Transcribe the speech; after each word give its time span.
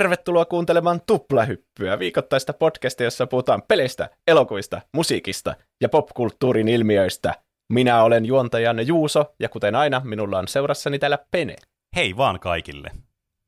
Tervetuloa 0.00 0.44
kuuntelemaan 0.44 1.00
Tuplahyppyä, 1.06 1.98
viikoittaista 1.98 2.52
podcastia, 2.52 3.06
jossa 3.06 3.26
puhutaan 3.26 3.62
peleistä, 3.68 4.10
elokuvista, 4.28 4.80
musiikista 4.94 5.54
ja 5.80 5.88
popkulttuurin 5.88 6.68
ilmiöistä. 6.68 7.34
Minä 7.72 8.02
olen 8.02 8.26
juontajanne 8.26 8.82
Juuso, 8.82 9.34
ja 9.40 9.48
kuten 9.48 9.74
aina, 9.74 10.00
minulla 10.04 10.38
on 10.38 10.48
seurassani 10.48 10.98
täällä 10.98 11.18
Pene. 11.30 11.56
Hei 11.96 12.16
vaan 12.16 12.40
kaikille. 12.40 12.90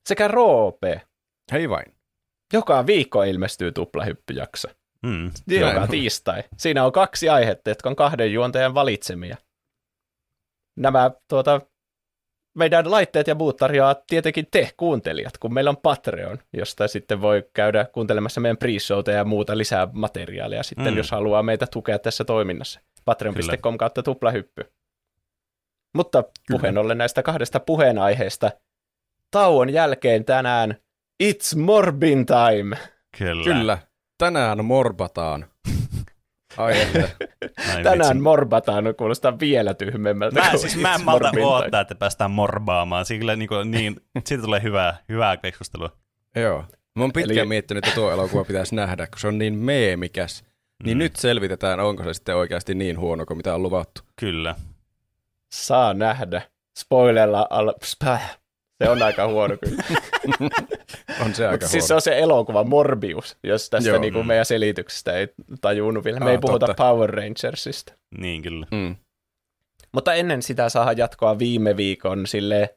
Sekä 0.08 0.28
Roope. 0.28 1.02
Hei 1.52 1.70
vain. 1.70 1.94
Joka 2.52 2.86
viikko 2.86 3.22
ilmestyy 3.22 3.72
Tuplahyppyjakso. 3.72 4.68
Mm. 5.02 5.30
Joka 5.48 5.74
Näin. 5.74 5.90
tiistai. 5.90 6.42
Siinä 6.56 6.84
on 6.84 6.92
kaksi 6.92 7.28
aihetta, 7.28 7.70
jotka 7.70 7.88
on 7.88 7.96
kahden 7.96 8.32
juontajan 8.32 8.74
valitsemia. 8.74 9.36
Nämä 10.76 11.10
tuota, 11.28 11.60
meidän 12.54 12.90
laitteet 12.90 13.26
ja 13.26 13.34
muut 13.34 13.56
tarjoaa 13.56 13.94
tietenkin 14.06 14.46
te 14.50 14.70
kuuntelijat, 14.76 15.38
kun 15.38 15.54
meillä 15.54 15.70
on 15.70 15.76
Patreon, 15.76 16.38
josta 16.52 16.88
sitten 16.88 17.20
voi 17.20 17.48
käydä 17.54 17.84
kuuntelemassa 17.84 18.40
meidän 18.40 18.56
pre 18.56 18.70
ja 19.14 19.24
muuta 19.24 19.58
lisää 19.58 19.88
materiaalia 19.92 20.62
sitten, 20.62 20.92
Mm. 20.92 20.96
jos 20.96 21.10
haluaa 21.10 21.42
meitä 21.42 21.66
tukea 21.66 21.98
tässä 21.98 22.24
toiminnassa. 22.24 22.80
Patreon.com 23.04 23.78
kautta 23.78 24.02
tuplahyppy. 24.02 24.72
Mutta 25.94 26.24
puheen 26.50 26.78
ollen 26.78 26.98
näistä 26.98 27.22
kahdesta 27.22 27.60
puheenaiheesta, 27.60 28.50
tauon 29.30 29.70
jälkeen 29.70 30.24
tänään 30.24 30.76
It's 31.22 31.58
Morbin 31.58 32.26
time! 32.26 32.76
Kyllä. 33.18 33.44
Kyllä. 33.44 33.78
Tänään 34.18 34.64
morbataan. 34.64 35.51
Näin 36.56 37.82
Tänään 37.84 37.98
vitsi. 37.98 38.14
morbataan, 38.22 38.84
kuulostaa 38.98 39.40
vielä 39.40 39.74
tyhmemmältä. 39.74 40.40
Mä, 40.40 40.56
siis 40.56 40.76
mä 40.76 40.94
en 40.94 41.04
malta 41.04 41.30
odottaa, 41.42 41.80
että 41.80 41.94
päästään 41.94 42.30
morbaamaan. 42.30 43.04
Siitä, 43.04 43.20
kyllä, 43.20 43.36
niin, 43.36 43.48
kuin, 43.48 43.70
niin, 43.70 43.96
siitä 44.26 44.42
tulee 44.44 44.62
hyvää, 44.62 44.96
hyvää 45.08 45.36
keskustelua. 45.36 45.90
Joo. 46.36 46.64
Mä 46.96 47.02
oon 47.04 47.12
pitkään 47.12 47.38
Eli- 47.38 47.48
miettinyt, 47.48 47.84
että 47.86 47.94
tuo 48.00 48.10
elokuva 48.12 48.44
pitäisi 48.44 48.74
nähdä, 48.74 49.06
kun 49.06 49.18
se 49.20 49.28
on 49.28 49.38
niin 49.38 49.54
meemikäs. 49.54 50.44
Niin 50.84 50.96
Mm. 50.96 50.98
nyt 50.98 51.16
selvitetään, 51.16 51.80
onko 51.80 52.04
se 52.04 52.14
sitten 52.14 52.36
oikeasti 52.36 52.74
niin 52.74 52.98
huono 52.98 53.26
kuin 53.26 53.36
mitä 53.36 53.54
on 53.54 53.62
luvattu. 53.62 54.00
Kyllä. 54.16 54.54
Saa 55.52 55.94
nähdä. 55.94 56.42
Spoilella 56.78 57.46
al... 57.50 57.74
Späh. 57.84 58.38
Se 58.84 58.88
on 58.90 59.02
aika 59.02 59.26
huono 59.28 59.56
kyllä. 59.56 59.82
On 61.24 61.34
se 61.34 61.46
aika 61.46 61.64
Mut 61.64 61.70
siis 61.70 61.84
se 61.88 61.94
huono. 61.94 61.96
on 61.98 62.02
se 62.02 62.18
elokuva 62.18 62.64
Morbius, 62.64 63.36
jos 63.42 63.70
tästä 63.70 63.88
Joo. 63.90 63.98
niinku 63.98 64.20
Mm. 64.22 64.26
meidän 64.26 64.46
selityksestä 64.46 65.12
ei 65.12 65.28
tajunnut 65.60 66.04
vielä. 66.04 66.18
Me 66.20 66.24
Aa, 66.24 66.30
ei 66.32 66.38
puhuta 66.38 66.66
totta. 66.66 66.84
Power 66.84 67.10
Rangersista. 67.10 67.92
Niin 68.18 68.42
kyllä. 68.42 68.66
Mm. 68.70 68.96
Mutta 69.92 70.14
ennen 70.14 70.42
sitä 70.42 70.68
saa 70.68 70.92
jatkoa 70.92 71.38
viime 71.38 71.76
viikon 71.76 72.26
sille 72.26 72.74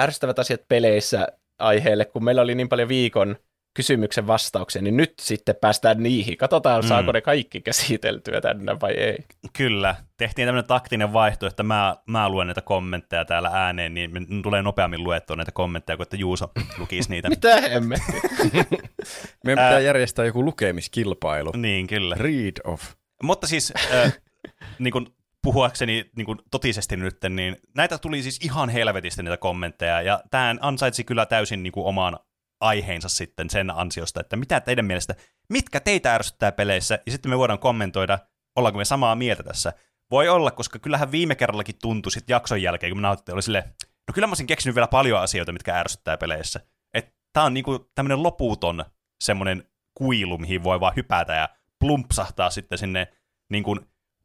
ärsyttävät 0.00 0.38
asiat 0.38 0.60
peleissä 0.68 1.28
aiheelle, 1.58 2.04
kun 2.04 2.24
meillä 2.24 2.42
oli 2.42 2.54
niin 2.54 2.68
paljon 2.68 2.88
viikon 2.88 3.36
kysymyksen 3.74 4.26
vastauksia, 4.26 4.82
niin 4.82 4.96
nyt 4.96 5.14
sitten 5.20 5.54
päästään 5.60 6.02
niihin. 6.02 6.36
Katsotaan, 6.36 6.82
Mm. 6.84 6.88
saako 6.88 7.12
ne 7.12 7.20
kaikki 7.20 7.60
käsiteltyä 7.60 8.40
tänne 8.40 8.80
vai 8.80 8.92
ei. 8.92 9.16
Kyllä. 9.52 9.94
Tehtiin 10.16 10.46
tämmöinen 10.46 10.68
taktinen 10.68 11.12
vaihto, 11.12 11.46
että 11.46 11.62
mä, 11.62 11.96
mä 12.06 12.28
luen 12.28 12.46
näitä 12.46 12.60
kommentteja 12.60 13.24
täällä 13.24 13.50
ääneen, 13.52 13.94
niin 13.94 14.42
tulee 14.42 14.62
nopeammin 14.62 15.04
luettua 15.04 15.36
näitä 15.36 15.52
kommentteja, 15.52 15.96
kuin 15.96 16.04
että 16.04 16.16
Juuso 16.16 16.50
lukisi 16.78 17.10
niitä. 17.10 17.28
Mitä 17.38 17.56
emme? 17.56 17.96
Meidän 19.44 19.64
pitää 19.64 19.72
Ää. 19.72 19.80
järjestää 19.80 20.24
joku 20.24 20.44
lukemiskilpailu. 20.44 21.52
niin, 21.56 21.86
kyllä. 21.86 22.14
Read 22.18 22.56
off. 22.64 22.84
Mutta 23.22 23.46
siis, 23.46 23.72
äh, 23.94 24.12
niin 24.78 24.92
kuin 24.92 25.06
puhuakseni 25.42 26.10
niin 26.16 26.26
kuin 26.26 26.38
totisesti 26.50 26.96
nyt, 26.96 27.16
niin 27.30 27.56
näitä 27.76 27.98
tuli 27.98 28.22
siis 28.22 28.38
ihan 28.44 28.68
helvetisti 28.68 29.22
niitä 29.22 29.36
kommentteja, 29.36 30.02
ja 30.02 30.22
tämä 30.30 30.56
ansaitsi 30.60 31.04
kyllä 31.04 31.26
täysin 31.26 31.62
niin 31.62 31.72
kuin 31.72 31.86
oman 31.86 32.18
aiheensa 32.60 33.08
sitten 33.08 33.50
sen 33.50 33.70
ansiosta, 33.70 34.20
että 34.20 34.36
mitä 34.36 34.60
teidän 34.60 34.84
mielestä, 34.84 35.14
mitkä 35.48 35.80
teitä 35.80 36.14
ärsyttää 36.14 36.52
peleissä, 36.52 36.98
ja 37.06 37.12
sitten 37.12 37.30
me 37.30 37.38
voidaan 37.38 37.58
kommentoida, 37.58 38.18
ollaanko 38.56 38.78
me 38.78 38.84
samaa 38.84 39.14
mieltä 39.14 39.42
tässä. 39.42 39.72
Voi 40.10 40.28
olla, 40.28 40.50
koska 40.50 40.78
kyllähän 40.78 41.12
viime 41.12 41.34
kerrallakin 41.34 41.74
tuntui 41.82 42.12
sitten 42.12 42.34
jakson 42.34 42.62
jälkeen, 42.62 42.90
kun 42.90 42.98
me 42.98 43.02
nautettiin, 43.02 43.34
oli 43.34 43.42
silleen, 43.42 43.64
no 44.08 44.12
kyllä 44.14 44.26
mä 44.26 44.30
olisin 44.30 44.46
keksinyt 44.46 44.74
vielä 44.74 44.86
paljon 44.88 45.20
asioita, 45.20 45.52
mitkä 45.52 45.78
ärsyttää 45.78 46.16
peleissä. 46.16 46.60
Että 46.94 47.12
tää 47.32 47.44
on 47.44 47.54
niinku 47.54 47.90
tämmönen 47.94 48.22
loputon 48.22 48.84
semmonen 49.20 49.64
kuilu, 49.94 50.38
mihin 50.38 50.62
voi 50.64 50.80
vaan 50.80 50.96
hypätä 50.96 51.34
ja 51.34 51.48
plumpsahtaa 51.80 52.50
sitten 52.50 52.78
sinne 52.78 53.08
niin 53.50 53.62
kuin 53.64 53.80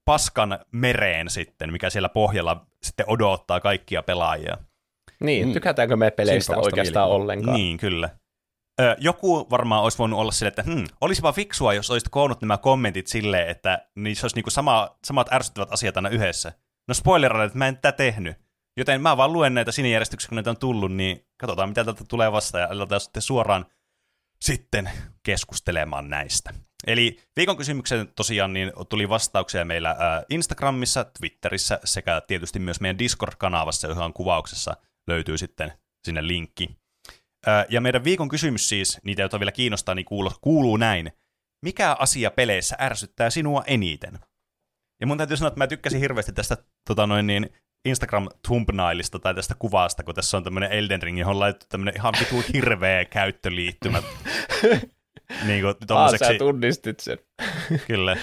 paskan 0.06 0.60
mereen 0.72 1.30
sitten, 1.30 1.72
mikä 1.72 1.90
siellä 1.90 2.10
pohjalla 2.10 2.66
sitten 2.84 3.06
odottaa 3.10 3.60
kaikkia 3.60 4.04
pelaajia. 4.04 4.58
Niin, 5.20 5.48
Mm. 5.48 5.54
tykätäänkö 5.54 5.96
me 5.96 6.12
peleistä 6.12 6.58
oikeastaan 6.58 7.10
ollenkaan? 7.10 7.58
Niin, 7.58 7.78
kyllä. 7.78 8.10
Joku 8.98 9.50
varmaan 9.50 9.84
olisi 9.84 9.98
voinut 9.98 10.20
olla 10.20 10.32
silleen, 10.32 10.52
että 10.60 10.64
hmm, 10.64 10.86
olisipa 11.02 11.32
fiksua, 11.32 11.74
jos 11.74 11.92
olisit 11.92 12.10
koonnut 12.10 12.42
nämä 12.42 12.58
kommentit 12.58 13.08
silleen, 13.08 13.50
että 13.50 13.88
niissä 13.96 14.26
olisi 14.26 14.36
niinku 14.36 14.50
sama, 14.50 14.98
samat 15.06 15.34
ärsyttävät 15.34 15.72
asiat 15.72 15.98
aina 15.98 16.10
yhdessä. 16.10 16.54
No 16.88 16.94
spoileroida, 16.94 17.44
että 17.44 17.58
mä 17.58 17.68
en 17.68 17.78
tätä 17.78 17.92
tehnyt. 17.92 18.38
Joten 18.78 19.02
mä 19.02 19.18
vaan 19.18 19.34
luen 19.34 19.54
näitä 19.54 19.72
siinä 19.72 19.90
järjestyksessä, 19.90 20.30
kun 20.30 20.36
näitä 20.36 20.50
on 20.50 20.58
tullut, 20.58 20.92
niin 20.92 21.28
katsotaan, 21.38 21.70
mitä 21.70 21.84
täältä 21.84 22.04
tulee 22.08 22.32
vasta, 22.32 22.60
ja 22.60 22.68
aletaan 22.72 23.02
sitten 23.02 23.22
suoraan 23.22 23.66
sitten 24.42 24.90
keskustelemaan 25.24 26.10
näistä. 26.10 26.54
Eli 26.88 27.20
viikon 27.36 27.58
kysymykseen 27.58 28.08
tosiaan 28.16 28.54
niin 28.54 28.72
tuli 28.90 29.10
vastauksia 29.10 29.66
meillä 29.66 29.96
Instagramissa, 30.30 31.06
Twitterissä 31.20 31.80
sekä 31.84 32.22
tietysti 32.22 32.60
myös 32.60 32.82
meidän 32.82 33.00
Discord-kanavassa, 33.00 33.88
johon 33.88 34.14
kuvauksessa 34.14 34.78
löytyy 35.08 35.38
sitten 35.38 35.74
sinne 36.04 36.28
linkki. 36.28 36.85
Ja 37.70 37.82
meidän 37.82 38.04
viikon 38.04 38.30
kysymys 38.30 38.70
siis, 38.70 39.00
niitä 39.04 39.22
joita 39.22 39.40
vielä 39.40 39.52
kiinnostaa, 39.52 39.96
niin 39.96 40.06
kuuluu, 40.06 40.32
kuuluu 40.42 40.78
näin. 40.78 41.12
Mikä 41.66 41.96
asia 42.00 42.32
peleissä 42.32 42.76
ärsyttää 42.80 43.30
sinua 43.30 43.64
eniten? 43.68 44.20
Ja 45.02 45.08
mun 45.08 45.18
täytyy 45.18 45.38
sanoa, 45.38 45.48
että 45.48 45.58
mä 45.58 45.68
tykkäsin 45.68 46.00
hirveästi 46.00 46.32
tästä 46.32 46.58
tota 46.88 47.08
noin 47.08 47.28
niin, 47.28 47.50
Instagram 47.86 48.30
thumbnailista 48.48 49.20
tai 49.20 49.36
tästä 49.36 49.56
kuvasta, 49.60 50.04
kun 50.04 50.16
tässä 50.16 50.38
on 50.38 50.44
tämmönen 50.44 50.72
Elden 50.72 51.02
Ring, 51.02 51.20
johon 51.20 51.36
on 51.36 51.40
laitettu 51.40 51.66
tämmönen 51.70 51.96
ihan 51.96 52.14
vitu 52.20 52.44
hirveä 52.54 53.06
käyttöliittymä. 53.06 54.04
niin 55.48 55.62
kuin 55.62 55.68
Ah, 55.68 55.76
sä 55.80 55.86
tommoseksi, 55.88 56.38
tunnistit 56.38 57.00
sen. 57.00 57.18
kyllä. 57.88 58.18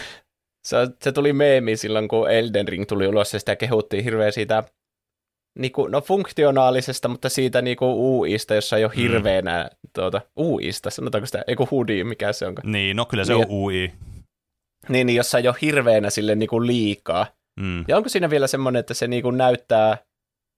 Se, 0.65 0.77
se 1.03 1.12
tuli 1.12 1.33
meemi 1.33 1.77
silloin, 1.77 2.09
kun 2.09 2.31
Elden 2.31 2.69
Ring 2.69 2.87
tuli 2.87 3.06
ulos, 3.06 3.33
ja 3.33 3.39
sitä 3.39 3.56
kehuttiin 3.56 4.04
hirveän 4.04 4.33
siitä 4.33 4.65
niinku, 5.59 5.87
no 5.87 6.01
funktionaalisesta, 6.01 7.09
mutta 7.09 7.29
siitä 7.29 7.63
niinku 7.63 8.19
UIsta, 8.19 8.55
jossa 8.55 8.77
ei 8.77 8.85
ole 8.85 8.93
Mm. 8.97 9.03
hirveänä 9.03 9.71
tuota, 9.93 10.21
UIsta, 10.37 10.91
sanotaanko 10.91 11.27
sitä, 11.27 11.45
eiku 11.47 11.69
hudi, 11.71 12.05
mikä 12.05 12.33
se 12.33 12.47
onkaan. 12.47 12.73
Niin, 12.73 12.97
no 12.97 13.05
kyllä 13.05 13.25
se 13.25 13.33
Niin, 13.35 13.45
on 13.45 13.51
UI. 13.51 13.93
Niin, 14.89 15.07
niin 15.07 15.17
jossa 15.17 15.39
ei 15.39 15.49
ole 15.49 15.57
hirveänä 15.63 16.11
sille 16.11 16.35
niinku 16.35 16.67
liikaa. 16.67 17.27
Mm. 17.61 17.85
Ja 17.89 17.97
onko 17.97 18.09
siinä 18.09 18.31
vielä 18.31 18.47
semmoinen, 18.47 18.81
että 18.81 18.95
se 18.95 19.09
niinku 19.09 19.31
näyttää 19.31 19.99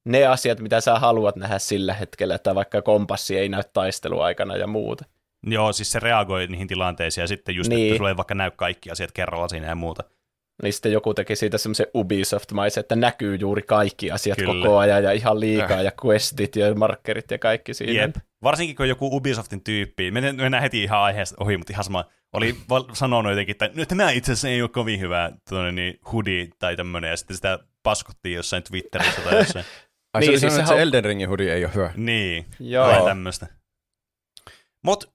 ne 0.09 0.27
asiat, 0.27 0.61
mitä 0.61 0.81
sä 0.81 0.99
haluat 0.99 1.37
nähdä 1.37 1.59
sillä 1.59 1.95
hetkellä, 1.95 2.35
että 2.35 2.55
vaikka 2.55 2.83
kompassi 2.83 3.39
ei 3.39 3.49
näy 3.49 3.63
taisteluaikana 3.73 4.57
ja 4.57 4.67
muuta. 4.67 5.05
Joo, 5.47 5.73
siis 5.73 5.93
se 5.93 5.99
reagoi 6.01 6.47
niihin 6.47 6.69
tilanteisiin 6.69 7.23
ja 7.23 7.27
sitten 7.29 7.55
just, 7.55 7.69
niin. 7.71 7.77
Niin. 7.77 7.89
että 7.89 7.97
sulle 7.99 8.11
ei 8.11 8.17
vaikka 8.17 8.35
näy 8.35 8.51
kaikki 8.57 8.91
asiat 8.91 9.13
kerralla 9.13 9.49
siinä 9.49 9.67
ja 9.67 9.75
muuta. 9.75 10.05
Niin 10.63 10.73
sitten 10.73 10.93
joku 10.93 11.15
teki 11.15 11.37
siitä 11.37 11.59
semmoisen 11.59 11.87
Ubisoft-maisen, 11.95 12.81
että 12.81 12.97
näkyy 12.97 13.35
juuri 13.35 13.63
kaikki 13.63 14.11
asiat 14.11 14.39
Kyllä. 14.39 14.65
Koko 14.65 14.79
ajan 14.79 15.05
ja 15.05 15.13
ihan 15.13 15.41
liikaa 15.41 15.83
ja 15.83 15.93
questit 16.05 16.57
ja 16.57 16.75
markkerit 16.75 17.31
ja 17.31 17.39
kaikki 17.39 17.75
siinä. 17.75 18.03
Jep. 18.03 18.17
Varsinkin 18.43 18.77
kun 18.77 18.89
joku 18.89 19.17
Ubisoftin 19.17 19.65
tyyppi, 19.65 20.11
mennään, 20.11 20.37
mennään 20.37 20.63
heti 20.63 20.83
ihan 20.83 21.01
aiheesta 21.01 21.37
ohi, 21.41 21.57
mutta 21.57 21.73
ihan 21.73 21.85
sama, 21.85 22.05
oli 22.33 22.57
val- 22.69 22.85
sanonut 22.93 23.33
jotenkin, 23.33 23.53
että 23.53 23.71
no, 23.75 23.85
tämä 23.85 24.11
itse 24.11 24.33
asiassa 24.33 24.49
ei 24.49 24.63
ole 24.63 24.71
kovin 24.71 25.01
hyvä 25.01 25.33
tuonne, 25.49 25.73
niin 25.73 25.99
hoodie 26.13 26.49
tai 26.59 26.77
tämmöinen, 26.77 27.11
ja 27.11 27.17
sitten 27.17 27.37
sitä 27.37 27.59
paskottiin 27.83 28.35
jossain 28.35 28.63
Twitterissä 28.63 29.21
tai 29.21 29.39
jossain. 29.39 29.65
Ai 30.15 30.21
Niin, 30.21 30.31
niin, 30.31 30.41
se 30.41 30.47
oli 30.47 30.51
siis 30.51 30.53
siis 30.53 30.53
että 30.53 30.67
sehän 30.67 30.79
se 30.79 30.83
Elden 30.83 31.05
Ringin 31.05 31.29
hoodie 31.29 31.55
ei 31.55 31.65
ole 31.65 31.75
hyvä. 31.75 31.91
niin, 31.97 32.47
Joo. 32.61 32.91
tai 32.91 33.05
tämmöistä. 33.05 33.47
Mut 34.85 35.14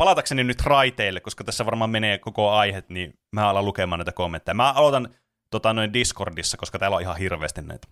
palatakseni 0.00 0.44
nyt 0.44 0.60
raiteille, 0.60 1.20
koska 1.20 1.44
tässä 1.44 1.66
varmaan 1.66 1.90
menee 1.90 2.18
koko 2.18 2.50
aihe, 2.50 2.82
niin 2.88 3.18
mä 3.32 3.48
alan 3.48 3.64
lukemaan 3.64 3.98
näitä 3.98 4.12
kommentteja. 4.12 4.54
Mä 4.54 4.72
aloitan 4.72 5.08
tota, 5.50 5.72
noin 5.72 5.92
Discordissa, 5.92 6.56
koska 6.56 6.78
täällä 6.78 6.94
on 6.94 7.02
ihan 7.02 7.16
hirveästi 7.16 7.62
näitä. 7.62 7.88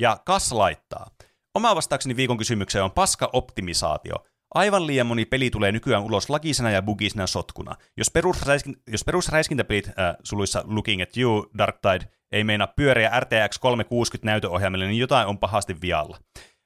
Ja 0.00 0.20
Kas 0.24 0.52
laittaa. 0.52 1.10
Oma 1.54 1.76
vastaukseni 1.76 2.16
viikon 2.16 2.36
kysymykseen 2.36 2.84
on 2.84 2.90
paska 2.90 3.30
optimisaatio. 3.32 4.14
Aivan 4.54 4.86
liian 4.86 5.06
moni 5.06 5.24
peli 5.24 5.50
tulee 5.50 5.72
nykyään 5.72 6.02
ulos 6.02 6.30
lagisena 6.30 6.70
ja 6.70 6.82
bugisena 6.82 7.26
sotkuna. 7.26 7.76
Jos, 7.96 8.10
perusräiskin, 8.10 8.76
jos 8.86 9.04
perusräiskintäpelit, 9.04 9.88
äh, 9.88 10.16
suluissa 10.22 10.64
Looking 10.66 11.02
at 11.02 11.16
You, 11.16 11.50
Dark 11.58 11.76
Tide, 11.80 12.10
ei 12.32 12.44
meinaa 12.44 12.66
pyöriä 12.76 13.20
RTX 13.20 13.58
360 13.58 14.30
näytöohjelmille, 14.30 14.86
niin 14.86 14.98
jotain 14.98 15.28
on 15.28 15.38
pahasti 15.38 15.80
vialla. 15.80 16.18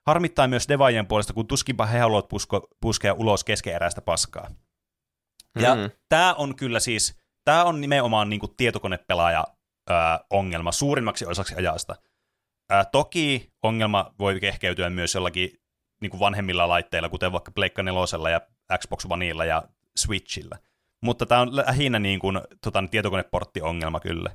Harmittaa 0.07 0.49
myös 0.49 0.69
devaajien 0.69 1.07
puolesta, 1.07 1.33
kun 1.33 1.47
tuskinpa 1.47 1.87
he 1.87 1.99
haluavat 1.99 2.29
pusko, 2.29 2.69
puskea 2.81 3.13
ulos 3.15 3.45
keskeeräistä 3.45 4.01
paskaa. 4.01 4.51
Ja 5.61 5.75
Mm. 5.75 5.91
tämä 6.09 6.35
on 6.35 6.57
kyllä 6.57 6.81
siis, 6.81 7.19
tämä 7.45 7.65
on 7.65 7.81
nimenomaan 7.81 8.29
niin 8.29 8.41
kuin 8.41 8.57
tietokonepelaaja 8.57 9.45
ää, 9.91 10.21
ongelma 10.31 10.73
suurimmaksi 10.73 11.27
osaksi 11.27 11.55
ajasta. 11.55 11.97
Ää, 12.71 12.85
toki 12.85 13.53
ongelma 13.63 14.15
voi 14.19 14.41
kehkeytyä 14.41 14.91
myös 14.91 15.15
jollakin 15.15 15.61
niin 16.01 16.11
kuin 16.11 16.21
vanhemmilla 16.21 16.69
laitteilla, 16.69 17.09
kuten 17.09 17.33
vaikka 17.33 17.51
Pleikka 17.53 17.83
4 17.83 18.31
ja 18.31 18.41
Xbox 18.79 19.07
Oneilla 19.11 19.45
ja 19.45 19.63
Switchillä. 19.97 20.59
Mutta 21.03 21.27
tämä 21.27 21.41
on 21.41 21.57
lähinnä 21.57 21.99
niin 21.99 22.21
kuin, 22.21 22.41
tota, 22.65 22.85
tietokoneportti-ongelma 22.91 24.01
kyllä. 24.01 24.31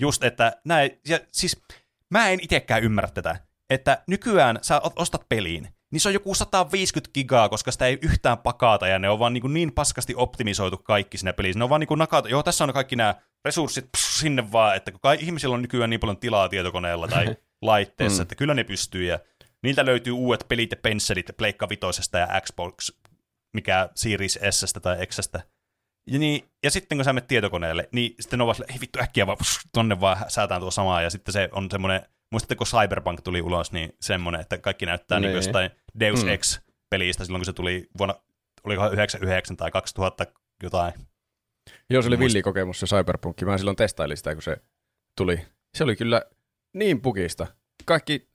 Just, 0.00 0.24
että 0.24 0.60
näin, 0.64 1.00
ja 1.08 1.20
siis 1.32 1.62
mä 2.10 2.28
en 2.28 2.38
itsekään 2.42 2.82
ymmärrä 2.82 3.10
tätä, 3.10 3.36
että 3.70 4.02
nykyään 4.06 4.58
sä 4.62 4.80
ostat 4.96 5.28
peliin, 5.28 5.68
niin 5.90 6.00
se 6.00 6.08
on 6.08 6.14
joku 6.14 6.34
150 6.34 7.10
gigaa, 7.14 7.48
koska 7.48 7.70
sitä 7.70 7.86
ei 7.86 7.98
yhtään 8.02 8.38
pakata, 8.38 8.88
ja 8.88 8.98
ne 8.98 9.10
on 9.10 9.18
vaan 9.18 9.32
niin, 9.32 9.40
kuin 9.40 9.54
niin 9.54 9.72
paskasti 9.72 10.14
optimisoitu 10.16 10.76
kaikki 10.76 11.18
siinä 11.18 11.32
pelissä. 11.32 11.58
Ne 11.58 11.64
on 11.64 11.70
vaan 11.70 11.80
niin 11.80 11.98
nakata, 11.98 12.28
joo, 12.28 12.42
tässä 12.42 12.64
on 12.64 12.72
kaikki 12.72 12.96
nämä 12.96 13.14
resurssit 13.44 13.88
pss, 13.92 14.20
sinne 14.20 14.52
vaan, 14.52 14.76
että 14.76 14.92
kun 14.92 15.00
ihmisillä 15.18 15.54
on 15.54 15.62
nykyään 15.62 15.90
niin 15.90 16.00
paljon 16.00 16.18
tilaa 16.18 16.48
tietokoneella 16.48 17.08
tai 17.08 17.36
laitteessa, 17.62 18.18
mm. 18.18 18.22
että 18.22 18.34
kyllä 18.34 18.54
ne 18.54 18.64
pystyy, 18.64 19.04
ja 19.04 19.18
niiltä 19.62 19.86
löytyy 19.86 20.12
uudet 20.12 20.44
pelit 20.48 20.70
ja 20.70 20.76
pensselit 20.82 21.30
Pleikka 21.36 21.68
Vitosesta 21.68 22.18
ja 22.18 22.40
Xbox, 22.40 22.90
mikä 23.54 23.88
Series 23.94 24.38
S 24.50 24.72
tai 24.82 25.06
Xstä. 25.06 25.40
Ja, 26.06 26.18
niin, 26.18 26.44
ja 26.62 26.70
sitten 26.70 26.98
kun 26.98 27.04
sä 27.04 27.12
menet 27.12 27.28
tietokoneelle, 27.28 27.88
niin 27.92 28.14
sitten 28.20 28.40
on 28.40 28.46
vaan 28.46 28.56
ei 28.68 28.80
vittu 28.80 28.98
äkkiä 29.02 29.26
vaan 29.26 29.38
pss, 29.38 29.60
tonne 29.72 30.00
vaan 30.00 30.16
säätään 30.28 30.60
tuo 30.60 30.70
samaa, 30.70 31.02
ja 31.02 31.10
sitten 31.10 31.32
se 31.32 31.48
on 31.52 31.70
semmoinen 31.70 32.02
Muistatteko 32.30 32.64
Cyberpunk 32.64 33.20
tuli 33.20 33.42
ulos, 33.42 33.72
niin 33.72 33.92
semmoinen, 34.00 34.40
että 34.40 34.58
kaikki 34.58 34.86
näyttää 34.86 35.20
niin. 35.20 35.28
niin 35.28 35.36
jostain 35.36 35.70
Deus 36.00 36.24
mm. 36.24 36.30
Ex-pelistä 36.30 37.24
silloin, 37.24 37.40
kun 37.40 37.46
se 37.46 37.52
tuli 37.52 37.88
vuonna, 37.98 38.14
oliko 38.64 38.90
99 38.90 39.56
tai 39.56 39.70
2000 39.70 40.26
jotain. 40.62 40.92
Joo, 41.90 42.02
se 42.02 42.08
oli 42.08 42.16
Muist... 42.16 42.34
villikokemus 42.34 42.80
se 42.80 42.86
Cyberpunk. 42.86 43.42
Mä 43.42 43.58
silloin 43.58 43.76
testailin 43.76 44.16
sitä, 44.16 44.34
kun 44.34 44.42
se 44.42 44.56
tuli. 45.16 45.46
Se 45.74 45.84
oli 45.84 45.96
kyllä 45.96 46.22
niin 46.72 47.00
pukista. 47.00 47.46
Kaikki 47.84 48.28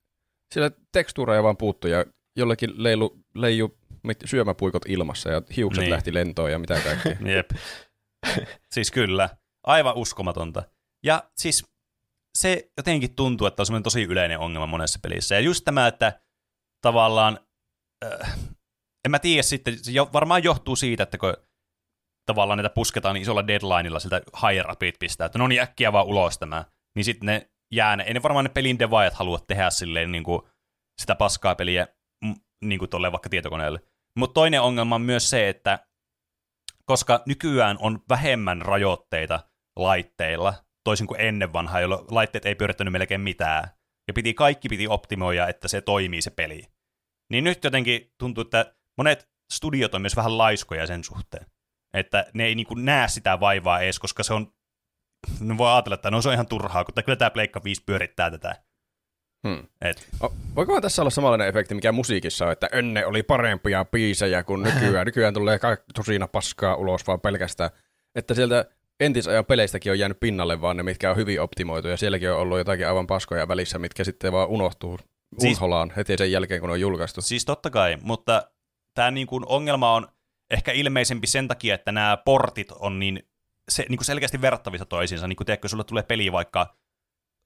siellä 0.53 0.71
tekstuureja 0.91 1.43
vaan 1.43 1.57
puuttui 1.57 1.91
ja 1.91 2.05
jollekin 2.35 2.83
leilu, 2.83 3.19
leiju 3.35 3.77
syömäpuikot 4.25 4.85
ilmassa 4.87 5.29
ja 5.29 5.41
hiukset 5.55 5.81
niin. 5.81 5.91
lähti 5.91 6.13
lentoon 6.13 6.51
ja 6.51 6.59
mitä 6.59 6.81
kaikkea. 6.83 7.17
Jep. 7.35 7.49
siis 8.73 8.91
kyllä. 8.91 9.29
Aivan 9.63 9.95
uskomatonta. 9.95 10.63
Ja 11.03 11.23
siis 11.35 11.65
se 12.35 12.71
jotenkin 12.77 13.15
tuntuu, 13.15 13.47
että 13.47 13.61
on 13.61 13.65
semmoinen 13.65 13.83
tosi 13.83 14.03
yleinen 14.03 14.39
ongelma 14.39 14.65
monessa 14.67 14.99
pelissä. 15.03 15.35
Ja 15.35 15.41
just 15.41 15.65
tämä, 15.65 15.87
että 15.87 16.19
tavallaan, 16.81 17.39
äh, 18.05 18.39
en 19.05 19.11
mä 19.11 19.19
tiedä 19.19 19.43
sitten, 19.43 19.83
se 19.83 19.91
jo, 19.91 20.09
varmaan 20.13 20.43
johtuu 20.43 20.75
siitä, 20.75 21.03
että 21.03 21.17
kun 21.17 21.33
tavallaan 22.25 22.57
näitä 22.57 22.69
pusketaan 22.69 23.13
niin 23.13 23.21
isolla 23.21 23.47
deadlineilla 23.47 23.99
siltä 23.99 24.21
higher 24.47 24.71
upit 24.71 24.95
pistää, 24.99 25.25
että 25.25 25.37
no 25.37 25.47
niin 25.47 25.61
äkkiä 25.61 25.93
vaan 25.93 26.05
ulos 26.05 26.37
tämä, 26.37 26.65
niin 26.95 27.05
sitten 27.05 27.25
ne 27.25 27.49
jää, 27.71 27.95
ne, 27.95 28.03
ei 28.03 28.13
ne 28.13 28.23
varmaan 28.23 28.45
ne 28.45 28.49
pelin 28.49 28.79
devaajat 28.79 29.13
halua 29.13 29.39
tehdä 29.39 29.69
silleen 29.69 30.11
niin 30.11 30.23
kuin 30.23 30.41
sitä 31.01 31.15
paskaa 31.15 31.55
peliä 31.55 31.87
niin 32.65 32.79
kuin 32.79 32.89
tolle 32.89 33.11
vaikka 33.11 33.29
tietokoneelle. 33.29 33.79
Mutta 34.17 34.33
toinen 34.33 34.61
ongelma 34.61 34.95
on 34.95 35.01
myös 35.01 35.29
se, 35.29 35.49
että 35.49 35.79
koska 36.85 37.23
nykyään 37.25 37.77
on 37.79 37.99
vähemmän 38.09 38.61
rajoitteita 38.61 39.39
laitteilla, 39.75 40.64
toisin 40.85 41.07
kuin 41.07 41.21
ennen 41.21 41.53
vanhaa, 41.53 41.79
jolloin 41.79 42.05
laitteet 42.11 42.45
ei 42.45 42.55
pyörittänyt 42.55 42.91
melkein 42.91 43.21
mitään. 43.21 43.69
Ja 44.07 44.13
piti, 44.13 44.33
kaikki 44.33 44.69
piti 44.69 44.87
optimoida, 44.87 45.47
että 45.47 45.67
se 45.67 45.81
toimii 45.81 46.21
se 46.21 46.31
peli. 46.31 46.63
Niin 47.29 47.43
nyt 47.43 47.63
jotenkin 47.63 48.13
tuntuu, 48.17 48.41
että 48.41 48.75
monet 48.97 49.29
studiot 49.53 49.95
on 49.95 50.01
myös 50.01 50.15
vähän 50.15 50.37
laiskoja 50.37 50.87
sen 50.87 51.03
suhteen. 51.03 51.45
Että 51.93 52.25
ne 52.33 52.45
ei 52.45 52.55
niin 52.55 52.67
kuin 52.67 52.85
näe 52.85 53.07
sitä 53.07 53.39
vaivaa 53.39 53.79
edes, 53.79 53.99
koska 53.99 54.23
se 54.23 54.33
on, 54.33 54.53
ne 55.39 55.57
voi 55.57 55.71
ajatella, 55.71 55.95
että 55.95 56.11
no 56.11 56.21
se 56.21 56.29
on 56.29 56.33
ihan 56.33 56.47
turhaa, 56.47 56.83
kun 56.85 57.03
kyllä 57.03 57.15
tämä 57.15 57.29
Pleikka 57.29 57.61
5 57.63 57.83
pyörittää 57.85 58.31
tätä. 58.31 58.55
Hmm. 59.47 59.67
Et. 59.81 60.09
Voikohan 60.55 60.81
tässä 60.81 61.01
olla 61.01 61.09
samanlainen 61.09 61.47
efekti, 61.47 61.75
mikä 61.75 61.91
musiikissa 61.91 62.45
on, 62.45 62.51
että 62.51 62.69
ennen 62.71 63.07
oli 63.07 63.23
parempia 63.23 63.85
biisejä 63.85 64.43
kuin 64.43 64.63
nykyään. 64.81 65.05
nykyään 65.05 65.33
tulee 65.33 65.59
tosina 65.93 66.27
paskaa 66.27 66.75
ulos 66.75 67.07
vaan 67.07 67.21
pelkästään. 67.21 67.69
Että 68.15 68.33
sieltä 68.33 68.65
entisajan 68.99 69.45
peleistäkin 69.45 69.91
on 69.91 69.99
jäänyt 69.99 70.19
pinnalle 70.19 70.61
vaan 70.61 70.77
ne, 70.77 70.83
mitkä 70.83 71.11
on 71.11 71.17
hyvin 71.17 71.41
optimoitu, 71.41 71.87
ja 71.87 71.97
sielläkin 71.97 72.31
on 72.31 72.39
ollut 72.39 72.57
jotakin 72.57 72.87
aivan 72.87 73.07
paskoja 73.07 73.47
välissä, 73.47 73.79
mitkä 73.79 74.03
sitten 74.03 74.31
vaan 74.31 74.49
unohtuu 74.49 74.99
siis, 75.39 75.57
unholaan 75.57 75.93
heti 75.95 76.17
sen 76.17 76.31
jälkeen, 76.31 76.61
kun 76.61 76.69
on 76.69 76.81
julkaistu. 76.81 77.21
Siis 77.21 77.45
totta 77.45 77.69
kai, 77.69 77.97
mutta 78.01 78.51
tämä 78.93 79.11
niin 79.11 79.27
kuin 79.27 79.43
ongelma 79.47 79.93
on 79.93 80.07
ehkä 80.51 80.71
ilmeisempi 80.71 81.27
sen 81.27 81.47
takia, 81.47 81.75
että 81.75 81.91
nämä 81.91 82.17
portit 82.17 82.71
on 82.71 82.99
niin, 82.99 83.29
se, 83.69 83.85
niin 83.89 83.97
kuin 83.97 84.05
selkeästi 84.05 84.41
verrattavissa 84.41 84.85
toisiinsa. 84.85 85.27
Niin 85.27 85.35
kuin 85.35 85.45
tiedätkö, 85.45 85.67
sulle 85.67 85.83
tulee 85.83 86.03
peli 86.03 86.31
vaikka, 86.31 86.75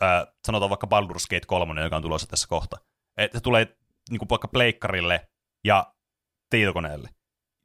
äh, 0.04 0.28
sanotaan 0.46 0.70
vaikka 0.70 0.88
Baldur's 0.88 1.28
Gate 1.30 1.46
3, 1.48 1.82
joka 1.82 1.96
on 1.96 2.02
tulossa 2.02 2.28
tässä 2.28 2.48
kohta. 2.48 2.78
Että 3.18 3.38
se 3.38 3.42
tulee 3.42 3.78
niin 4.10 4.20
kuin 4.20 4.30
vaikka 4.30 4.48
pleikkarille 4.48 5.30
ja 5.66 5.94
tietokoneelle 6.50 7.10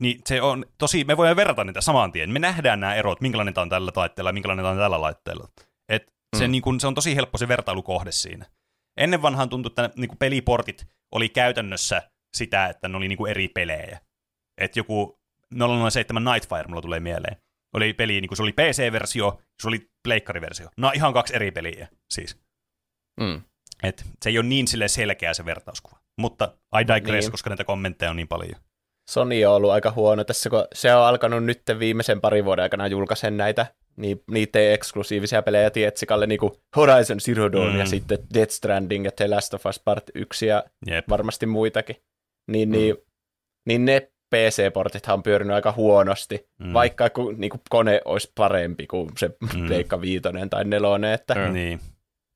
niin 0.01 0.21
se 0.27 0.43
on 0.43 0.67
tosi, 0.79 1.05
me 1.05 1.17
voimme 1.17 1.37
verrata 1.37 1.65
niitä 1.65 1.81
saman 1.81 2.13
tien. 2.13 2.31
Me 2.31 2.39
nähdään 2.39 2.81
nämä 2.81 2.95
erot, 2.95 3.21
minkälainen 3.21 3.55
tämä 3.55 3.63
on 3.63 3.69
tällä 3.69 3.93
laitteella 3.97 4.29
ja 4.29 4.33
minkälainen 4.33 4.63
tämä 4.63 4.73
on 4.73 4.79
tällä 4.79 5.01
laitteella. 5.01 5.49
Et 5.89 6.15
se, 6.37 6.47
mm. 6.47 6.51
niin 6.51 6.63
kun, 6.63 6.81
se 6.81 6.87
on 6.87 6.95
tosi 6.95 7.17
helppo 7.17 7.39
se 7.39 7.49
vertailukohde 7.49 8.13
siinä. 8.13 8.47
Ennen 8.97 9.23
vanhaan 9.23 9.49
tuntui, 9.49 9.71
että 9.71 9.91
niin 9.97 10.09
kuin 10.09 10.19
peliportit 10.19 10.87
oli 11.13 11.29
käytännössä 11.29 12.03
sitä, 12.37 12.67
että 12.67 12.89
ne 12.89 12.97
oli 12.97 13.09
niin 13.09 13.19
kuin 13.19 13.31
eri 13.31 13.49
pelejä. 13.49 14.01
Et 14.61 14.77
joku 14.77 15.19
007 15.91 16.25
Nightfire 16.25 16.65
mulla 16.69 16.83
tulee 16.83 17.01
mieleen. 17.01 17.37
Oli 17.75 17.93
peli, 17.93 18.21
niin 18.21 18.29
kuin 18.29 18.37
se 18.37 18.43
oli 18.43 18.53
PC-versio, 18.53 19.41
se 19.63 19.69
oli 19.69 19.91
pleikkariversio. 20.05 20.69
No 20.77 20.93
ihan 20.95 21.13
kaksi 21.13 21.35
eri 21.37 21.51
peliä 21.51 21.89
siis. 22.11 22.41
Mm. 23.21 23.43
Et 23.83 24.05
se 24.23 24.31
ei 24.31 24.39
ole 24.39 24.47
niin 24.47 24.69
sille 24.69 24.89
selkeä 24.89 25.35
se 25.35 25.45
vertauskuva. 25.45 25.99
Mutta 26.19 26.59
I 26.81 26.95
digress, 26.95 27.25
niin. 27.25 27.31
koska 27.31 27.51
näitä 27.51 27.65
kommentteja 27.65 28.11
on 28.11 28.17
niin 28.17 28.29
paljon. 28.29 28.61
Sony 29.11 29.45
on 29.45 29.55
ollut 29.55 29.71
aika 29.71 29.91
huono 29.91 30.25
tässä, 30.25 30.51
kun 30.51 30.67
se 30.75 30.95
on 30.95 31.07
alkanut 31.07 31.45
nyt 31.45 31.63
viimeisen 31.79 32.21
parin 32.21 32.45
vuoden 32.45 32.63
aikana 32.63 32.87
julkaisen 32.87 33.37
näitä 33.37 33.67
niin, 33.97 34.23
niitä 34.31 34.73
eksklusiivisia 34.73 35.43
pelejä 35.43 35.71
Tietsikalle, 35.71 36.27
niin 36.27 36.41
kuin 36.41 36.53
Horizon 36.77 37.21
Zero 37.21 37.53
Dawn 37.53 37.73
mm. 37.73 37.79
ja 37.79 37.87
sitten 37.87 38.19
Death 38.35 38.53
Stranding 38.53 39.05
ja 39.05 39.11
The 39.13 39.29
Last 39.29 39.55
of 39.55 39.67
Us 39.67 39.81
Part 39.85 40.05
1 40.15 40.47
ja 40.47 40.65
Jep. 40.87 41.09
varmasti 41.09 41.47
muitakin. 41.47 41.97
Niin, 42.51 42.69
mm. 42.69 42.73
niin, 42.73 42.97
niin 43.67 43.85
ne 43.85 44.11
PC-portithan 44.35 45.15
on 45.15 45.23
pyörinyt 45.23 45.55
aika 45.55 45.73
huonosti, 45.73 46.49
mm. 46.61 46.73
vaikka 46.73 47.11
kun, 47.11 47.35
niin 47.39 47.51
kuin 47.51 47.61
kone 47.71 48.01
olisi 48.05 48.33
parempi 48.35 48.87
kuin 48.87 49.11
se 49.19 49.31
mm. 49.41 49.67
Pleikka 49.67 50.01
viitonen 50.01 50.51
tai 50.51 50.65
nelonen, 50.65 51.13
että 51.13 51.35
mm. 51.35 51.53
niin 51.53 51.81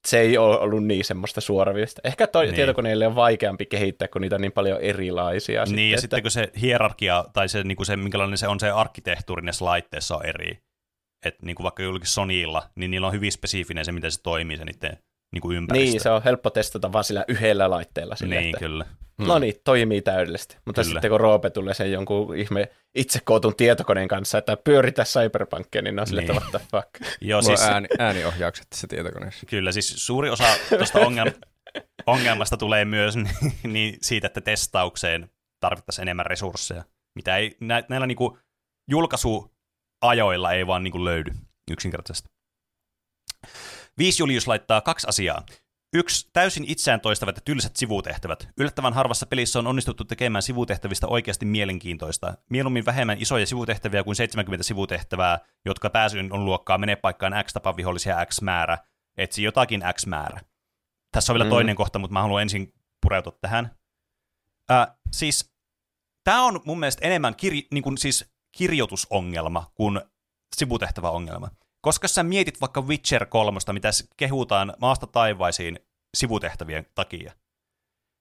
se 0.06 0.20
ei 0.20 0.38
ole 0.38 0.58
ollut 0.58 0.84
niin 0.84 1.04
semmoista 1.04 1.40
suoravista. 1.40 2.00
Ehkä 2.04 2.26
toi 2.26 2.44
niin. 2.44 2.54
tietokoneille 2.54 3.06
on 3.06 3.14
vaikeampi 3.14 3.66
kehittää, 3.66 4.08
kun 4.08 4.22
niitä 4.22 4.34
on 4.34 4.40
niin 4.40 4.52
paljon 4.52 4.80
erilaisia. 4.80 5.64
Niin, 5.64 5.68
sitten 5.68 5.90
ja 5.90 6.00
sitten 6.00 6.22
kun 6.22 6.30
se 6.30 6.50
hierarkia, 6.60 7.24
tai 7.32 7.48
se, 7.48 7.62
niin 7.62 7.76
kuin 7.76 7.86
se, 7.86 7.96
minkälainen 7.96 8.38
se 8.38 8.48
on 8.48 8.60
se 8.60 8.70
arkkitehtuuri 8.70 9.42
näissä 9.42 9.64
laitteissa 9.64 10.16
on 10.16 10.26
eri. 10.26 10.58
Että 11.24 11.46
niin 11.46 11.56
kuin 11.56 11.64
vaikka 11.64 11.82
jollakin 11.82 12.08
Sonylla, 12.08 12.70
niin 12.74 12.90
niillä 12.90 13.06
on 13.06 13.12
hyvin 13.12 13.32
spesifinen 13.32 13.84
se, 13.84 13.92
miten 13.92 14.12
se 14.12 14.22
toimii 14.22 14.56
se 14.56 14.64
niiden 14.64 14.98
niin 15.32 15.42
kuin 15.42 15.56
ympäristö. 15.56 15.90
Niin, 15.90 16.00
se 16.00 16.11
on 16.11 16.23
helppo 16.23 16.50
testata 16.50 16.92
vaan 16.92 17.04
sillä 17.04 17.25
yhdellä 17.28 17.70
laitteella. 17.70 18.16
Sillä, 18.16 18.35
niin, 18.35 18.47
että, 18.47 18.58
kyllä. 18.58 18.85
No 19.18 19.38
niin, 19.38 19.54
toimii 19.64 20.02
täydellisesti. 20.02 20.56
Mutta 20.64 20.82
kyllä. 20.82 20.92
sitten 20.92 21.11
kun 21.11 21.20
Roope 21.20 21.50
tulee 21.50 21.75
sen 21.75 21.92
jonkun 21.92 22.37
ihme 22.37 22.68
itse 22.94 23.20
kootun 23.25 23.56
tietokoneen 23.56 24.08
kanssa, 24.08 24.38
että 24.38 24.56
pyöritä 24.56 25.04
Cyberpunkia, 25.04 25.82
niin 25.82 25.97
ne 25.97 26.00
on 26.00 26.06
sille, 26.06 26.20
niin. 26.20 26.30
että 26.30 26.42
what 26.42 26.50
the 26.50 26.68
fuck. 26.70 27.16
Joo, 27.20 27.42
siis... 27.42 27.62
ääni, 27.62 27.88
ääniohjaukset 27.99 28.66
tässä 28.70 28.87
tietokoneessa. 28.87 29.47
Kyllä, 29.47 29.73
siis 29.73 30.06
suuri 30.06 30.30
osa 30.30 30.44
tuosta 30.76 30.99
ongelma, 30.99 31.32
ongelmasta 32.06 32.56
tulee 32.56 32.85
myös 32.85 33.14
niin 33.62 33.99
siitä, 34.02 34.26
että 34.26 34.40
testaukseen 34.40 35.30
tarvittaisiin 35.61 36.02
enemmän 36.02 36.26
resursseja, 36.26 36.85
mitä 37.14 37.37
ei 37.37 37.56
nä, 37.61 37.82
näillä 37.88 38.06
niinku 38.06 38.38
julkaisuajoilla 38.90 40.52
ei 40.52 40.66
vaan 40.66 40.85
niinku 40.85 41.04
löydy 41.04 41.30
yksinkertaisesti. 41.70 42.28
Viisi 43.98 44.22
Julius 44.22 44.48
laittaa 44.48 44.80
kaksi 44.80 45.06
asiaa. 45.08 45.42
Yksi, 45.94 46.30
täysin 46.32 46.64
itseään 46.66 47.00
toistavat 47.00 47.36
ja 47.36 47.42
tylsät 47.44 47.76
sivutehtävät. 47.76 48.48
Yllättävän 48.58 48.92
harvassa 48.92 49.26
pelissä 49.26 49.58
on 49.58 49.66
onnistuttu 49.66 50.04
tekemään 50.04 50.42
sivutehtävistä 50.42 51.06
oikeasti 51.06 51.46
mielenkiintoista. 51.46 52.34
Mieluummin 52.50 52.86
vähemmän 52.86 53.18
isoja 53.20 53.46
sivutehtäviä 53.46 54.04
kuin 54.04 54.16
70 54.16 54.62
sivutehtävää, 54.62 55.38
jotka 55.64 55.90
pääsyn 55.90 56.32
on 56.32 56.44
luokkaa 56.44 56.78
menee 56.78 56.96
paikkaan 56.96 57.44
X 57.44 57.52
tapa 57.52 57.76
vihollisia 57.76 58.26
X 58.26 58.42
määrä. 58.42 58.78
Etsi 59.16 59.42
jotakin 59.42 59.82
X 59.96 60.06
määrä. 60.06 60.40
Tässä 61.12 61.32
on 61.32 61.34
vielä 61.34 61.44
mm. 61.44 61.50
toinen 61.50 61.76
kohta, 61.76 61.98
mutta 61.98 62.12
mä 62.12 62.22
haluan 62.22 62.42
ensin 62.42 62.72
pureutua 63.02 63.38
tähän. 63.40 63.70
Äh, 64.70 64.86
siis, 65.12 65.52
tämä 66.24 66.44
on 66.44 66.60
mun 66.64 66.80
mielestä 66.80 67.06
enemmän 67.06 67.34
kir- 67.34 67.68
niin 67.70 67.82
kuin 67.82 67.98
siis 67.98 68.24
kirjoitusongelma 68.56 69.70
kuin 69.74 70.00
sivutehtäväongelma. 70.56 71.48
Koska 71.88 72.09
sä 72.09 72.23
mietit 72.23 72.61
vaikka 72.61 72.80
Witcher 72.80 73.26
3, 73.26 73.59
mitä 73.73 73.88
kehutaan 74.16 74.75
maasta 74.80 75.07
taivaisiin 75.07 75.80
sivutehtävien 76.16 76.87
takia, 76.95 77.33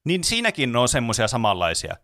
niin 0.05 0.23
siinäkin 0.23 0.75
on 0.75 0.89
semmoisia 0.89 1.27
samanlaisia. 1.27 1.97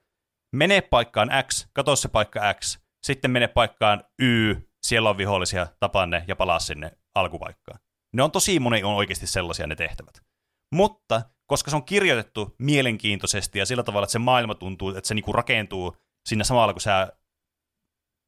Mene 0.55 0.81
paikkaan 0.81 1.29
X, 1.47 1.67
katso 1.73 1.95
se 1.95 2.07
paikka 2.07 2.53
X, 2.53 2.79
sitten 3.03 3.31
mene 3.31 3.47
paikkaan 3.47 4.03
Y, 4.19 4.55
siellä 4.81 5.09
on 5.09 5.17
vihollisia, 5.17 5.67
tapaa 5.79 6.05
ne 6.05 6.25
ja 6.27 6.35
palaa 6.35 6.59
sinne 6.59 6.91
alkupaikkaan. 7.15 7.79
Ne 8.13 8.23
on 8.23 8.31
tosi 8.31 8.59
moni 8.59 8.83
on 8.83 8.93
oikeasti 8.93 9.27
sellaisia 9.27 9.67
ne 9.67 9.75
tehtävät. 9.75 10.21
Mutta 10.75 11.21
koska 11.45 11.69
se 11.69 11.75
on 11.75 11.85
kirjoitettu 11.85 12.55
mielenkiintoisesti 12.59 13.59
ja 13.59 13.65
sillä 13.65 13.83
tavalla, 13.83 14.03
että 14.03 14.11
se 14.11 14.19
maailma 14.19 14.55
tuntuu, 14.55 14.89
että 14.89 15.07
se 15.07 15.13
niinku 15.13 15.33
rakentuu 15.33 15.97
siinä 16.25 16.43
samalla, 16.43 16.73
kun 16.73 16.81
sä 16.81 17.13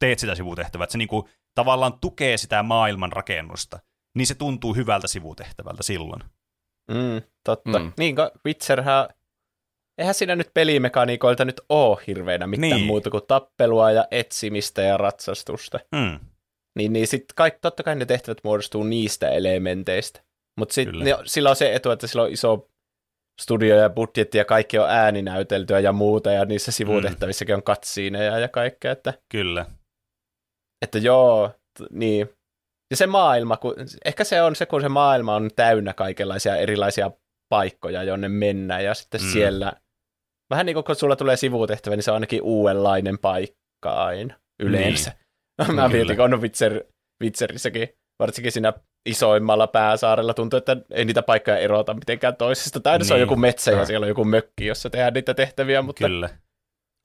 teet 0.00 0.18
sitä 0.18 0.34
sivutehtävää, 0.34 0.84
että 0.84 0.92
se 0.92 0.98
niinku 0.98 1.28
tavallaan 1.56 1.98
tukee 2.00 2.36
sitä 2.36 2.62
maailman 2.62 3.12
rakennusta, 3.12 3.78
niin 4.14 4.26
se 4.26 4.34
tuntuu 4.34 4.74
hyvältä 4.74 5.08
sivutehtävältä 5.08 5.82
silloin. 5.82 6.22
Mm, 6.90 7.22
totta. 7.44 7.78
Mm. 7.78 7.92
Niin, 7.98 8.16
Witcherhän, 8.46 9.08
eihän 9.98 10.14
siinä 10.14 10.36
nyt 10.36 10.50
pelimekaniikoilta 10.54 11.44
nyt 11.44 11.60
ole 11.68 11.98
hirveänä 12.06 12.46
mitään 12.46 12.72
niin. 12.72 12.86
muuta 12.86 13.10
kuin 13.10 13.26
tappelua 13.28 13.90
ja 13.90 14.04
etsimistä 14.10 14.82
ja 14.82 14.96
ratsastusta. 14.96 15.80
Mm. 15.92 16.20
Niin, 16.78 16.92
niin 16.92 17.06
sitten 17.06 17.34
kaikki, 17.36 17.58
totta 17.60 17.82
kai 17.82 17.96
ne 17.96 18.06
tehtävät 18.06 18.38
muodostuu 18.44 18.84
niistä 18.84 19.28
elementeistä. 19.28 20.20
Mutta 20.58 20.72
sitten 20.72 21.16
sillä 21.24 21.50
on 21.50 21.56
se 21.56 21.74
etu, 21.74 21.90
että 21.90 22.06
sillä 22.06 22.22
on 22.22 22.32
iso 22.32 22.70
studio 23.40 23.76
ja 23.76 23.90
budjetti 23.90 24.38
ja 24.38 24.44
kaikki 24.44 24.78
on 24.78 24.90
ääninäyteltyä 24.90 25.80
ja 25.80 25.92
muuta, 25.92 26.30
ja 26.30 26.44
niissä 26.44 26.72
sivutehtävissäkin 26.72 27.54
on 27.54 27.62
katsiineja 27.62 28.38
ja 28.38 28.48
kaikkea. 28.48 28.92
Että, 28.92 29.14
Kyllä. 29.28 29.66
Että 30.82 30.98
joo, 30.98 31.50
t- 31.78 31.90
niin. 31.90 32.28
Ja 32.90 32.96
se 32.96 33.06
maailma, 33.06 33.56
kun, 33.56 33.74
ehkä 34.04 34.24
se 34.24 34.42
on 34.42 34.56
se, 34.56 34.66
kun 34.66 34.80
se 34.80 34.88
maailma 34.88 35.34
on 35.34 35.50
täynnä 35.56 35.92
kaikenlaisia 35.94 36.56
erilaisia 36.56 37.10
paikkoja, 37.48 38.02
jonne 38.02 38.28
mennään, 38.28 38.84
ja 38.84 38.94
sitten 38.94 39.20
mm. 39.20 39.26
siellä, 39.26 39.72
vähän 40.50 40.66
niin 40.66 40.74
kuin 40.74 40.84
kun 40.84 40.96
sulla 40.96 41.16
tulee 41.16 41.36
sivutehtävä, 41.36 41.96
niin 41.96 42.02
se 42.02 42.10
on 42.10 42.14
ainakin 42.14 42.42
uudenlainen 42.42 43.18
paikka 43.18 43.92
aina, 43.92 44.34
yleensä. 44.62 45.10
Niin. 45.10 45.74
Mä 45.76 45.88
mietin, 45.88 46.16
kun 46.16 46.34
on 46.34 46.42
Witcher, 46.42 46.84
Witcherissäkin, 47.22 47.88
varsinkin 48.18 48.52
siinä 48.52 48.72
isoimmalla 49.06 49.66
pääsaarella 49.66 50.34
tuntuu, 50.34 50.56
että 50.56 50.76
ei 50.90 51.04
niitä 51.04 51.22
paikkoja 51.22 51.58
erota 51.58 51.94
mitenkään 51.94 52.36
toisesta. 52.36 52.80
Tai 52.80 52.98
niin. 52.98 53.06
se 53.06 53.14
on 53.14 53.20
joku 53.20 53.36
metsä 53.36 53.70
ja 53.70 53.84
siellä 53.84 54.04
on 54.04 54.08
joku 54.08 54.24
mökki, 54.24 54.66
jossa 54.66 54.90
tehdään 54.90 55.14
niitä 55.14 55.34
tehtäviä. 55.34 55.82
Mutta... 55.82 56.06
Kyllä. 56.06 56.28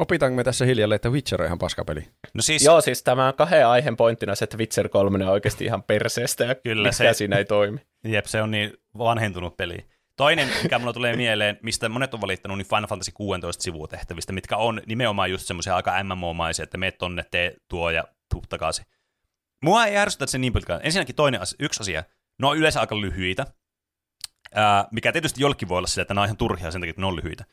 Opitaanko 0.01 0.35
me 0.35 0.43
tässä 0.43 0.65
hiljalleen, 0.65 0.95
että 0.95 1.09
Witcher 1.09 1.41
on 1.41 1.45
ihan 1.45 1.59
paskapeli? 1.59 2.07
No 2.33 2.41
siis... 2.41 2.65
Joo, 2.65 2.81
siis 2.81 3.03
tämä 3.03 3.27
on 3.27 3.33
kahden 3.33 3.67
aiheen 3.67 3.97
pointtina 3.97 4.35
se, 4.35 4.43
että 4.43 4.57
Witcher 4.57 4.89
3 4.89 5.25
on 5.25 5.31
oikeasti 5.31 5.65
ihan 5.65 5.83
perseestä 5.83 6.43
ja 6.43 6.55
Kyllä, 6.55 6.91
se... 6.91 7.13
siinä 7.13 7.37
ei 7.37 7.45
toimi. 7.45 7.79
Jep, 8.03 8.25
se 8.25 8.41
on 8.41 8.51
niin 8.51 8.73
vanhentunut 8.97 9.57
peli. 9.57 9.85
Toinen, 10.17 10.49
mikä 10.63 10.79
mulla 10.79 10.93
tulee 10.93 11.15
mieleen, 11.15 11.59
mistä 11.63 11.89
monet 11.89 12.13
on 12.13 12.21
valittanut, 12.21 12.57
niin 12.57 12.67
Final 12.67 12.87
Fantasy 12.87 13.11
16 13.11 13.63
sivutehtävistä, 13.63 14.33
mitkä 14.33 14.57
on 14.57 14.81
nimenomaan 14.85 15.31
just 15.31 15.47
semmoisia 15.47 15.75
aika 15.75 16.03
MMO-maisia, 16.03 16.63
että 16.63 16.77
meet 16.77 16.97
tonne, 16.97 17.25
tee 17.31 17.55
tuo 17.67 17.89
ja 17.89 18.03
tuu 18.29 18.43
takaisin. 18.49 18.85
Mua 19.63 19.85
ei 19.85 19.97
ärsytä 19.97 20.27
se 20.27 20.37
niin 20.37 20.53
pitkään. 20.53 20.81
Ensinnäkin 20.83 21.15
toinen 21.15 21.41
asia, 21.41 21.57
yksi 21.59 21.81
asia. 21.81 22.03
Ne 22.39 22.47
on 22.47 22.57
yleensä 22.57 22.79
aika 22.79 23.01
lyhyitä, 23.01 23.45
ää, 24.55 24.87
mikä 24.91 25.11
tietysti 25.11 25.41
jollekin 25.41 25.69
voi 25.69 25.77
olla 25.77 25.87
sillä, 25.87 26.01
että 26.01 26.13
ne 26.13 26.19
on 26.19 26.25
ihan 26.25 26.37
turhia 26.37 26.71
sen 26.71 26.81
takia, 26.81 26.89
että 26.89 27.01
ne 27.01 27.07
on 27.07 27.15
lyhyitä. 27.15 27.45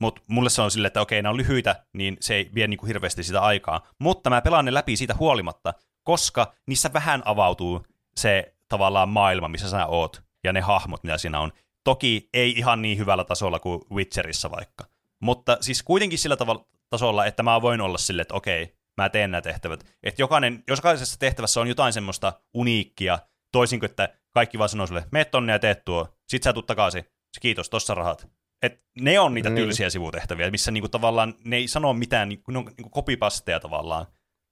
Mutta 0.00 0.22
mulle 0.28 0.50
se 0.50 0.62
on 0.62 0.70
silleen, 0.70 0.86
että 0.86 1.00
okei, 1.00 1.22
ne 1.22 1.28
on 1.28 1.36
lyhyitä, 1.36 1.84
niin 1.92 2.16
se 2.20 2.34
ei 2.34 2.50
vie 2.54 2.66
niinku 2.66 2.86
hirveästi 2.86 3.22
sitä 3.22 3.40
aikaa. 3.40 3.86
Mutta 3.98 4.30
mä 4.30 4.42
pelaan 4.42 4.64
ne 4.64 4.74
läpi 4.74 4.96
siitä 4.96 5.14
huolimatta, 5.18 5.74
koska 6.04 6.52
niissä 6.66 6.92
vähän 6.92 7.22
avautuu 7.24 7.86
se 8.16 8.54
tavallaan 8.68 9.08
maailma, 9.08 9.48
missä 9.48 9.70
sä 9.70 9.86
oot, 9.86 10.22
ja 10.44 10.52
ne 10.52 10.60
hahmot, 10.60 11.02
mitä 11.02 11.18
siinä 11.18 11.40
on. 11.40 11.52
Toki 11.84 12.28
ei 12.34 12.50
ihan 12.50 12.82
niin 12.82 12.98
hyvällä 12.98 13.24
tasolla 13.24 13.58
kuin 13.58 13.80
Witcherissa 13.92 14.50
vaikka. 14.50 14.84
Mutta 15.20 15.58
siis 15.60 15.82
kuitenkin 15.82 16.18
sillä 16.18 16.36
tavalla 16.36 16.66
tasolla, 16.90 17.26
että 17.26 17.42
mä 17.42 17.62
voin 17.62 17.80
olla 17.80 17.98
silleen, 17.98 18.22
että 18.22 18.34
okei, 18.34 18.76
mä 18.96 19.08
teen 19.08 19.30
nämä 19.30 19.42
tehtävät. 19.42 19.84
Että 20.02 20.22
jokainen, 20.22 20.64
jokaisessa 20.68 21.18
tehtävässä 21.18 21.60
on 21.60 21.68
jotain 21.68 21.92
semmoista 21.92 22.32
uniikkia, 22.54 23.18
toisin 23.52 23.80
kuin, 23.80 23.90
että 23.90 24.08
kaikki 24.30 24.58
vaan 24.58 24.68
sanoo 24.68 24.86
sulle, 24.86 25.04
mene 25.12 25.24
tonne 25.24 25.52
ja 25.52 25.58
teet 25.58 25.84
tuo, 25.84 26.08
sit 26.28 26.42
sä 26.42 26.52
tuut 26.52 26.66
takaisin, 26.66 27.04
kiitos, 27.40 27.70
tossa 27.70 27.94
rahat. 27.94 28.28
Et 28.64 28.82
ne 29.00 29.20
on 29.20 29.34
niitä 29.34 29.50
niin. 29.50 29.64
tylsiä 29.64 29.90
sivutehtäviä, 29.90 30.50
missä 30.50 30.70
niinku 30.70 30.88
tavallaan 30.88 31.34
ne 31.44 31.56
ei 31.56 31.68
sano 31.68 31.92
mitään, 31.92 32.28
niinku, 32.28 32.50
ne 32.50 32.58
on 32.58 32.64
niinku 32.64 32.90
kopipasteja 32.90 33.60
tavallaan 33.60 34.06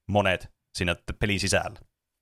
monet 0.09 0.51
siinä 0.75 0.97
pelin 1.19 1.41
sisällä. 1.41 1.81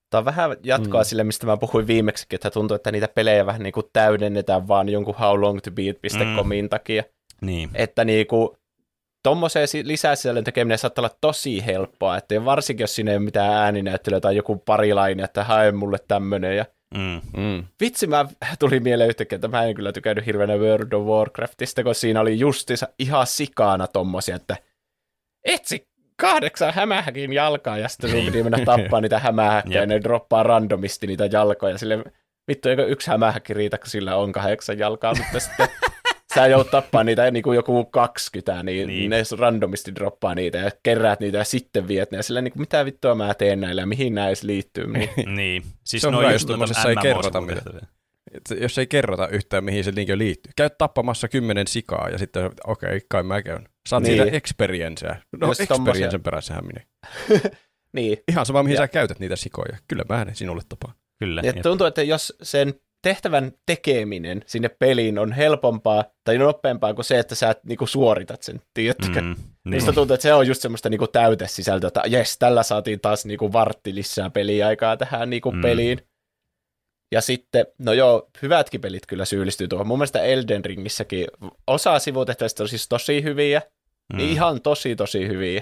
Tämä 0.09 0.19
on 0.19 0.25
vähän 0.25 0.57
jatkoa 0.63 1.01
mm. 1.01 1.05
sille, 1.05 1.23
mistä 1.23 1.45
mä 1.45 1.57
puhuin 1.57 1.87
viimeksi, 1.87 2.25
että 2.31 2.51
tuntuu, 2.51 2.75
että 2.75 2.91
niitä 2.91 3.07
pelejä 3.07 3.45
vähän 3.45 3.63
niin 3.63 3.73
kuin 3.73 3.85
täydennetään 3.93 4.67
vaan 4.67 4.89
jonkun 4.89 5.15
howlongtobeat.comin 5.15 6.65
mm. 6.65 6.69
takia. 6.69 7.03
Niin. 7.41 7.69
Että 7.73 8.05
niin 8.05 8.27
kuin, 8.27 8.49
tuommoiseen 9.23 9.67
lisäsisällön 9.83 10.43
tekeminen 10.43 10.77
saattaa 10.77 11.01
olla 11.01 11.17
tosi 11.21 11.65
helppoa, 11.65 12.17
että 12.17 12.45
varsinkin 12.45 12.83
jos 12.83 12.95
siinä 12.95 13.11
ei 13.11 13.17
ole 13.17 13.25
mitään 13.25 13.53
ääninäyttelyä 13.53 14.19
tai 14.19 14.35
joku 14.35 14.55
parilainen, 14.55 15.25
että 15.25 15.43
hae 15.43 15.71
mulle 15.71 15.97
tämmöinen 16.07 16.57
ja 16.57 16.65
Mm. 16.97 17.21
Mm. 17.37 17.63
Vitsi, 17.81 18.07
mä 18.07 18.25
tuli 18.59 18.79
mieleen 18.79 19.09
yhtäkkiä, 19.09 19.35
että 19.35 19.47
mä 19.47 19.63
en 19.63 19.75
kyllä 19.75 19.91
tykännyt 19.91 20.25
hirveänä 20.25 20.55
World 20.55 20.91
of 20.91 21.05
Warcraftista, 21.07 21.83
kun 21.83 21.95
siinä 21.95 22.21
oli 22.21 22.39
justiinsa 22.39 22.87
ihan 22.99 23.27
sikana 23.27 23.87
tommosia, 23.87 24.35
että 24.35 24.57
etsi 25.45 25.87
kahdeksan 26.15 26.73
hämähäkin 26.73 27.33
jalkaa, 27.33 27.77
ja 27.77 27.89
sitten 27.89 28.09
sun 28.09 28.25
piti 28.25 28.43
mennä 28.43 28.65
tappaa 28.65 29.01
niitä 29.01 29.19
hämähäkkejä, 29.19 29.79
ja 29.79 29.85
ne 29.85 30.01
droppaa 30.01 30.43
randomisti 30.43 31.07
niitä 31.07 31.25
jalkoja, 31.25 31.77
sille 31.77 32.03
vittu, 32.47 32.69
eikö 32.69 32.85
yksi 32.85 33.11
hämähäkki 33.11 33.53
riitä, 33.53 33.77
kun 33.77 33.87
sillä 33.87 34.15
on 34.15 34.31
kahdeksan 34.31 34.79
jalkaa, 34.79 35.13
mutta 35.17 35.39
sitten 35.39 35.67
sä 36.35 36.47
joudut 36.47 36.71
tappaa 36.71 37.03
niitä 37.03 37.31
niin 37.31 37.43
kuin 37.43 37.55
joku 37.55 37.85
20, 37.85 38.63
niin, 38.63 38.87
niin. 38.87 39.09
ne 39.09 39.23
randomisti 39.39 39.95
droppaa 39.95 40.35
niitä 40.35 40.57
ja 40.57 40.71
keräät 40.83 41.19
niitä 41.19 41.37
ja 41.37 41.43
sitten 41.43 41.87
viet 41.87 42.11
ne. 42.11 42.17
Ja 42.17 42.23
sillä 42.23 42.41
niin 42.41 42.51
kuin, 42.51 42.61
mitä 42.61 42.85
vittua 42.85 43.15
mä 43.15 43.33
teen 43.33 43.61
näillä 43.61 43.81
ja 43.81 43.85
mihin 43.85 44.15
näin 44.15 44.27
edes 44.27 44.43
liittyy. 44.43 44.87
Niin. 44.87 45.09
niin. 45.35 45.63
Siis 45.83 46.01
se 46.01 46.07
on 46.07 46.17
hyvä, 46.17 46.31
jos 46.31 46.45
ei 46.87 46.95
kerrota 47.01 47.41
mitä. 47.41 47.61
Jos 48.61 48.77
ei 48.77 48.87
kerrota 48.87 49.27
yhtään, 49.27 49.63
mihin 49.63 49.83
se 49.83 49.91
linkki 49.95 50.17
liittyy. 50.17 50.51
Käy 50.55 50.69
tappamassa 50.77 51.27
kymmenen 51.27 51.67
sikaa 51.67 52.09
ja 52.09 52.17
sitten, 52.17 52.45
okei, 52.67 52.87
okay, 52.87 52.99
kai 53.09 53.23
mä 53.23 53.41
käyn. 53.41 53.69
Saat 53.89 54.03
niin. 54.03 54.23
siitä 54.23 54.37
experiencea. 54.37 55.15
No, 55.37 55.51
experiencen 55.51 56.23
perässähän 56.23 56.65
minä. 56.65 56.81
niin. 57.97 58.17
Ihan 58.27 58.45
sama, 58.45 58.63
mihin 58.63 58.75
ja. 58.75 58.81
sä 58.81 58.87
käytät 58.87 59.19
niitä 59.19 59.35
sikoja. 59.35 59.77
Kyllä 59.87 60.05
mä 60.09 60.25
ne 60.25 60.35
sinulle 60.35 60.61
tapaan. 60.69 60.93
Kyllä. 61.19 61.41
Ja 61.43 61.53
tuntuu, 61.53 61.87
että 61.87 62.03
jos 62.03 62.33
sen 62.41 62.73
tehtävän 63.01 63.51
tekeminen 63.65 64.43
sinne 64.45 64.69
peliin 64.69 65.19
on 65.19 65.31
helpompaa 65.31 66.05
tai 66.23 66.37
nopeampaa 66.37 66.93
kuin 66.93 67.05
se, 67.05 67.19
että 67.19 67.35
sä 67.35 67.55
niinku 67.63 67.87
suoritat 67.87 68.43
sen, 68.43 68.61
tiedätkö? 68.73 69.21
Mm, 69.21 69.35
niin. 69.65 69.85
tuntuu, 69.85 70.13
että 70.13 70.21
se 70.21 70.33
on 70.33 70.47
just 70.47 70.61
semmoista 70.61 70.89
niinku 70.89 71.07
täytesisältöä, 71.07 71.87
että 71.87 72.01
jes, 72.07 72.37
tällä 72.37 72.63
saatiin 72.63 72.99
taas 72.99 73.25
niinku 73.25 73.53
vartti 73.53 73.95
lisää 73.95 74.29
peliaikaa 74.29 74.97
tähän 74.97 75.29
niinku 75.29 75.51
mm. 75.51 75.61
peliin. 75.61 75.99
Ja 77.11 77.21
sitten, 77.21 77.65
no 77.79 77.93
joo, 77.93 78.29
hyvätkin 78.41 78.81
pelit 78.81 79.05
kyllä 79.05 79.25
syyllistyy 79.25 79.67
tuohon. 79.67 79.87
Mun 79.87 79.97
mielestä 79.97 80.21
Elden 80.21 80.65
Ringissäkin 80.65 81.27
osa 81.67 81.99
sivutehtävistä 81.99 82.63
on 82.63 82.69
siis 82.69 82.87
tosi 82.89 83.23
hyviä, 83.23 83.61
mm. 84.13 84.17
niin 84.17 84.29
ihan 84.29 84.61
tosi 84.61 84.95
tosi 84.95 85.27
hyviä. 85.27 85.61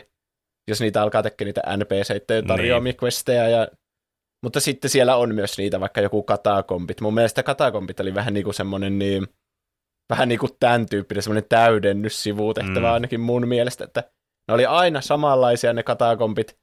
Jos 0.68 0.82
niitä 0.82 1.02
alkaa 1.02 1.24
tekemään 1.24 1.48
niitä 1.48 1.78
NPC-iden 1.78 2.48
tarjoamia 2.48 2.92
niin. 2.92 3.00
questeja 3.04 3.50
ja 3.50 3.68
mutta 4.44 4.60
sitten 4.60 4.90
siellä 4.90 5.16
on 5.16 5.36
myös 5.36 5.58
niitä, 5.58 5.80
vaikka 5.80 6.02
joku 6.02 6.24
katakompit. 6.24 7.02
Mun 7.02 7.14
mielestä 7.14 7.44
katakompit 7.44 8.00
oli 8.00 8.14
vähän 8.14 8.34
niin 8.34 8.44
kuin 8.44 8.54
semmoinen 8.54 9.00
niin, 9.00 9.28
vähän 10.10 10.30
niin 10.30 10.40
kuin 10.40 10.52
tämän 10.60 10.86
tyyppinen 10.86 11.24
semmoinen 11.24 11.50
täydennys 11.50 12.24
sivutehtävä 12.24 12.88
mm. 12.88 12.94
ainakin 12.94 13.20
mun 13.20 13.48
mielestä, 13.48 13.84
että 13.84 14.04
ne 14.48 14.54
oli 14.54 14.66
aina 14.66 15.02
samanlaisia 15.02 15.74
ne 15.74 15.84
katakompit, 15.84 16.58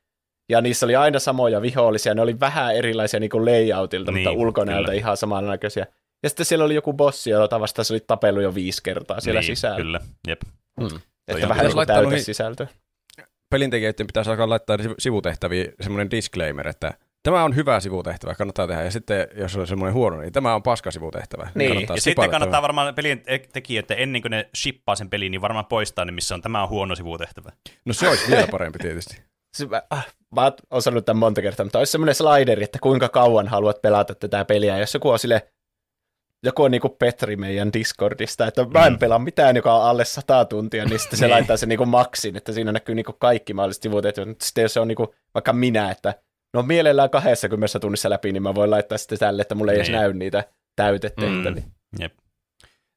ja 0.48 0.60
niissä 0.60 0.86
oli 0.86 0.96
aina 0.96 1.18
samoja 1.18 1.62
vihollisia, 1.62 2.14
ne 2.14 2.22
oli 2.22 2.40
vähän 2.40 2.76
erilaisia 2.76 3.20
niin 3.20 3.30
kuin 3.30 3.44
layoutilta, 3.44 4.12
niin, 4.12 4.28
mutta 4.28 4.40
ulkonäöltä 4.40 4.86
kyllä. 4.86 4.98
ihan 4.98 5.16
samannäköisiä. 5.16 5.86
Ja 6.22 6.28
sitten 6.28 6.46
siellä 6.46 6.64
oli 6.64 6.74
joku 6.74 6.92
bossi, 6.92 7.30
jota 7.30 7.60
vastaan 7.60 7.84
se 7.84 7.92
oli 7.92 8.04
tapellut 8.06 8.42
jo 8.42 8.54
viisi 8.54 8.82
kertaa 8.82 9.20
siellä 9.20 9.40
niin, 9.40 9.46
sisällä. 9.46 9.76
kyllä, 9.76 10.00
jep. 10.28 10.40
Mm. 10.80 11.00
Että 11.28 11.48
vähän 11.48 11.66
niin 11.66 11.86
täytä 11.86 12.18
sisältöä. 12.18 12.66
Pelintekijöiden 13.50 14.06
pitäisi 14.06 14.30
alkaa 14.30 14.48
laittaa 14.48 14.76
sivutehtäviä 14.98 15.72
semmoinen 15.80 16.10
disclaimer, 16.10 16.68
että 16.68 16.94
tämä 17.26 17.44
on 17.44 17.56
hyvä 17.56 17.80
sivutehtävä, 17.80 18.34
kannattaa 18.34 18.66
tehdä. 18.66 18.82
Ja 18.82 18.90
sitten, 18.90 19.28
jos 19.34 19.56
on 19.56 19.66
semmoinen 19.66 19.94
huono, 19.94 20.20
niin 20.20 20.32
tämä 20.32 20.54
on 20.54 20.62
paska 20.62 20.90
sivutehtävä. 20.90 21.50
Niin, 21.54 21.86
ja 21.94 22.00
sitten 22.00 22.30
kannattaa 22.30 22.62
varmaan 22.62 22.94
pelin 22.94 23.22
tekijöitä, 23.52 23.94
ennen 23.94 24.22
kuin 24.22 24.30
ne 24.30 24.48
shippaa 24.56 24.96
sen 24.96 25.10
peliin, 25.10 25.30
niin 25.30 25.40
varmaan 25.40 25.66
poistaa 25.66 26.04
ne, 26.04 26.12
missä 26.12 26.34
on 26.34 26.42
tämä 26.42 26.62
on 26.62 26.68
huono 26.68 26.94
sivutehtävä. 26.94 27.52
No 27.84 27.92
se 27.92 28.08
olisi 28.08 28.30
vielä 28.30 28.48
parempi 28.50 28.78
tietysti. 28.78 29.22
Siis 29.56 29.70
mä, 29.70 29.82
äh, 29.94 30.06
mä 30.34 30.52
oon 30.70 30.82
sanonut 30.82 31.04
tämän 31.04 31.20
monta 31.20 31.42
kertaa, 31.42 31.66
mutta 31.66 31.78
olisi 31.78 31.92
semmoinen 31.92 32.14
slideri, 32.14 32.64
että 32.64 32.78
kuinka 32.82 33.08
kauan 33.08 33.48
haluat 33.48 33.82
pelata 33.82 34.14
tätä 34.14 34.44
peliä. 34.44 34.78
Jos 34.78 34.94
joku 34.94 35.10
on 35.10 35.18
sille, 35.18 35.48
joku 36.42 36.62
on 36.62 36.70
niinku 36.70 36.88
Petri 36.88 37.36
meidän 37.36 37.72
Discordista, 37.72 38.46
että 38.46 38.64
mä 38.64 38.86
en 38.86 38.92
mm. 38.92 38.98
pelaa 38.98 39.18
mitään, 39.18 39.56
joka 39.56 39.74
on 39.74 39.82
alle 39.82 40.04
100 40.04 40.44
tuntia, 40.44 40.84
niin 40.84 40.98
sitten 40.98 41.18
se 41.18 41.24
niin. 41.24 41.32
laittaa 41.32 41.56
sen 41.56 41.68
niinku 41.68 41.86
maksin, 41.86 42.36
että 42.36 42.52
siinä 42.52 42.72
näkyy 42.72 42.94
niinku 42.94 43.12
kaikki 43.12 43.54
mahdolliset 43.54 43.82
sivutehtävät. 43.82 44.28
Mutta 44.28 44.44
sitten 44.44 44.62
jos 44.62 44.74
se 44.74 44.80
on 44.80 44.88
niinku, 44.88 45.14
vaikka 45.34 45.52
minä, 45.52 45.90
että 45.90 46.14
no 46.56 46.62
mielellään 46.62 47.10
20 47.10 47.80
tunnissa 47.80 48.10
läpi, 48.10 48.32
niin 48.32 48.42
mä 48.42 48.54
voin 48.54 48.70
laittaa 48.70 48.98
sitten 48.98 49.18
tälle, 49.18 49.42
että 49.42 49.54
mulle 49.54 49.72
ei 49.72 49.76
edes 49.76 49.88
niin. 49.88 49.98
näy 49.98 50.12
niitä 50.12 50.44
täytetehtäviä. 50.76 51.62
Mm, 51.62 51.72
jep. 51.98 52.12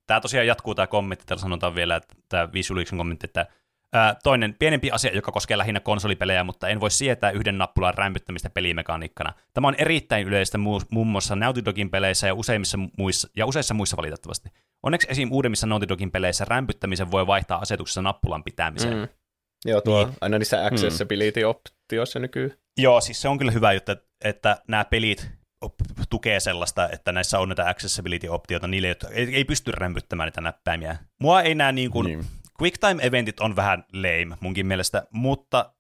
Tämä 0.08 0.22
tosiaan 0.22 0.48
jatkuu 0.48 0.76
tämä 0.76 0.88
kommentti, 0.88 1.26
täällä 1.26 1.42
sanotaan 1.42 1.76
vielä, 1.76 1.96
että 1.96 2.16
tämä 2.30 2.54
Visualiksen 2.54 2.98
kommentti, 2.98 3.28
että 3.28 3.46
ää, 3.94 4.16
toinen 4.24 4.56
pienempi 4.60 4.92
asia, 4.92 5.16
joka 5.16 5.32
koskee 5.32 5.58
lähinnä 5.58 5.80
konsolipelejä, 5.80 6.44
mutta 6.44 6.68
en 6.68 6.80
voi 6.80 6.92
sietää 6.92 7.32
yhden 7.32 7.58
nappulan 7.58 7.94
rämpyttämistä 7.94 8.50
pelimekaniikkana. 8.50 9.34
Tämä 9.54 9.68
on 9.68 9.76
erittäin 9.78 10.28
yleistä 10.28 10.58
muun 10.90 11.08
muassa 11.08 11.36
Naughty 11.36 11.66
Dogin 11.66 11.90
peleissä 11.90 12.28
ja, 12.28 12.34
useimmissa 12.34 12.80
muissa, 12.98 13.30
ja 13.36 13.46
useissa 13.46 13.74
muissa 13.74 13.98
valitettavasti. 13.98 14.50
Onneksi 14.84 15.08
esim. 15.12 15.32
uudemmissa 15.32 15.68
Naughty 15.68 15.88
Dogin 15.88 16.12
peleissä 16.12 16.46
rämpyttämisen 16.46 17.12
voi 17.12 17.28
vaihtaa 17.28 17.60
asetuksessa 17.60 18.02
nappulan 18.02 18.44
pitämiseen. 18.44 18.98
Mm. 18.98 19.08
Joo, 19.66 19.82
tuo 19.82 20.06
niin. 20.06 20.16
aina 20.22 20.38
niissä 20.38 20.66
accessibility-optioissa 20.66 22.20
nykyy. 22.20 22.60
Joo, 22.82 23.02
siis 23.02 23.22
se 23.22 23.28
on 23.28 23.38
kyllä 23.38 23.52
hyvä 23.52 23.74
juttu, 23.74 23.92
että, 23.92 24.08
että 24.24 24.62
nämä 24.68 24.86
pelit 24.86 25.32
tukee 26.10 26.40
sellaista, 26.40 26.90
että 26.90 27.12
näissä 27.12 27.40
on 27.40 27.50
näitä 27.50 27.70
accessibility-optioita 27.70 28.68
niille, 28.68 28.88
jotka 28.88 29.08
ei, 29.08 29.36
ei 29.36 29.46
pysty 29.46 29.72
rämpyttämään 29.72 30.28
niitä 30.28 30.42
näppäimiä. 30.42 30.98
Mua 31.20 31.42
ei 31.42 31.56
näe 31.56 31.72
niin 31.72 31.92
kuin, 31.92 32.06
niin. 32.06 32.26
quicktime-eventit 32.62 33.40
on 33.40 33.56
vähän 33.56 33.84
lame 33.94 34.38
munkin 34.40 34.66
mielestä, 34.66 35.08
mutta 35.12 35.74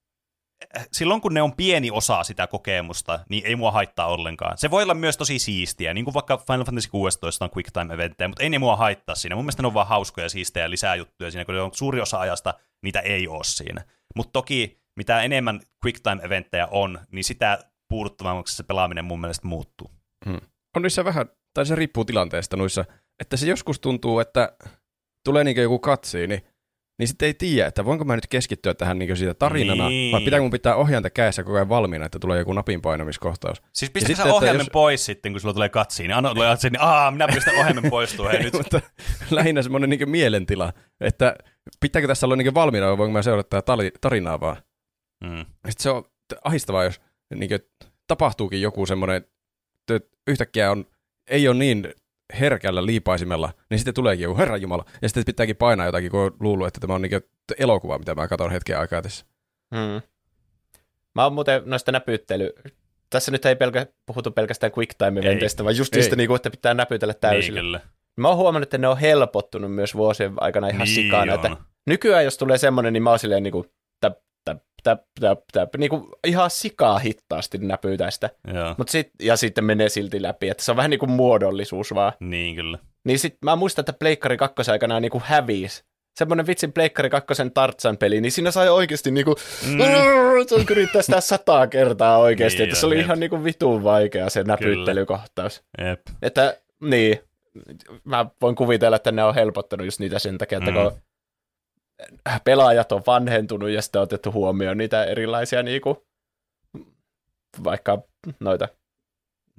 eh, 0.75 0.87
silloin 0.91 1.21
kun 1.21 1.33
ne 1.33 1.41
on 1.41 1.55
pieni 1.55 1.91
osa 1.91 2.23
sitä 2.23 2.47
kokemusta, 2.47 3.19
niin 3.29 3.45
ei 3.45 3.55
mua 3.55 3.71
haittaa 3.71 4.07
ollenkaan. 4.07 4.57
Se 4.57 4.71
voi 4.71 4.83
olla 4.83 4.93
myös 4.93 5.17
tosi 5.17 5.39
siistiä, 5.39 5.93
niin 5.93 6.05
kuin 6.05 6.13
vaikka 6.13 6.37
Final 6.37 6.65
Fantasy 6.65 6.89
16 6.89 7.45
on 7.45 7.51
quicktime-eventtejä, 7.57 8.27
mutta 8.27 8.43
ei 8.43 8.49
ne 8.49 8.59
mua 8.59 8.75
haittaa 8.75 9.15
siinä. 9.15 9.35
Mun 9.35 9.45
mielestä 9.45 9.63
ne 9.63 9.67
on 9.67 9.73
vaan 9.73 9.87
hauskoja, 9.87 10.29
siistejä 10.29 10.65
ja 10.65 10.69
lisää 10.69 10.95
juttuja 10.95 11.31
siinä, 11.31 11.45
kun 11.45 11.59
on 11.59 11.71
suuri 11.73 12.01
osa 12.01 12.19
ajasta 12.19 12.53
niitä 12.83 12.99
ei 12.99 13.27
ole 13.27 13.43
siinä. 13.43 13.83
Mutta 14.15 14.31
toki 14.31 14.79
mitä 14.99 15.21
enemmän 15.21 15.61
quicktime-eventtejä 15.85 16.67
on, 16.71 16.99
niin 17.11 17.23
sitä 17.23 17.59
puuduttavammaksi 17.89 18.55
se 18.55 18.63
pelaaminen 18.63 19.05
mun 19.05 19.21
mielestä 19.21 19.47
muuttuu. 19.47 19.91
Hmm. 20.25 20.41
On 20.75 20.81
niissä 20.81 21.05
vähän, 21.05 21.25
tai 21.53 21.65
se 21.65 21.75
riippuu 21.75 22.05
tilanteesta 22.05 22.57
noissa, 22.57 22.85
että 23.19 23.37
se 23.37 23.47
joskus 23.47 23.79
tuntuu, 23.79 24.19
että 24.19 24.57
tulee 25.25 25.43
niin 25.43 25.57
joku 25.57 25.79
katsiini, 25.79 26.43
niin 26.99 27.07
sitten 27.07 27.25
ei 27.25 27.33
tiedä, 27.33 27.67
että 27.67 27.85
voinko 27.85 28.05
mä 28.05 28.15
nyt 28.15 28.27
keskittyä 28.27 28.73
tähän 28.73 28.99
niin 28.99 29.17
siitä 29.17 29.33
tarinana, 29.33 29.89
niin. 29.89 30.11
vai 30.11 30.21
pitääkö 30.21 30.41
mun 30.41 30.51
pitää 30.51 30.75
ohjainta 30.75 31.09
kädessä 31.09 31.43
koko 31.43 31.55
ajan 31.55 31.69
valmiina, 31.69 32.05
että 32.05 32.19
tulee 32.19 32.39
joku 32.39 32.53
napin 32.53 32.81
painamiskohtaus. 32.81 33.61
Siis 33.73 33.91
pistää 33.91 34.15
sä 34.15 34.33
ohjaimen 34.33 34.59
jos... 34.59 34.69
pois 34.69 35.05
sitten, 35.05 35.31
kun 35.31 35.41
sulla 35.41 35.53
tulee 35.53 35.69
katsiini, 35.69 36.13
anna 36.13 36.33
tulee 36.33 36.55
niin 36.63 36.81
aah, 36.81 37.13
minä 37.13 37.27
pistän 37.27 37.55
ohjaimen 37.55 37.89
poistua. 37.89 38.29
Hei, 38.29 38.43
nyt. 38.43 38.53
Mutta 38.63 38.81
lähinnä 39.31 39.61
semmoinen 39.61 39.89
niin 39.89 40.09
mielentila, 40.09 40.73
että 41.01 41.35
pitääkö 41.79 42.07
tässä 42.07 42.27
olla 42.27 42.35
niin 42.35 42.53
valmiina, 42.53 42.87
vai 42.87 42.97
voinko 42.97 43.13
mä 43.13 43.21
seurata 43.21 43.61
tarinaa 44.01 44.39
vaan. 44.39 44.57
Mm. 45.23 45.45
Sitten 45.45 45.83
se 45.83 45.89
on 45.89 46.03
ahistavaa, 46.43 46.83
jos 46.83 47.01
niin 47.35 47.49
kuin, 47.49 47.59
tapahtuukin 48.07 48.61
joku 48.61 48.85
semmoinen, 48.85 49.17
että 49.17 50.07
yhtäkkiä 50.27 50.71
on, 50.71 50.85
ei 51.27 51.47
ole 51.47 51.57
niin 51.57 51.93
herkällä 52.39 52.85
liipaisimella, 52.85 53.53
niin 53.69 53.79
sitten 53.79 53.93
tuleekin 53.93 54.23
joku 54.23 54.37
Herran 54.37 54.61
Jumala, 54.61 54.85
ja 55.01 55.09
sitten 55.09 55.25
pitääkin 55.25 55.55
painaa 55.55 55.85
jotakin, 55.85 56.11
kun 56.11 56.19
on 56.19 56.35
luullut, 56.39 56.67
että 56.67 56.79
tämä 56.79 56.95
on 56.95 57.01
niin 57.01 57.21
elokuva, 57.59 57.99
mitä 57.99 58.15
mä 58.15 58.27
katson 58.27 58.51
hetken 58.51 58.79
aikaa 58.79 59.01
tässä. 59.01 59.25
Hmm. 59.75 60.01
Mä 61.15 61.23
oon 61.23 61.33
muuten 61.33 61.61
noista 61.65 61.91
näpyttely... 61.91 62.53
Tässä 63.09 63.31
nyt 63.31 63.45
ei 63.45 63.55
pelkä, 63.55 63.87
puhutu 64.05 64.31
pelkästään 64.31 64.71
quick 64.77 64.97
time 64.97 65.19
eventeistä, 65.19 65.63
vaan 65.63 65.77
just 65.77 65.95
niistä, 65.95 66.15
niin 66.15 66.35
että 66.35 66.49
pitää 66.49 66.73
näpytellä 66.73 67.13
täysillä. 67.13 67.77
Niin, 67.77 67.89
Mä 68.17 68.27
oon 68.27 68.37
huomannut, 68.37 68.63
että 68.63 68.77
ne 68.77 68.87
on 68.87 68.97
helpottunut 68.97 69.75
myös 69.75 69.95
vuosien 69.95 70.33
aikana 70.37 70.67
ihan 70.67 70.79
niin 70.79 70.95
sikana. 70.95 71.33
Että 71.33 71.57
nykyään, 71.87 72.23
jos 72.23 72.37
tulee 72.37 72.57
semmoinen, 72.57 72.93
niin 72.93 73.03
mä 73.03 73.09
oon 73.09 73.19
silleen 73.19 73.43
niin 73.43 73.51
kuin, 73.51 73.71
täp, 73.99 74.17
täp, 74.83 75.01
täp, 75.19 75.39
täp, 75.51 75.75
niin 75.77 75.89
kuin 75.89 76.03
ihan 76.27 76.49
sikaa 76.49 76.99
hittaasti 76.99 77.57
näpytä 77.57 78.11
sitä. 78.11 78.29
Mut 78.77 78.89
sit, 78.89 79.11
ja 79.21 79.37
sitten 79.37 79.63
menee 79.63 79.89
silti 79.89 80.21
läpi, 80.21 80.49
että 80.49 80.63
se 80.63 80.71
on 80.71 80.77
vähän 80.77 80.89
niin 80.89 80.99
kuin 80.99 81.11
muodollisuus 81.11 81.93
vaan. 81.95 82.13
Niin 82.19 82.55
kyllä. 82.55 82.77
Niin 83.05 83.19
sit 83.19 83.37
mä 83.45 83.55
muistan, 83.55 83.81
että 83.81 83.93
Pleikkari 83.93 84.37
2 84.37 84.71
aikana 84.71 84.99
niin 84.99 85.11
kuin 85.11 85.23
hävisi. 85.25 85.83
Semmoinen 86.19 86.47
vitsin 86.47 86.73
Pleikkari 86.73 87.09
2 87.09 87.33
Tartsan 87.53 87.97
peli, 87.97 88.21
niin 88.21 88.31
siinä 88.31 88.51
sai 88.51 88.69
oikeasti 88.69 89.11
niinku, 89.11 89.35
mm. 89.67 89.77
se 90.47 90.55
on 90.55 90.65
yrittää 90.71 91.01
sitä 91.01 91.21
sataa 91.21 91.67
kertaa 91.67 92.17
oikeasti, 92.17 92.59
niin, 92.59 92.69
että 92.69 92.79
se 92.79 92.85
oli 92.85 92.95
jep. 92.95 93.05
ihan 93.05 93.19
niinku 93.19 93.43
vitun 93.43 93.83
vaikea 93.83 94.29
se 94.29 94.43
näpyttelykohtaus. 94.43 95.63
Jep. 95.77 96.01
Että 96.21 96.57
niin, 96.81 97.19
mä 98.03 98.25
voin 98.41 98.55
kuvitella, 98.55 98.95
että 98.95 99.11
ne 99.11 99.23
on 99.23 99.35
helpottanut 99.35 99.85
just 99.85 99.99
niitä 99.99 100.19
sen 100.19 100.37
takia, 100.37 100.57
että 100.57 100.71
mm. 100.71 100.77
kun 100.77 100.91
pelaajat 102.43 102.91
on 102.91 103.01
vanhentunut 103.07 103.69
ja 103.69 103.81
sitten 103.81 103.99
on 103.99 104.03
otettu 104.03 104.31
huomioon 104.31 104.77
niitä 104.77 105.03
erilaisia 105.03 105.63
niinku, 105.63 106.07
vaikka 107.63 108.01
noita 108.39 108.67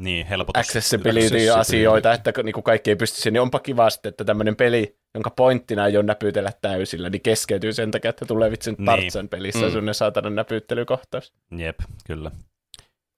niin, 0.01 0.27
accessibility-asioita, 0.55 2.13
että 2.13 2.33
niinku 2.43 2.63
kaikki 2.63 2.91
ei 2.91 2.97
pysty 2.97 3.17
siihen, 3.17 3.33
niin 3.33 3.41
onpa 3.41 3.59
kiva 3.59 3.91
sitten, 3.91 4.11
että 4.11 4.25
tämmöinen 4.25 4.57
peli, 4.57 4.99
jonka 5.15 5.31
pointtina 5.31 5.87
ei 5.87 5.97
ole 5.97 6.05
näpytellä 6.05 6.53
täysillä, 6.63 7.11
niin 7.11 7.23
keskeytyy 7.23 7.73
sen 7.73 7.91
takia, 7.91 8.09
että 8.09 8.27
tulee 8.27 8.51
vitsin 8.51 8.75
niin. 8.79 8.87
Tartsan 8.87 9.29
pelissä 9.29 9.67
mm. 9.67 9.73
sunne 9.73 9.93
saatana 9.93 10.31
näpyttelykohtaus. 10.31 11.33
Jep, 11.57 11.79
kyllä. 12.07 12.31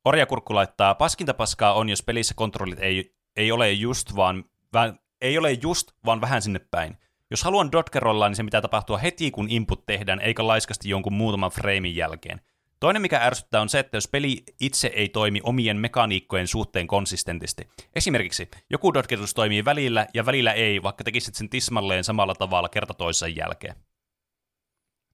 Orjakurkku 0.04 0.54
laittaa, 0.54 0.94
paskinta 0.94 1.34
paskaa 1.34 1.72
on, 1.74 1.88
jos 1.88 2.02
pelissä 2.02 2.34
kontrollit 2.36 2.80
ei, 2.80 3.14
ei 3.36 3.52
ole 3.52 3.72
just 3.72 4.16
vaan, 4.16 4.44
vaan, 4.72 4.98
ei 5.20 5.38
ole 5.38 5.52
just, 5.52 5.92
vaan 6.06 6.20
vähän 6.20 6.42
sinne 6.42 6.60
päin. 6.70 6.96
Jos 7.32 7.44
haluan 7.44 7.72
dotkerolla, 7.72 8.28
niin 8.28 8.36
se 8.36 8.44
pitää 8.44 8.60
tapahtua 8.60 8.98
heti, 8.98 9.30
kun 9.30 9.50
input 9.50 9.86
tehdään, 9.86 10.20
eikä 10.20 10.46
laiskasti 10.46 10.88
jonkun 10.88 11.12
muutaman 11.12 11.50
freimin 11.50 11.96
jälkeen. 11.96 12.40
Toinen, 12.80 13.02
mikä 13.02 13.18
ärsyttää, 13.22 13.60
on 13.60 13.68
se, 13.68 13.78
että 13.78 13.96
jos 13.96 14.08
peli 14.08 14.44
itse 14.60 14.88
ei 14.94 15.08
toimi 15.08 15.40
omien 15.42 15.76
mekaniikkojen 15.76 16.46
suhteen 16.46 16.86
konsistentisti. 16.86 17.68
Esimerkiksi 17.94 18.48
joku 18.70 18.94
dotketus 18.94 19.34
toimii 19.34 19.64
välillä 19.64 20.06
ja 20.14 20.26
välillä 20.26 20.52
ei, 20.52 20.82
vaikka 20.82 21.04
tekisit 21.04 21.34
sen 21.34 21.48
tismalleen 21.48 22.04
samalla 22.04 22.34
tavalla 22.34 22.68
kerta 22.68 22.94
toisen 22.94 23.36
jälkeen. 23.36 23.76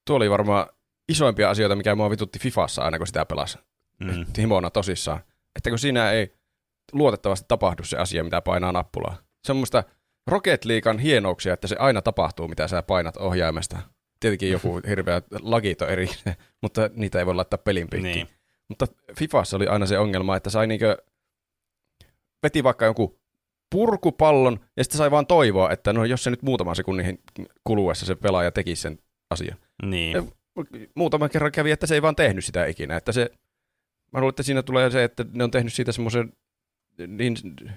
Tuo 0.05 0.17
oli 0.17 0.31
varmaan 0.31 0.67
isoimpia 1.09 1.51
asioita, 1.51 1.77
mikä 1.77 1.95
mua 1.95 2.11
vitutti 2.11 2.39
Fifassa 2.39 2.83
aina, 2.83 2.99
kun 2.99 3.07
sitä 3.07 3.27
pelasi. 3.27 3.59
Mm. 4.01 4.27
Himona 4.39 4.71
tosissaan. 4.71 5.21
Että 5.57 5.71
kun 5.71 5.79
siinä 5.79 6.11
ei 6.11 6.35
luotettavasti 6.93 7.45
tapahdu 7.49 7.85
se 7.85 7.97
asia, 7.97 8.25
mitä 8.25 8.41
painaa 8.41 8.73
nappulaa. 8.73 9.17
Semmoista 9.45 9.85
Rocket 10.29 10.65
Leaguean 10.65 10.99
hienouksia, 10.99 11.55
että 11.55 11.69
se 11.69 11.77
aina 11.79 12.03
tapahtuu, 12.03 12.49
mitä 12.49 12.69
sä 12.69 12.83
painat 12.83 13.17
ohjaimesta. 13.17 13.79
Tietenkin 14.21 14.51
joku 14.51 14.81
hirveä 14.89 15.23
lagito 15.41 15.87
eri, 15.87 16.09
mutta 16.63 16.91
niitä 16.95 17.19
ei 17.19 17.27
voi 17.27 17.35
laittaa 17.35 17.59
pelin 17.59 17.89
piikkiin. 17.91 18.15
Niin. 18.15 18.29
Mutta 18.69 18.87
Fifassa 19.19 19.57
oli 19.57 19.67
aina 19.67 19.87
se 19.87 19.99
ongelma, 19.99 20.37
että 20.37 20.51
sai 20.51 20.67
niinkö, 20.67 20.97
veti 22.43 22.65
vaikka 22.65 22.85
jonkun 22.85 23.19
purkupallon, 23.71 24.61
ja 24.77 24.85
sitten 24.85 24.99
sai 24.99 25.11
vaan 25.11 25.27
toivoa, 25.27 25.71
että 25.71 25.93
no 25.93 26.05
jos 26.05 26.25
se 26.25 26.31
nyt 26.31 26.43
muutaman 26.43 26.77
sekunnin 26.77 27.23
kuluessa 27.65 28.07
se 28.07 28.15
pelaaja 28.15 28.53
teki 28.53 28.77
sen 28.77 28.99
asian. 29.31 29.59
Niin. 29.83 30.13
Ja 30.13 30.23
muutaman 30.95 31.31
kerran 31.31 31.53
kävi, 31.53 31.71
että 31.71 31.87
se 31.87 31.95
ei 31.95 32.03
vaan 32.03 32.17
tehnyt 32.17 32.45
sitä 32.45 32.67
ikinä. 32.67 32.97
Että 32.97 33.13
se, 33.13 33.31
mä 34.13 34.21
luulen, 34.21 34.31
että 34.31 34.43
siinä 34.43 34.63
tulee 34.63 34.91
se, 34.91 35.05
että 35.05 35.25
ne 35.33 35.45
on 35.45 35.51
tehnyt 35.51 35.73
siitä 35.73 35.93
semmoisen 35.93 36.33
niin 37.07 37.37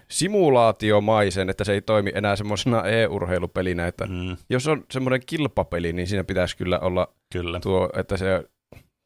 simulaatiomaisen, 0.10 1.50
että 1.50 1.64
se 1.64 1.74
ei 1.74 1.82
toimi 1.82 2.12
enää 2.16 2.36
semmoisena 2.36 2.84
e-urheilupelinä, 2.88 3.88
että 3.88 4.06
mm. 4.06 4.38
jos 4.50 4.68
on 4.68 4.86
semmoinen 4.92 5.22
kilpapeli, 5.26 5.94
niin 5.94 6.08
siinä 6.08 6.24
pitäisi 6.24 6.58
kyllä 6.58 6.80
olla 6.80 7.14
kyllä. 7.34 7.60
tuo, 7.60 7.90
että 7.98 8.18
se 8.18 8.44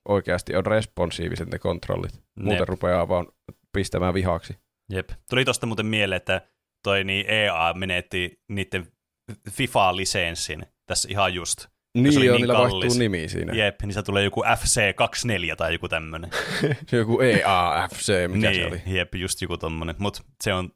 oikeasti 0.08 0.56
on 0.56 0.66
responsiiviset 0.66 1.52
ne 1.52 1.60
kontrollit. 1.60 2.22
Muuten 2.40 2.60
Jep. 2.60 2.70
rupeaa 2.70 3.08
vaan 3.08 3.28
pistämään 3.74 4.14
vihaksi. 4.14 4.58
Jep. 4.90 5.10
Tuli 5.30 5.46
tosta 5.46 5.66
muuten 5.66 5.86
mieleen, 5.86 6.18
että 6.18 6.42
toi 6.84 7.04
niin 7.04 7.26
EA 7.30 7.74
menetti 7.74 8.40
niiden 8.50 8.88
FIFA-lisenssin 9.50 10.66
tässä 10.86 11.08
ihan 11.12 11.34
just. 11.34 11.68
Niin, 11.96 12.14
joo, 12.14 12.22
niin 12.22 12.34
niillä 12.34 12.54
kallis. 12.54 12.74
vaihtuu 12.74 13.00
nimi 13.00 13.30
siinä. 13.30 13.54
Jep, 13.54 13.82
niin 13.82 13.94
se 13.94 14.04
tulee 14.04 14.24
joku 14.24 14.44
FC24 14.44 15.56
tai 15.56 15.74
joku 15.74 15.88
tämmönen. 15.88 16.30
se 16.88 16.98
joku 16.98 17.22
EAFC, 17.22 18.14
mikä 18.28 18.50
niin, 18.50 18.62
se 18.62 18.68
oli. 18.68 18.82
Jep, 18.86 19.16
just 19.16 19.42
joku 19.42 19.58
tommonen, 19.58 19.96
mutta 20.00 20.24
se 20.44 20.54
on 20.54 20.70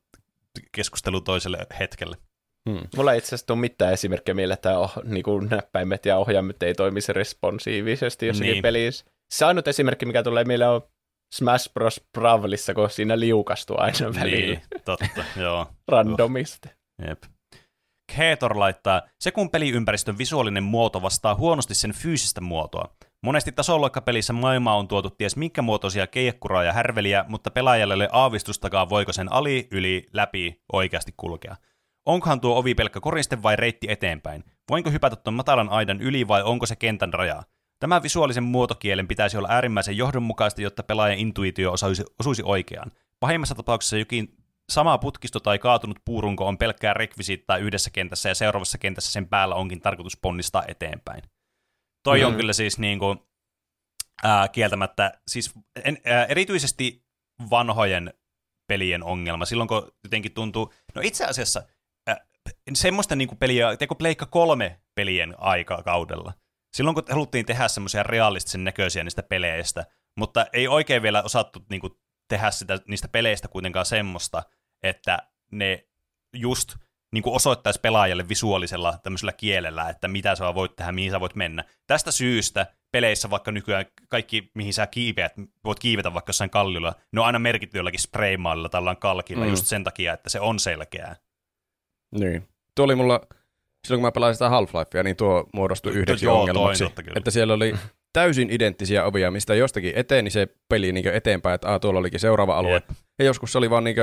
keskustelu 0.72 1.22
toiselle 1.22 1.68
hetkelle. 1.80 2.18
Hmm. 2.70 2.88
Mulla 2.96 3.12
ei 3.12 3.18
itse 3.18 3.28
asiassa 3.28 3.48
tule 3.48 3.60
mitään 3.60 3.94
esimerkkejä 3.94 4.36
mieleen, 4.36 4.54
että 4.54 4.80
oh, 4.80 4.94
niin 5.04 5.24
näppäimet 5.50 6.06
ja 6.06 6.18
ohjaimet 6.18 6.64
ei 6.64 6.74
toimisi 6.74 7.14
responsiivisesti 7.14 8.28
jossakin 8.28 8.52
niin. 8.52 8.62
pelissä. 8.62 9.06
Se 9.32 9.46
ainut 9.46 9.68
esimerkki, 9.68 10.06
mikä 10.06 10.24
tulee 10.24 10.44
mieleen, 10.44 10.70
on 10.70 10.82
Smash 11.34 11.74
Bros. 11.74 12.02
Bravlissa, 12.14 12.74
kun 12.74 12.90
siinä 12.90 13.20
liukastuu 13.20 13.76
aina 13.80 14.14
välillä. 14.20 14.48
Niin, 14.48 14.62
totta, 14.86 15.24
joo. 15.42 15.68
Randomisti. 15.88 16.70
Jep. 17.08 17.24
Keetor 18.18 18.60
laittaa, 18.60 19.02
se 19.20 19.32
kun 19.32 19.50
peliympäristön 19.50 20.18
visuaalinen 20.18 20.64
muoto 20.64 21.02
vastaa 21.02 21.36
huonosti 21.36 21.76
sen 21.76 21.94
fyysistä 21.94 22.42
muotoa. 22.42 22.96
Monesti 23.22 23.52
tasoloikkapelissä 23.52 24.34
maailmaa 24.34 24.78
on 24.78 24.88
tuotu 24.88 25.10
ties 25.10 25.36
minkä 25.36 25.62
muotoisia 25.62 26.08
keikkuraa 26.08 26.64
ja 26.64 26.74
härveliä, 26.74 27.26
mutta 27.28 27.52
pelaajalle 27.52 28.04
ei 28.04 28.10
aavistustakaan, 28.12 28.90
voiko 28.90 29.14
sen 29.14 29.32
ali, 29.32 29.68
yli, 29.72 30.06
läpi 30.14 30.62
oikeasti 30.74 31.14
kulkea. 31.18 31.56
Onkohan 32.06 32.42
tuo 32.42 32.58
ovi 32.58 32.76
pelkkä 32.76 33.00
koriste 33.00 33.44
vai 33.44 33.56
reitti 33.56 33.88
eteenpäin? 33.90 34.44
Voinko 34.70 34.92
hypätä 34.92 35.16
tuon 35.16 35.34
matalan 35.34 35.70
aidan 35.70 36.02
yli 36.02 36.28
vai 36.28 36.44
onko 36.44 36.66
se 36.66 36.76
kentän 36.76 37.14
raja? 37.14 37.44
Tämä 37.80 38.04
visuaalisen 38.04 38.44
muotokielen 38.44 39.08
pitäisi 39.08 39.38
olla 39.38 39.48
äärimmäisen 39.52 39.98
johdonmukaista, 39.98 40.62
jotta 40.62 40.84
pelaajan 40.84 41.20
intuitio 41.20 41.72
osuisi, 41.72 42.04
osuisi 42.20 42.44
oikeaan. 42.46 42.92
Pahimmassa 43.20 43.56
tapauksessa 43.56 43.98
jokin 43.98 44.34
sama 44.70 44.98
putkisto 44.98 45.40
tai 45.40 45.60
kaatunut 45.60 46.00
puurunko 46.06 46.48
on 46.48 46.58
pelkkää 46.58 46.94
rekvisiittaa 46.94 47.58
yhdessä 47.58 47.90
kentässä 47.90 48.30
ja 48.30 48.36
seuraavassa 48.36 48.78
kentässä 48.78 49.12
sen 49.12 49.28
päällä 49.28 49.56
onkin 49.56 49.82
tarkoitus 49.82 50.18
ponnistaa 50.22 50.64
eteenpäin. 50.68 51.24
Toi 52.04 52.20
mm. 52.20 52.26
on 52.26 52.36
kyllä 52.36 52.54
siis 52.54 52.80
niin 52.80 53.00
kuin, 53.00 53.20
ää, 54.24 54.48
kieltämättä, 54.48 55.12
siis 55.28 55.54
en, 55.86 55.98
ää, 56.06 56.26
erityisesti 56.26 57.06
vanhojen 57.50 58.14
pelien 58.68 59.04
ongelma, 59.04 59.46
silloin 59.46 59.68
kun 59.68 59.92
jotenkin 60.04 60.34
tuntuu, 60.34 60.74
no 60.96 61.02
itse 61.06 61.26
asiassa 61.26 61.64
semmoista 62.74 63.16
niinku 63.16 63.36
peliä, 63.36 63.78
teko 63.78 63.96
Pleikka 63.96 64.26
kolme 64.26 64.82
pelien 64.96 65.36
aikakaudella. 65.38 66.34
Silloin 66.76 66.96
kun 66.96 67.04
haluttiin 67.10 67.46
tehdä 67.46 67.68
semmoisia 67.68 68.04
realistisen 68.04 68.64
näköisiä 68.64 69.04
niistä 69.04 69.24
peleistä, 69.24 69.86
mutta 70.18 70.46
ei 70.54 70.68
oikein 70.68 71.02
vielä 71.02 71.24
osattu 71.24 71.66
niinku 71.70 72.00
tehdä 72.30 72.52
sitä, 72.52 72.80
niistä 72.88 73.08
peleistä 73.08 73.48
kuitenkaan 73.48 73.86
semmoista, 73.86 74.44
että 74.84 75.20
ne 75.52 75.86
just 76.34 76.76
niin 77.12 77.24
kuin 77.24 77.36
osoittaisi 77.36 77.80
pelaajalle 77.80 78.30
visuaalisella 78.30 79.00
tämmöisellä 79.04 79.32
kielellä, 79.32 79.90
että 79.90 80.08
mitä 80.08 80.36
sä 80.36 80.56
voit 80.56 80.76
tehdä, 80.76 80.92
mihin 80.92 81.12
sä 81.12 81.20
voit 81.20 81.36
mennä. 81.36 81.64
Tästä 81.88 82.12
syystä 82.12 82.66
peleissä 82.92 83.30
vaikka 83.30 83.52
nykyään 83.52 83.86
kaikki, 84.10 84.52
mihin 84.54 84.74
sä 84.74 84.88
kiipeät, 84.88 85.34
voit 85.64 85.80
kiivetä 85.80 86.14
vaikka 86.14 86.30
jossain 86.30 86.50
kalliolla, 86.50 86.96
ne 87.12 87.20
on 87.22 87.26
aina 87.26 87.40
merkitty 87.40 87.78
jollakin 87.78 88.00
spraymaalilla 88.00 88.70
tai 88.70 88.82
kalkilla 89.00 89.46
mm. 89.46 89.50
just 89.50 89.66
sen 89.66 89.84
takia, 89.84 90.14
että 90.14 90.30
se 90.30 90.40
on 90.40 90.60
selkeää. 90.60 91.16
Niin. 92.20 92.48
Tuo 92.76 92.86
oli 92.86 92.96
mulla, 92.96 93.22
silloin 93.88 94.00
kun 94.00 94.08
mä 94.08 94.12
pelasin 94.12 94.36
sitä 94.36 94.50
Half-Lifea, 94.50 95.04
niin 95.04 95.16
tuo 95.16 95.50
muodostui 95.54 95.94
yhdeksi 95.94 96.26
Joo, 96.26 96.40
ongelmaksi. 96.40 96.84
Toin, 96.84 97.18
että 97.18 97.32
siellä 97.32 97.54
oli 97.54 97.76
täysin 98.14 98.50
identtisiä 98.50 99.06
ovia, 99.06 99.32
mistä 99.32 99.56
jostakin 99.56 99.94
eteni 99.96 100.30
se 100.30 100.48
peli 100.70 100.92
niin 100.92 101.14
eteenpäin, 101.14 101.56
että 101.56 101.74
ah, 101.74 101.80
tuolla 101.80 102.00
olikin 102.00 102.20
seuraava 102.20 102.58
alue. 102.58 102.74
Yep. 102.74 102.90
Ja 103.20 103.26
joskus 103.26 103.52
se 103.52 103.58
oli 103.58 103.70
vaan 103.70 103.84
niin 103.84 103.96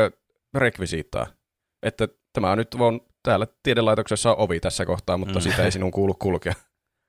rekvisiittaa. 0.55 1.27
Että 1.83 2.09
tämä 2.33 2.57
nyt 2.57 2.75
on 2.75 3.01
täällä 3.23 3.47
tiedelaitoksessa 3.63 4.31
on 4.31 4.39
ovi 4.39 4.61
tässä 4.61 4.87
kohtaa, 4.87 5.19
mutta 5.19 5.39
mm. 5.39 5.41
sitä 5.41 5.65
ei 5.65 5.73
sinun 5.73 5.91
kuulu 5.91 6.15
kulkea. 6.15 6.53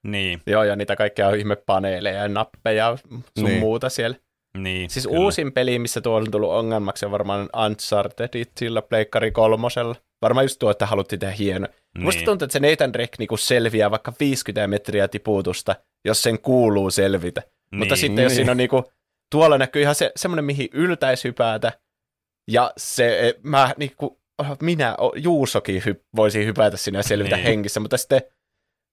Niin. 0.04 0.42
Joo, 0.48 0.64
ja 0.64 0.76
niitä 0.76 0.96
kaikkia 0.96 1.30
ihmepaneeleja 1.30 2.22
ja 2.22 2.28
nappeja 2.28 2.98
sun 3.40 3.50
niin. 3.50 3.60
muuta 3.60 3.90
siellä. 3.90 4.18
Niin, 4.58 4.90
siis 4.90 5.08
kyllä. 5.08 5.20
uusin 5.20 5.52
peli, 5.52 5.80
missä 5.80 6.02
tuo 6.02 6.16
on 6.16 6.32
tullut 6.32 6.52
ongelmaksi, 6.52 7.06
on 7.06 7.12
varmaan 7.12 7.50
Uncharted 7.66 8.46
sillä 8.58 8.82
Pleikkari 8.82 9.32
kolmosella. 9.32 9.96
Varmaan 10.22 10.44
just 10.44 10.60
tuo, 10.60 10.72
että 10.72 10.86
haluttiin 10.86 11.20
tehdä 11.20 11.34
hieno. 11.34 11.68
Niin. 11.68 12.04
Musta 12.04 12.22
tuntuu, 12.26 12.46
että 12.46 12.54
se 12.54 12.60
Nathan 12.60 12.94
Drake 12.94 13.16
niinku 13.20 13.38
selviää 13.38 13.92
vaikka 13.92 14.14
50 14.20 14.68
metriä 14.68 15.08
tiputusta, 15.08 15.76
jos 16.06 16.24
sen 16.24 16.40
kuuluu 16.40 16.92
selvitä. 16.92 17.42
Niin. 17.42 17.80
Mutta 17.80 17.96
sitten 17.96 18.16
niin. 18.16 18.24
jos 18.24 18.36
siinä 18.36 18.52
on 18.52 18.58
niinku, 18.58 18.92
tuolla 19.32 19.58
näkyy 19.58 19.82
ihan 19.82 19.96
se, 19.96 20.12
semmoinen, 20.16 20.46
mihin 20.46 20.70
yltäisi 20.74 21.28
hypätä, 21.28 21.72
ja 22.48 22.72
se, 22.78 23.36
mä 23.44 23.74
niinku, 23.78 24.22
minä, 24.62 24.96
Juusokin 25.16 25.82
hy, 25.86 26.06
voisi 26.16 26.46
hypätä 26.46 26.78
sinne 26.78 27.00
ja 27.00 27.04
selvitä 27.04 27.36
niin. 27.36 27.46
hengissä, 27.46 27.80
mutta 27.80 27.98
sitten 27.98 28.22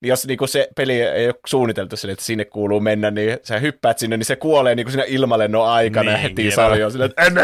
jos 0.04 0.26
niinku 0.26 0.46
se 0.46 0.68
peli 0.76 1.02
ei 1.02 1.26
ole 1.26 1.34
suunniteltu 1.46 1.96
sille, 1.96 2.12
että 2.12 2.24
sinne 2.24 2.44
kuuluu 2.44 2.80
mennä, 2.80 3.10
niin 3.10 3.38
sä 3.42 3.58
hyppäät 3.58 3.98
sinne, 3.98 4.16
niin 4.16 4.24
se 4.24 4.36
kuolee 4.36 4.74
niinku 4.74 4.90
siinä 4.90 5.04
ilmalennon 5.08 5.68
aikana 5.68 6.10
niin, 6.10 6.20
heti 6.20 6.50
saljoon 6.50 6.92
silleen, 6.92 7.10
että 7.10 7.22
en 7.22 7.34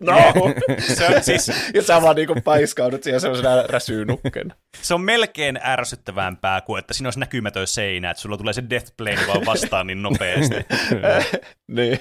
no! 0.00 0.16
se 0.96 1.06
on 1.06 1.22
siis... 1.22 1.50
ja 1.74 1.82
sä 1.82 2.02
vaan 2.02 2.16
niinku 2.16 2.34
paiskaudut 2.44 3.02
siihen 3.02 3.20
sellaisena 3.20 3.62
räsyynukken. 3.62 4.54
Se 4.82 4.94
on 4.94 5.00
melkein 5.00 5.58
ärsyttävämpää 5.64 6.60
kuin, 6.60 6.78
että 6.78 6.94
siinä 6.94 7.06
olisi 7.06 7.20
näkymätön 7.20 7.66
seinä, 7.66 8.10
että 8.10 8.20
sulla 8.20 8.36
tulee 8.36 8.52
se 8.52 8.62
death 8.70 8.92
plane 8.96 9.26
vaan 9.26 9.46
vastaan 9.46 9.86
niin 9.86 10.02
nopeasti. 10.02 10.56
niin. 11.76 11.98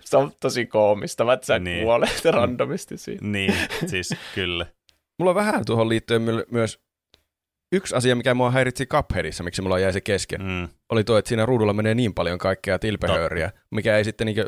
Se 0.00 0.16
on 0.16 0.32
tosi 0.40 0.66
koomista, 0.66 1.32
että 1.32 1.46
sä 1.46 1.58
niin. 1.58 1.82
kuolet 1.82 2.24
randomisti 2.24 2.96
siinä. 2.96 3.28
niin, 3.28 3.54
siis 3.86 4.14
kyllä. 4.34 4.66
Mulla 5.18 5.30
on 5.30 5.34
vähän 5.34 5.64
tuohon 5.64 5.88
liittyen 5.88 6.22
myös 6.50 6.80
yksi 7.72 7.94
asia, 7.94 8.16
mikä 8.16 8.34
mua 8.34 8.50
häiritsi 8.50 8.86
Cupheadissa, 8.86 9.44
miksi 9.44 9.62
mulla 9.62 9.78
jäi 9.78 9.92
se 9.92 10.00
kesken, 10.00 10.42
mm. 10.42 10.68
oli 10.88 11.04
tuo, 11.04 11.18
että 11.18 11.28
siinä 11.28 11.46
ruudulla 11.46 11.72
menee 11.72 11.94
niin 11.94 12.14
paljon 12.14 12.38
kaikkea 12.38 12.78
tilpehööriä, 12.78 13.46
no. 13.46 13.60
mikä 13.70 13.96
ei 13.96 14.04
sitten 14.04 14.26
niinku 14.26 14.42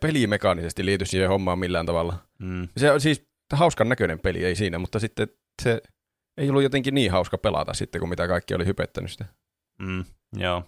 pelimekaanisesti 0.00 0.84
liity 0.84 1.06
siihen 1.06 1.28
hommaan 1.28 1.58
millään 1.58 1.86
tavalla. 1.86 2.18
Mm. 2.38 2.68
Se 2.76 2.90
on 2.90 3.00
siis 3.00 3.28
hauskan 3.52 3.88
näköinen 3.88 4.20
peli, 4.20 4.44
ei 4.44 4.54
siinä, 4.54 4.78
mutta 4.78 4.98
sitten 4.98 5.28
se 5.62 5.82
ei 6.36 6.50
ollut 6.50 6.62
jotenkin 6.62 6.94
niin 6.94 7.12
hauska 7.12 7.38
pelata 7.38 7.74
sitten, 7.74 7.98
kuin 7.98 8.08
mitä 8.08 8.28
kaikki 8.28 8.54
oli 8.54 8.66
hypettänyt 8.66 9.10
sitä. 9.10 9.24
Mm, 9.78 10.04
joo. 10.36 10.64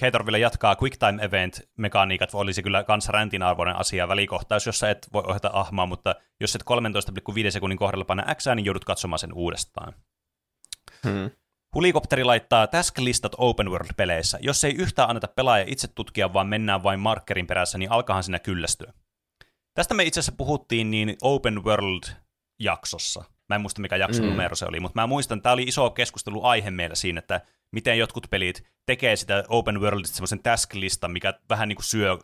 Keitor 0.00 0.26
vielä 0.26 0.38
jatkaa 0.38 0.76
Quicktime 0.82 1.22
Event-mekaniikat 1.22 2.30
olisi 2.32 2.62
kyllä 2.62 2.84
kanssa 2.84 3.12
räntin 3.12 3.42
arvoinen 3.42 3.76
asia 3.76 4.08
välikohtaus, 4.08 4.66
jossa 4.66 4.90
et 4.90 5.08
voi 5.12 5.22
ohjata 5.26 5.50
ahmaa, 5.52 5.86
mutta 5.86 6.14
jos 6.40 6.54
et 6.54 6.62
13,5 7.44 7.50
sekunnin 7.50 7.78
kohdalla 7.78 8.04
panna 8.04 8.34
X, 8.34 8.46
niin 8.54 8.64
joudut 8.64 8.84
katsomaan 8.84 9.18
sen 9.18 9.32
uudestaan. 9.32 9.94
Hmm. 11.04 11.30
Hulikopteri 11.74 12.24
laittaa 12.24 12.66
task-listat 12.66 13.32
open 13.38 13.70
world-peleissä. 13.70 14.38
Jos 14.42 14.64
ei 14.64 14.74
yhtään 14.74 15.08
anneta 15.08 15.28
pelaaja 15.28 15.64
itse 15.68 15.88
tutkia, 15.88 16.32
vaan 16.32 16.46
mennään 16.46 16.82
vain 16.82 17.00
markkerin 17.00 17.46
perässä, 17.46 17.78
niin 17.78 17.90
alkahan 17.90 18.22
sinä 18.22 18.38
kyllästyä. 18.38 18.92
Tästä 19.74 19.94
me 19.94 20.04
itse 20.04 20.20
asiassa 20.20 20.36
puhuttiin 20.36 20.90
niin 20.90 21.16
open 21.22 21.64
world-jaksossa. 21.64 23.24
Mä 23.48 23.54
en 23.54 23.60
muista 23.60 23.80
mikä 23.80 23.96
jakson 23.96 24.24
mm. 24.24 24.30
numero 24.30 24.56
se 24.56 24.66
oli, 24.66 24.80
mutta 24.80 25.00
mä 25.00 25.06
muistan, 25.06 25.38
että 25.38 25.42
tämä 25.42 25.52
oli 25.52 25.62
iso 25.62 25.90
keskustelu 25.90 26.44
aihe 26.44 26.70
meillä 26.70 26.94
siinä, 26.94 27.18
että 27.18 27.40
miten 27.72 27.98
jotkut 27.98 28.26
pelit 28.30 28.64
tekee 28.86 29.16
sitä 29.16 29.44
open 29.48 29.80
worldista 29.80 30.16
semmoisen 30.16 30.42
task-listan, 30.42 31.10
mikä 31.10 31.34
vähän 31.48 31.68
niin 31.68 31.76
kuin 31.76 31.84
syö 31.84 32.18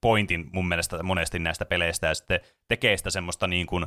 pointin 0.00 0.50
mun 0.52 0.68
mielestä 0.68 1.02
monesti 1.02 1.38
näistä 1.38 1.64
peleistä, 1.64 2.06
ja 2.06 2.14
sitten 2.14 2.40
tekee 2.68 2.96
sitä 2.96 3.10
semmoista 3.10 3.46
niin 3.46 3.66
kuin 3.66 3.86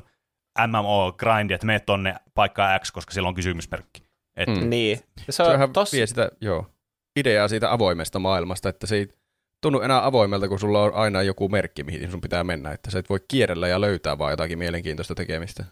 MMO-grindia, 0.67 1.56
että 1.56 1.67
meet 1.67 1.86
tonne 1.86 2.15
paikkaa 2.34 2.80
X, 2.80 2.91
koska 2.91 3.13
siellä 3.13 3.28
on 3.28 3.36
kysymysmerkki. 3.36 4.04
Et, 4.38 4.48
mm. 4.48 4.70
Niin. 4.70 5.00
Ja 5.28 5.34
se 5.34 5.43
on 5.43 5.74
tos... 5.74 5.93
vie 5.93 6.08
sitä, 6.08 6.30
joo, 6.41 6.67
ideaa 7.20 7.48
siitä 7.48 7.72
avoimesta 7.72 8.20
maailmasta, 8.20 8.70
että 8.70 8.88
se 8.88 8.96
ei 8.96 9.08
tunnu 9.62 9.82
enää 9.82 10.06
avoimelta, 10.06 10.48
kun 10.48 10.60
sulla 10.60 10.84
on 10.84 10.93
aina 10.93 11.24
joku 11.24 11.50
merkki, 11.50 11.84
mihin 11.84 12.12
sun 12.12 12.22
pitää 12.22 12.43
mennä, 12.43 12.72
että 12.72 12.91
sä 12.91 13.00
et 13.00 13.10
voi 13.10 13.20
kierrellä 13.28 13.67
ja 13.67 13.82
löytää 13.82 14.17
vaan 14.17 14.32
jotakin 14.32 14.58
mielenkiintoista 14.58 15.15
tekemistä. 15.15 15.65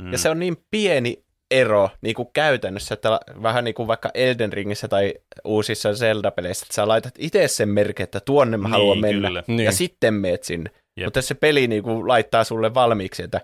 Mm. 0.00 0.12
Ja 0.12 0.18
se 0.18 0.30
on 0.30 0.38
niin 0.38 0.56
pieni 0.70 1.24
ero 1.50 1.90
niin 2.00 2.14
kuin 2.14 2.28
käytännössä, 2.32 2.94
että 2.94 3.20
vähän 3.42 3.64
niin 3.64 3.74
kuin 3.74 3.86
vaikka 3.86 4.10
Elden 4.14 4.52
Ringissä 4.52 4.88
tai 4.88 5.14
uusissa 5.44 5.94
Zelda-peleissä, 5.94 6.64
että 6.64 6.74
sä 6.74 6.88
laitat 6.88 7.14
itse 7.18 7.48
sen 7.48 7.68
merkin, 7.68 8.04
että 8.04 8.20
tuonne 8.20 8.56
mä 8.56 8.68
niin, 8.68 8.72
haluan 8.72 9.00
mennä, 9.00 9.28
kyllä. 9.28 9.42
ja 9.46 9.54
niin. 9.54 9.72
sitten 9.72 10.14
meet 10.14 10.44
sinne. 10.44 10.70
Jep. 10.96 11.06
Mutta 11.06 11.22
se 11.22 11.34
peli 11.34 11.66
niin 11.66 11.82
kuin 11.82 12.08
laittaa 12.08 12.44
sulle 12.44 12.74
valmiiksi, 12.74 13.22
että 13.22 13.40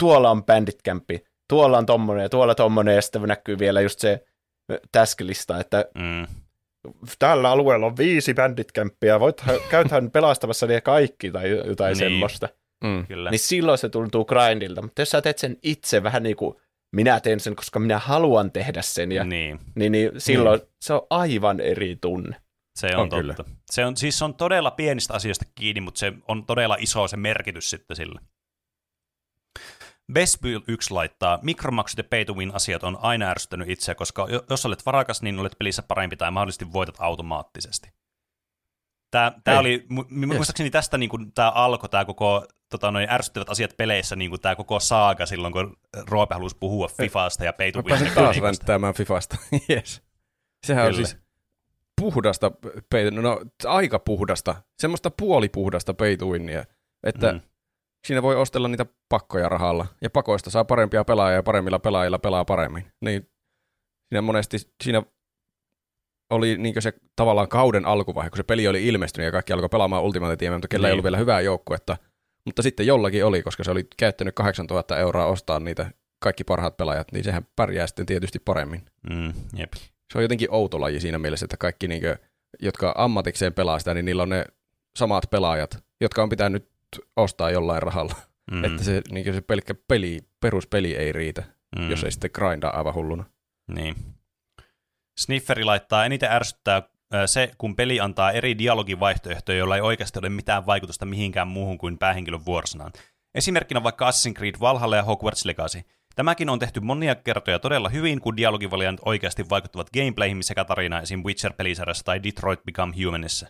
tuolla 0.00 0.30
on 0.30 0.44
Bandit 0.44 0.82
Campi, 0.84 1.24
tuolla 1.48 1.78
on 1.78 1.86
tommonen 1.86 2.22
ja 2.22 2.28
tuolla 2.28 2.54
tommonen, 2.54 2.94
ja 2.94 3.02
sitten 3.02 3.22
näkyy 3.22 3.58
vielä 3.58 3.80
just 3.80 3.98
se 3.98 4.24
täskilista, 4.92 5.60
että 5.60 5.84
mm. 5.94 6.26
tällä 7.18 7.50
alueella 7.50 7.86
on 7.86 7.96
viisi 7.96 8.34
banditkämppiä, 8.34 9.20
voit, 9.20 9.44
käythän 9.70 10.10
pelastamassa 10.10 10.66
ne 10.66 10.80
kaikki 10.80 11.30
tai 11.30 11.50
jotain 11.50 11.90
niin. 11.90 11.98
semmoista. 11.98 12.48
Mm. 12.84 13.06
Kyllä. 13.06 13.30
Niin 13.30 13.38
silloin 13.38 13.78
se 13.78 13.88
tuntuu 13.88 14.24
grindilta, 14.24 14.82
mutta 14.82 15.02
jos 15.02 15.10
sä 15.10 15.22
teet 15.22 15.38
sen 15.38 15.56
itse 15.62 16.02
vähän 16.02 16.22
niin 16.22 16.36
kuin 16.36 16.56
minä 16.92 17.20
teen 17.20 17.40
sen, 17.40 17.56
koska 17.56 17.78
minä 17.78 17.98
haluan 17.98 18.52
tehdä 18.52 18.82
sen, 18.82 19.12
ja, 19.12 19.24
niin. 19.24 19.60
Niin, 19.74 19.92
niin 19.92 20.10
silloin 20.18 20.60
niin. 20.60 20.68
se 20.80 20.92
on 20.92 21.06
aivan 21.10 21.60
eri 21.60 21.96
tunne. 22.00 22.36
Se 22.78 22.96
on, 22.96 23.02
on 23.02 23.08
totta. 23.08 23.22
Kyllä. 23.22 23.58
Se 23.70 23.84
on, 23.84 23.96
siis 23.96 24.18
se 24.18 24.24
on 24.24 24.34
todella 24.34 24.70
pienistä 24.70 25.14
asioista 25.14 25.44
kiinni, 25.54 25.80
mutta 25.80 25.98
se 25.98 26.12
on 26.28 26.46
todella 26.46 26.76
iso 26.80 27.08
se 27.08 27.16
merkitys 27.16 27.70
sitten 27.70 27.96
sille. 27.96 28.20
Bestbuild 30.12 30.62
1 30.68 30.94
laittaa, 30.94 31.38
mikromaksut 31.42 31.98
ja 31.98 32.04
pay 32.04 32.24
to 32.24 32.34
win 32.34 32.54
asiat 32.54 32.82
on 32.82 32.98
aina 33.00 33.30
ärsyttänyt 33.30 33.68
itseä, 33.68 33.94
koska 33.94 34.26
jos 34.50 34.66
olet 34.66 34.86
varakas, 34.86 35.22
niin 35.22 35.38
olet 35.38 35.58
pelissä 35.58 35.82
parempi 35.82 36.16
tai 36.16 36.30
mahdollisesti 36.30 36.72
voitat 36.72 36.96
automaattisesti. 36.98 37.90
Tämä, 39.10 39.32
tämä 39.44 39.58
oli, 39.58 39.86
muistaakseni 40.26 40.66
yes. 40.66 40.72
tästä 40.72 40.98
niin 40.98 41.10
kuin, 41.10 41.32
tämä 41.32 41.50
alkoi, 41.50 41.88
tämä 41.88 42.04
koko 42.04 42.46
tota, 42.70 42.90
noin 42.90 43.10
ärsyttävät 43.10 43.50
asiat 43.50 43.76
peleissä, 43.76 44.16
niin 44.16 44.30
kuin 44.30 44.40
tämä 44.40 44.56
koko 44.56 44.80
saaga 44.80 45.26
silloin, 45.26 45.52
kun 45.52 45.76
Roope 46.10 46.34
halusi 46.34 46.56
puhua 46.60 46.88
Fifasta 46.88 47.44
ja 47.44 47.52
pay 47.52 47.72
to 47.72 47.82
win. 47.82 48.04
Mä 48.04 48.10
taas 48.14 48.38
ränttäämään 48.38 48.94
Fifasta, 48.94 49.36
yes. 49.70 50.02
Sehän 50.66 50.86
Kyllä. 50.86 50.98
on 50.98 51.06
siis 51.06 51.18
puhdasta, 52.00 52.52
no 53.22 53.40
aika 53.64 53.98
puhdasta, 53.98 54.54
semmoista 54.78 55.10
puolipuhdasta 55.10 55.94
pay 55.94 56.16
to 56.16 56.26
winia, 56.26 56.64
että 57.02 57.32
mm 57.32 57.40
siinä 58.06 58.22
voi 58.22 58.36
ostella 58.36 58.68
niitä 58.68 58.86
pakkoja 59.08 59.48
rahalla. 59.48 59.86
Ja 60.02 60.10
pakoista 60.10 60.50
saa 60.50 60.64
parempia 60.64 61.04
pelaajia 61.04 61.36
ja 61.36 61.42
paremmilla 61.42 61.78
pelaajilla 61.78 62.18
pelaa 62.18 62.44
paremmin. 62.44 62.92
Niin 63.00 63.30
siinä 64.08 64.22
monesti 64.22 64.58
siinä 64.84 65.02
oli 66.30 66.58
niin 66.58 66.82
se 66.82 66.92
tavallaan 67.16 67.48
kauden 67.48 67.84
alkuvaihe, 67.84 68.30
kun 68.30 68.36
se 68.36 68.42
peli 68.42 68.68
oli 68.68 68.86
ilmestynyt 68.86 69.26
ja 69.26 69.32
kaikki 69.32 69.52
alkoi 69.52 69.68
pelaamaan 69.68 70.02
Ultimate 70.02 70.36
Teamia, 70.36 70.56
mutta 70.56 70.68
kellä 70.68 70.86
niin. 70.86 70.90
ei 70.90 70.92
ollut 70.92 71.04
vielä 71.04 71.16
hyvää 71.16 71.40
joukkuetta. 71.40 71.96
Mutta 72.44 72.62
sitten 72.62 72.86
jollakin 72.86 73.24
oli, 73.24 73.42
koska 73.42 73.64
se 73.64 73.70
oli 73.70 73.86
käyttänyt 73.96 74.34
8000 74.34 74.98
euroa 74.98 75.26
ostaa 75.26 75.60
niitä 75.60 75.90
kaikki 76.20 76.44
parhaat 76.44 76.76
pelaajat, 76.76 77.12
niin 77.12 77.24
sehän 77.24 77.46
pärjää 77.56 77.86
sitten 77.86 78.06
tietysti 78.06 78.38
paremmin. 78.38 78.84
Mm, 79.10 79.32
jep. 79.56 79.72
Se 80.12 80.18
on 80.18 80.22
jotenkin 80.22 80.50
outo 80.50 80.80
laji 80.80 81.00
siinä 81.00 81.18
mielessä, 81.18 81.44
että 81.44 81.56
kaikki, 81.56 81.88
niin 81.88 82.00
kuin, 82.00 82.16
jotka 82.60 82.94
ammatikseen 82.96 83.54
pelaa 83.54 83.78
sitä, 83.78 83.94
niin 83.94 84.04
niillä 84.04 84.22
on 84.22 84.28
ne 84.28 84.44
samat 84.98 85.24
pelaajat, 85.30 85.84
jotka 86.00 86.22
on 86.22 86.28
pitänyt 86.28 86.68
ostaa 87.16 87.50
jollain 87.50 87.82
rahalla. 87.82 88.14
Mm. 88.50 88.64
Että 88.64 88.84
se, 88.84 89.02
niin 89.10 89.34
se 89.34 89.40
pelkkä 89.40 89.74
peli, 89.88 90.20
peruspeli 90.40 90.96
ei 90.96 91.12
riitä, 91.12 91.42
mm. 91.78 91.90
jos 91.90 92.04
ei 92.04 92.10
sitten 92.10 92.30
grindaa 92.34 92.76
aivan 92.78 92.94
hulluna. 92.94 93.24
Niin. 93.74 93.94
Snifferi 95.18 95.64
laittaa 95.64 96.04
eniten 96.04 96.32
ärsyttää 96.32 96.82
se, 97.26 97.50
kun 97.58 97.76
peli 97.76 98.00
antaa 98.00 98.32
eri 98.32 98.58
dialogivaihtoehtoja, 98.58 99.58
joilla 99.58 99.76
ei 99.76 99.82
oikeasti 99.82 100.18
ole 100.18 100.28
mitään 100.28 100.66
vaikutusta 100.66 101.06
mihinkään 101.06 101.48
muuhun 101.48 101.78
kuin 101.78 101.98
päähenkilön 101.98 102.44
vuorosanaan. 102.46 102.92
Esimerkkinä 103.34 103.82
vaikka 103.82 104.10
Assassin's 104.10 104.34
Creed 104.34 104.54
Valhalla 104.60 104.96
ja 104.96 105.02
Hogwarts 105.02 105.44
Legacy. 105.44 105.82
Tämäkin 106.14 106.48
on 106.48 106.58
tehty 106.58 106.80
monia 106.80 107.14
kertoja 107.14 107.58
todella 107.58 107.88
hyvin, 107.88 108.20
kun 108.20 108.36
dialogivaliant 108.36 109.00
oikeasti 109.04 109.48
vaikuttavat 109.50 109.90
gameplayhin 109.90 110.44
sekä 110.44 110.64
tarinaan 110.64 111.02
esim. 111.02 111.22
Witcher-pelisarjassa 111.24 112.04
tai 112.04 112.22
Detroit 112.22 112.64
Become 112.64 112.94
Humanissa. 113.04 113.48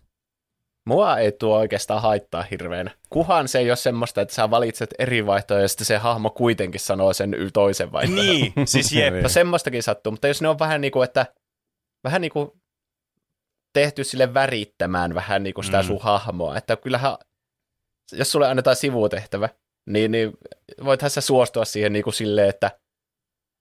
Mua 0.88 1.18
ei 1.18 1.32
tuo 1.32 1.58
oikeastaan 1.58 2.02
haittaa 2.02 2.42
hirveänä. 2.42 2.90
Kuhan 3.10 3.48
se 3.48 3.58
ei 3.58 3.70
ole 3.70 3.76
semmoista, 3.76 4.20
että 4.20 4.34
sä 4.34 4.50
valitset 4.50 4.94
eri 4.98 5.26
vaihtoehtoja 5.26 5.62
ja 5.62 5.68
sitten 5.68 5.86
se 5.86 5.96
hahmo 5.96 6.30
kuitenkin 6.30 6.80
sanoo 6.80 7.12
sen 7.12 7.36
toisen 7.52 7.92
vaihtoehdon. 7.92 8.26
Niin, 8.26 8.52
siis 8.64 8.92
jep. 8.92 9.14
No 9.22 9.28
semmoistakin 9.28 9.82
sattuu, 9.82 10.12
mutta 10.12 10.28
jos 10.28 10.42
ne 10.42 10.48
on 10.48 10.58
vähän 10.58 10.80
niin 10.80 10.90
kuin, 10.92 11.04
että 11.04 11.26
vähän 12.04 12.20
niin 12.20 12.30
kuin 12.30 12.50
tehty 13.72 14.04
sille 14.04 14.34
värittämään 14.34 15.14
vähän 15.14 15.42
niin 15.42 15.54
kuin 15.54 15.64
sitä 15.64 15.82
Mm. 15.82 15.86
sun 15.86 15.98
hahmoa, 16.00 16.56
että 16.56 16.76
kyllähän, 16.76 17.16
jos 18.12 18.32
sulle 18.32 18.48
annetaan 18.48 18.76
sivutehtävä, 18.76 19.48
niin, 19.86 20.10
niin 20.10 20.32
voithan 20.84 21.10
sä 21.10 21.20
suostua 21.20 21.64
siihen 21.64 21.92
niin 21.92 22.04
kuin 22.04 22.14
silleen, 22.14 22.48
että, 22.48 22.70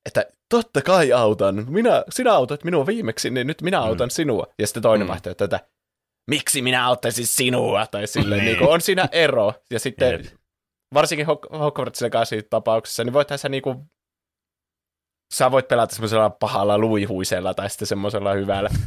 että 0.05 0.25
totta 0.49 0.81
kai 0.81 1.13
autan, 1.13 1.65
minä, 1.69 2.03
sinä 2.09 2.33
autat 2.33 2.63
minua 2.63 2.85
viimeksi, 2.85 3.29
niin 3.29 3.47
nyt 3.47 3.61
minä 3.61 3.81
autan 3.81 4.07
mm. 4.07 4.11
sinua. 4.11 4.47
Ja 4.59 4.67
sitten 4.67 4.83
toinen 4.83 5.07
mm. 5.07 5.09
vaihtoehto, 5.09 5.43
että 5.43 5.59
miksi 6.29 6.61
minä 6.61 6.87
auttaisin 6.87 7.27
sinua, 7.27 7.87
tai 7.87 8.07
silleen, 8.07 8.39
Niin. 8.39 8.45
niin 8.45 8.57
kuin 8.57 8.69
on 8.69 8.81
siinä 8.81 9.09
ero. 9.11 9.53
Ja 9.71 9.79
sitten 9.79 10.11
Jep. 10.11 10.21
varsinkin 10.93 11.27
Hog- 11.27 11.57
Hogwarts 11.59 12.01
Legacy 12.01 12.41
tapauksessa, 12.49 13.03
niin 13.03 13.13
voithan 13.13 13.37
sä 13.39 13.49
niinku 13.49 13.75
sä 15.33 15.51
voit 15.51 15.67
pelata 15.67 15.95
semmoisella 15.95 16.29
pahalla 16.29 16.77
luihuisella 16.77 17.53
tai 17.53 17.69
sitten 17.69 17.87
semmoisella 17.87 18.33
hyvällä. 18.33 18.69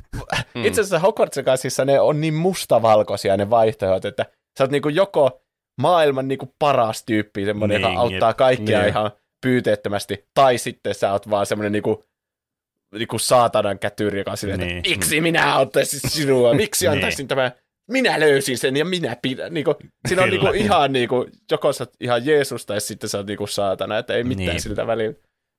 Mm. 0.55 0.65
Itse 0.65 0.81
asiassa 0.81 0.99
Hogwarts 0.99 1.37
Legacyssa 1.37 1.85
ne 1.85 2.01
on 2.01 2.21
niin 2.21 2.35
mustavalkoisia 2.35 3.37
ne 3.37 3.51
vaihtoehdot, 3.51 4.05
että 4.05 4.27
sä 4.59 4.65
oot 4.65 4.71
niinku 4.71 4.89
joko 4.89 5.43
maailman 5.81 6.29
niinku 6.29 6.55
paras 6.59 7.05
tyyppi, 7.05 7.45
semmoinen, 7.45 7.81
Niin, 7.83 7.91
joka 7.91 8.01
auttaa 8.01 8.35
kaikkia 8.35 8.79
Niin. 8.79 8.89
ihan 8.89 9.11
pyyteettömästi, 9.47 10.25
tai 10.35 10.59
sitten 10.59 10.95
sä 10.95 11.13
oot 11.13 11.31
vaan 11.31 11.47
semmoinen 11.47 11.73
niinku, 11.73 12.05
niinku 12.99 13.19
saatanan 13.19 13.79
kätyri, 13.79 14.19
joka 14.19 14.37
silleen, 14.37 14.61
Niin. 14.61 14.77
että 14.79 14.91
miksi 14.91 15.21
minä 15.21 15.55
auttaisin 15.55 16.11
sinua, 16.11 16.55
miksi 16.65 16.85
Niin. 16.87 16.93
antaisin 16.93 17.29
tämän, 17.29 17.53
minä 17.91 18.21
löysin 18.21 18.59
sen 18.59 18.77
ja 18.77 18.85
minä 18.85 19.17
pidän. 19.23 19.55
Niinku, 19.55 19.75
siinä 20.09 20.23
on 20.23 20.29
Kyllä. 20.31 20.43
niinku 20.51 20.65
ihan 20.65 20.93
niinku, 20.93 21.27
joko 21.51 21.73
sä 21.73 21.83
oot 21.85 21.93
ihan 22.01 22.27
Jeesus 22.27 22.67
tai 22.67 22.81
sitten 22.81 23.11
sä 23.11 23.19
oot 23.19 23.27
niinku 23.27 23.47
saatana, 23.47 23.99
että 23.99 24.15
ei 24.15 24.25
mitään 24.25 24.49
Niin. 24.49 24.61
siltä 24.61 24.87
välillä. 24.87 25.15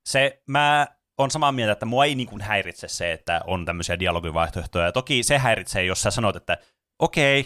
Se, 0.09 0.41
mä 0.47 0.87
on 1.17 1.31
samaa 1.31 1.51
mieltä, 1.51 1.71
että 1.71 1.85
mua 1.85 2.05
ei 2.05 2.15
niin 2.15 2.27
kuin 2.27 2.41
häiritse 2.41 2.87
se, 2.87 3.11
että 3.11 3.41
on 3.47 3.65
tämmöisiä 3.65 3.99
dialogivaihtoehtoja. 3.99 4.85
Ja 4.85 4.91
toki 4.91 5.23
se 5.23 5.37
häiritsee, 5.37 5.83
jos 5.85 6.01
sä 6.01 6.11
sanot, 6.11 6.35
että 6.35 6.57
okei, 7.01 7.45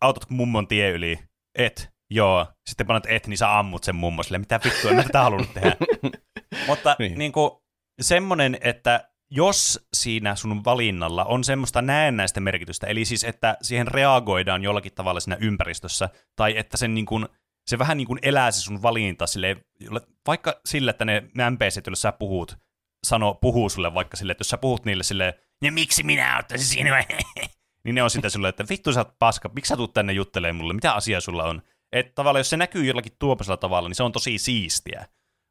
autatko 0.00 0.34
mummon 0.34 0.68
tie 0.68 0.90
yli? 0.90 1.18
Et, 1.58 1.88
joo. 2.10 2.46
Sitten 2.70 2.86
panat 2.86 3.06
et, 3.08 3.26
niin 3.26 3.38
sä 3.38 3.58
ammut 3.58 3.84
sen 3.84 3.96
mummon 3.96 4.24
sille, 4.24 4.38
mitä 4.38 4.60
vittua, 4.64 4.90
en 4.90 4.96
tätä 5.04 5.22
halunnut 5.22 5.54
tehdä. 5.54 5.76
Mutta 6.66 6.96
Niin. 6.98 7.08
niin. 7.08 7.18
niin 7.18 7.32
kuin, 7.32 7.50
semmoinen, 8.00 8.58
että 8.60 9.08
jos 9.30 9.88
siinä 9.92 10.34
sun 10.34 10.64
valinnalla 10.64 11.24
on 11.24 11.44
semmoista 11.44 11.82
näennäistä 11.82 12.40
merkitystä, 12.40 12.86
eli 12.86 13.04
siis, 13.04 13.24
että 13.24 13.56
siihen 13.62 13.88
reagoidaan 13.88 14.62
jollakin 14.62 14.94
tavalla 14.94 15.20
siinä 15.20 15.36
ympäristössä, 15.40 16.08
tai 16.36 16.58
että 16.58 16.76
sen 16.76 16.94
niin 16.94 17.06
kuin, 17.06 17.28
se 17.66 17.78
vähän 17.78 17.96
niin 17.96 18.06
kuin 18.06 18.18
elää 18.22 18.50
se 18.50 18.60
sun 18.60 18.82
valinta 18.82 19.26
sille, 19.26 19.56
vaikka 20.26 20.60
sille, 20.64 20.90
että 20.90 21.04
ne 21.04 21.20
NPCt, 21.50 21.86
joille 21.86 21.96
sä 21.96 22.12
puhut, 22.12 22.56
sano, 23.06 23.34
puhuu 23.34 23.68
sulle 23.68 23.94
vaikka 23.94 24.16
sille, 24.16 24.32
että 24.32 24.40
jos 24.40 24.48
sä 24.48 24.58
puhut 24.58 24.84
niille 24.84 25.02
sille, 25.02 25.38
ja 25.62 25.72
miksi 25.72 26.02
minä 26.02 26.38
ottaisin 26.38 26.66
sinua, 26.66 26.96
niin 27.84 27.94
ne 27.94 28.02
on 28.02 28.10
sitten 28.10 28.30
sulle, 28.30 28.48
että 28.48 28.64
vittu 28.70 28.92
sä 28.92 29.00
oot 29.00 29.18
paska, 29.18 29.50
miksi 29.54 29.68
sä 29.68 29.76
tuut 29.76 29.92
tänne 29.92 30.12
juttelemaan 30.12 30.56
mulle, 30.56 30.74
mitä 30.74 30.92
asia 30.92 31.20
sulla 31.20 31.44
on. 31.44 31.62
Että 31.92 32.12
tavallaan 32.14 32.40
jos 32.40 32.50
se 32.50 32.56
näkyy 32.56 32.84
jollakin 32.84 33.12
tuopaisella 33.18 33.56
tavalla, 33.56 33.88
niin 33.88 33.96
se 33.96 34.02
on 34.02 34.12
tosi 34.12 34.38
siistiä. 34.38 35.06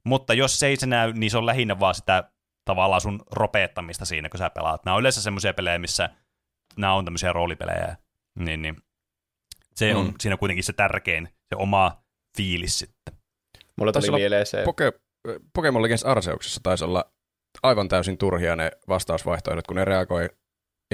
Mutta 0.05 0.33
jos 0.33 0.59
se 0.59 0.67
ei 0.67 0.77
se 0.77 0.85
näy, 0.85 1.13
niin 1.13 1.31
se 1.31 1.37
on 1.37 1.45
lähinnä 1.45 1.79
vaan 1.79 1.95
sitä 1.95 2.31
tavallaan 2.67 3.01
sun 3.01 3.19
ropeettamista 3.31 4.05
siinä, 4.05 4.29
kun 4.29 4.37
sä 4.37 4.49
pelaat. 4.49 4.85
Nämä 4.85 4.95
on 4.95 4.99
yleensä 4.99 5.21
semmoisia 5.21 5.53
pelejä, 5.53 5.79
missä 5.79 6.09
nämä 6.77 6.93
on 6.93 7.05
tämmöisiä 7.05 7.33
roolipelejä. 7.33 7.95
Niin, 8.39 8.61
niin. 8.61 8.75
Se 9.75 9.95
on 9.95 10.05
Mm. 10.05 10.13
siinä 10.19 10.37
kuitenkin 10.37 10.63
se 10.63 10.73
tärkein, 10.73 11.25
se 11.25 11.55
oma 11.55 12.03
fiilis 12.37 12.79
sitten. 12.79 13.13
Mulla 13.77 13.91
tuli 13.91 14.11
mieleen 14.11 14.45
se, 14.45 14.63
Poke, 14.63 14.93
Pokemon 15.53 15.81
Legends 15.81 16.03
Arseuksessa 16.03 16.59
taisi 16.63 16.83
olla 16.85 17.11
aivan 17.63 17.87
täysin 17.87 18.17
turhia 18.17 18.55
ne 18.55 18.71
vastausvaihtoehdot, 18.87 19.67
kun 19.67 19.75
ne 19.75 19.85
reagoi 19.85 20.29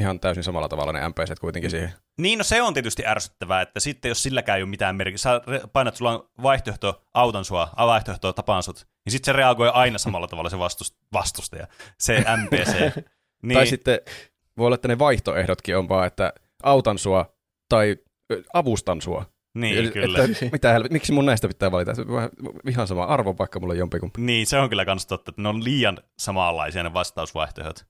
ihan 0.02 0.20
täysin 0.20 0.44
samalla 0.44 0.70
tavalla 0.70 0.94
ne 0.94 1.10
NPCt 1.10 1.40
kuitenkin 1.40 1.72
siihen. 1.72 1.92
Niin, 2.20 2.38
no 2.38 2.44
se 2.44 2.62
on 2.62 2.74
tietysti 2.74 3.06
ärsyttävää, 3.06 3.62
että 3.62 3.80
sitten 3.80 4.10
jos 4.10 4.24
silläkään 4.24 4.58
ei 4.58 4.64
ole 4.64 4.70
mitään 4.70 4.96
merkitystä, 4.96 5.30
sä 5.30 5.68
painat, 5.74 5.96
sulla 5.96 6.12
on 6.12 6.30
vaihtoehto, 6.44 7.04
autan 7.14 7.46
sua, 7.46 7.70
a 7.76 7.88
vaihtoehto, 7.88 8.34
tapaan 8.34 8.64
sut, 8.64 8.88
niin 9.06 9.12
sitten 9.12 9.34
se 9.34 9.38
reagoi 9.38 9.70
aina 9.74 9.98
samalla 9.98 10.28
tavalla 10.28 10.50
se 10.50 10.60
vastust, 10.60 10.96
vastustaja, 11.14 11.68
se 12.00 12.24
NPC. 12.38 12.74
Niin. 13.44 13.58
Tai 13.58 13.68
sitten 13.68 14.00
voi 14.58 14.66
olla, 14.66 14.76
että 14.76 14.88
ne 14.88 15.00
vaihtoehdotkin 15.00 15.78
on 15.78 15.90
vaan, 15.90 16.08
että 16.08 16.34
autan 16.64 16.98
sua 16.98 17.34
tai 17.70 17.98
avustan 18.54 19.02
sua. 19.02 19.26
niin 19.54 19.78
Eli- 19.78 19.92
kyllä. 19.92 20.24
Että, 20.24 20.46
mitä 20.52 20.80
miksi 20.92 21.12
mun 21.14 21.26
näistä 21.26 21.48
pitää 21.48 21.72
valita? 21.72 21.92
Ihan 22.70 22.88
sama 22.88 23.04
arvo, 23.04 23.36
vaikka 23.40 23.60
mulla 23.60 23.72
on 23.74 23.78
jompikumpi. 23.78 24.22
Niin, 24.22 24.48
se 24.48 24.60
on 24.60 24.70
kyllä 24.70 24.86
kans 24.86 25.06
totta, 25.06 25.30
että 25.30 25.42
ne 25.42 25.50
on 25.50 25.64
liian 25.64 25.98
samanlaisia 26.20 26.84
ne 26.84 26.94
vastausvaihtoehdot. 26.94 27.86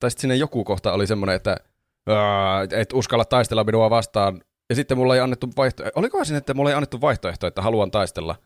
Tai 0.00 0.10
sitten 0.10 0.20
siinä 0.20 0.34
joku 0.34 0.64
kohta 0.64 0.92
oli 0.92 1.06
semmoinen, 1.06 1.36
että 1.36 1.56
"Ää, 2.08 2.62
et 2.80 2.92
uskalla 2.92 3.24
taistella 3.24 3.64
minua 3.64 3.90
vastaan. 3.90 4.40
Ja 4.70 4.74
sitten 4.74 4.98
mulla 4.98 5.14
ei 5.14 5.20
annettu 5.20 5.48
vaihtoehto. 5.56 6.00
Olikohan 6.00 6.26
siinä, 6.26 6.38
että 6.38 6.54
mulla 6.54 6.70
ei 6.70 6.76
annettu 6.76 7.00
vaihtoehto, 7.00 7.46
että 7.46 7.62
haluan 7.62 7.90
taistella? 7.90 8.36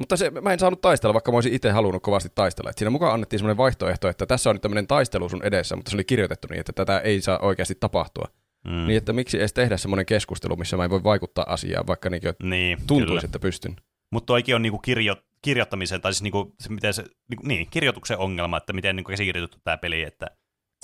Mutta 0.00 0.16
se, 0.16 0.30
mä 0.30 0.52
en 0.52 0.58
saanut 0.58 0.80
taistella, 0.80 1.14
vaikka 1.14 1.30
mä 1.32 1.36
olisin 1.36 1.52
itse 1.54 1.70
halunnut 1.70 2.02
kovasti 2.02 2.28
taistella. 2.34 2.70
Et 2.70 2.78
siinä 2.78 2.90
mukaan 2.90 3.14
annettiin 3.14 3.40
semmoinen 3.40 3.56
vaihtoehto, 3.56 4.08
että 4.08 4.26
tässä 4.26 4.50
on 4.50 4.56
nyt 4.56 4.62
tämmöinen 4.62 4.86
taistelu 4.86 5.28
sun 5.28 5.42
edessä, 5.44 5.76
mutta 5.76 5.90
se 5.90 5.96
oli 5.96 6.04
kirjoitettu 6.04 6.48
niin, 6.50 6.60
että 6.60 6.72
tätä 6.72 6.98
ei 6.98 7.20
saa 7.20 7.38
oikeasti 7.38 7.74
tapahtua. 7.74 8.24
Mm. 8.64 8.86
Niin, 8.86 8.96
että 8.96 9.12
miksi 9.12 9.38
edes 9.38 9.52
tehdä 9.52 9.76
semmoinen 9.76 10.06
keskustelu, 10.06 10.56
missä 10.56 10.76
mä 10.76 10.84
en 10.84 10.90
voi 10.90 11.04
vaikuttaa 11.04 11.44
asiaan, 11.48 11.86
vaikka 11.86 12.10
niin 12.10 12.22
niin 12.42 12.78
tuntuisi, 12.86 13.06
kyllä. 13.06 13.20
että 13.24 13.38
pystyn. 13.38 13.76
Mutta 14.12 14.26
toikin 14.26 14.54
on 14.54 14.62
niinku 14.62 14.78
kirjo, 14.78 15.16
kirjoittamisen, 15.42 16.00
tai 16.00 16.12
siis 16.12 16.22
niinku, 16.22 16.54
se, 16.60 16.68
miten 16.68 16.94
se, 16.94 17.04
niinku, 17.28 17.46
niin, 17.46 17.66
kirjoituksen 17.70 18.18
ongelma, 18.18 18.56
että 18.56 18.72
miten 18.72 18.96
niinku 18.96 19.10
käsikirjoitettu 19.10 19.58
tämä 19.64 19.76
peli, 19.76 20.02
että 20.02 20.26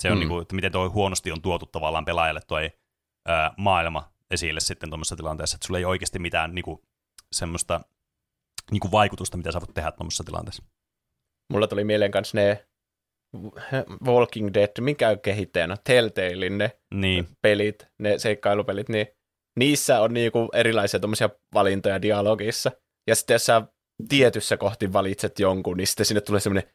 se 0.01 0.11
on 0.11 0.17
Mm. 0.17 0.19
niinku, 0.19 0.39
että 0.39 0.55
miten 0.55 0.71
toi 0.71 0.87
huonosti 0.87 1.31
on 1.31 1.41
tuotu 1.41 1.65
tavallaan 1.65 2.05
pelaajalle 2.05 2.41
toi 2.47 2.71
ää, 3.27 3.53
maailma 3.57 4.11
esille 4.31 4.59
sitten 4.59 4.89
tuommoisessa 4.89 5.15
tilanteessa, 5.15 5.55
että 5.55 5.67
sulla 5.67 5.77
ei 5.77 5.85
oikeasti 5.85 6.19
mitään 6.19 6.55
niinku, 6.55 6.83
semmoista 7.31 7.81
niinku 8.71 8.91
vaikutusta, 8.91 9.37
mitä 9.37 9.51
sä 9.51 9.59
voit 9.59 9.73
tehdä 9.73 9.91
tuommoisessa 9.91 10.23
tilanteessa. 10.23 10.63
mulla 11.53 11.67
tuli 11.67 11.83
mieleen 11.83 12.11
kanssa 12.11 12.37
ne 12.37 12.65
Walking 14.05 14.49
Dead, 14.53 14.71
mikä 14.81 15.09
on 15.09 15.19
kehittäjänä, 15.19 15.77
Telltalein 15.83 16.57
ne 16.57 16.79
Niin, 16.93 17.27
pelit, 17.41 17.87
ne 17.99 18.19
seikkailupelit, 18.19 18.89
niin 18.89 19.07
niissä 19.59 20.01
on 20.01 20.13
niinku 20.13 20.49
erilaisia 20.53 20.99
tuommoisia 20.99 21.29
valintoja 21.53 22.01
dialogissa. 22.01 22.71
Ja 23.09 23.15
sitten 23.15 23.35
jos 23.35 23.45
sä 23.45 23.61
tietyssä 24.09 24.57
kohti 24.57 24.93
valitset 24.93 25.39
jonkun, 25.39 25.77
niin 25.77 25.87
sitten 25.87 26.05
sinne 26.05 26.21
tulee 26.21 26.39
semmoinen 26.39 26.71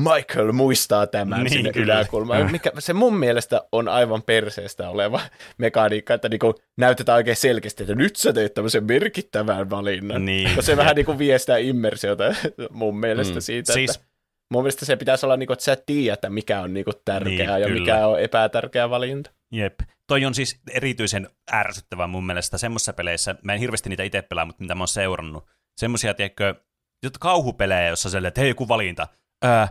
Michael 0.00 0.52
muistaa 0.52 1.06
tämän 1.06 1.40
Niin, 1.44 1.50
sinne 1.50 1.72
kyllä. 1.72 1.94
yläkulmaan. 1.94 2.52
Mikä, 2.52 2.72
se 2.78 2.92
mun 2.92 3.16
mielestä 3.16 3.62
on 3.72 3.88
aivan 3.88 4.22
perseestä 4.22 4.88
oleva 4.90 5.20
mekaniikka, 5.58 6.14
että 6.14 6.28
niinku 6.28 6.54
näytetään 6.76 7.16
oikein 7.16 7.36
selkeästi, 7.36 7.82
että 7.82 7.94
nyt 7.94 8.16
sä 8.16 8.32
teet 8.32 8.54
tämmöisen 8.54 8.84
merkittävän 8.84 9.70
valinnan. 9.70 10.24
niin. 10.24 10.50
Se 10.62 10.76
vähän 10.76 10.96
niinku 10.96 11.18
vie 11.18 11.38
sitä 11.38 11.56
immersiota 11.56 12.24
mun 12.70 12.98
mielestä 13.00 13.34
Mm. 13.34 13.40
siitä, 13.40 13.72
Siis- 13.72 13.94
että 13.96 14.06
mun 14.50 14.62
mielestä 14.62 14.84
se 14.84 14.96
pitäisi 14.96 15.26
olla 15.26 15.36
niinku, 15.36 15.52
että 15.52 15.64
sä 15.64 15.76
tiedät, 15.86 16.14
että 16.16 16.30
mikä 16.30 16.60
on 16.60 16.74
niinku 16.74 16.92
tärkeää 17.04 17.54
Niin, 17.56 17.62
ja 17.62 17.66
kyllä. 17.68 17.80
mikä 17.80 18.06
on 18.06 18.20
epätärkeä 18.20 18.90
valinta. 18.90 19.30
Jep. 19.52 19.74
Toi 20.06 20.24
on 20.24 20.34
siis 20.34 20.60
erityisen 20.70 21.28
ärsyttävää 21.52 22.06
mun 22.06 22.26
mielestä 22.26 22.58
semmoisissa 22.58 22.92
peleissä, 22.92 23.34
mä 23.42 23.52
en 23.54 23.60
hirveästi 23.60 23.88
niitä 23.88 24.02
itse 24.02 24.22
pelaa, 24.22 24.44
mutta 24.46 24.62
mitä 24.62 24.74
mä 24.74 24.80
oon 24.82 24.88
seurannut. 24.88 25.46
Semmoisia, 25.76 26.14
tiedätkö, 26.14 26.54
kauhupelejä, 27.20 27.88
jossa 27.88 28.10
silleen, 28.10 28.28
että 28.28 28.40
hei 28.40 28.50
joku 28.50 28.68
valinta, 28.68 29.08
ää, 29.42 29.68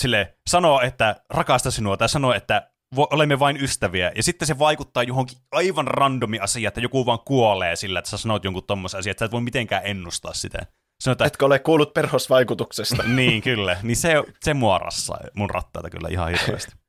sille 0.00 0.34
sanoo, 0.46 0.80
että 0.80 1.16
rakasta 1.30 1.70
sinua, 1.70 1.96
tai 1.96 2.08
sanoo, 2.08 2.32
että 2.32 2.70
olemme 2.96 3.38
vain 3.38 3.62
ystäviä, 3.62 4.12
ja 4.16 4.22
sitten 4.22 4.48
se 4.48 4.58
vaikuttaa 4.58 5.02
johonkin 5.02 5.38
aivan 5.52 5.86
randomi 5.86 6.38
asia, 6.38 6.68
että 6.68 6.80
joku 6.80 7.06
vaan 7.06 7.18
kuolee 7.24 7.76
sillä, 7.76 7.98
että 7.98 8.10
sä 8.10 8.16
sanot 8.16 8.44
jonkun 8.44 8.66
tommosen 8.66 8.98
asian, 8.98 9.10
että 9.10 9.18
sä 9.18 9.24
et 9.24 9.32
voi 9.32 9.40
mitenkään 9.40 9.82
ennustaa 9.84 10.34
sitä. 10.34 10.58
Sanotaan, 11.00 11.26
Etkö 11.26 11.46
ole 11.46 11.58
kuullut 11.58 11.94
perhosvaikutuksesta? 11.94 13.02
niin, 13.16 13.42
kyllä. 13.42 13.76
Niin 13.82 13.96
se, 13.96 14.24
se 14.40 14.54
mua 14.54 14.78
rassaa 14.78 15.20
mun 15.34 15.50
rattaita 15.50 15.90
kyllä 15.90 16.08
ihan 16.10 16.28
hirveästi. 16.28 16.72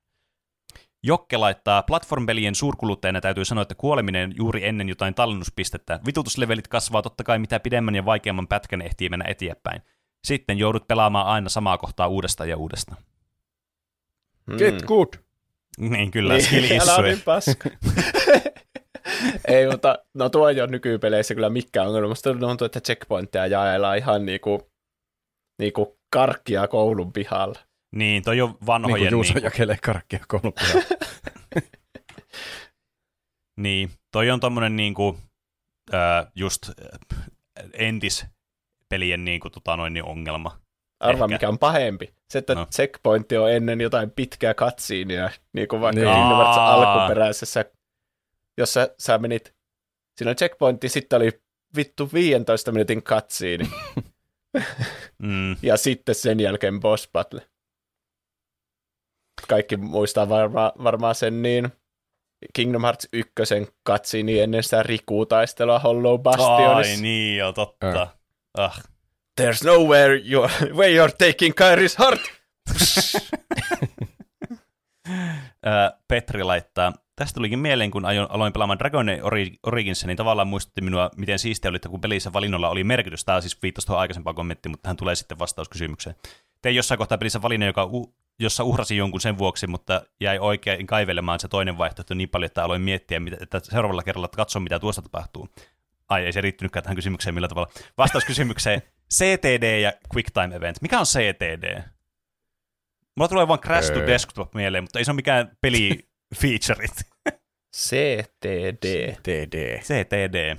Jokke 1.04 1.38
laittaa, 1.38 1.84
platformpelien 1.84 2.56
suurkuluttajana 2.56 3.22
täytyy 3.22 3.46
sanoa, 3.46 3.62
että 3.62 3.76
kuoleminen 3.76 4.34
juuri 4.38 4.68
ennen 4.68 4.90
jotain 4.90 5.14
tallennuspistettä. 5.14 6.00
Vitutuslevelit 6.06 6.68
kasvaa 6.68 7.02
totta 7.02 7.24
kai 7.24 7.40
mitä 7.40 7.60
pidemmän 7.60 7.96
ja 7.96 8.06
vaikeamman 8.06 8.48
pätkän 8.48 8.82
ehtii 8.82 9.10
mennä 9.10 9.26
eteenpäin. 9.28 9.82
Sitten 10.28 10.58
joudut 10.58 10.88
pelaamaan 10.88 11.28
aina 11.28 11.50
samaa 11.50 11.78
kohtaa 11.78 12.08
uudestaan 12.08 12.50
ja 12.50 12.58
uudestaan. 12.58 13.04
Get 14.58 14.82
good! 14.82 15.08
Niin 15.78 16.12
kyllä, 16.12 16.34
Niin, 16.34 16.46
skill 16.46 16.64
issue. 16.64 17.02
niin 17.02 17.22
paska. 17.22 17.70
Ei, 19.48 19.68
mutta 19.72 20.00
no 20.14 20.30
tuo 20.30 20.50
ei 20.50 20.62
ole 20.62 20.70
nykypeleissä 20.72 21.36
kyllä 21.36 21.50
mikään 21.50 21.88
ongelma. 21.88 22.08
Musta 22.08 22.34
tuntuu, 22.34 22.66
että 22.66 22.82
checkpointteja 22.82 23.48
jaellaan 23.48 23.98
ihan 23.98 24.26
niinku, 24.26 24.72
niinku 25.60 26.00
karkkia 26.10 26.68
koulun 26.68 27.14
pihalla. 27.14 27.60
Niin, 27.96 28.24
toi 28.24 28.42
on 28.42 28.50
Niin 28.50 28.66
vanhojen... 28.66 29.00
kuin 29.00 29.12
Juuso 29.12 29.34
niin, 29.34 29.44
jakelee 29.44 29.78
karkkia 29.84 30.20
koulun 30.28 30.54
pihalla. 30.54 30.84
niin, 33.64 33.90
toi 34.12 34.30
on 34.30 34.40
tommonen 34.40 34.76
niinku, 34.76 35.18
äh, 35.94 36.32
just 36.36 36.70
äh, 38.88 38.96
entispelien 38.96 39.26
niinku, 39.26 39.50
tota 39.50 39.78
noin, 39.78 39.94
niin 39.94 40.04
ongelma. 40.06 40.60
Arva, 41.00 41.26
Ehkä. 41.26 41.36
mikä 41.36 41.50
on 41.50 41.60
pahempi. 41.60 42.14
Se, 42.30 42.40
että 42.40 42.56
No. 42.56 42.66
checkpointti 42.66 43.38
on 43.38 43.52
ennen 43.52 43.82
jotain 43.82 44.12
pitkää 44.12 44.54
katsiinia, 44.54 45.30
niin 45.54 45.68
kuin 45.68 45.82
vaikka 45.82 46.02
Niin. 46.02 46.14
niin. 46.14 46.24
Alkuperäisessä, 46.26 47.66
jossa 48.58 48.90
sä 49.00 49.18
menit, 49.18 49.54
siinä 50.18 50.30
on 50.30 50.36
checkpointti, 50.36 50.90
sitten 50.90 51.18
oli 51.18 51.42
vittu 51.76 52.10
15 52.14 52.72
minuutin 52.72 53.04
katsiini, 53.04 53.70
Mm, 55.20 55.56
ja 55.62 55.78
sitten 55.78 56.16
sen 56.16 56.40
jälkeen 56.40 56.80
boss 56.80 57.10
battle. 57.14 57.42
Kaikki 59.48 59.78
muistaa 59.78 60.30
varma, 60.30 60.74
varmaan 60.84 61.16
sen 61.16 61.42
niin 61.42 61.70
Kingdom 62.54 62.82
Hearts 62.82 63.08
1 63.14 63.34
katsiini 63.84 64.40
ennen 64.40 64.64
sitä 64.64 64.84
Riku-taistelua 64.84 65.80
Hollow 65.80 66.22
Bastionissa. 66.22 66.94
Ai 66.94 67.02
niin, 67.02 67.38
joo, 67.38 67.54
totta. 67.54 68.08
Ah, 68.58 68.82
There's 69.42 69.64
nowhere 69.66 70.22
you, 70.32 70.42
where 70.78 70.90
you're 71.08 71.16
taking 71.18 71.54
Kairis 71.56 71.98
heart. 72.00 72.22
Ää, 75.66 75.92
Petri 76.08 76.44
laittaa, 76.44 76.94
tästä 77.16 77.34
tulikin 77.36 77.60
mieleen, 77.60 77.92
kun 77.92 78.06
aloin 78.30 78.54
pelaamaan 78.54 78.80
Dragon 78.80 79.10
Age 79.10 79.22
Ori- 79.22 79.58
Originsia, 79.64 80.08
niin 80.08 80.18
tavallaan 80.18 80.48
muistutti 80.48 80.82
minua, 80.82 81.10
miten 81.18 81.40
siistiä 81.40 81.70
oli, 81.70 81.76
että 81.76 81.90
kun 81.90 82.02
pelissä 82.02 82.34
valinnolla 82.34 82.70
oli 82.70 82.84
merkitys. 82.84 83.26
Tämä 83.26 83.42
siis 83.42 83.62
viittasi 83.62 83.88
tuohon 83.88 84.02
aikaisempaan 84.02 84.36
kommenttiin, 84.36 84.72
mutta 84.72 84.90
hän 84.90 84.98
tulee 84.98 85.16
sitten 85.16 85.40
vastauskysymykseen. 85.40 86.16
Tein 86.62 86.76
jossain 86.76 86.98
kohtaa 86.98 87.18
pelissä 87.18 87.42
valinnan, 87.42 87.68
joka 87.68 87.86
u- 87.86 88.14
jossa 88.40 88.64
uhrasi 88.64 88.98
jonkun 88.98 89.22
sen 89.22 89.38
vuoksi, 89.38 89.68
mutta 89.68 90.02
jäi 90.20 90.40
oikein 90.40 90.88
kaivelemaan 90.88 91.40
se 91.40 91.48
toinen 91.48 91.78
vaihtoehto 91.78 92.14
niin 92.14 92.30
paljon, 92.30 92.46
että 92.46 92.64
aloin 92.64 92.82
miettiä, 92.82 93.22
että 93.42 93.60
seuraavalla 93.64 94.04
kerralla 94.04 94.28
katson, 94.28 94.62
mitä 94.64 94.80
tuosta 94.80 95.02
tapahtuu. 95.02 95.50
Ai, 96.10 96.26
ei 96.26 96.34
se 96.34 96.42
riittynytkään 96.42 96.84
tähän 96.84 96.96
kysymykseen 96.96 97.34
millä 97.34 97.48
tavalla. 97.48 97.72
Vastauskysymykseen 97.98 98.82
CTD 99.14 99.80
ja 99.80 99.94
QuickTime 100.14 100.56
Event. 100.56 100.82
Mikä 100.82 101.00
on 101.00 101.06
CTD? 101.06 101.82
Mulla 103.16 103.28
tulee 103.30 103.48
vaan 103.48 103.60
Crash 103.60 103.94
to 103.94 104.00
Öö. 104.00 104.08
Desktop 104.08 104.54
mieleen, 104.54 104.84
mutta 104.84 105.00
ei 105.00 105.06
se 105.06 105.12
ole 105.12 105.16
mikään 105.16 105.58
peli 105.62 106.00
featureit. 106.42 106.92
CTD. 107.78 109.16
TD. 109.24 109.80
CTD. 109.80 110.56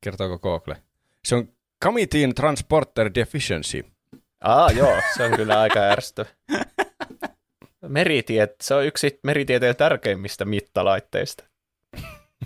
Kertooko 0.00 0.38
Google? 0.38 0.76
Se 1.24 1.34
on 1.34 1.48
Committee 1.84 2.32
Transporter 2.32 3.10
Deficiency. 3.14 3.84
Aa, 4.40 4.70
joo, 4.70 5.00
se 5.16 5.24
on 5.24 5.36
kyllä 5.36 5.60
aika 5.60 5.80
ärsyttävä. 5.80 6.28
Meritiet, 7.88 8.54
se 8.62 8.74
on 8.74 8.86
yksi 8.86 9.20
meritieteen 9.24 9.76
tärkeimmistä 9.76 10.44
mittalaitteista. 10.44 11.44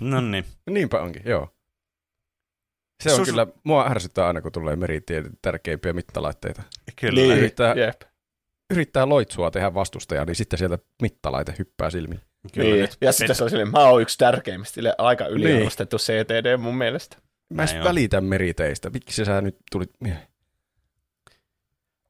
No 0.01 0.21
niin. 0.21 0.45
Niinpä 0.69 1.01
onkin, 1.01 1.21
joo. 1.25 1.54
Se 3.03 3.09
on 3.11 3.15
Susu- 3.15 3.31
kyllä, 3.31 3.47
mua 3.63 3.87
ärsyttää 3.89 4.27
aina, 4.27 4.41
kun 4.41 4.51
tulee 4.51 4.75
meritieteen 4.75 5.33
tärkeimpiä 5.41 5.93
mittalaitteita. 5.93 6.63
Kyllä. 7.01 7.21
Niin, 7.21 7.37
Yrittää- 7.37 7.73
jep. 7.75 8.01
Yrittää 8.69 9.09
loitsua 9.09 9.51
tehdä 9.51 9.73
vastustajaa, 9.73 10.25
niin 10.25 10.35
sitten 10.35 10.59
sieltä 10.59 10.77
mittalaite 11.01 11.55
hyppää 11.59 11.89
silmiin. 11.89 12.21
Kyllä 12.53 12.69
niin. 12.69 12.81
nyt. 12.81 12.97
Ja 13.01 13.11
sitten 13.11 13.35
se 13.35 13.43
on 13.43 13.49
silleen, 13.49 13.71
mä 13.71 13.79
oon 13.79 14.01
yksi 14.01 14.17
tärkeimmistä, 14.17 14.73
sille 14.73 14.95
aika 14.97 15.27
yliarvostettu 15.27 15.97
Niin. 16.07 16.25
CTD 16.25 16.57
mun 16.57 16.75
mielestä. 16.75 17.17
Mä 17.53 17.63
en 17.63 17.83
välitä 17.83 18.21
meriteistä. 18.21 18.89
Miksi 18.89 19.25
sä 19.25 19.41
nyt 19.41 19.57
tulit... 19.71 19.91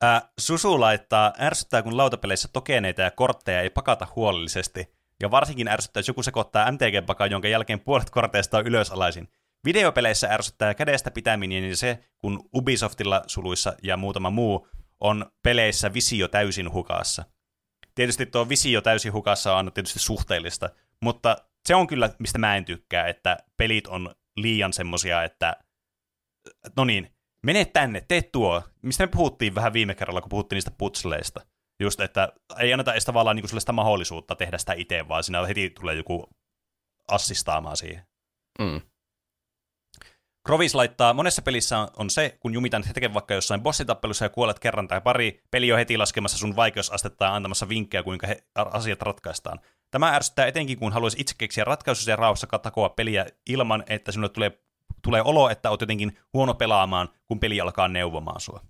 Ää, 0.01 0.29
Susu 0.39 0.79
laittaa, 0.79 1.33
ärsyttää 1.39 1.83
kun 1.83 1.97
lautapeleissä 1.97 2.47
tokeneita 2.53 3.01
ja 3.01 3.11
kortteja 3.11 3.61
ei 3.61 3.69
pakata 3.69 4.07
huolellisesti. 4.15 4.95
Ja 5.21 5.31
varsinkin 5.31 5.67
ärsyttää, 5.67 5.99
jos 5.99 6.07
joku 6.07 6.23
sekoittaa 6.23 6.71
MTG-pakan, 6.71 7.31
jonka 7.31 7.47
jälkeen 7.47 7.79
puolet 7.79 8.09
korteista 8.09 8.57
on 8.57 8.67
ylösalaisin. 8.67 9.27
Videopeleissä 9.65 10.27
ärsyttää 10.33 10.73
kädestä 10.73 11.11
pitäminen 11.11 11.69
ja 11.69 11.77
se, 11.77 11.99
kun 12.17 12.49
Ubisoftilla 12.55 13.23
suluissa 13.27 13.73
ja 13.83 13.97
muutama 13.97 14.29
muu 14.29 14.67
on 14.99 15.31
peleissä 15.43 15.93
visio 15.93 16.27
täysin 16.27 16.73
hukassa. 16.73 17.25
Tietysti 17.95 18.25
tuo 18.25 18.49
visio 18.49 18.81
täysin 18.81 19.13
hukassa 19.13 19.55
on 19.55 19.71
tietysti 19.73 19.99
suhteellista, 19.99 20.69
mutta 21.01 21.35
se 21.65 21.75
on 21.75 21.87
kyllä, 21.87 22.09
mistä 22.19 22.37
mä 22.37 22.55
en 22.55 22.65
tykkää, 22.65 23.07
että 23.07 23.37
pelit 23.57 23.87
on 23.87 24.15
liian 24.35 24.73
semmosia, 24.73 25.23
että 25.23 25.55
no 26.77 26.85
niin, 26.85 27.11
mene 27.43 27.65
tänne, 27.65 28.01
tee 28.07 28.21
tuo. 28.21 28.63
Mistä 28.81 29.03
me 29.03 29.07
puhuttiin 29.07 29.55
vähän 29.55 29.73
viime 29.73 29.95
kerralla, 29.95 30.21
kun 30.21 30.29
puhuttiin 30.29 30.55
niistä 30.55 30.71
putsleista. 30.77 31.41
Just, 31.79 31.99
että 31.99 32.33
ei 32.59 32.73
anneta 32.73 32.91
edes 32.91 33.05
tavallaan 33.05 33.35
niin 33.35 33.59
sitä 33.59 33.71
mahdollisuutta 33.71 34.35
tehdä 34.35 34.57
sitä 34.57 34.73
itse, 34.73 35.07
vaan 35.07 35.23
siinä 35.23 35.45
heti 35.45 35.69
tulee 35.69 35.95
joku 35.95 36.29
assistaamaan 37.07 37.77
siihen. 37.77 38.05
Mm. 38.59 38.81
Krovis 40.45 40.75
laittaa, 40.75 41.13
monessa 41.13 41.41
pelissä 41.41 41.79
on, 41.79 41.87
on 41.97 42.09
se, 42.09 42.37
kun 42.39 42.53
jumitan 42.53 42.83
hetken 42.83 43.13
vaikka 43.13 43.33
jossain 43.33 43.61
bossitappelussa 43.61 44.25
ja 44.25 44.29
kuolet 44.29 44.59
kerran 44.59 44.87
tai 44.87 45.01
pari, 45.01 45.43
peli 45.51 45.71
on 45.71 45.77
heti 45.77 45.97
laskemassa 45.97 46.37
sun 46.37 46.55
vaikeusastetta 46.55 47.25
ja 47.25 47.35
antamassa 47.35 47.69
vinkkejä, 47.69 48.03
kuinka 48.03 48.27
he, 48.27 48.43
asiat 48.55 49.01
ratkaistaan. 49.01 49.59
Tämä 49.91 50.15
ärsyttää 50.15 50.45
etenkin, 50.45 50.79
kun 50.79 50.93
haluaisi 50.93 51.21
itse 51.21 51.35
keksiä 51.37 51.63
ratkaisuja 51.63 52.13
ja 52.13 52.15
rauhassa 52.15 52.47
takoa 52.47 52.89
peliä 52.89 53.25
ilman, 53.49 53.83
että 53.87 54.11
sinulle 54.11 54.29
tulee, 54.29 54.59
tulee 55.01 55.21
olo, 55.21 55.49
että 55.49 55.69
oot 55.69 55.81
jotenkin 55.81 56.17
huono 56.33 56.53
pelaamaan, 56.53 57.09
kun 57.27 57.39
peli 57.39 57.61
alkaa 57.61 57.87
neuvomaan 57.87 58.41
sua. 58.41 58.61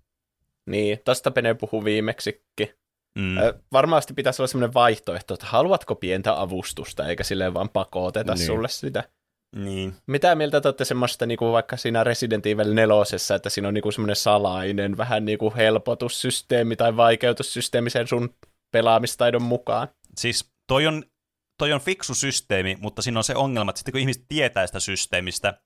Niin, 0.66 1.00
tosta 1.06 1.32
Pene 1.32 1.54
puhui 1.54 1.84
viimeksikin. 1.84 2.70
Mm. 3.16 3.36
Varmasti 3.72 4.14
pitäisi 4.14 4.42
olla 4.42 4.48
sellainen 4.48 4.74
vaihtoehto, 4.74 5.34
että 5.34 5.46
haluatko 5.46 5.96
pientä 5.96 6.42
avustusta, 6.42 7.08
eikä 7.08 7.24
silleen 7.24 7.54
vaan 7.54 7.70
pakoteta 7.70 8.34
Niin. 8.34 8.46
sulle 8.46 8.68
sitä. 8.68 9.04
Niin. 9.56 9.96
Mitä 10.08 10.36
mieltä 10.36 10.62
te 10.62 10.68
olette 10.68 10.86
semmoista 10.86 11.26
niinku 11.26 11.52
vaikka 11.52 11.78
siinä 11.78 12.04
Resident 12.04 12.46
Evil 12.46 12.74
4, 12.74 13.36
että 13.36 13.50
siinä 13.50 13.68
on 13.68 13.74
niinku 13.74 13.92
semmoinen 13.92 14.16
salainen 14.16 14.98
vähän 14.98 15.26
niinku 15.26 15.54
helpotussysteemi 15.56 16.76
tai 16.76 16.98
vaikeutussysteemi 16.98 17.90
sen 17.90 18.08
sun 18.08 18.36
pelaamistaidon 18.72 19.42
mukaan? 19.42 19.88
Siis 20.18 20.54
toi 20.68 20.88
on, 20.88 21.04
toi 21.58 21.74
on 21.74 21.82
fiksu 21.82 22.16
systeemi, 22.16 22.78
mutta 22.80 23.02
siinä 23.02 23.20
on 23.20 23.24
se 23.24 23.36
ongelma, 23.36 23.70
että 23.70 23.80
sitten 23.80 23.92
kun 23.92 24.02
ihmiset 24.02 24.26
tietää 24.28 24.68
sitä 24.68 24.80
systeemistä, 24.80 25.60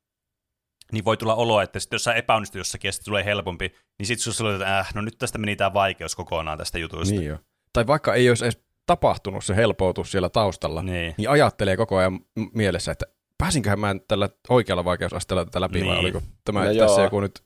niin 0.91 1.05
voi 1.05 1.17
tulla 1.17 1.35
olo, 1.35 1.61
että 1.61 1.79
sitten 1.79 1.95
jos 1.95 2.03
sä 2.03 2.13
epäonnistut 2.13 2.59
jossakin 2.59 2.89
ja 2.89 2.91
sitten 2.91 3.05
tulee 3.05 3.25
helpompi, 3.25 3.71
niin 3.99 4.07
sitten 4.07 4.33
sulla 4.33 4.53
että 4.53 4.79
äh, 4.79 4.93
no 4.93 5.01
nyt 5.01 5.17
tästä 5.17 5.37
meni 5.37 5.55
tämä 5.55 5.73
vaikeus 5.73 6.15
kokonaan 6.15 6.57
tästä 6.57 6.79
jutusta. 6.79 7.15
Niin 7.15 7.25
jo. 7.25 7.37
Tai 7.73 7.87
vaikka 7.87 8.13
ei 8.13 8.29
olisi 8.29 8.45
edes 8.45 8.61
tapahtunut 8.85 9.45
se 9.45 9.55
helpoutus 9.55 10.11
siellä 10.11 10.29
taustalla, 10.29 10.83
Niin. 10.83 11.15
niin 11.17 11.29
ajattelee 11.29 11.77
koko 11.77 11.97
ajan 11.97 12.19
mielessä, 12.53 12.91
että 12.91 13.05
pääsinköhän 13.39 13.79
mä 13.79 13.95
tällä 14.07 14.29
oikealla 14.49 14.85
vaikeusasteella 14.85 15.45
tätä 15.45 15.61
läpi, 15.61 15.79
vai 15.79 15.87
Niin. 15.87 15.99
oliko 15.99 16.21
tämä 16.45 16.65
No 16.65 16.71
joo. 16.71 16.87
tässä 16.87 17.01
joku 17.01 17.19
nyt 17.19 17.43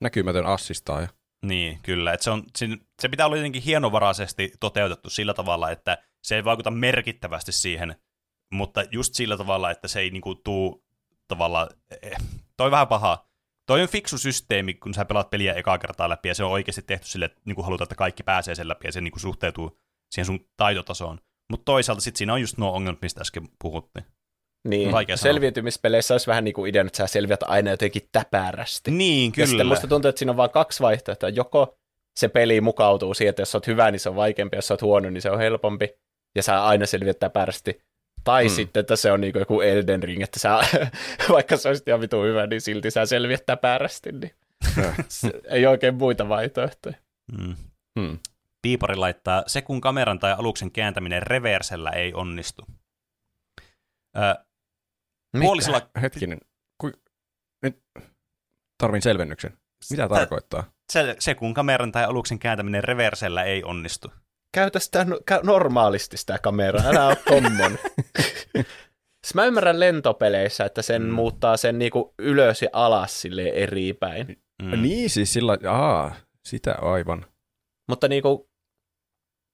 näkymätön 0.00 0.46
assistaaja. 0.46 1.08
Niin, 1.46 1.78
kyllä. 1.82 2.12
Et 2.12 2.22
se, 2.22 2.30
on, 2.30 2.42
se 3.02 3.08
pitää 3.08 3.26
olla 3.26 3.36
jotenkin 3.36 3.62
hienovaraisesti 3.62 4.52
toteutettu 4.60 5.10
sillä 5.10 5.34
tavalla, 5.34 5.70
että 5.70 5.98
se 6.22 6.36
ei 6.36 6.44
vaikuta 6.44 6.70
merkittävästi 6.70 7.52
siihen, 7.52 7.96
mutta 8.52 8.84
just 8.90 9.14
sillä 9.14 9.36
tavalla, 9.36 9.70
että 9.70 9.88
se 9.88 10.00
ei 10.00 10.10
niinku 10.10 10.34
tuu 10.34 10.84
tavallaan, 11.28 11.68
eh, 12.02 12.18
toi 12.56 12.64
on 12.64 12.70
vähän 12.70 12.88
paha. 12.88 13.26
Toi 13.66 13.82
on 13.82 13.88
fiksu 13.88 14.18
systeemi, 14.18 14.74
kun 14.74 14.94
sä 14.94 15.04
pelaat 15.04 15.30
peliä 15.30 15.54
ekaa 15.54 15.78
kertaa 15.78 16.08
läpi, 16.08 16.28
ja 16.28 16.34
se 16.34 16.44
on 16.44 16.50
oikeasti 16.50 16.82
tehty 16.82 17.06
sille, 17.08 17.24
että 17.24 17.40
niinku 17.44 17.62
halutaan, 17.62 17.84
että 17.84 17.94
kaikki 17.94 18.22
pääsee 18.22 18.54
sen 18.54 18.68
läpi, 18.68 18.88
ja 18.88 18.92
se 18.92 19.00
niinku 19.00 19.18
suhteutuu 19.18 19.78
siihen 20.10 20.26
sun 20.26 20.48
taitotasoon. 20.56 21.20
Mutta 21.50 21.64
toisaalta 21.64 22.00
sitten 22.02 22.18
siinä 22.18 22.32
on 22.32 22.40
just 22.40 22.58
nuo 22.58 22.72
ongelmat, 22.72 23.02
mistä 23.02 23.20
äsken 23.20 23.48
puhuttiin. 23.62 24.06
Niin, 24.66 24.92
Vaikea 24.92 25.16
sanoa. 25.16 25.32
selviytymispeleissä 25.32 26.14
olisi 26.14 26.26
vähän 26.26 26.44
niin 26.44 26.54
kuin 26.54 26.68
ideana, 26.70 26.86
että 26.86 26.96
sä 26.96 27.06
selviät 27.06 27.42
aina 27.42 27.70
jotenkin 27.70 28.08
täpärästi. 28.12 28.90
Niin, 28.90 29.26
Ja 29.30 29.32
kyllä. 29.34 29.46
sitten 29.46 29.66
musta 29.66 29.86
tuntuu, 29.86 30.08
että 30.08 30.18
siinä 30.18 30.30
on 30.32 30.36
vain 30.36 30.50
kaksi 30.50 30.80
vaihtoehtoa. 30.82 31.28
Joko 31.28 31.78
se 32.16 32.28
peli 32.28 32.60
mukautuu 32.60 33.14
siihen, 33.14 33.30
että 33.30 33.42
jos 33.42 33.52
sä 33.52 33.58
oot 33.58 33.66
hyvä, 33.66 33.90
niin 33.90 34.00
se 34.00 34.08
on 34.08 34.16
vaikeampi, 34.16 34.56
jos 34.56 34.66
sä 34.68 34.74
oot 34.74 34.82
huono, 34.82 35.10
niin 35.10 35.22
se 35.22 35.30
on 35.30 35.38
helpompi, 35.38 35.88
ja 36.34 36.42
sä 36.42 36.64
aina 36.64 36.86
selviät 36.86 37.18
täpärästi. 37.18 37.80
Tai 38.24 38.44
Mm. 38.44 38.50
mm. 38.50 38.54
sitten, 38.54 38.80
että 38.80 38.96
se 38.96 39.12
on 39.12 39.20
niin 39.20 39.32
joku 39.38 39.60
Elden 39.60 40.02
Ring, 40.02 40.22
että 40.22 40.38
sä, 40.40 40.58
vaikka 41.32 41.56
sä 41.56 41.68
olisit 41.68 41.88
ihan 41.88 42.00
vitu 42.00 42.22
hyvä, 42.22 42.46
niin 42.46 42.60
silti 42.60 42.90
sä 42.90 43.06
selviät 43.06 43.46
täpärästi. 43.46 44.12
Niin. 44.12 44.30
Se- 45.08 45.40
ei 45.50 45.66
oikein 45.66 45.94
muita 45.94 46.28
vaihtoehtoja. 46.28 46.94
Mm. 47.38 47.54
Hmm. 48.00 48.18
Piipari 48.62 48.96
laittaa, 48.96 49.42
se 49.46 49.62
kun 49.62 49.80
kameran 49.80 50.18
tai 50.18 50.32
aluksen 50.38 50.70
kääntäminen 50.70 51.22
reversellä 51.22 51.90
ei 51.90 52.14
onnistu. 52.14 52.64
Ö, 54.16 54.44
puolisella, 55.40 55.88
Hetkinen. 56.02 56.38
Ku... 56.80 56.92
Nyt 57.62 57.78
tarvin 58.82 59.02
selvennyksen. 59.02 59.58
Mitä 59.90 60.08
tarkoittaa? 60.08 60.70
se, 60.92 61.16
se 61.18 61.34
kun 61.34 61.54
kameran 61.54 61.92
tai 61.92 62.04
aluksen 62.04 62.38
kääntäminen 62.38 62.84
reversellä 62.84 63.44
ei 63.44 63.64
onnistu. 63.64 64.12
Käytä 64.54 64.78
sitä 64.78 65.04
no- 65.04 65.16
kä- 65.30 65.40
normaalisti 65.42 66.16
sitä 66.16 66.38
kameraa, 66.38 66.84
älä 66.86 67.06
ole 67.06 67.16
tommon. 67.16 67.78
Siis 69.26 69.34
mä 69.34 69.44
ymmärrän 69.44 69.80
lentopeleissä, 69.80 70.64
että 70.64 70.82
sen 70.82 71.02
Mm. 71.02 71.10
muuttaa 71.10 71.56
sen 71.56 71.78
niinku 71.78 72.14
ylös 72.18 72.62
ja 72.62 72.68
alas 72.72 73.20
sille 73.20 73.42
eri 73.42 73.92
päin. 73.92 74.42
Mm. 74.62 74.82
Niin 74.82 75.10
siis 75.10 75.32
sillä... 75.32 75.58
Aa, 75.70 76.14
sitä 76.44 76.74
aivan. 76.82 77.26
Mutta 77.88 78.08
niinku, 78.08 78.50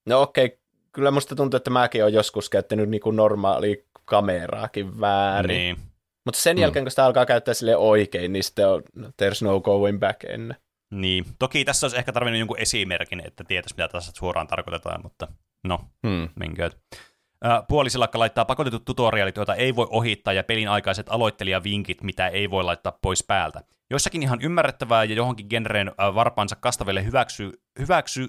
no 0.09 0.23
okei, 0.23 0.61
kyllä 0.93 1.11
musta 1.11 1.37
tuntuu, 1.37 1.57
että 1.57 1.71
mäkin 1.71 2.03
olen 2.03 2.15
joskus 2.15 2.51
käyttänyt 2.51 2.89
niinku 2.89 3.11
normaali 3.11 3.89
kameraakin 4.13 5.01
väärin. 5.01 5.57
Niin. 5.57 5.77
Mutta 6.25 6.41
sen 6.41 6.57
Mm. 6.57 6.61
jälkeen, 6.61 6.85
kun 6.85 6.91
sitä 6.91 7.05
alkaa 7.05 7.27
käyttää 7.27 7.55
sille 7.55 7.77
oikein, 7.77 8.33
niin 8.33 8.45
sitten 8.45 8.69
on, 8.69 8.83
there's 8.99 9.45
no 9.45 9.61
going 9.61 9.99
back 10.01 10.25
ennen. 10.25 10.57
Niin. 10.91 11.25
Toki 11.39 11.65
tässä 11.65 11.85
olisi 11.87 11.97
ehkä 11.99 12.13
tarvinnut 12.13 12.39
jonkun 12.39 12.59
esimerkin, 12.59 13.23
että 13.27 13.45
tietäisi, 13.45 13.75
mitä 13.75 13.89
tässä 13.89 14.13
suoraan 14.17 14.47
tarkoitetaan, 14.47 15.01
mutta 15.03 15.29
no, 15.65 15.81
Hmm. 16.07 16.29
menkööt. 16.37 16.79
Puolisilakka 17.69 18.19
laittaa 18.19 18.45
pakotetut 18.45 18.85
tutorialit, 18.85 19.37
joita 19.37 19.55
ei 19.55 19.77
voi 19.77 19.87
ohittaa, 19.91 20.33
ja 20.33 20.45
pelin 20.45 20.69
aikaiset 20.69 21.07
aloittelijavinkit, 21.09 22.03
mitä 22.03 22.29
ei 22.29 22.51
voi 22.51 22.65
laittaa 22.65 22.99
pois 23.03 23.25
päältä. 23.25 23.61
Joissakin 23.91 24.23
ihan 24.23 24.39
ymmärrettävää 24.43 25.05
ja 25.05 25.15
johonkin 25.15 25.47
genreen 25.51 25.93
varpaansa 25.99 26.57
kastaville 26.57 27.05
hyväksy, 27.05 27.51
hyväksy, 27.79 28.29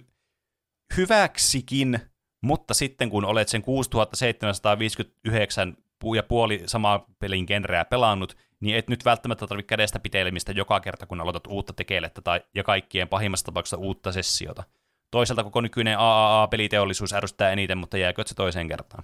hyväksikin, 0.97 1.99
mutta 2.43 2.73
sitten 2.73 3.09
kun 3.09 3.25
olet 3.25 3.47
sen 3.47 3.61
6759 3.61 5.77
pu- 6.05 6.15
ja 6.15 6.23
puoli 6.23 6.63
samaa 6.65 7.05
pelin 7.19 7.45
genreä 7.47 7.85
pelannut, 7.85 8.37
niin 8.59 8.75
et 8.75 8.87
nyt 8.87 9.05
välttämättä 9.05 9.47
tarvitse 9.47 9.67
kädestä 9.67 9.99
pitelemistä 9.99 10.51
joka 10.51 10.79
kerta, 10.79 11.05
kun 11.05 11.21
aloitat 11.21 11.47
uutta 11.47 11.73
tekelettä 11.73 12.21
tai, 12.21 12.41
ja 12.55 12.63
kaikkien 12.63 13.07
pahimmassa 13.07 13.45
tapauksessa 13.45 13.77
uutta 13.77 14.11
sessiota. 14.11 14.63
Toisaalta 15.11 15.43
koko 15.43 15.61
nykyinen 15.61 15.99
AAA-peliteollisuus 15.99 17.13
ärsyttää 17.13 17.51
eniten, 17.51 17.77
mutta 17.77 17.97
jääkö 17.97 18.23
se 18.25 18.35
toiseen 18.35 18.67
kertaan? 18.67 19.03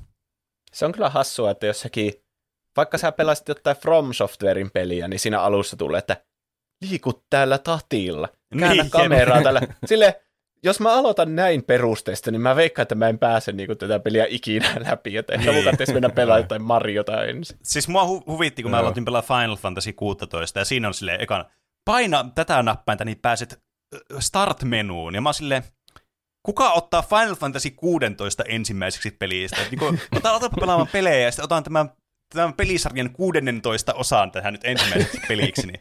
Se 0.73 0.85
on 0.85 0.91
kyllä 0.91 1.09
hassua, 1.09 1.51
että 1.51 1.65
jossakin, 1.65 2.13
vaikka 2.77 2.97
sä 2.97 3.11
pelasit 3.11 3.47
jotain 3.47 3.77
From 3.77 4.13
Softwarein 4.13 4.71
peliä, 4.71 5.07
niin 5.07 5.19
siinä 5.19 5.41
alussa 5.41 5.77
tulee, 5.77 5.99
että 5.99 6.17
liikut 6.89 7.25
täällä 7.29 7.57
tatilla, 7.57 8.29
käännä 8.59 8.83
Niin, 8.83 8.91
kameraa 8.91 9.41
täällä. 9.41 9.61
Sille, 9.85 10.21
jos 10.63 10.79
mä 10.79 10.93
aloitan 10.93 11.35
näin 11.35 11.63
perusteista, 11.63 12.31
niin 12.31 12.41
mä 12.41 12.55
veikkaan, 12.55 12.81
että 12.83 12.95
mä 12.95 13.07
en 13.09 13.19
pääse 13.19 13.51
niin 13.51 13.77
tätä 13.77 13.99
peliä 13.99 14.25
ikinä 14.29 14.71
läpi, 14.89 15.17
että 15.17 15.33
ehkä 15.33 15.45
Niin. 15.45 15.55
mun 15.55 15.63
kannattaisi 15.63 15.93
mennä 15.93 16.09
pelaamaan 16.09 16.43
jotain 16.43 16.61
Mariota 16.63 17.23
ensin. 17.25 17.57
Siis 17.63 17.87
mua 17.87 18.03
hu- 18.05 18.23
huvitti, 18.27 18.61
kun 18.61 18.71
mä 18.71 18.77
Joo. 18.77 18.81
aloitin 18.81 19.05
pelaa 19.05 19.21
Final 19.21 19.55
Fantasy 19.55 19.93
16, 19.93 20.59
ja 20.59 20.65
siinä 20.65 20.87
on 20.87 20.93
silleen 20.93 21.21
ekana, 21.21 21.45
paina 21.85 22.25
tätä 22.35 22.63
nappainta, 22.63 23.05
niin 23.05 23.19
pääset 23.21 23.61
start-menuun. 24.19 25.15
Ja 25.15 25.21
mä 25.21 25.29
oon 25.29 25.33
silleen, 25.33 25.63
kuka 26.43 26.71
ottaa 26.71 27.01
Final 27.01 27.35
Fantasy 27.35 27.71
16 27.71 28.43
ensimmäiseksi 28.47 29.11
pelistä? 29.11 29.57
Niin 29.71 29.79
kun, 29.79 29.99
ota, 30.17 30.31
otapa 30.33 30.57
pelaamaan 30.59 30.89
pelejä, 30.91 31.19
ja 31.19 31.31
sitten 31.31 31.43
otan 31.45 31.63
tämän, 31.63 31.89
tämän 32.35 32.53
pelisarjan 32.53 33.09
16 33.13 33.93
osaan 33.93 34.31
tähän 34.31 34.53
nyt 34.53 34.63
ensimmäiseksi 34.65 35.19
peliksi. 35.27 35.67
Niin. 35.67 35.79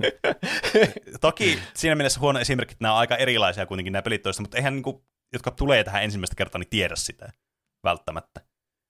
Toki 1.20 1.58
siinä 1.74 1.94
mielessä 1.94 2.20
huono 2.20 2.38
esimerkki, 2.38 2.72
että 2.72 2.84
nämä 2.84 2.92
on 2.94 3.00
aika 3.00 3.16
erilaisia 3.16 3.66
kuitenkin 3.66 3.92
nämä 3.92 4.02
pelit 4.02 4.22
toista, 4.22 4.42
mutta 4.42 4.56
eihän 4.56 4.74
niin 4.74 4.82
kuin, 4.82 5.02
jotka 5.32 5.50
tulee 5.50 5.84
tähän 5.84 6.02
ensimmäistä 6.04 6.36
kertaa, 6.36 6.58
niin 6.58 6.70
tiedä 6.70 6.96
sitä 6.96 7.32
välttämättä. 7.84 8.40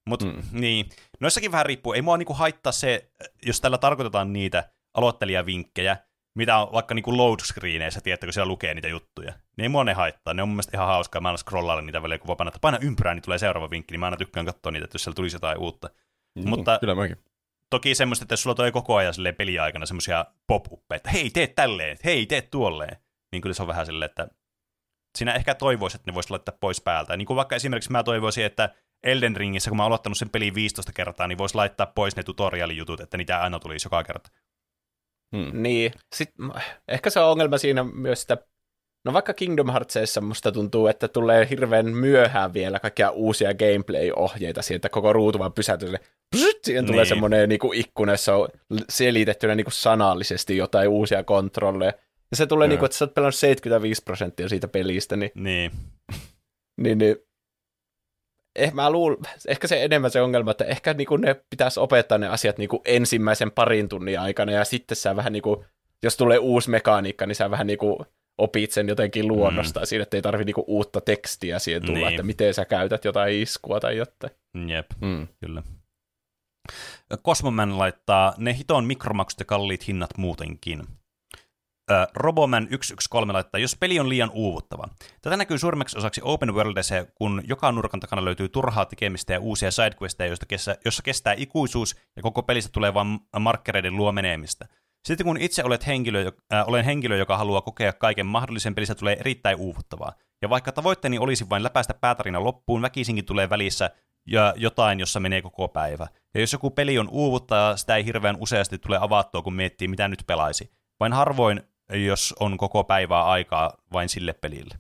Mutta 0.08 0.26
mm. 0.26 0.32
Mm. 0.32 0.60
niin, 0.60 0.88
noissakin 1.20 1.52
vähän 1.52 1.66
riippuu. 1.66 1.92
Ei 1.92 2.02
mua 2.02 2.16
niinku 2.16 2.34
haittaa 2.34 2.72
se, 2.72 3.10
jos 3.46 3.60
tällä 3.60 3.78
tarkoitetaan 3.78 4.32
niitä 4.32 4.70
aloittelijavinkkejä, 4.94 5.96
mitä 6.38 6.58
on 6.58 6.72
vaikka 6.72 6.94
niinku 6.94 7.16
load 7.16 7.40
screeneissä, 7.40 8.00
tiedätkö, 8.00 8.32
siellä 8.32 8.48
lukee 8.48 8.74
niitä 8.74 8.88
juttuja. 8.88 9.32
Niin 9.32 9.62
ei 9.62 9.68
mua 9.68 9.84
ne 9.84 9.92
haittaa. 9.92 10.34
Ne 10.34 10.42
on 10.42 10.48
mun 10.48 10.56
mielestä 10.56 10.76
ihan 10.76 10.86
hauskaa. 10.86 11.20
Mä 11.20 11.28
aina 11.28 11.36
scrollailla 11.36 11.82
niitä 11.82 12.02
välillä, 12.02 12.18
kun 12.18 12.26
voi 12.26 12.36
paina, 12.36 12.48
että 12.48 12.58
paina 12.60 12.78
ympyrää, 12.80 13.14
niin 13.14 13.22
tulee 13.22 13.38
seuraava 13.38 13.70
vinkki. 13.70 13.92
Niin 13.92 14.00
mä 14.00 14.06
aina 14.06 14.16
tykkään 14.16 14.46
katsoa 14.46 14.72
niitä, 14.72 14.84
että 14.84 14.94
jos 14.94 15.04
siellä 15.04 15.14
tulisi 15.14 15.36
jotain 15.36 15.58
uutta. 15.58 15.90
Niin, 16.34 16.48
Mutta- 16.48 16.78
Kyllä 16.80 16.94
mäkin. 16.94 17.16
Toki 17.70 17.94
semmoista, 17.94 18.24
että 18.24 18.32
jos 18.32 18.42
sulla 18.42 18.54
tulee 18.54 18.72
koko 18.72 18.96
ajan 18.96 19.14
silleen 19.14 19.34
peliaikana 19.34 19.86
semmoisia 19.86 20.24
pop-uppeja, 20.46 20.96
että 20.96 21.10
hei, 21.10 21.30
tee 21.30 21.46
tälleen, 21.46 21.96
hei, 22.04 22.26
tee 22.26 22.42
tuolleen, 22.42 22.96
niin 23.32 23.42
kyllä 23.42 23.54
se 23.54 23.62
on 23.62 23.68
vähän 23.68 23.86
silleen, 23.86 24.10
että 24.10 24.28
siinä 25.18 25.34
ehkä 25.34 25.54
toivoisi, 25.54 25.96
että 25.96 26.10
ne 26.10 26.14
voisi 26.14 26.30
laittaa 26.30 26.56
pois 26.60 26.80
päältä. 26.80 27.16
Niin 27.16 27.26
kuin 27.26 27.36
vaikka 27.36 27.56
esimerkiksi 27.56 27.92
mä 27.92 28.02
toivoisin, 28.02 28.44
että 28.44 28.74
Elden 29.02 29.36
Ringissä, 29.36 29.70
kun 29.70 29.76
mä 29.76 29.82
oon 29.82 29.86
aloittanut 29.86 30.18
sen 30.18 30.30
pelin 30.30 30.54
15 30.54 30.92
kertaa, 30.92 31.28
niin 31.28 31.38
voisi 31.38 31.54
laittaa 31.54 31.86
pois 31.86 32.16
ne 32.16 32.22
tutorialijutut, 32.22 33.00
että 33.00 33.16
niitä 33.16 33.42
aina 33.42 33.58
tulisi 33.58 33.86
joka 33.86 34.04
kerta. 34.04 34.30
Hmm. 35.36 35.62
Niin, 35.62 35.92
sit, 36.14 36.30
ehkä 36.88 37.10
se 37.10 37.20
on 37.20 37.30
ongelma 37.30 37.58
siinä 37.58 37.84
myös, 37.84 38.22
että 38.22 38.46
no 39.04 39.12
vaikka 39.12 39.34
Kingdom 39.34 39.70
Heartsissa 39.70 40.20
musta 40.20 40.52
tuntuu, 40.52 40.86
että 40.86 41.08
tulee 41.08 41.48
hirveän 41.50 41.86
myöhään 41.86 42.54
vielä 42.54 42.80
kaikkia 42.80 43.10
uusia 43.10 43.54
gameplay-ohjeita 43.54 44.62
sieltä 44.62 44.88
koko 44.88 45.12
ruutu 45.12 45.38
vaan 45.38 45.52
psyt, 46.36 46.64
siihen 46.64 46.86
tulee 46.86 47.00
Niin. 47.02 47.08
semmoinen 47.08 47.48
niin 47.48 47.60
ikkuna, 47.74 48.12
jossa 48.12 48.34
on 48.36 48.48
selitettynä 48.88 49.54
niin 49.54 49.64
kuin 49.64 49.72
sanallisesti 49.72 50.56
jotain 50.56 50.88
uusia 50.88 51.24
kontrolleja. 51.24 51.92
Ja 52.30 52.36
se 52.36 52.46
tulee 52.46 52.68
niin 52.68 52.78
kuin, 52.78 52.86
että 52.86 52.98
sä 52.98 53.04
oot 53.04 53.14
pelannut 53.14 53.34
75 53.34 54.02
prosenttia 54.02 54.48
siitä 54.48 54.68
pelistä, 54.68 55.16
niin, 55.16 55.30
Niin, 55.34 55.70
niin, 56.80 56.98
niin 56.98 57.16
eh, 58.56 58.72
mä 58.72 58.90
luul, 58.90 59.16
ehkä 59.48 59.66
se 59.66 59.84
enemmän 59.84 60.10
se 60.10 60.20
ongelma, 60.20 60.50
että 60.50 60.64
ehkä 60.64 60.94
niin 60.94 61.06
kuin 61.06 61.20
ne 61.20 61.36
pitäisi 61.50 61.80
opettaa 61.80 62.18
ne 62.18 62.28
asiat 62.28 62.58
niin 62.58 62.68
kuin 62.68 62.80
ensimmäisen 62.84 63.50
parin 63.50 63.88
tunnin 63.88 64.20
aikana, 64.20 64.52
ja 64.52 64.64
sitten 64.64 64.96
sä 64.96 65.16
vähän 65.16 65.32
niin 65.32 65.42
kuin, 65.42 65.64
jos 66.02 66.16
tulee 66.16 66.38
uusi 66.38 66.70
mekaniikka, 66.70 67.26
niin 67.26 67.34
sä 67.36 67.50
vähän 67.50 67.66
niin 67.66 67.78
kuin 67.78 67.96
opit 68.38 68.70
sen 68.72 68.88
jotenkin 68.88 69.28
luonnostaan 69.28 69.82
mm. 69.84 69.86
siinä, 69.86 70.02
että 70.02 70.16
ei 70.16 70.22
tarvi 70.22 70.44
niinku 70.44 70.64
uutta 70.66 71.00
tekstiä 71.00 71.58
siihen 71.58 71.82
tulla, 71.86 71.98
Niin. 71.98 72.08
että 72.08 72.22
miten 72.22 72.54
sä 72.54 72.64
käytät 72.64 73.04
jotain 73.04 73.34
iskua 73.42 73.80
tai 73.80 73.96
jotain. 73.96 74.32
jep, 74.68 74.86
Mm. 75.00 75.28
kyllä. 75.40 75.62
Cosmoman 77.24 77.78
laittaa 77.78 78.34
ne 78.36 78.56
hiton 78.58 78.84
mikromaksut 78.84 79.40
ja 79.40 79.46
kalliit 79.46 79.86
hinnat 79.86 80.10
muutenkin. 80.16 80.82
Roboman 82.14 82.68
113 82.70 83.32
laittaa, 83.32 83.58
jos 83.58 83.76
peli 83.80 84.00
on 84.00 84.08
liian 84.08 84.30
uuvuttava. 84.32 84.88
Tätä 85.22 85.36
näkyy 85.36 85.58
suurimmaksi 85.58 85.98
osaksi 85.98 86.20
open 86.24 86.54
worldissa, 86.54 86.94
kun 87.14 87.42
joka 87.44 87.72
nurkan 87.72 88.00
takana 88.00 88.24
löytyy 88.24 88.48
turhaa 88.48 88.84
tekemistä 88.84 89.32
ja 89.32 89.40
uusia 89.40 89.70
sidequesteja, 89.70 90.28
joista 90.28 90.46
kesä, 90.46 90.76
jossa 90.84 91.02
kestää 91.02 91.34
ikuisuus 91.36 91.96
ja 92.16 92.22
koko 92.22 92.42
pelistä 92.42 92.70
tulee 92.72 92.94
vain 92.94 93.18
markkereiden 93.40 93.96
luo 93.96 94.12
menemistä. 94.12 94.68
Sitten 95.04 95.26
kun 95.26 95.40
itse 95.40 95.64
olet 95.64 95.86
henkilö, 95.86 96.32
äh, 96.52 96.68
olen 96.68 96.84
henkilö, 96.84 97.16
joka 97.16 97.38
haluaa 97.38 97.60
kokea 97.60 97.92
kaiken 97.92 98.26
mahdollisen, 98.26 98.74
pelistä 98.74 98.94
tulee 98.94 99.16
erittäin 99.20 99.56
uuvuttavaa. 99.56 100.12
Ja 100.42 100.50
vaikka 100.50 100.72
tavoitteeni 100.72 101.18
olisi 101.18 101.50
vain 101.50 101.62
läpäistä 101.62 101.94
päätarina 101.94 102.44
loppuun, 102.44 102.82
väkisinkin 102.82 103.24
tulee 103.24 103.50
välissä 103.50 103.90
ja 104.30 104.54
jotain, 104.56 105.00
jossa 105.00 105.20
menee 105.20 105.42
koko 105.42 105.68
päivä. 105.68 106.06
Ja 106.34 106.40
jos 106.40 106.52
joku 106.52 106.70
peli 106.70 106.98
on 106.98 107.08
uuvuttaa, 107.10 107.76
sitä 107.76 107.96
ei 107.96 108.04
hirveän 108.04 108.36
useasti 108.40 108.78
tule 108.78 108.98
avattua, 109.00 109.42
kun 109.42 109.54
miettii, 109.54 109.88
mitä 109.88 110.08
nyt 110.08 110.22
pelaisi. 110.26 110.70
Vain 111.00 111.12
harvoin, 111.12 111.62
jos 112.06 112.34
on 112.40 112.56
koko 112.56 112.84
päivää 112.84 113.24
aikaa 113.24 113.72
vain 113.92 114.08
sille 114.08 114.32
pelille. 114.32 114.74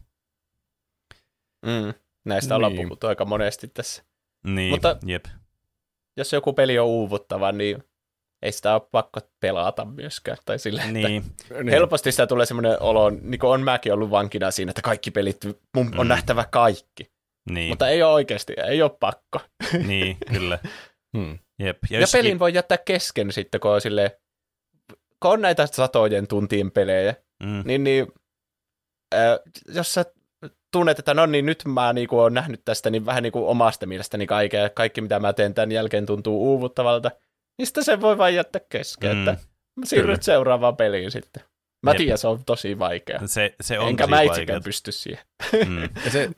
Mm. 1.66 1.94
Näistä 2.24 2.56
ollaan 2.56 2.72
Niin. 2.72 2.88
puhuttu 2.88 3.06
aika 3.06 3.24
monesti 3.24 3.68
tässä. 3.68 4.02
Niin, 4.44 4.70
Mutta- 4.70 4.96
jep. 5.06 5.24
Jos 6.16 6.32
joku 6.32 6.52
peli 6.52 6.78
on 6.78 6.86
uuvuttava, 6.86 7.52
niin 7.52 7.84
ei 8.42 8.52
sitä 8.52 8.74
ole 8.74 8.82
pakko 8.90 9.20
pelata 9.40 9.84
myöskään. 9.84 10.38
Tai 10.44 10.58
sille, 10.58 10.80
että 10.80 10.92
Niin, 10.92 11.24
Niin. 11.50 11.68
helposti 11.68 12.12
sitä 12.12 12.26
tulee 12.26 12.46
semmoinen 12.46 12.82
olo, 12.82 13.10
niin 13.10 13.38
kuin 13.40 13.50
on 13.50 13.62
mäkin 13.62 13.92
ollut 13.92 14.10
vankina 14.10 14.50
siinä, 14.50 14.70
että 14.70 14.82
kaikki 14.82 15.10
pelit, 15.10 15.44
mun 15.76 15.98
on 15.98 16.06
Mm. 16.06 16.08
nähtävä 16.08 16.44
kaikki. 16.50 17.10
Niin, 17.50 17.68
Mutta 17.68 17.88
ei 17.88 18.02
ole 18.02 18.12
oikeasti, 18.12 18.54
ei 18.66 18.82
ole 18.82 18.90
pakko. 19.00 19.40
niin, 19.86 20.16
kyllä. 20.32 20.58
Hmm. 21.16 21.38
Jep. 21.58 21.78
Ja, 21.90 22.00
jos- 22.00 22.12
pelin 22.12 22.38
voi 22.38 22.54
jättää 22.54 22.78
kesken 22.78 23.32
sitten, 23.32 23.60
kun 23.60 23.70
on, 23.70 23.80
silleen, 23.80 24.10
kun 25.22 25.30
on 25.30 25.42
näitä 25.42 25.66
satojen 25.66 26.26
tuntien 26.28 26.70
pelejä, 26.70 27.14
Mm, 27.42 27.62
niin, 27.64 27.84
niin 27.84 28.06
äh, 29.14 29.38
jos 29.74 29.94
sä 29.94 30.04
tunnet, 30.72 30.98
että 30.98 31.14
no 31.14 31.26
niin, 31.26 31.46
nyt 31.46 31.62
mä 31.66 31.92
niinku 31.92 32.18
oon 32.18 32.34
nähnyt 32.34 32.62
tästä 32.64 32.90
niin 32.90 33.06
vähän 33.06 33.22
niinku 33.22 33.48
omasta 33.48 33.86
mielestäni 33.86 34.26
kaikkea, 34.26 34.68
kaikki 34.70 35.00
mitä 35.00 35.20
mä 35.20 35.32
teen 35.32 35.54
tämän 35.54 35.72
jälkeen 35.72 36.06
tuntuu 36.06 36.42
uuvuttavalta, 36.52 37.10
niin 37.58 37.66
sitten 37.66 37.84
se 37.84 38.00
voi 38.00 38.18
vain 38.18 38.34
jättää 38.34 38.60
kesken, 38.68 39.10
Mm. 39.10 39.16
mm. 39.16 39.28
että 39.28 39.44
mä 39.76 39.84
siirryt 39.86 40.06
Kyllä. 40.14 40.22
seuraavaan 40.22 40.76
peliin 40.76 41.10
sitten. 41.10 41.42
Mä 41.82 41.90
Jep. 41.90 41.96
tiedän, 41.96 42.18
se 42.18 42.28
on 42.28 42.44
tosi 42.44 42.78
vaikea. 42.78 43.20
se, 43.26 43.54
se 43.60 43.78
on 43.78 43.88
Enkä 43.88 44.04
tosi 44.04 44.10
mä 44.10 44.22
itsekään 44.22 44.62
pysty 44.62 44.92
siihen. 44.92 45.24
Mm, 45.68 45.82
Ja 46.04 46.10
se 46.10 46.30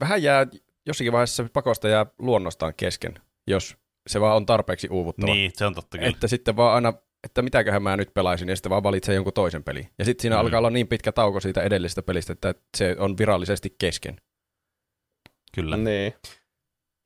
vähän 0.00 0.22
jää, 0.22 0.46
jossakin 0.86 1.12
vaiheessa 1.12 1.46
pakosta 1.52 1.88
jää 1.88 2.06
luonnostaan 2.18 2.74
kesken, 2.76 3.14
jos 3.46 3.76
se 4.06 4.20
vaan 4.20 4.36
on 4.36 4.46
tarpeeksi 4.46 4.88
uuvuttava. 4.90 5.32
niin, 5.34 5.52
se 5.54 5.66
on 5.66 5.74
totta 5.74 5.98
kyllä. 5.98 6.10
Että 6.10 6.28
sitten 6.28 6.56
vaan 6.56 6.74
aina, 6.74 6.92
että 7.24 7.42
mitäköhän 7.42 7.82
mä 7.82 7.96
nyt 7.96 8.14
pelaisin, 8.14 8.48
ja 8.48 8.56
sitten 8.56 8.70
vaan 8.70 8.82
valitsee 8.82 9.14
jonkun 9.14 9.32
toisen 9.32 9.64
pelin. 9.64 9.88
Ja 9.98 10.04
sitten 10.04 10.22
siinä 10.22 10.36
Mm. 10.36 10.40
alkaa 10.40 10.58
olla 10.58 10.70
niin 10.70 10.88
pitkä 10.88 11.12
tauko 11.12 11.40
siitä 11.40 11.62
edellisestä 11.62 12.02
pelistä, 12.02 12.32
että 12.32 12.54
se 12.76 12.96
on 12.98 13.18
virallisesti 13.18 13.74
kesken. 13.78 14.16
Kyllä. 15.54 15.76
Niin. 15.76 16.14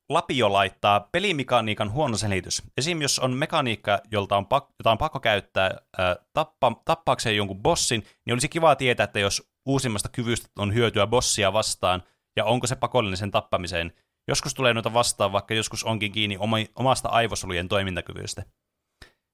Lapio 0.09 0.53
laittaa 0.53 1.09
pelimekaniikan 1.11 1.91
huono 1.91 2.17
selitys. 2.17 2.61
Esim. 2.77 3.01
jos 3.01 3.19
on 3.19 3.33
mekaniikka, 3.33 4.01
jolta 4.11 4.37
on 4.37 4.45
pak- 4.45 4.73
jota 4.79 4.91
on 4.91 4.97
pakko 4.97 5.19
käyttää 5.19 5.71
ää, 5.97 6.15
tappa- 6.33 6.81
tappaakseen 6.85 7.35
jonkun 7.37 7.61
bossin, 7.61 8.03
niin 8.25 8.33
olisi 8.33 8.49
kiva 8.49 8.75
tietää, 8.75 9.03
että 9.03 9.19
jos 9.19 9.49
uusimmasta 9.65 10.09
kyvystä 10.09 10.47
on 10.59 10.73
hyötyä 10.73 11.07
bossia 11.07 11.53
vastaan, 11.53 12.03
ja 12.35 12.45
onko 12.45 12.67
se 12.67 12.75
pakollinen 12.75 13.17
sen 13.17 13.31
tappamiseen. 13.31 13.93
Joskus 14.27 14.53
tulee 14.53 14.73
noita 14.73 14.93
vastaan, 14.93 15.31
vaikka 15.31 15.53
joskus 15.53 15.83
onkin 15.83 16.11
kiinni 16.11 16.37
oma- 16.37 16.57
omasta 16.75 17.09
aivosolujen 17.09 17.67
toimintakyvystä. 17.67 18.43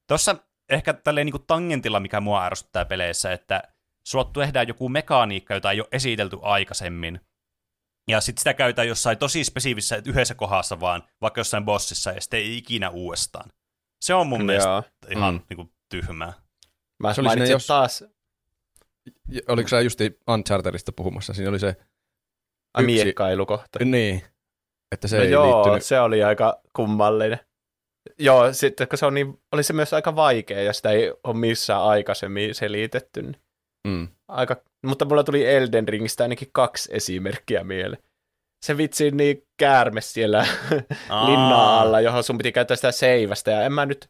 Tuossa 0.08 0.36
ehkä 0.70 0.94
tälleen 0.94 1.26
niin 1.26 1.32
kuin 1.32 1.44
tangentilla, 1.48 2.00
mikä 2.00 2.20
mua 2.22 2.46
ärsyttää 2.46 2.86
peleissä, 2.86 3.32
että 3.32 3.64
sulla 4.08 4.26
tehdään 4.34 4.68
joku 4.68 4.90
mekaniikka, 4.90 5.54
jota 5.54 5.72
ei 5.72 5.80
ole 5.80 5.88
esitelty 5.92 6.38
aikaisemmin, 6.42 7.20
Ja 8.08 8.22
sitten 8.22 8.40
sitä 8.42 8.54
käytetään 8.54 8.88
jossain 8.88 9.18
tosi 9.18 9.44
spesifissä 9.44 10.02
yhdessä 10.06 10.36
kohdassa 10.36 10.80
vaan, 10.80 11.04
vaikka 11.22 11.40
jossain 11.40 11.66
bossissa, 11.66 12.12
ja 12.12 12.22
sitten 12.22 12.40
ei 12.40 12.58
ikinä 12.58 12.90
uudestaan. 12.90 13.50
Se 14.02 14.14
on 14.14 14.28
mun 14.28 14.46
mielestä 14.46 14.70
Joo. 14.70 14.84
ihan 15.10 15.34
Mm. 15.34 15.42
niin 15.50 15.56
kuin, 15.56 15.74
tyhmää. 15.90 16.34
Mä 17.00 17.14
Se 17.14 17.22
oli 17.22 17.28
mainitsin 17.28 17.52
jos- 17.54 17.68
taas 17.68 18.04
Oliko 19.48 19.68
sä 19.70 19.82
justi 19.82 20.20
Unchartedista 20.30 20.92
puhumassa? 20.92 21.34
Siinä 21.34 21.50
oli 21.50 21.60
se, 21.60 21.76
ai, 22.74 22.84
yksi- 22.84 23.04
miekkailukohta. 23.04 23.86
niin, 23.86 24.22
että 24.92 25.08
se 25.08 25.18
no 25.18 25.24
ei 25.24 25.32
joo, 25.32 25.56
liittynyt. 25.56 25.86
se 25.86 26.00
oli 26.00 26.24
aika 26.24 26.62
kummallinen. 26.76 27.40
Joo, 28.20 28.54
sitten 28.54 28.88
kun 28.88 28.98
se 28.98 29.06
on 29.06 29.14
niin, 29.14 29.42
oli 29.52 29.64
se 29.64 29.74
myös 29.74 29.94
aika 29.94 30.16
vaikea 30.16 30.62
ja 30.64 30.74
sitä 30.74 30.90
ei 30.92 31.14
ole 31.24 31.38
missään 31.38 31.82
aikaisemmin 31.84 32.56
selitetty. 32.56 33.22
Niin 33.22 33.36
Mm. 33.88 34.08
aika, 34.28 34.56
mutta 34.86 35.06
mulla 35.06 35.24
tuli 35.24 35.46
Elden 35.46 35.88
Ringistä 35.88 36.24
ainakin 36.24 36.50
kaksi 36.52 36.90
esimerkkiä 36.94 37.64
mieleen. 37.64 38.04
Se 38.66 38.78
vitsi 38.78 39.12
niin 39.12 39.48
käärme 39.60 40.02
siellä 40.02 40.40
Aa. 41.10 41.26
linnaan 41.30 41.82
alla, 41.82 42.02
johon 42.02 42.24
sun 42.24 42.38
piti 42.38 42.52
käyttää 42.52 42.76
sitä 42.76 42.92
seivästä. 42.92 43.52
Ja 43.52 43.64
en 43.64 43.74
mä 43.74 43.86
nyt, 43.86 44.10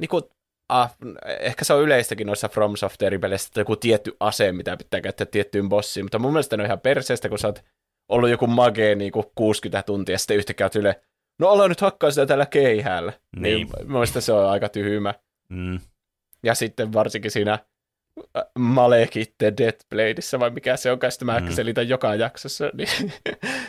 niinku, 0.00 0.30
ah, 0.70 0.96
ehkä 1.40 1.64
se 1.64 1.74
on 1.74 1.82
yleistäkin 1.82 2.26
noissa 2.26 2.48
From 2.48 2.76
Software-peleissä, 2.76 3.48
että 3.48 3.60
joku 3.60 3.76
tietty 3.76 4.16
ase, 4.20 4.52
mitä 4.52 4.76
pitää 4.76 5.00
käyttää 5.00 5.26
tiettyyn 5.26 5.68
bossiin. 5.68 6.04
Mutta 6.04 6.18
mun 6.18 6.32
mielestä 6.32 6.56
ne 6.56 6.62
on 6.62 6.66
ihan 6.66 6.80
perseestä, 6.80 7.28
kun 7.28 7.38
sä 7.38 7.48
oot 7.48 7.64
ollut 8.08 8.30
joku 8.30 8.46
mage 8.46 8.94
niinku 8.94 9.32
60 9.34 9.82
tuntia, 9.82 10.14
ja 10.14 10.18
sitten 10.18 10.36
yhtäkkiä 10.36 10.66
oot 10.66 10.72
silleen, 10.72 10.94
no 11.38 11.48
ala 11.48 11.68
nyt 11.68 11.80
hakkaa 11.80 12.10
sitä 12.10 12.26
tällä 12.26 12.46
keihäällä. 12.46 13.12
Niin. 13.36 13.42
Niin. 13.42 13.68
mun 13.82 13.92
mielestä 13.92 14.20
se 14.20 14.32
on 14.32 14.50
aika 14.50 14.68
tyhmä. 14.68 15.14
Mm. 15.48 15.80
Ja 16.42 16.54
sitten 16.54 16.92
varsinkin 16.92 17.30
siinä 17.30 17.52
äh, 17.52 18.42
Malekit 18.58 19.34
The 19.38 19.52
Deathbladeissa, 19.58 20.40
vai 20.40 20.50
mikä 20.50 20.76
se 20.76 20.92
on, 20.92 20.98
sitä 21.08 21.24
mä 21.24 21.40
mm. 21.40 21.50
selitän 21.50 21.88
joka 21.88 22.14
jaksossa, 22.14 22.70
niin 22.74 23.12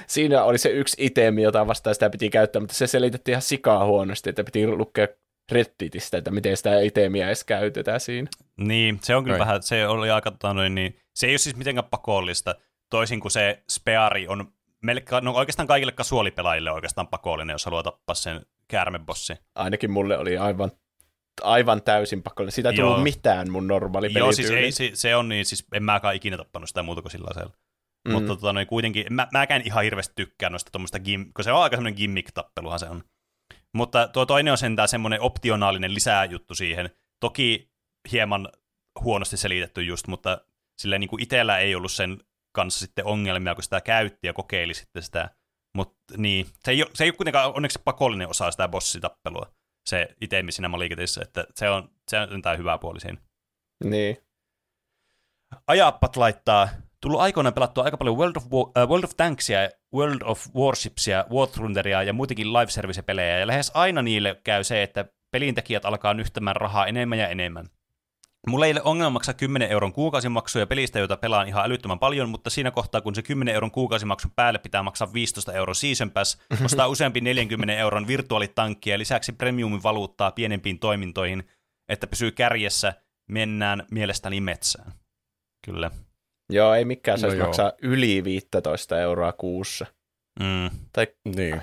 siinä 0.07 0.43
oli 0.43 0.57
se 0.57 0.69
yksi 0.69 0.97
itemi, 0.99 1.43
jota 1.43 1.67
vastaan 1.67 1.95
sitä 1.95 2.09
piti 2.09 2.29
käyttää, 2.29 2.59
mutta 2.59 2.75
se 2.75 2.87
selitettiin 2.87 3.33
ihan 3.33 3.41
sikaa 3.41 3.85
huonosti, 3.85 4.29
että 4.29 4.43
piti 4.43 4.67
lukea 4.67 5.07
Redditistä, 5.51 6.17
että 6.17 6.31
miten 6.31 6.57
sitä 6.57 6.79
itemiä 6.79 7.27
edes 7.27 7.43
käytetään 7.43 7.99
siinä. 7.99 8.29
Niin, 8.57 8.99
se 9.01 9.15
on 9.15 9.23
kyllä 9.23 9.35
Ai. 9.35 9.39
vähän, 9.39 9.63
se 9.63 9.87
oli 9.87 10.09
aika, 10.09 10.31
tota 10.31 10.53
noin, 10.53 10.75
niin, 10.75 10.97
se 11.15 11.27
ei 11.27 11.31
ole 11.31 11.37
siis 11.37 11.55
mitenkään 11.55 11.87
pakollista, 11.91 12.55
toisin 12.89 13.19
kuin 13.19 13.31
se 13.31 13.63
speari 13.69 14.27
on 14.27 14.53
melkein, 14.81 15.23
no 15.23 15.31
oikeastaan 15.31 15.67
kaikille 15.67 15.91
kasuolipelaajille 15.91 16.71
oikeastaan 16.71 17.07
pakollinen, 17.07 17.53
jos 17.53 17.65
haluaa 17.65 17.83
tappaa 17.83 18.15
sen 18.15 18.41
käärmebossi. 18.67 19.33
Ainakin 19.55 19.91
mulle 19.91 20.17
oli 20.17 20.37
aivan, 20.37 20.71
aivan 21.41 21.81
täysin 21.81 22.23
pakollinen. 22.23 22.51
Siitä 22.51 22.69
ei 22.69 22.75
Joo. 22.75 22.87
tullut 22.87 23.03
mitään 23.03 23.51
mun 23.51 23.67
normaali 23.67 24.13
Joo, 24.13 24.31
siis 24.31 24.49
ei, 24.49 24.71
se, 24.71 24.91
se 24.93 25.15
on 25.15 25.29
niin, 25.29 25.45
siis 25.45 25.65
en 25.73 25.83
mäkään 25.83 26.15
ikinä 26.15 26.37
tappanut 26.37 26.69
sitä 26.69 26.83
muuta 26.83 27.01
kuin 27.01 27.11
sillä 27.11 27.27
lailla. 27.35 27.53
Mm. 28.07 28.11
Mutta 28.11 28.27
tota, 28.27 28.53
noin, 28.53 28.67
kuitenkin, 28.67 29.05
mä, 29.09 29.27
mäkään 29.33 29.61
ihan 29.65 29.83
hirveästi 29.83 30.13
tykkään 30.15 30.51
noista 30.51 30.71
tuommoista, 30.71 30.99
gim, 30.99 31.33
kun 31.33 31.43
se 31.43 31.51
on 31.51 31.63
aika 31.63 31.75
semmoinen 31.75 31.97
gimmick-tappeluhan 31.97 32.79
se 32.79 32.85
on. 32.85 33.03
Mutta 33.73 34.07
tuo 34.07 34.25
toinen 34.25 34.51
on 34.51 34.57
sentään 34.57 34.87
semmoinen 34.87 35.21
optionaalinen 35.21 35.93
lisäjuttu 35.93 36.55
siihen. 36.55 36.89
Toki 37.19 37.71
hieman 38.11 38.49
huonosti 39.03 39.37
selitetty 39.37 39.83
just, 39.83 40.07
mutta 40.07 40.41
silleen 40.81 40.99
niin 40.99 41.09
kuin 41.09 41.23
itsellä 41.23 41.59
ei 41.59 41.75
ollut 41.75 41.91
sen 41.91 42.17
kanssa 42.55 42.79
sitten 42.79 43.05
ongelmia, 43.05 43.55
kun 43.55 43.63
sitä 43.63 43.81
käytti 43.81 44.27
ja 44.27 44.33
kokeili 44.33 44.73
sitten 44.73 45.03
sitä. 45.03 45.29
Mutta 45.75 46.17
niin, 46.17 46.47
se 46.59 46.71
ei, 46.71 46.83
ole, 46.83 46.91
se 46.93 47.03
ei 47.03 47.09
ole 47.09 47.15
kuitenkaan 47.15 47.53
onneksi 47.53 47.79
pakollinen 47.83 48.27
osa 48.29 48.51
sitä 48.51 48.67
bossitappelua, 48.67 49.53
se 49.85 50.15
itemi 50.21 50.51
siinä 50.51 50.69
Maliketissa, 50.69 51.21
että 51.21 51.45
se 51.55 51.69
on, 51.69 51.89
se 52.07 52.19
on 52.19 52.29
sentään 52.29 52.57
hyvä 52.57 52.77
puoli 52.77 52.99
siinä. 52.99 53.17
Niin. 53.83 54.17
Ajappat 55.67 56.15
laittaa, 56.15 56.69
tullut 57.01 57.21
aikoinaan 57.21 57.53
pelattua 57.53 57.83
aika 57.83 57.97
paljon 57.97 58.17
World 58.17 58.35
of, 58.35 58.45
War, 58.51 58.65
äh, 58.77 58.89
World 58.89 59.03
of 59.03 59.11
Tanksia, 59.17 59.59
World 59.95 60.21
of 60.23 60.47
Warshipsia, 60.55 61.25
War 61.31 61.47
Thunderia 61.47 62.03
ja 62.03 62.13
muitakin 62.13 62.53
live 62.53 62.71
service-pelejä, 62.71 63.39
ja 63.39 63.47
lähes 63.47 63.71
aina 63.73 64.01
niille 64.01 64.41
käy 64.43 64.63
se, 64.63 64.83
että 64.83 65.05
pelintekijät 65.31 65.85
alkaa 65.85 66.13
nyhtämään 66.13 66.55
rahaa 66.55 66.87
enemmän 66.87 67.19
ja 67.19 67.27
enemmän. 67.27 67.65
Mulla 68.47 68.65
ei 68.65 68.71
ole 68.71 68.81
ongelma 68.83 69.09
maksaa 69.09 69.33
10 69.33 69.69
euron 69.69 69.93
kuukausimaksuja 69.93 70.67
pelistä, 70.67 70.99
joita 70.99 71.17
pelaan 71.17 71.47
ihan 71.47 71.65
älyttömän 71.65 71.99
paljon, 71.99 72.29
mutta 72.29 72.49
siinä 72.49 72.71
kohtaa, 72.71 73.01
kun 73.01 73.15
se 73.15 73.21
10 73.21 73.53
euron 73.53 73.71
kuukausimaksun 73.71 74.31
päälle 74.35 74.59
pitää 74.59 74.83
maksaa 74.83 75.13
15 75.13 75.53
euroa 75.53 75.73
season 75.73 76.11
pass, 76.11 76.37
ostaa 76.65 76.87
useampi 76.87 77.21
40 77.21 77.73
euron 77.73 78.07
virtuaalitankki 78.07 78.89
ja 78.89 78.97
lisäksi 78.97 79.31
premiumin 79.31 79.83
valuuttaa 79.83 80.31
pienempiin 80.31 80.79
toimintoihin, 80.79 81.43
että 81.89 82.07
pysyy 82.07 82.31
kärjessä, 82.31 82.93
mennään 83.29 83.83
mielestäni 83.91 84.41
metsään. 84.41 84.91
Kyllä. 85.65 85.91
Joo, 86.51 86.73
ei 86.73 86.85
mikään 86.85 87.15
No 87.17 87.21
saisi 87.21 87.37
joo. 87.37 87.45
maksaa 87.47 87.71
yli 87.81 88.23
15 88.23 88.99
euroa 89.01 89.31
kuussa. 89.31 89.85
Mm. 90.39 90.69
Niin. 91.35 91.61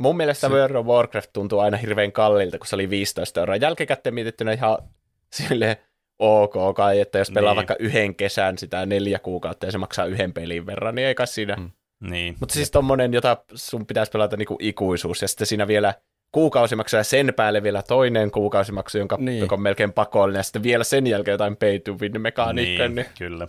Mun 0.00 0.16
mielestä 0.16 0.48
Se-. 0.48 0.54
World 0.54 0.74
of 0.76 0.86
Warcraft 0.86 1.30
tuntuu 1.32 1.58
aina 1.58 1.76
hirveän 1.76 2.12
kalliilta, 2.12 2.58
kun 2.58 2.66
se 2.66 2.74
oli 2.74 2.90
15 2.90 3.40
euroa. 3.40 3.56
Jälkikäteen 3.56 4.14
mietittynä 4.14 4.52
ihan 4.52 4.78
sille 5.36 5.78
ok 6.18 6.54
kai, 6.76 7.00
että 7.00 7.18
jos 7.18 7.30
pelaa 7.30 7.52
Niin. 7.52 7.56
vaikka 7.56 7.76
yhden 7.78 8.14
kesän 8.14 8.58
sitä 8.58 8.86
neljä 8.86 9.18
kuukautta 9.18 9.66
ja 9.66 9.72
se 9.72 9.78
maksaa 9.78 10.04
yhden 10.06 10.32
pelin 10.32 10.66
verran, 10.66 10.94
niin 10.94 11.08
ei 11.08 11.14
kai 11.14 11.26
siinä. 11.26 11.56
Mm. 11.56 11.70
Niin. 12.10 12.36
Mutta 12.40 12.52
siis 12.54 12.70
tommonen, 12.70 13.12
jota 13.12 13.36
sun 13.54 13.86
pitäisi 13.86 14.12
pelata 14.12 14.36
niinku 14.36 14.56
ikuisuus, 14.60 15.22
ja 15.22 15.28
sitten 15.28 15.46
siinä 15.46 15.66
vielä 15.68 15.94
kuukausimaksu 16.32 16.96
ja 16.96 17.04
sen 17.04 17.32
päälle 17.36 17.62
vielä 17.62 17.82
toinen 17.82 18.30
kuukausimaksu, 18.30 18.98
jonka, 18.98 19.16
Niin. 19.16 19.24
niin. 19.24 19.38
joka 19.38 19.54
on 19.54 19.62
melkein 19.62 19.92
pakollinen, 19.92 20.38
ja 20.38 20.42
sitten 20.42 20.62
vielä 20.62 20.84
sen 20.84 21.06
jälkeen 21.06 21.32
jotain 21.32 21.56
pay 21.56 21.78
to 21.78 21.92
win 21.92 22.20
mekaniikkaa. 22.20 22.88
niin, 22.88 22.94
Niin. 22.94 23.06
kyllä. 23.18 23.48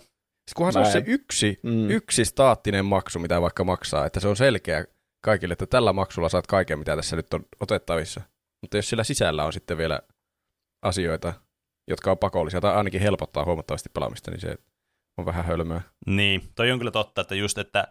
Siis 0.50 0.54
kunhan 0.56 0.72
se 0.72 0.78
on 0.78 0.86
se 0.86 1.02
yksi, 1.06 1.60
Mm. 1.62 1.90
yksi 1.90 2.24
staattinen 2.24 2.84
maksu, 2.84 3.18
mitä 3.18 3.40
vaikka 3.40 3.64
maksaa, 3.64 4.06
että 4.06 4.20
se 4.20 4.28
on 4.28 4.36
selkeä 4.36 4.84
kaikille, 5.24 5.52
että 5.52 5.66
tällä 5.66 5.92
maksulla 5.92 6.28
saat 6.28 6.46
kaiken, 6.46 6.78
mitä 6.78 6.96
tässä 6.96 7.16
nyt 7.16 7.34
on 7.34 7.44
otettavissa. 7.60 8.20
Mutta 8.60 8.76
jos 8.78 8.88
sillä 8.88 9.04
sisällä 9.04 9.44
on 9.44 9.52
sitten 9.52 9.78
vielä 9.78 10.00
asioita, 10.82 11.32
jotka 11.88 12.10
on 12.10 12.18
pakollisia, 12.18 12.60
tai 12.60 12.74
ainakin 12.74 13.00
helpottaa 13.00 13.44
huomattavasti 13.44 13.88
pelaamista, 13.94 14.30
niin 14.30 14.40
se 14.40 14.56
on 15.18 15.24
vähän 15.26 15.44
hölmöä. 15.44 15.80
Niin, 16.06 16.42
toi 16.54 16.70
on 16.72 16.78
kyllä 16.78 16.90
totta, 16.90 17.20
että 17.20 17.34
just, 17.34 17.58
että 17.58 17.88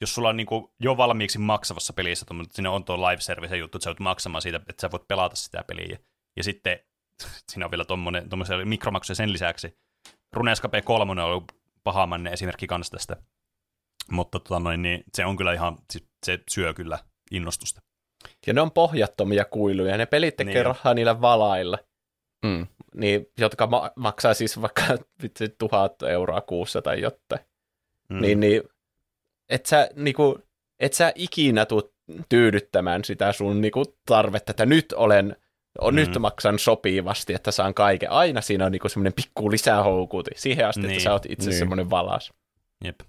jos 0.00 0.14
sulla 0.14 0.28
on 0.28 0.36
niinku 0.36 0.74
jo 0.80 0.96
valmiiksi 0.96 1.38
maksavassa 1.38 1.92
pelissä, 1.92 2.26
tuommoinen- 2.26 2.52
siinä 2.54 2.70
on 2.70 2.84
tuo 2.84 2.96
live 3.10 3.20
service 3.20 3.56
juttu, 3.56 3.78
että 3.78 3.84
sä 3.84 3.90
voit 3.90 4.00
maksamaan 4.00 4.42
siitä, 4.42 4.56
että 4.68 4.80
sä 4.80 4.90
voit 4.90 5.08
pelata 5.08 5.36
sitä 5.36 5.64
peliä. 5.66 5.98
Ja 6.36 6.44
sitten 6.44 6.78
siinä 7.52 7.64
on 7.66 7.70
vielä 7.70 7.84
tommosia 8.30 8.64
mikromaksuja 8.64 9.14
sen 9.16 9.32
lisäksi. 9.32 9.78
Runescape 10.32 10.82
3 10.82 11.10
on 11.12 11.18
ollut 11.18 11.52
pahamanne 11.84 12.30
esimerkki 12.30 12.66
kanssa 12.66 12.90
tästä. 12.96 13.16
Mutta 14.10 14.40
tota 14.40 14.60
noin, 14.60 14.82
niin 14.82 15.04
se 15.14 15.24
on 15.26 15.36
kyllä 15.36 15.52
ihan, 15.52 15.78
siis 15.90 16.08
se 16.26 16.38
syö 16.50 16.74
kyllä 16.74 16.98
innostusta. 17.30 17.80
Ja 18.46 18.52
ne 18.52 18.60
on 18.60 18.70
pohjattomia 18.70 19.44
kuiluja, 19.44 19.96
ne 19.96 20.06
pelit 20.06 20.36
tekee 20.36 20.54
Niin 20.54 20.66
rahaa 20.66 20.94
niillä 20.94 21.20
valailla. 21.20 21.78
Mm. 22.44 22.66
niin, 22.94 23.26
jotka 23.38 23.66
ma- 23.66 23.90
maksaa 23.96 24.34
siis 24.34 24.60
vaikka 24.60 24.82
vitsi, 25.22 25.48
tuhat 25.58 26.02
euroa 26.02 26.40
kuussa 26.40 26.82
tai 26.82 27.00
jotain, 27.00 27.46
Mm. 28.08 28.16
mm. 28.16 28.22
niin, 28.22 28.40
niin 28.40 28.62
et 29.48 29.66
sä, 29.66 29.88
niinku, 29.96 30.38
et 30.80 30.92
sä 30.92 31.12
ikinä 31.14 31.66
tuu 31.66 31.94
tyydyttämään 32.28 33.04
sitä 33.04 33.32
sun 33.32 33.60
niinku, 33.60 33.84
tarvetta, 34.06 34.50
että 34.50 34.66
nyt 34.66 34.92
olen, 34.92 35.36
on, 35.80 35.94
Mm. 35.94 36.00
nyt 36.00 36.18
maksan 36.18 36.58
sopivasti, 36.58 37.34
että 37.34 37.50
saan 37.50 37.74
kaiken. 37.74 38.10
Aina 38.10 38.40
siinä 38.40 38.66
on 38.66 38.72
niinku 38.72 38.88
semmoinen 38.88 39.12
pikku 39.12 39.50
lisähoukuti 39.50 40.30
siihen 40.36 40.68
asti, 40.68 40.80
Niin, 40.80 40.90
että 40.90 41.02
sä 41.02 41.12
oot 41.12 41.24
itse 41.26 41.34
niin. 41.44 41.48
niin. 41.50 41.58
semmoinen 41.58 41.90
valas. 41.90 42.32
Jep. 42.84 43.00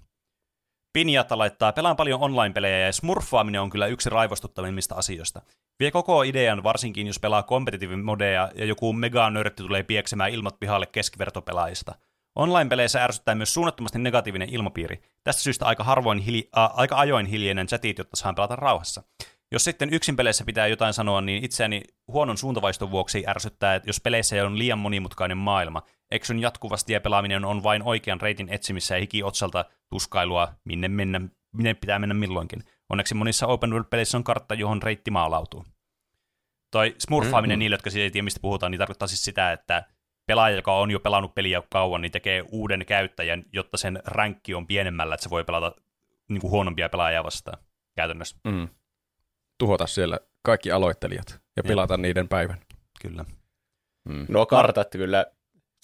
Pinjata 0.92 1.38
laittaa, 1.38 1.72
pelaan 1.72 1.96
paljon 1.96 2.20
online-pelejä 2.20 2.78
ja 2.78 2.92
smurfaaminen 2.92 3.60
on 3.60 3.70
kyllä 3.70 3.86
yksi 3.86 4.10
raivostuttavimmista 4.10 4.94
asioista. 4.94 5.42
Vie 5.80 5.90
koko 5.90 6.22
idean, 6.22 6.62
varsinkin 6.62 7.06
jos 7.06 7.20
pelaa 7.20 7.42
kompetitiivin 7.42 8.04
modeja 8.04 8.50
ja 8.54 8.64
joku 8.64 8.92
mega-nörtti 8.92 9.62
tulee 9.62 9.82
pieksemään 9.82 10.30
ilmat 10.30 10.60
pihalle 10.60 10.86
keskivertopelaajista. 10.86 11.94
Online-peleissä 12.36 13.04
ärsyttää 13.04 13.34
myös 13.34 13.54
suunnattomasti 13.54 13.98
negatiivinen 13.98 14.48
ilmapiiri. 14.48 15.02
Tästä 15.24 15.42
syystä 15.42 15.66
aika, 15.66 15.84
harvoin 15.84 16.18
hili, 16.18 16.48
äh, 16.58 16.70
aika 16.74 16.96
ajoin 16.98 17.26
hiljenen 17.26 17.66
chatit, 17.66 17.98
jotta 17.98 18.16
saan 18.16 18.34
pelata 18.34 18.56
rauhassa. 18.56 19.02
Jos 19.54 19.64
sitten 19.64 19.94
yksin 19.94 20.16
peleissä 20.16 20.44
pitää 20.44 20.66
jotain 20.66 20.94
sanoa, 20.94 21.20
niin 21.20 21.44
itseäni 21.44 21.82
huonon 22.08 22.38
suuntavaiston 22.38 22.90
vuoksi 22.90 23.24
ärsyttää, 23.28 23.74
että 23.74 23.88
jos 23.88 24.00
peleissä 24.00 24.46
on 24.46 24.58
liian 24.58 24.78
monimutkainen 24.78 25.38
maailma, 25.38 25.82
eksyn 26.10 26.38
jatkuvasti 26.38 26.92
ja 26.92 27.00
pelaaminen 27.00 27.44
on 27.44 27.62
vain 27.62 27.82
oikean 27.82 28.20
reitin 28.20 28.48
etsimissä 28.48 28.94
ja 28.94 29.00
hiki 29.00 29.22
otsalta 29.22 29.64
tuskailua, 29.90 30.54
minne, 30.64 30.88
mennä, 30.88 31.20
minne 31.52 31.74
pitää 31.74 31.98
mennä 31.98 32.14
milloinkin. 32.14 32.64
Onneksi 32.88 33.14
monissa 33.14 33.46
open 33.46 33.70
world-peleissä 33.70 34.16
on 34.16 34.24
kartta, 34.24 34.54
johon 34.54 34.82
reitti 34.82 35.10
maalautuu. 35.10 35.64
Toi 36.70 36.94
smurfaaminen 36.98 37.54
Mm-hmm. 37.54 37.58
niille, 37.58 37.74
jotka 37.74 37.90
siis 37.90 38.02
ei 38.02 38.10
tiedä, 38.10 38.24
mistä 38.24 38.40
puhutaan, 38.40 38.70
niin 38.72 38.78
tarkoittaa 38.78 39.08
siis 39.08 39.24
sitä, 39.24 39.52
että 39.52 39.84
pelaaja, 40.26 40.56
joka 40.56 40.78
on 40.78 40.90
jo 40.90 41.00
pelannut 41.00 41.34
peliä 41.34 41.62
kauan, 41.70 42.02
niin 42.02 42.12
tekee 42.12 42.44
uuden 42.48 42.86
käyttäjän, 42.86 43.44
jotta 43.52 43.76
sen 43.76 44.02
ränkki 44.04 44.54
on 44.54 44.66
pienemmällä, 44.66 45.14
että 45.14 45.24
se 45.24 45.30
voi 45.30 45.44
pelata 45.44 45.72
niin 46.28 46.40
kuin 46.40 46.50
huonompia 46.50 46.88
pelaajia 46.88 47.24
vastaan 47.24 47.58
käytännössä. 47.96 48.36
Mm. 48.44 48.68
Tuhota 49.58 49.86
siellä 49.86 50.18
kaikki 50.42 50.70
aloittelijat 50.70 51.26
ja 51.30 51.38
Jep. 51.56 51.66
pilata 51.66 51.96
niiden 51.96 52.28
päivän. 52.28 52.60
Kyllä. 53.02 53.24
Mm. 54.08 54.26
Nuo 54.28 54.46
kartat 54.46 54.88
kyllä, 54.90 55.26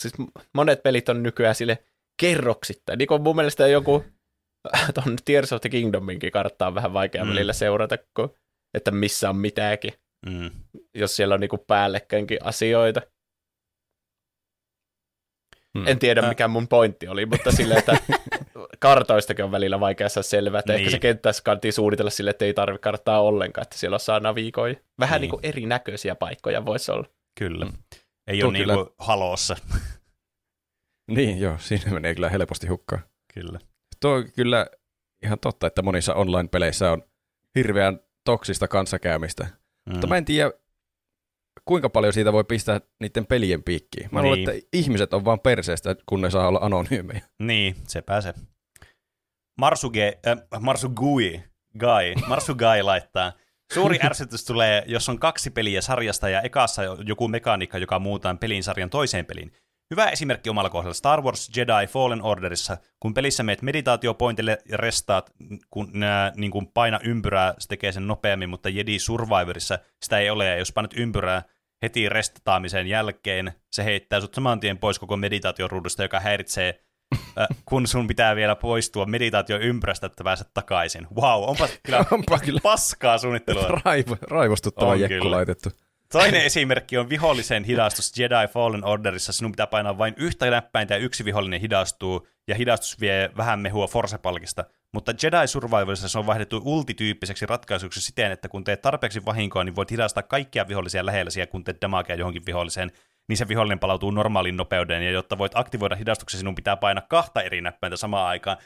siis 0.02 0.14
monet 0.54 0.82
pelit 0.82 1.08
on 1.08 1.22
nykyään 1.22 1.54
sille 1.54 1.84
kerroksittain. 2.20 2.98
Niin 2.98 3.08
kuin 3.08 3.22
mun 3.22 3.36
mielestä 3.36 3.66
joku 3.68 4.04
tuon 4.94 5.16
Tears 5.24 5.52
of 5.52 5.60
the 5.60 5.68
Kingdominkin 5.68 6.32
karttaa 6.32 6.68
on 6.68 6.74
vähän 6.74 6.92
vaikea 6.92 7.24
Mm. 7.24 7.30
välillä 7.30 7.52
seurata, 7.52 7.98
kun, 8.16 8.34
että 8.74 8.90
missä 8.90 9.30
on 9.30 9.36
mitäkin, 9.36 9.92
Mm. 10.26 10.50
jos 10.94 11.16
siellä 11.16 11.34
on 11.34 11.40
niinku 11.40 11.58
päällekkäinkin 11.58 12.38
asioita. 12.44 13.00
Hmm. 15.78 15.86
En 15.86 15.98
tiedä, 15.98 16.28
mikä 16.28 16.48
mun 16.48 16.68
pointti 16.68 17.08
oli, 17.08 17.26
mutta 17.26 17.52
sille, 17.52 17.74
että 17.74 17.92
kartoistakin 18.78 19.44
on 19.44 19.50
välillä 19.52 19.80
vaikea 19.80 20.08
saada 20.08 20.22
selvää, 20.22 20.58
että 20.58 20.72
ehkä 20.72 20.82
Niin. 20.82 20.90
se 20.90 20.98
kenttässä 20.98 21.42
kannattiin 21.42 21.72
suunnitella 21.72 22.10
sille, 22.10 22.30
että 22.30 22.44
ei 22.44 22.54
tarvitse 22.54 22.82
karttaa 22.82 23.20
ollenkaan, 23.22 23.62
että 23.62 23.78
siellä 23.78 23.98
saa 23.98 24.20
navigoida. 24.20 24.80
Vähän 24.98 25.20
Niin. 25.20 25.20
niin. 25.20 25.20
niin 25.20 25.40
kuin 25.40 25.46
erinäköisiä 25.50 26.14
paikkoja 26.14 26.64
voisi 26.66 26.92
olla. 26.92 27.06
Kyllä. 27.38 27.64
Mm. 27.64 27.72
Ei 28.26 28.40
Tuo 28.40 28.48
ole 28.48 28.52
niin 28.52 28.62
kyllä- 28.62 28.74
kuin 28.74 28.88
haloossa. 28.98 29.56
Niin, 31.10 31.40
joo, 31.40 31.54
siinä 31.58 31.92
menee 31.92 32.14
kyllä 32.14 32.28
helposti 32.28 32.66
hukkaan. 32.66 33.02
Kyllä. 33.34 33.58
Tuo 34.00 34.10
on 34.10 34.32
kyllä 34.36 34.66
ihan 35.24 35.38
totta, 35.38 35.66
että 35.66 35.82
monissa 35.82 36.14
online-peleissä 36.14 36.92
on 36.92 37.02
hirveän 37.54 38.00
toksista 38.24 38.68
kanssakäymistä. 38.68 39.44
Mm. 39.44 39.92
Mutta 39.92 40.06
mä 40.06 40.16
en 40.16 40.24
tiedä, 40.24 40.50
kuinka 41.64 41.90
paljon 41.90 42.12
siitä 42.12 42.32
voi 42.32 42.44
pistää 42.44 42.80
niiden 43.00 43.26
pelien 43.26 43.62
piikkiin. 43.62 44.08
Mä 44.12 44.22
luulen, 44.22 44.38
Niin. 44.38 44.50
että 44.50 44.68
ihmiset 44.72 45.14
on 45.14 45.24
vaan 45.24 45.40
perseestä, 45.40 45.96
kun 46.06 46.20
ne 46.20 46.30
saa 46.30 46.48
olla 46.48 46.58
anonyymejä. 46.62 47.20
Niin, 47.38 47.74
se 47.86 48.02
pääsee. 48.02 48.34
Marsuge, 49.58 50.18
äh, 50.26 50.60
Marsugui, 50.60 51.42
Guy, 51.78 52.14
Marsugai 52.28 52.82
laittaa. 52.82 53.32
Suuri 53.74 53.98
ärsytys 54.04 54.44
tulee, 54.44 54.82
jos 54.86 55.08
on 55.08 55.18
kaksi 55.18 55.50
peliä 55.50 55.80
sarjasta 55.80 56.28
ja 56.28 56.40
ekassa 56.40 56.82
joku 57.06 57.28
mekaniikka, 57.28 57.78
joka 57.78 57.98
muutaan 57.98 58.38
pelin 58.38 58.62
sarjan 58.62 58.90
toiseen 58.90 59.26
peliin. 59.26 59.52
Hyvä 59.90 60.08
esimerkki 60.08 60.50
omalla 60.50 60.70
kohdalla 60.70 60.94
Star 60.94 61.22
Wars 61.22 61.50
Jedi 61.56 61.86
Fallen 61.88 62.22
Orderissa, 62.22 62.76
kun 63.00 63.14
pelissä 63.14 63.42
meet 63.42 63.62
meditaatiopointille 63.62 64.58
ja 64.68 64.76
restaat, 64.76 65.30
kun 65.70 65.90
nää, 65.92 66.32
niin 66.36 66.50
kun 66.50 66.68
paina 66.68 67.00
ympyrää, 67.04 67.54
se 67.58 67.68
tekee 67.68 67.92
sen 67.92 68.06
nopeammin, 68.06 68.48
mutta 68.48 68.68
Jedi 68.68 68.98
Survivorissa 68.98 69.78
sitä 70.02 70.18
ei 70.18 70.30
ole, 70.30 70.46
ja 70.46 70.56
jos 70.58 70.72
painat 70.72 70.94
ympyrää 70.96 71.42
heti 71.82 72.08
restataamisen 72.08 72.86
jälkeen, 72.86 73.52
se 73.72 73.84
heittää 73.84 74.20
sut 74.20 74.34
saman 74.34 74.60
tien 74.60 74.78
pois 74.78 74.98
koko 74.98 75.16
meditaatioruudusta, 75.16 76.02
joka 76.02 76.20
häiritsee 76.20 76.80
äh, 77.38 77.46
kun 77.68 77.86
sun 77.86 78.06
pitää 78.06 78.36
vielä 78.36 78.56
poistua 78.56 79.06
meditaatioympyrästä, 79.06 80.06
että 80.06 80.24
pääset 80.24 80.48
takaisin. 80.54 81.06
Wow, 81.16 81.48
onpa 81.48 81.68
kyllä 81.82 81.98
Onpa 82.10 82.38
kyllä 82.38 82.60
paskaa 82.62 83.18
suunnittelua. 83.18 83.80
raivo, 83.84 84.16
raivostuttava 84.20 84.90
On 84.90 85.00
jekku 85.00 85.22
kyllä. 85.22 85.36
laitettu. 85.36 85.70
Toinen 86.12 86.44
esimerkki 86.44 86.98
on 86.98 87.08
vihollisen 87.08 87.64
hidastus 87.64 88.18
Jedi 88.18 88.48
Fallen 88.52 88.84
Orderissa. 88.84 89.32
Sinun 89.32 89.52
pitää 89.52 89.66
painaa 89.66 89.98
vain 89.98 90.14
yhtä 90.16 90.50
näppäintä 90.50 90.94
ja 90.94 90.98
yksi 90.98 91.24
vihollinen 91.24 91.60
hidastuu, 91.60 92.26
ja 92.48 92.54
hidastus 92.54 93.00
vie 93.00 93.30
vähän 93.36 93.60
mehua 93.60 93.86
Force-palkista. 93.86 94.64
Mutta 94.94 95.12
Jedi 95.22 95.46
Survivorissa 95.46 96.08
se 96.08 96.18
on 96.18 96.26
vaihdettu 96.26 96.62
ultityyppiseksi 96.64 97.46
ratkaisuksi 97.46 98.00
siten, 98.00 98.32
että 98.32 98.48
kun 98.48 98.64
teet 98.64 98.82
tarpeeksi 98.82 99.24
vahinkoa, 99.24 99.64
niin 99.64 99.76
voit 99.76 99.90
hidastaa 99.90 100.22
kaikkia 100.22 100.68
vihollisia 100.68 101.06
lähelläsi, 101.06 101.40
ja 101.40 101.46
kun 101.46 101.64
teet 101.64 101.82
damagea 101.82 102.16
johonkin 102.16 102.46
viholliseen, 102.46 102.90
niin 103.28 103.36
se 103.36 103.48
vihollinen 103.48 103.78
palautuu 103.78 104.10
normaalin 104.10 104.56
nopeuteen, 104.56 105.02
ja 105.02 105.10
jotta 105.10 105.38
voit 105.38 105.52
aktivoida 105.54 105.96
hidastuksen, 105.96 106.38
sinun 106.38 106.54
pitää 106.54 106.76
painaa 106.76 107.06
kahta 107.08 107.42
eri 107.42 107.60
näppäintä 107.60 107.96
samaan 107.96 108.28
aikaan. 108.28 108.56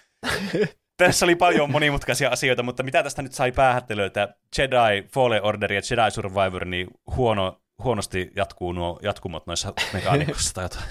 Tässä 0.96 1.26
oli 1.26 1.36
paljon 1.36 1.70
monimutkaisia 1.70 2.28
asioita, 2.30 2.62
mutta 2.62 2.82
mitä 2.82 3.02
tästä 3.02 3.22
nyt 3.22 3.32
sai 3.32 3.52
päähättelyä, 3.52 4.06
että 4.06 4.34
Jedi 4.58 5.08
Fallen 5.08 5.42
Order 5.44 5.72
ja 5.72 5.80
Jedi 5.90 6.10
Survivor, 6.10 6.64
niin 6.64 6.86
huono, 7.16 7.60
huonosti 7.84 8.30
jatkuu 8.36 8.72
nuo 8.72 8.98
jatkumot 9.02 9.46
noissa 9.46 9.72
mekaniikoissa 9.92 10.54
tai 10.54 10.64
jotain. 10.64 10.84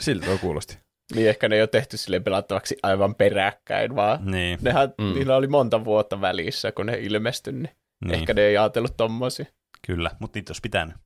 Siltä 0.00 0.26
tuo 0.26 0.38
kuulosti. 0.38 0.78
Niin 1.14 1.28
ehkä 1.28 1.48
ne 1.48 1.56
ei 1.56 1.62
ole 1.62 1.66
tehty 1.68 1.96
sille 1.96 2.20
pelattavaksi 2.20 2.76
aivan 2.82 3.14
peräkkäin, 3.14 3.96
vaan 3.96 4.30
Niin, 4.30 4.58
nehän, 4.62 4.92
Mm. 4.98 5.14
niillä 5.14 5.36
oli 5.36 5.46
monta 5.46 5.84
vuotta 5.84 6.20
välissä, 6.20 6.72
kun 6.72 6.86
ne 6.86 6.98
ilmestyi, 6.98 7.52
niin, 7.52 7.62
niin 7.62 7.74
niin. 8.04 8.14
ehkä 8.14 8.34
ne 8.34 8.40
ei 8.42 8.56
ajatellut 8.58 8.96
tommosia. 8.96 9.46
kyllä, 9.86 10.10
mutta 10.18 10.38
niitä 10.38 10.50
olisi 10.50 10.60
pitänyt. 10.62 10.96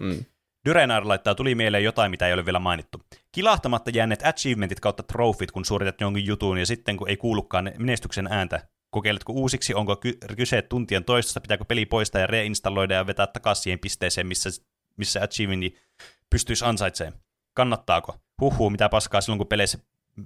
Mm. 0.00 0.24
Dyrenar 0.66 1.08
laittaa, 1.08 1.34
tuli 1.34 1.54
mieleen 1.54 1.84
jotain, 1.84 2.10
mitä 2.10 2.26
ei 2.26 2.34
ole 2.34 2.44
vielä 2.44 2.58
mainittu. 2.58 3.02
Kilahtamatta 3.32 3.90
jääneet 3.94 4.26
achievementit 4.26 4.80
kautta 4.80 5.02
trofit, 5.02 5.50
kun 5.50 5.64
suoritat 5.64 6.00
jonkin 6.00 6.26
jutun, 6.26 6.58
ja 6.58 6.66
sitten 6.66 6.96
kun 6.96 7.08
ei 7.08 7.16
kuulukaan 7.16 7.72
menestyksen 7.78 8.26
ääntä, 8.30 8.68
kokeiletko 8.90 9.32
uusiksi, 9.32 9.74
onko 9.74 9.96
ky- 9.96 10.18
kyse 10.36 10.62
tuntien 10.62 11.04
toistosta, 11.04 11.40
pitääkö 11.40 11.64
peli 11.64 11.86
poistaa 11.86 12.20
ja 12.20 12.26
reinstalloida 12.26 12.94
ja 12.94 13.06
vetää 13.06 13.26
takaisin 13.26 13.62
siihen 13.62 13.78
pisteeseen, 13.78 14.26
missä, 14.26 14.50
missä 14.96 15.22
achievementi 15.22 15.78
pystyisi 16.30 16.64
ansaitsemaan. 16.64 17.20
Kannattaako? 17.54 18.16
Huhuu, 18.40 18.70
mitä 18.70 18.88
paskaa 18.88 19.20
silloin, 19.20 19.38
kun 19.38 19.46
peleissä 19.46 19.78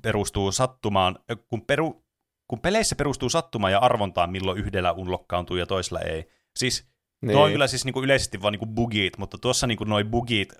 perustuu 0.03 0.53
sattumaan, 0.53 1.19
kun, 1.49 1.63
peru, 1.67 2.05
kun 2.49 2.61
peleissä 2.61 2.97
perustuu 2.97 3.29
sattumaan 3.29 3.73
ja 3.73 3.79
arvontaan, 3.79 4.31
milloin 4.31 4.59
yhdellä 4.59 4.93
unlokkaantuu 4.93 5.57
ja 5.57 5.67
toisella 5.67 6.01
ei. 6.01 6.29
Siis 6.57 6.90
niin. 7.23 7.33
Tuo 7.33 7.45
on 7.45 7.53
kyllä 7.53 7.67
siis 7.67 7.85
niinku 7.85 8.03
yleisesti 8.03 8.43
vaan 8.43 8.53
niinku 8.53 8.67
bugit, 8.67 9.19
mutta 9.19 9.39
tuossa 9.39 9.67
niinku 9.67 9.85
noi 9.85 10.05
bugit 10.05 10.53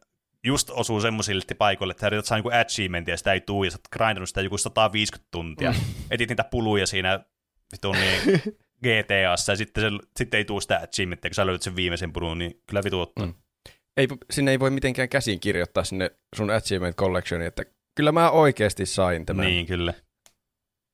just 0.45 0.71
osuu 0.71 1.01
semmoisille 1.01 1.55
paikoille, 1.59 1.91
että 1.91 2.01
sä 2.01 2.07
yrität 2.07 2.25
saada 2.25 2.39
niinku 2.39 2.57
achievementia 2.61 3.13
ja 3.13 3.17
sitä 3.17 3.33
ei 3.33 3.41
tuu, 3.41 3.65
ja 3.65 3.71
sä 3.71 3.79
oot 3.79 3.89
grindannut 3.99 4.29
sitä 4.29 4.41
joku 4.41 4.59
150 4.59 5.29
tuntia. 5.31 5.75
Etit 6.11 6.29
niitä 6.29 6.45
puluja 6.45 6.87
siinä 6.87 7.21
vitun 7.73 7.97
niin 7.97 8.43
GTAssa, 8.85 9.53
ja 9.53 9.57
sitten, 9.57 9.85
se, 9.85 10.07
sitten 10.17 10.39
ei 10.39 10.45
tuu 10.45 10.61
sitä 10.61 10.77
achievementia, 10.77 11.31
kun 11.31 11.35
sä 11.35 11.47
löydät 11.47 11.63
sen 11.63 11.77
viimeisen 11.77 12.13
pulun, 12.13 12.39
niin 12.39 12.63
kyllä 12.67 12.85
vituuttaa. 12.85 13.27
Mm. 13.27 13.35
Ei, 13.97 14.09
sinne 14.31 14.51
ei 14.51 14.61
voi 14.61 14.71
mitenkään 14.71 15.09
käsin 15.09 15.41
kirjoittaa 15.41 15.85
sinne 15.85 16.11
sun 16.37 16.51
Achievement 16.51 16.97
Collectioniin, 16.97 17.49
että 17.49 17.65
kyllä 17.97 18.13
mä 18.13 18.31
oikeasti 18.31 18.87
sain 18.87 19.27
tämän. 19.27 19.47
Niin, 19.47 19.67
kyllä. 19.67 19.95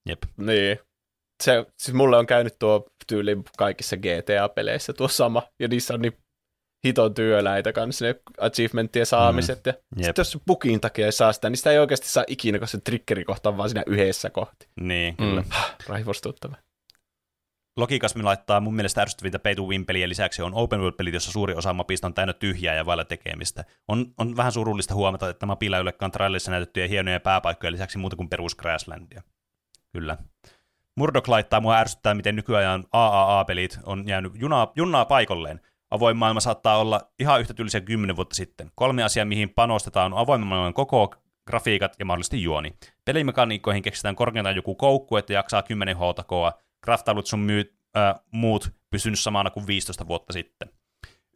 Jep. 0.09 0.23
Niin. 0.37 0.79
Se, 1.43 1.67
siis 1.79 1.95
mulle 1.95 2.17
on 2.17 2.27
käynyt 2.27 2.59
tuo 2.59 2.87
tyyli 3.07 3.37
kaikissa 3.59 3.97
GTA-peleissä 3.97 4.93
tuo 4.93 5.09
sama, 5.09 5.43
ja 5.59 5.69
niissä 5.69 5.95
on 5.95 6.01
niin 6.01 6.17
hiton 6.87 7.15
työläitä 7.15 7.73
kanssa 7.73 8.05
ne 8.05 8.15
achievementtien 8.41 9.07
saamiset. 9.07 9.65
Mm. 9.65 9.71
Ja 9.71 9.73
Jep. 9.97 10.05
sitten 10.05 10.21
jos 10.21 10.33
se 10.33 10.39
bukin 10.47 10.81
takia 10.81 11.07
ei 11.07 11.13
saa 11.13 11.33
sitä, 11.33 11.51
niin 11.51 11.57
sitä 11.57 11.71
ei 11.71 11.79
oikeasti 11.79 12.09
saa 12.09 12.25
ikinä, 12.27 12.59
koska 12.59 12.79
se 12.79 12.83
triggerikohta 12.85 13.49
on 13.49 13.57
vaan 13.57 13.69
siinä 13.69 13.83
yhdessä 13.87 14.31
kohti. 14.31 14.69
Niin, 14.81 15.17
kyllä. 15.17 15.41
Mm. 15.41 15.49
Raivostuttava. 15.89 16.57
Logikasmi 17.77 18.23
laittaa 18.23 18.61
mun 18.61 18.77
mielestä 18.77 19.03
ärsyttävintä 19.03 19.39
pay 19.39 19.55
to 19.55 19.63
win 19.63 19.87
pelien 19.87 20.09
lisäksi 20.09 20.43
on 20.43 20.55
open 20.55 20.81
world 20.81 20.97
pelit, 20.97 21.15
jossa 21.15 21.33
suuri 21.33 21.55
osa 21.55 21.73
mapista 21.73 22.07
on 22.07 22.15
täynnä 22.15 22.33
tyhjää 22.33 22.75
ja 22.75 22.87
vailla 22.87 23.05
tekemistä. 23.05 23.65
On, 23.89 24.07
on 24.19 24.37
vähän 24.37 24.53
surullista 24.53 24.95
huomata, 24.95 25.29
että 25.29 25.47
mapilla 25.47 25.77
ei 25.77 25.81
olekaan 25.81 26.13
trailissa 26.13 26.51
näytettyjä 26.51 26.87
hienoja 26.87 27.21
pääpaikkoja 27.21 27.73
lisäksi 27.73 27.99
muuta 27.99 28.17
kuin 28.17 28.29
perus 28.29 28.55
Grasslandia. 28.55 29.23
Kyllä. 29.93 30.17
Murdoch 30.97 31.29
laittaa 31.29 31.61
mua 31.61 31.77
ärsyttää, 31.77 32.15
miten 32.15 32.37
nykyajan 32.37 32.85
AAA-pelit 32.93 33.79
on 33.85 34.05
jäänyt 34.07 34.33
junaa, 34.35 34.73
junnaa 34.77 35.05
paikolleen. 35.05 35.61
Avoin 35.91 36.17
maailma 36.17 36.41
saattaa 36.41 36.79
olla 36.79 37.01
ihan 37.21 37.41
yhtä 37.41 37.55
tylsiä 37.55 37.81
kymmenen 37.81 38.17
vuotta 38.17 38.37
sitten. 38.37 38.71
Kolme 38.75 39.03
asiaa, 39.03 39.25
mihin 39.25 39.51
panostetaan, 39.51 40.13
on 40.13 40.19
avoimen 40.19 40.49
maailman 40.49 40.75
koko, 40.75 41.15
grafiikat 41.47 41.97
ja 41.99 42.05
mahdollisesti 42.05 42.43
juoni. 42.43 42.75
Pelimekaniikkoihin 43.05 43.83
keksitään 43.83 44.17
korkeintaan 44.17 44.57
joku 44.57 44.75
koukku, 44.75 45.17
että 45.17 45.33
jaksaa 45.33 45.63
10 45.63 45.97
h-takoa. 45.97 46.53
Kraftailut 46.81 47.27
sun 47.27 47.41
myyt, 47.41 47.75
äh, 47.97 48.15
muut 48.31 48.73
pysynyt 48.91 49.19
samana 49.19 49.51
kuin 49.51 49.67
15 49.67 50.09
vuotta 50.09 50.33
sitten. 50.33 50.71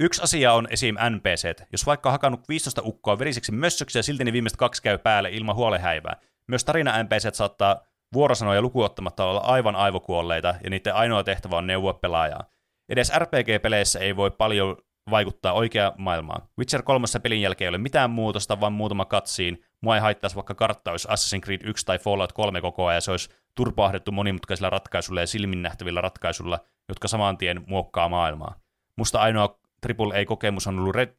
Yksi 0.00 0.22
asia 0.22 0.52
on 0.52 0.68
esim. 0.70 0.96
NPC. 1.11 1.62
Jos 1.72 1.86
vaikka 1.86 2.08
on 2.08 2.12
hakannut 2.12 2.48
15 2.48 2.82
ukkoa 2.84 3.18
veriseksi 3.18 3.52
mössöksi 3.52 3.98
ja 3.98 4.02
silti 4.02 4.24
ne 4.24 4.32
viimeiset 4.32 4.56
kaksi 4.56 4.82
käy 4.82 4.98
päälle 4.98 5.30
ilman 5.30 5.56
huolehäivää. 5.56 6.16
Myös 6.46 6.64
tarina 6.64 7.02
NPC 7.02 7.34
saattaa 7.34 7.80
vuorosanoja 8.14 8.62
lukuottamatta 8.62 9.24
olla 9.24 9.40
aivan 9.40 9.76
aivokuolleita 9.76 10.54
ja 10.64 10.70
niiden 10.70 10.94
ainoa 10.94 11.24
tehtävä 11.24 11.56
on 11.56 11.66
neuvoa 11.66 11.94
pelaajaa. 11.94 12.44
Edes 12.88 13.12
RPG-peleissä 13.18 13.98
ei 13.98 14.16
voi 14.16 14.30
paljon 14.30 14.76
vaikuttaa 15.11 15.52
oikea 15.52 15.92
maailmaan. 15.98 16.42
Witcher 16.58 16.82
3 16.82 17.06
pelin 17.22 17.42
jälkeen 17.42 17.66
ei 17.66 17.68
ole 17.68 17.78
mitään 17.78 18.11
muutosta, 18.11 18.61
vaan 18.61 18.72
muutama 18.72 19.04
katsiin. 19.04 19.64
Mua 19.80 19.94
ei 19.94 20.00
haittaisi 20.00 20.36
vaikka 20.36 20.54
kartta 20.54 20.90
olisi 20.90 21.08
Assassin's 21.08 21.40
Creed 21.44 21.61
1 21.64 21.86
tai 21.86 21.98
Fallout 21.98 22.32
3 22.32 22.61
koko 22.61 22.86
ajan, 22.86 22.96
ja 22.96 23.00
se 23.00 23.11
olisi 23.11 23.30
turpaahdettu 23.54 24.12
monimutkaisilla 24.12 24.70
ratkaisuilla 24.70 25.20
ja 25.20 25.26
silmin 25.26 25.62
nähtävillä 25.62 26.00
ratkaisuilla, 26.00 26.58
jotka 26.88 27.08
saman 27.08 27.38
tien 27.38 27.64
muokkaa 27.66 28.08
maailmaa. 28.08 28.54
Musta 28.96 29.20
ainoa 29.20 29.58
AAA-kokemus 29.88 30.66
on 30.66 30.78
ollut 30.78 30.94
Red... 30.94 31.16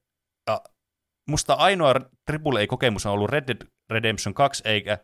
Äh, 0.49 0.59
musta 1.29 1.53
ainoa 1.53 1.93
AAA-kokemus 2.29 3.05
on 3.05 3.11
ollut 3.11 3.29
Red 3.29 3.47
Dead 3.47 3.67
Redemption 3.89 4.33
2, 4.33 4.63
eikä 4.65 4.97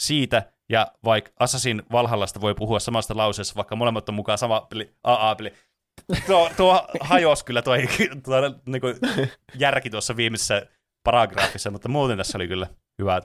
siitä, 0.00 0.52
ja 0.70 0.92
vaikka 1.04 1.30
Assassin 1.38 1.82
Valhallasta 1.92 2.40
voi 2.40 2.54
puhua 2.54 2.80
samasta 2.80 3.16
lauseessa, 3.16 3.54
vaikka 3.54 3.76
molemmat 3.76 4.08
on 4.08 4.14
mukaan 4.14 4.38
sama 4.38 4.60
peli, 4.60 4.94
AA-peli. 5.04 5.52
Tuo, 6.26 6.50
tuo 6.56 6.88
hajosi 7.00 7.44
kyllä 7.44 7.62
tuo, 7.62 7.74
tuo 8.24 8.36
niin 8.66 8.80
kuin, 8.80 8.96
järki 9.54 9.90
tuossa 9.90 10.16
viimeisessä 10.16 10.66
paragraafissa, 11.04 11.70
mutta 11.70 11.88
muuten 11.88 12.16
tässä 12.16 12.38
oli 12.38 12.48
kyllä 12.48 12.66
hyvä 12.98 13.20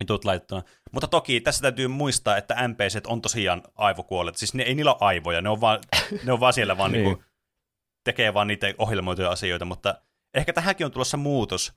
jutut 0.00 0.24
laittuna. 0.24 0.62
Mutta 0.92 1.08
toki 1.08 1.40
tässä 1.40 1.62
täytyy 1.62 1.88
muistaa, 1.88 2.36
että 2.36 2.68
NPC 2.68 3.00
on 3.06 3.22
tosiaan 3.22 3.62
aivokuolleet. 3.74 4.36
Siis 4.36 4.54
ne, 4.54 4.62
ei 4.62 4.74
niillä 4.74 4.92
ole 4.92 4.98
aivoja, 5.00 5.40
ne 5.40 5.48
on 5.48 5.60
vaan, 5.60 5.80
ne 6.24 6.32
on 6.32 6.40
vaan 6.40 6.52
siellä 6.52 6.78
vaan 6.78 6.92
niin. 6.92 7.04
Niin. 7.04 7.16
Niin 7.16 7.24
tekee 8.04 8.34
vaan 8.34 8.46
niitä 8.46 8.74
ohjelmoituja 8.78 9.30
asioita, 9.30 9.64
mutta 9.64 9.94
ehkä 10.34 10.52
tähänkin 10.52 10.84
on 10.84 10.92
tulossa 10.92 11.16
muutos, 11.16 11.72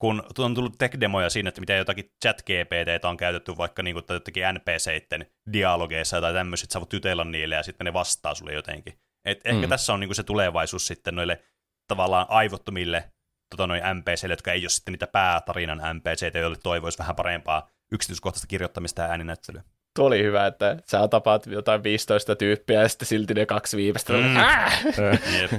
kun 0.00 0.22
on 0.38 0.54
tullut 0.54 0.78
tech-demoja 0.78 1.30
siinä, 1.30 1.48
että 1.48 1.60
miten 1.60 1.78
jotakin 1.78 2.12
chat 2.24 2.42
GPT 2.42 3.04
on 3.04 3.16
käytetty 3.16 3.56
vaikka 3.56 3.82
niin 3.82 3.94
kuin, 3.94 4.04
jotakin 4.08 4.42
NPCiden 4.54 5.26
dialogeissa 5.52 6.20
tai 6.20 6.32
tämmöiset, 6.32 6.70
sä 6.70 6.80
voit 6.80 6.92
jutella 6.92 7.24
niille 7.24 7.54
ja 7.54 7.62
sitten 7.62 7.84
ne 7.84 7.92
vastaa 7.92 8.34
sulle 8.34 8.52
jotenkin. 8.52 9.00
Et 9.24 9.40
ehkä 9.44 9.66
mm. 9.66 9.68
tässä 9.68 9.92
on 9.92 10.00
niin 10.00 10.08
kuin 10.08 10.16
se 10.16 10.22
tulevaisuus 10.22 10.86
sitten 10.86 11.14
noille 11.14 11.42
tavallaan 11.88 12.26
aivottomille 12.28 13.12
tota, 13.50 13.66
noin 13.66 13.82
NPCille, 13.94 14.32
jotka 14.32 14.52
ei 14.52 14.62
ole 14.62 14.68
sitten 14.68 14.92
niitä 14.92 15.06
päätarinan 15.06 15.96
NPCitä, 15.96 16.38
joille 16.38 16.58
toivoisi 16.62 16.98
vähän 16.98 17.16
parempaa 17.16 17.68
yksityiskohtaista 17.92 18.46
kirjoittamista 18.46 19.02
ja 19.02 19.08
ääninäyttelyä. 19.08 19.62
Tuo 19.96 20.06
oli 20.06 20.22
hyvä, 20.22 20.46
että 20.46 20.76
sä 20.86 21.08
tapaat 21.08 21.46
jotain 21.46 21.82
15 21.82 22.36
tyyppiä 22.36 22.82
ja 22.82 22.88
sitten 22.88 23.08
silti 23.08 23.34
ne 23.34 23.46
kaksi 23.46 23.76
viimeistä. 23.76 24.12
Mm. 24.12 24.18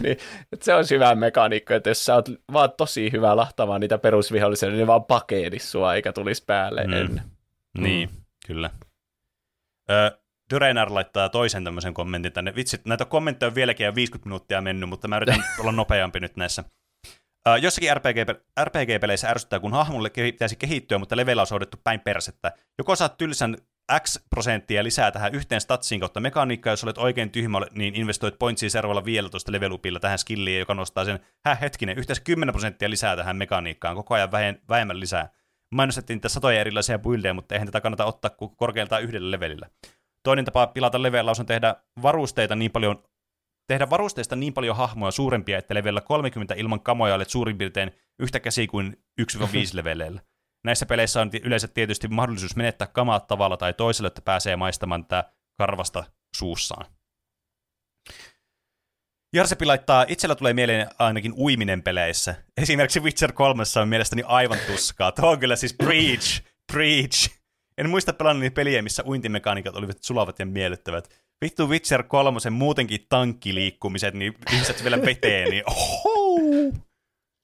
niin, 0.01 0.17
että 0.51 0.65
se 0.65 0.73
on 0.73 0.85
hyvä 0.91 1.15
mekaniikka, 1.15 1.75
että 1.75 1.89
jos 1.89 2.05
sä 2.05 2.15
oot 2.15 2.29
vaan 2.53 2.71
tosi 2.77 3.11
hyvä 3.11 3.35
lahtamaan 3.35 3.81
niitä 3.81 3.97
perusvihollisia, 3.97 4.69
niin 4.69 4.79
ne 4.79 4.87
vaan 4.87 5.03
pakeedis 5.03 5.71
sua 5.71 5.95
eikä 5.95 6.13
tulisi 6.13 6.43
päälle 6.45 6.87
mm. 6.87 6.93
ennen. 6.93 7.23
Niin, 7.77 8.09
mm. 8.09 8.15
kyllä. 8.47 8.69
Ö, 9.91 10.21
Dyrenar 10.53 10.93
laittaa 10.93 11.29
toisen 11.29 11.63
tämmöisen 11.63 11.93
kommentin 11.93 12.33
tänne. 12.33 12.55
Vitsi, 12.55 12.81
näitä 12.85 13.05
kommentteja 13.05 13.47
on 13.47 13.55
vieläkin 13.55 13.85
jo 13.85 13.95
50 13.95 14.29
minuuttia 14.29 14.61
mennyt, 14.61 14.89
mutta 14.89 15.07
mä 15.07 15.17
yritän 15.17 15.43
olla 15.59 15.71
nopeampi 15.71 16.19
nyt 16.19 16.35
näissä. 16.35 16.63
Uh, 17.49 17.55
jossakin 17.61 17.97
RPG, 17.97 18.17
RPG-peleissä 18.63 19.29
ärsyttää, 19.29 19.59
kun 19.59 19.71
hahmolle 19.71 20.09
pitäisi 20.09 20.55
kehittyä, 20.55 20.97
mutta 20.97 21.17
levellä 21.17 21.41
on 21.41 21.47
soudettu 21.47 21.77
päin 21.83 21.99
persettä. 21.99 22.51
Joko 22.77 22.95
saat 22.95 23.17
tylsän 23.17 23.57
X 23.99 24.19
prosenttia 24.29 24.83
lisää 24.83 25.11
tähän 25.11 25.35
yhteen 25.35 25.61
statsiin 25.61 25.99
kautta 25.99 26.19
mekaniikkaa, 26.19 26.73
jos 26.73 26.83
olet 26.83 26.97
oikein 26.97 27.31
tyhmä, 27.31 27.61
niin 27.71 27.95
investoit 27.95 28.39
pointsiin 28.39 28.71
seuraavalla 28.71 29.05
15 29.05 29.51
levelupilla 29.51 29.99
tähän 29.99 30.19
skilliin, 30.19 30.59
joka 30.59 30.73
nostaa 30.73 31.05
sen, 31.05 31.19
hä 31.45 31.55
hetkinen, 31.55 31.97
yhteensä 31.97 32.21
10 32.23 32.53
prosenttia 32.53 32.89
lisää 32.89 33.15
tähän 33.15 33.35
mekaniikkaan, 33.35 33.95
koko 33.95 34.13
ajan 34.15 34.31
vähemmän 34.69 34.99
lisää. 34.99 35.29
Mainostettiin 35.71 36.17
niitä 36.17 36.29
satoja 36.29 36.61
erilaisia 36.61 36.99
buildeja, 36.99 37.33
mutta 37.33 37.55
eihän 37.55 37.67
tätä 37.67 37.81
kannata 37.81 38.05
ottaa 38.05 38.31
kuin 38.31 38.55
korkeintaan 38.55 39.03
yhdellä 39.03 39.31
levelillä. 39.31 39.69
Toinen 40.23 40.45
tapa 40.45 40.67
pilata 40.67 41.01
levellä 41.01 41.31
on 41.39 41.45
tehdä 41.45 41.75
varusteita 42.01 42.55
niin 42.55 42.71
paljon 42.71 43.03
tehdä 43.67 43.89
varusteista 43.89 44.35
niin 44.35 44.53
paljon 44.53 44.75
hahmoja 44.75 45.11
suurempia, 45.11 45.57
että 45.57 45.73
levellä 45.73 46.01
30 46.01 46.53
ilman 46.53 46.81
kamoja 46.81 47.15
olet 47.15 47.29
suurin 47.29 47.57
piirtein 47.57 47.91
yhtä 48.19 48.39
käsi 48.39 48.67
kuin 48.67 49.03
1-5 49.21 49.25
leveleillä. 49.73 50.21
Näissä 50.63 50.85
peleissä 50.85 51.21
on 51.21 51.31
yleensä 51.43 51.67
tietysti 51.67 52.07
mahdollisuus 52.07 52.55
menettää 52.55 52.87
kamaa 52.87 53.19
tavalla 53.19 53.57
tai 53.57 53.73
toisella, 53.73 54.07
että 54.07 54.21
pääsee 54.21 54.55
maistamaan 54.55 55.05
tätä 55.05 55.31
karvasta 55.57 56.03
suussaan. 56.35 56.85
Jarsepi 59.33 59.65
laittaa, 59.65 60.05
itsellä 60.07 60.35
tulee 60.35 60.53
mieleen 60.53 60.87
ainakin 60.99 61.33
uiminen 61.33 61.83
peleissä. 61.83 62.35
Esimerkiksi 62.57 62.99
Witcher 62.99 63.31
3 63.31 63.63
on 63.81 63.89
mielestäni 63.89 64.23
aivan 64.25 64.57
tuskaa. 64.67 65.11
Tuo 65.11 65.31
on 65.31 65.39
kyllä 65.39 65.55
siis 65.55 65.73
Preach, 65.73 66.43
Preach. 66.71 67.29
En 67.77 67.89
muista 67.89 68.13
pelannut 68.13 68.53
peliä, 68.53 68.81
missä 68.81 69.03
uintimekaniikat 69.05 69.75
olivat 69.75 69.97
sulavat 70.01 70.39
ja 70.39 70.45
miellyttävät. 70.45 71.09
Vittu 71.45 71.69
Witcher 71.69 72.03
3 72.03 72.39
muutenkin 72.49 73.05
tankkiliikkumiset, 73.09 74.13
niin 74.13 74.33
ihmiset 74.53 74.83
vielä 74.83 75.01
veteen, 75.01 75.49
niin! 75.49 75.63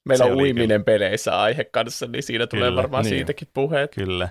Meillä 0.08 0.24
on 0.24 0.36
uiminen 0.36 0.68
kyllä. 0.68 0.84
peleissä 0.84 1.40
aihe 1.40 1.64
kanssa, 1.64 2.06
niin 2.06 2.22
siinä 2.22 2.46
kyllä, 2.46 2.66
tulee 2.66 2.82
varmaan 2.82 3.04
niin. 3.04 3.14
siitäkin 3.14 3.48
puheet. 3.54 3.94
Kyllä. 3.94 4.28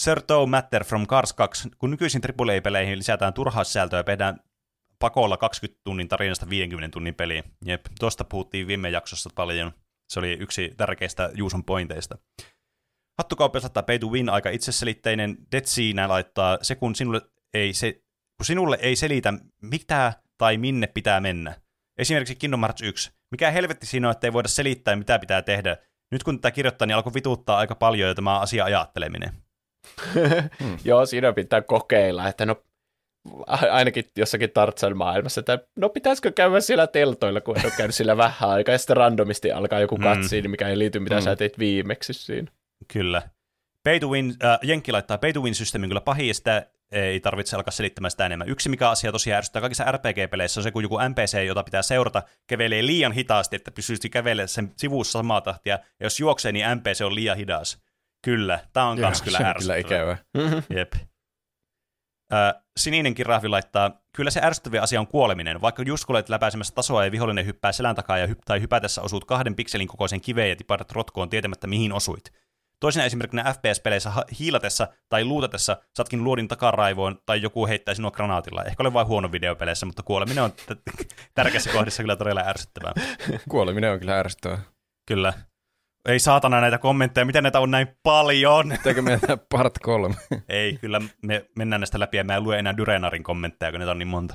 Sir 0.00 0.22
Toe 0.22 0.46
Matter 0.46 0.84
from 0.84 1.06
Cars 1.06 1.32
2. 1.32 1.68
Kun 1.78 1.90
nykyisin 1.90 2.22
AAA-peleihin 2.38 2.98
lisätään 2.98 3.34
turhaa 3.34 3.64
sisältöä 3.64 3.98
ja 3.98 4.04
tehdään 4.04 4.40
pakolla 4.98 5.36
20 5.36 5.80
tunnin 5.84 6.08
tarinasta 6.08 6.50
50 6.50 6.92
tunnin 6.92 7.14
peliin. 7.14 7.44
Jep, 7.64 7.86
tuosta 8.00 8.24
puhuttiin 8.24 8.66
viime 8.66 8.90
jaksossa 8.90 9.30
paljon. 9.34 9.72
Se 10.08 10.18
oli 10.18 10.32
yksi 10.32 10.72
tärkeistä 10.76 11.30
Juuson 11.34 11.64
pointeista. 11.64 12.18
Hattukauppa 13.18 13.60
saattaa 13.60 13.82
pay 13.82 13.98
to 13.98 14.06
win 14.06 14.28
aika 14.28 14.50
itseselitteinen. 14.50 15.36
Dead 15.52 15.64
Sea 15.64 16.08
laittaa 16.08 16.58
se, 16.62 16.74
kun 16.74 16.94
sinulle 16.94 17.20
ei, 17.54 17.72
se, 17.72 17.92
kun 18.36 18.46
sinulle 18.46 18.78
ei 18.80 18.96
selitä 18.96 19.34
mitä 19.62 20.12
tai 20.38 20.58
minne 20.58 20.86
pitää 20.86 21.20
mennä. 21.20 21.60
Esimerkiksi 21.98 22.36
Kingdom 22.36 22.60
Hearts 22.60 22.82
1. 22.82 23.15
Mikä 23.30 23.50
helvetti 23.50 23.86
siinä 23.86 24.08
on, 24.08 24.12
että 24.12 24.26
ei 24.26 24.32
voida 24.32 24.48
selittää, 24.48 24.96
mitä 24.96 25.18
pitää 25.18 25.42
tehdä. 25.42 25.76
Nyt 26.12 26.22
kun 26.22 26.40
tätä 26.40 26.50
kirjoittaa, 26.50 26.86
niin 26.86 26.96
alkoi 26.96 27.14
vituttaa 27.14 27.58
aika 27.58 27.74
paljon 27.74 28.08
jo 28.08 28.14
tämä 28.14 28.38
asia 28.38 28.64
ajatteleminen. 28.64 29.30
hmm. 30.62 30.78
Joo, 30.84 31.06
siinä 31.06 31.32
pitää 31.32 31.62
kokeilla, 31.62 32.28
että 32.28 32.46
no 32.46 32.62
ainakin 33.50 34.04
jossakin 34.16 34.50
Tartsan 34.50 34.96
maailmassa, 34.96 35.40
että 35.40 35.58
no 35.76 35.88
pitäisikö 35.88 36.32
käydä 36.32 36.60
siellä 36.60 36.86
teltoilla, 36.86 37.40
kun 37.40 37.56
on 37.64 37.72
käynyt 37.76 37.94
sillä 37.94 38.16
vähän 38.16 38.50
aikaa, 38.50 38.74
ja 38.74 38.78
sitten 38.78 38.96
randomisti 38.96 39.52
alkaa 39.52 39.80
joku 39.80 39.96
katsiin, 39.96 40.44
mm. 40.44 40.50
mikä 40.50 40.68
ei 40.68 40.78
liity, 40.78 41.00
mitä 41.00 41.14
mm. 41.14 41.22
sä 41.22 41.36
teit 41.36 41.58
viimeksi 41.58 42.12
siinä. 42.12 42.50
Kyllä. 42.92 43.22
Pay 43.84 44.00
to 44.00 44.08
win, 44.08 44.34
äh, 44.44 44.58
Jenkki 44.62 44.92
laittaa 44.92 45.18
pay 45.18 45.32
to 45.32 45.40
win 45.40 45.54
systeemin 45.54 45.90
kyllä 45.90 46.00
pahin, 46.00 46.28
ja 46.28 46.34
sitä 46.34 46.66
ei 46.92 47.20
tarvitse 47.20 47.56
alkaa 47.56 47.70
selittämään 47.72 48.10
sitä 48.10 48.26
enemmän. 48.26 48.48
Yksi 48.48 48.68
mikä 48.68 48.90
asia 48.90 49.12
tosiaan 49.12 49.38
ärsyttää 49.38 49.60
kaikissa 49.60 49.92
RPG-peleissä 49.92 50.60
on 50.60 50.62
se, 50.62 50.70
kun 50.70 50.82
joku 50.82 50.98
NPC, 51.08 51.46
jota 51.46 51.62
pitää 51.62 51.82
seurata, 51.82 52.22
kävelee 52.46 52.86
liian 52.86 53.12
hitaasti, 53.12 53.56
että 53.56 53.70
pystyisi 53.70 54.10
kävelemään 54.10 54.48
sen 54.48 54.72
sivussa 54.76 55.18
samaa 55.18 55.40
tahtia, 55.40 55.74
ja 55.74 56.06
jos 56.06 56.20
juoksee, 56.20 56.52
niin 56.52 56.66
NPC 56.74 57.00
on 57.04 57.14
liian 57.14 57.36
hidas. 57.36 57.82
Kyllä, 58.24 58.60
tämä 58.72 58.88
on 58.88 58.98
myös 58.98 59.22
kyllä 59.22 59.38
ärsyttävää. 59.38 59.82
kyllä 59.82 59.96
ikävä. 59.96 60.16
Jep. 60.78 60.92
Äh, 62.32 62.62
sininenkin 62.76 63.26
rahvi 63.26 63.48
laittaa, 63.48 64.00
kyllä 64.16 64.30
se 64.30 64.40
ärsyttävä 64.42 64.80
asia 64.80 65.00
on 65.00 65.06
kuoleminen. 65.06 65.60
Vaikka 65.60 65.82
just 65.82 66.04
kun 66.04 66.16
olet 66.16 66.28
läpäisemässä 66.28 66.74
tasoa 66.74 67.04
ja 67.04 67.12
vihollinen 67.12 67.46
hyppää 67.46 67.72
selän 67.72 67.94
takaa 67.94 68.18
ja 68.18 68.26
hyp- 68.26 68.42
tai 68.44 68.60
hypätessä 68.60 69.02
osuut 69.02 69.24
kahden 69.24 69.54
pikselin 69.54 69.88
kokoisen 69.88 70.20
kiveen 70.20 70.48
ja 70.48 70.56
tipadat 70.56 70.92
rotkoon 70.92 71.30
tietämättä 71.30 71.66
mihin 71.66 71.92
osuit. 71.92 72.32
Toisena 72.80 73.04
esimerkkinä 73.06 73.54
FPS-peleissä 73.54 74.12
hiilatessa 74.38 74.88
tai 75.08 75.24
luutatessa 75.24 75.76
satkin 75.96 76.24
luodin 76.24 76.48
takaraivoon 76.48 77.18
tai 77.26 77.42
joku 77.42 77.66
heittää 77.66 77.94
sinua 77.94 78.10
granaatilla. 78.10 78.64
Ehkä 78.64 78.82
ole 78.82 78.92
vain 78.92 79.06
huono 79.06 79.32
videopeleissä, 79.32 79.86
mutta 79.86 80.02
kuoleminen 80.02 80.44
on 80.44 80.52
t- 80.52 81.14
tärkeässä 81.34 81.70
kohdassa 81.72 82.02
kyllä 82.02 82.16
todella 82.16 82.42
ärsyttävää. 82.46 82.92
Kuoleminen 83.50 83.92
on 83.92 83.98
kyllä 83.98 84.18
ärsyttävää. 84.18 84.58
Kyllä. 85.08 85.32
Ei 86.08 86.18
saatana 86.18 86.60
näitä 86.60 86.78
kommentteja, 86.78 87.24
miten 87.24 87.42
näitä 87.42 87.60
on 87.60 87.70
näin 87.70 87.88
paljon? 88.02 88.74
Teekö 88.82 89.02
me 89.02 89.20
part 89.52 89.78
kolme? 89.78 90.14
Ei, 90.48 90.78
kyllä 90.80 91.00
me 91.22 91.46
mennään 91.56 91.80
näistä 91.80 92.00
läpi 92.00 92.16
ja 92.16 92.24
mä 92.24 92.36
en 92.36 92.44
lue 92.44 92.58
enää 92.58 92.76
Dyrenarin 92.76 93.22
kommentteja, 93.22 93.70
kun 93.70 93.80
näitä 93.80 93.90
on 93.90 93.98
niin 93.98 94.08
monta. 94.08 94.34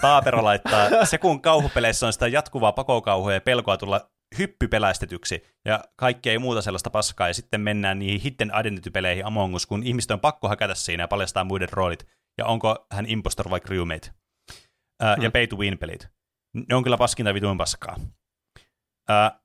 Taapero 0.00 0.44
laittaa, 0.44 0.88
se 1.04 1.18
kun 1.18 1.42
kauhupeleissä 1.42 2.06
on 2.06 2.12
sitä 2.12 2.28
jatkuvaa 2.28 2.72
pakokauhua 2.72 3.32
ja 3.32 3.40
pelkoa 3.40 3.76
tulla 3.76 4.10
hyppypelästetyksi 4.38 5.42
ja 5.64 5.84
kaikkea 5.96 6.32
ei 6.32 6.38
muuta 6.38 6.62
sellaista 6.62 6.90
paskaa, 6.90 7.28
ja 7.28 7.34
sitten 7.34 7.60
mennään 7.60 7.98
niihin 7.98 8.20
hidden 8.20 8.52
identity-peleihin 8.60 9.26
Among 9.26 9.54
Us, 9.54 9.66
kun 9.66 9.82
ihmisten 9.82 10.14
on 10.14 10.20
pakko 10.20 10.48
hakata 10.48 10.74
siinä 10.74 11.02
ja 11.02 11.08
paljastaa 11.08 11.44
muiden 11.44 11.68
roolit, 11.72 12.06
ja 12.38 12.46
onko 12.46 12.86
hän 12.92 13.06
impostor 13.06 13.50
vai 13.50 13.60
crewmate. 13.60 14.10
Ää, 15.00 15.14
hmm. 15.14 15.24
Ja 15.24 15.30
pay 15.30 15.46
to 15.46 15.56
win-pelit. 15.56 16.08
Ne 16.68 16.74
on 16.74 16.82
kyllä 16.82 16.96
paskinta 16.96 17.34
vituin 17.34 17.58
paskaa. 17.58 17.96
Ää, 19.08 19.40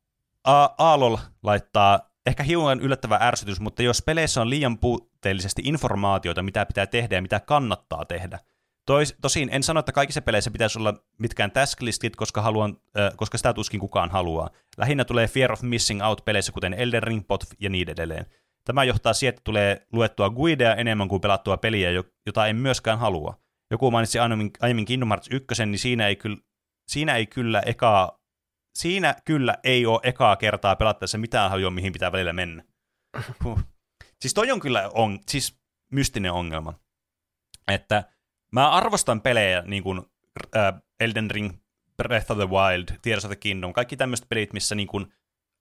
Aalol 0.78 1.18
laittaa 1.44 2.12
ehkä 2.26 2.44
hiukan 2.44 2.80
yllättävä 2.80 3.18
ärsytys, 3.22 3.60
mutta 3.60 3.84
jos 3.84 4.02
peleissä 4.02 4.42
on 4.42 4.50
liian 4.50 4.78
puutteellisesti 4.78 5.62
informaatiota, 5.66 6.44
mitä 6.44 6.66
pitää 6.66 6.88
tehdä 6.88 7.16
ja 7.16 7.22
mitä 7.22 7.40
kannattaa 7.40 8.06
tehdä– 8.06 8.40
Tois, 8.86 9.16
tosin 9.22 9.50
en 9.52 9.64
sano, 9.64 9.80
että 9.80 9.92
kaikissa 9.92 10.22
peleissä 10.22 10.52
pitäisi 10.52 10.80
olla 10.80 10.94
mitkään 11.18 11.52
tasklistit, 11.52 12.16
koska, 12.16 12.42
haluan, 12.42 12.78
äh, 13.00 13.12
koska 13.16 13.38
sitä 13.38 13.54
tuskin 13.54 13.80
kukaan 13.80 14.12
haluaa. 14.12 14.50
Lähinnä 14.78 15.06
tulee 15.06 15.28
Fear 15.28 15.52
of 15.52 15.62
Missing 15.62 16.04
Out 16.04 16.26
peleissä, 16.26 16.52
kuten 16.52 16.74
Elden 16.74 17.04
Ring, 17.04 17.28
Pot 17.28 17.44
ja 17.60 17.70
niin 17.70 17.90
edelleen. 17.90 18.26
Tämä 18.66 18.84
johtaa 18.84 19.14
siihen, 19.14 19.30
että 19.30 19.42
tulee 19.44 19.88
luettua 19.92 20.30
guidea 20.30 20.76
enemmän 20.76 21.08
kuin 21.08 21.22
pelattua 21.22 21.58
peliä, 21.58 21.90
jota 22.26 22.48
en 22.48 22.56
myöskään 22.56 23.00
halua. 23.00 23.40
Joku 23.72 23.92
mainitsi 23.92 24.20
aiemmin, 24.20 24.52
aiemmin 24.62 24.86
Kingdom 24.86 25.10
Hearts 25.10 25.28
1, 25.32 25.66
niin 25.66 25.80
siinä 25.80 26.08
ei, 26.08 26.16
kyllä, 26.16 26.38
siinä 26.88 27.16
ei 27.16 27.26
kyllä 27.26 27.62
eka, 27.66 28.20
siinä 28.76 29.16
kyllä 29.26 29.58
ei 29.64 29.86
ole 29.86 30.00
ekaa 30.04 30.36
kertaa 30.36 30.76
pelattaessa 30.76 31.18
mitään 31.18 31.50
hajua, 31.50 31.72
mihin 31.72 31.94
pitää 31.94 32.12
välillä 32.12 32.34
mennä. 32.34 32.64
Huh. 33.44 33.60
Siis 34.22 34.34
toi 34.34 34.52
on 34.52 34.60
kyllä 34.60 34.92
on, 34.94 35.20
siis 35.28 35.60
mystinen 35.92 36.32
ongelma. 36.32 36.74
Että 37.68 38.04
Mä 38.56 38.70
arvostan 38.70 39.22
pelejä, 39.22 39.64
niin 39.66 39.84
kuin 39.84 40.02
äh, 40.56 40.74
Elden 41.00 41.32
Ring, 41.32 41.52
Breath 41.98 42.32
of 42.32 42.38
the 42.38 42.50
Wild, 42.50 43.00
Tears 43.02 43.26
of 43.26 43.30
the 43.30 43.36
Kingdom, 43.36 43.74
kaikki 43.74 43.98
tämmöiset 43.98 44.30
pelit, 44.30 44.54
missä 44.54 44.76
niin 44.76 44.88
kuin 44.88 45.14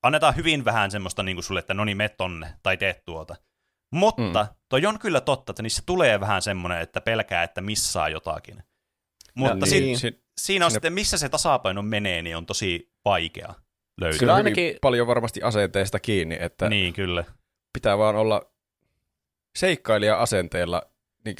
annetaan 0.02 0.36
hyvin 0.36 0.64
vähän 0.64 0.90
semmoista 0.90 1.22
niin 1.22 1.36
kuin 1.36 1.44
sulle, 1.44 1.60
että 1.60 1.74
no 1.74 1.84
niin, 1.84 1.96
me 1.96 2.08
tonne, 2.08 2.54
tai 2.62 2.76
teet 2.76 3.04
tuota. 3.04 3.36
Mutta 3.92 4.42
mm. 4.42 4.54
toi 4.68 4.86
on 4.86 4.98
kyllä 4.98 5.20
totta, 5.20 5.50
että 5.50 5.62
niissä 5.62 5.82
tulee 5.86 6.20
vähän 6.20 6.42
semmoinen, 6.42 6.80
että 6.80 7.00
pelkää, 7.00 7.42
että 7.42 7.60
missaa 7.60 8.08
jotakin. 8.08 8.62
Mutta 9.34 9.66
niin. 9.66 9.98
si- 9.98 10.24
siinä 10.40 10.64
on 10.64 10.70
Sinne... 10.70 10.76
sitten, 10.76 10.92
missä 10.92 11.18
se 11.18 11.28
tasapaino 11.28 11.82
menee, 11.82 12.22
niin 12.22 12.36
on 12.36 12.46
tosi 12.46 12.92
vaikea 13.04 13.54
löytää. 14.00 14.18
Kyllä 14.18 14.34
ainakin 14.34 14.76
paljon 14.80 15.06
varmasti 15.06 15.42
asenteesta 15.42 16.00
kiinni, 16.00 16.36
että 16.40 16.68
niin, 16.68 16.94
kyllä. 16.94 17.24
pitää 17.72 17.98
vaan 17.98 18.16
olla 18.16 18.52
seikkailija 19.58 20.16
asenteella 20.16 20.82
niin 21.24 21.36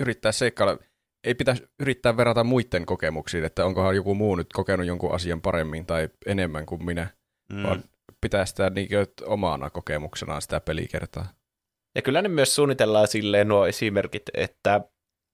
yrittää 0.00 0.32
seikkailla, 0.32 0.78
ei 1.24 1.34
pitäisi 1.34 1.66
yrittää 1.80 2.16
verrata 2.16 2.44
muiden 2.44 2.86
kokemuksiin, 2.86 3.44
että 3.44 3.64
onkohan 3.64 3.96
joku 3.96 4.14
muu 4.14 4.36
nyt 4.36 4.52
kokenut 4.52 4.86
jonkun 4.86 5.14
asian 5.14 5.40
paremmin 5.40 5.86
tai 5.86 6.08
enemmän 6.26 6.66
kuin 6.66 6.84
minä, 6.84 7.08
mm. 7.52 7.62
vaan 7.62 7.84
pitää 8.20 8.46
sitä 8.46 8.70
niin 8.70 8.88
omana 9.26 9.70
kokemuksenaan 9.70 10.42
sitä 10.42 10.60
pelikertaa. 10.60 11.32
Ja 11.94 12.02
kyllä 12.02 12.22
ne 12.22 12.28
myös 12.28 12.54
suunnitellaan 12.54 13.08
silleen 13.08 13.48
nuo 13.48 13.66
esimerkit, 13.66 14.22
että 14.34 14.80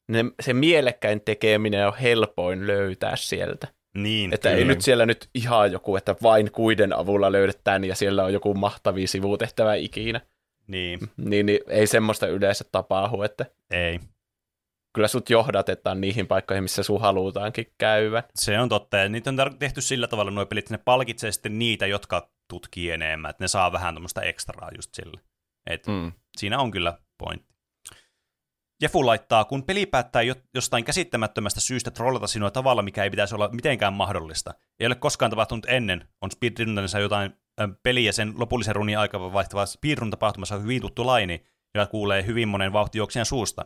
ne, 0.08 0.24
se 0.42 0.52
mielekkäin 0.52 1.20
tekeminen 1.20 1.86
on 1.86 1.96
helpoin 1.96 2.66
löytää 2.66 3.16
sieltä. 3.16 3.68
Niin, 3.96 4.34
Että 4.34 4.48
kyllä. 4.48 4.58
ei 4.58 4.64
nyt 4.64 4.82
siellä 4.82 5.06
nyt 5.06 5.28
ihan 5.34 5.72
joku, 5.72 5.96
että 5.96 6.16
vain 6.22 6.52
kuiden 6.52 6.92
avulla 6.92 7.32
löydetään 7.32 7.84
ja 7.84 7.94
siellä 7.94 8.24
on 8.24 8.32
joku 8.32 8.54
mahtavia 8.54 9.06
sivutehtävä 9.06 9.74
ikinä. 9.74 10.20
Niin, 10.66 11.00
Niin, 11.16 11.46
niin 11.46 11.60
ei 11.68 11.86
semmoista 11.86 12.26
yleensä 12.26 12.64
tapahdu, 12.72 13.22
että 13.22 13.46
ei. 13.70 14.00
Kyllä 14.96 15.08
sut 15.08 15.30
johdatetaan 15.30 16.00
niihin 16.00 16.26
paikkoihin, 16.26 16.64
missä 16.64 16.82
sun 16.82 17.00
halutaankin 17.00 17.72
käyvän. 17.78 18.22
Se 18.34 18.60
on 18.60 18.68
totta, 18.68 18.96
ja 18.96 19.08
niitä 19.08 19.30
on 19.30 19.36
tehty 19.58 19.80
sillä 19.80 20.06
tavalla 20.08 20.30
nuo 20.30 20.46
pelit, 20.46 20.64
että 20.64 20.74
ne 20.74 20.82
palkitsee 20.84 21.32
sitten 21.32 21.58
niitä, 21.58 21.86
jotka 21.86 22.30
tutkii 22.48 22.90
enemmän, 22.90 23.30
että 23.30 23.44
ne 23.44 23.48
saa 23.48 23.72
vähän 23.72 23.94
tuommoista 23.94 24.22
ekstraa 24.22 24.70
just 24.76 24.94
sille. 24.94 25.20
Et 25.70 25.86
Mm. 25.86 26.12
siinä 26.36 26.58
on 26.58 26.70
kyllä 26.70 26.98
pointti. 27.18 27.54
Jefu 28.82 29.06
laittaa, 29.06 29.44
kun 29.44 29.62
peli 29.62 29.86
päättää 29.86 30.22
jo- 30.22 30.34
jostain 30.54 30.84
käsittämättömästä 30.84 31.60
syystä 31.60 31.90
trollata 31.90 32.26
sinua 32.26 32.50
tavalla, 32.50 32.82
mikä 32.82 33.04
ei 33.04 33.10
pitäisi 33.10 33.34
olla 33.34 33.48
mitenkään 33.48 33.92
mahdollista. 33.92 34.54
Ei 34.80 34.86
ole 34.86 34.94
koskaan 34.94 35.30
tapahtunut 35.30 35.66
ennen, 35.68 36.08
on 36.22 36.30
speedrunnerissa 36.30 36.98
jotain 36.98 37.32
peliä 37.82 38.12
sen 38.12 38.34
lopullisen 38.36 38.76
runin 38.76 38.98
aikaa 38.98 39.32
vaihtava 39.32 39.66
speedrun 39.66 40.10
tapahtumassa 40.10 40.54
on 40.54 40.62
hyvin 40.62 40.80
tuttu 40.80 41.06
laini, 41.06 41.46
joka 41.74 41.86
kuulee 41.90 42.26
hyvin 42.26 42.48
monen 42.48 42.72
vauhtijuoksijan 42.72 43.26
suusta. 43.26 43.64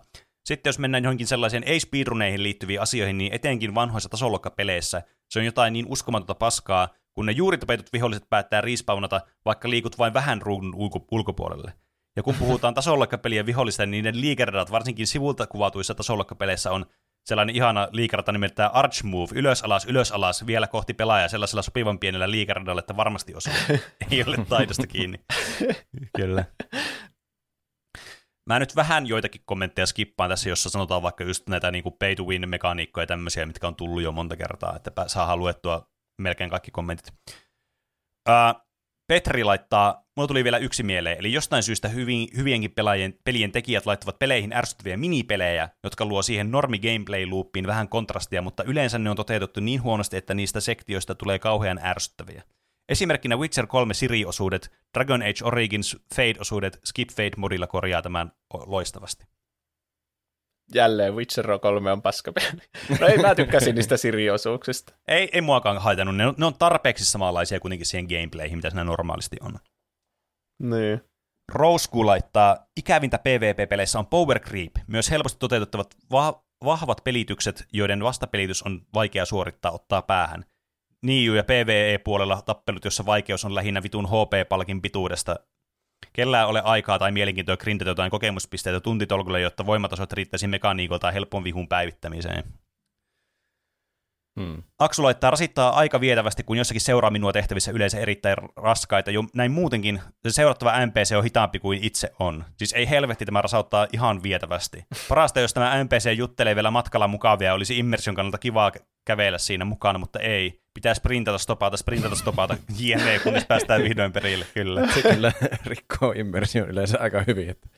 Sitten 0.50 0.68
jos 0.68 0.78
mennään 0.78 1.04
johonkin 1.04 1.26
sellaiseen 1.26 1.62
ei-speedruneihin 1.64 2.42
liittyviin 2.42 2.80
asioihin, 2.80 3.18
niin 3.18 3.32
etenkin 3.32 3.74
vanhoissa 3.74 4.08
tasoloikkapeleissä 4.08 5.02
se 5.28 5.38
on 5.38 5.44
jotain 5.44 5.72
niin 5.72 5.86
uskomatonta 5.88 6.34
paskaa, 6.34 6.88
kun 7.12 7.26
ne 7.26 7.32
juuri 7.32 7.58
tapetut 7.58 7.92
viholliset 7.92 8.30
päättää 8.30 8.60
respawnata, 8.60 9.20
vaikka 9.44 9.70
liikut 9.70 9.98
vain 9.98 10.14
vähän 10.14 10.42
ruudun 10.42 10.74
ulko- 10.74 11.06
ulkopuolelle. 11.10 11.72
Ja 12.16 12.22
kun 12.22 12.34
puhutaan 12.34 12.74
tasoloikkapelien 12.74 13.46
vihollista, 13.46 13.86
niin 13.86 13.90
niiden 13.90 14.20
liikeradat, 14.20 14.70
varsinkin 14.70 15.06
sivulta 15.06 15.46
kuvatuissa 15.46 15.94
tasoloikkapeleissä, 15.94 16.72
on 16.72 16.86
sellainen 17.24 17.56
ihana 17.56 17.88
liikerata 17.92 18.32
nimeltään 18.32 18.74
Arch 18.74 19.04
Move, 19.04 19.30
ylös 19.34 19.62
alas, 19.62 19.84
ylös 19.84 20.12
alas, 20.12 20.46
vielä 20.46 20.66
kohti 20.66 20.94
pelaajaa 20.94 21.28
sellaisella 21.28 21.62
sopivan 21.62 21.98
pienellä 21.98 22.30
liikeradalla, 22.30 22.80
että 22.80 22.96
varmasti 22.96 23.34
osuu. 23.34 23.52
Ei 24.10 24.24
ole 24.26 24.36
taidosta 24.48 24.86
kiinni. 24.86 25.20
Kyllä. 26.16 26.44
Mä 28.50 28.58
nyt 28.58 28.76
vähän 28.76 29.06
joitakin 29.06 29.42
kommentteja 29.44 29.86
skippaan 29.86 30.30
tässä, 30.30 30.48
jossa 30.48 30.70
sanotaan 30.70 31.02
vaikka 31.02 31.24
just 31.24 31.48
näitä 31.48 31.70
niin 31.70 31.82
kuin 31.82 31.94
pay 31.98 32.14
to 32.14 32.24
win 32.24 32.48
mekaniikkoja 32.48 33.02
ja 33.02 33.06
tämmöisiä, 33.06 33.46
mitkä 33.46 33.66
on 33.66 33.74
tullut 33.74 34.02
jo 34.02 34.12
monta 34.12 34.36
kertaa, 34.36 34.76
että 34.76 34.92
saadaan 35.06 35.38
luettua 35.38 35.86
melkein 36.18 36.50
kaikki 36.50 36.70
kommentit. 36.70 37.12
Ää, 38.28 38.54
Petri 39.08 39.44
laittaa, 39.44 40.04
mulla 40.16 40.28
tuli 40.28 40.44
vielä 40.44 40.58
yksi 40.58 40.82
mieleen, 40.82 41.18
eli 41.18 41.32
jostain 41.32 41.62
syystä 41.62 41.88
hyvin, 41.88 42.28
hyvienkin 42.36 42.72
pelaajien, 42.72 43.14
pelien 43.24 43.52
tekijät 43.52 43.86
laittavat 43.86 44.18
peleihin 44.18 44.52
ärsyttäviä 44.52 44.96
minipelejä, 44.96 45.68
jotka 45.84 46.04
luo 46.04 46.22
siihen 46.22 46.50
normi 46.50 46.78
gameplay 46.78 47.26
loopiin 47.26 47.66
vähän 47.66 47.88
kontrastia, 47.88 48.42
mutta 48.42 48.62
yleensä 48.62 48.98
ne 48.98 49.10
on 49.10 49.16
toteutettu 49.16 49.60
niin 49.60 49.82
huonosti, 49.82 50.16
että 50.16 50.34
niistä 50.34 50.60
sektioista 50.60 51.14
tulee 51.14 51.38
kauhean 51.38 51.80
ärsyttäviä. 51.84 52.42
Esimerkkinä 52.90 53.36
Witcher 53.36 53.66
3 53.66 53.94
Siri-osuudet, 53.94 54.72
Dragon 54.94 55.22
Age 55.22 55.44
Origins 55.44 55.96
Fade-osuudet 56.14 56.80
Skip 56.84 57.08
Fade-modilla 57.08 57.66
korjaa 57.66 58.02
tämän 58.02 58.32
loistavasti. 58.66 59.24
Jälleen 60.74 61.14
Witcher 61.14 61.58
3 61.58 61.92
on 61.92 62.02
paskapeli. 62.02 62.46
No 63.00 63.06
ei, 63.06 63.18
mä 63.18 63.34
tykkäsin 63.34 63.74
niistä 63.74 63.96
Siri-osuuksista. 63.96 64.94
Ei, 65.08 65.28
ei 65.32 65.40
muakaan 65.40 65.78
haitannut, 65.78 66.16
ne 66.16 66.26
on, 66.26 66.34
ne 66.38 66.46
on 66.46 66.54
tarpeeksi 66.54 67.04
samanlaisia 67.04 67.60
kuitenkin 67.60 67.86
siihen 67.86 68.06
gameplayhin, 68.08 68.58
mitä 68.58 68.70
siinä 68.70 68.84
normaalisti 68.84 69.36
on. 69.40 69.58
Niin. 70.62 71.00
Rosku 71.52 72.06
laittaa, 72.06 72.66
ikävintä 72.76 73.18
PvP-peleissä 73.18 73.98
on 73.98 74.06
power 74.06 74.40
creep, 74.40 74.72
myös 74.86 75.10
helposti 75.10 75.38
toteutettavat 75.38 75.94
va- 76.12 76.44
vahvat 76.64 77.04
pelitykset, 77.04 77.64
joiden 77.72 78.02
vastapelitys 78.02 78.62
on 78.62 78.86
vaikea 78.94 79.24
suorittaa 79.24 79.72
ottaa 79.72 80.02
päähän. 80.02 80.44
Niiu 81.02 81.34
ja 81.34 81.44
PvE-puolella 81.44 82.42
tappelut, 82.42 82.84
jossa 82.84 83.06
vaikeus 83.06 83.44
on 83.44 83.54
lähinnä 83.54 83.82
vitun 83.82 84.08
HP-palkin 84.08 84.82
pituudesta. 84.82 85.36
Kellään 86.12 86.48
ole 86.48 86.62
aikaa 86.64 86.98
tai 86.98 87.12
mielenkiintoa 87.12 87.56
grindata 87.56 87.90
jotain 87.90 88.10
kokemuspisteitä 88.10 88.80
tuntitolkulle, 88.80 89.40
jotta 89.40 89.66
voimatasot 89.66 90.12
riittäisi 90.12 90.46
mekaniikolta 90.46 91.00
tai 91.00 91.14
helpon 91.14 91.44
vihun 91.44 91.68
päivittämiseen. 91.68 92.44
Mm. 94.38 94.62
Aksu 94.78 95.02
laittaa 95.02 95.30
rasittaa 95.30 95.70
aika 95.70 96.00
vietävästi, 96.00 96.42
kun 96.42 96.56
jossakin 96.56 96.80
seuraa 96.80 97.10
minua 97.10 97.32
tehtävissä 97.32 97.72
yleensä 97.72 97.98
erittäin 97.98 98.36
raskaita. 98.56 99.10
Jo 99.10 99.24
näin 99.34 99.52
muutenkin 99.52 100.00
se 100.28 100.30
seurattava 100.30 100.86
NPC 100.86 101.14
on 101.16 101.24
hitaampi 101.24 101.58
kuin 101.58 101.78
itse 101.82 102.12
on. 102.18 102.44
Siis 102.56 102.72
ei 102.72 102.90
helvetti, 102.90 103.24
tämä 103.24 103.42
rasauttaa 103.42 103.86
ihan 103.92 104.22
vietävästi. 104.22 104.84
Parasta, 105.08 105.40
jos 105.40 105.54
tämä 105.54 105.84
NPC 105.84 106.16
juttelee 106.16 106.54
vielä 106.54 106.70
matkalla 106.70 107.08
mukavia, 107.08 107.54
olisi 107.54 107.78
immersion 107.78 108.16
kannalta 108.16 108.38
kivaa 108.38 108.72
kävellä 109.10 109.38
siinä 109.38 109.64
mukana, 109.64 109.98
mutta 109.98 110.18
ei. 110.20 110.60
Pitää 110.74 110.94
sprintata, 110.94 111.38
stopata, 111.38 111.76
sprintata, 111.76 112.16
stopata, 112.16 112.56
jne, 112.78 113.18
kunnes 113.18 113.44
päästään 113.44 113.82
vihdoin 113.82 114.12
perille, 114.12 114.46
kyllä. 114.54 114.92
Se 114.92 115.02
kyllä 115.02 115.32
rikkoo 115.66 116.12
immersion 116.12 116.68
yleensä 116.70 116.98
aika 117.00 117.24
hyvin. 117.26 117.50
Että 117.50 117.68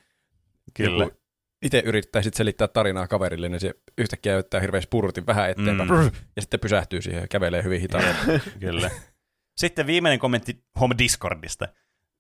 Kyllä. 0.75 1.05
joku 1.05 1.17
itse 1.63 1.83
yrittää 1.87 2.23
sit 2.23 2.35
selittää 2.35 2.69
tarinaa 2.69 3.09
kaverille, 3.09 3.49
niin 3.49 3.61
se 3.61 3.75
yhtäkkiä 3.99 4.33
yrittää 4.35 4.61
hirveän 4.61 4.83
spurtin 4.83 5.27
vähän 5.27 5.51
eteenpäin, 5.51 5.91
Mm. 5.91 5.97
mm. 5.97 6.11
ja 6.37 6.43
sitten 6.43 6.61
pysähtyy 6.61 7.03
siihen 7.03 7.21
ja 7.21 7.29
kävelee 7.29 7.63
hyvin 7.63 7.81
hitaasti. 7.81 8.27
Kyllä. 8.61 8.91
Sitten 9.57 9.87
viimeinen 9.87 10.19
kommentti 10.19 10.65
Home 10.81 10.95
Discordista. 10.99 11.69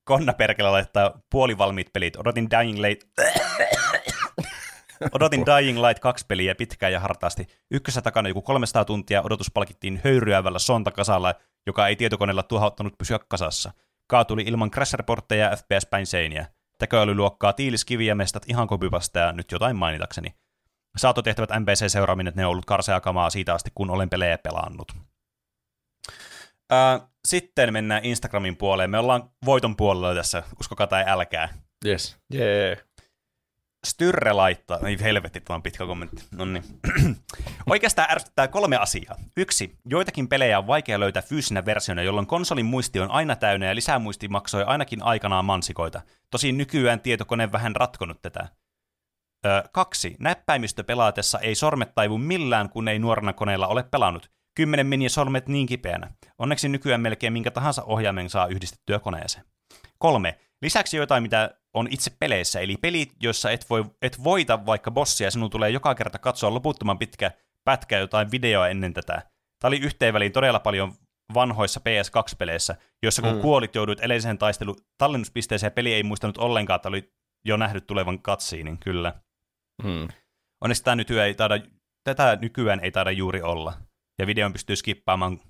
Konna 0.05 0.33
Perkele 0.33 0.71
laittaa 0.71 1.21
puolivalmiit 1.31 1.93
pelit. 1.93 2.17
Odotin 2.17 2.49
Dying 2.51 2.79
Light... 2.81 3.03
Odotin 5.13 5.45
Dying 5.47 5.79
Light 5.79 5.99
2 6.01 6.25
peliä 6.29 6.55
pitkään 6.55 6.93
ja 6.93 7.01
hartaasti. 7.01 7.47
Ykkössä 7.71 8.03
takana 8.03 8.29
joku 8.29 8.43
300 8.43 8.85
tuntia 8.85 9.23
odotus 9.23 9.51
palkittiin 9.51 10.01
höyryävällä 10.05 10.59
sontakasalla, 10.59 11.35
joka 11.67 11.89
ei 11.89 11.97
tietokoneella 11.97 12.43
tuhauttanut 12.43 12.99
pysyä 12.99 13.19
kasassa. 13.29 13.73
Kaatuli 14.07 14.43
ilman 14.43 14.71
crash 14.71 14.95
reportteja 14.95 15.47
ja 15.47 15.57
FPS 15.57 15.87
päin 15.87 16.07
seiniä. 16.07 16.47
Tekoälyluokkaa 16.79 17.53
tiiliskiviä 17.53 18.15
mestat 18.15 18.43
ihan 18.49 18.67
kopipasta 18.67 19.19
ja 19.19 19.33
nyt 19.33 19.53
jotain 19.53 19.77
mainitakseni. 19.77 20.35
Saatotehtävät 20.97 21.51
NPC-seuraaminen, 21.51 22.29
että 22.29 22.41
ne 22.41 22.47
on 22.47 22.51
ollut 22.51 22.65
karsea 22.65 23.01
kamaa 23.01 23.31
siitä 23.31 23.55
asti, 23.55 23.71
kun 23.75 23.91
olen 23.91 24.11
pelejä 24.11 24.39
pelannut. 24.39 24.93
Ää, 26.71 27.01
sitten 27.29 27.73
mennään 27.73 28.05
Instagramin 28.05 28.57
puoleen. 28.57 28.91
Me 28.91 28.99
ollaan 28.99 29.31
voiton 29.45 29.77
puolella 29.77 30.15
tässä, 30.15 30.43
uskokaa 30.61 30.87
tai 30.87 31.05
älkää. 31.07 31.49
Yes. 31.87 32.17
Jee. 32.33 32.85
Styrre 33.87 34.33
laittaa, 34.33 34.79
ei 34.79 34.97
helvetti, 35.01 35.41
tämä 35.41 35.55
on 35.55 35.63
pitkä 35.63 35.87
kommentti. 35.87 36.25
No 36.31 36.45
niin. 36.45 36.65
Oikeastaan 37.71 38.11
ärsyttää 38.11 38.49
kolme 38.49 38.77
asiaa. 38.77 39.17
Yksi, 39.37 39.79
joitakin 39.85 40.29
pelejä 40.29 40.59
on 40.59 40.67
vaikea 40.67 41.01
löytää 41.01 41.23
fyysinä 41.23 41.65
versiona, 41.65 42.03
jolloin 42.03 42.27
konsolin 42.27 42.67
muisti 42.67 43.01
on 43.01 43.11
aina 43.11 43.37
täynnä 43.37 43.67
ja 43.67 43.75
lisämuisti 43.75 44.29
maksoi 44.29 44.65
ainakin 44.65 45.03
aikanaan 45.03 45.45
mansikoita. 45.45 46.01
Tosin 46.31 46.59
nykyään 46.59 47.01
tietokone 47.01 47.53
vähän 47.53 47.77
ratkonut 47.77 48.23
tätä. 48.23 48.49
Ö, 49.47 49.63
kaksi, 49.73 50.17
näppäimistö 50.19 50.85
pelaatessa 50.85 51.39
ei 51.39 51.55
sormet 51.55 51.95
taivu 51.95 52.19
millään, 52.19 52.71
kun 52.71 52.89
ei 52.89 52.99
nuorena 52.99 53.33
koneella 53.33 53.67
ole 53.67 53.83
pelannut. 53.83 54.31
Kymmenen 54.55 54.87
meni 54.87 55.09
sormet 55.09 55.49
niin 55.49 55.67
kipeänä. 55.67 56.11
Onneksi 56.39 56.69
nykyään 56.69 57.01
melkein 57.01 57.33
minkä 57.33 57.51
tahansa 57.51 57.83
ohjaimen 57.83 58.31
saa 58.31 58.47
yhdistettyä 58.47 58.99
koneeseen. 58.99 59.45
Kolme, 59.99 60.39
lisäksi 60.63 60.97
jotain, 60.97 61.23
mitä 61.23 61.51
on 61.75 61.89
itse 61.91 62.11
peleissä, 62.21 62.61
eli 62.61 62.77
pelit, 62.77 63.13
joissa 63.23 63.51
et, 63.51 63.71
voi, 63.71 63.85
et 64.03 64.25
voita 64.25 64.67
vaikka 64.67 64.91
bossia, 64.91 65.31
sinun 65.31 65.51
tulee 65.51 65.71
joka 65.71 65.95
kerta 65.95 66.19
katsoa 66.19 66.55
loputtoman 66.55 66.99
pitkä 66.99 67.31
pätkä 67.65 67.99
jotain 67.99 68.31
videoa 68.31 68.69
ennen 68.69 68.95
tätä. 68.95 69.23
Tämä 69.59 69.69
oli 69.69 69.79
yhteenväliin 69.79 70.33
todella 70.33 70.61
paljon 70.61 70.93
vanhoissa 71.35 71.81
PS2-peleissä, 71.81 72.77
joissa 73.03 73.23
kun 73.23 73.35
Mm. 73.35 73.41
kuolit, 73.41 73.75
jouduit 73.75 74.01
edelliseen 74.01 74.39
taistelu 74.39 74.77
tallennuspisteeseen 74.99 75.67
ja 75.67 75.75
peli 75.75 75.95
ei 75.95 76.03
muistanut 76.03 76.39
ollenkaan, 76.39 76.77
että 76.77 76.89
oli 76.89 77.13
jo 77.45 77.57
nähnyt 77.57 77.87
tulevan 77.87 78.23
cutscenein, 78.23 78.79
kyllä. 78.79 79.15
Mm. 79.83 80.09
Onneksi 80.61 80.85
tämä 80.85 80.97
nykyään 80.97 81.27
ei 81.27 81.35
taida, 81.35 81.59
tätä 82.05 82.39
nykyään 82.41 82.81
ei 82.81 82.91
taida 82.91 83.11
juuri 83.11 83.43
olla. 83.43 83.73
Ja 84.19 84.27
videon 84.27 84.53
pystyy 84.53 84.77
skippaamaan, 84.77 85.41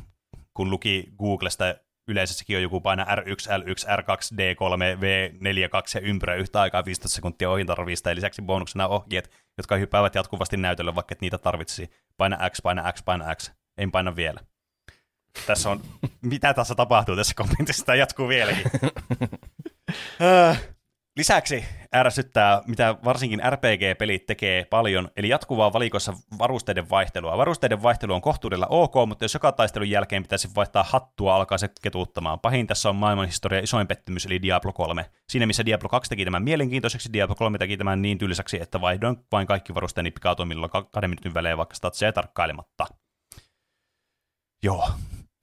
kun 0.55 0.71
luki 0.71 1.05
Googlesta 1.19 1.65
yleensä 2.09 2.35
sekin 2.35 2.57
on 2.57 2.63
joku 2.63 2.81
paina 2.81 3.05
R1, 3.05 3.29
L1, 3.29 3.89
R2, 3.89 4.37
D3, 4.37 4.99
V42 5.01 5.91
ja 5.95 6.01
ympyrä 6.01 6.35
yhtä 6.35 6.61
aikaa 6.61 6.85
15 6.85 7.17
sekuntia 7.17 7.51
ohintarvista. 7.51 8.09
Ja 8.09 8.15
lisäksi 8.15 8.43
bonuksena 8.43 8.89
ohjeet, 8.89 9.31
jotka 9.59 9.77
hyppäävät 9.77 10.15
jatkuvasti 10.15 10.57
näytölle, 10.57 10.95
vaikka 10.95 11.13
et 11.13 11.21
niitä 11.21 11.39
tarvitsisi. 11.39 11.91
Paina 12.17 12.51
X, 12.51 12.63
paina 12.63 12.93
X, 12.93 13.05
paina 13.05 13.35
X. 13.35 13.51
En 13.79 13.93
paina 13.93 14.17
vielä. 14.17 14.41
Tässä 15.47 15.71
on, 15.71 15.81
mitä 16.33 16.55
tässä 16.55 16.75
tapahtuu 16.75 17.17
tässä 17.17 17.35
kommentissa, 17.37 17.87
tämä 17.87 17.97
jatkuu 17.97 18.29
vieläkin. 18.29 18.65
Lisäksi 21.17 21.65
ärsyttää, 21.95 22.63
mitä 22.67 22.97
varsinkin 23.05 23.41
RPG-pelit 23.51 24.27
tekee 24.27 24.65
paljon, 24.65 25.11
eli 25.17 25.29
jatkuvaa 25.29 25.73
valikossa 25.73 26.13
varusteiden 26.39 26.91
vaihtelua. 26.91 27.39
Varusteiden 27.39 27.83
vaihtelu 27.83 28.15
on 28.15 28.21
kohtuudella 28.21 28.67
ok, 28.67 28.95
mutta 29.07 29.25
jos 29.25 29.35
joka 29.35 29.53
taistelun 29.53 29.91
jälkeen 29.91 30.23
pitäisi 30.23 30.49
vaihtaa 30.57 30.83
hattua, 30.83 31.37
alkaa 31.37 31.59
se 31.59 31.69
ketuuttamaan. 31.83 32.41
Pahin 32.41 32.67
tässä 32.67 32.89
on 32.89 32.97
maailman 32.97 33.27
historia 33.27 33.61
isoin 33.61 33.87
pettymys, 33.87 34.27
eli 34.27 34.43
Diablo 34.43 34.73
3. 34.73 35.11
Siinä 35.29 35.47
missä 35.47 35.67
Diablo 35.67 35.89
2 35.89 36.09
teki 36.09 36.25
tämän 36.25 36.43
mielenkiintoiseksi, 36.43 37.13
Diablo 37.13 37.35
3 37.35 37.59
teki 37.59 37.77
tämän 37.77 38.03
niin 38.03 38.19
tylsäksi, 38.19 38.63
että 38.63 38.81
vaihdoin 38.81 39.17
vain 39.33 39.47
kaikki 39.47 39.75
varusteeni 39.75 40.11
pikatoimilla 40.11 40.69
kahden 40.69 41.11
minuutin 41.11 41.35
välein 41.35 41.59
vaikka 41.59 41.75
statseja 41.75 42.13
tarkkailematta. 42.13 42.87
Joo, 44.63 44.89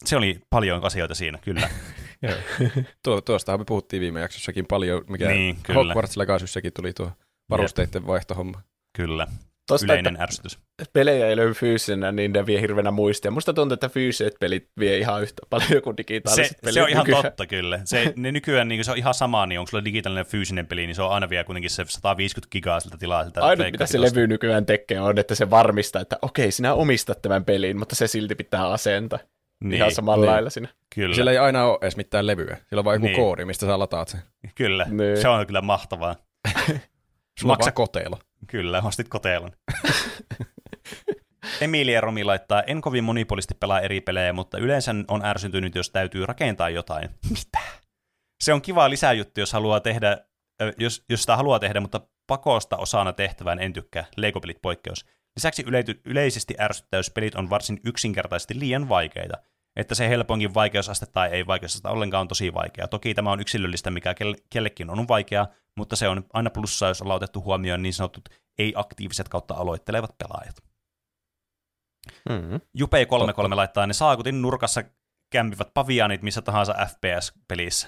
se 0.05 0.17
oli 0.17 0.39
paljon 0.49 0.85
asioita 0.85 1.15
siinä, 1.15 1.37
kyllä. 1.37 1.69
tuo, 3.03 3.21
tuostahan 3.21 3.59
me 3.59 3.65
puhuttiin 3.65 4.01
viime 4.01 4.19
jaksossakin 4.19 4.65
paljon, 4.65 5.03
mikä 5.09 5.27
Niin. 5.27 5.57
Hogwarts 5.75 6.17
Legacyssäkin 6.17 6.73
tuli 6.73 6.93
tuo 6.93 7.11
varusteiden 7.49 8.07
vaihtohomma. 8.07 8.61
Kyllä, 8.97 9.27
Tosta, 9.67 9.85
yleinen 9.85 10.13
että 10.13 10.23
ärsytys. 10.23 10.59
pelejä 10.93 11.27
ei 11.27 11.35
löydy 11.35 11.53
fyysisenä, 11.53 12.11
niin 12.11 12.31
ne 12.31 12.45
vie 12.45 12.61
hirveänä 12.61 12.91
muistia. 12.91 13.31
Musta 13.31 13.53
tuntuu, 13.53 13.73
että 13.73 13.89
fyysiset 13.89 14.35
pelit 14.39 14.69
vie 14.79 14.97
ihan 14.97 15.21
yhtä 15.21 15.41
paljon 15.49 15.81
kuin 15.83 15.93
Se, 15.93 15.97
digitaaliset 15.97 16.57
pelit. 16.61 16.73
se 16.73 16.83
on 16.83 16.89
ihan 16.89 17.03
nykyään. 17.05 17.23
totta 17.23 17.45
kyllä. 17.47 17.79
Se, 17.85 18.13
ne 18.15 18.31
nykyään 18.31 18.67
niin 18.67 18.85
se 18.85 18.91
on 18.91 18.97
ihan 18.97 19.13
sama, 19.13 19.45
niin 19.45 19.59
onko 19.59 19.69
sulla 19.69 19.85
digitaalinen 19.85 20.25
fyysinen 20.25 20.67
peli, 20.67 20.87
niin 20.87 20.95
se 20.95 21.01
on 21.01 21.11
aina 21.11 21.29
vielä 21.29 21.43
kuitenkin 21.43 21.69
se 21.69 21.83
150 21.87 22.51
gigaa 22.51 22.79
siltä 22.79 22.97
tilaa. 22.97 23.23
Siltä 23.23 23.41
Ainut, 23.41 23.71
mitä 23.71 23.85
se 23.85 24.01
levy 24.01 24.27
nykyään 24.27 24.65
tekee, 24.65 25.01
on, 25.01 25.17
että 25.17 25.35
se 25.35 25.49
varmistaa, 25.49 26.01
että 26.01 26.17
okei, 26.21 26.51
sinä 26.51 26.73
omistat 26.73 27.21
tämän 27.21 27.45
pelin, 27.45 27.79
mutta 27.79 27.95
se 27.95 28.07
silti 28.07 28.35
pitää 28.35 28.69
asentaa. 28.69 29.19
Niin, 29.63 29.73
Ihan 29.73 29.91
samalla 29.91 30.25
niin. 30.25 30.31
lailla 30.31 30.49
siinä. 30.49 30.67
Kyllä, 30.95 31.15
Siellä 31.15 31.31
ei 31.31 31.37
aina 31.37 31.65
ole 31.65 31.77
edes 31.81 31.97
mitään 31.97 32.27
levyä. 32.27 32.57
Siellä 32.69 32.79
on 32.79 32.85
vain 32.85 32.95
joku 32.95 33.05
Niin. 33.05 33.15
koodi, 33.15 33.45
mistä 33.45 33.65
sä 33.65 33.79
lataat 33.79 34.07
sen. 34.07 34.21
kyllä. 34.55 34.85
Niin. 34.89 35.21
se 35.21 35.27
on 35.27 35.47
kyllä 35.47 35.61
mahtavaa. 35.61 36.15
Sulla 37.39 37.53
Maksa- 37.53 37.71
koteelo. 37.71 38.19
Kyllä, 38.47 38.81
ostit 38.85 39.07
koteelon. 39.09 39.51
Emilia 41.61 42.01
Romi 42.01 42.23
laittaa, 42.23 42.61
en 42.63 42.81
kovin 42.81 43.03
monipuolisesti 43.03 43.53
pelaa 43.59 43.79
eri 43.81 44.01
pelejä, 44.01 44.33
mutta 44.33 44.57
yleensä 44.57 44.95
on 45.07 45.25
ärsyntynyt, 45.25 45.75
jos 45.75 45.89
täytyy 45.89 46.25
rakentaa 46.25 46.69
jotain. 46.69 47.09
Mitä? 47.29 47.59
Se 48.43 48.53
on 48.53 48.61
kiva 48.61 48.89
lisäjuttu, 48.89 49.39
jos 49.39 49.53
haluaa 49.53 49.79
tehdä, 49.79 50.17
jos, 50.77 51.05
jos 51.09 51.21
sitä 51.21 51.37
haluaa 51.37 51.59
tehdä, 51.59 51.79
mutta 51.79 52.01
pakosta 52.27 52.77
osana 52.77 53.13
tehtävään 53.13 53.59
en 53.59 53.73
tykkää. 53.73 54.05
Lego-pelit 54.17 54.59
poikkeus. 54.61 55.05
Lisäksi 55.39 55.63
yleity, 55.67 56.01
yleisesti 56.05 56.55
ärsyttää, 56.59 56.97
jos 56.97 57.09
pelit 57.09 57.35
on 57.35 57.49
varsin 57.49 57.79
yksinkertaisesti 57.85 58.59
liian 58.59 58.89
vaikeita. 58.89 59.37
Että 59.75 59.95
se 59.95 60.09
helpoinkin 60.09 60.53
vaikeusaste 60.53 61.05
tai 61.05 61.29
ei 61.29 61.47
vaikeusaste 61.47 61.87
ollenkaan 61.87 62.21
on 62.21 62.27
tosi 62.27 62.53
vaikea. 62.53 62.87
Toki 62.87 63.13
tämä 63.13 63.31
on 63.31 63.39
yksilöllistä, 63.39 63.91
mikä 63.91 64.13
kelle- 64.13 64.43
kellekin 64.49 64.89
on 64.89 65.07
vaikeaa, 65.07 65.47
mutta 65.77 65.95
se 65.95 66.07
on 66.07 66.25
aina 66.33 66.49
plussaa, 66.49 66.89
jos 66.89 67.01
ollaan 67.01 67.15
otettu 67.15 67.43
huomioon 67.43 67.81
niin 67.81 67.93
sanotut 67.93 68.29
ei-aktiiviset 68.57 69.29
kautta 69.29 69.53
aloittelevat 69.53 70.17
pelaajat. 70.17 70.55
Mm-hmm. 72.29 72.61
Jupe 72.73 73.05
33 73.05 73.55
laittaa 73.55 73.87
ne 73.87 73.93
saakutin 73.93 74.41
nurkassa 74.41 74.83
kämpivät 75.29 75.73
paviaanit 75.73 76.21
missä 76.21 76.41
tahansa 76.41 76.73
FPS-pelissä. 76.73 77.87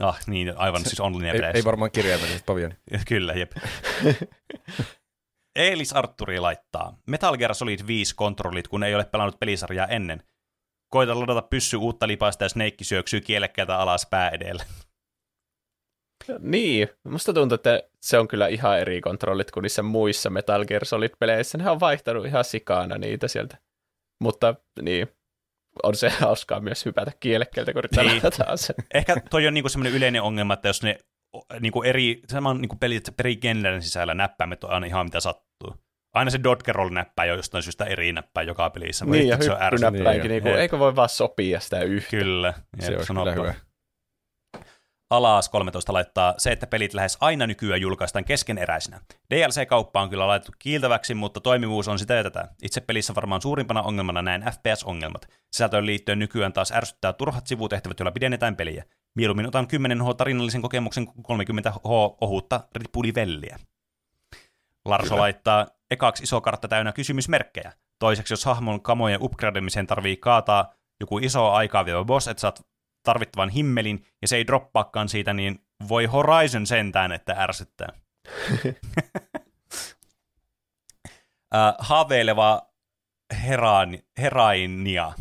Ah, 0.00 0.20
niin, 0.26 0.58
aivan 0.58 0.82
siis 0.84 1.00
online 1.00 1.30
Ei, 1.30 1.40
ei 1.54 1.64
varmaan 1.64 1.90
kirjaimellisesti 1.90 2.44
paviani. 2.46 2.74
Kyllä, 3.08 3.32
jep. 3.32 3.52
Eelis 5.56 5.92
Arturi 5.92 6.40
laittaa. 6.40 6.98
Metal 7.06 7.36
Gear 7.36 7.54
Solid 7.54 7.86
5 7.86 8.14
kontrollit, 8.16 8.68
kun 8.68 8.82
ei 8.82 8.94
ole 8.94 9.04
pelannut 9.04 9.40
pelisarjaa 9.40 9.86
ennen. 9.86 10.22
Koita 10.88 11.20
ladata 11.20 11.42
pyssy 11.42 11.76
uutta 11.76 12.08
lipaista 12.08 12.44
ja 12.44 12.48
Snake 12.48 12.76
syöksyy 12.82 13.20
kielekkäältä 13.20 13.78
alas 13.78 14.06
pää 14.10 14.28
edellä. 14.28 14.64
Niin, 16.38 16.88
musta 17.04 17.32
tuntuu, 17.32 17.54
että 17.54 17.82
se 18.00 18.18
on 18.18 18.28
kyllä 18.28 18.48
ihan 18.48 18.78
eri 18.78 19.00
kontrollit 19.00 19.50
kuin 19.50 19.62
niissä 19.62 19.82
muissa 19.82 20.30
Metal 20.30 20.64
Gear 20.64 20.84
Solid-peleissä. 20.84 21.58
Ne 21.58 21.70
on 21.70 21.80
vaihtanut 21.80 22.26
ihan 22.26 22.44
sikana 22.44 22.98
niitä 22.98 23.28
sieltä. 23.28 23.58
Mutta 24.20 24.54
niin, 24.82 25.08
on 25.82 25.94
se 25.94 26.08
hauskaa 26.20 26.60
myös 26.60 26.84
hypätä 26.84 27.12
kielekkeeltä, 27.20 27.72
kun 27.72 27.78
yrittää 27.78 28.04
Niin. 28.04 28.22
Ehkä 28.94 29.16
toi 29.30 29.46
on 29.46 29.54
niinku 29.54 29.68
semmoinen 29.68 29.92
yleinen 29.92 30.22
ongelma, 30.22 30.54
että 30.54 30.68
jos 30.68 30.82
ne 30.82 30.98
o- 31.36 31.46
niinku 31.60 31.82
eri, 31.82 32.22
saman 32.28 32.60
niinku 32.60 32.76
pelit 32.76 33.08
eri 33.18 33.36
genren 33.36 33.82
sisällä 33.82 34.14
näppäimet 34.14 34.64
on 34.64 34.70
aina 34.70 34.86
ihan 34.86 35.06
mitä 35.06 35.20
sattuu. 35.20 35.74
Aina 36.14 36.30
se 36.30 36.40
Dodge 36.44 36.72
Roll 36.72 36.90
näppää 36.90 37.24
jo 37.24 37.34
jostain 37.34 37.62
syystä 37.62 37.84
eri 37.84 38.12
näppää 38.12 38.42
joka 38.42 38.70
pelissä. 38.70 39.04
Niin, 39.04 39.28
ja 39.28 39.36
on 39.36 39.40
hyppynäppäinkin, 39.42 40.30
Niin, 40.30 40.44
niin, 40.44 40.58
eikö 40.58 40.78
voi 40.78 40.96
vaan 40.96 41.08
sopia 41.08 41.60
sitä 41.60 41.80
yhtä. 41.80 42.10
Kyllä. 42.10 42.54
Se 42.80 42.92
jep, 42.92 43.00
sanoppa. 43.00 43.32
kyllä 43.32 43.52
hyvä. 43.52 43.54
Alas 45.10 45.48
13 45.48 45.92
laittaa 45.92 46.34
se, 46.38 46.52
että 46.52 46.66
pelit 46.66 46.94
lähes 46.94 47.16
aina 47.20 47.46
nykyään 47.46 47.80
julkaistaan 47.80 48.24
keskeneräisinä. 48.24 49.00
DLC-kauppa 49.34 50.02
on 50.02 50.10
kyllä 50.10 50.26
laitettu 50.26 50.52
kiiltäväksi, 50.58 51.14
mutta 51.14 51.40
toimivuus 51.40 51.88
on 51.88 51.98
sitä 51.98 52.14
ja 52.14 52.22
tätä. 52.22 52.48
Itse 52.62 52.80
pelissä 52.80 53.14
varmaan 53.14 53.42
suurimpana 53.42 53.82
ongelmana 53.82 54.22
näen 54.22 54.42
FPS-ongelmat. 54.42 55.28
Sisältöön 55.52 55.86
liittyen 55.86 56.18
nykyään 56.18 56.52
taas 56.52 56.72
ärsyttää 56.72 57.12
turhat 57.12 57.46
sivutehtävät, 57.46 57.98
joilla 58.00 58.12
pidennetään 58.12 58.56
peliä. 58.56 58.84
Mieluummin 59.14 59.46
otan 59.46 59.66
10H 59.66 60.14
tarinallisen 60.14 60.62
kokemuksen 60.62 61.06
kuin 61.06 61.46
30H 61.48 61.80
ohutta 62.20 62.60
Red 62.76 62.86
Bulli-velliä. 62.92 63.58
Larso 64.84 65.08
Kyllä. 65.08 65.20
laittaa 65.20 65.66
ekaksi 65.90 66.22
iso 66.22 66.40
kartta 66.40 66.68
täynnä 66.68 66.92
kysymysmerkkejä. 66.92 67.72
Toiseksi, 67.98 68.32
jos 68.32 68.44
hahmon 68.44 68.82
kamojen 68.82 69.22
upgradeamiseen 69.22 69.86
tarvii 69.86 70.16
kaataa 70.16 70.74
joku 71.00 71.18
iso 71.18 71.50
aikaa 71.50 71.84
vievä 71.84 72.04
boss, 72.04 72.28
että 72.28 72.40
saat 72.40 72.66
tarvittavan 73.02 73.48
himmelin, 73.48 74.06
ja 74.22 74.28
se 74.28 74.36
ei 74.36 74.46
droppaakaan 74.46 75.08
siitä, 75.08 75.32
niin 75.32 75.64
voi 75.88 76.04
Horizon 76.04 76.66
sentään, 76.66 77.12
että 77.12 77.34
ärsyttää. 77.38 77.88
äh, 81.54 81.74
haaveileva 81.78 82.62
heraan, 83.42 83.98
herainia. 84.18 85.12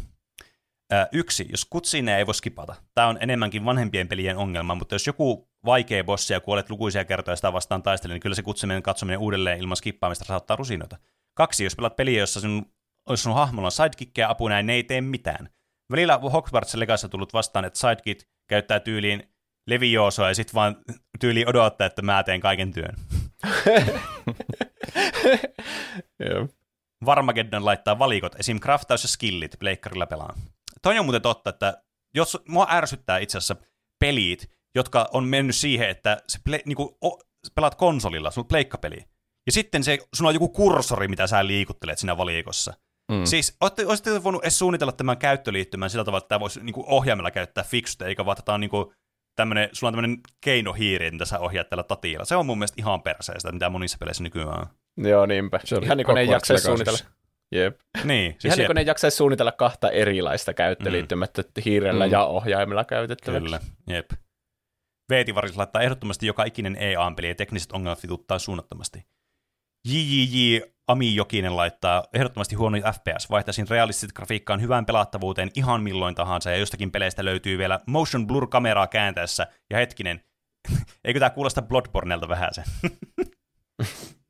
Yksi, 1.11 1.45
jos 1.49 1.65
kutsineja 1.65 2.17
ei 2.17 2.25
voi 2.25 2.35
skipata. 2.35 2.75
Tämä 2.93 3.07
on 3.07 3.17
enemmänkin 3.21 3.65
vanhempien 3.65 4.07
pelien 4.07 4.37
ongelma, 4.37 4.75
mutta 4.75 4.95
jos 4.95 5.07
joku 5.07 5.49
vaikea 5.65 6.03
bossi 6.03 6.33
ja 6.33 6.39
kuolet 6.39 6.69
lukuisia 6.69 7.05
kertoja 7.05 7.35
sitä 7.35 7.53
vastaan 7.53 7.83
taistelemaan, 7.83 8.15
niin 8.15 8.21
kyllä 8.21 8.35
se 8.35 8.43
kutsiminen 8.43 8.83
katsominen 8.83 9.19
uudelleen 9.19 9.59
ilman 9.59 9.77
skippaamista 9.77 10.25
saattaa 10.25 10.55
rusinoita. 10.55 10.97
Kaksi, 11.33 11.63
jos 11.63 11.75
pelaat 11.75 11.95
peliä, 11.95 12.19
jossa 12.19 12.39
sun, 12.39 12.65
jos 13.09 13.23
sun 13.23 13.33
hahmolla 13.33 13.67
on 13.67 13.71
sidekickkejä 13.71 14.29
apuna 14.29 14.55
ja 14.55 14.63
ne 14.63 14.73
ei 14.73 14.83
tee 14.83 15.01
mitään. 15.01 15.49
Välillä 15.91 16.17
Hogwarts 16.17 16.75
Legassa 16.75 17.09
tullut 17.09 17.33
vastaan, 17.33 17.65
että 17.65 17.79
sidekick 17.79 18.29
käyttää 18.47 18.79
tyyliin 18.79 19.23
Leviosoa 19.67 20.27
ja 20.27 20.35
sitten 20.35 20.53
vaan 20.53 20.75
tyyliin 21.19 21.49
odottaa, 21.49 21.87
että 21.87 22.01
mä 22.01 22.23
teen 22.23 22.39
kaiken 22.39 22.73
työn. 22.73 22.95
Varmageddon 27.05 27.65
laittaa 27.65 27.99
valikot, 27.99 28.35
esim. 28.39 28.59
craftaus 28.59 29.03
ja 29.03 29.09
skillit 29.09 29.55
pleikkarilla 29.59 30.05
pelaan. 30.05 30.35
Toi 30.82 30.99
on 30.99 31.05
muuten 31.05 31.21
totta, 31.21 31.49
että 31.49 31.84
jos 32.15 32.38
mua 32.47 32.67
ärsyttää 32.69 33.17
itse 33.17 33.38
asiassa 33.38 33.55
pelit, 33.99 34.49
jotka 34.75 35.09
on 35.13 35.23
mennyt 35.23 35.55
siihen, 35.55 35.89
että 35.89 36.17
se 36.27 36.39
ple, 36.43 36.61
niinku, 36.65 36.97
o, 37.05 37.19
pelaat 37.55 37.75
konsolilla, 37.75 38.32
sun 38.32 38.47
pleikkapeli, 38.47 39.05
ja 39.45 39.51
sitten 39.51 39.84
se, 39.84 39.97
sun 40.13 40.27
on 40.27 40.34
joku 40.34 40.49
kursori, 40.49 41.07
mitä 41.07 41.27
sä 41.27 41.47
liikuttelet 41.47 41.99
siinä 41.99 42.17
valikossa. 42.17 42.73
Mm. 43.11 43.25
Siis 43.25 43.57
olisitte 43.61 44.23
voinut 44.23 44.43
edes 44.43 44.59
suunnitella 44.59 44.91
tämän 44.91 45.17
käyttöliittymän 45.17 45.89
sillä 45.89 46.03
tavalla, 46.03 46.17
että 46.17 46.29
tämä 46.29 46.39
voisi 46.39 46.63
niinku 46.63 46.84
ohjaimella 46.88 47.32
käyttää 47.32 47.63
fiksusti, 47.63 48.03
eikä 48.03 48.25
vaan, 48.25 48.34
että 48.34 48.45
tämä 48.45 48.53
on 48.53 48.61
niinku 48.61 48.93
tämmönen, 49.36 49.69
sulla 49.73 49.89
on 49.89 49.93
tämmöinen 49.93 50.19
keinohiiri, 50.41 51.11
mitä 51.11 51.25
sä 51.25 51.39
ohjaat 51.39 51.69
tällä 51.69 51.84
tatilla. 51.84 52.25
Se 52.25 52.36
on 52.36 52.45
mun 52.45 52.57
mielestä 52.57 52.75
ihan 52.82 53.01
perseestä, 53.01 53.51
mitä 53.51 53.69
monissa 53.69 53.97
peleissä 53.97 54.23
nykyään 54.23 54.59
on. 54.59 54.65
Joo, 54.97 55.25
niinpä. 55.25 55.59
Se 55.63 55.75
oli 55.75 55.86
Ihan 55.86 55.97
niin 55.97 56.05
kuin 56.05 56.15
ne 56.15 56.21
Legacyssa. 56.21 56.65
suunnitella. 56.65 56.99
Jep. 57.52 57.80
Niin, 58.04 58.36
siis 58.39 58.45
Ihan 58.45 58.58
niin 58.58 58.68
kuin 58.68 58.76
ne 58.76 58.82
jaksaisi 58.82 59.18
suunnitella 59.18 59.52
kahta 59.52 59.89
erilaista 59.89 60.54
käyttöliittymää, 60.54 61.28
mm. 61.38 61.62
hiirellä 61.66 62.06
Mm. 62.06 62.12
ja 62.12 62.26
ohjaimella 62.26 62.86
käytettäväksi. 62.86 63.43
Kyllä, 63.43 63.60
jep. 63.88 64.12
Veetivaris 65.10 65.58
laittaa 65.58 65.82
ehdottomasti 65.82 66.28
joka 66.28 66.43
ikinen 66.43 66.76
EA-peli 66.76 67.28
ja 67.28 67.36
tekniset 67.36 67.72
ongelmat 67.72 68.04
vituttaa 68.04 68.39
suunnattomasti. 68.39 69.06
JJJ 69.88 70.62
Ami 70.88 71.16
Jokinen 71.16 71.58
laittaa 71.58 72.04
ehdottomasti 72.14 72.56
huono 72.56 72.78
FPS. 72.78 73.30
Vaihtaisin 73.30 73.70
realistiset 73.70 74.14
grafiikkaan 74.14 74.62
hyvään 74.62 74.86
pelattavuuteen 74.86 75.52
ihan 75.56 75.84
milloin 75.84 76.16
tahansa 76.16 76.52
ja 76.52 76.58
jostakin 76.58 76.91
peleistä 76.91 77.26
löytyy 77.26 77.58
vielä 77.58 77.80
motion 77.88 78.28
blur 78.28 78.47
kameraa 78.47 78.88
kääntäessä. 78.88 79.47
Ja 79.70 79.78
hetkinen, 79.78 80.24
eikö 81.06 81.20
tämä 81.20 81.30
kuulosta 81.30 81.62
Bloodborneelta 81.62 82.30
vähän 82.30 82.54
se? 82.54 82.64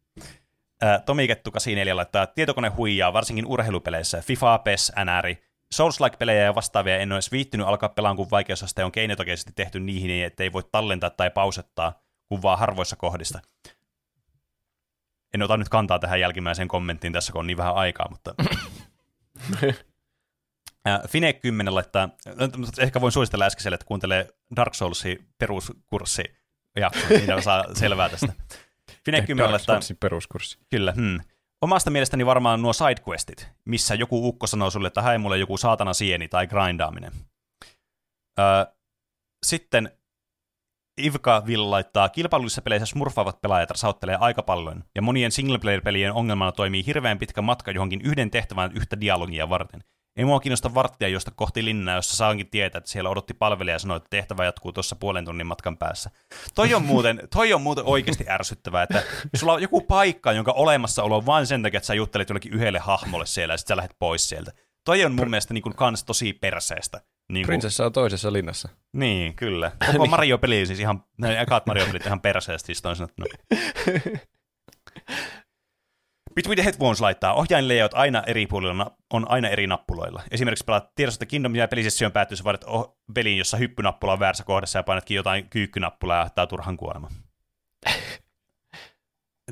Ää, 0.81 0.99
Tomi 0.99 1.27
Kettu 1.27 1.51
84 1.51 1.95
laittaa 1.95 2.27
tietokone 2.27 2.69
huijaa, 2.69 3.13
varsinkin 3.13 3.45
urheilupeleissä, 3.45 4.21
FIFA, 4.21 4.59
PES, 4.59 4.91
NR. 5.05 5.35
Souls-like-pelejä 5.73 6.43
ja 6.43 6.55
vastaavia 6.55 6.97
en 6.97 7.11
ole 7.11 7.15
edes 7.15 7.31
viittynyt 7.31 7.67
alkaa 7.67 7.89
pelaan, 7.89 8.15
kun 8.15 8.31
vaikeusaste 8.31 8.83
on 8.83 8.91
keinotokeisesti 8.91 9.51
tehty 9.55 9.79
niihin, 9.79 10.07
niin 10.07 10.25
ettei 10.25 10.53
voi 10.53 10.63
tallentaa 10.71 11.09
tai 11.09 11.29
pausettaa, 11.29 11.93
kun 12.29 12.41
vaan 12.41 12.59
harvoissa 12.59 12.95
kohdista. 12.95 13.39
En 15.33 15.41
ota 15.41 15.57
nyt 15.57 15.69
kantaa 15.69 15.99
tähän 15.99 16.19
jälkimmäiseen 16.19 16.67
kommenttiin 16.67 17.13
tässä, 17.13 17.31
kun 17.31 17.39
on 17.39 17.47
niin 17.47 17.57
vähän 17.57 17.75
aikaa, 17.75 18.07
mutta... 18.09 18.35
Ää, 20.85 21.01
Fine 21.07 21.33
10 21.33 21.75
laittaa, 21.75 22.09
ehkä 22.79 23.01
voin 23.01 23.11
suositella 23.11 23.45
äskeiselle, 23.45 23.75
että 23.75 23.85
kuuntelee 23.85 24.27
Dark 24.55 24.73
Soulsin 24.73 25.27
peruskurssi 25.37 26.23
jakson, 26.75 27.09
niin 27.09 27.43
saa 27.43 27.65
selvää 27.73 28.09
tästä. 28.09 28.33
Finekymmenen 29.05 29.59
Dark 29.67 29.83
peruskurssi. 29.99 30.59
Kyllä, 30.69 30.91
hmm. 30.91 31.19
Omasta 31.61 31.91
mielestäni 31.91 32.25
varmaan 32.25 32.61
nuo 32.61 32.73
sidequestit, 32.73 33.47
missä 33.65 33.95
joku 33.95 34.27
ukko 34.27 34.47
sanoo 34.47 34.69
sulle, 34.69 34.87
että 34.87 35.01
hae 35.01 35.17
mulle 35.17 35.37
joku 35.37 35.57
saatana 35.57 35.93
sieni 35.93 36.27
tai 36.27 36.47
grindaaminen. 36.47 37.11
Öö, 38.39 38.65
sitten 39.45 39.91
Ivka 41.01 41.43
Will 41.45 41.71
laittaa, 41.71 42.09
kilpailullisissa 42.09 42.61
peleissä 42.61 42.85
smurfaavat 42.85 43.41
pelaajat 43.41 43.71
rasauttelee 43.71 44.17
aika 44.19 44.43
paljon, 44.43 44.83
ja 44.95 45.01
monien 45.01 45.31
singleplayer-pelien 45.31 46.13
ongelmana 46.13 46.51
toimii 46.51 46.85
hirveän 46.85 47.19
pitkä 47.19 47.41
matka 47.41 47.71
johonkin 47.71 48.01
yhden 48.01 48.31
tehtävään 48.31 48.71
yhtä 48.71 48.99
dialogia 48.99 49.49
varten. 49.49 49.83
Ei 50.15 50.25
mua 50.25 50.39
kiinnosta 50.39 50.73
varttia, 50.73 51.07
josta 51.07 51.31
kohti 51.35 51.65
linnaa, 51.65 51.95
jossa 51.95 52.17
saankin 52.17 52.49
tietää, 52.49 52.79
että 52.79 52.89
siellä 52.91 53.09
odotti 53.09 53.33
palvelija 53.33 53.75
ja 53.75 53.79
sanoi, 53.79 53.97
että 53.97 54.09
tehtävä 54.09 54.45
jatkuu 54.45 54.71
tuossa 54.71 54.95
puolen 54.95 55.25
tunnin 55.25 55.47
matkan 55.47 55.77
päässä. 55.77 56.09
Toi 56.55 56.73
on 56.73 56.85
muuten, 56.85 57.21
toi 57.35 57.53
on 57.53 57.61
muuten 57.61 57.85
oikeasti 57.85 58.25
ärsyttävää, 58.29 58.83
että 58.83 59.03
sulla 59.35 59.53
on 59.53 59.61
joku 59.61 59.81
paikka, 59.81 60.31
jonka 60.31 60.51
olemassaolo 60.51 61.17
on 61.17 61.25
vain 61.25 61.47
sen 61.47 61.63
takia, 61.63 61.77
että 61.77 61.87
sä 61.87 61.93
juttelet 61.93 62.29
jollekin 62.29 62.53
yhdelle 62.53 62.79
hahmolle 62.79 63.25
siellä 63.25 63.53
ja 63.53 63.57
sitten 63.57 63.73
sä 63.73 63.77
lähdet 63.77 63.95
pois 63.99 64.29
sieltä. 64.29 64.51
Toi 64.85 65.05
on 65.05 65.15
mun 65.15 65.29
mielestä 65.29 65.53
niin 65.53 65.61
kuin 65.61 65.75
kans 65.75 66.03
tosi 66.03 66.33
perseestä. 66.33 67.01
Niin 67.31 67.45
Prinsessa 67.45 67.85
on 67.85 67.93
toisessa 67.93 68.33
linnassa. 68.33 68.69
niin, 68.93 69.35
kyllä. 69.35 69.71
Koko 69.91 70.05
Mario-peli 70.05 70.65
siis 70.65 70.79
ihan, 70.79 71.03
ne 71.17 71.41
ekat 71.41 71.65
Mario-pelit 71.65 72.05
ihan 72.05 72.21
perseestä, 72.21 72.65
siis 72.65 72.81
toisin 72.81 73.07
sanottuna. 73.07 73.25
Between 76.35 76.55
the 76.55 76.65
Headphones 76.65 77.01
laittaa, 77.01 77.33
ohjainlayout 77.33 77.93
aina 77.93 78.23
eri 78.27 78.47
puolilla 78.47 78.91
on 79.13 79.31
aina 79.31 79.49
eri 79.49 79.67
nappuloilla. 79.67 80.23
Esimerkiksi 80.31 80.63
pelaat 80.63 80.95
tiedossa, 80.95 81.15
että 81.15 81.25
Kingdom 81.25 81.55
ja 81.55 81.67
pelisession 81.67 82.11
päättyessä 82.11 82.43
vaadit 82.43 82.63
oh, 82.63 82.97
peliin, 83.13 83.37
jossa 83.37 83.57
hyppynappula 83.57 84.13
on 84.13 84.19
väärässä 84.19 84.43
kohdassa 84.43 84.79
ja 84.79 84.83
painatkin 84.83 85.15
jotain 85.15 85.49
kyykkynappulaa 85.49 86.23
ja 86.23 86.29
tämä 86.29 86.47
turhan 86.47 86.77
kuolema. 86.77 87.07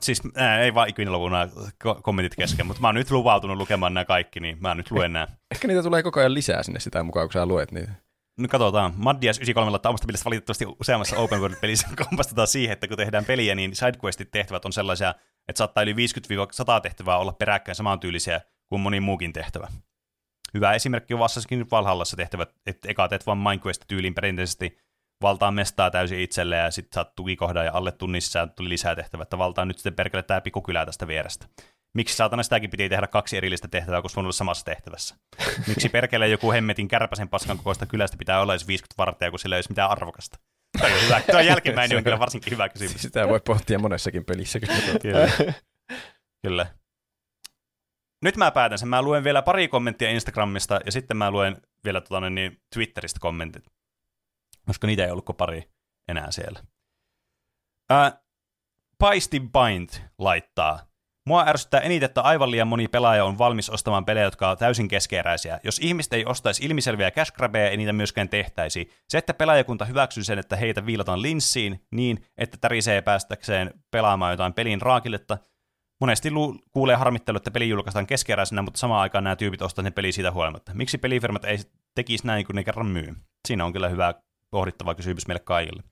Siis 0.01 0.21
ää, 0.35 0.61
ei 0.61 0.73
vaan 0.73 0.89
ikinä 0.89 1.11
lopu 1.11 1.29
nämä 1.29 1.47
ko- 1.83 2.01
kommentit 2.01 2.35
kesken, 2.35 2.65
mutta 2.65 2.81
mä 2.81 2.87
oon 2.87 2.95
nyt 2.95 3.11
luvautunut 3.11 3.57
lukemaan 3.57 3.93
nämä 3.93 4.05
kaikki, 4.05 4.39
niin 4.39 4.57
mä 4.59 4.75
nyt 4.75 4.91
luen 4.91 5.13
nämä. 5.13 5.27
Ehkä 5.51 5.67
niitä 5.67 5.83
tulee 5.83 6.03
koko 6.03 6.19
ajan 6.19 6.33
lisää 6.33 6.63
sinne 6.63 6.79
sitä 6.79 7.03
mukaan, 7.03 7.27
kun 7.27 7.33
sä 7.33 7.45
luet 7.45 7.71
niitä. 7.71 7.91
No 8.39 8.47
katsotaan. 8.47 8.93
Maddias 8.95 9.37
93 9.37 9.71
laittaa 9.71 9.89
omasta 9.89 10.07
mielestä 10.07 10.25
valitettavasti 10.25 10.65
useammassa 10.79 11.17
open 11.17 11.39
world-pelissä 11.39 11.87
kompastetaan 12.09 12.47
siihen, 12.47 12.73
että 12.73 12.87
kun 12.87 12.97
tehdään 12.97 13.25
peliä, 13.25 13.55
niin 13.55 13.75
sidequestit 13.75 14.31
tehtävät 14.31 14.65
on 14.65 14.73
sellaisia, 14.73 15.15
että 15.49 15.57
saattaa 15.57 15.83
yli 15.83 15.93
50-100 15.93 15.95
tehtävää 16.81 17.17
olla 17.17 17.31
peräkkäin 17.31 17.75
samantyylisiä 17.75 18.41
kuin 18.69 18.81
moni 18.81 18.99
muukin 18.99 19.33
tehtävä. 19.33 19.67
Hyvä 20.53 20.73
esimerkki 20.73 21.13
on 21.13 21.19
Assassin's 21.19 21.67
Valhallassa 21.71 22.17
tehtävät, 22.17 22.55
että 22.65 22.89
eka 22.89 23.07
teet 23.07 23.25
vaan 23.25 23.37
Minecraft-tyyliin 23.37 24.15
perinteisesti 24.15 24.77
valtaa 25.21 25.51
mestaa 25.51 25.91
täysin 25.91 26.19
itselle 26.19 26.55
ja 26.55 26.71
sitten 26.71 26.95
saat 26.95 27.15
tukikohdan 27.15 27.65
ja 27.65 27.71
alle 27.73 27.91
tunnissa 27.91 28.47
tuli 28.47 28.69
lisää 28.69 28.95
tehtävää, 28.95 29.23
että 29.23 29.37
valtaa 29.37 29.65
nyt 29.65 29.77
sitten 29.77 29.95
perkele 29.95 30.23
tämä 30.23 30.41
pikkukylä 30.41 30.85
tästä 30.85 31.07
vierestä. 31.07 31.45
Miksi 31.93 32.15
saatana 32.15 32.43
sitäkin 32.43 32.69
piti 32.69 32.89
tehdä 32.89 33.07
kaksi 33.07 33.37
erillistä 33.37 33.67
tehtävää, 33.67 34.01
kun 34.01 34.09
olla 34.15 34.31
samassa 34.31 34.65
tehtävässä? 34.65 35.15
Miksi 35.67 35.89
perkele 35.89 36.27
joku 36.27 36.51
hemmetin 36.51 36.87
kärpäsen 36.87 37.29
paskan 37.29 37.57
kokoista 37.57 37.85
kylästä 37.85 38.17
pitää 38.17 38.41
olla 38.41 38.53
edes 38.53 38.67
50 38.67 38.97
varttia, 38.97 39.29
kun 39.29 39.39
sillä 39.39 39.55
ei 39.55 39.57
olisi 39.57 39.71
mitään 39.71 39.91
arvokasta? 39.91 40.39
Toi 40.79 40.93
on 40.93 41.01
hyvä. 41.05 41.21
Tuo 41.31 41.39
jälkimmäinen 41.51 41.97
on 41.97 42.03
kyllä 42.03 42.19
varsinkin 42.19 42.51
hyvä 42.53 42.69
kysymys. 42.69 43.01
Sitä 43.01 43.27
voi 43.27 43.39
pohtia 43.39 43.79
monessakin 43.79 44.25
pelissä. 44.25 44.59
Kyllä. 44.59 44.99
Kyllä. 45.01 45.53
Kyllä. 46.41 46.65
Nyt 48.21 48.37
mä 48.37 48.51
päätän 48.51 48.79
sen. 48.79 48.87
Mä 48.89 49.01
luen 49.01 49.23
vielä 49.23 49.41
pari 49.41 49.67
kommenttia 49.67 50.09
Instagramista 50.09 50.79
ja 50.85 50.91
sitten 50.91 51.17
mä 51.17 51.31
luen 51.31 51.61
vielä 51.83 52.01
tota, 52.01 52.29
niin, 52.29 52.61
Twitteristä 52.73 53.19
kommentit. 53.19 53.63
Koska 54.65 54.87
niitä 54.87 55.05
ei 55.05 55.11
ollut 55.11 55.25
kuin 55.25 55.35
pari 55.35 55.69
enää 56.07 56.31
siellä. 56.31 56.63
Ää, 57.89 58.21
Paisti 58.97 59.39
Bind 59.39 59.89
laittaa. 60.17 60.88
Mua 61.25 61.43
ärsyttää 61.47 61.79
eniten, 61.81 62.05
että 62.05 62.21
aivan 62.21 62.51
liian 62.51 62.67
moni 62.67 62.87
pelaaja 62.87 63.25
on 63.25 63.37
valmis 63.37 63.69
ostamaan 63.69 64.05
pelejä, 64.05 64.23
jotka 64.23 64.47
ovat 64.47 64.59
täysin 64.59 64.87
keskeeräisiä. 64.87 65.59
Jos 65.63 65.79
ihmiset 65.79 66.13
ei 66.13 66.25
ostaisi 66.25 66.65
ilmiselviä 66.65 67.11
cash 67.11 67.33
grabbeja, 67.33 67.69
ei 67.69 67.77
niitä 67.77 67.93
myöskään 67.93 68.29
tehtäisi. 68.29 68.89
Se, 69.09 69.17
että 69.17 69.33
pelaajakunta 69.33 69.85
hyväksyy 69.85 70.23
sen, 70.23 70.39
että 70.39 70.55
heitä 70.55 70.85
viilataan 70.85 71.21
linssiin 71.21 71.85
niin, 71.91 72.25
että 72.37 72.57
tärisee 72.61 73.01
päästäkseen 73.01 73.73
pelaamaan 73.91 74.33
jotain 74.33 74.53
pelin 74.53 74.81
raakilletta, 74.81 75.37
Monesti 75.99 76.31
lu- 76.31 76.59
kuulee 76.71 76.95
harmittelu, 76.95 77.37
että 77.37 77.51
peli 77.51 77.69
julkaistaan 77.69 78.07
keskeräisenä, 78.07 78.61
mutta 78.61 78.79
samaan 78.79 79.01
aikaan 79.01 79.23
nämä 79.23 79.35
tyypit 79.35 79.61
ostavat 79.61 79.83
ne 79.83 79.91
peli 79.91 80.11
siitä 80.11 80.31
huolimatta. 80.31 80.73
Miksi 80.73 80.97
pelifirmat 80.97 81.45
ei 81.45 81.57
tekisi 81.95 82.27
näin, 82.27 82.45
kun 82.45 82.55
ne 82.55 82.63
kerran 82.63 82.87
myy? 82.87 83.15
Siinä 83.47 83.65
on 83.65 83.73
kyllä 83.73 83.89
hyvä 83.89 84.13
pohdittava 84.49 84.95
kysymys 84.95 85.27
meille 85.27 85.39
kaikille. 85.39 85.83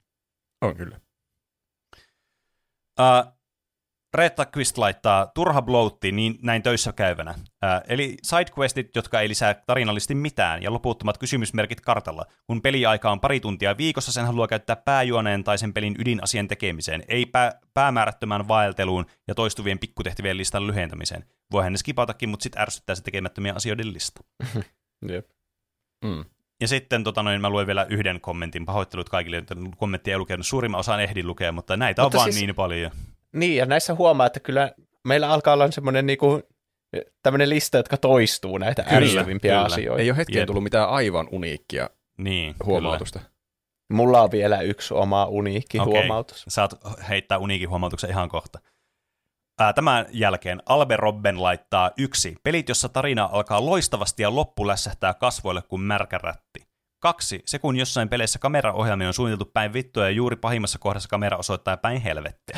On 0.62 0.76
kyllä. 0.76 1.00
Uh, 3.00 3.37
Reetta 4.18 4.46
Quist 4.58 4.78
laittaa 4.78 5.28
turha 5.36 5.62
bloutti 5.62 6.12
niin 6.12 6.40
näin 6.42 6.64
töissä 6.64 6.94
käyvänä. 6.94 7.32
Uh, 7.32 7.84
eli 7.88 8.18
sidequestit, 8.24 8.96
jotka 8.96 9.22
ei 9.22 9.30
lisää 9.30 9.54
tarinallisesti 9.54 10.16
mitään, 10.16 10.64
ja 10.64 10.74
loputtomat 10.74 11.18
kysymysmerkit 11.18 11.82
kartalla. 11.82 12.26
Kun 12.48 12.62
peliaika 12.62 13.12
on 13.12 13.20
pari 13.20 13.40
tuntia 13.40 13.78
viikossa, 13.78 14.12
sen 14.12 14.26
haluaa 14.26 14.48
käyttää 14.48 14.76
pääjuoneen 14.76 15.44
tai 15.44 15.58
sen 15.58 15.74
pelin 15.74 15.96
ydinasian 16.00 16.48
tekemiseen, 16.48 17.04
ei 17.08 17.26
pää- 17.26 17.60
päämäärättömään 17.74 18.48
vaelteluun 18.48 19.06
ja 19.28 19.36
toistuvien 19.36 19.80
pikkutehtävien 19.80 20.38
listan 20.38 20.68
lyhentämiseen. 20.68 21.26
Voihan 21.52 21.72
ne 21.74 21.78
skipautakin, 21.78 22.30
mutta 22.30 22.44
sitten 22.44 22.62
ärsyttää 22.62 22.96
se 22.96 23.04
tekemättömien 23.04 23.56
asioiden 23.56 23.94
lista. 23.94 24.22
Jep. 25.12 25.30
Mm. 26.06 26.26
Ja 26.62 26.68
sitten 26.68 27.04
tota 27.04 27.24
noin, 27.24 27.42
mä 27.42 27.50
luen 27.50 27.68
vielä 27.68 27.86
yhden 27.90 28.22
kommentin. 28.22 28.66
Pahoittelut 28.66 29.10
kaikille, 29.10 29.38
että 29.38 29.56
kommenttia 29.78 30.14
ei 30.14 30.18
lukenut. 30.18 30.46
Suurimman 30.46 30.80
osan 30.80 31.02
ehdin 31.04 31.28
lukea, 31.28 31.52
mutta 31.52 31.78
näitä 31.78 32.02
Mutta 32.02 32.18
on 32.18 32.20
vaan 32.20 32.34
siis- 32.34 32.46
niin 32.46 32.56
paljon. 32.56 32.92
Niin, 33.34 33.56
ja 33.56 33.66
näissä 33.66 33.96
huomaa, 33.96 34.28
että 34.28 34.40
kyllä 34.40 34.72
meillä 35.08 35.30
alkaa 35.30 35.54
olla 35.54 35.72
semmoinen 35.72 36.06
niinku, 36.06 36.42
tämmöinen 37.24 37.50
lista, 37.50 37.78
jotka 37.78 37.98
toistuu 37.98 38.58
näitä 38.58 38.84
Kyllä, 38.84 38.98
ärsyvimpiä 38.98 39.52
kyllä. 39.52 39.66
asioita. 39.66 40.02
Ei 40.02 40.10
ole 40.10 40.18
hetkeen 40.18 40.40
Jep. 40.40 40.48
tullut 40.48 40.64
mitään 40.64 40.90
aivan 40.90 41.28
uniikkia 41.32 41.90
Niin, 42.18 42.56
huomautusta. 42.66 43.20
Mulla 43.94 44.22
on 44.22 44.32
vielä 44.32 44.62
yksi 44.62 44.94
oma 44.94 45.26
uniikki 45.26 45.80
Okei. 45.80 45.94
huomautus. 45.94 46.38
Kyllä. 46.38 46.54
Saat 46.54 46.78
heittää 47.10 47.38
uniikin 47.38 47.70
huomautuksen 47.70 48.10
ihan 48.10 48.30
kohta. 48.30 48.60
Ää, 49.60 49.74
tämän 49.74 50.06
jälkeen 50.10 50.62
Albe 50.66 50.98
Robben 50.98 51.44
laittaa 51.44 51.92
yksi. 51.98 52.36
Pelit, 52.44 52.70
jossa 52.70 52.90
tarina 52.90 53.30
alkaa 53.32 53.66
loistavasti 53.66 54.24
ja 54.24 54.36
loppu 54.36 54.68
lässähtää 54.68 55.14
kasvoille 55.14 55.62
kuin 55.62 55.82
märkä 55.82 56.18
rätti. 56.18 56.67
Kaksi. 57.00 57.42
Se, 57.46 57.60
kun 57.60 57.76
jossain 57.76 58.10
peleissä 58.10 58.40
kameraohjelmia 58.40 59.08
on 59.08 59.14
suunniteltu 59.14 59.52
päin 59.54 59.74
vittua 59.74 60.04
ja 60.04 60.10
juuri 60.10 60.36
pahimmassa 60.36 60.80
kohdassa 60.80 61.10
kamera 61.10 61.38
osoittaa 61.38 61.78
päin 61.78 62.02
helvettiä. 62.02 62.58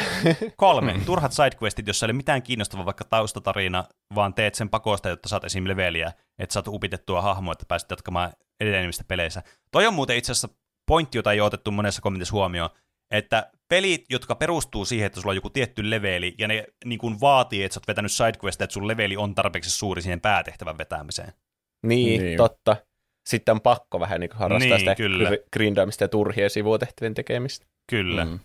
Kolme. 0.58 1.02
Turhat 1.06 1.34
sidequestit, 1.34 1.88
jossa 1.88 2.06
ei 2.06 2.08
ole 2.08 2.14
mitään 2.14 2.44
kiinnostavaa 2.44 2.86
vaikka 2.86 3.04
taustatarina, 3.04 3.84
vaan 4.16 4.34
teet 4.34 4.56
sen 4.56 4.70
pakosta, 4.70 5.10
jotta 5.10 5.30
saat 5.30 5.44
esim. 5.44 5.68
leveliä, 5.68 6.12
että 6.40 6.54
saat 6.54 6.68
upitettua 6.68 7.22
hahmoa, 7.22 7.52
että 7.52 7.66
pääset 7.68 7.90
jatkamaan 7.90 8.32
edenemistä 8.60 9.04
peleissä. 9.08 9.44
Toi 9.72 9.88
on 9.88 9.94
muuten 9.94 10.18
itse 10.18 10.32
asiassa 10.32 10.50
pointti, 10.88 11.18
jota 11.18 11.32
ei 11.32 11.40
ole 11.40 11.48
otettu 11.48 11.72
monessa 11.72 12.02
kommentissa 12.02 12.34
huomioon, 12.34 12.70
että 13.12 13.52
pelit, 13.70 14.06
jotka 14.10 14.36
perustuu 14.36 14.86
siihen, 14.86 15.06
että 15.06 15.22
sulla 15.22 15.32
on 15.32 15.36
joku 15.36 15.50
tietty 15.50 15.90
leveli, 15.90 16.36
ja 16.38 16.48
ne 16.48 16.66
niin 16.86 17.00
kuin 17.00 17.22
vaatii, 17.22 17.64
että 17.64 17.74
sä 17.74 17.80
oot 17.80 17.88
vetänyt 17.88 18.12
sidequestia, 18.12 18.64
että 18.64 18.74
sun 18.74 18.88
leveli 18.88 19.18
on 19.18 19.36
tarpeeksi 19.36 19.72
suuri 19.72 20.02
siihen 20.02 20.22
päätehtävän 20.22 20.78
vetämiseen. 20.78 21.34
Niin, 21.86 22.22
Niin. 22.22 22.38
totta. 22.38 22.76
Sitten 23.26 23.52
on 23.54 23.62
pakko 23.62 24.00
vähän 24.00 24.20
niin 24.20 24.30
harrastaa 24.34 24.70
Niin, 24.70 24.80
sitä 24.80 24.96
kyllä. 24.96 25.30
gr- 25.30 25.44
grindaamista 25.54 26.04
ja 26.04 26.08
turhien 26.08 26.50
sivutehtävien 26.50 27.14
tekemistä. 27.14 27.66
Kyllä. 27.90 28.26
Mm. 28.26 28.40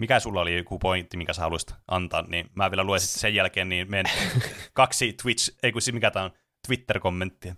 Mikä 0.00 0.20
sulla 0.20 0.40
oli 0.40 0.56
joku 0.56 0.78
pointti, 0.78 1.16
mikä 1.16 1.32
sä 1.32 1.42
haluaisit 1.42 1.74
antaa, 1.88 2.22
niin 2.28 2.50
mä 2.54 2.70
vielä 2.70 2.84
luen 2.84 3.00
sitten 3.00 3.20
sen 3.20 3.34
jälkeen 3.34 3.68
niin 3.68 3.90
meidän 3.90 4.12
kaksi 4.72 5.12
Twitch, 5.22 5.56
ei 5.62 5.72
kun 5.72 5.82
siis 5.82 5.94
mikä 5.94 6.10
tää 6.10 6.24
on, 6.24 6.30
Twitter-kommenttia. 6.66 7.54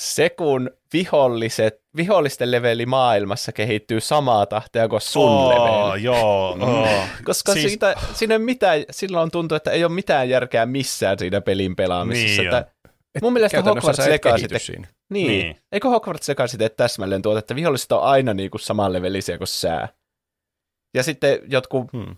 Se, 0.00 0.30
kun 0.30 0.70
viholliset, 0.92 1.74
vihollisten 1.96 2.50
leveli 2.50 2.86
maailmassa 2.86 3.52
kehittyy 3.52 4.00
samaa 4.00 4.46
tahtia 4.46 4.88
kuin 4.88 5.00
sun 5.00 5.22
Oo, 5.30 5.48
leveli. 5.88 6.02
joo, 6.02 6.56
oo. 6.60 6.88
Koska 7.24 7.52
Siis- 7.52 7.66
siitä, 7.66 7.94
siinä 8.12 8.38
mitään, 8.38 8.84
silloin 8.90 9.30
tuntuu, 9.30 9.56
että 9.56 9.70
ei 9.70 9.84
ole 9.84 9.92
mitään 9.92 10.28
järkeä 10.28 10.66
missään 10.66 11.18
siinä 11.18 11.40
pelin 11.40 11.76
pelaamisessa. 11.76 12.42
Niin 12.42 12.54
että 12.54 12.73
mun 13.22 13.32
mielestä 13.32 13.62
Hogwarts 13.62 13.96
sä 13.96 14.14
et 14.14 14.20
te- 14.48 14.58
siinä. 14.58 14.88
Niin. 15.12 15.28
Niin. 15.28 15.56
Eikö 15.72 15.88
Hogwarts 15.88 16.28
Legacy 16.28 16.58
tee 16.58 16.68
täsmälleen 16.68 17.22
tuota, 17.22 17.38
että 17.38 17.54
viholliset 17.54 17.92
on 17.92 18.02
aina 18.02 18.34
niin 18.34 18.50
kuin 18.50 18.60
saman 18.60 18.92
levelisiä 18.92 19.38
kuin 19.38 19.48
sää. 19.48 19.88
Ja 20.96 21.02
sitten 21.02 21.38
jotkut, 21.48 21.92
Hmm. 21.92 22.16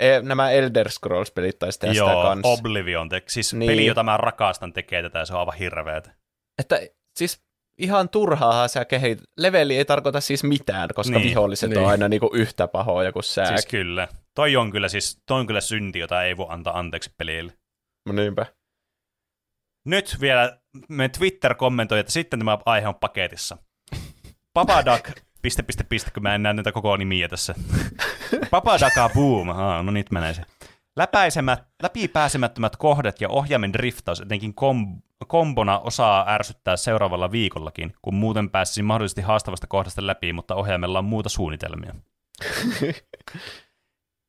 e, 0.00 0.20
nämä 0.22 0.50
Elder 0.50 0.88
Scrolls-pelit 0.90 1.58
taisi 1.58 1.78
tehdä 1.78 1.94
sitä 1.94 2.04
Joo, 2.06 2.22
kanssa. 2.22 2.48
Oblivion, 2.48 3.08
te- 3.08 3.22
siis 3.28 3.54
Niin. 3.54 3.70
peli, 3.70 3.86
jota 3.86 4.02
mä 4.02 4.16
rakastan, 4.16 4.72
tekee 4.72 5.02
tätä 5.02 5.18
ja 5.18 5.24
se 5.26 5.34
on 5.34 5.40
aivan 5.40 5.54
hirveetä. 5.54 6.10
Että 6.58 6.80
siis 7.18 7.40
ihan 7.80 8.08
turhaahan 8.08 8.68
sä 8.68 8.84
kehit. 8.84 9.18
Leveli 9.38 9.76
ei 9.76 9.84
tarkoita 9.84 10.20
siis 10.20 10.44
mitään, 10.44 10.88
koska 10.94 11.18
Niin. 11.18 11.28
viholliset 11.28 11.70
Niin. 11.70 11.80
on 11.80 11.86
aina 11.88 12.08
niin 12.08 12.20
kuin 12.20 12.34
yhtä 12.34 12.68
pahoja 12.68 13.12
kuin 13.12 13.22
sää. 13.24 13.46
Siis 13.46 13.66
kyllä. 13.66 14.08
Toi 14.34 14.56
on 14.56 14.70
kyllä, 14.70 14.88
siis, 14.88 15.18
toi 15.26 15.40
on 15.40 15.46
kyllä 15.46 15.60
synti, 15.60 15.98
jota 15.98 16.22
ei 16.24 16.36
voi 16.36 16.46
antaa 16.48 16.78
anteeksi 16.78 17.10
pelille. 17.18 17.52
No 18.06 18.12
Niinpä. 18.12 18.46
Nyt 19.86 20.16
vielä 20.20 20.58
me 20.88 21.08
Twitter 21.08 21.54
kommentoi, 21.54 21.98
että 21.98 22.12
sitten 22.12 22.38
tämä 22.38 22.58
aihe 22.66 22.88
on 22.88 22.94
paketissa. 22.94 23.58
Papadak 24.52 25.10
piste, 25.42 25.62
piste, 25.62 25.84
piste, 25.84 26.10
kun 26.10 26.22
mä 26.22 26.34
en 26.34 26.42
näe 26.42 26.52
näitä 26.52 26.72
koko 26.72 26.96
nimiä 26.96 27.28
tässä. 27.28 27.54
Papadaka 28.50 29.10
Boom, 29.14 29.48
Aa, 29.48 29.82
no 29.82 29.92
nyt 29.92 30.10
menee 30.10 30.34
se. 30.34 30.42
Läpäisemät, 30.96 31.62
läpipääsemättömät 31.82 32.76
kohdat 32.76 33.20
ja 33.20 33.28
ohjaimen 33.28 33.72
driftaus 33.72 34.20
etenkin 34.20 34.54
kom, 34.54 35.02
kombona 35.26 35.78
osaa 35.78 36.30
ärsyttää 36.34 36.76
seuraavalla 36.76 37.32
viikollakin, 37.32 37.92
kun 38.02 38.14
muuten 38.14 38.50
pääsisi 38.50 38.82
mahdollisesti 38.82 39.22
haastavasta 39.22 39.66
kohdasta 39.66 40.06
läpi, 40.06 40.32
mutta 40.32 40.54
ohjaimella 40.54 40.98
on 40.98 41.04
muuta 41.04 41.28
suunnitelmia. 41.28 41.94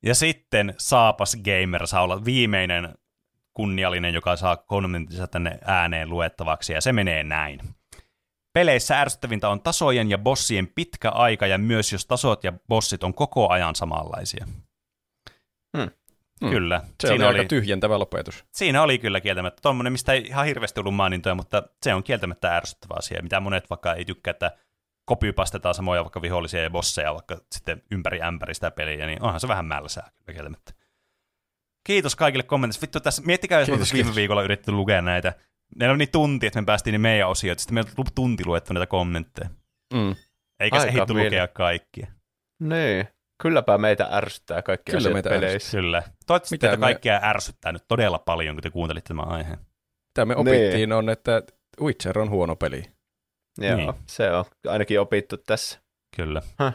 ja 0.07 0.15
sitten 0.15 0.73
Saapas 0.77 1.35
Gamer 1.35 1.88
saa 1.88 2.01
olla 2.01 2.25
viimeinen 2.25 2.97
kunniallinen, 3.57 4.13
joka 4.13 4.35
saa 4.35 4.57
kommenttinsa 4.57 5.27
tänne 5.27 5.59
ääneen 5.65 6.09
luettavaksi, 6.09 6.73
ja 6.73 6.81
se 6.81 6.93
menee 6.93 7.23
näin. 7.23 7.59
Peleissä 8.53 9.01
ärsyttävintä 9.01 9.49
on 9.49 9.61
tasojen 9.61 10.09
ja 10.09 10.17
bossien 10.17 10.67
pitkä 10.67 11.09
aika, 11.09 11.47
ja 11.47 11.57
myös 11.57 11.91
jos 11.91 12.05
tasot 12.05 12.43
ja 12.43 12.53
bossit 12.67 13.03
on 13.03 13.13
koko 13.13 13.49
ajan 13.49 13.75
samanlaisia. 13.75 14.47
Hmm. 15.77 15.89
Hmm. 16.41 16.49
Kyllä. 16.49 16.81
Se 17.01 17.07
Siinä 17.07 17.29
oli 17.29 17.38
aika 17.38 17.49
tyhjentävä 17.49 17.99
lopetus. 17.99 18.45
Siinä 18.51 18.81
oli 18.81 18.99
kyllä 18.99 19.21
kieltämättä. 19.21 19.61
Tuommoinen, 19.61 19.93
mistä 19.93 20.13
ei 20.13 20.21
ihan 20.27 20.45
hirveästi 20.45 20.79
ollut 20.79 20.95
mainintoja, 20.95 21.35
mutta 21.35 21.63
se 21.84 21.93
on 21.93 22.03
kieltämättä 22.03 22.57
ärsyttävä 22.57 22.93
asia, 22.97 23.23
mitä 23.23 23.39
monet 23.39 23.69
vaikka 23.69 23.93
ei 23.93 24.05
tykkää, 24.05 24.31
että 24.31 24.51
kopypastetaan 25.05 25.75
samoja 25.75 26.03
vaikka 26.03 26.21
vihollisia 26.21 26.63
ja 26.63 26.69
bosseja 26.69 27.13
vaikka 27.13 27.38
sitten 27.51 27.84
ympäri 27.91 28.21
ämpäri 28.21 28.53
sitä 28.53 28.71
peliä, 28.71 29.07
niin 29.07 29.23
onhan 29.23 29.39
se 29.39 29.47
vähän 29.47 29.65
mälsää 29.65 30.11
kyllä 30.13 30.34
kieltämättä. 30.34 30.73
Kiitos 31.88 32.15
kaikille 32.15 32.43
kommenteista. 32.43 32.81
Vittu 32.81 32.99
tässä, 32.99 33.22
miettikää, 33.26 33.59
jos 33.59 33.69
kiitos, 33.69 33.93
viime 33.93 34.15
viikolla 34.15 34.43
yritetty 34.43 34.72
lukea 34.72 35.01
näitä. 35.01 35.34
Meillä 35.76 35.93
on 35.93 35.99
niin 35.99 36.11
tunti, 36.11 36.47
että 36.47 36.61
me 36.61 36.65
päästiin 36.65 36.91
niin 36.91 37.01
meidän 37.01 37.30
osioita, 37.30 37.61
sitten 37.61 37.73
meillä 37.73 37.91
on 37.97 38.05
tunti 38.15 38.45
luettu 38.45 38.73
näitä 38.73 38.88
kommentteja. 38.88 39.49
Mm. 39.93 40.15
Eikä 40.59 40.76
Aika 40.76 40.80
se 40.80 40.88
ehditty 40.88 41.14
lukea 41.14 41.47
kaikkia. 41.47 42.07
Niin. 42.59 43.07
Kylläpä 43.41 43.77
meitä 43.77 44.09
ärsyttää 44.11 44.61
kaikki 44.61 44.91
Kyllä 44.91 44.99
asiat 44.99 45.14
meitä 45.14 45.30
peleissä. 45.30 45.77
Kyllä. 45.77 46.01
Toivottavasti 46.01 46.57
teitä 46.57 46.77
me... 46.77 46.81
kaikkia 46.81 47.19
ärsyttää 47.23 47.72
nyt 47.72 47.84
todella 47.88 48.19
paljon, 48.19 48.55
kun 48.55 48.64
te 48.64 48.69
kuuntelitte 48.69 49.07
tämän 49.07 49.27
aiheen. 49.27 49.57
Mitä 50.07 50.26
me 50.26 50.35
opittiin 50.35 50.73
niin. 50.73 50.93
on, 50.93 51.09
että 51.09 51.43
Witcher 51.81 52.19
on 52.19 52.30
huono 52.30 52.55
peli. 52.55 52.84
Joo, 53.57 53.76
niin. 53.76 53.93
se 54.05 54.31
on 54.31 54.45
ainakin 54.68 54.99
opittu 54.99 55.38
tässä. 55.38 55.80
Kyllä. 56.15 56.41
Huh. 56.64 56.73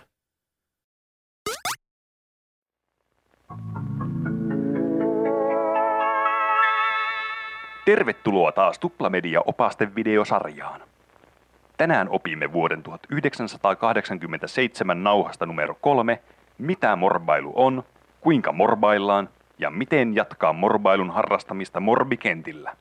Tervetuloa 7.85 8.53
taas 8.53 8.79
Tuplamedia 8.79 9.41
opasten 9.47 9.95
videosarjaan. 9.95 10.81
Tänään 11.77 12.09
opimme 12.09 12.53
vuoden 12.53 12.83
1987 12.83 15.05
nauhasta 15.05 15.47
numero 15.47 15.77
kolme, 15.81 16.21
mitä 16.59 16.97
morbailu 16.97 17.53
on, 17.55 17.83
kuinka 18.21 18.53
morbaillaan 18.53 19.29
ja 19.59 19.71
miten 19.71 20.15
jatkaa 20.15 20.53
morbailun 20.53 21.11
harrastamista 21.11 21.81
morbikentillä. 21.81 22.77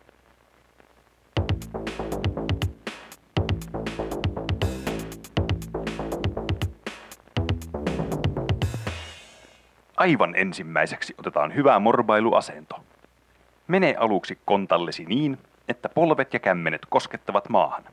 Aivan 9.97 10.35
ensimmäiseksi 10.35 11.15
otetaan 11.17 11.55
hyvä 11.55 11.79
morbailuasento. 11.79 12.90
Mene 13.71 13.95
aluksi 13.99 14.37
kontallesi 14.45 15.05
niin, 15.05 15.37
että 15.67 15.89
polvet 15.89 16.33
ja 16.33 16.39
kämmenet 16.39 16.81
koskettavat 16.89 17.49
maahan. 17.49 17.83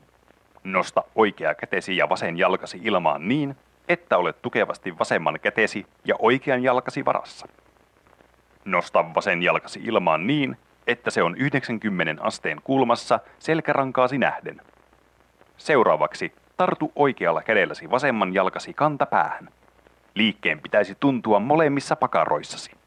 Nosta 0.63 1.03
oikea 1.15 1.55
kätesi 1.55 1.97
ja 1.97 2.09
vasen 2.09 2.37
jalkasi 2.37 2.79
ilmaan 2.83 3.27
niin, 3.27 3.55
että 3.89 4.17
olet 4.17 4.41
tukevasti 4.41 4.99
vasemman 4.99 5.39
kätesi 5.39 5.85
ja 6.05 6.15
oikean 6.19 6.63
jalkasi 6.63 7.05
varassa. 7.05 7.47
Nosta 8.65 9.05
vasen 9.15 9.43
jalkasi 9.43 9.79
ilmaan 9.83 10.27
niin, 10.27 10.57
että 10.87 11.11
se 11.11 11.23
on 11.23 11.37
90 11.37 12.23
asteen 12.23 12.61
kulmassa 12.63 13.19
selkärankaasi 13.39 14.17
nähden. 14.17 14.61
Seuraavaksi 15.57 16.33
tartu 16.57 16.91
oikealla 16.95 17.41
kädelläsi 17.41 17.91
vasemman 17.91 18.33
jalkasi 18.33 18.73
kantapäähän. 18.73 19.49
Liikkeen 20.15 20.59
pitäisi 20.59 20.95
tuntua 20.99 21.39
molemmissa 21.39 21.95
pakaroissasi. 21.95 22.78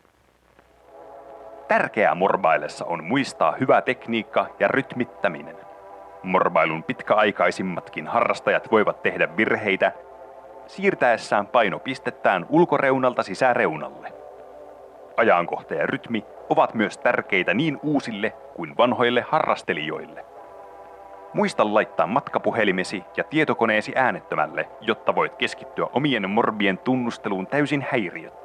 Tärkeää 1.73 2.15
morbailessa 2.15 2.85
on 2.85 3.05
muistaa 3.05 3.57
hyvä 3.61 3.83
tekniikka 3.83 4.47
ja 4.59 4.69
rytmittäminen. 4.69 5.57
Morbailun 6.23 6.83
pitkäaikaisimmatkin 6.83 8.07
harrastajat 8.07 8.71
voivat 8.71 9.03
tehdä 9.03 9.37
virheitä 9.37 9.93
siirtäessään 10.67 11.47
painopistettään 11.47 12.47
ulkoreunalta 12.49 13.23
sisäreunalle. 13.23 14.13
Ajankohta 15.17 15.75
ja 15.75 15.87
rytmi 15.87 16.25
ovat 16.51 16.75
myös 16.75 16.99
tärkeitä 16.99 17.55
niin 17.55 17.79
uusille 17.83 18.31
kuin 18.55 18.77
vanhoille 18.77 19.25
harrastelijoille. 19.29 20.25
Muista 21.33 21.75
laittaa 21.75 22.07
matkapuhelimesi 22.07 23.05
ja 23.17 23.25
tietokoneesi 23.25 23.93
äänettömälle, 23.97 24.69
jotta 24.81 25.15
voit 25.15 25.37
keskittyä 25.37 25.87
omien 25.93 26.31
morbien 26.31 26.79
tunnusteluun 26.79 27.47
täysin 27.47 27.87
häiriöttä. 27.91 28.42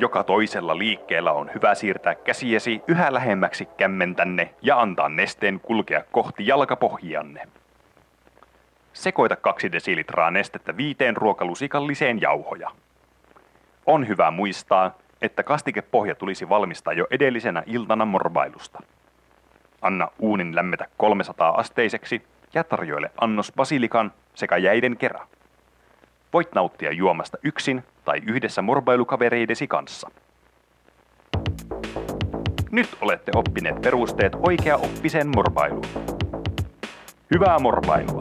Joka 0.00 0.24
toisella 0.24 0.78
liikkeellä 0.78 1.32
on 1.32 1.50
hyvä 1.54 1.74
siirtää 1.74 2.14
käsiesi 2.14 2.82
yhä 2.88 3.12
lähemmäksi 3.12 3.66
kämmentänne 3.76 4.54
ja 4.62 4.80
antaa 4.80 5.08
nesteen 5.08 5.60
kulkea 5.60 6.04
kohti 6.12 6.46
jalkapohjianne. 6.46 7.48
Sekoita 8.92 9.36
kaksi 9.36 9.72
desilitraa 9.72 10.30
nestettä 10.30 10.76
viiteen 10.76 11.16
ruokalusikalliseen 11.16 12.20
jauhoja. 12.20 12.70
On 13.86 14.08
hyvä 14.08 14.30
muistaa, 14.30 14.94
että 15.22 15.42
kastikepohja 15.42 16.14
tulisi 16.14 16.48
valmistaa 16.48 16.92
jo 16.92 17.06
edellisenä 17.10 17.62
iltana 17.66 18.04
morbailusta. 18.04 18.82
Anna 19.82 20.08
uunin 20.18 20.56
lämmetä 20.56 20.86
300 20.96 21.50
asteiseksi 21.50 22.22
ja 22.54 22.64
tarjoile 22.64 23.10
annos 23.20 23.52
basilikan 23.56 24.12
sekä 24.34 24.56
jäiden 24.56 24.96
kerran. 24.96 25.26
Voit 26.32 26.54
nauttia 26.54 26.92
juomasta 26.92 27.38
yksin 27.42 27.84
tai 28.10 28.20
yhdessä 28.26 28.62
morbailukavereidesi 28.62 29.66
kanssa. 29.66 30.10
Nyt 32.70 32.88
olette 33.00 33.32
oppineet 33.34 33.80
perusteet 33.82 34.32
oikea 34.34 34.76
oppisen 34.76 35.28
morbailuun. 35.36 35.84
Hyvää 37.34 37.58
morbailua! 37.58 38.20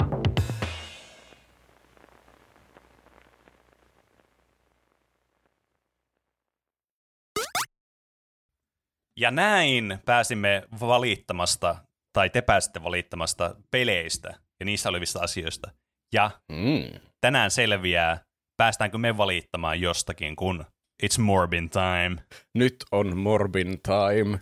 Ja 9.20 9.32
näin 9.32 10.00
pääsimme 10.06 10.64
valittamasta, 10.80 11.76
tai 12.14 12.30
te 12.30 12.42
pääsitte 12.42 12.84
valittamasta 12.84 13.56
peleistä 13.72 14.34
ja 14.60 14.66
niissä 14.66 14.90
olevista 14.90 15.20
asioista. 15.20 15.72
Ja 16.14 16.32
mm. 16.52 17.00
tänään 17.22 17.52
selviää, 17.52 18.29
päästäänkö 18.60 18.98
me 18.98 19.18
valittamaan 19.18 19.82
jostakin, 19.82 20.36
kun 20.36 20.66
it's 21.04 21.22
Morbin 21.22 21.70
time. 21.70 22.24
Nyt 22.58 22.76
on 22.92 23.18
Morbin 23.18 23.80
time. 23.82 24.40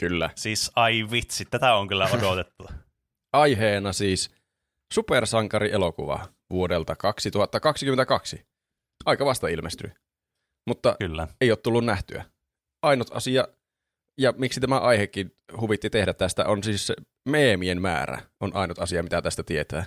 Kyllä. 0.00 0.30
Siis 0.36 0.70
ai 0.76 1.06
vitsi, 1.10 1.44
tätä 1.44 1.74
on 1.74 1.88
kyllä 1.88 2.08
odotettu. 2.12 2.66
Aiheena 3.32 3.92
siis 3.92 4.34
supersankari-elokuva 4.94 6.28
vuodelta 6.50 6.96
2022. 6.96 8.46
Aika 9.04 9.24
vasta 9.24 9.48
ilmestyi. 9.48 9.90
Mutta 10.68 10.96
kyllä. 10.98 11.28
ei 11.40 11.50
ole 11.50 11.58
tullut 11.62 11.84
nähtyä. 11.84 12.24
Ainut 12.82 13.08
asia, 13.12 13.48
ja 14.20 14.32
miksi 14.32 14.60
tämä 14.60 14.78
aihekin 14.78 15.32
huvitti 15.60 15.90
tehdä 15.90 16.14
tästä, 16.14 16.46
on 16.46 16.62
siis 16.62 16.92
meemien 17.28 17.82
määrä 17.82 18.22
on 18.40 18.56
ainut 18.56 18.78
asia, 18.78 19.02
mitä 19.02 19.22
tästä 19.22 19.42
tietää. 19.42 19.86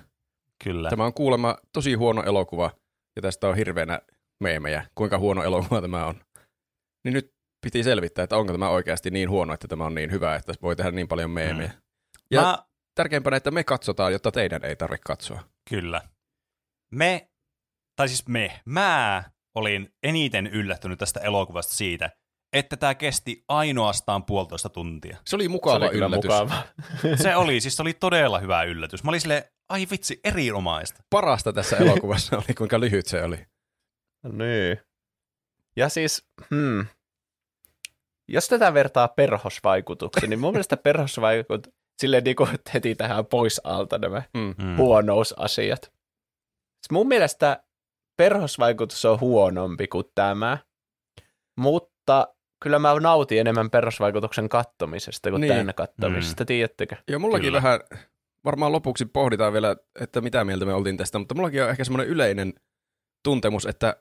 Kyllä. 0.63 0.89
Tämä 0.89 1.05
on 1.05 1.13
kuulemma 1.13 1.57
tosi 1.73 1.93
huono 1.93 2.23
elokuva, 2.23 2.71
ja 3.17 3.21
tästä 3.21 3.47
on 3.47 3.55
hirveänä 3.55 4.01
meemejä, 4.43 4.85
kuinka 4.95 5.17
huono 5.17 5.43
elokuva 5.43 5.81
tämä 5.81 6.05
on. 6.05 6.21
Niin 7.03 7.13
nyt 7.13 7.33
piti 7.65 7.83
selvittää, 7.83 8.23
että 8.23 8.37
onko 8.37 8.51
tämä 8.51 8.69
oikeasti 8.69 9.11
niin 9.11 9.29
huono, 9.29 9.53
että 9.53 9.67
tämä 9.67 9.85
on 9.85 9.95
niin 9.95 10.11
hyvä, 10.11 10.35
että 10.35 10.53
voi 10.61 10.75
tehdä 10.75 10.91
niin 10.91 11.07
paljon 11.07 11.31
meemejä. 11.31 11.69
Mm. 11.69 11.81
Ja 12.31 12.41
Mä... 12.41 12.63
tärkeimpänä, 12.95 13.37
että 13.37 13.51
me 13.51 13.63
katsotaan, 13.63 14.11
jotta 14.11 14.31
teidän 14.31 14.65
ei 14.65 14.75
tarvitse 14.75 15.03
katsoa. 15.05 15.43
Kyllä. 15.69 16.01
Me, 16.91 17.29
tai 17.95 18.07
siis 18.07 18.27
me, 18.27 18.61
mä 18.65 19.23
olin 19.55 19.89
eniten 20.03 20.47
yllättynyt 20.47 20.99
tästä 20.99 21.19
elokuvasta 21.19 21.73
siitä, 21.73 22.09
että 22.53 22.77
tämä 22.77 22.95
kesti 22.95 23.43
ainoastaan 23.47 24.25
puolitoista 24.25 24.69
tuntia. 24.69 25.17
Se 25.25 25.35
oli 25.35 25.47
mukava 25.47 25.79
se 25.79 25.85
oli 25.85 25.97
yllätys. 25.97 26.25
Mukava. 26.25 26.63
se 27.23 27.35
oli, 27.35 27.61
siis 27.61 27.75
se 27.75 27.81
oli 27.81 27.93
todella 27.93 28.39
hyvä 28.39 28.63
yllätys. 28.63 29.03
Mä 29.03 29.09
olin 29.11 29.21
silleen, 29.21 29.43
ai 29.69 29.87
vitsi, 29.91 30.19
erinomaista. 30.23 31.03
Parasta 31.09 31.53
tässä 31.53 31.77
elokuvassa 31.83 32.37
oli, 32.37 32.53
kuinka 32.57 32.79
lyhyt 32.79 33.05
se 33.05 33.23
oli. 33.23 33.37
Niin. 34.31 34.79
Ja 35.75 35.89
siis, 35.89 36.27
hmm, 36.49 36.85
jos 38.27 38.47
tätä 38.47 38.73
vertaa 38.73 39.07
perhosvaikutuksiin, 39.07 40.29
niin 40.29 40.39
mun 40.39 40.53
mielestä 40.53 40.77
perhosvaikut 40.77 41.67
silleen 42.01 42.23
niin 42.23 42.35
kuin 42.35 42.49
heti 42.73 42.95
tähän 42.95 43.25
pois 43.25 43.61
alta 43.63 43.97
nämä 43.97 44.21
mm. 44.33 44.77
huonousasiat. 44.77 45.81
Siis 45.81 46.91
mun 46.91 47.07
mielestä 47.07 47.63
perhosvaikutus 48.17 49.05
on 49.05 49.19
huonompi 49.19 49.87
kuin 49.87 50.05
tämä, 50.15 50.57
mutta 51.57 52.27
kyllä 52.59 52.79
mä 52.79 52.99
nautin 52.99 53.39
enemmän 53.39 53.69
perusvaikutuksen 53.69 54.49
kattomisesta 54.49 55.29
kuin 55.29 55.41
Niin. 55.41 55.49
niin. 55.49 55.57
tänne 55.59 55.73
kattomisesta, 55.73 56.43
mm. 56.43 56.47
tiedättekö? 56.47 56.95
Ja 57.07 57.19
mullakin 57.19 57.47
Kyllä. 57.47 57.61
vähän, 57.63 57.79
varmaan 58.45 58.71
lopuksi 58.71 59.05
pohditaan 59.05 59.53
vielä, 59.53 59.75
että 60.01 60.21
mitä 60.21 60.43
mieltä 60.45 60.65
me 60.65 60.73
oltiin 60.73 60.97
tästä, 60.97 61.19
mutta 61.19 61.35
mullakin 61.35 61.63
on 61.63 61.69
ehkä 61.69 61.83
semmoinen 61.83 62.07
yleinen 62.07 62.53
tuntemus, 63.23 63.65
että 63.65 63.95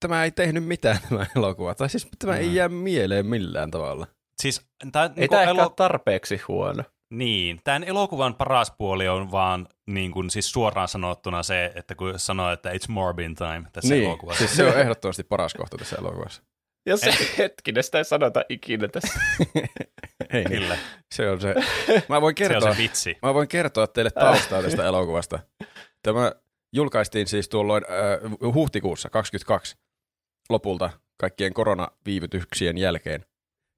tämä 0.00 0.24
ei 0.24 0.30
tehnyt 0.30 0.64
mitään 0.64 0.98
tämä 1.08 1.26
elokuva. 1.36 1.74
Tai 1.74 1.88
siis 1.90 2.08
tämä 2.18 2.32
Mm. 2.32 2.38
ei 2.40 2.54
jää 2.54 2.68
mieleen 2.68 3.26
millään 3.26 3.70
tavalla. 3.70 4.06
Siis 4.42 4.66
tää, 4.92 5.02
Ei 5.04 5.08
niinku 5.16 5.30
tämä 5.30 5.42
ehkä 5.42 5.50
elo- 5.50 5.62
ole 5.62 5.72
tarpeeksi 5.76 6.40
huono. 6.48 6.82
Niin, 7.12 7.60
tämän 7.64 7.84
elokuvan 7.84 8.34
paras 8.34 8.70
puoli 8.78 9.08
on 9.08 9.30
vaan 9.30 9.68
niin 9.86 10.10
kuin, 10.12 10.30
siis 10.30 10.50
suoraan 10.52 10.88
sanottuna 10.88 11.42
se, 11.42 11.72
että 11.74 11.94
kun 11.94 12.18
sanoo, 12.18 12.50
että 12.52 12.70
it's 12.70 12.88
Morbin 12.88 13.34
time 13.34 13.62
tässä 13.72 13.94
niin, 13.94 14.04
elokuvassa. 14.06 14.38
siis 14.38 14.56
se 14.56 14.64
on 14.66 14.78
ehdottomasti 14.80 15.22
paras 15.24 15.54
kohta 15.54 15.76
tässä 15.76 15.96
elokuvassa. 15.98 16.42
Ja 16.86 16.96
se 16.96 17.12
hetkinen, 17.38 17.84
sitä 17.84 17.98
ei 17.98 18.04
sanota 18.04 18.44
ikinä 18.48 18.88
tässä. 18.88 19.20
Ei 20.32 20.44
niin. 20.44 20.60
Kyllä, 20.60 20.78
Se 21.14 21.30
on 21.30 21.40
se. 21.40 21.54
Mä 22.08 22.20
voin 22.20 22.34
se 22.38 22.44
on 22.44 22.50
kertoa, 22.50 22.74
se 22.74 22.82
vitsi. 22.82 23.16
mä 23.22 23.34
voin 23.34 23.48
kertoa 23.48 23.86
teille 23.86 24.10
taustaa 24.10 24.62
tästä 24.62 24.86
elokuvasta. 24.86 25.38
Tämä 26.02 26.32
julkaistiin 26.72 27.26
siis 27.26 27.48
tuolloin 27.48 27.84
äh, 27.84 28.54
huhtikuussa 28.54 29.10
22 29.10 29.76
lopulta 30.48 30.90
kaikkien 31.20 31.54
koronaviivytyksien 31.54 32.78
jälkeen. 32.78 33.26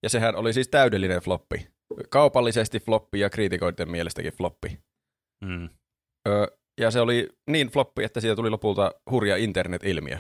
Ja 0.02 0.10
sehän 0.10 0.36
oli 0.36 0.52
siis 0.52 0.68
täydellinen 0.68 1.20
floppi. 1.20 1.68
Kaupallisesti 2.10 2.80
floppi 2.80 3.20
ja 3.20 3.30
kriitikoiden 3.30 3.90
mielestäkin 3.90 4.32
floppi. 4.32 4.78
Mm. 5.44 5.68
Ö, 6.28 6.56
ja 6.80 6.90
se 6.90 7.01
oli 7.01 7.28
niin 7.51 7.68
floppi, 7.68 8.05
että 8.05 8.20
siitä 8.20 8.36
tuli 8.36 8.51
lopulta 8.51 8.93
hurja 9.10 9.36
internet-ilmiö, 9.36 10.18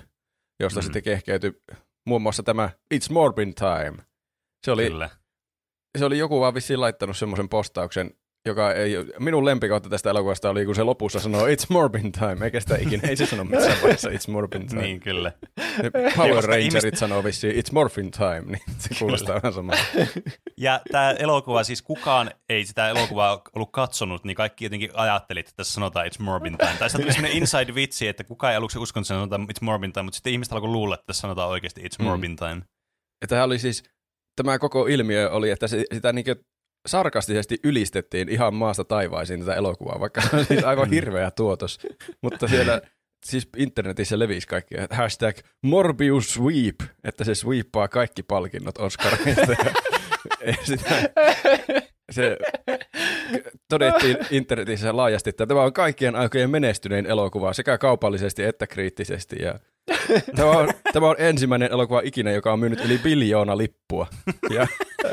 josta 0.60 0.80
mm. 0.80 0.84
sitten 0.84 1.02
kehkeytyi 1.02 1.62
muun 2.08 2.22
muassa 2.22 2.42
tämä 2.42 2.70
It's 2.94 3.12
Morbin 3.12 3.54
Time. 3.54 4.04
Se 4.64 4.72
oli, 4.72 4.86
Kyllä. 4.86 5.10
se 5.98 6.04
oli 6.04 6.18
joku 6.18 6.40
vaan 6.40 6.54
vissiin 6.54 6.80
laittanut 6.80 7.16
semmoisen 7.16 7.48
postauksen, 7.48 8.10
joka 8.46 8.72
ei, 8.72 8.92
minun 9.18 9.44
lempikautta 9.44 9.88
tästä 9.88 10.10
elokuvasta 10.10 10.50
oli, 10.50 10.64
kun 10.66 10.74
se 10.74 10.82
lopussa 10.82 11.20
sanoo 11.20 11.46
It's 11.46 11.66
Morbin 11.68 12.12
Time, 12.12 12.44
eikä 12.44 12.60
sitä 12.60 12.76
ikinä, 12.76 13.08
ei 13.08 13.16
se 13.16 13.26
sano 13.26 13.44
missään 13.44 13.78
vaiheessa 13.82 14.08
It's 14.08 14.30
Morbin 14.32 14.66
Time. 14.66 14.82
Niin, 14.82 15.00
kyllä. 15.00 15.32
Ne 15.82 15.90
Power 16.16 16.44
Rangerit 16.44 16.66
ihmiset- 16.72 16.96
sanoo 16.96 17.24
vissiin 17.24 17.54
It's 17.56 17.72
Morphin 17.72 18.10
Time, 18.10 18.40
niin 18.52 18.60
se 18.78 18.94
kuulostaa 18.98 19.34
vähän 19.34 19.52
samaa. 19.52 19.76
Ja 20.60 20.80
tämä 20.92 21.10
elokuva, 21.10 21.64
siis 21.64 21.82
kukaan 21.82 22.30
ei 22.48 22.64
sitä 22.66 22.88
elokuvaa 22.88 23.42
ollut 23.54 23.72
katsonut, 23.72 24.24
niin 24.24 24.34
kaikki 24.34 24.64
jotenkin 24.64 24.90
ajatteli, 24.94 25.40
että 25.40 25.52
tässä 25.56 25.72
sanotaan 25.72 26.06
It's 26.06 26.22
Morbin 26.22 26.58
time. 26.58 26.72
Tai 26.78 26.90
sitten 26.90 27.04
tuli 27.06 27.12
sellainen 27.14 27.42
inside-vitsi, 27.42 28.08
että 28.08 28.24
kukaan 28.24 28.52
ei 28.52 28.56
aluksi 28.56 28.78
uskonut, 28.78 29.04
että 29.06 29.14
sanotaan 29.14 29.42
It's 29.50 29.58
Morbin 29.60 29.92
time, 29.92 30.02
mutta 30.02 30.16
sitten 30.16 30.32
ihmiset 30.32 30.52
alkoi 30.52 30.68
luulla, 30.68 30.94
että 30.94 31.06
tässä 31.06 31.20
sanotaan 31.20 31.48
oikeasti 31.50 31.80
It's 31.80 31.96
Mm. 31.98 32.04
Morbin 32.04 32.36
time. 32.36 32.62
Ja 33.22 33.28
tämä 33.28 33.44
oli 33.44 33.58
siis, 33.58 33.82
tämä 34.36 34.58
koko 34.58 34.86
ilmiö 34.86 35.30
oli, 35.30 35.50
että 35.50 35.68
se, 35.68 35.84
sitä 35.94 36.12
niinkö 36.12 36.36
sarkastisesti 36.88 37.56
ylistettiin 37.64 38.28
ihan 38.28 38.54
maasta 38.54 38.84
taivaisiin 38.84 39.40
tätä 39.40 39.54
elokuvaa, 39.54 40.00
vaikka 40.00 40.20
se 40.20 40.36
on 40.36 40.44
siis 40.44 40.64
aivan 40.64 40.90
hirveä 40.90 41.30
tuotos. 41.30 41.78
Mutta 42.22 42.48
siellä 42.48 42.80
siis 43.26 43.48
internetissä 43.56 44.18
levisi 44.18 44.46
kaikki, 44.46 44.74
hashtag 44.90 45.36
Morbius 45.62 46.34
Sweep, 46.34 46.80
että 47.04 47.24
se 47.24 47.34
sweepaa 47.34 47.88
kaikki 47.88 48.22
palkinnot 48.22 48.78
Oscareista. 48.78 49.52
Ja 50.46 50.54
sitä, 50.62 51.10
se 52.10 52.36
todettiin 53.68 54.16
internetissä 54.30 54.96
laajasti, 54.96 55.30
että 55.30 55.46
tämä 55.46 55.62
on 55.62 55.72
kaikkien 55.72 56.16
aikojen 56.16 56.50
menestynein 56.50 57.06
elokuva 57.06 57.52
sekä 57.52 57.78
kaupallisesti 57.78 58.44
että 58.44 58.66
kriittisesti. 58.66 59.36
Ja 59.42 59.58
tämä, 60.36 60.50
on, 60.50 60.68
tämä 60.92 61.08
on 61.08 61.16
ensimmäinen 61.18 61.72
elokuva 61.72 62.00
ikinä, 62.04 62.30
joka 62.30 62.52
on 62.52 62.58
myynyt 62.58 62.84
yli 62.84 62.98
biljoona 62.98 63.58
lippua. 63.58 64.06
Ja 64.50 64.66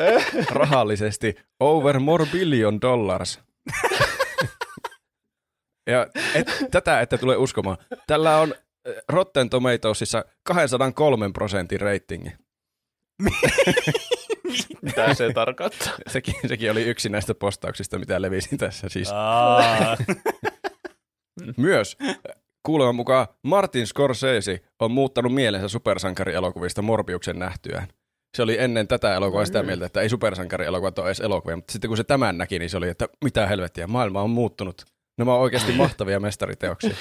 rahallisesti 0.51 1.35
over 1.59 1.99
more 1.99 2.25
billion 2.31 2.81
dollars. 2.81 3.39
Ja 5.87 6.07
et, 6.35 6.47
tätä 6.71 7.01
ette 7.01 7.17
tule 7.17 7.37
uskomaan. 7.37 7.77
Tällä 8.07 8.37
on 8.37 8.53
eh, 8.85 8.95
Rotten 9.09 9.49
Tomatoesissa 9.49 10.25
203 10.43 11.31
prosentin 11.33 11.81
ratingi. 11.81 12.29
Mitä 14.81 15.13
se 15.13 15.33
tarkoittaa? 15.33 15.93
Sekin, 16.07 16.35
sekin 16.47 16.71
oli 16.71 16.83
yksi 16.83 17.09
näistä 17.09 17.35
postauksista, 17.35 17.99
mitä 17.99 18.21
levisin 18.21 18.57
tässä 18.57 18.89
siis. 18.89 19.09
Myös 21.57 21.97
kuuleman 22.65 22.95
mukaan 22.95 23.27
Martin 23.43 23.87
Scorsese 23.87 24.59
on 24.79 24.91
muuttanut 24.91 25.33
mielensä 25.33 25.67
supersankarielokuvista 25.67 26.81
Morbiuksen 26.81 27.39
nähtyään. 27.39 27.87
Se 28.37 28.43
oli 28.43 28.57
ennen 28.59 28.87
tätä 28.87 29.15
elokuvaa 29.15 29.45
sitä 29.45 29.63
mieltä, 29.63 29.85
että 29.85 30.01
ei 30.01 30.09
supersankarielokuvat 30.09 30.99
ole 30.99 31.07
edes 31.07 31.19
elokuvia, 31.19 31.55
mutta 31.55 31.71
sitten 31.71 31.87
kun 31.89 31.97
se 31.97 32.03
tämän 32.03 32.37
näki, 32.37 32.59
niin 32.59 32.69
se 32.69 32.77
oli, 32.77 32.89
että 32.89 33.07
mitä 33.23 33.47
helvettiä, 33.47 33.87
maailma 33.87 34.21
on 34.21 34.29
muuttunut. 34.29 34.81
Nämä 35.17 35.33
on 35.33 35.39
oikeasti 35.39 35.71
mahtavia 35.83 36.19
mestariteoksia. 36.19 36.95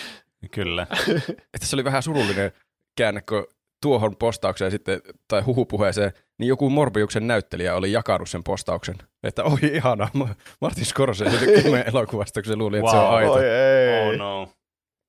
kyllä. 0.50 0.86
Että 1.54 1.66
se 1.66 1.76
oli 1.76 1.84
vähän 1.84 2.02
surullinen 2.02 2.52
käänne, 2.98 3.20
kun 3.28 3.46
tuohon 3.82 4.16
postaukseen 4.16 4.70
sitten, 4.70 5.00
tai 5.28 5.42
huhupuheeseen, 5.42 6.12
niin 6.38 6.48
joku 6.48 6.70
Morbiuksen 6.70 7.26
näyttelijä 7.26 7.74
oli 7.74 7.92
jakanut 7.92 8.28
sen 8.30 8.44
postauksen. 8.44 8.96
Että 9.22 9.44
oi 9.44 9.58
ihana, 9.62 10.08
Ma- 10.12 10.34
Martin 10.60 10.84
Scorsese 10.86 11.70
meidän 11.70 11.88
elokuvasta, 11.88 12.42
kun 12.42 12.48
se 12.52 12.56
luuli, 12.56 12.78
että 12.78 12.90
se 12.90 12.96
on 12.96 13.02
Wow. 13.04 13.14
aito. 13.14 13.32
Oi 13.32 13.44
ei. 13.48 14.08
Oh 14.10 14.16
no. 14.16 14.48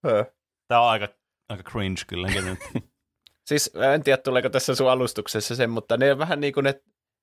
Höh. 0.05 0.25
Tämä 0.67 0.81
on 0.81 0.89
aika, 0.89 1.07
aika 1.49 1.63
cringe 1.63 2.01
kyllä. 2.07 2.27
Siis 3.49 3.71
en 3.93 4.03
tiedä, 4.03 4.17
tuleeko 4.17 4.49
tässä 4.49 4.75
sun 4.75 4.91
alustuksessa 4.91 5.55
sen, 5.55 5.69
mutta 5.69 5.97
ne 5.97 6.17
vähän 6.17 6.39
niin 6.41 6.53
kuin 6.53 6.63
ne, 6.63 6.81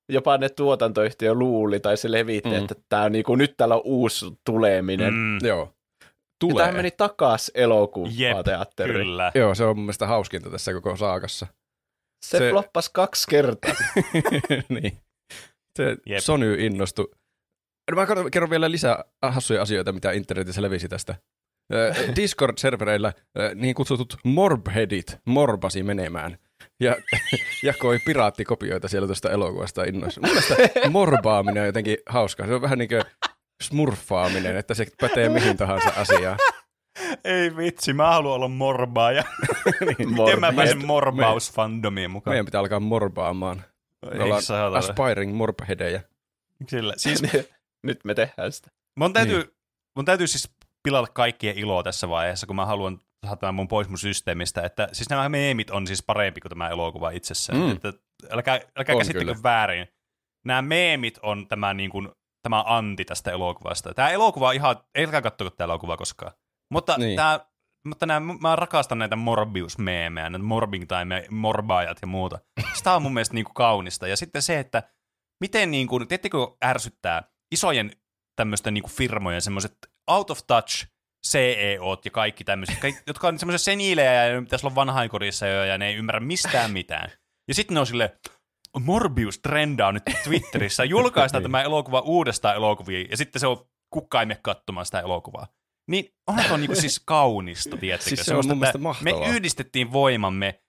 jopa 0.09 0.37
ne 0.37 0.49
tuotantoyhtiö 0.49 1.33
luuli 1.33 1.79
tai 1.79 1.97
se 1.97 2.11
levitti, 2.11 2.49
Mm. 2.49 2.55
että 2.55 2.75
tää 2.89 3.03
on 3.03 3.11
niin 3.11 3.23
kuin, 3.23 3.37
nyt 3.37 3.53
täällä 3.57 3.75
on 3.75 3.81
uusi 3.83 4.25
tuleminen. 4.45 5.13
Mm. 5.13 5.37
Joo. 5.43 5.73
Ja 6.03 6.07
Tulee. 6.39 6.55
tämähän 6.55 6.75
meni 6.75 6.91
takas 6.91 7.51
Jep, 7.55 7.63
elokuvaa 7.63 8.43
teatteriin. 8.45 8.95
kyllä. 9.07 9.31
Joo, 9.35 9.55
se 9.55 9.63
on 9.63 9.75
mun 9.77 9.85
mielestä 9.85 10.07
hauskinta 10.07 10.49
tässä 10.49 10.73
koko 10.73 10.95
saakassa. 10.95 11.47
Se, 12.25 12.37
Se- 12.37 12.49
floppasi 12.49 12.89
kaksi 12.93 13.27
kertaa. 13.29 13.73
niin. 14.69 14.97
Se 15.77 15.97
Jep. 16.05 16.19
Sony 16.19 16.55
innostui. 16.65 17.11
No 17.91 17.95
Mä 17.95 18.05
kerron- 18.05 18.29
kerron 18.31 18.49
vielä 18.49 18.71
lisää 18.71 19.03
hassuja 19.21 19.61
asioita, 19.61 19.91
mitä 19.91 20.11
internetissä 20.11 20.61
levisi 20.61 20.87
tästä. 20.89 21.15
Discord-servereillä 22.15 23.13
niin 23.55 23.75
kutsutut 23.75 24.17
morbheadit 24.23 25.17
morbasi 25.25 25.83
menemään 25.83 26.37
ja 26.79 26.95
jakoi 27.63 27.99
piraattikopioita 28.05 28.87
siellä 28.87 29.07
tuosta 29.07 29.31
elokuvasta 29.31 29.83
innoissa. 29.83 30.21
Mun 30.21 30.29
mielestä 30.29 30.89
morbaaminen 30.89 31.61
on 31.61 31.67
jotenkin 31.67 31.97
hauskaa. 32.05 32.47
Se 32.47 32.53
on 32.53 32.61
vähän 32.61 32.79
niin 32.79 32.89
kuin 32.89 33.01
smurfaaminen, 33.63 34.57
että 34.57 34.73
se 34.73 34.87
pätee 35.01 35.29
mihin 35.29 35.57
tahansa 35.57 35.89
asiaan. 35.95 36.37
Ei 37.23 37.57
vitsi, 37.57 37.93
mä 37.93 38.07
haluan 38.07 38.35
olla 38.35 38.47
morbaaja. 38.47 39.23
Miten 39.87 40.09
mä 40.09 40.15
Morbaus. 40.15 40.55
pääsen 40.55 40.85
morbausfandomiin 40.85 42.11
mukaan? 42.11 42.31
Meidän 42.31 42.45
pitää 42.45 42.61
alkaa 42.61 42.79
morbaamaan. 42.79 43.63
Me 44.13 44.23
ollaan 44.23 44.75
aspiring 44.75 45.35
morbheadejä. 45.35 46.01
Kyllä. 46.69 46.93
Siis 46.97 47.23
nyt 47.87 47.99
me 48.03 48.15
tehdään 48.15 48.51
sitä. 48.51 48.71
mun 48.95 49.13
täytyy, 49.13 49.39
niin. 49.39 49.51
mun 49.95 50.05
täytyy 50.05 50.27
siis 50.27 50.49
pilata 50.83 51.11
kaikkien 51.13 51.57
iloa 51.57 51.83
tässä 51.83 52.09
vaiheessa, 52.09 52.47
kun 52.47 52.55
mä 52.55 52.65
haluan 52.65 52.99
saada 53.25 53.37
tämän 53.37 53.55
mun 53.55 53.67
pois 53.67 53.89
mun 53.89 53.97
systeemistä, 53.97 54.61
että 54.61 54.89
siis 54.91 55.09
nämä 55.09 55.29
meemit 55.29 55.69
on 55.69 55.87
siis 55.87 56.03
parempi 56.03 56.41
kuin 56.41 56.49
tämä 56.49 56.69
elokuva 56.69 57.09
itsessään. 57.09 57.59
Mm. 57.59 57.71
Että 57.71 57.93
älkää 58.31 58.59
älkää 58.77 58.95
kyllä. 59.13 59.35
väärin. 59.43 59.87
Nämä 60.45 60.61
meemit 60.61 61.19
on 61.21 61.47
tämä, 61.47 61.73
niin 61.73 61.89
kuin, 61.89 62.09
tämä 62.41 62.63
anti 62.67 63.05
tästä 63.05 63.31
elokuvasta. 63.31 63.93
Tämä 63.93 64.09
elokuva 64.09 64.47
on 64.47 64.55
ihan, 64.55 64.75
älkää 64.97 65.21
katsoko 65.21 65.49
tämä 65.49 65.65
elokuva 65.65 65.97
koskaan. 65.97 66.31
Mutta, 66.71 66.95
Niin. 66.97 67.15
tämä, 67.15 67.39
mutta 67.87 68.05
nämä, 68.05 68.33
mä 68.41 68.55
rakastan 68.55 68.99
näitä 68.99 69.15
Morbius-meemejä, 69.15 70.29
näitä 70.29 70.45
Morbing 70.45 70.85
Time, 70.87 71.25
morbaajat 71.29 71.97
ja 72.01 72.07
muuta. 72.07 72.39
Sitä 72.73 72.95
on 72.95 73.01
mun 73.01 73.13
mielestä 73.13 73.33
niin 73.33 73.45
kuin 73.45 73.53
kaunista. 73.53 74.07
Ja 74.07 74.17
sitten 74.17 74.41
se, 74.41 74.59
että 74.59 74.83
miten, 75.39 75.71
niin 75.71 75.87
kuin, 75.87 76.07
tiedättekö, 76.07 76.37
ärsyttää 76.65 77.23
isojen 77.51 77.91
tämmöisten 78.35 78.73
niin 78.73 78.83
kuin 78.83 78.93
firmojen 78.93 79.41
semmoiset 79.41 79.77
out 80.07 80.29
of 80.31 80.39
touch 80.47 80.87
CEOt 81.27 82.05
ja 82.05 82.11
kaikki 82.11 82.43
tämmöiset, 82.43 82.79
kaikki, 82.79 83.01
jotka 83.07 83.27
on 83.27 83.39
semmoisia 83.39 83.57
seniilejä 83.65 84.25
ja 84.25 84.33
ne 84.33 84.41
pitäisi 84.41 84.65
olla 84.67 84.75
vanhainkodissa 84.75 85.47
jo 85.47 85.63
ja 85.63 85.77
ne 85.77 85.87
ei 85.87 85.95
ymmärrä 85.95 86.19
mistään 86.19 86.71
mitään. 86.71 87.11
Ja 87.47 87.53
sitten 87.53 87.73
ne 87.73 87.79
on 87.79 87.87
silleen, 87.87 88.09
Morbius 88.79 89.39
trendaa 89.39 89.91
nyt 89.91 90.03
Twitterissä, 90.23 90.83
julkaistaan 90.83 91.41
Niin. 91.43 91.51
tämä 91.51 91.61
elokuva 91.61 91.99
uudestaan 91.99 92.55
elokuviin, 92.55 93.07
ja 93.11 93.17
sitten 93.17 93.39
se 93.39 93.47
on 93.47 93.65
kukka 93.93 94.19
ei 94.19 94.25
mene 94.25 94.39
katsomaan 94.43 94.85
sitä 94.85 94.99
elokuvaa. 94.99 95.47
Niin 95.91 96.05
onhan 96.27 96.45
se 96.47 96.53
on 96.53 96.59
niinku 96.61 96.75
siis 96.75 96.99
kaunista, 97.05 97.77
tiedättekö? 97.77 98.15
Siis 98.15 98.25
se 98.25 98.35
on 98.35 98.47
mun 98.47 98.59
mielestä 98.59 98.77
Me 98.77 98.83
mahtavaa. 98.83 99.27
yhdistettiin 99.27 99.91
voimamme 99.91 100.59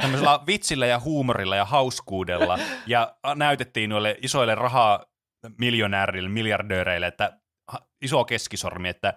tämmöisellä 0.00 0.40
vitsillä 0.46 0.86
ja 0.86 1.00
huumorilla 1.00 1.56
ja 1.56 1.64
hauskuudella, 1.64 2.58
ja 2.86 3.16
näytettiin 3.34 3.90
noille 3.90 4.18
isoille 4.22 4.54
rahamiljonäärille, 4.54 6.28
miljardööreille, 6.28 7.06
että 7.06 7.38
iso 8.02 8.24
keskisormi, 8.24 8.88
että 8.88 9.14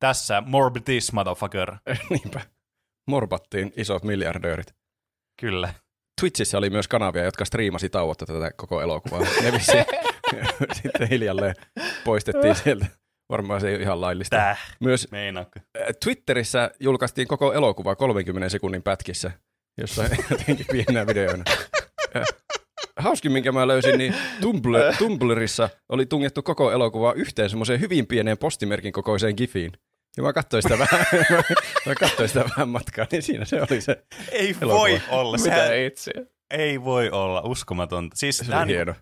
tässä 0.00 0.42
morbid 0.46 0.82
this 0.84 1.12
motherfucker. 1.12 1.76
Niinpä. 2.10 2.40
morbattiin 3.06 3.72
isot 3.76 4.04
miljardöörit. 4.04 4.74
Kyllä. 5.40 5.74
Twitchissä 6.20 6.58
oli 6.58 6.70
myös 6.70 6.88
kanavia, 6.88 7.24
jotka 7.24 7.44
striimasi 7.44 7.88
tauotta 7.88 8.26
tätä 8.26 8.50
koko 8.56 8.82
elokuvaa. 8.82 9.20
Ne 9.42 9.52
vissiin 9.52 9.84
sitten 10.82 11.08
hiljalleen 11.08 11.54
poistettiin 12.04 12.54
sieltä. 12.54 12.86
Varmaan 13.30 13.60
se 13.60 13.68
ei 13.68 13.74
ole 13.74 13.82
ihan 13.82 14.00
laillista. 14.00 14.36
Täh, 14.36 14.60
Myös 14.80 15.10
meinaatko? 15.10 15.60
äh, 15.80 15.86
Twitterissä 16.04 16.70
julkaistiin 16.80 17.28
koko 17.28 17.52
elokuva 17.52 17.96
30 17.96 18.48
sekunnin 18.48 18.82
pätkissä, 18.82 19.30
jossa 19.78 20.04
jotenkin 20.30 20.66
pienenä 20.72 21.06
videoina. 21.06 21.44
Äh, 22.98 23.04
Hauskin, 23.04 23.32
minkä 23.32 23.52
mä 23.52 23.66
löysin, 23.68 23.98
niin 23.98 24.14
Tumblr, 24.40 24.94
Tumblrissa 24.98 25.68
oli 25.88 26.06
tungettu 26.06 26.42
koko 26.42 26.72
elokuva 26.72 27.12
yhteen 27.12 27.50
semmoiseen 27.50 27.80
hyvin 27.80 28.06
pieneen 28.06 28.38
postimerkin 28.38 28.92
kokoiseen 28.92 29.34
gifiin. 29.36 29.72
Ja 30.16 30.22
mä 30.22 30.32
katsoin 30.32 30.62
sitä 30.62 30.78
vähän, 30.78 31.06
mä 31.86 31.94
katsoin 31.94 32.28
sitä 32.28 32.44
vähän 32.44 32.68
matkaa, 32.68 33.06
niin 33.12 33.22
siinä 33.22 33.44
se 33.44 33.62
oli 33.70 33.80
se. 33.80 34.04
Ei 34.32 34.56
Elokuva. 34.60 34.80
voi 34.80 35.00
olla. 35.10 35.36
Mitä 35.36 35.54
Sehän 35.54 35.76
itse? 35.78 36.12
ei 36.50 36.84
voi 36.84 37.10
olla. 37.10 37.40
Uskomatonta. 37.44 38.16
Siis 38.16 38.38
Se 38.38 38.44
tämä 38.44 38.56
oli 38.58 38.62
on, 38.62 38.68
hieno. 38.68 38.94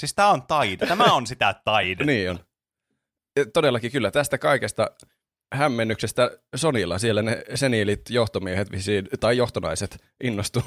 siis 0.00 0.14
tää 0.14 0.28
on 0.28 0.42
taide. 0.42 0.86
Tämä 0.86 1.04
on 1.04 1.26
sitä 1.26 1.54
taide. 1.64 2.04
Niin 2.10 2.30
on. 2.30 2.38
Ja 3.38 3.46
todellakin 3.46 3.92
kyllä, 3.92 4.10
tästä 4.10 4.38
kaikesta 4.38 4.90
hämmennyksestä 5.54 6.30
Sonilla 6.56 6.98
siellä 6.98 7.22
ne 7.22 7.42
seniilit 7.54 8.00
johtomiehet 8.10 8.70
visiin, 8.72 9.08
tai 9.20 9.36
johtonaiset 9.36 10.04
innostu. 10.24 10.62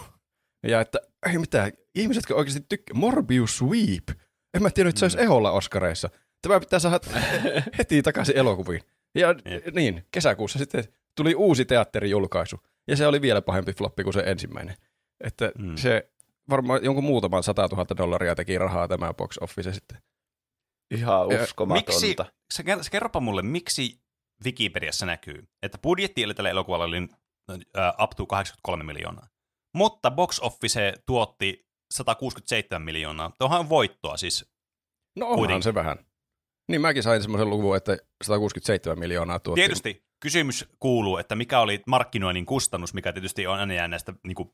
Ja 0.63 0.81
että, 0.81 0.99
ei 1.31 1.37
mitään, 1.37 1.71
ihmisetkö 1.95 2.35
oikeasti 2.35 2.65
tykkää, 2.69 2.97
Morbius 2.97 3.57
Sweep. 3.57 4.09
En 4.53 4.63
mä 4.63 4.69
tiedä, 4.69 4.89
että 4.89 4.99
se 4.99 5.05
olisi 5.05 5.21
eholla 5.21 5.51
Oscareissa. 5.51 6.09
Tämä 6.41 6.59
pitää 6.59 6.79
saada 6.79 6.99
heti 7.77 8.01
takaisin 8.01 8.37
elokuviin. 8.37 8.81
Ja 9.15 9.35
Jep. 9.45 9.73
niin, 9.75 10.05
kesäkuussa 10.11 10.59
sitten 10.59 10.83
tuli 11.17 11.35
uusi 11.35 11.65
teatterijulkaisu. 11.65 12.59
Ja 12.87 12.95
se 12.95 13.07
oli 13.07 13.21
vielä 13.21 13.41
pahempi 13.41 13.73
floppi 13.73 14.03
kuin 14.03 14.13
se 14.13 14.23
ensimmäinen. 14.25 14.75
Että 15.23 15.51
Mm. 15.57 15.75
se 15.77 16.09
varmaan 16.49 16.83
jonkun 16.83 17.03
muutaman 17.03 17.43
100 17.43 17.67
000 17.71 17.85
dollaria 17.97 18.35
teki 18.35 18.57
rahaa 18.57 18.87
tämä 18.87 19.13
box 19.13 19.37
office 19.41 19.73
sitten. 19.73 19.97
Ihan 20.91 21.29
Ja 21.29 21.43
uskomatonta. 21.43 21.91
Miksi, 21.91 22.15
se 22.81 22.89
kerropa 22.91 23.19
mulle, 23.19 23.41
miksi 23.41 23.99
Wikipediassa 24.45 25.05
näkyy, 25.05 25.47
että 25.63 25.77
budjetti 25.77 26.33
tällä 26.35 26.49
elokuvalla 26.49 26.85
oli 26.85 26.99
uh, 26.99 28.03
up 28.03 28.11
to 28.17 28.25
83 28.25 28.83
miljoonaa. 28.83 29.27
Mutta 29.75 30.11
box 30.11 30.39
office 30.39 30.93
tuotti 31.05 31.65
167 31.93 32.81
miljoonaa. 32.81 33.31
Tuohan 33.39 33.69
voittoa 33.69 34.17
siis. 34.17 34.45
No 35.15 35.25
onhan 35.25 35.39
Kuitenkin. 35.39 35.63
se 35.63 35.73
vähän. 35.73 35.97
Niin 36.69 36.81
mäkin 36.81 37.03
sain 37.03 37.21
semmoisen 37.21 37.49
luvun, 37.49 37.77
että 37.77 37.97
167 38.23 38.99
miljoonaa 38.99 39.39
tuotti. 39.39 39.61
Tietysti 39.61 40.05
kysymys 40.19 40.65
kuuluu, 40.79 41.17
että 41.17 41.35
mikä 41.35 41.59
oli 41.59 41.81
markkinoinnin 41.87 42.45
kustannus, 42.45 42.93
mikä 42.93 43.13
tietysti 43.13 43.47
on 43.47 43.59
aina 43.59 43.73
jää 43.73 43.87
näistä 43.87 44.13
niin 44.27 44.35
kuin, 44.35 44.51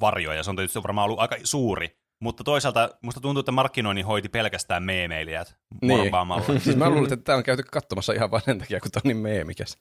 varjoja. 0.00 0.42
Se 0.42 0.50
on 0.50 0.56
tietysti 0.56 0.82
varmaan 0.82 1.04
ollut 1.04 1.20
aika 1.20 1.36
suuri. 1.44 1.96
Mutta 2.20 2.44
toisaalta 2.44 2.90
musta 3.02 3.20
tuntuu, 3.20 3.40
että 3.40 3.52
markkinoinnin 3.52 4.06
hoiti 4.06 4.28
pelkästään 4.28 4.82
meemeilijät 4.82 5.56
Niin. 5.82 6.12
siis 6.64 6.76
mä 6.76 6.90
luulen, 6.90 7.12
että 7.12 7.24
tämä 7.24 7.38
on 7.38 7.44
käyty 7.44 7.62
katsomassa 7.62 8.12
ihan 8.12 8.30
vain 8.30 8.42
sen 8.42 8.58
takia, 8.58 8.80
kun 8.80 8.90
tämä 8.90 9.00
on 9.04 9.08
niin 9.08 9.16
meemikäs. 9.16 9.78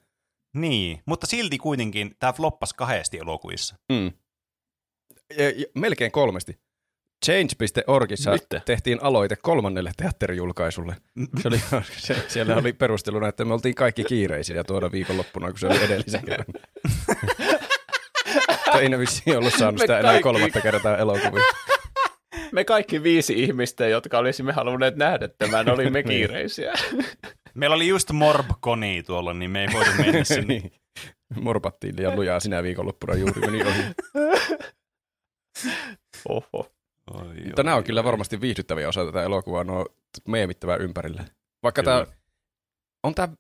niin, 0.55 1.01
mutta 1.05 1.27
silti 1.27 1.57
kuitenkin 1.57 2.15
tämä 2.19 2.33
floppasi 2.33 2.75
kahdesti 2.75 3.17
elokuvissa. 3.17 3.75
Mm. 3.91 4.11
Ja, 5.38 5.49
ja, 5.49 5.65
melkein 5.75 6.11
kolmesti. 6.11 6.57
Change.orgissa 7.25 8.31
Nyt. 8.31 8.45
tehtiin 8.65 8.99
aloite 9.01 9.35
kolmannelle 9.35 9.91
teatterijulkaisulle. 9.97 10.95
Se 11.41 11.47
oli, 11.47 11.61
se, 11.97 12.15
siellä 12.27 12.55
oli 12.55 12.73
perusteluna, 12.73 13.27
että 13.27 13.45
me 13.45 13.53
oltiin 13.53 13.75
kaikki 13.75 14.03
kiireisiä 14.03 14.63
tuoda 14.63 14.91
viikonloppuna, 14.91 15.49
kun 15.49 15.59
se 15.59 15.67
oli 15.67 15.83
edellisen 15.83 16.25
kerran. 16.25 16.45
Ei 18.81 18.89
ne 18.89 18.99
vissiin 18.99 19.38
ollut 19.38 19.53
saanut 19.53 19.79
Me 19.79 19.83
sitä 19.83 19.99
enää 19.99 20.11
kaikki- 20.11 20.23
kolmatta 20.23 20.61
kertaa 20.61 20.97
elokuvia. 20.97 21.43
Me 22.51 22.63
kaikki 22.63 23.03
viisi 23.03 23.33
ihmistä, 23.43 23.88
jotka 23.88 24.17
olisimme 24.17 24.51
halunneet 24.53 24.95
nähdä 24.95 25.27
tämän, 25.38 25.69
olimme 25.69 26.03
kiireisiä. 26.03 26.73
Meillä 27.53 27.75
oli 27.75 27.88
just 27.88 28.11
Morbconi 28.11 29.03
tuolla, 29.03 29.33
niin 29.33 29.51
me 29.51 29.61
ei 29.61 29.67
voitu 29.73 29.91
mennä 29.97 30.23
sinne. 30.33 30.45
niin. 30.47 30.71
Morpattiin 31.41 31.95
liian 31.97 32.15
lujaa 32.15 32.39
sinä 32.39 32.63
viikonloppuna 32.63 33.15
juuri 33.15 33.41
meni 33.41 33.63
ohi. 33.63 33.81
Oho. 36.29 36.71
Oi, 37.13 37.35
Mutta 37.45 37.63
nämä 37.63 37.75
on 37.75 37.79
oi, 37.79 37.83
kyllä 37.83 37.99
oi. 37.99 38.05
varmasti 38.05 38.41
viihdyttäviä 38.41 38.88
osa 38.89 39.05
tätä 39.05 39.23
elokuvaa, 39.23 39.63
nuo 39.63 39.85
meemittävää 40.27 40.75
ympärille. 40.75 41.25
Vaikka 41.63 41.83
Kyllä. 41.83 42.05
tämä 42.05 42.15
on 43.03 43.15
tämä 43.15 43.33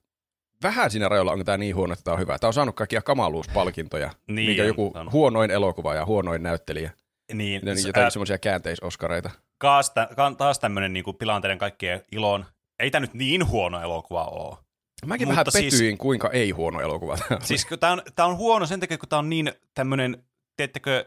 vähän 0.63 0.91
siinä 0.91 1.09
rajoilla, 1.09 1.31
onko 1.31 1.43
tämä 1.43 1.57
niin 1.57 1.75
huono, 1.75 1.93
että 1.93 2.03
tämä 2.03 2.13
on 2.13 2.19
hyvä. 2.19 2.39
Tämä 2.39 2.49
on 2.49 2.53
saanut 2.53 2.75
kaikkia 2.75 3.01
kamaluuspalkintoja, 3.01 4.11
Niin 4.27 4.49
mikä 4.49 4.61
on, 4.61 4.67
joku 4.67 4.91
on. 4.95 5.11
huonoin 5.11 5.51
elokuva 5.51 5.95
ja 5.95 6.05
huonoin 6.05 6.43
näyttelijä. 6.43 6.91
Niin, 7.33 7.61
Ne, 7.65 7.75
s- 7.75 7.85
jotain 7.85 8.03
ää, 8.03 8.09
semmoisia 8.09 8.37
käänteisoskareita. 8.37 9.29
taas, 9.59 9.89
tä, 9.89 10.07
ka- 10.15 10.35
taas 10.37 10.59
tämmöinen 10.59 10.93
niin 10.93 11.03
pilaan 11.19 11.41
teidän 11.41 11.57
kaikkien 11.57 12.01
ilon. 12.11 12.45
Ei 12.79 12.91
tämä 12.91 12.99
nyt 12.99 13.13
niin 13.13 13.47
huono 13.47 13.81
elokuva 13.81 14.25
ole. 14.25 14.57
Mäkin 15.05 15.27
Mutta 15.27 15.31
vähän 15.31 15.45
siis- 15.51 15.73
petyin, 15.73 15.97
kuinka 15.97 16.29
ei 16.29 16.51
huono 16.51 16.81
elokuva 16.81 17.17
tämä. 17.17 17.39
Siis 17.43 17.67
tämä 17.79 17.93
on, 17.93 18.01
tää 18.15 18.25
on 18.25 18.37
huono 18.37 18.65
sen 18.65 18.79
takia, 18.79 18.97
kun 18.97 19.09
tämä 19.09 19.17
on 19.19 19.29
niin 19.29 19.51
tämmöinen, 19.73 20.23
teettekö, 20.57 21.05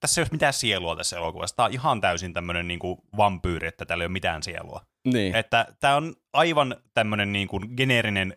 tässä 0.00 0.20
ei 0.20 0.22
ole 0.22 0.28
mitään 0.32 0.52
sielua 0.52 0.96
tässä 0.96 1.16
elokuvassa. 1.16 1.56
Tämä 1.56 1.66
on 1.66 1.72
ihan 1.72 2.00
täysin 2.00 2.32
tämmöinen 2.32 2.68
niin 2.68 2.78
kuin 2.78 2.98
vampyyri, 3.16 3.68
että 3.68 3.84
täällä 3.84 4.02
ei 4.02 4.06
ole 4.06 4.12
mitään 4.12 4.42
sielua. 4.42 4.80
niin. 5.06 5.34
Että 5.34 5.66
tämä 5.80 5.96
on 5.96 6.14
aivan 6.32 6.76
tämmöinen 6.94 7.32
niin 7.32 7.48
kuin 7.48 7.68
geneerinen 7.76 8.36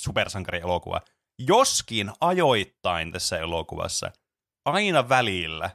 supersankarielokuva. 0.00 1.00
Joskin 1.38 2.10
ajoittain 2.20 3.12
tässä 3.12 3.38
elokuvassa, 3.38 4.12
aina 4.64 5.08
välillä, 5.08 5.70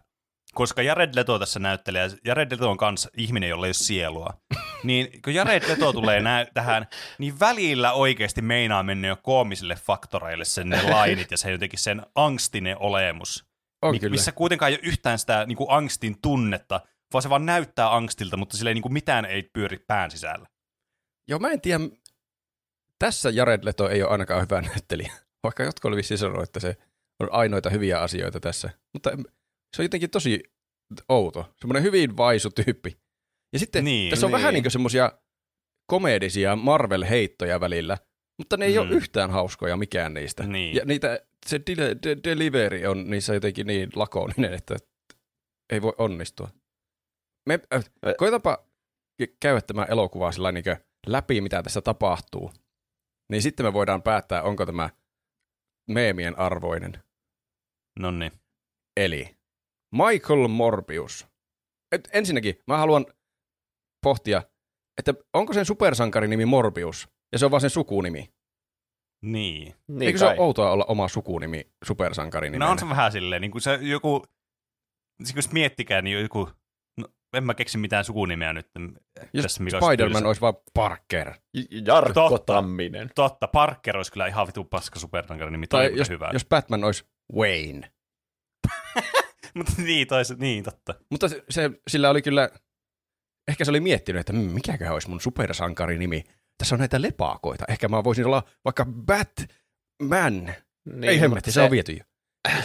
koska 0.54 0.82
Jared 0.82 1.16
Leto 1.16 1.40
tässä 1.40 1.60
näyttelee, 1.60 2.02
ja 2.02 2.10
Jared 2.26 2.52
Leto 2.52 2.72
on 2.72 2.78
kanssa 2.78 3.10
ihminen, 3.18 3.50
jolla 3.50 3.66
ei 3.66 3.70
ole 3.70 3.74
sielua, 3.74 4.34
niin 4.84 5.22
kun 5.24 5.34
Jared 5.34 5.68
Leto 5.68 5.94
tulee 5.94 6.22
nä- 6.22 6.48
tähän, 6.54 6.88
niin 7.18 7.40
välillä 7.40 7.92
oikeasti 7.94 8.42
meinaa 8.42 8.84
mennä 8.84 9.08
jo 9.08 9.16
koomisille 9.16 9.76
faktoreille 9.76 10.46
sen 10.46 10.70
ne 10.70 10.82
lainit 10.82 11.32
ja 11.32 11.38
se 11.38 11.52
jotenkin 11.52 11.80
sen 11.80 12.06
angstinen 12.16 12.78
olemus, 12.80 13.49
on 13.82 13.92
mi- 13.96 14.00
kyllä. 14.00 14.12
missä 14.12 14.32
kuitenkaan 14.32 14.72
ei 14.72 14.76
ole 14.76 14.88
yhtään 14.90 15.20
sitä 15.20 15.46
niin 15.46 15.56
kuin 15.58 15.70
angstin 15.70 16.22
tunnetta, 16.22 16.82
vaan 17.14 17.22
se 17.22 17.30
vaan 17.30 17.46
näyttää 17.46 17.96
angstilta, 17.96 18.38
mutta 18.38 18.58
sille 18.58 18.74
niin 18.74 18.82
kuin 18.82 18.94
mitään 18.94 19.26
ei 19.26 19.44
pyöri 19.54 19.78
pään 19.88 20.12
sisällä. 20.12 20.48
Joo, 21.28 21.40
mä 21.40 21.50
en 21.52 21.62
tiedä. 21.62 21.80
Tässä 23.00 23.30
Jared 23.30 23.64
Leto 23.64 23.90
ei 23.90 24.04
ole 24.04 24.12
ainakaan 24.12 24.42
hyvä 24.42 24.62
näyttelijä. 24.62 25.14
Vaikka 25.44 25.64
jotkut 25.64 25.86
oli 25.90 25.96
vissiin 25.96 26.18
sanonut, 26.18 26.44
että 26.44 26.60
se 26.60 26.78
on 27.20 27.32
ainoita 27.32 27.70
hyviä 27.70 28.02
asioita 28.02 28.40
tässä. 28.40 28.70
Mutta 28.94 29.10
se 29.76 29.82
on 29.82 29.86
jotenkin 29.86 30.10
tosi 30.10 30.44
outo. 31.10 31.54
Semmoinen 31.60 31.84
hyvin 31.84 32.18
vaisu 32.18 32.50
tyyppi. 32.50 32.98
Ja 33.54 33.60
sitten 33.60 33.84
Niin, 33.84 34.10
tässä 34.10 34.26
on 34.26 34.32
niin. 34.32 34.38
vähän 34.40 34.54
niin 34.54 34.64
kuin 34.64 34.72
semmoisia 34.72 35.12
komedisia 35.86 36.56
Marvel-heittoja 36.56 37.60
välillä, 37.60 37.98
mutta 38.38 38.58
ne 38.58 38.66
ei 38.66 38.74
Mm. 38.74 38.80
ole 38.80 38.90
yhtään 38.90 39.32
hauskoja 39.32 39.78
mikään 39.78 40.14
niistä. 40.14 40.44
Niin. 40.44 40.76
Ja 40.76 40.86
niitä, 40.86 41.20
se 41.46 41.62
dile, 41.68 41.96
de, 42.04 42.18
delivery 42.24 42.86
on 42.86 43.10
niissä 43.10 43.34
jotenkin 43.34 43.68
niin 43.68 43.90
lakoninen, 43.96 44.54
että 44.54 44.78
ei 45.70 45.82
voi 45.82 45.94
onnistua. 45.98 46.50
Me, 47.48 47.60
äh, 47.74 47.86
koitapa 48.18 48.66
käydä 49.40 49.62
tämä 49.62 49.86
elokuva 49.86 50.32
sillä 50.32 50.52
niin 50.52 50.64
läpi, 51.08 51.42
mitä 51.42 51.64
tässä 51.64 51.82
tapahtuu. 51.82 52.52
Niin 53.32 53.42
sitten 53.42 53.66
me 53.66 53.74
voidaan 53.74 54.04
päättää, 54.04 54.44
onko 54.44 54.66
tämä 54.66 54.90
meemien 55.90 56.40
arvoinen. 56.40 57.04
No 58.00 58.12
niin. 58.12 58.32
Eli 58.98 59.38
Michael 59.96 60.48
Morbius. 60.48 61.28
Et 61.92 62.10
ensinnäkin 62.14 62.56
mä 62.68 62.78
haluan 62.78 63.06
pohtia, 64.04 64.44
että 64.98 65.14
onko 65.34 65.54
sen 65.54 65.66
supersankarin 65.66 66.30
nimi 66.30 66.46
Morbius, 66.46 67.08
ja 67.32 67.40
se 67.40 67.46
on 67.46 67.52
vaan 67.52 67.62
sen 67.62 67.70
sukunimi. 67.70 68.34
Niin. 69.22 69.76
Niin 69.88 70.02
Eikö 70.02 70.20
se 70.20 70.26
kai. 70.26 70.34
ole 70.38 70.46
outoa 70.46 70.72
olla 70.72 70.86
oma 70.88 71.08
sukunimi 71.08 71.72
supersankarin 71.86 72.60
No 72.60 72.70
on 72.70 72.80
se 72.80 72.90
vähän 72.90 73.12
silleen, 73.12 73.42
niin 73.42 73.52
kuin 73.52 73.62
se 73.62 73.80
joku, 73.82 74.26
siis 75.24 75.34
kun 75.46 75.54
miettikää, 75.54 76.02
niin 76.02 76.22
joku, 76.22 76.50
no 77.00 77.08
en 77.34 77.44
mä 77.44 77.54
keksi 77.54 77.78
mitään 77.78 78.06
sukunimeä 78.06 78.54
nyt. 78.54 78.68
Jos 79.34 79.44
tässä, 79.44 79.64
mikä 79.64 79.78
olisi 79.78 79.86
Spider-Man 79.88 80.14
tylsä. 80.14 80.28
olisi 80.28 80.42
vaan 80.42 80.54
Parker. 80.74 81.34
J- 81.54 81.62
Jarkko 81.86 82.30
Totta. 82.30 82.54
Tamminen. 82.54 83.10
Totta, 83.16 83.48
Parker 83.48 83.98
olisi 83.98 84.12
kyllä 84.12 84.28
ihan 84.28 84.48
vitu 84.48 84.64
paska 84.64 85.00
supersankarin 85.00 85.52
nimi, 85.52 85.68
Tai 85.68 85.92
jos, 85.96 86.10
hyvä. 86.10 86.30
jos 86.34 86.46
Batman 86.46 86.84
olisi 86.84 87.06
Wayne. 87.36 87.92
Mutta 89.56 89.74
niin, 89.78 90.08
toiset, 90.08 90.40
niin 90.40 90.64
totta. 90.64 90.94
Mutta 91.12 91.28
se, 91.30 91.44
se, 91.50 91.70
sillä 91.88 92.10
oli 92.10 92.22
kyllä, 92.22 92.50
ehkä 93.48 93.66
se 93.66 93.72
oli 93.72 93.80
miettinyt, 93.80 94.20
että 94.20 94.34
"Hmm, 94.34 94.52
mikäköhän 94.52 94.94
olisi 94.94 95.10
mun 95.10 95.22
supersankarin 95.22 96.00
nimi. 96.00 96.24
Tässä 96.60 96.76
on 96.76 96.80
näitä 96.80 97.02
lepaakoita. 97.02 97.66
Ehkä 97.68 97.88
mä 97.88 98.04
voisin 98.04 98.26
olla 98.26 98.44
vaikka 98.66 98.86
Batman. 98.86 100.54
Niin, 100.94 101.04
Ei 101.04 101.20
hemmetti, 101.20 101.48
mutta 101.48 101.52
se, 101.52 101.62
on 101.62 101.72
viety 101.72 101.92
jo. 101.92 102.04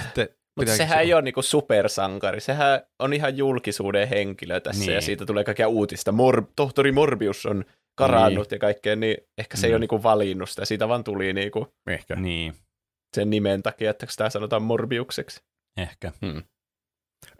Sitten 0.02 0.28
Mutta 0.56 0.76
sehän 0.76 0.98
se 0.98 1.02
ei 1.02 1.14
ole 1.14 1.22
niinku 1.22 1.42
supersankari, 1.42 2.40
sehän 2.40 2.80
on 2.98 3.12
ihan 3.12 3.36
julkisuuden 3.36 4.08
henkilö 4.08 4.60
tässä 4.60 4.80
Niin. 4.80 4.94
ja 4.94 5.00
siitä 5.00 5.26
tulee 5.26 5.44
kaikkea 5.44 5.68
uutista. 5.68 6.10
Mor- 6.12 6.46
tohtori 6.56 6.92
Morbius 6.92 7.46
on 7.46 7.64
karannut 7.98 8.52
ja 8.52 8.58
kaikkea, 8.58 8.96
niin 8.96 9.16
ehkä 9.38 9.56
se 9.56 9.66
ei 9.66 9.70
Mm. 9.70 9.74
ole 9.74 9.80
niinku 9.80 10.02
valinnut 10.02 10.50
sitä, 10.50 10.64
siitä 10.64 10.88
vaan 10.88 11.04
tuli 11.04 11.32
niinku. 11.32 11.74
Ehkä. 11.90 12.16
Niin. 12.16 12.54
sen 13.16 13.30
nimen 13.30 13.62
takia, 13.62 13.90
että 13.90 14.06
sitä 14.08 14.30
sanotaan 14.30 14.62
Morbiukseksi. 14.62 15.42
Ehkä. 15.76 16.12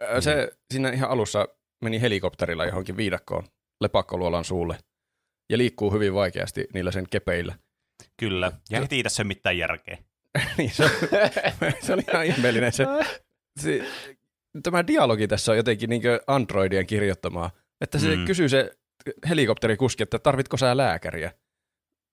Ö, 0.01 0.21
Se 0.21 0.51
siinä 0.73 0.89
ihan 0.89 1.09
alussa 1.09 1.47
meni 1.83 2.01
helikopterilla 2.01 2.65
johonkin 2.65 2.97
viidakkoon 2.97 3.43
lepakkoluolan 3.81 4.43
suulle 4.43 4.77
ja 5.49 5.57
liikkuu 5.57 5.91
hyvin 5.91 6.13
vaikeasti 6.13 6.67
niillä 6.73 6.91
sen 6.91 7.05
kepeillä. 7.09 7.55
Kyllä. 8.19 8.51
Ja 8.69 8.81
heti 8.81 9.03
tässä 9.03 9.23
mitään 9.23 9.57
järkeä. 9.57 9.97
niin 10.57 10.71
se, 10.71 10.89
se 11.85 11.93
oli 11.93 12.01
ihan 12.13 12.25
ihmeellinen. 12.25 12.71
Se, 12.73 12.85
se, 13.59 13.85
tämä 14.63 14.87
dialogi 14.87 15.27
tässä 15.27 15.51
on 15.51 15.57
jotenkin 15.57 15.89
niin 15.89 16.01
Androidien 16.27 16.87
kirjoittamaa. 16.87 17.51
Että 17.81 17.99
se 17.99 18.15
Mm. 18.15 18.25
kysyy 18.25 18.49
se 18.49 18.71
helikopterikuski, 19.29 20.03
että 20.03 20.19
tarvitko 20.19 20.57
sä 20.57 20.77
lääkäriä? 20.77 21.31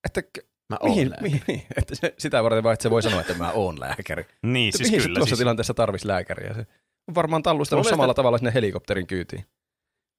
Että 0.04 0.22
Mä 0.70 0.76
oon 0.80 0.90
mihin, 0.90 1.10
lääkäri. 1.10 1.30
mihin, 1.30 1.42
niin, 1.48 1.62
että 1.76 1.94
se, 1.94 2.14
sitä 2.18 2.42
varten 2.42 2.62
vaan, 2.62 2.72
että 2.72 2.82
se 2.82 2.90
voi 2.90 3.02
sanoa, 3.02 3.20
että 3.20 3.34
mä 3.34 3.52
oon 3.52 3.80
lääkäri. 3.80 4.24
Niin, 4.42 4.72
Siis 4.72 4.78
siis 4.78 4.90
mihin 4.90 5.02
kyllä. 5.02 5.18
tuossa 5.18 5.30
Siis, 5.30 5.38
tilanteessa 5.38 5.74
tarvisi 5.74 6.08
lääkäriä? 6.08 6.54
Se 6.54 6.66
on 7.08 7.14
varmaan 7.14 7.42
tallustanut 7.42 7.86
samalla 7.86 8.14
tavalla 8.14 8.38
sinne 8.38 8.54
helikopterin 8.54 9.06
kyytiin. 9.06 9.44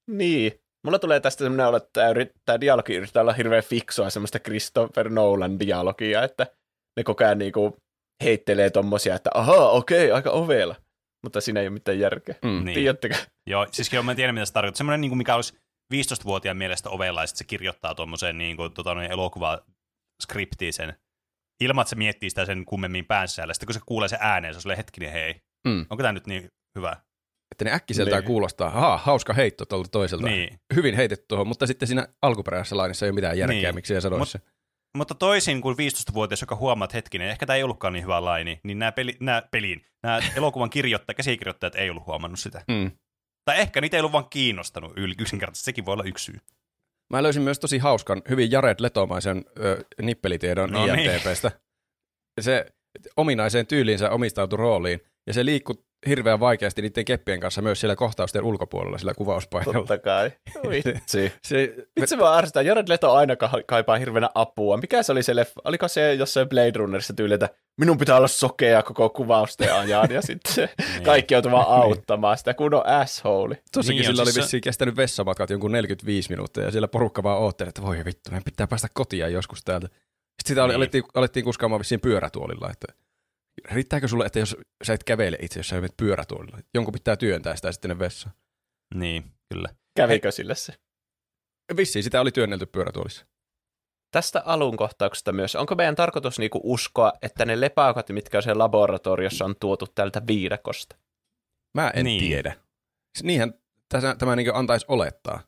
Niin. 0.08 0.52
Mulla 0.86 1.00
tulee 1.00 1.20
tästä 1.20 1.44
semmoinen 1.44 1.68
olo, 1.68 1.78
että 1.78 2.14
tämä, 2.46 2.62
dialogi 2.62 2.96
yrittää 2.96 3.22
olla 3.22 3.34
hirveän 3.34 3.64
fiksua, 3.64 4.10
semmoista 4.10 4.40
Christopher 4.40 5.10
Nolan 5.10 5.60
dialogia, 5.60 6.24
että 6.24 6.48
ne 6.98 7.04
koko 7.04 7.24
ajan 7.24 7.38
niinku 7.38 7.78
heittelee 8.24 8.70
tommosia, 8.70 9.16
että 9.16 9.30
ahaa, 9.34 9.70
okei, 9.70 10.12
aika 10.12 10.32
ovela. 10.32 10.76
Mutta 11.24 11.42
siinä 11.42 11.60
ei 11.60 11.68
ole 11.68 11.74
mitään 11.74 12.00
järkeä. 12.00 12.36
Mm. 12.42 12.50
Niin. 12.50 12.66
Niin. 12.66 12.76
Tiedättekö? 12.76 13.16
joo, 13.50 13.68
siis 13.72 13.94
joo, 13.94 14.04
mä 14.04 14.12
en 14.12 14.16
tiedä, 14.16 14.34
mitä 14.34 14.46
se 14.46 14.54
tarkoittaa. 14.54 14.78
Semmoinen, 14.78 15.02
niin 15.02 15.12
kuin 15.12 15.18
mikä 15.18 15.36
olisi 15.36 15.58
15-vuotiaan 15.94 16.58
mielestä 16.58 16.90
ovella, 16.90 17.22
ja 17.24 17.28
se 17.28 17.44
kirjoittaa 17.44 17.96
tuommoiseen 17.96 18.38
niin 18.38 18.58
kuin, 18.58 18.74
tota, 18.74 18.94
noin 18.94 19.12
elokuvaskriptiin 19.12 20.74
sen, 20.74 20.94
ilman, 21.64 21.82
että 21.82 21.90
se 21.90 21.96
miettii 21.96 22.30
sitä 22.30 22.46
sen 22.46 22.66
kummemmin 22.66 23.06
päänsä. 23.06 23.46
Sitten 23.52 23.68
kun 23.68 23.74
se 23.74 23.80
kuulee 23.86 24.08
sen 24.08 24.20
ääneen, 24.22 24.62
se 24.62 24.70
on 24.70 24.78
hetkinen, 24.78 25.12
hei, 25.12 25.36
Mm. 25.68 25.80
onko 25.90 25.98
tämä 25.98 26.14
nyt 26.14 26.28
niin 26.28 26.48
hyvä? 26.78 26.96
Että 27.54 27.66
ne 27.66 27.72
äkkiseltään 27.74 28.20
Niin. 28.22 28.28
kuulostaa, 28.28 28.68
ahaa, 28.68 28.98
hauska 28.98 29.34
heitto 29.34 29.66
tuolta 29.66 29.90
toiselta. 29.90 30.28
Niin. 30.28 30.60
Hyvin 30.76 30.96
heitetty 30.96 31.26
tuohon, 31.28 31.48
mutta 31.48 31.68
sitten 31.68 31.88
siinä 31.88 32.08
alkuperäisessä 32.22 32.78
lainissa 32.78 33.06
ei 33.06 33.10
ole 33.10 33.16
mitään 33.16 33.38
järkeä, 33.38 33.58
Niin. 33.62 33.76
miksi 33.76 33.94
se 33.94 34.02
sanoisi 34.02 34.32
se. 34.32 34.40
Mutta 34.98 35.16
toisin 35.16 35.62
kuin 35.62 35.76
15-vuotias, 35.78 36.42
joka 36.42 36.56
huomaa, 36.56 36.86
että 36.86 36.98
hetkinen, 36.98 37.30
ehkä 37.30 37.46
tämä 37.46 37.58
ei 37.58 37.64
ollutkaan 37.64 37.94
niin 37.94 38.04
hyvä 38.04 38.26
laini, 38.26 38.60
niin 38.64 38.80
nämä, 38.80 38.92
peli, 38.92 39.18
nämä 39.20 39.42
peliin, 39.52 39.86
nämä 40.04 40.20
elokuvan 40.36 40.70
kirjoittajat, 40.70 41.18
käsikirjoittajat 41.24 41.76
ei 41.76 41.90
ollut 41.90 42.06
huomannut 42.06 42.40
sitä. 42.40 42.62
Mm. 42.68 42.92
Tai 43.46 43.60
ehkä 43.60 43.82
niitä 43.82 43.98
ei 43.98 44.02
ollut 44.02 44.12
vaan 44.12 44.30
kiinnostanut 44.30 44.94
yksinkertaisesti, 45.20 45.66
sekin 45.66 45.86
voi 45.86 45.94
olla 45.94 46.04
yksi 46.04 46.26
syy. 46.26 46.40
Mä 47.14 47.24
löysin 47.24 47.42
myös 47.42 47.60
tosi 47.60 47.78
hauskan, 47.78 48.22
hyvin 48.30 48.52
Jared 48.52 48.76
Letomaisen 48.80 49.46
ö, 49.60 49.84
nippelitiedon 50.02 50.72
No 50.72 50.86
niin. 50.86 51.00
IMDBstä. 51.00 51.52
Se 52.42 52.66
ominaiseen 53.18 53.68
tyyliinsä 53.68 54.10
omistautui 54.10 54.58
rooliin, 54.58 55.00
ja 55.28 55.34
se 55.34 55.46
liikkui 55.46 55.76
hirveän 56.08 56.40
vaikeasti 56.40 56.82
niiden 56.82 57.06
keppien 57.06 57.40
kanssa 57.40 57.62
myös 57.62 57.80
siellä 57.80 57.96
kohtausten 57.96 58.44
ulkopuolella, 58.44 58.98
sillä 58.98 59.14
kuvauspaikalla. 59.14 59.78
Totta 59.80 59.98
kai. 59.98 60.32
Vitsi. 60.70 61.32
Se, 61.44 61.76
Vitsi 62.02 62.18
vaan 62.18 62.34
arvostaa. 62.38 62.62
Jared 62.62 62.88
Leto 62.90 63.14
aina 63.14 63.36
ka- 63.36 63.62
kaipaa 63.68 63.98
hirveänä 63.98 64.30
apua. 64.36 64.78
Mikä 64.78 65.04
se 65.04 65.12
oli 65.12 65.24
se 65.24 65.36
leffa? 65.36 65.62
Oliko 65.66 65.88
se 65.88 66.14
jossain 66.14 66.50
Blade 66.50 66.72
Runnerissa 66.76 67.14
tyyli, 67.14 67.34
että 67.34 67.50
minun 67.80 67.98
pitää 67.98 68.18
olla 68.18 68.28
sokea 68.28 68.84
koko 68.84 69.10
kuvausten 69.10 69.74
ajan 69.76 70.12
ja 70.12 70.22
sitten 70.28 70.70
Niin. 70.94 71.04
kaikki 71.04 71.34
joutuu 71.34 71.52
vaan 71.52 71.68
auttamaan 71.68 72.38
sitä 72.38 72.54
kunnon 72.54 72.86
asshole. 72.88 73.58
Tossakin 73.74 73.98
Niin 74.00 74.10
on, 74.10 74.14
sillä 74.14 74.22
oli 74.22 74.26
siis 74.32 74.36
se- 74.36 74.42
vissiin 74.42 74.62
kestänyt 74.62 74.96
vessamatkat 74.96 75.50
jonkun 75.50 75.72
45 75.72 76.30
minuuttia, 76.30 76.64
ja 76.64 76.72
siellä 76.72 76.88
porukka 76.88 77.24
vaan 77.24 77.40
ootteli, 77.40 77.70
että 77.70 77.82
voi 77.82 78.06
vittu, 78.06 78.30
meidän 78.32 78.44
pitää 78.44 78.68
päästä 78.68 78.88
kotia 78.94 79.28
joskus 79.28 79.64
täältä. 79.64 79.88
Sitten 79.88 80.04
sitä 80.48 80.64
oli, 80.64 80.72
Niin. 80.72 80.78
alettiin, 80.78 81.04
alettiin 81.16 81.44
kuskaamaan 81.44 81.80
vissiin 81.80 82.02
pyörätuolilla, 82.02 82.70
että 82.72 82.88
riittääkö 83.72 84.08
sulle, 84.08 84.26
että 84.26 84.40
jos 84.40 84.58
sä 84.84 84.94
et 84.94 85.04
kävele 85.04 85.38
itse, 85.42 85.60
jos 85.60 85.68
sä 85.68 85.76
menet 85.76 85.98
pyörätuolilla, 85.98 86.58
jonkun 86.74 86.92
pitää 86.94 87.16
työntää 87.16 87.56
sitä 87.56 87.72
sitten 87.72 88.00
vessaan. 88.00 88.36
Niin, 88.96 89.24
kyllä. 89.54 89.70
Kävikö 89.98 90.32
sille 90.32 90.56
se? 90.56 90.74
Vissiin 91.78 92.04
sitä 92.04 92.22
oli 92.22 92.32
työnnelty 92.32 92.66
pyörätuolissa. 92.66 93.26
Tästä 94.12 94.42
alun 94.46 94.78
kohtauksesta 94.78 95.32
myös. 95.32 95.56
Onko 95.56 95.76
meidän 95.76 95.96
tarkoitus 95.96 96.40
niinku 96.40 96.60
uskoa, 96.64 97.14
että 97.22 97.46
ne 97.46 97.62
lepaukot, 97.62 98.10
mitkä 98.10 98.38
on 98.38 98.44
siellä 98.44 98.64
laboratoriossa, 98.64 99.46
on 99.46 99.56
tuotu 99.60 99.88
tältä 99.96 100.22
viidakosta? 100.28 100.96
Mä 101.78 101.90
en 101.96 102.06
Niin. 102.06 102.20
tiedä. 102.20 102.56
Niinhän 103.24 103.54
tässä, 103.90 104.16
tämä 104.16 104.36
niin 104.36 104.56
antaisi 104.56 104.86
olettaa. 104.90 105.40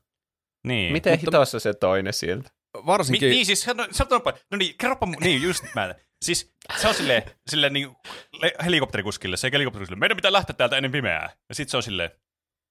Niin. 0.67 0.93
Miten 0.93 1.13
Mutta- 1.13 1.25
hitossa 1.25 1.59
se 1.59 1.73
toinen 1.73 2.13
sieltä? 2.13 2.49
Mi- 2.75 2.85
Varsinkin, 2.85 3.29
niin, 3.29 3.45
siis 3.45 3.61
sano, 3.61 3.87
sanoppa, 3.91 4.33
no 4.51 4.57
niin, 4.57 4.75
kerropa, 4.77 5.07
niin 5.19 5.41
just 5.41 5.63
mä, 5.75 5.95
siis 6.25 6.53
se 6.77 6.87
on 6.87 6.93
silleen, 6.93 7.23
silleen 7.49 7.73
niin 7.73 7.95
le- 8.41 8.53
helikopterikuskille, 8.65 9.37
se 9.37 9.49
helikopterikuskille, 9.53 9.99
meidän 9.99 10.15
pitää 10.17 10.31
lähteä 10.33 10.55
täältä 10.55 10.77
ennen 10.77 10.91
pimeää. 10.91 11.29
Ja 11.49 11.55
sit 11.55 11.69
se 11.69 11.77
on 11.77 11.83
silleen, 11.83 12.11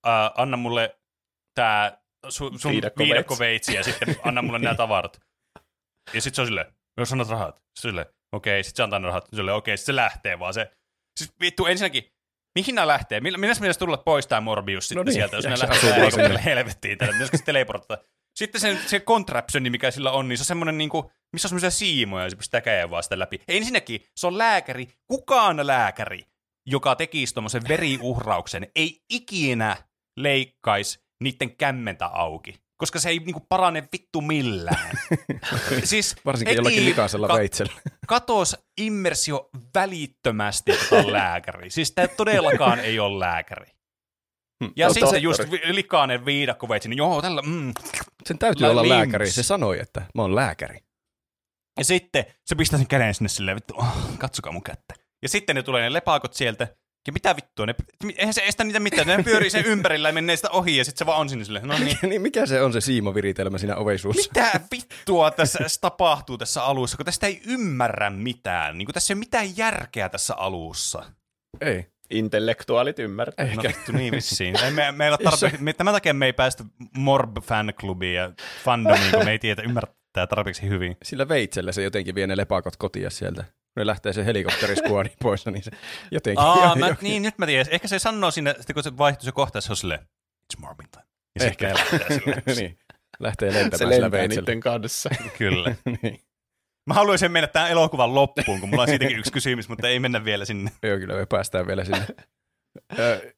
uh, 0.07 0.41
anna 0.43 0.57
mulle 0.57 0.99
tää 1.55 1.99
su, 2.29 2.59
sun 2.59 2.73
Viidakkoveitsi. 2.99 3.75
ja 3.75 3.85
sitten 3.85 4.17
anna 4.25 4.43
mulle 4.43 4.59
nämä 4.59 4.75
tavarat. 4.75 5.21
Ja 6.13 6.21
sit 6.21 6.35
se 6.35 6.41
on 6.41 6.47
silleen, 6.47 6.67
jos 6.99 7.13
annat 7.13 7.29
rahat. 7.29 7.63
Silleen, 7.81 8.07
okei, 8.33 8.65
sit 8.65 8.77
se 8.77 8.83
antaa 8.83 8.99
ne 8.99 9.07
rahat. 9.07 9.29
Silleen, 9.35 9.55
okei, 9.57 9.77
sit 9.77 9.87
se 9.87 9.97
lähtee 9.97 10.39
vaan 10.39 10.55
se. 10.55 10.71
Siis 11.19 11.33
vittu, 11.41 11.67
ensinnäkin, 11.67 12.13
mihin 12.59 12.75
nämä 12.75 12.87
lähtee? 12.89 13.21
Millä, 13.21 13.39
millä 13.39 13.55
mielessä 13.61 13.79
tulla 13.79 13.97
pois 13.97 14.27
tää 14.27 14.41
Morbius 14.41 14.89
sitten 14.89 14.97
No 14.97 15.03
niin, 15.03 15.13
sieltä, 15.15 15.37
jos 15.37 15.45
ne 15.45 15.59
lähtee 15.59 15.95
helikopterille 15.95 16.45
helvettiin 16.45 16.99
tänne? 16.99 17.13
Pitäisikö 17.13 17.37
se 17.37 17.45
teleportata? 17.45 18.05
Sitten 18.35 18.61
se, 18.61 18.78
se 18.86 19.01
contraptioni, 19.01 19.70
mikä 19.70 19.90
sillä 19.90 20.11
on, 20.11 20.28
niin 20.28 20.39
se 20.39 20.43
on 20.43 20.47
semmoinen, 20.47 20.78
niin 20.78 20.90
kuin, 20.90 21.06
missä 21.32 21.47
on 21.47 21.51
semmoisia 21.51 21.70
siimoja, 21.70 22.24
ja 22.24 22.31
se 22.31 22.36
pistää 22.36 22.61
käden 22.61 22.90
vaan 22.90 23.02
sitä 23.02 23.19
läpi. 23.19 23.40
Ensinnäkin, 23.48 24.01
se 24.16 24.27
on 24.27 24.39
lääkäri, 24.39 24.89
kukaan 25.06 25.66
lääkäri, 25.66 26.20
joka 26.66 26.97
tekisi 26.97 27.35
tuommoisen 27.35 27.62
veriuhrauksen, 27.69 28.66
ei 28.77 29.01
ikinä 29.11 29.77
leikkaisi 30.16 30.98
niiden 31.23 31.56
kämmentä 31.56 32.06
auki, 32.06 32.55
koska 32.77 32.98
se 33.01 33.09
ei 33.09 33.19
niinku 33.19 33.47
parane 33.48 33.89
vittu 33.93 34.20
millään. 34.20 34.98
siis 35.85 36.16
varsinkin 36.24 36.56
jollakin 36.56 36.85
likaisella 36.85 37.28
ka- 37.28 37.35
veitsellä. 37.35 37.73
katos 38.06 38.56
immersio 38.81 39.51
välittömästi, 39.74 40.73
että 40.73 40.97
on 40.97 41.12
lääkäri. 41.12 41.70
Siis 41.70 41.93
tämä 41.93 42.09
todellakaan 42.09 42.81
ei 42.81 42.98
ole 42.98 43.19
lääkäri. 43.19 43.74
Ja 44.77 44.87
No 44.87 44.93
sitten 44.95 45.11
se 45.11 45.19
just 45.19 45.41
likainen 45.65 46.25
viidakkoveitsi, 46.25 46.89
niin 46.89 46.99
joo, 46.99 47.23
tällä, 47.23 47.43
mm. 47.43 47.73
Sen 48.25 48.39
täytyy 48.39 48.67
olla 48.67 48.83
links. 48.83 48.97
lääkäri. 48.97 49.31
Se 49.31 49.43
sanoi, 49.43 49.81
että 49.81 50.03
mä 50.15 50.23
oon 50.23 50.35
lääkäri. 50.35 50.79
Ja 51.79 51.85
sitten 51.85 52.25
se 52.47 52.55
pistää 52.55 52.79
sen 52.79 52.89
käden 52.89 53.15
sinne 53.15 53.29
silleen, 53.29 53.55
vittu, 53.55 53.75
oh, 53.77 53.97
katsokaa 54.19 54.53
mun 54.53 54.63
kättä. 54.63 54.95
Ja 55.23 55.29
sitten 55.29 55.57
ne 55.57 55.63
tulee 55.63 55.83
ne 55.83 55.93
lepakot 55.93 56.35
sieltä, 56.35 56.69
ja 57.07 57.13
mitä 57.13 57.37
vittua, 57.37 57.67
ne, 57.67 57.75
eihän 58.17 58.35
se 58.35 58.43
estä 58.47 58.65
niitä 58.65 58.81
mitään, 58.81 59.07
ne 59.07 59.23
pyörii 59.23 59.51
sen 59.51 59.65
ympärillä 59.65 60.09
ja 60.09 60.13
menee 60.13 60.37
sitä 60.37 60.51
ohi, 60.51 60.77
ja 60.77 60.85
sitten 60.85 60.99
se 60.99 61.07
vaan 61.07 61.21
on 61.21 61.29
sinne 61.29 61.45
silleen, 61.45 61.69
no 61.69 61.79
niin. 61.79 61.99
niin 62.11 62.23
mikä 62.23 62.47
se 62.47 62.63
on 62.63 62.73
se 62.73 62.81
siimoviritelmä 62.81 63.59
siinä 63.59 63.77
oveisuussa? 63.77 64.31
Mitä 64.35 64.61
vittua 64.71 65.31
tässä 65.31 65.59
tapahtuu 65.81 66.39
tässä 66.39 66.65
alussa, 66.65 66.97
kun 66.97 67.07
tästä 67.07 67.27
ei 67.27 67.43
ymmärrä 67.47 68.11
mitään. 68.11 68.79
Niin 68.79 68.87
kuin 68.87 68.95
tässä 68.95 69.13
ei 69.13 69.15
ole 69.15 69.19
mitään 69.19 69.57
järkeä 69.57 70.09
tässä 70.09 70.35
alussa. 70.35 71.05
Ei. 71.61 71.94
Intellektuaalit 72.15 72.99
ymmärtää. 72.99 73.55
No 73.55 73.62
vittu, 73.62 73.93
niin 73.93 74.12
vissiin. 74.12 74.65
Ei, 74.65 74.70
me, 74.70 74.93
meillä 74.93 75.19
tarpeeksi, 75.19 75.62
me, 75.62 75.73
tämän 75.73 75.95
takia 75.95 76.15
me 76.15 76.27
ei 76.27 76.32
päästä 76.32 76.65
Morb 76.97 77.36
fanklubiin 77.43 78.15
ja 78.15 78.32
fandomiin, 78.65 79.11
kun 79.11 79.24
me 79.24 79.31
ei 79.31 79.39
tiedä 79.39 79.62
ymmärtää 79.62 80.27
tarpeeksi 80.27 80.69
hyvin. 80.69 80.97
Sillä 81.03 81.28
veitsellä 81.28 81.73
se 81.73 81.82
jotenkin 81.82 82.15
vie 82.15 82.27
ne 82.27 82.36
lepakot 82.36 82.77
kotia 82.77 83.11
sieltä. 83.11 83.45
Ne 83.77 83.86
lähtee 83.86 84.12
se 84.12 84.24
helikopteriskuoni 84.24 85.12
pois, 85.23 85.47
niin 85.47 85.62
se 85.62 85.70
jotenkin... 86.11 86.45
Aa, 86.45 86.77
mä, 86.77 86.97
niin 87.01 87.23
nyt 87.23 87.39
mä 87.39 87.47
tiedän. 87.47 87.66
Ehkä 87.70 87.89
se 87.89 87.99
sanoo 87.99 88.31
sinne, 88.31 88.55
sitten 88.59 88.74
kun 88.74 88.82
se 88.82 88.99
vaihtuu 88.99 89.24
se 89.24 89.32
kohta, 89.32 89.61
se 89.61 89.73
on 89.73 89.77
silleen, 89.77 90.01
it's 90.01 90.61
Morbin 90.61 90.89
time. 90.91 91.05
Ja 91.41 91.49
sitten 91.49 91.69
ne 91.69 91.74
lähtee 91.74 92.19
silleen. 92.19 92.43
niin. 92.57 92.78
Lähtee 93.20 93.53
Se 93.53 93.59
lentämään 93.59 93.78
sillä 93.78 93.91
lentää 93.91 94.11
veitsellä. 94.11 94.41
niiden 94.41 94.61
kanssa. 94.61 95.11
Kyllä. 95.39 95.74
niin. 96.03 96.20
Mä 96.86 96.94
haluaisin 96.94 97.32
mennä 97.32 97.47
tämän 97.47 97.70
elokuvan 97.70 98.15
loppuun, 98.15 98.61
kun 98.61 98.69
mulla 98.69 98.82
on 98.82 98.89
siitäkin 98.89 99.19
yksi 99.19 99.32
kysymys, 99.32 99.69
mutta 99.69 99.89
ei 99.89 100.01
mennä 100.01 100.24
vielä 100.24 100.44
sinne. 100.44 100.70
Joo, 100.82 100.98
kyllä 100.98 101.15
me 101.15 101.27
päästään 101.27 101.66
vielä 101.66 101.85
sinne. 101.85 102.06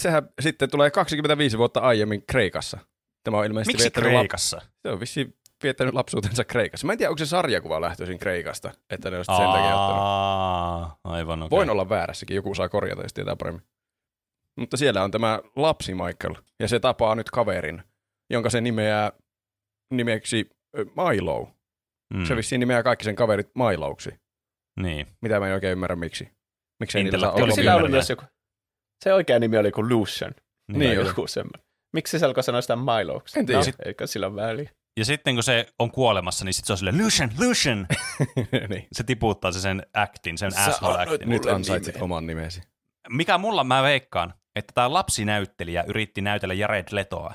Sehän 0.00 0.28
sitten 0.40 0.70
tulee 0.70 0.90
25 0.90 1.58
vuotta 1.58 1.80
aiemmin 1.80 2.22
Kreikassa. 2.26 2.78
Tämä 3.24 3.38
on 3.38 3.46
ilmeisesti 3.46 3.72
Miksi 3.72 3.84
viettänyt, 3.84 4.10
Kreikassa? 4.10 4.56
Lap- 4.56 4.68
se 4.82 4.90
on 4.90 5.00
vissiin 5.00 5.36
viettänyt 5.62 5.94
lapsuutensa 5.94 6.44
Kreikassa. 6.44 6.86
Mä 6.86 6.92
en 6.92 6.98
tiedä, 6.98 7.10
onko 7.10 7.18
se 7.18 7.26
sarjakuva 7.26 7.80
lähtöisin 7.80 8.18
Kreikasta, 8.18 8.70
että 8.90 9.10
ne 9.10 9.18
on 9.18 9.24
sen 9.24 9.36
takia 9.36 9.80
ottanut. 9.80 10.98
Aivan 11.04 11.42
okei. 11.42 11.50
Voin 11.56 11.70
olla 11.70 11.88
väärässäkin, 11.88 12.34
joku 12.34 12.54
saa 12.54 12.68
korjata, 12.68 13.02
jos 13.02 13.12
tietää 13.12 13.36
paremmin. 13.36 13.62
Mutta 14.56 14.76
siellä 14.76 15.04
on 15.04 15.10
tämä 15.10 15.40
lapsi 15.56 15.94
Michael, 15.94 16.34
ja 16.60 16.68
se 16.68 16.80
tapaa 16.80 17.14
nyt 17.14 17.30
kaverin, 17.30 17.82
jonka 18.30 18.50
se 18.50 18.60
nimeää 18.60 19.12
nimeksi 19.90 20.50
Milo. 20.76 21.50
Mm, 22.14 22.24
Se 22.24 22.36
vissiin 22.36 22.60
nimeää 22.60 22.82
kaikki 22.82 23.04
sen 23.04 23.16
kaverit 23.16 23.50
Milouksi, 23.54 24.10
Niin. 24.80 25.06
mitä 25.22 25.40
mä 25.40 25.46
en 25.48 25.54
oikein 25.54 25.72
ymmärrä 25.72 25.96
miksi. 25.96 26.28
Miksei 26.80 27.02
niillä 27.02 27.18
saa 27.18 27.28
Intellektuaali 27.28 27.40
Eikö 27.40 27.44
olla 27.44 27.54
sillä 27.62 27.76
ollut 27.76 27.90
myös 27.90 28.10
joku... 28.10 28.22
Se 29.04 29.12
oikea 29.14 29.38
nimi 29.38 29.58
oli 29.58 29.70
kuin 29.70 29.88
Lucian. 29.88 30.34
Niin 30.72 30.98
oli. 31.00 31.08
joku 31.08 31.26
semmoinen. 31.26 31.66
Miksi 31.92 32.18
se 32.18 32.26
alkoi 32.26 32.42
sanoa 32.42 32.60
sitä 32.60 32.76
Miloksi? 32.76 33.38
En 33.38 33.46
tiedä. 33.46 33.60
No, 33.60 33.72
eikö 33.84 34.06
sillä 34.06 34.26
ole 34.26 34.36
väliä? 34.36 34.70
Ja 34.96 35.04
sitten 35.04 35.34
kun 35.34 35.42
se 35.42 35.66
on 35.78 35.90
kuolemassa, 35.90 36.44
niin 36.44 36.54
sitten 36.54 36.66
se 36.66 36.72
on 36.72 36.76
silleen, 36.78 36.98
Lucian, 37.04 37.30
Lucian! 37.40 37.86
niin. 38.70 38.86
Se 38.92 39.04
tiputtaa 39.04 39.52
se 39.52 39.60
sen 39.60 39.82
actin, 39.94 40.38
sen 40.38 40.52
Sä 40.52 40.64
asshole 40.64 40.92
annoit 40.92 41.12
actin. 41.12 41.28
Nyt 41.28 41.46
ansaitsit 41.46 41.94
nimeä. 41.94 42.04
oman 42.04 42.26
nimesi. 42.26 42.62
Mikä 43.08 43.38
mulla 43.38 43.64
mä 43.64 43.82
veikkaan, 43.82 44.34
että 44.56 44.72
tämä 44.74 44.92
lapsinäyttelijä 44.92 45.84
yritti 45.86 46.20
näytellä 46.20 46.54
Jared 46.54 46.84
Letoa. 46.90 47.34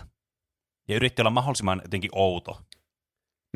Ja 0.88 0.96
yritti 0.96 1.22
olla 1.22 1.30
mahdollisimman 1.30 1.82
jotenkin 1.84 2.10
outo. 2.14 2.62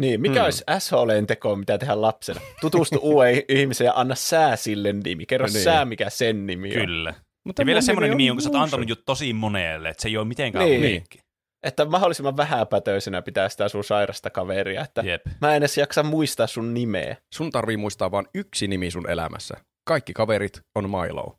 Niin, 0.02 0.22
mikä 0.22 0.40
Mm. 0.40 0.46
olisi 0.46 0.64
assholeen 0.68 1.28
teko, 1.28 1.56
mitä 1.56 1.78
tehdä 1.78 2.02
lapsena? 2.02 2.42
Tutustu 2.62 3.00
uuden 3.14 3.42
ihmiseen 3.50 3.86
ja 3.86 3.94
anna 3.96 4.16
sää 4.16 4.56
sille 4.56 4.94
nimi. 4.94 5.26
Kerro 5.26 5.48
Niin. 5.48 5.64
sää, 5.64 5.86
mikä 5.86 6.10
sen 6.10 6.48
nimi 6.48 6.68
on. 6.70 6.74
Kyllä. 6.86 7.14
Mutta 7.46 7.62
Ja 7.62 7.66
vielä 7.66 7.82
semmoinen 7.82 8.10
nimi, 8.10 8.26
jonka 8.26 8.42
sä 8.44 8.50
oot 8.50 8.56
antanut 8.64 8.90
jo 8.90 8.96
tosi 8.96 9.34
monelle, 9.34 9.90
että 9.90 10.02
se 10.02 10.08
ei 10.10 10.18
ole 10.18 10.26
mitenkään 10.28 10.66
Niin. 10.66 10.78
uniikki. 10.80 11.20
Että 11.64 11.86
mahdollisimman 11.86 12.38
vähäpätöisenä 12.38 13.22
pitää 13.22 13.50
sitä 13.50 13.70
sun 13.70 13.84
sairasta 13.84 14.30
kaveria. 14.30 14.82
Että 14.82 15.02
Jep. 15.02 15.22
mä 15.42 15.50
en 15.52 15.58
edes 15.58 15.78
jaksa 15.78 16.04
muistaa 16.04 16.48
sun 16.48 16.74
nimeä. 16.74 17.18
Sun 17.34 17.52
tarvii 17.52 17.78
muistaa 17.78 18.12
vain 18.12 18.28
yksi 18.36 18.68
nimi 18.68 18.92
sun 18.92 19.10
elämässä. 19.10 19.58
Kaikki 19.88 20.14
kaverit 20.14 20.62
on 20.76 20.90
Milo. 20.90 21.38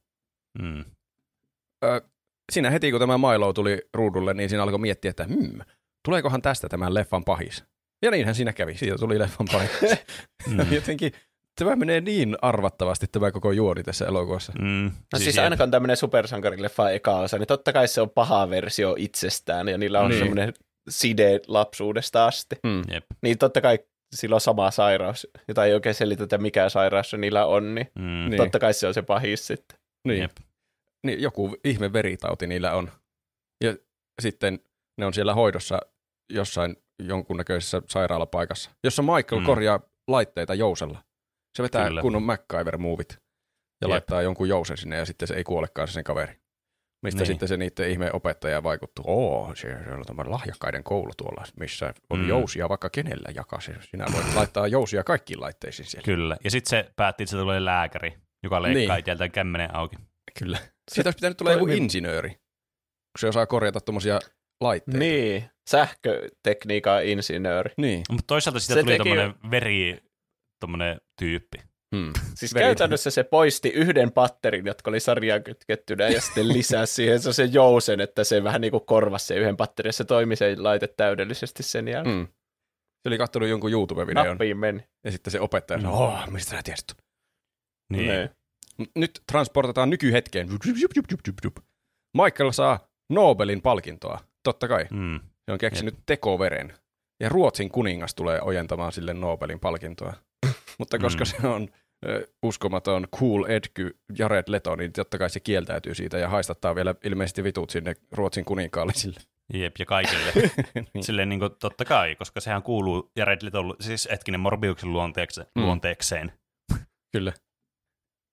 Mm. 0.63 0.85
Ö, 1.85 2.01
siinä 2.53 2.71
heti 2.71 2.91
kun 2.91 3.01
tämä 3.01 3.19
Milo 3.19 3.53
tuli 3.53 3.79
ruudulle, 3.95 4.35
niin 4.35 4.49
siinä 4.49 4.63
alkoi 4.63 4.79
miettiä, 4.79 5.11
että 5.11 5.25
hmm, 5.25 5.59
tuleekohan 6.05 6.43
tästä 6.43 6.69
tämän 6.69 6.95
leffan 6.95 7.25
pahis? 7.25 7.65
Ja 8.03 8.11
niinhän 8.11 8.35
siinä 8.35 8.53
kävi. 8.53 8.77
Siitä 8.77 8.97
tuli 8.99 9.19
leffan 9.19 9.47
pahis. 9.53 9.71
Mm. 10.47 10.73
Jotenkin 10.75 11.13
tämä 11.59 11.77
menee 11.77 12.01
niin 12.01 12.37
arvattavasti 12.43 13.07
tämä 13.13 13.31
koko 13.31 13.53
juoni 13.53 13.83
tässä 13.83 14.07
elokuvassa. 14.07 14.53
Mm. 14.59 14.91
No 15.13 15.19
siis, 15.19 15.37
jep. 15.37 15.45
ainakaan 15.45 15.71
tämmöinen 15.71 15.97
supersankarileffa 15.97 16.91
eka 16.91 17.19
osa, 17.19 17.39
niin 17.39 17.47
totta 17.47 17.73
kai 17.73 17.89
se 17.89 18.01
on 18.01 18.11
paha 18.11 18.51
versio 18.51 18.95
itsestään, 18.99 19.69
ja 19.69 19.79
niillä 19.79 20.01
on 20.01 20.11
Niin. 20.11 20.19
semmoinen 20.19 20.55
side 20.89 21.41
lapsuudesta 21.47 22.27
asti. 22.27 22.57
Hmm. 22.69 22.83
Jep. 22.93 23.05
Niin 23.23 23.39
totta 23.39 23.61
kai 23.61 23.79
sillä 24.15 24.35
on 24.35 24.41
sama 24.41 24.71
sairaus, 24.71 25.27
jota 25.49 25.65
ei 25.65 25.75
oikein 25.75 25.95
selitetä, 25.95 26.39
mikä 26.39 26.69
sairaus 26.69 27.11
se 27.11 27.17
niillä 27.17 27.47
on, 27.47 27.75
niin, 27.75 27.91
Mm. 27.95 28.03
Niin. 28.05 28.31
niin. 28.31 28.37
totta 28.37 28.59
kai 28.59 28.75
se 28.75 28.87
on 28.87 28.95
se 28.95 29.03
pahis 29.03 29.47
sitten. 29.47 29.79
Niin. 30.09 30.21
Jep. 30.21 30.33
niin. 31.07 31.23
joku 31.23 31.57
ihme 31.65 31.93
veritauti 31.93 32.47
niillä 32.47 32.73
on. 32.73 32.91
Ja 33.65 33.77
sitten 34.23 34.61
ne 34.99 35.07
on 35.07 35.15
siellä 35.15 35.35
hoidossa 35.35 35.79
jossain 36.33 36.77
jonkunnäköisessä 37.03 37.83
sairaalapaikassa, 37.89 38.71
jossa 38.85 39.03
Michael 39.03 39.41
Mm. 39.41 39.47
korjaa 39.47 39.81
laitteita 40.09 40.55
jousella. 40.55 41.03
Se 41.57 41.63
vetää 41.63 41.87
Kyllä. 41.89 42.01
Kunnon 42.03 42.23
MacGyver-muuvit 42.23 43.09
ja 43.11 43.19
Jep. 43.83 43.91
Laittaa 43.91 44.23
jonkun 44.23 44.49
jousen 44.49 44.77
sinne 44.77 44.97
ja 44.97 45.05
sitten 45.05 45.29
se 45.29 45.35
ei 45.35 45.45
kuolekaan 45.45 45.89
se 45.89 45.93
sen 45.93 46.05
kaveri. 46.05 46.41
Mistä 47.03 47.21
Niin. 47.21 47.27
sitten 47.27 47.49
se 47.49 47.57
niiden 47.57 47.91
ihme 47.91 48.11
opettaja 48.13 48.63
vaikuttuu. 48.63 49.05
Oo, 49.09 49.55
se 49.55 49.63
se 49.85 49.91
on 49.91 50.05
tämä 50.07 50.23
lahjakkaiden 50.27 50.85
koulu 50.85 51.11
tuolla, 51.17 51.45
missä 51.61 51.95
on 52.11 52.19
Mm. 52.19 52.29
jousia 52.29 52.69
vaikka 52.69 52.91
kenellä 52.91 53.29
jakaa. 53.35 53.61
Sinä 53.61 54.05
voit 54.13 54.35
laittaa 54.35 54.67
jousia 54.67 55.05
kaikkiin 55.05 55.41
laitteisiin 55.41 55.87
siellä. 55.87 56.05
Kyllä. 56.05 56.37
Ja 56.45 56.51
sitten 56.51 56.71
se 56.71 56.93
päätti, 56.97 57.23
että 57.23 57.31
se 57.31 57.37
tulee 57.37 57.65
lääkäri, 57.65 58.15
joka 58.43 58.63
leikkaa 58.63 58.97
Niin. 58.97 58.99
itseltään 59.01 59.31
kämmenen 59.33 59.75
auki. 59.77 59.97
Kyllä. 60.39 60.59
Siitä 60.91 61.09
olisi 61.09 61.17
pitänyt 61.17 61.37
tulla 61.39 61.53
joku 61.53 61.67
insinööri, 61.67 62.29
kun 62.31 62.39
se 63.19 63.29
osaa 63.29 63.47
korjata 63.47 63.81
tuommoisia 63.81 64.19
laitteita. 64.65 64.99
Niin, 64.99 65.45
sähkötekniikan 65.71 67.05
insinööri. 67.05 67.75
Niin. 67.77 68.03
Mutta 68.11 68.25
toisaalta 68.27 68.61
siitä 68.61 68.75
Se 68.75 68.81
tuli 68.83 68.93
teki- 68.93 68.99
tommonen 69.09 69.35
veri, 69.51 69.99
tommonen 70.61 71.01
tyyppi. 71.19 71.59
Hmm. 71.97 72.13
Siis 72.39 72.55
Veri- 72.55 72.65
käytännössä 72.65 73.11
se 73.11 73.25
poisti 73.25 73.69
yhden 73.69 74.13
patterin, 74.13 74.67
jotka 74.67 74.91
oli 74.91 75.01
sarjaan 75.01 75.43
kytkettynä, 75.45 76.09
ja 76.09 76.21
sitten 76.21 76.49
lisäsi 76.49 76.95
siihen 76.95 77.21
se, 77.21 77.33
se 77.33 77.45
jousen, 77.45 78.01
että 78.01 78.25
se 78.25 78.45
vähän 78.45 78.61
niin 78.61 78.71
kuin 78.71 78.87
korvasi 78.87 79.27
se 79.27 79.35
yhden 79.37 79.57
patterin, 79.57 79.89
ja 79.89 79.93
se 79.93 80.05
toimi 80.05 80.37
se 80.37 80.57
laite 80.59 80.87
täydellisesti 80.89 81.63
sen 81.63 81.89
jälkeen. 81.89 82.17
Mm. 82.17 82.27
Se 83.03 83.09
oli 83.09 83.19
kattonut 83.19 83.49
jonkun 83.49 83.73
YouTube-videon, 83.73 84.27
Nappiin 84.27 84.57
meni. 84.57 84.85
ja 85.05 85.13
sitten 85.13 85.31
se 85.31 85.41
opettaja 85.41 85.81
sanoi, 85.81 85.95
Mm. 85.97 85.99
oh, 86.03 86.29
mistä 86.31 86.51
sä 86.51 86.61
tiesit? 86.65 86.87
ton?" 86.87 86.97
Niin. 87.93 88.09
Niin. 88.09 88.31
M- 88.79 89.01
Nyt 89.01 89.23
transportataan 89.33 89.91
nykyhetkeen. 89.91 90.49
Michael 92.17 92.53
saa 92.53 92.89
Nobelin 93.11 93.63
palkintoa, 93.63 94.19
totta 94.45 94.69
kai. 94.69 94.87
Mm. 94.91 95.21
Se 95.45 95.53
on 95.53 95.59
keksinyt 95.59 95.95
tekoveren. 96.07 96.75
Ja 97.21 97.29
Ruotsin 97.29 97.71
kuningas 97.71 98.15
tulee 98.15 98.41
ojentamaan 98.43 98.93
sille 98.93 99.15
Nobelin 99.15 99.61
palkintoa. 99.61 100.15
Mutta 100.79 100.99
koska 100.99 101.25
Mm. 101.25 101.41
se 101.41 101.47
on 101.49 101.69
ö, 102.07 102.27
uskomaton 102.43 103.09
cool 103.17 103.45
edgy 103.45 103.99
Jared 104.19 104.45
Leto, 104.47 104.77
niin 104.77 104.93
totta 104.93 105.19
kai 105.19 105.31
se 105.31 105.41
kieltäytyy 105.41 105.95
siitä 105.95 106.19
ja 106.19 106.29
haistattaa 106.29 106.75
vielä 106.75 106.95
ilmeisesti 107.05 107.45
vitut 107.45 107.71
sinne 107.71 107.95
Ruotsin 108.13 108.45
kuninkaalle 108.45 108.93
sille. 108.95 109.21
Jep, 109.55 109.77
ja 109.79 109.87
kaikille. 109.87 110.33
niin. 110.95 111.05
Silleen 111.05 111.29
niin 111.29 111.41
kuin, 111.41 111.53
totta 111.61 111.85
kai, 111.85 112.15
koska 112.17 112.41
sehän 112.41 112.63
kuuluu 112.63 113.11
Jared 113.17 113.39
Leton, 113.43 113.75
siis 113.81 114.09
hetkinen 114.11 114.41
Morbiuksen 114.41 114.93
luonteekseen. 114.93 115.47
Mm. 115.55 115.63
luonteekseen. 115.63 116.33
Kyllä. 117.13 117.33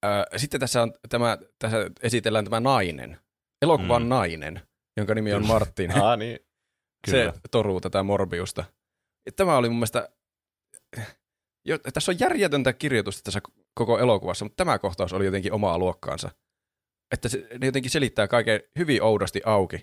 Ö, 0.05 0.09
sitten 0.37 0.59
tässä, 0.59 0.81
on 0.81 0.93
tämä, 1.09 1.37
tässä 1.59 1.89
esitellään 2.03 2.45
tämä 2.45 2.59
nainen, 2.59 3.17
elokuvan 3.61 4.03
mm. 4.03 4.09
nainen, 4.09 4.61
jonka 4.97 5.15
nimi 5.15 5.33
on. 5.33 5.47
Martin. 5.47 5.91
Ah, 6.03 6.17
niin. 6.17 6.39
Kyllä. 7.05 7.33
Se 7.33 7.39
toruu 7.51 7.81
tätä 7.81 8.03
Morbiusta. 8.03 8.63
Tämä 9.35 9.57
oli 9.57 9.69
mun 9.69 9.77
mielestä, 9.77 10.09
jo, 11.65 11.77
tässä 11.93 12.11
on 12.11 12.19
järjetöntä 12.19 12.73
kirjoitusta 12.73 13.21
tässä 13.23 13.41
koko 13.73 13.99
elokuvassa, 13.99 14.45
mutta 14.45 14.55
tämä 14.55 14.79
kohtaus 14.79 15.13
oli 15.13 15.25
jotenkin 15.25 15.53
omaa 15.53 15.79
luokkaansa. 15.79 16.31
Että 17.11 17.29
se, 17.29 17.47
ne 17.59 17.65
jotenkin 17.65 17.91
selittää 17.91 18.27
kaiken 18.27 18.61
hyvin 18.79 19.03
oudosti 19.03 19.41
auki. 19.45 19.81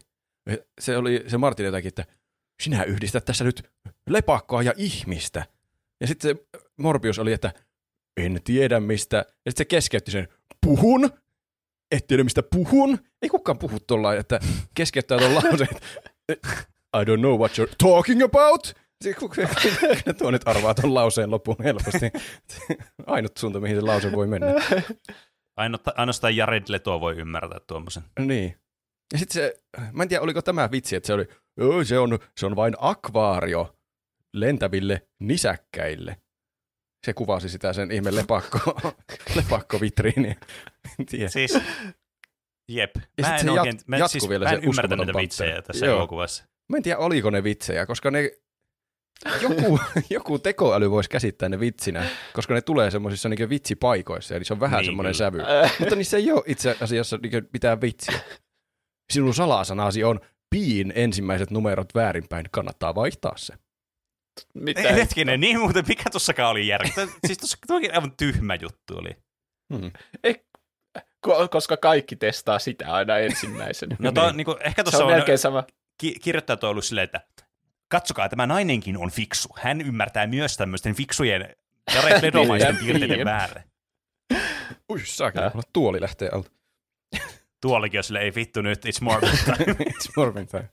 Se 0.80 0.96
oli 0.96 1.24
se 1.26 1.38
Martin 1.38 1.66
jotakin, 1.66 1.88
että 1.88 2.04
sinä 2.62 2.84
yhdistät 2.84 3.24
tässä 3.24 3.44
nyt 3.44 3.70
lepakkoa 4.10 4.62
ja 4.62 4.72
ihmistä. 4.76 5.46
Ja 6.00 6.06
sitten 6.06 6.36
se 6.36 6.60
Morbius 6.76 7.18
oli, 7.18 7.32
että 7.32 7.52
en 8.16 8.40
tiedä 8.44 8.80
mistä. 8.80 9.16
Ja 9.16 9.50
sitten 9.50 9.64
se 9.64 9.64
keskeytti 9.64 10.10
sen, 10.10 10.28
puhun? 10.66 11.10
Et 11.90 12.06
tiedä 12.06 12.24
mistä 12.24 12.42
puhun? 12.42 12.98
Ei 13.22 13.28
kukaan 13.28 13.58
puhu 13.58 13.80
tuolla, 13.86 14.14
että 14.14 14.40
keskeyttää 14.74 15.18
tuon 15.18 15.34
lauseen. 15.34 15.68
I 16.96 17.04
don't 17.04 17.18
know 17.18 17.38
what 17.40 17.52
you're 17.58 17.74
talking 17.82 18.22
about. 18.22 18.72
Tuo 20.18 20.30
nyt 20.30 20.48
arvaa 20.48 20.74
tuon 20.74 20.94
lauseen 20.94 21.30
loppuun 21.30 21.56
helposti. 21.64 22.10
Ainut 23.06 23.36
suunta, 23.36 23.60
mihin 23.60 23.76
se 23.76 23.80
lause 23.82 24.12
voi 24.12 24.26
mennä. 24.26 24.46
Ainoa- 25.56 25.92
Ainoastaan 25.96 26.36
Jared 26.36 26.62
Leto 26.68 27.00
voi 27.00 27.16
ymmärtää 27.16 27.60
tuommoisen. 27.66 28.02
Niin. 28.18 28.56
Ja 29.12 29.18
sitten 29.18 29.34
se, 29.34 29.60
mä 29.92 30.02
en 30.02 30.08
tiedä 30.08 30.22
oliko 30.22 30.42
tämä 30.42 30.70
vitsi, 30.70 30.96
että 30.96 31.06
se 31.06 31.12
oli, 31.12 31.28
"Joo, 31.56 31.84
se 31.84 31.98
on, 31.98 32.18
se 32.38 32.46
on 32.46 32.56
vain 32.56 32.74
akvaario 32.78 33.74
lentäville 34.34 35.06
nisäkkäille. 35.20 36.16
Se 37.06 37.12
kuvasi 37.12 37.48
sitä 37.48 37.72
sen 37.72 37.90
ihme 37.90 38.14
lepakko, 38.14 38.58
lepakkovitriiniä. 39.36 40.34
En 40.98 41.06
tiedä. 41.06 41.28
Siis, 41.28 41.58
jep. 42.68 42.90
Ja 42.96 43.02
Mä 43.28 43.34
en 43.36 43.44
se 43.44 43.50
oikein, 43.50 43.76
jat- 43.76 43.82
mä, 43.86 43.96
jatkui 43.96 44.08
siis, 44.20 44.28
vielä 44.28 44.44
mä 44.44 44.50
en 44.52 44.64
ymmärtänyt 44.64 45.06
näitä 45.06 45.18
vitsejä 45.20 45.62
tässä 45.62 45.86
Joo. 45.86 45.96
elokuvassa. 45.96 46.44
Mä 46.68 46.76
en 46.76 46.82
tiedä, 46.82 46.98
oliko 46.98 47.30
ne 47.30 47.44
vitsejä, 47.44 47.86
koska 47.86 48.10
ne, 48.10 48.30
joku, 49.42 49.80
joku 50.10 50.38
tekoäly 50.38 50.90
voisi 50.90 51.10
käsittää 51.10 51.48
ne 51.48 51.60
vitsinä, 51.60 52.06
koska 52.32 52.54
ne 52.54 52.60
tulee 52.60 52.90
semmoisissa 52.90 53.28
niin 53.28 53.48
vitsipaikoissa, 53.48 54.34
eli 54.34 54.44
se 54.44 54.52
on 54.52 54.60
vähän 54.60 54.78
Niin, 54.78 54.86
semmoinen 54.86 55.12
kyllä. 55.14 55.26
sävy. 55.62 55.74
Mutta 55.80 55.96
niissä 55.96 56.16
ei 56.16 56.32
ole 56.32 56.42
itse 56.46 56.76
asiassa 56.80 57.18
niin 57.22 57.48
mitään 57.52 57.80
vitsiä. 57.80 58.20
Sinun 59.12 59.34
salasanasi 59.34 60.04
on 60.04 60.20
piin 60.50 60.92
ensimmäiset 60.96 61.50
numerot 61.50 61.94
väärinpäin, 61.94 62.46
kannattaa 62.50 62.94
vaihtaa 62.94 63.36
se. 63.36 63.54
mitä? 64.54 64.80
Ei, 64.80 64.94
hetkinen, 64.94 65.40
niin 65.40 65.60
muuten, 65.60 65.84
mikä 65.88 66.10
tossakaan 66.12 66.50
oli 66.50 66.66
järki? 66.66 66.90
Tää- 66.94 67.06
Siis 67.26 67.56
tuokin 67.66 67.94
aivan 67.94 68.12
tyhmä 68.16 68.54
juttu 68.54 68.96
oli. 68.98 69.10
Hmm. 69.74 69.90
Ko- 70.26 70.47
koska 71.50 71.76
kaikki 71.76 72.16
testaa 72.16 72.58
sitä 72.58 72.92
aina 72.92 73.18
ensimmäisenä. 73.18 73.96
No 73.98 74.12
to, 74.12 74.32
niin 74.32 74.44
kuin, 74.44 74.56
ehkä 74.60 74.80
se 74.80 74.84
tuossa 74.84 75.04
on 75.04 75.10
on, 75.10 75.16
melkein 75.16 75.38
sama. 75.38 75.64
ki- 76.00 76.14
kirjoittajat 76.22 76.64
on 76.64 76.70
ollut 76.70 76.84
silleen, 76.84 77.04
että 77.04 77.20
katsokaa, 77.88 78.28
tämä 78.28 78.46
nainenkin 78.46 78.96
on 78.98 79.10
fiksu. 79.10 79.48
Hän 79.56 79.80
ymmärtää 79.80 80.26
myös 80.26 80.56
tämmöisten 80.56 80.94
fiksujen 80.94 81.56
Jared 81.94 82.22
Ledomaisten 82.22 82.74
Niin, 82.74 82.84
piirteiden 82.84 83.16
niin. 83.16 83.24
määrä. 83.26 83.62
Ui, 84.92 85.00
saakeli, 85.04 85.44
Häh? 85.44 85.54
mulla 85.54 85.68
tuoli 85.72 86.00
lähtee 86.00 86.28
alta. 86.32 86.50
Tuollakin 87.62 88.00
on 88.00 88.04
silleen, 88.04 88.24
ei 88.24 88.34
vittu 88.34 88.62
nyt, 88.62 88.84
it's 88.86 89.00
more 89.00 89.20
time. 89.44 89.72
It's 89.74 90.12
Morbin 90.16 90.46
time. 90.46 90.68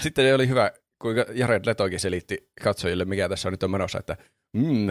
Sitten 0.00 0.34
oli 0.34 0.48
hyvä, 0.48 0.70
kuinka 1.02 1.24
Jared 1.34 1.62
Letokin 1.66 2.00
selitti 2.00 2.50
katsojille, 2.62 3.04
mikä 3.04 3.28
tässä 3.28 3.48
on 3.48 3.52
nyt 3.52 3.62
on 3.62 3.70
menossa, 3.70 3.98
että 3.98 4.16
mm, 4.56 4.88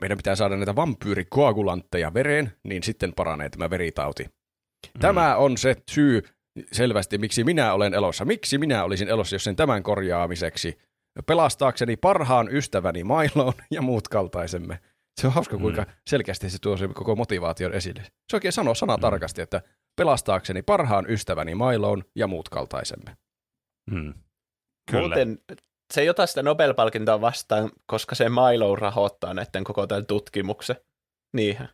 meidän 0.00 0.18
pitää 0.18 0.36
saada 0.36 0.56
näitä 0.56 0.76
vampyyrikoagulantteja 0.76 2.14
vereen, 2.14 2.52
niin 2.64 2.82
sitten 2.82 3.12
paranee 3.16 3.48
tämä 3.48 3.70
veritauti. 3.70 4.26
Tämä 5.00 5.36
on 5.36 5.56
se 5.56 5.76
syy 5.90 6.22
selvästi, 6.72 7.18
miksi 7.18 7.44
minä 7.44 7.72
olen 7.72 7.94
elossa. 7.94 8.24
Miksi 8.24 8.58
minä 8.58 8.84
olisin 8.84 9.08
elossa, 9.08 9.34
jos 9.34 9.44
sen 9.44 9.56
tämän 9.56 9.82
korjaamiseksi 9.82 10.78
pelastaakseni 11.26 11.96
parhaan 11.96 12.54
ystäväni 12.54 13.04
Mailon 13.04 13.52
ja 13.70 13.82
muut 13.82 14.08
kaltaisemme. 14.08 14.78
Se 15.20 15.26
on 15.26 15.32
hauska, 15.32 15.58
kuinka 15.58 15.86
selkeästi 16.10 16.50
se 16.50 16.58
tuo 16.60 16.76
se 16.76 16.88
koko 16.88 17.16
motivaation 17.16 17.72
esille. 17.74 18.02
Se 18.30 18.36
oikein 18.36 18.52
sanoo 18.52 18.74
sana 18.74 18.96
Mm. 18.96 19.00
tarkasti, 19.00 19.42
että 19.42 19.62
pelastaakseni 19.96 20.62
parhaan 20.62 21.10
ystäväni 21.10 21.54
Mailoon 21.54 22.04
ja 22.16 22.26
muut 22.26 22.48
kaltaisemme. 22.48 23.16
Mm. 23.90 24.14
Kyllä. 24.90 25.16
Muuten 25.16 25.38
se 25.94 26.00
ei 26.00 26.08
ota 26.08 26.26
sitä 26.26 26.42
Nobel-palkintoa 26.42 27.20
vastaan, 27.20 27.70
koska 27.86 28.14
se 28.14 28.28
Milo 28.28 28.76
rahoittaa 28.76 29.34
näiden 29.34 29.64
koko 29.64 29.86
tämän 29.86 30.06
tutkimuksen. 30.06 30.76
Niinhän. 31.36 31.68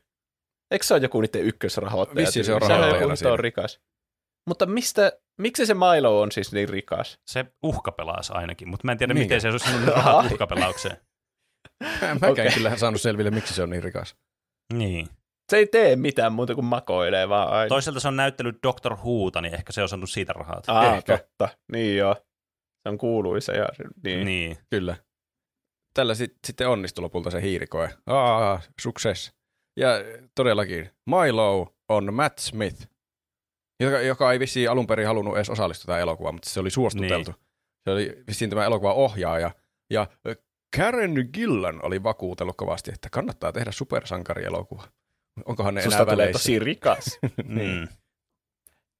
Eikö 0.70 0.84
se 0.86 0.94
ole 0.94 1.02
joku 1.02 1.20
niiden 1.20 1.42
ykkösrahoittaja? 1.42 2.26
Vissiin 2.26 2.44
se 2.44 2.54
on 2.54 2.60
rahoittajana 2.60 3.02
joku 3.02 3.16
siinä. 3.16 3.32
on 3.32 3.38
rikas. 3.38 3.80
Mutta 4.48 4.66
mistä, 4.66 5.12
miksi 5.40 5.66
se 5.66 5.74
Milo 5.74 6.20
on 6.20 6.32
siis 6.32 6.52
niin 6.52 6.68
rikas? 6.68 7.18
Se 7.30 7.46
uhkapelaas 7.62 8.30
ainakin, 8.30 8.68
mutta 8.68 8.84
mä 8.84 8.92
en 8.92 8.98
tiedä, 8.98 9.14
Niinkö? 9.14 9.24
miten 9.24 9.40
se 9.40 9.48
olisi 9.48 9.70
sinun 9.70 9.88
rahat 9.88 10.32
uhkapelaukseen. 10.32 10.96
Mäkään 12.00 12.32
okay. 12.32 12.50
kyllä 12.54 12.76
saanut 12.76 13.00
selville, 13.00 13.30
miksi 13.30 13.54
se 13.54 13.62
on 13.62 13.70
niin 13.70 13.82
rikas. 13.82 14.16
Niin. 14.72 15.08
Se 15.50 15.56
ei 15.56 15.66
tee 15.66 15.96
mitään 15.96 16.32
muuta 16.32 16.54
kuin 16.54 16.64
makoilee 16.64 17.28
vaan 17.28 17.48
aina. 17.48 17.68
Toisaalta 17.68 18.00
se 18.00 18.08
on 18.08 18.16
näyttänyt 18.16 18.58
Dr. 18.62 18.94
Whota, 18.94 19.40
niin 19.40 19.54
ehkä 19.54 19.72
se 19.72 19.82
on 19.82 19.88
saanut 19.88 20.10
siitä 20.10 20.32
rahat. 20.32 20.64
Ah, 20.66 20.96
Ehkä. 20.96 21.18
totta. 21.18 21.48
Niin 21.72 21.96
joo. 21.96 22.16
Se 22.86 22.90
on 22.90 22.98
kuuluisa 22.98 23.52
ja 23.52 23.66
niin. 23.78 23.92
niin. 24.04 24.24
Niin. 24.24 24.58
Kyllä. 24.70 24.96
Tällä 25.94 26.14
sit, 26.14 26.34
sitten 26.46 26.68
onnistui 26.68 27.02
lopulta 27.02 27.30
se 27.30 27.42
hiirikoe. 27.42 27.90
Aa, 28.06 28.60
success. 28.80 29.32
Ja 29.76 29.90
todellakin, 30.34 30.90
Milo 31.06 31.74
on 31.88 32.14
Matt 32.14 32.38
Smith, 32.38 32.88
joka, 33.80 34.00
joka 34.00 34.32
ei 34.32 34.38
vissiin 34.40 34.70
alun 34.70 34.86
perin 34.86 35.06
halunnut 35.06 35.36
edes 35.36 35.50
osallistua 35.50 35.86
tähän 35.86 36.02
elokuvaan, 36.02 36.34
mutta 36.34 36.50
se 36.50 36.60
oli 36.60 36.70
suostuteltu. 36.70 37.30
Niin. 37.30 37.46
Se 37.84 37.90
oli 37.90 38.22
vissiin 38.26 38.50
tämä 38.50 38.64
elokuvan 38.64 38.94
ohjaaja. 38.94 39.50
Ja 39.90 40.06
Karen 40.76 41.28
Gillan 41.32 41.84
oli 41.84 42.02
vakuutellut 42.02 42.56
kovasti, 42.56 42.90
että 42.94 43.08
kannattaa 43.10 43.52
tehdä 43.52 43.72
supersankarielokuva. 43.72 44.88
Onkohan 45.44 45.74
ne 45.74 45.82
Susta 45.82 45.96
enää 46.02 46.06
väleissä? 46.06 46.32
tosi 46.32 46.58
rikas. 46.58 47.18
Mm. 47.44 47.88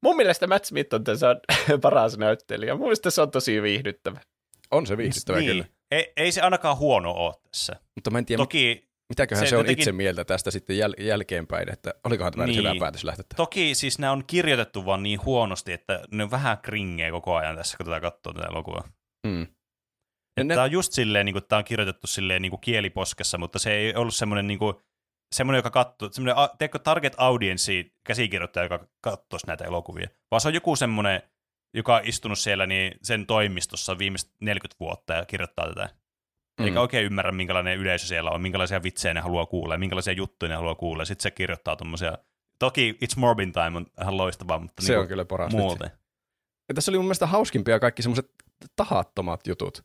Mun 0.07 0.17
mielestä 0.17 0.47
Matt 0.47 0.65
Smith 0.65 0.95
on 0.95 1.05
tässä 1.05 1.37
paras 1.83 2.19
näyttelijä. 2.19 2.75
Mun 2.75 2.83
mielestä 2.83 3.11
se 3.11 3.23
on 3.23 3.31
tosi 3.31 3.63
viihdyttävä. 3.63 4.21
On 4.71 4.87
se 4.87 4.97
viihdyttävä 4.97 5.39
niin. 5.39 5.51
kyllä. 5.51 5.65
Ei, 5.91 6.13
ei 6.17 6.33
se 6.33 6.41
ainakaan 6.41 6.77
huono 6.79 7.11
ole 7.11 7.35
tässä. 7.51 7.77
Mutta 7.95 8.11
mä 8.11 8.19
en 8.19 8.27
tiedä, 8.27 8.43
Toki, 8.43 8.89
mitäköhän 9.09 9.47
se 9.47 9.51
se, 9.51 9.57
on 9.57 9.61
jotenkin- 9.61 9.83
itse 9.83 9.93
mieltä 9.93 10.25
tästä 10.25 10.51
sitten 10.51 10.77
jäl- 10.77 11.03
jälkeenpäin, 11.05 11.73
että 11.73 11.95
olikohan 12.05 12.33
tämä 12.33 12.47
niin. 12.47 12.59
Hyvä 12.59 12.75
päätös 12.81 13.05
lähteä 13.05 13.25
toki 13.37 13.75
siis 13.75 13.99
nämä 13.99 14.13
on 14.13 14.25
kirjoitettu 14.27 14.85
vaan 14.87 15.03
niin 15.03 15.25
huonosti, 15.25 15.73
että 15.73 16.01
ne 16.13 16.23
on 16.25 16.31
vähän 16.31 16.59
kringeä 16.59 17.11
koko 17.11 17.35
ajan 17.37 17.57
tässä, 17.57 17.77
kun 17.77 17.87
tätä 17.87 18.01
katsoo 18.01 18.33
tätä 18.33 18.47
elokuvaa. 18.47 18.89
Mm. 19.27 19.47
Ne- 20.45 20.55
Tämä 20.55 20.63
on 20.65 20.73
just 20.73 20.93
silleen, 20.93 21.27
niin 21.27 21.35
kuin, 21.35 21.45
tämä 21.49 21.59
on 21.59 21.65
kirjoitettu 21.65 22.07
silleen 22.07 22.43
niin 22.43 22.51
kuin 22.51 22.61
kieliposkessa, 22.61 23.39
mutta 23.39 23.59
se 23.59 23.73
ei 23.73 23.95
ollut 23.95 24.15
semmoinen, 24.15 24.47
niin 24.47 24.59
kuin, 24.59 24.75
semmoinen 25.33 25.59
joka 25.59 25.71
katsoo, 25.71 26.09
semmoinen 26.13 26.49
teekö 26.59 26.79
target 26.79 27.15
audience 27.17 27.85
käsikirjoittaja, 28.05 28.65
joka 28.65 28.87
katsoisi 29.01 29.47
näitä 29.47 29.65
elokuvia, 29.65 30.09
vaan 30.31 30.41
se 30.41 30.49
on 30.49 30.55
joku 30.55 30.77
semmoinen, 30.77 31.23
joka 31.75 31.97
on 31.97 32.03
istunut 32.05 32.39
siellä 32.39 32.67
niin 32.67 32.93
sen 33.03 33.27
toimistossa 33.27 33.99
viimeiset 33.99 34.31
40 34.41 34.77
vuotta 34.81 35.13
ja 35.13 35.25
kirjoittaa 35.25 35.69
tätä. 35.69 35.89
Mm. 36.61 36.67
Eikä 36.67 36.81
oikein 36.81 37.05
ymmärrä, 37.05 37.33
minkälainen 37.33 37.79
yleisö 37.79 38.07
siellä 38.07 38.31
on, 38.31 38.43
minkälaisia 38.43 38.83
vitsejä 38.83 39.15
ne 39.15 39.21
haluaa 39.21 39.47
kuulla 39.47 39.75
ja 39.75 39.79
minkälaisia 39.79 40.13
juttuja 40.13 40.49
ne 40.49 40.55
haluaa 40.55 40.75
kuulla. 40.75 41.05
Sitten 41.05 41.23
se 41.23 41.31
kirjoittaa 41.31 41.77
tuommoisia, 41.77 42.19
toki 42.59 42.99
It's 43.05 43.17
Morbin 43.17 43.53
Time 43.53 43.77
on 43.77 43.87
ihan 44.01 44.17
loistavaa, 44.17 44.59
mutta 44.59 44.83
Se 44.83 44.93
niin 44.93 45.01
on 45.01 45.09
kyllä 45.09 45.25
paras. 45.25 45.47
vitsi. 45.47 45.57
muuten. 45.57 45.91
Ja 46.69 46.75
tässä 46.75 46.91
oli 46.91 46.99
mun 46.99 47.05
mielestä 47.05 47.27
hauskimpia 47.27 47.81
kaikki 47.81 48.03
semmoiset 48.03 48.31
tahattomat 48.77 49.47
jutut. 49.47 49.85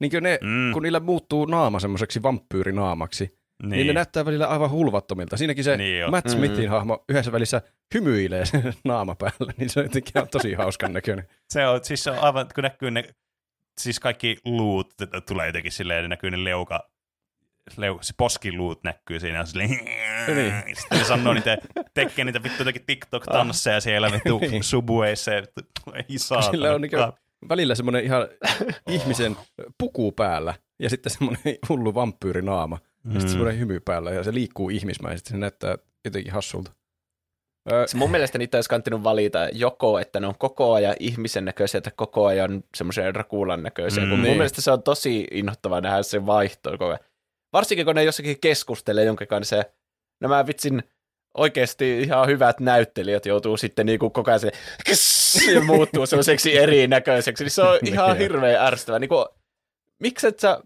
Niin 0.00 0.10
kuin 0.10 0.22
ne, 0.22 0.38
mm. 0.42 0.72
kun 0.72 0.82
niillä 0.82 1.00
muuttuu 1.00 1.44
naama 1.46 1.80
semmoiseksi 1.80 2.22
vampyyrinaamaksi, 2.22 3.38
niin. 3.62 3.70
niin 3.70 3.86
ne 3.86 3.92
näyttää 3.92 4.24
välillä 4.24 4.46
aivan 4.46 4.70
hulvattomilta. 4.70 5.36
Siinäkin 5.36 5.64
se 5.64 5.76
Niin 5.76 5.98
jo. 5.98 6.10
Matt 6.10 6.26
Mm. 6.26 6.32
Smithin 6.32 6.70
hahmo 6.70 7.04
yhdessä 7.08 7.32
välissä 7.32 7.62
hymyilee 7.94 8.44
sen 8.46 8.74
naama 8.84 9.14
päällä, 9.14 9.52
niin 9.56 9.70
se 9.70 9.80
on 9.80 9.86
jotenkin 9.86 10.12
ihan 10.16 10.28
tosi 10.28 10.54
hauskan 10.54 10.92
näköinen. 10.92 11.28
Se 11.50 11.66
on, 11.66 11.84
siis 11.84 12.04
se 12.04 12.10
on 12.10 12.18
aivan, 12.18 12.46
kun 12.54 12.62
näkyy 12.64 12.90
ne, 12.90 13.04
siis 13.80 14.00
kaikki 14.00 14.36
luut 14.44 14.94
tulee 15.28 15.46
jotenkin 15.46 15.72
silleen, 15.72 16.02
ne 16.02 16.08
näkyy 16.08 16.30
ne 16.30 16.44
leuka, 16.44 16.88
leu, 17.76 17.98
se 18.00 18.14
poskiluut 18.16 18.84
näkyy 18.84 19.20
siinä, 19.20 19.38
ja 19.38 19.46
silleen, 19.46 19.70
Niin. 19.70 20.76
sitten 20.80 20.98
ne 20.98 21.04
sanoo 21.04 21.34
niitä, 21.34 21.58
tekee 21.94 22.24
niitä 22.24 22.42
vittu 22.42 22.58
jotakin 22.62 22.84
TikTok-tansseja 22.86 23.80
siellä 23.80 24.12
vittu 24.12 24.38
Niin. 24.50 24.64
subueissa, 24.64 25.30
ei 25.34 25.42
saatana. 26.16 26.50
Sillä 26.50 26.74
on 26.74 26.80
niinku 26.80 26.96
välillä 27.48 27.74
semmoinen 27.74 28.04
ihan 28.04 28.28
ihmisen 28.88 29.36
puku 29.78 30.12
päällä 30.12 30.54
ja 30.78 30.90
sitten 30.90 31.12
semmoinen 31.12 31.42
hullu 31.68 31.94
vampyyrinaama. 31.94 32.78
Ja 33.04 33.08
Mm. 33.10 33.12
sitten 33.12 33.28
semmoinen 33.30 33.58
hymy 33.58 33.80
päällä 33.80 34.10
ja 34.10 34.22
se 34.24 34.34
liikkuu 34.34 34.70
ihmismäisesti. 34.70 35.30
Se 35.30 35.36
näyttää 35.36 35.76
jotenkin 36.04 36.32
hassulta. 36.32 36.70
Se 37.86 37.96
mun 37.96 38.10
mielestä 38.10 38.38
niitä 38.38 38.56
olisi 38.58 38.70
kanttanut 38.70 39.04
valita 39.04 39.48
joko, 39.52 39.98
että 39.98 40.20
ne 40.20 40.26
on 40.26 40.34
koko 40.38 40.72
ajan 40.74 40.96
ihmisen 41.00 41.44
näköisiä 41.44 41.80
tai 41.80 41.92
koko 41.96 42.26
ajan 42.26 42.64
semmoisen 42.76 43.14
rakuulan 43.14 43.62
näköisiä. 43.62 44.02
Mm, 44.02 44.08
mun 44.08 44.22
niin. 44.22 44.36
mielestä 44.36 44.60
se 44.62 44.70
on 44.70 44.82
tosi 44.82 45.26
inhottavaa 45.30 45.80
nähdä 45.80 46.02
se 46.02 46.26
vaihto 46.26 46.70
koko 46.70 46.86
ajan. 46.86 46.98
Varsinkin 47.52 47.86
kun 47.86 47.94
ne 47.94 48.04
jossakin 48.04 48.40
keskustelee 48.40 49.04
jonkin 49.04 49.28
kanssa 49.28 49.56
ja 49.56 49.64
nämä 50.20 50.46
vitsin 50.46 50.82
oikeasti 51.38 52.00
ihan 52.00 52.26
hyvät 52.28 52.60
näyttelijät 52.60 53.26
joutuu 53.26 53.56
sitten 53.56 53.86
niinku 53.86 54.10
koko 54.10 54.30
ajan 54.30 54.40
se, 54.40 54.50
ja 55.54 55.60
muuttuu 55.60 56.06
semmoiseksi 56.06 56.56
erinäköiseksi, 56.62 57.44
niin 57.44 57.50
se 57.50 57.62
on 57.62 57.78
ihan 57.86 58.08
Niin. 58.10 58.18
hirveän 58.18 58.66
ärsyttävää. 58.66 58.98
Niinku, 58.98 59.26
miksi 60.02 60.26
et 60.26 60.38
sä, 60.40 60.60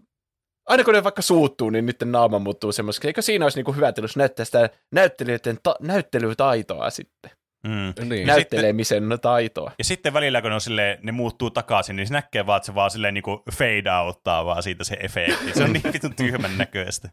aina 0.67 0.83
kun 0.83 0.93
ne 0.93 1.03
vaikka 1.03 1.21
suuttuu, 1.21 1.69
niin 1.69 1.85
niiden 1.85 2.11
naama 2.11 2.39
muuttuu 2.39 2.71
semmoiseksi. 2.71 3.07
Eikö 3.07 3.21
siinä 3.21 3.45
olisi 3.45 3.57
niinku 3.57 3.73
hyvä, 3.73 3.87
että 3.87 4.01
jos 4.01 4.17
näyttää 4.17 4.45
sitä 4.45 4.69
näyttelijöiden 4.91 5.57
ta- 5.63 5.75
näyttelytaitoa 5.81 6.89
sitten? 6.89 7.31
Mm. 7.63 8.09
niin. 8.09 8.27
näyttelemisen 8.27 9.03
taitoa. 9.21 9.71
Ja 9.77 9.83
sitten 9.83 10.13
välillä, 10.13 10.41
kun 10.41 10.49
ne, 10.49 10.55
on 10.55 10.61
silleen, 10.61 10.99
ne 11.01 11.11
muuttuu 11.11 11.49
takaisin, 11.49 11.95
niin 11.95 12.07
se 12.07 12.13
näkee 12.13 12.45
vaan, 12.45 12.57
että 12.57 12.65
se 12.65 12.75
vaan 12.75 12.91
silleen 12.91 13.13
niinku 13.13 13.43
fade 13.51 13.91
outtaa 14.05 14.45
vaan 14.45 14.63
siitä 14.63 14.83
se 14.83 14.97
efekti. 14.99 15.53
Se 15.53 15.63
on 15.63 15.73
niin 15.73 15.93
vitun 15.93 16.15
tyhmän 16.15 16.57
näköistä. 16.57 17.09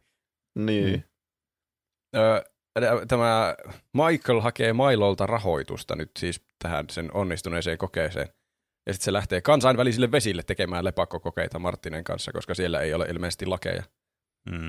Niin. 0.58 1.04
Öö, 2.16 2.42
tämä 3.08 3.54
Michael 3.92 4.40
hakee 4.40 4.72
Mailolta 4.72 5.26
rahoitusta 5.26 5.96
nyt 5.96 6.10
siis 6.18 6.42
tähän 6.62 6.86
sen 6.90 7.14
onnistuneeseen 7.14 7.78
kokeeseen. 7.78 8.28
Ja 8.86 8.92
sitten 8.92 9.04
se 9.04 9.12
lähtee 9.12 9.40
kansainvälisille 9.40 10.12
vesille 10.12 10.42
tekemään 10.42 10.84
lepakkokokeita 10.84 11.58
Martinen 11.58 12.04
kanssa, 12.04 12.32
koska 12.32 12.54
siellä 12.54 12.80
ei 12.80 12.94
ole 12.94 13.06
ilmeisesti 13.06 13.46
lakeja. 13.46 13.82
Mm. 14.50 14.66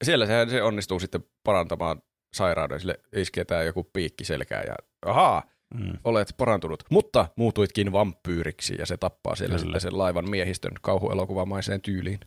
Ja 0.00 0.04
siellä 0.04 0.26
se, 0.26 0.46
se 0.50 0.62
onnistuu 0.62 1.00
sitten 1.00 1.24
parantamaan 1.44 2.02
sairauden. 2.34 2.80
Sille 2.80 3.00
isketään 3.16 3.66
joku 3.66 3.84
piikki 3.84 4.24
selkään 4.24 4.64
ja 4.66 4.74
ahaa, 5.06 5.42
Mm. 5.74 5.92
olet 6.04 6.34
parantunut. 6.36 6.82
Mutta 6.90 7.28
muutuitkin 7.36 7.92
vampyyriksi 7.92 8.74
ja 8.78 8.86
se 8.86 8.96
tappaa 8.96 9.34
siellä 9.36 9.52
Kyllä. 9.54 9.62
sitten 9.64 9.80
sen 9.80 9.98
laivan 9.98 10.30
miehistön 10.30 10.72
kauhuelokuvamaiseen 10.82 11.80
tyyliin. 11.82 12.20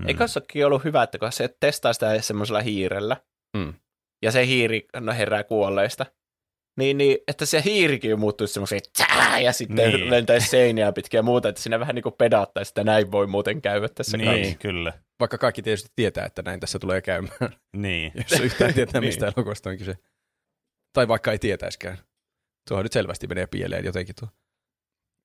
Mm. 0.00 0.08
Eikö 0.08 0.28
sekin 0.28 0.66
ollut 0.66 0.84
hyvä, 0.84 1.02
että 1.02 1.18
kun 1.18 1.32
se 1.32 1.56
testaa 1.60 1.92
sitä 1.92 2.20
semmoisella 2.20 2.60
hiirellä, 2.60 3.16
Mm. 3.56 3.74
ja 4.22 4.32
se 4.32 4.46
hiiri 4.46 4.86
no, 5.00 5.12
herää 5.12 5.44
kuolleista, 5.44 6.06
niin, 6.76 6.98
niin, 6.98 7.18
että 7.28 7.46
se 7.46 7.62
hiirikin 7.64 8.20
muuttuisi 8.20 8.54
semmoiseksi 8.54 8.90
tää, 8.98 9.40
ja 9.40 9.52
sitten 9.52 9.92
Niin. 9.92 10.10
lentäisi 10.10 10.48
seiniä 10.48 10.92
pitkin 10.92 11.18
ja 11.18 11.22
muuta, 11.22 11.48
että 11.48 11.60
siinä 11.62 11.80
vähän 11.80 11.94
niin 11.94 12.02
kuin 12.02 12.14
pedattaisi, 12.18 12.70
että 12.70 12.84
näin 12.84 13.12
voi 13.12 13.26
muuten 13.26 13.62
käydä 13.62 13.88
tässä 13.88 14.16
Niin, 14.16 14.30
kanssa. 14.42 14.58
kyllä. 14.58 14.92
Vaikka 15.20 15.38
kaikki 15.38 15.62
tietysti 15.62 15.88
tietää, 15.96 16.26
että 16.26 16.42
näin 16.42 16.60
tässä 16.60 16.78
tulee 16.78 17.00
käymään, 17.02 17.50
Niin. 17.76 18.12
jos 18.30 18.40
yhtään 18.40 18.74
tietää, 18.74 18.92
Niin. 19.00 19.08
mistä 19.08 19.26
elokuvasta 19.36 19.70
on 19.70 19.78
kyse. 19.78 19.94
Tai 20.92 21.08
vaikka 21.08 21.32
ei 21.32 21.38
tietäiskään. 21.38 21.98
Tuohon 22.68 22.84
nyt 22.84 22.92
selvästi 22.92 23.26
menee 23.26 23.46
pieleen 23.46 23.84
jotenkin 23.84 24.14
tuo. 24.20 24.28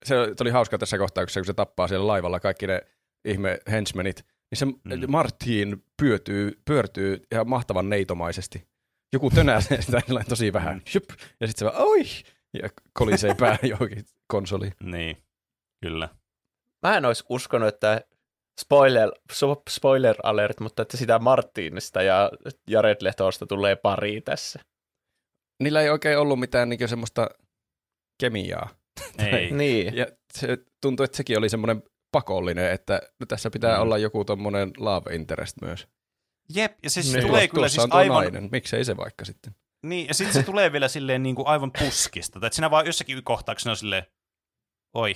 Se 0.05 0.15
oli 0.41 0.49
hauska 0.49 0.77
tässä 0.77 0.97
kohtauksessa, 0.97 1.39
kun 1.39 1.45
se 1.45 1.53
tappaa 1.53 1.87
siellä 1.87 2.07
laivalla 2.07 2.39
kaikki 2.39 2.67
ne 2.67 2.81
ihme 3.25 3.59
henchmenit, 3.71 4.25
niin 4.51 4.57
se 4.57 4.65
Mm. 4.65 4.73
mm. 4.83 5.01
Martin 5.07 5.83
pyötyy, 6.01 6.61
pyörtyy 6.65 7.23
ihan 7.31 7.49
mahtavan 7.49 7.89
neitomaisesti. 7.89 8.67
Joku 9.13 9.29
tönää 9.29 9.61
sitä 9.79 10.01
tosi 10.29 10.53
vähän. 10.53 10.75
Mm. 10.75 10.81
Shup, 10.89 11.09
ja 11.39 11.47
sitten 11.47 11.59
se 11.59 11.65
vaan, 11.65 11.87
oi! 11.87 12.03
Ja 12.63 12.69
kolisee 12.93 13.35
pää 13.35 13.57
johonkin 13.69 14.05
konsoliin. 14.27 14.73
Niin, 14.83 15.17
kyllä. 15.83 16.09
Mä 16.87 16.97
en 16.97 17.05
olisi 17.05 17.23
uskonut, 17.29 17.67
että 17.67 18.01
spoiler, 18.61 19.11
spoiler 19.69 20.15
alert, 20.23 20.59
mutta 20.59 20.81
että 20.81 20.97
sitä 20.97 21.19
Martinista 21.19 22.01
ja 22.01 22.31
Jared 22.67 22.97
Letosta 23.01 23.45
tulee 23.45 23.75
pari 23.75 24.21
tässä. 24.21 24.59
Niillä 25.63 25.81
ei 25.81 25.89
oikein 25.89 26.17
ollut 26.17 26.39
mitään 26.39 26.69
niin 26.69 26.89
semmoista 26.89 27.29
kemiaa. 28.21 28.69
Ei. 29.31 29.51
Niin. 29.51 29.95
Ja 29.95 30.07
se 30.33 30.57
tuntui, 30.81 31.03
että 31.03 31.17
sekin 31.17 31.37
oli 31.37 31.49
semmoinen 31.49 31.83
pakollinen, 32.11 32.71
että 32.71 33.01
no 33.19 33.25
tässä 33.25 33.49
pitää 33.49 33.75
Mm. 33.75 33.81
olla 33.81 33.97
joku 33.97 34.25
tommonen 34.25 34.71
love 34.77 35.15
interest 35.15 35.57
myös. 35.61 35.87
Jep, 36.55 36.77
ja 36.83 36.89
se 36.89 37.01
siis 37.01 37.15
Niin. 37.15 37.27
tulee 37.27 37.47
kyllä 37.47 37.69
siis 37.69 37.87
aivan, 37.89 38.23
nainen. 38.23 38.49
Miksei 38.51 38.85
se 38.85 38.97
vaikka 38.97 39.25
sitten? 39.25 39.55
niin, 39.85 40.07
ja 40.07 40.13
sitten 40.13 40.33
se 40.33 40.43
tulee 40.43 40.71
vielä 40.71 40.87
silleen 40.87 41.23
niin 41.23 41.35
kuin 41.35 41.47
aivan 41.47 41.71
puskista. 41.79 42.39
Tai 42.39 42.47
että 42.47 42.55
siinä 42.55 42.71
vaan 42.71 42.85
jossakin 42.85 43.23
kohtauksessa 43.23 43.69
on 43.69 43.77
silleen, 43.77 44.03
oi. 44.93 45.15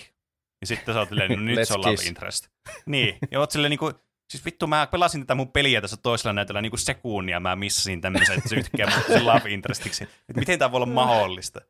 Ja 0.62 0.68
sitten 0.68 0.94
sä 0.94 1.00
oot 1.00 1.10
silleen, 1.10 1.32
no 1.32 1.38
nyt 1.42 1.60
Let's 1.60 1.66
se 1.66 1.74
on 1.74 1.82
love 1.82 2.04
interest. 2.08 2.48
Niin, 2.86 3.18
ja 3.32 3.40
oot 3.40 3.52
silleen 3.52 3.70
niin 3.70 3.80
kuin, 3.80 3.94
siis 4.30 4.46
vittu 4.46 4.68
mä 4.68 4.88
pelasin 4.88 5.22
tätä 5.22 5.36
mun 5.36 5.52
peliä 5.52 5.82
tässä 5.82 5.98
toisella 5.98 6.34
näytöllä 6.34 6.62
niin 6.62 6.70
kuin 6.72 6.80
sekunnia, 6.80 7.40
mä 7.40 7.56
missasin 7.56 8.02
tämmöisen, 8.02 8.38
että 8.38 8.50
se 8.50 8.56
yhtäkkiä 8.56 8.88
muuttui 8.88 9.22
love 9.22 9.50
interestiksi. 9.50 10.04
Että 10.04 10.40
miten 10.40 10.60
tämä 10.60 10.72
voi 10.72 10.78
olla 10.78 10.86
mahdollista? 10.86 11.62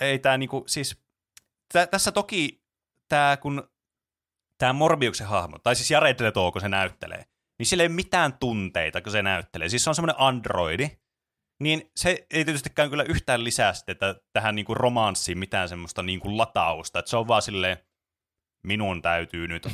Ei 0.00 0.18
tämä 0.18 0.38
niinku, 0.38 0.64
siis 0.66 0.96
tä, 1.72 1.86
tässä 1.86 2.12
toki 2.12 2.62
tämä, 3.08 3.36
kun 3.36 3.70
tämä 4.58 4.72
Morbiuksen 4.72 5.26
hahmo, 5.26 5.58
tai 5.58 5.76
siis 5.76 5.90
Jared 5.90 6.20
Leto, 6.24 6.52
kun 6.52 6.60
se 6.60 6.68
näyttelee, 6.68 7.24
niin 7.58 7.66
sillä 7.66 7.82
ei 7.82 7.86
ole 7.86 7.94
mitään 7.94 8.38
tunteita, 8.38 9.00
kun 9.00 9.12
se 9.12 9.22
näyttelee. 9.22 9.68
Siis 9.68 9.84
se 9.84 9.90
on 9.90 9.94
semmoinen 9.94 10.20
androidi, 10.20 10.90
niin 11.62 11.90
se 11.96 12.26
ei 12.30 12.44
tietystikään 12.44 12.90
kyllä 12.90 13.02
yhtään 13.02 13.44
lisää 13.44 13.72
sitä 13.72 13.94
tähän 14.32 14.54
niinku 14.54 14.74
romanssiin 14.74 15.38
mitään 15.38 15.68
semmoista 15.68 16.02
niinku 16.02 16.36
latausta, 16.36 16.98
että 16.98 17.10
se 17.10 17.16
on 17.16 17.28
vaan 17.28 17.42
silleen, 17.42 17.76
minun 18.66 19.02
täytyy 19.02 19.48
nyt 19.48 19.68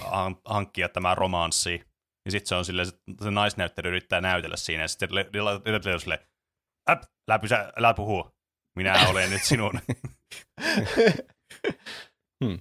hankkia 0.45 0.89
tämä 0.89 1.15
romanssi, 1.15 1.85
ja 2.25 2.31
sitten 2.31 2.49
se 2.49 2.55
on 2.55 2.65
silleen, 2.65 2.87
se, 2.87 2.93
se 3.23 3.31
naisnäyttely 3.31 3.89
yrittää 3.89 4.21
näytellä 4.21 4.57
siinä, 4.57 4.83
ja 4.83 4.89
sitten 4.89 5.09
on 5.95 6.01
silleen, 6.01 6.21
äp, 6.91 7.03
älä 7.79 7.95
puhu, 7.95 8.31
minä 8.77 9.09
olen 9.09 9.31
nyt 9.31 9.43
sinun. 9.43 9.81
hmm. 12.45 12.59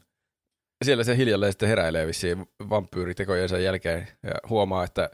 Siellä 0.86 1.04
se 1.04 1.18
hiljalleen 1.18 1.52
sitten 1.52 1.70
heräilee 1.70 2.08
vissiin 2.08 2.46
vampyyritekojensa 2.70 3.58
jälkeen 3.58 4.08
ja 4.24 4.32
huomaa, 4.50 4.84
että 4.84 5.10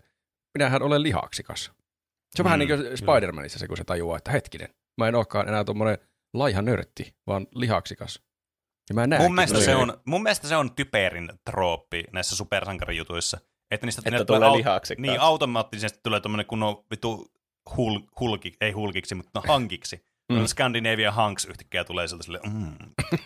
minähän 0.57 0.81
olen 0.83 1.03
lihaksikas. 1.03 1.63
Se 2.35 2.41
on 2.41 2.43
mm, 2.43 2.43
vähän 2.43 2.59
niin 2.59 2.69
kuin 2.69 2.79
Spider-Manissa 2.79 3.59
se, 3.59 3.67
kun 3.67 3.77
se 3.77 3.83
tajuaa, 3.83 4.17
että 4.17 4.31
hetkinen, 4.31 4.69
mä 4.97 5.07
en 5.07 5.15
olekaan 5.15 5.47
enää 5.47 5.63
tuommoinen 5.63 5.97
laiha 6.33 6.61
nörtti, 6.61 7.15
vaan 7.27 7.47
lihaksikas. 7.55 8.21
Ja 8.89 8.95
mä 8.95 9.17
mun, 9.19 9.35
mielestä 9.35 9.61
se 9.61 9.75
on, 9.75 10.01
mun 10.05 10.23
mielestä 10.23 10.47
se 10.47 10.55
on 10.55 10.75
typerin 10.75 11.29
trooppi 11.45 12.03
näissä 12.13 12.35
supersankarijutuissa. 12.35 13.37
Että 13.71 13.87
niistä 13.87 14.01
että 14.05 14.25
tulee 14.25 14.49
au- 14.49 14.57
lihaksi. 14.57 14.95
Niin, 14.97 15.19
automaattisesti 15.19 15.99
tulee 16.03 16.19
tuommoinen 16.19 16.45
kunnon 16.45 16.85
vittu 16.91 17.31
hul, 17.77 17.99
hulki, 18.19 18.53
ei 18.61 18.71
hulkiksi, 18.71 19.15
mutta 19.15 19.31
no 19.35 19.43
hankiksi. 19.47 20.05
Mm. 20.31 20.45
Scandinavian 20.45 21.13
Hanks 21.13 21.45
yhtäkkiä 21.45 21.83
tulee 21.83 22.07
sieltä 22.07 22.23
sille, 22.23 22.39
mm. 22.43 22.75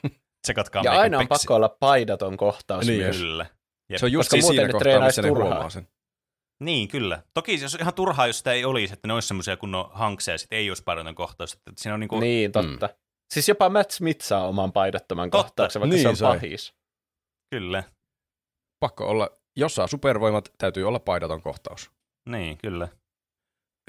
Tsekatkaa 0.41 0.83
ja 0.83 0.91
aina 0.91 1.17
on 1.17 1.27
peksi. 1.27 1.41
pakko 1.41 1.55
olla 1.55 1.69
paidaton 1.79 2.37
kohtaus 2.37 2.87
niin, 2.87 3.01
myös. 3.01 3.17
Kyllä. 3.17 3.45
Jep. 3.89 3.99
Se 3.99 4.05
on 4.05 4.11
just 4.11 4.29
Koska 4.29 4.47
siinä 4.47 4.69
kohtaa, 4.71 5.05
missä 5.05 5.21
ne 5.21 5.29
huomaa 5.29 5.69
sen. 5.69 5.87
Niin, 6.63 6.87
kyllä. 6.87 7.23
Toki 7.33 7.61
jos 7.61 7.75
ihan 7.75 7.93
turhaa, 7.93 8.27
jos 8.27 8.37
sitä 8.37 8.51
ei 8.53 8.65
olisi, 8.65 8.93
että 8.93 9.07
ne 9.07 9.13
olisi 9.13 9.27
semmoisia 9.27 9.57
kunnon 9.57 9.89
hankseja, 9.93 10.37
sitten 10.37 10.57
ei 10.57 10.69
olisi 10.69 10.83
paidaton 10.83 11.15
kohtaus. 11.15 11.53
Että 11.53 11.71
siinä 11.77 11.93
on 11.93 11.99
niin, 11.99 12.07
kuin... 12.07 12.19
niin, 12.19 12.51
totta. 12.51 12.87
Mm. 12.87 12.93
Siis 13.33 13.49
jopa 13.49 13.69
Matt 13.69 13.91
Smith 13.91 14.21
saa 14.21 14.47
oman 14.47 14.73
paidattoman 14.73 15.29
totta. 15.29 15.43
kohtauksen, 15.43 15.79
vaikka 15.79 15.95
niin, 15.95 16.01
se 16.01 16.09
on 16.09 16.17
sai. 16.17 16.37
pahis. 16.37 16.73
Kyllä. 17.55 17.83
Pakko 18.79 19.07
olla, 19.07 19.29
jos 19.57 19.75
saa 19.75 19.87
supervoimat, 19.87 20.53
täytyy 20.57 20.87
olla 20.87 20.99
paidaton 20.99 21.41
kohtaus. 21.41 21.91
Niin, 22.29 22.57
kyllä 22.57 22.87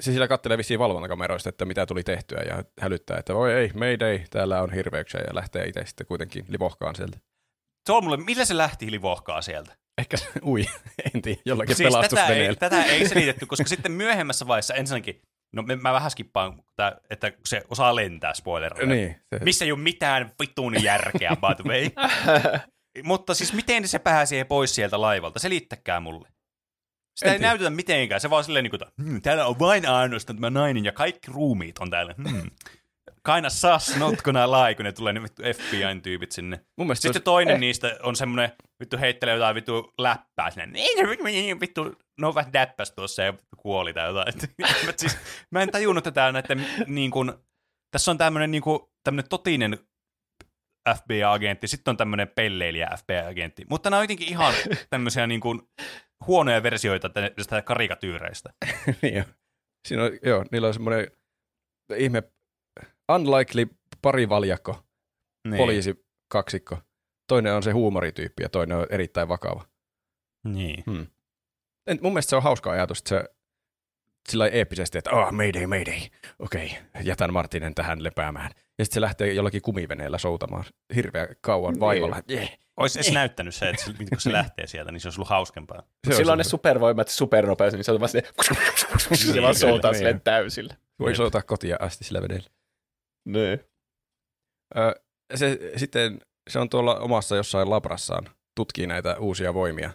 se 0.03 0.11
sillä 0.11 0.27
kattelee 0.27 0.57
vissiin 0.57 0.79
valvontakameroista, 0.79 1.49
että 1.49 1.65
mitä 1.65 1.85
tuli 1.85 2.03
tehtyä 2.03 2.41
ja 2.47 2.63
hälyttää, 2.79 3.17
että 3.17 3.33
voi 3.35 3.53
ei, 3.53 3.71
ei, 4.09 4.25
täällä 4.29 4.61
on 4.61 4.73
hirveyksiä 4.73 5.21
ja 5.27 5.35
lähtee 5.35 5.65
itse 5.65 5.85
sitten 5.85 6.07
kuitenkin 6.07 6.45
livohkaan 6.47 6.95
sieltä. 6.95 7.17
Se 7.85 7.93
on 7.93 8.03
mulle, 8.03 8.17
millä 8.17 8.45
se 8.45 8.57
lähti 8.57 8.91
livohkaa 8.91 9.41
sieltä? 9.41 9.75
Ehkä 9.97 10.17
ui, 10.45 10.65
en 11.15 11.21
tiedä, 11.21 11.41
jollakin 11.45 11.75
siis 11.75 11.93
tätä 12.09 12.27
ei, 12.27 12.55
tätä 12.55 12.83
ei 12.83 13.07
selitetty, 13.07 13.45
koska 13.45 13.67
sitten 13.67 13.91
myöhemmässä 13.91 14.47
vaiheessa 14.47 14.73
ensinnäkin, 14.73 15.21
no 15.53 15.63
mä 15.81 15.93
vähän 15.93 16.11
skippaan, 16.11 16.63
että 17.09 17.31
se 17.45 17.61
osaa 17.69 17.95
lentää, 17.95 18.33
spoiler. 18.33 18.85
Niin, 18.85 19.15
se... 19.33 19.43
Missä 19.43 19.65
ei 19.65 19.71
ole 19.71 19.79
mitään 19.79 20.31
vittuun 20.39 20.83
järkeä, 20.83 21.29
by 21.29 21.63
the 21.63 21.69
way. 21.69 21.89
Mutta 23.03 23.33
siis 23.33 23.53
miten 23.53 23.87
se 23.87 23.99
pääsee 23.99 24.43
pois 24.43 24.75
sieltä 24.75 25.01
laivalta? 25.01 25.39
Selittäkää 25.39 25.99
mulle. 25.99 26.32
Sitä 27.15 27.29
en 27.29 27.33
ei 27.33 27.39
tiedä. 27.39 27.49
näytetä 27.49 27.69
mitenkään, 27.69 28.21
se 28.21 28.29
vaan 28.29 28.43
silleen, 28.43 28.63
niin 28.63 28.71
kuin, 28.71 28.81
hmm, 29.03 29.21
täällä 29.21 29.45
on 29.45 29.59
vain 29.59 29.89
ainoastaan 29.89 30.37
tämä 30.37 30.49
nainen 30.49 30.85
ja 30.85 30.91
kaikki 30.91 31.31
ruumiit 31.31 31.77
on 31.77 31.89
täällä. 31.89 32.15
Hmm. 32.29 32.51
Kaina 33.21 33.49
sas, 33.49 33.97
not 33.97 34.21
gonna 34.21 34.51
lie, 34.51 34.75
kun 34.75 34.85
ne 34.85 34.91
tulee 34.91 35.13
ne 35.13 35.23
vittu 35.23 35.43
FBI-tyypit 35.43 36.31
sinne. 36.31 36.59
Mun 36.77 36.95
Sitten 36.95 37.09
olisi... 37.09 37.19
toinen 37.19 37.53
eh. 37.53 37.59
niistä 37.59 37.97
on 38.03 38.15
semmoinen, 38.15 38.51
vittu 38.79 38.97
heittelee 38.97 39.33
jotain 39.33 39.55
vittu 39.55 39.93
läppää 39.97 40.51
sinne. 40.51 40.65
Niin, 40.65 41.59
vittu, 41.59 41.95
no 42.19 42.35
vähän 42.35 42.53
däppäs 42.53 42.91
tuossa 42.91 43.23
ja 43.23 43.33
kuoli 43.57 43.93
tai 43.93 44.07
jotain. 44.07 44.33
siis, 44.97 45.17
mä 45.51 45.61
en 45.61 45.71
tajunnut 45.71 46.03
tätä 46.03 46.31
näiden 46.31 46.65
niin 46.87 47.11
kuin, 47.11 47.33
tässä 47.91 48.11
on 48.11 48.17
tämmöinen 48.17 48.51
niin 48.51 48.63
kuin, 48.63 48.79
tämmöinen 49.03 49.29
totinen 49.29 49.77
FBI-agentti, 50.89 51.67
sitten 51.67 51.91
on 51.91 51.97
tämmöinen 51.97 52.27
pelleilijä 52.35 52.89
FBI-agentti. 52.97 53.65
Mutta 53.69 53.89
nämä 53.89 53.97
on 53.97 54.03
jotenkin 54.03 54.27
ihan 54.27 54.53
tämmöisiä 54.89 55.27
niin 55.27 55.41
kuin, 55.41 55.61
huonoja 56.27 56.63
versioita 56.63 57.09
tästä 57.09 57.61
karikatyyreistä. 57.61 58.53
niin 59.01 59.15
jo. 59.15 59.23
Siinä 59.87 60.03
on, 60.03 60.11
joo, 60.23 60.45
niillä 60.51 60.67
on 60.67 60.73
semmoinen 60.73 61.07
ihme 61.95 62.23
unlikely 63.11 63.67
parivaljakko, 64.01 64.83
niin. 65.47 65.57
poliisi 65.57 66.05
kaksikko. 66.27 66.77
Toinen 67.27 67.53
on 67.53 67.63
se 67.63 67.71
huumorityyppi 67.71 68.43
ja 68.43 68.49
toinen 68.49 68.77
on 68.77 68.87
erittäin 68.89 69.27
vakava. 69.27 69.65
Niin. 70.43 70.83
Hmm. 70.91 71.07
En, 71.87 71.99
mun 72.01 72.13
mielestä 72.13 72.29
se 72.29 72.35
on 72.35 72.43
hauska 72.43 72.71
ajatus, 72.71 72.99
että 72.99 73.09
se 73.09 73.23
sillä 74.29 74.47
eeppisesti, 74.47 74.97
että 74.97 75.11
oh, 75.11 75.31
mayday, 75.31 75.65
mayday, 75.65 75.99
okei, 76.39 76.65
okay, 76.65 77.03
jätän 77.03 77.33
Martinen 77.33 77.75
tähän 77.75 78.03
lepäämään. 78.03 78.51
Ja 78.79 78.85
sitten 78.85 78.93
se 78.93 79.01
lähtee 79.01 79.33
jollakin 79.33 79.61
kumiveneellä 79.61 80.17
soutamaan 80.17 80.63
hirveän 80.95 81.27
kauan 81.41 81.79
vaivalla. 81.79 82.21
Yeah. 82.31 82.49
Olisi 82.77 82.99
edes 82.99 83.11
näyttänyt 83.11 83.55
se, 83.55 83.69
että 83.69 83.85
kun 84.09 84.21
se 84.21 84.31
lähtee 84.31 84.67
sieltä, 84.67 84.91
niin 84.91 84.99
se 85.01 85.07
olisi 85.07 85.19
ollut 85.19 85.29
hauskempaa. 85.29 85.83
Se 86.07 86.15
Silloin 86.15 86.37
ne 86.37 86.43
supervoimat 86.43 87.07
supernopeasti, 87.07 87.77
niin 87.77 87.83
se 87.83 87.91
on 87.91 87.99
vaan 87.99 88.09
se, 88.09 88.23
se 89.13 89.41
vaan 89.41 89.55
soutaa 89.55 89.91
niin. 89.91 89.97
sille 89.97 90.21
täysille. 90.23 90.77
Voi 90.99 91.15
soutaa 91.15 91.41
kotia 91.41 91.77
asti 91.79 92.03
sillä 92.03 92.21
vedellä. 92.21 92.49
Niin. 93.25 93.59
Se, 95.35 95.59
sitten 95.75 96.21
se 96.49 96.59
on 96.59 96.69
tuolla 96.69 96.95
omassa 96.95 97.35
jossain 97.35 97.69
labrassaan, 97.69 98.29
tutkii 98.55 98.87
näitä 98.87 99.15
uusia 99.19 99.53
voimia. 99.53 99.91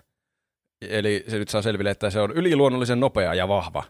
Eli 0.89 1.25
se 1.29 1.39
nyt 1.39 1.49
saa 1.49 1.63
selville, 1.63 1.91
että 1.91 2.11
se 2.11 2.21
on 2.21 2.31
yliluonnollisen 2.31 3.01
nopea 3.01 3.35
ja 3.35 3.49
vahva. 3.49 3.85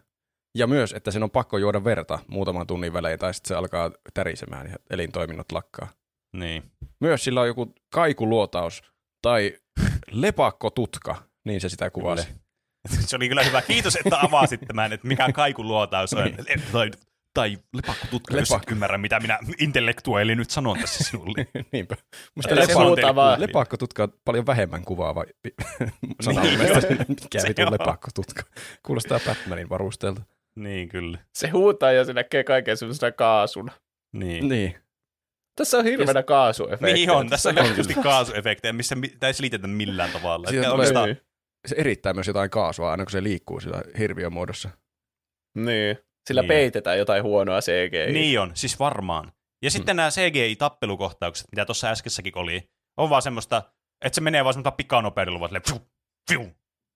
Ja 0.54 0.66
myös, 0.66 0.92
että 0.92 1.10
sen 1.10 1.22
on 1.22 1.30
pakko 1.30 1.58
juoda 1.58 1.84
verta 1.84 2.18
muutaman 2.26 2.66
tunnin 2.66 2.92
välein, 2.92 3.18
tai 3.18 3.34
sitten 3.34 3.48
se 3.48 3.54
alkaa 3.54 3.90
tärisemään 4.14 4.66
ja 4.70 4.76
elintoiminnot 4.90 5.52
lakkaa. 5.52 5.88
Niin. 6.36 6.62
Myös 7.00 7.24
sillä 7.24 7.40
on 7.40 7.46
joku 7.46 7.74
kaikuluotaus 7.92 8.82
tai 9.22 9.58
lepakkotutka, 10.10 11.16
niin 11.44 11.60
se 11.60 11.68
sitä 11.68 11.90
kuvasi. 11.90 12.28
Se 12.88 13.16
oli 13.16 13.28
kyllä 13.28 13.42
hyvä. 13.42 13.62
Kiitos, 13.62 13.96
että 13.96 14.20
avasit 14.20 14.60
tämän, 14.66 14.92
että 14.92 15.08
mikä 15.08 15.32
kaikuluotaus 15.32 16.14
on. 16.14 16.24
niin. 16.24 16.62
Tai, 16.72 16.90
tai 17.34 17.58
lepakkotutka, 17.72 18.34
Lepakko. 18.34 18.54
jos 18.54 18.72
ymmärrä, 18.72 18.98
mitä 18.98 19.20
minä 19.20 19.38
intellektuaali 19.58 20.34
nyt 20.34 20.50
sanon 20.50 20.78
tässä 20.78 21.04
sinulle. 21.04 21.46
Niinpä. 21.72 21.96
Musta 22.34 22.54
lepakko, 22.54 22.96
lepakkotutka 23.38 24.02
on 24.02 24.12
paljon 24.24 24.46
vähemmän 24.46 24.84
kuvaava 24.84 25.24
sana 26.24 26.42
niin, 26.42 26.58
mikä 26.58 27.42
vitu 27.48 27.62
lepakkotutka. 27.70 28.42
Kuulostaa 28.82 29.20
Batmanin 29.26 29.68
varusteelta. 29.68 30.22
Niin, 30.58 30.88
kyllä. 30.88 31.18
Se 31.34 31.48
huutaa 31.48 31.92
ja 31.92 32.04
se 32.04 32.12
näkee 32.12 32.44
kaiken 32.44 32.76
semmoisena 32.76 33.12
kaasuna. 33.12 33.72
Niin. 34.12 34.48
niin. 34.48 34.74
Tässä 35.56 35.78
on 35.78 35.84
hirveänä 35.84 36.22
kaasuefektejä. 36.22 36.94
Niin 36.94 37.10
on, 37.10 37.28
tässä 37.28 37.48
on 37.48 37.56
helposti 37.56 37.94
kaasuefektejä, 37.94 38.72
missä 38.72 38.96
ei 39.22 39.34
selitetä 39.34 39.66
millään 39.66 40.10
tavalla. 40.10 40.48
Siitä 40.48 40.72
oikeastaan... 40.72 41.16
Se 41.66 41.76
erittää 41.78 42.14
myös 42.14 42.26
jotain 42.26 42.50
kaasua 42.50 42.90
aina, 42.90 43.04
kun 43.04 43.10
se 43.10 43.22
liikkuu 43.22 43.60
sillä 43.60 43.82
hirviön 43.98 44.32
muodossa. 44.32 44.70
Niin. 45.54 45.98
Sillä 46.26 46.42
niin. 46.42 46.48
peitetään 46.48 46.98
jotain 46.98 47.22
huonoa 47.22 47.60
CGI. 47.60 48.12
Niin 48.12 48.40
on, 48.40 48.50
siis 48.54 48.78
varmaan. 48.78 49.32
Ja 49.62 49.70
sitten 49.70 49.92
hmm. 49.92 49.96
nämä 49.96 50.10
CGI-tappelukohtaukset, 50.10 51.46
mitä 51.52 51.64
tuossa 51.64 51.88
äskessäkin 51.88 52.38
oli, 52.38 52.70
on 52.96 53.10
vaan 53.10 53.22
semmoista, 53.22 53.62
että 54.04 54.14
se 54.14 54.20
menee 54.20 54.44
vaan 54.44 54.54
semmoista 54.54 54.76
pikanopeudella, 54.76 55.40
vaan 55.40 55.48
silleen, 55.48 55.64
fiu, 55.68 55.78
fiu. 56.30 56.52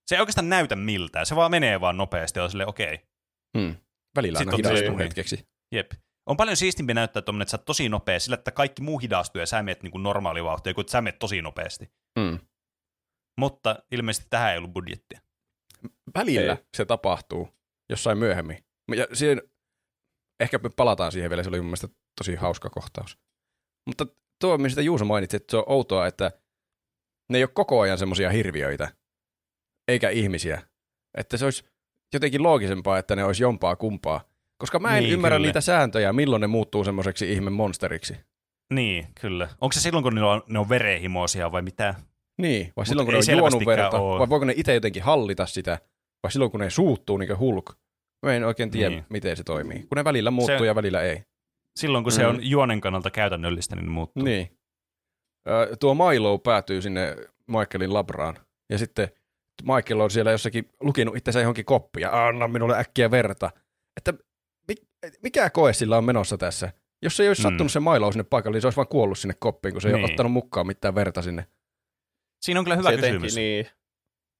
Se 0.07 0.15
ei 0.15 0.19
oikeastaan 0.19 0.49
näytä 0.49 0.75
miltään, 0.75 1.25
se 1.25 1.35
vaan 1.35 1.51
menee 1.51 1.81
vaan 1.81 1.97
nopeasti 1.97 2.39
ja 2.39 2.43
on 2.43 2.49
silleen 2.49 2.69
okei. 2.69 2.93
Okay. 2.93 3.12
Hmm. 3.57 3.75
Välillä 4.15 4.39
aina 4.39 4.57
hidastuu 4.57 4.97
hetkeksi. 4.97 5.47
Jep. 5.71 5.91
On 6.29 6.37
paljon 6.37 6.57
siistimpi 6.57 6.93
näyttää 6.93 7.21
tuommoinen, 7.21 7.43
että 7.43 7.51
sä 7.51 7.57
oot 7.57 7.65
tosi 7.65 7.89
nopea 7.89 8.19
sillä, 8.19 8.33
että 8.33 8.51
kaikki 8.51 8.81
muu 8.81 8.99
hidastuu 8.99 9.39
ja 9.39 9.45
sä 9.45 9.63
menet 9.63 9.83
niin 9.83 9.91
kuin 9.91 10.03
normaalivauhtia, 10.03 10.73
kun 10.73 10.83
sä 10.87 11.01
menet 11.01 11.19
tosi 11.19 11.41
nopeasti. 11.41 11.91
Mm. 12.19 12.39
Mutta 13.39 13.83
ilmeisesti 13.91 14.27
tähän 14.29 14.51
ei 14.51 14.57
ollut 14.57 14.73
budjettia. 14.73 15.21
Välillä 16.15 16.53
ei. 16.53 16.65
se 16.77 16.85
tapahtuu 16.85 17.49
jossain 17.89 18.17
myöhemmin. 18.17 18.57
Ja 18.95 19.07
siihen, 19.13 19.41
ehkä 20.39 20.57
me 20.57 20.69
palataan 20.75 21.11
siihen 21.11 21.29
vielä, 21.29 21.43
se 21.43 21.49
oli 21.49 21.57
mun 21.57 21.65
mielestä 21.65 21.87
tosi 22.17 22.35
hauska 22.35 22.69
kohtaus. 22.69 23.17
Mutta 23.87 24.05
tuo, 24.41 24.57
mistä 24.57 24.81
Juuso 24.81 25.05
mainitsi, 25.05 25.37
että 25.37 25.51
se 25.51 25.57
on 25.57 25.63
outoa, 25.67 26.07
että 26.07 26.31
ne 27.31 27.37
ei 27.37 27.43
ole 27.43 27.51
koko 27.53 27.79
ajan 27.79 27.97
semmoisia 27.97 28.29
hirviöitä, 28.29 28.95
eikä 29.87 30.09
ihmisiä. 30.09 30.67
Että 31.17 31.37
se 31.37 31.45
olisi 31.45 31.72
jotenkin 32.15 32.43
loogisempaa, 32.43 32.97
että 32.97 33.15
ne 33.15 33.23
olisi 33.23 33.43
jompaa 33.43 33.75
kumpaa. 33.75 34.21
Koska 34.57 34.79
mä 34.79 34.97
en 34.97 35.03
niin, 35.03 35.13
ymmärrä 35.13 35.37
kyllä. 35.37 35.47
niitä 35.47 35.61
sääntöjä, 35.61 36.13
milloin 36.13 36.41
ne 36.41 36.47
muuttuu 36.47 36.83
semmoiseksi 36.83 37.31
ihme 37.31 37.49
monsteriksi. 37.49 38.17
Niin, 38.73 39.07
kyllä. 39.21 39.49
Onko 39.61 39.73
se 39.73 39.79
silloin, 39.79 40.03
kun 40.03 40.15
ne 40.15 40.23
on, 40.23 40.43
ne 40.47 40.59
on 40.59 40.69
verehimoisia 40.69 41.51
vai 41.51 41.61
mitä? 41.61 41.95
Niin, 42.41 42.65
vai 42.65 42.81
Mut 42.81 42.87
silloin, 42.87 43.05
kun 43.05 43.13
ne 43.13 43.17
on 43.17 43.37
juonut 43.37 43.65
verta, 43.65 43.99
ole. 43.99 44.19
vai 44.19 44.29
voiko 44.29 44.45
ne 44.45 44.53
itse 44.57 44.73
jotenkin 44.73 45.03
hallita 45.03 45.45
sitä, 45.45 45.79
vai 46.23 46.31
silloin, 46.31 46.51
kun 46.51 46.59
ne 46.59 46.69
suuttuu 46.69 47.17
niin 47.17 47.27
kuin 47.27 47.39
Hulk. 47.39 47.73
Mä 48.25 48.33
en 48.33 48.43
oikein 48.43 48.71
tiedä, 48.71 48.89
niin. 48.89 49.05
miten 49.09 49.37
se 49.37 49.43
toimii. 49.43 49.79
Kun 49.79 49.95
ne 49.95 50.03
välillä 50.03 50.31
muuttuu 50.31 50.59
se, 50.59 50.65
ja 50.65 50.75
välillä 50.75 51.01
ei. 51.01 51.23
Silloin, 51.79 52.03
kun 52.03 52.13
mm. 52.13 52.15
se 52.15 52.27
on 52.27 52.39
juonen 52.41 52.81
kannalta 52.81 53.11
käytännöllistä, 53.11 53.75
niin 53.75 53.85
ne 53.85 53.91
muuttuu. 53.91 54.23
Niin. 54.23 54.57
Äh, 55.47 55.77
tuo 55.79 55.93
Milo 55.93 56.37
päätyy 56.37 56.81
sinne 56.81 57.15
Michaelin 57.47 57.93
labraan 57.93 58.37
Ja 58.69 58.77
sitten 58.77 59.07
Michael 59.61 59.99
on 59.99 60.11
siellä 60.11 60.31
jossakin 60.31 60.69
lukinut 60.79 61.17
itsensä 61.17 61.39
johonkin 61.39 61.65
koppiin 61.65 62.01
ja 62.01 62.27
anna 62.27 62.47
minulle 62.47 62.77
äkkiä 62.77 63.11
verta. 63.11 63.51
Että 63.97 64.13
mikä 65.23 65.49
koe 65.49 65.73
sillä 65.73 65.97
on 65.97 66.03
menossa 66.03 66.37
tässä? 66.37 66.71
Jos 67.01 67.17
se 67.17 67.23
ei 67.23 67.29
olisi 67.29 67.41
mm. 67.41 67.43
sattunut 67.43 67.71
se 67.71 67.79
Milo 67.79 68.11
sinne 68.11 68.23
paikalle, 68.23 68.55
niin 68.55 68.61
se 68.61 68.67
olisi 68.67 68.77
vaan 68.77 68.87
kuollut 68.87 69.19
sinne 69.19 69.35
koppiin, 69.39 69.73
kun 69.73 69.81
se 69.81 69.87
niin. 69.87 69.95
ei 69.95 69.99
ole 69.99 70.07
niin. 70.07 70.13
ottanut 70.13 70.31
mukaan 70.31 70.67
mitään 70.67 70.95
verta 70.95 71.21
sinne. 71.21 71.45
Siinä 72.41 72.59
on 72.59 72.63
kyllä 72.63 72.75
hyvä 72.75 72.89
se 72.89 72.97
kysymys. 72.97 73.35
Niin, 73.35 73.67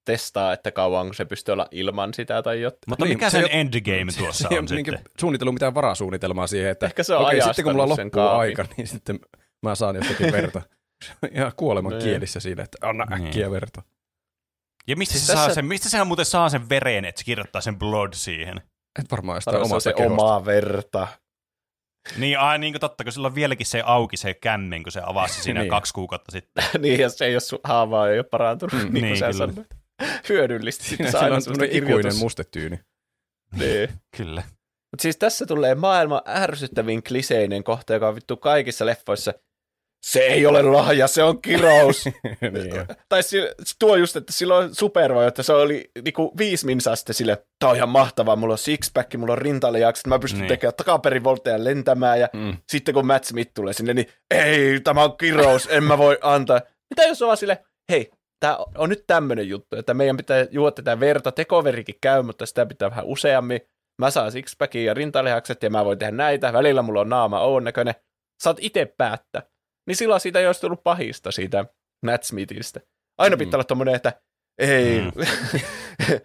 testaa, 0.04 0.52
että 0.52 0.70
kauanko 0.70 1.12
se 1.14 1.24
pystyy 1.24 1.52
olla 1.52 1.68
ilman 1.70 2.14
sitä 2.14 2.42
tai 2.42 2.60
jotain. 2.60 2.80
Mutta 2.88 3.04
niin, 3.04 3.16
mikä 3.16 3.30
sen 3.30 3.42
se 3.42 3.48
endgame 3.52 4.12
tuossa 4.18 4.48
on, 4.50 4.58
on 4.58 4.68
sitten? 4.68 4.98
suunnitellut 5.20 5.54
mitään 5.54 5.74
varasuunnitelmaa 5.74 6.46
siihen, 6.46 6.70
että 6.70 6.86
Ehkä 6.86 7.02
se 7.02 7.14
on 7.14 7.22
okay, 7.22 7.40
sitten 7.40 7.64
kun 7.64 7.72
mulla 7.72 7.88
loppuu 7.88 8.10
kaapin. 8.10 8.40
aika, 8.40 8.64
niin 8.76 8.86
sitten 8.86 9.20
mä 9.62 9.74
saan 9.74 9.96
jostakin 9.96 10.32
verta. 10.32 10.62
Ihan 11.36 11.52
kuoleman 11.56 11.92
niin. 11.92 12.02
kielissä 12.02 12.40
siinä, 12.40 12.62
että 12.62 12.78
anna 12.88 13.04
niin. 13.04 13.26
äkkiä 13.26 13.50
verta. 13.50 13.82
Ja 14.88 14.96
mistä, 14.96 15.12
siis 15.12 15.26
se, 15.26 15.32
tässä... 15.32 15.46
saa 15.46 15.54
sen, 15.54 15.64
mistä 15.64 15.88
se 15.88 16.04
muuten 16.04 16.24
saa 16.24 16.48
sen 16.48 16.68
veren, 16.68 17.04
että 17.04 17.18
se 17.18 17.24
kirjoittaa 17.24 17.60
sen 17.60 17.78
blood 17.78 18.12
siihen? 18.12 18.60
Et 19.00 19.10
varmaan 19.10 19.42
sitä 19.42 19.58
omaa 19.58 19.80
se 19.80 19.94
omaa 19.94 20.44
verta. 20.44 21.08
Niin, 22.16 22.38
ai, 22.38 22.58
niin 22.58 22.72
kuin 22.72 22.80
totta, 22.80 23.04
kun 23.04 23.12
sillä 23.12 23.26
on 23.26 23.34
vieläkin 23.34 23.66
se 23.66 23.82
auki 23.84 24.16
se 24.16 24.34
kämmen, 24.34 24.82
kun 24.82 24.92
se 24.92 25.00
avasi 25.04 25.42
siinä 25.42 25.60
niin. 25.60 25.70
kaksi 25.70 25.94
kuukautta 25.94 26.32
sitten. 26.32 26.64
niin, 26.82 27.00
ja 27.00 27.08
se 27.08 27.24
ei 27.24 27.34
ole 27.34 27.60
haavaa, 27.64 28.08
ei 28.08 28.18
ole 28.18 28.26
parantunut, 28.30 28.72
mm, 28.72 28.92
niin, 28.92 28.92
niin 28.92 29.18
kuin 29.18 29.34
sanoit. 29.34 29.66
Hyödyllistä. 30.28 30.84
Siinä, 30.84 31.10
siinä 31.10 31.34
on 31.34 31.42
semmoinen 31.42 31.76
ikuinen 31.76 32.16
mustetyyni. 32.16 32.80
niin. 33.52 33.88
Kyllä. 34.16 34.42
Mutta 34.92 35.02
siis 35.02 35.16
tässä 35.16 35.46
tulee 35.46 35.74
maailman 35.74 36.22
ärsyttävin 36.28 37.02
kliseinen 37.02 37.64
kohta, 37.64 37.92
joka 37.92 38.08
on 38.08 38.14
vittu 38.14 38.36
kaikissa 38.36 38.86
leffoissa 38.86 39.34
se 40.04 40.20
ei 40.20 40.46
ole 40.46 40.62
lahja, 40.62 41.06
se 41.06 41.22
on 41.22 41.42
kirous. 41.42 42.04
niin 42.52 42.86
tai 43.08 43.20
tuo 43.78 43.96
just, 43.96 44.16
että 44.16 44.32
silloin 44.32 44.74
supervoima, 44.74 45.28
että 45.28 45.42
se 45.42 45.52
oli 45.52 45.90
niinku 46.04 46.32
viisi 46.38 46.66
minsaa 46.66 46.96
sitten 46.96 47.14
sille, 47.14 47.44
tää 47.58 47.68
on 47.70 47.76
ihan 47.76 47.88
mahtavaa, 47.88 48.36
mulla 48.36 48.54
on 48.54 48.58
sixpack, 48.58 49.14
mulla 49.16 49.32
on 49.32 49.38
rintalijakset, 49.38 50.06
mä 50.06 50.18
pystyn 50.18 50.40
niin. 50.40 50.48
tekemään 50.48 50.74
takaperin 50.74 51.24
voltteja 51.24 51.64
lentämään, 51.64 52.20
ja 52.20 52.28
mm. 52.32 52.56
sitten 52.68 52.94
kun 52.94 53.06
Matt 53.06 53.24
Smith 53.24 53.50
tulee 53.54 53.72
sinne, 53.72 53.94
niin 53.94 54.06
ei, 54.34 54.80
tämä 54.80 55.04
on 55.04 55.16
kirous, 55.16 55.68
en 55.70 55.84
mä 55.84 55.98
voi 55.98 56.18
antaa. 56.22 56.60
Mitä 56.90 57.08
jos 57.08 57.22
on 57.22 57.26
vaan 57.26 57.36
sille, 57.36 57.64
hei, 57.90 58.10
tämä 58.40 58.58
on 58.78 58.88
nyt 58.88 59.04
tämmöinen 59.06 59.48
juttu, 59.48 59.76
että 59.76 59.94
meidän 59.94 60.16
pitää 60.16 60.46
juoda 60.50 60.70
tätä 60.70 61.00
verta, 61.00 61.32
tekoverikin 61.32 61.98
käy, 62.00 62.22
mutta 62.22 62.46
sitä 62.46 62.66
pitää 62.66 62.90
vähän 62.90 63.04
useammin. 63.04 63.60
Mä 63.98 64.10
saan 64.10 64.32
sixpackin 64.32 64.84
ja 64.84 64.94
rintalihakset 64.94 65.62
ja 65.62 65.70
mä 65.70 65.84
voin 65.84 65.98
tehdä 65.98 66.12
näitä, 66.12 66.52
välillä 66.52 66.82
mulla 66.82 67.00
on 67.00 67.08
naama 67.08 67.40
oon 67.40 67.64
näköinen. 67.64 67.94
Saat 68.42 68.56
itse 68.60 68.94
päättää. 68.98 69.42
Niin 69.86 69.96
silloin 69.96 70.20
siitä 70.20 70.40
ei 70.40 70.46
olisi 70.46 70.60
tullut 70.60 70.84
pahista 70.84 71.30
siitä 71.32 71.64
Matt 72.06 72.22
Smithistä. 72.22 72.80
Aina 73.18 73.36
mm. 73.36 73.38
pitää 73.38 73.56
olla 73.56 73.64
tommonen, 73.64 73.94
että 73.94 74.12
ei, 74.58 75.00
mm. 75.00 75.12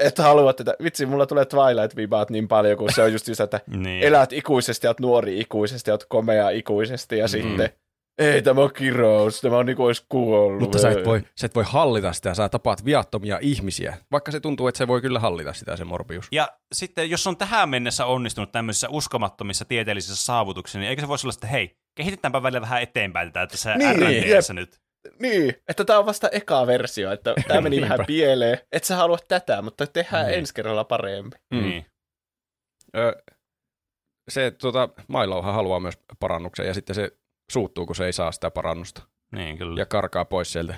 että 0.00 0.22
haluat 0.22 0.56
tätä. 0.56 0.74
Vitsi, 0.82 1.06
mulla 1.06 1.26
tulee 1.26 1.44
Twilight-vibaat 1.44 2.30
niin 2.30 2.48
paljon, 2.48 2.78
kun 2.78 2.92
se 2.92 3.02
on 3.02 3.12
just 3.12 3.24
sitä, 3.24 3.44
että 3.44 3.60
niin. 3.76 4.02
elät 4.02 4.32
ikuisesti, 4.32 4.86
oot 4.86 5.00
nuori 5.00 5.40
ikuisesti, 5.40 5.90
oot 5.90 6.04
komea 6.04 6.50
ikuisesti, 6.50 7.18
ja 7.18 7.24
mm. 7.24 7.28
sitten 7.28 7.70
ei, 8.18 8.42
tämä 8.42 8.60
on 8.60 8.72
kirous, 8.72 9.40
tämä 9.40 9.58
on 9.58 9.66
niin 9.66 9.76
kuin 9.76 9.86
olisi 9.86 10.04
kuollut. 10.08 10.60
Mutta 10.60 10.78
sä 10.78 10.90
et, 10.90 11.04
voi, 11.04 11.22
sä 11.36 11.46
et 11.46 11.54
voi 11.54 11.64
hallita 11.66 12.12
sitä, 12.12 12.34
sä 12.34 12.48
tapaat 12.48 12.84
viattomia 12.84 13.38
ihmisiä, 13.42 13.96
vaikka 14.12 14.32
se 14.32 14.40
tuntuu, 14.40 14.68
että 14.68 14.78
se 14.78 14.88
voi 14.88 15.00
kyllä 15.00 15.18
hallita 15.18 15.52
sitä 15.52 15.76
se 15.76 15.84
Morbius. 15.84 16.28
Ja 16.32 16.48
sitten, 16.74 17.10
jos 17.10 17.26
on 17.26 17.36
tähän 17.36 17.68
mennessä 17.68 18.06
onnistunut 18.06 18.52
tämmöisissä 18.52 18.88
uskomattomissa 18.88 19.64
tieteellisissä 19.64 20.24
saavutuksissa, 20.24 20.78
niin 20.78 20.88
eikö 20.88 21.02
se 21.02 21.08
voisi 21.08 21.26
olla, 21.26 21.34
että 21.34 21.46
hei, 21.46 21.76
kehitetäänpä 21.94 22.42
välillä 22.42 22.60
vähän 22.60 22.82
eteenpäin 22.82 23.32
tätä 23.32 23.46
tässä 23.46 23.74
niin, 23.74 23.98
R&Dssä 23.98 24.54
nyt. 24.54 24.80
Niin, 25.20 25.54
että 25.68 25.84
tämä 25.84 25.98
on 25.98 26.06
vasta 26.06 26.28
eka 26.28 26.66
versio, 26.66 27.12
että 27.12 27.34
tämä 27.48 27.60
meni 27.60 27.80
vähän 27.80 27.98
pieleen, 28.06 28.58
että 28.72 28.86
sä 28.86 28.96
haluat 28.96 29.24
tätä, 29.28 29.62
mutta 29.62 29.86
tehdään 29.86 30.26
niin. 30.26 30.38
ensi 30.38 30.54
kerralla 30.54 30.84
paremmin. 30.84 31.32
Mm. 31.50 31.62
Niin. 31.62 31.86
Ö, 32.96 33.22
se, 34.28 34.50
tuota, 34.50 34.88
Mailohan 35.08 35.54
haluaa 35.54 35.80
myös 35.80 35.98
parannuksen, 36.20 36.66
ja 36.66 36.74
sitten 36.74 36.94
se 36.94 37.10
suuttuu, 37.50 37.86
kun 37.86 37.96
se 37.96 38.06
ei 38.06 38.12
saa 38.12 38.32
sitä 38.32 38.50
parannusta. 38.50 39.02
Niin, 39.32 39.58
kyllä. 39.58 39.80
Ja 39.80 39.86
karkaa 39.86 40.24
pois 40.24 40.52
sieltä. 40.52 40.74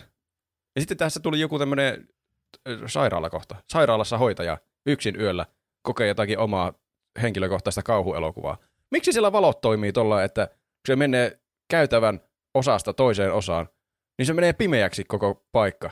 Ja 0.77 0.81
sitten 0.81 0.97
tässä 0.97 1.21
tuli 1.21 1.41
joku 1.41 1.59
tämmöinen 1.59 2.09
sairaalakohta. 2.87 3.57
Sairaalassa 3.73 4.19
hoitaja 4.19 4.59
yksin 4.87 5.21
yöllä 5.21 5.47
kokee 5.83 6.09
jotakin 6.09 6.39
omaa 6.39 6.73
henkilökohtaista 7.23 7.83
kauhuelokuvaa. 7.83 8.59
Miksi 8.91 9.13
siellä 9.13 9.33
valot 9.33 9.61
toimii 9.61 9.93
tuolla, 9.93 10.23
että 10.23 10.49
kun 10.87 10.93
se 10.93 10.97
menee 10.97 11.39
käytävän 11.71 12.21
osasta 12.55 12.93
toiseen 12.93 13.33
osaan, 13.33 13.69
niin 14.19 14.27
se 14.27 14.35
menee 14.35 14.53
pimeäksi 14.53 15.05
koko 15.05 15.47
paikka. 15.53 15.91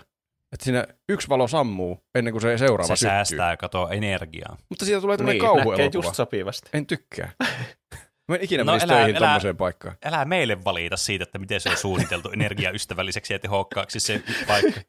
Että 0.53 0.65
siinä 0.65 0.87
yksi 1.09 1.29
valo 1.29 1.49
sammuu 1.49 2.05
ennen 2.15 2.33
kuin 2.33 2.43
se 2.43 2.59
seuraava 2.59 2.97
Se 2.97 3.01
syttyy. 3.01 3.11
säästää, 3.11 3.57
kato, 3.57 3.89
energiaa. 3.89 4.57
Mutta 4.69 4.85
siitä 4.85 5.01
tulee 5.01 5.17
tämmöinen 5.17 5.41
niin, 5.41 5.47
kauhuelokuva. 5.55 6.05
just 6.05 6.15
sopivasti. 6.15 6.71
En 6.73 6.87
tykkää. 6.87 7.33
Mä 8.29 8.35
en 8.35 8.45
ikinä 8.45 8.65
no, 8.65 8.73
menisi 8.73 8.87
älä, 8.87 9.01
töihin 9.01 9.17
älä, 9.17 9.55
paikkaan. 9.55 9.97
Älä 10.05 10.25
meille 10.25 10.65
valita 10.65 10.97
siitä, 10.97 11.23
että 11.23 11.39
miten 11.39 11.61
se 11.61 11.71
on 11.71 11.77
suunniteltu 11.77 12.31
energiaystävälliseksi 12.31 13.33
ja 13.33 13.39
tehokkaaksi 13.39 14.01
se 14.01 14.23
paikka. 14.47 14.81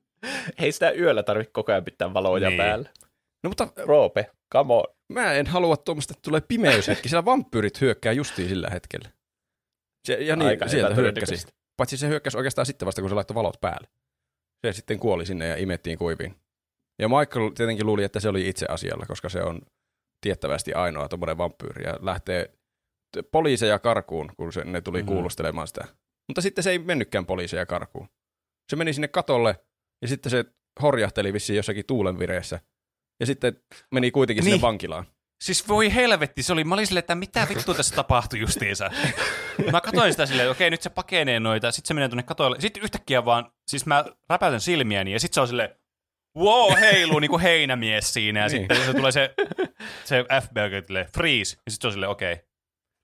Hei 0.60 0.72
sitä 0.72 0.90
yöllä 0.90 1.22
tarvitse 1.22 1.52
koko 1.52 1.72
ajan 1.72 1.84
pitää 1.84 2.14
valoja 2.14 2.48
niin. 2.48 2.58
päällä. 2.58 2.88
No 3.44 3.48
mutta... 3.48 3.68
Roope, 3.76 4.30
come 4.52 4.74
on. 4.74 4.84
Mä 5.12 5.32
en 5.32 5.46
halua 5.46 5.76
tuommoista, 5.76 6.12
että 6.12 6.22
tulee 6.22 6.40
pimeyshetki. 6.40 7.08
Siellä 7.08 7.24
vampyyrit 7.24 7.80
hyökkää 7.80 8.12
justiin 8.12 8.48
sillä 8.48 8.70
hetkellä. 8.70 9.13
Se, 10.04 10.14
ja 10.14 10.36
niin, 10.36 10.48
Aika 10.48 10.68
sieltä 10.68 10.94
hyökkäsi. 10.94 11.46
Paitsi 11.76 11.96
se 11.96 12.08
hyökkäsi 12.08 12.36
oikeastaan 12.36 12.66
sitten 12.66 12.86
vasta, 12.86 13.00
kun 13.00 13.10
se 13.10 13.14
laittoi 13.14 13.34
valot 13.34 13.60
päälle. 13.60 13.88
Se 14.66 14.72
sitten 14.72 14.98
kuoli 14.98 15.26
sinne 15.26 15.48
ja 15.48 15.56
imettiin 15.56 15.98
kuiviin. 15.98 16.36
Ja 16.98 17.08
Michael 17.08 17.50
tietenkin 17.50 17.86
luuli, 17.86 18.04
että 18.04 18.20
se 18.20 18.28
oli 18.28 18.48
itse 18.48 18.66
asialla, 18.68 19.06
koska 19.06 19.28
se 19.28 19.42
on 19.42 19.60
tiettävästi 20.20 20.72
ainoa 20.72 21.08
tuommoinen 21.08 21.38
vampyyri 21.38 21.84
ja 21.84 21.98
lähtee 22.00 22.54
poliiseja 23.32 23.78
karkuun, 23.78 24.32
kun 24.36 24.52
se, 24.52 24.64
ne 24.64 24.80
tuli 24.80 24.98
mm-hmm. 24.98 25.14
kuulustelemaan 25.14 25.66
sitä. 25.66 25.84
Mutta 26.28 26.40
sitten 26.40 26.64
se 26.64 26.70
ei 26.70 26.78
mennytkään 26.78 27.26
poliiseja 27.26 27.66
karkuun. 27.66 28.08
Se 28.70 28.76
meni 28.76 28.92
sinne 28.92 29.08
katolle 29.08 29.56
ja 30.02 30.08
sitten 30.08 30.30
se 30.30 30.44
horjahteli 30.82 31.32
vissiin 31.32 31.56
jossakin 31.56 31.86
tuulenvireessä. 31.86 32.60
Ja 33.20 33.26
sitten 33.26 33.62
meni 33.90 34.10
kuitenkin 34.10 34.44
niin. 34.44 34.52
sinne 34.52 34.62
vankilaan. 34.62 35.06
Siis 35.44 35.68
voi 35.68 35.94
helvetti, 35.94 36.42
se 36.42 36.52
oli, 36.52 36.64
mä 36.64 36.74
olin 36.74 36.86
silleen, 36.86 36.98
että 36.98 37.14
mitä 37.14 37.46
vittu 37.48 37.74
tässä 37.74 37.96
tapahtui 37.96 38.38
justiinsa. 38.38 38.90
mä 39.72 39.80
katsoin 39.80 40.12
sitä 40.12 40.26
silleen, 40.26 40.50
okei 40.50 40.70
nyt 40.70 40.82
se 40.82 40.90
pakenee 40.90 41.40
noita, 41.40 41.72
sitten 41.72 41.88
se 41.88 41.94
menee 41.94 42.08
tuonne 42.08 42.22
katolle. 42.22 42.60
Sitten 42.60 42.82
yhtäkkiä 42.82 43.24
vaan, 43.24 43.52
siis 43.66 43.86
mä 43.86 44.04
räpäytän 44.30 44.60
silmiäni 44.60 45.12
ja 45.12 45.20
sitten 45.20 45.34
se 45.34 45.40
on 45.40 45.48
silleen, 45.48 45.70
wow, 46.38 46.78
heiluu 46.80 47.18
niin 47.18 47.30
kuin 47.30 47.42
heinämies 47.42 48.12
siinä. 48.12 48.40
Ja 48.40 48.48
niin. 48.48 48.60
sitten 48.60 48.86
se 48.86 48.94
tulee 48.94 49.12
se, 49.12 49.34
se 50.04 50.24
FBI, 50.42 51.04
freeze, 51.14 51.56
ja 51.66 51.72
sitten 51.72 51.82
se 51.82 51.86
on 51.86 51.92
silleen, 51.92 52.10
okei, 52.10 52.32
okay, 52.32 52.44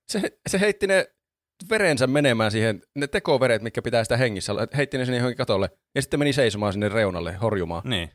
se, 0.09 0.39
se 0.47 0.61
heitti 0.61 0.87
ne 0.87 1.07
verensä 1.71 2.07
menemään 2.07 2.51
siihen, 2.51 2.83
ne 2.97 3.07
tekoveret, 3.07 3.63
mikä 3.63 3.83
pitää 3.83 4.05
sitä 4.05 4.17
hengissä, 4.17 4.53
heitti 4.77 4.99
ne 4.99 5.05
sinne 5.05 5.19
johonkin 5.19 5.37
katolle 5.37 5.71
ja 5.95 6.03
sitten 6.03 6.21
meni 6.21 6.33
seisomaan 6.33 6.73
sinne 6.73 6.89
reunalle 6.89 7.33
horjumaan. 7.33 7.83
Niin. 7.85 8.11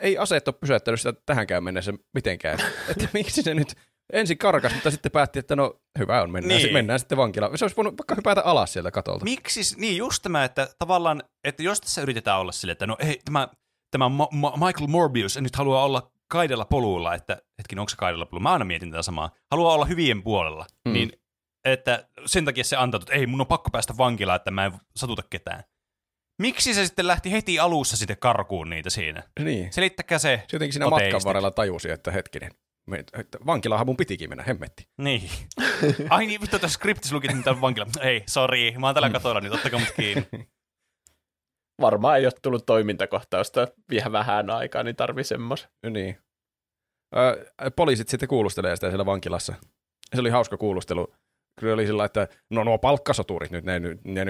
Ei 0.00 0.18
aseet 0.18 0.48
ole 0.48 0.56
pysäyttänyt 0.60 1.00
sitä 1.00 1.20
tähänkään 1.26 1.64
mennessä 1.64 1.92
mitenkään. 2.14 2.58
että 2.90 3.08
miksi 3.12 3.42
se 3.42 3.54
nyt 3.54 3.74
ensin 4.12 4.38
karkas, 4.38 4.74
mutta 4.74 4.90
sitten 4.90 5.12
päätti, 5.12 5.38
että 5.38 5.56
no 5.56 5.80
hyvä 5.98 6.22
on, 6.22 6.30
mennään, 6.30 6.62
niin. 6.62 6.72
mennään 6.72 6.98
sitten 6.98 7.18
vankilaan. 7.18 7.58
Se 7.58 7.64
olisi 7.64 7.76
voinut 7.76 7.98
vaikka 7.98 8.14
hypätä 8.14 8.42
alas 8.42 8.72
sieltä 8.72 8.90
katolta. 8.90 9.24
Miksi, 9.24 9.80
niin 9.80 9.96
just 9.96 10.22
tämä, 10.22 10.44
että 10.44 10.68
tavallaan, 10.78 11.22
että 11.44 11.62
jos 11.62 11.80
tässä 11.80 12.02
yritetään 12.02 12.40
olla 12.40 12.52
sille, 12.52 12.72
että 12.72 12.86
no 12.86 12.96
ei, 12.98 13.20
tämä, 13.24 13.48
tämä 13.90 14.08
Ma- 14.08 14.28
Ma- 14.32 14.56
Michael 14.66 14.86
Morbius 14.86 15.36
nyt 15.40 15.56
haluaa 15.56 15.84
olla 15.84 16.10
kaidella 16.28 16.64
polulla, 16.64 17.14
että 17.14 17.42
hetkin, 17.58 17.78
onko 17.78 17.88
se 17.88 17.96
kaidella 17.96 18.26
polulla? 18.26 18.42
Mä 18.42 18.52
aina 18.52 18.64
mietin 18.64 18.90
tätä 18.90 19.02
samaa. 19.02 19.30
Haluaa 19.50 19.74
olla 19.74 19.84
hyvien 19.84 20.22
puolella, 20.22 20.66
mm. 20.84 20.92
niin 20.92 21.12
että 21.64 22.08
sen 22.26 22.44
takia 22.44 22.64
se 22.64 22.76
antoi, 22.76 23.00
että 23.00 23.14
ei, 23.14 23.26
mun 23.26 23.40
on 23.40 23.46
pakko 23.46 23.70
päästä 23.70 23.94
vankilaan, 23.98 24.36
että 24.36 24.50
mä 24.50 24.64
en 24.64 24.72
satuta 24.96 25.22
ketään. 25.30 25.64
Miksi 26.38 26.74
se 26.74 26.86
sitten 26.86 27.06
lähti 27.06 27.32
heti 27.32 27.58
alussa 27.58 27.96
sitten 27.96 28.16
karkuun 28.18 28.70
niitä 28.70 28.90
siinä? 28.90 29.22
Niin. 29.44 29.72
Selittäkää 29.72 30.18
se. 30.18 30.42
Se 30.48 30.56
jotenkin 30.56 30.72
siinä 30.72 30.90
matkan 30.90 31.20
varrella 31.24 31.50
tajusi, 31.50 31.90
että 31.90 32.10
hetkinen, 32.10 32.50
vankilahan 33.46 33.86
mun 33.86 33.96
pitikin 33.96 34.30
mennä, 34.30 34.44
hemmetti. 34.44 34.88
Niin. 34.98 35.30
Ai 36.10 36.26
niin, 36.26 36.40
vittu 36.40 36.58
tässä 36.58 36.74
skriptissä 36.74 37.16
luki, 37.16 37.28
että 37.38 37.60
vankila. 37.60 37.86
Ei, 38.00 38.22
sori, 38.26 38.74
mä 38.78 38.86
oon 38.86 38.94
tällä 38.94 39.10
katolla, 39.10 39.40
niin 39.40 39.52
ottakaa 39.52 39.80
mut 39.80 39.92
kiinni. 39.96 40.28
Varmaan 41.80 42.18
ei 42.18 42.26
ole 42.26 42.32
tullut 42.42 42.66
toimintakohtausta 42.66 43.68
vielä 43.90 44.12
vähän 44.12 44.50
aikaa, 44.50 44.82
niin 44.82 44.96
tarvii 44.96 45.24
semmos. 45.24 45.68
Niin. 45.90 46.18
Ö, 47.16 47.46
poliisit 47.76 48.08
sitten 48.08 48.28
kuulustelee 48.28 48.76
sitä 48.76 48.88
siellä 48.88 49.06
vankilassa. 49.06 49.54
Se 50.14 50.20
oli 50.20 50.30
hauska 50.30 50.56
kuulustelu 50.56 51.14
kyllä 51.58 51.74
oli 51.74 51.86
sillä, 51.86 52.04
että 52.04 52.28
no 52.50 52.64
nuo 52.64 52.78
palkkasoturit 52.78 53.50
nyt, 53.50 53.64
ne, 53.64 53.78
ne, 53.78 53.96
ne, 54.04 54.24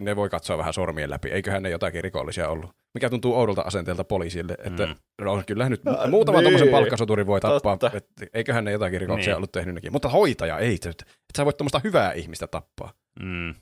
ne 0.00 0.16
voi 0.16 0.28
katsoa 0.28 0.58
vähän 0.58 0.74
sormien 0.74 1.10
läpi, 1.10 1.28
eiköhän 1.28 1.62
ne 1.62 1.70
jotakin 1.70 2.04
rikollisia 2.04 2.48
ollut. 2.48 2.70
Mikä 2.94 3.10
tuntuu 3.10 3.34
oudolta 3.34 3.62
asenteelta 3.62 4.04
poliisille, 4.04 4.56
että 4.64 4.86
mm. 4.86 4.94
no, 5.20 5.42
kyllä 5.46 5.68
nyt 5.68 5.84
no, 5.84 5.92
muutama 6.10 6.38
niin. 6.38 6.44
tuommoisen 6.44 6.70
palkkasoturin 6.70 7.26
voi 7.26 7.40
tappaa, 7.40 7.74
että 7.74 7.90
eiköhän 8.34 8.64
ne 8.64 8.72
jotakin 8.72 9.00
rikoksia 9.00 9.30
niin. 9.30 9.36
ollut 9.36 9.52
tehnytkin. 9.52 9.92
Mutta 9.92 10.08
hoitaja 10.08 10.58
ei, 10.58 10.74
että 10.74 10.88
et 10.88 11.36
sä 11.36 11.44
voit 11.44 11.56
tuommoista 11.56 11.80
hyvää 11.84 12.12
ihmistä 12.12 12.46
tappaa. 12.46 12.92
Mm. 13.20 13.54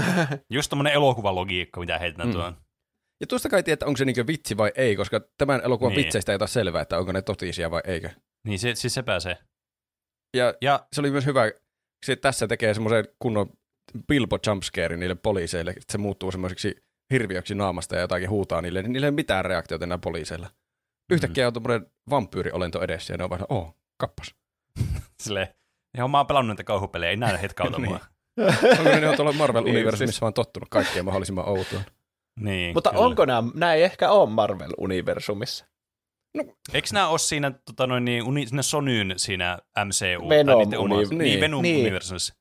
Just 0.50 0.70
tuommoinen 0.70 0.92
elokuvalogiikka, 0.92 1.80
mitä 1.80 1.98
heitetään 1.98 2.28
mm. 2.28 2.32
tuon. 2.32 2.56
Ja 3.20 3.26
tuosta 3.26 3.48
kai 3.48 3.62
tiedät, 3.62 3.82
onko 3.82 3.96
se 3.96 4.04
niinku 4.04 4.26
vitsi 4.26 4.56
vai 4.56 4.72
ei, 4.74 4.96
koska 4.96 5.20
tämän 5.38 5.60
elokuvan 5.64 5.92
Niin. 5.92 6.04
vitseistä 6.04 6.32
ei 6.32 6.38
ole 6.40 6.48
selvää, 6.48 6.82
että 6.82 6.98
onko 6.98 7.12
ne 7.12 7.22
totisia 7.22 7.70
vai 7.70 7.80
eikö. 7.84 8.10
Niin 8.46 8.58
se, 8.58 8.74
siis 8.74 8.94
se 8.94 9.02
pääsee. 9.02 9.38
Ja 10.36 10.54
Ja 10.60 10.86
se 10.92 11.00
oli 11.00 11.10
myös 11.10 11.26
hyvä, 11.26 11.50
se 12.06 12.16
tässä 12.16 12.46
tekee 12.48 12.74
semmoisen 12.74 13.04
kunnon 13.18 13.50
Bilbo 14.08 14.38
jumpscare 14.46 14.96
niille 14.96 15.14
poliiseille, 15.14 15.70
että 15.70 15.92
se 15.92 15.98
muuttuu 15.98 16.30
semmoiseksi 16.32 16.74
hirviöksi 17.10 17.54
naamasta 17.54 17.94
ja 17.94 18.00
jotakin 18.00 18.30
huutaa 18.30 18.62
niille, 18.62 18.82
niin 18.82 18.92
niillä 18.92 19.04
ei 19.06 19.08
ole 19.08 19.14
mitään 19.14 19.44
reaktiota 19.44 19.84
enää 19.84 19.98
poliiseilla. 19.98 20.48
Yhtäkkiä 21.10 21.46
on 21.46 21.52
tuommoinen 21.52 21.86
vampyyriolento 22.10 22.82
edessä 22.82 23.14
ja 23.14 23.18
ne 23.18 23.24
on 23.24 23.30
vaan, 23.30 23.46
oh, 23.48 23.76
kappas. 23.96 24.34
silleen, 25.22 25.48
ihan 25.96 26.10
mä 26.10 26.16
oon 26.18 26.26
pelannut 26.26 26.48
näitä 26.48 26.64
kauhupelejä, 26.64 27.10
ei 27.10 27.16
näitä 27.16 27.38
hetkauta 27.38 27.78
Niin. 27.78 27.88
mua. 27.90 28.00
Onko 28.78 28.82
ne, 29.00 29.08
on 29.08 29.16
tuolla 29.16 29.30
Niin, 29.32 29.38
Marvel-universumissa 29.38 30.06
siis- 30.12 30.20
vaan 30.20 30.34
tottunut 30.34 30.68
kaikkeen 30.68 31.04
mahdollisimman 31.04 31.48
outoon. 31.48 31.82
Niin, 32.40 32.74
Mutta 32.74 32.90
kyllä. 32.90 33.04
onko 33.04 33.24
nämä, 33.24 33.42
nämä 33.54 33.74
ei 33.74 33.82
ehkä 33.82 34.10
ole 34.10 34.30
Marvel-universumissa. 34.30 35.66
Eikö 36.74 36.88
nämä 36.92 37.08
ole 37.08 37.18
siinä, 37.18 37.50
tota 37.66 37.86
noin, 37.86 38.04
niin, 38.04 38.22
uni, 38.22 38.46
siinä 38.46 38.62
Sonyn 38.62 39.12
siinä 39.16 39.58
MCU? 39.84 40.28
Venom 40.28 40.56
tai 40.56 40.64
niiden 40.64 40.78
oma- 40.78 40.94
uni- 40.94 41.06
niin, 41.08 41.18
niin. 41.18 41.40
Venom 41.40 41.62
Niin. 41.62 41.80
Universumissa. 41.80 42.34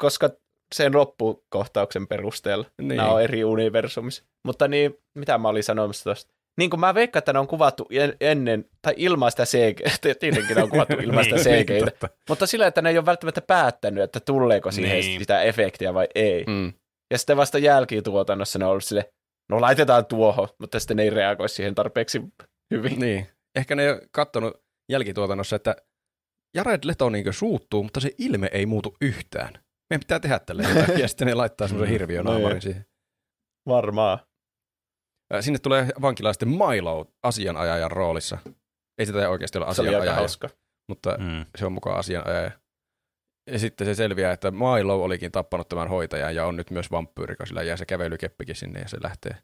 koska 0.00 0.30
sen 0.74 0.96
loppukohtauksen 0.96 2.06
perusteella 2.06 2.64
Niin. 2.78 2.88
niin. 2.88 2.96
nämä 2.96 3.08
on 3.12 3.22
eri 3.22 3.44
universumissa. 3.44 4.24
Mutta 4.44 4.68
niin, 4.68 4.94
mitä 5.14 5.38
mä 5.38 5.48
olin 5.48 5.64
sanomassa 5.64 6.04
tuosta? 6.04 6.32
Niin 6.58 6.70
kuin 6.70 6.80
mä 6.80 6.94
veikkaan, 6.94 7.18
että 7.18 7.32
ne 7.32 7.38
on 7.38 7.46
kuvattu 7.46 7.86
en- 7.90 8.16
ennen, 8.20 8.64
tai 8.82 8.94
ilman 8.96 9.30
sitä 9.30 9.44
CG, 9.44 9.80
tietenkin 10.20 10.56
ne 10.56 10.62
on 10.62 10.70
kuvattu 10.70 10.94
ilman 10.94 11.24
sitä 11.24 11.36
Niin, 11.36 11.66
CG, 11.66 11.84
totta. 11.84 12.08
mutta 12.28 12.46
sillä, 12.46 12.66
että 12.66 12.82
ne 12.82 12.90
ei 12.90 12.98
ole 12.98 13.06
välttämättä 13.06 13.40
päättänyt, 13.40 14.04
että 14.04 14.20
tuleeko 14.20 14.70
siihen 14.70 15.00
Niin. 15.00 15.20
sitä 15.20 15.42
efektiä 15.42 15.94
vai 15.94 16.06
ei. 16.14 16.44
Mm. 16.46 16.72
Ja 17.10 17.18
sitten 17.18 17.36
vasta 17.36 17.58
jälkituotannossa 17.58 18.58
ne 18.58 18.64
on 18.64 18.70
ollut 18.70 18.84
sille, 18.84 19.12
no 19.48 19.60
laitetaan 19.60 20.06
tuohon, 20.06 20.48
mutta 20.58 20.80
sitten 20.80 20.96
ne 20.96 21.02
ei 21.02 21.10
reagoi 21.10 21.48
siihen 21.48 21.74
tarpeeksi 21.74 22.20
hyvin. 22.70 23.00
Niin. 23.00 23.26
Ehkä 23.56 23.74
ne 23.76 23.82
ei 23.82 23.90
ole 23.90 24.08
kattonut 24.10 24.62
jälkituotannossa, 24.88 25.56
että 25.56 25.76
Jared 26.54 26.80
Leto 26.84 27.10
niin 27.10 27.32
suuttuu, 27.32 27.82
mutta 27.82 28.00
se 28.00 28.10
ilme 28.18 28.48
ei 28.52 28.66
muutu 28.66 28.96
yhtään. 29.00 29.52
Meidän 29.90 30.00
pitää 30.00 30.20
tehdä 30.20 30.38
tälle 30.38 30.62
jotakin, 30.62 30.98
ja 30.98 31.08
sitten 31.08 31.26
ne 31.26 31.34
laittaa 31.34 31.68
semmoisen 31.68 31.92
hirviönaamarin 31.92 32.48
Niin. 32.54 32.62
siihen. 32.62 32.86
Varmaan. 33.68 34.18
Sinne 35.40 35.58
tulee 35.58 35.88
vankilaan 36.02 36.34
sitten 36.34 36.48
Milo 36.48 37.12
asianajajan 37.22 37.90
roolissa. 37.90 38.38
Ei 38.98 39.06
sitä 39.06 39.30
oikeasti 39.30 39.58
ole 39.58 39.66
asianajaja, 39.66 40.16
mutta 40.88 41.16
Mm. 41.18 41.46
se 41.58 41.66
on 41.66 41.72
mukaan 41.72 41.98
asianajaja. 41.98 42.50
Ja 43.50 43.58
sitten 43.58 43.86
se 43.86 43.94
selviää, 43.94 44.32
että 44.32 44.50
Milo 44.50 45.02
olikin 45.04 45.32
tappanut 45.32 45.68
tämän 45.68 45.88
hoitajan 45.88 46.34
ja 46.34 46.46
on 46.46 46.56
nyt 46.56 46.70
myös 46.70 46.90
vampyyri, 46.90 47.34
sillä 47.46 47.62
jää 47.62 47.76
se 47.76 47.86
kävelykeppikin 47.86 48.54
sinne 48.56 48.80
ja 48.80 48.88
se 48.88 48.96
lähtee. 49.02 49.36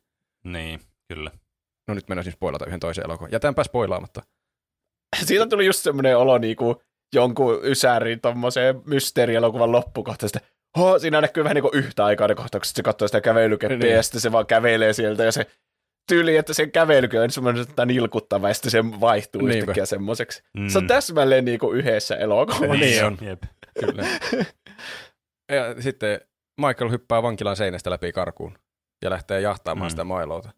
Niin, 0.45 0.81
kyllä. 1.09 1.31
No 1.89 1.95
nyt 1.95 2.09
mennään 2.09 2.25
siis 2.25 2.35
spoilata 2.35 2.67
yhden 2.67 2.81
toisen 2.81 3.05
elokuvan. 3.05 3.33
Jätäänpä 3.33 3.65
spoilaamatta. 3.65 4.23
Siitä 5.27 5.47
tuli 5.47 5.67
just 5.67 5.81
semmoinen 5.81 6.19
olo 6.19 6.39
niinku 6.39 6.83
jonkun 7.15 7.61
ysärin 7.63 8.21
tommoseen 8.21 8.83
mysteerielokuvan 8.87 9.73
loppukohtaista. 9.73 10.41
Ho, 10.79 10.99
siinä 10.99 11.21
näkyy 11.21 11.45
vähän 11.45 11.55
niinku 11.55 11.71
yhtä 11.75 12.05
aikaa 12.05 12.29
ne 12.29 12.35
kohtaukset, 12.35 12.77
se 12.77 12.83
katsoo 12.83 13.09
sitä 13.09 13.21
kävelykeppiä 13.21 13.79
Niin. 13.79 13.95
ja 13.97 14.03
sitten 14.03 14.21
se 14.21 14.33
vaan 14.33 14.47
kävelee 14.47 14.93
sieltä 14.93 15.25
ja 15.25 15.33
se 15.33 15.47
tyyli, 16.09 16.37
että 16.37 16.55
sen 16.55 16.73
kävelykin 16.73 17.21
on 17.21 17.31
semmoinen 17.31 17.63
että 17.63 17.87
nilkuttava 17.87 18.49
ja 18.49 18.55
sitten 18.55 18.71
se 18.71 18.85
vaihtuu 19.01 19.41
Niinpä. 19.43 19.59
yhtäkkiä 19.59 19.87
semmoiseksi. 19.87 20.43
Mm. 20.59 20.69
Se 20.69 20.79
on 20.79 20.87
täsmälleen 20.87 21.45
niinku 21.45 21.73
yhdessä 21.73 22.17
elokuvassa. 22.17 22.75
Niin 22.75 23.05
on. 23.05 23.19
Jep. 23.21 23.43
Kyllä. 23.81 24.03
ja 25.57 25.83
sitten 25.83 26.21
Michael 26.61 26.91
hyppää 26.91 27.23
vankilan 27.23 27.57
seinästä 27.57 27.91
läpi 27.91 28.13
karkuun 28.13 28.59
ja 29.05 29.11
lähtee 29.11 29.41
jahtaamaan 29.41 29.87
Mm. 29.89 29.91
sitä 29.91 30.05
Milota. 30.05 30.51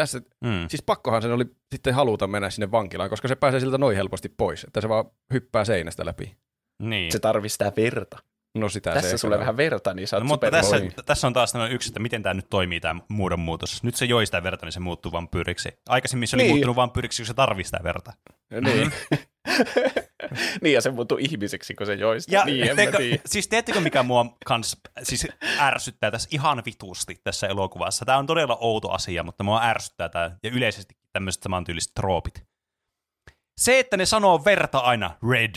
Tässä, 0.00 0.20
Mm. 0.44 0.68
siis 0.68 0.82
pakkohan 0.82 1.22
sen 1.22 1.32
oli 1.32 1.44
sitten 1.72 1.94
haluta 1.94 2.26
mennä 2.26 2.50
sinne 2.50 2.70
vankilaan, 2.70 3.10
koska 3.10 3.28
se 3.28 3.34
pääsee 3.36 3.60
siltä 3.60 3.78
noin 3.78 3.96
helposti 3.96 4.28
pois, 4.28 4.64
että 4.64 4.80
se 4.80 4.88
vaan 4.88 5.04
hyppää 5.32 5.64
seinästä 5.64 6.04
läpi. 6.06 6.36
Niin. 6.82 7.12
Se 7.12 7.18
tarvii 7.18 7.48
sitä 7.48 7.72
verta. 7.76 8.18
No 8.54 8.68
sitä 8.68 8.90
se 8.90 8.94
Tässä 8.94 9.08
ehkä 9.08 9.18
sulle 9.18 9.34
on. 9.34 9.40
vähän 9.40 9.56
verta, 9.56 9.94
niin 9.94 10.08
sä 10.08 10.16
oot 10.16 10.22
No, 10.24 10.28
mutta 10.28 10.50
tässä, 10.50 10.76
voi. 10.80 10.90
tässä 11.06 11.26
on 11.26 11.32
taas 11.32 11.52
tämmöinen 11.52 11.74
yksi, 11.74 11.90
että 11.90 12.00
miten 12.00 12.22
tämä 12.22 12.34
nyt 12.34 12.46
toimii 12.50 12.80
tämä 12.80 13.00
muodonmuutos. 13.08 13.82
Nyt 13.82 13.94
se 13.94 14.04
joi 14.04 14.26
sitä 14.26 14.42
verta, 14.42 14.66
niin 14.66 14.72
se 14.72 14.80
muuttuu 14.80 15.12
vampyyriksi. 15.12 15.68
Aikaisemmin 15.88 16.28
se 16.28 16.36
oli 16.36 16.42
Niin. 16.42 16.52
muuttunut 16.52 16.76
vampyyriksi, 16.76 17.22
kun 17.22 17.26
se 17.26 17.34
tarvii 17.34 17.64
sitä 17.64 17.80
verta. 17.84 18.12
Niin. 18.60 18.92
niin, 20.62 20.74
ja 20.74 20.80
se 20.80 20.90
muuttuu 20.90 21.18
ihmiseksi, 21.20 21.74
kun 21.74 21.86
se 21.86 21.94
joista. 21.94 22.34
Ja 22.34 22.44
niin, 22.44 22.76
teekö, 22.76 22.98
siis 23.26 23.48
tiedättekö, 23.48 23.80
mikä 23.80 24.02
mua 24.02 24.36
kans, 24.46 24.76
siis 25.02 25.26
ärsyttää 25.58 26.10
tässä 26.10 26.28
ihan 26.32 26.62
vitusti 26.66 27.20
tässä 27.24 27.46
elokuvassa? 27.46 28.04
Tämä 28.04 28.18
on 28.18 28.26
todella 28.26 28.56
outo 28.60 28.90
asia, 28.90 29.22
mutta 29.22 29.44
mua 29.44 29.64
ärsyttää 29.64 30.08
tämä 30.08 30.36
ja 30.42 30.50
yleisesti 30.50 30.94
tämmöiset 31.12 31.42
samantyyliset 31.42 31.94
troopit. 31.94 32.44
Se, 33.60 33.78
että 33.78 33.96
ne 33.96 34.06
sanoo 34.06 34.44
verta 34.44 34.78
aina 34.78 35.16
red. 35.30 35.54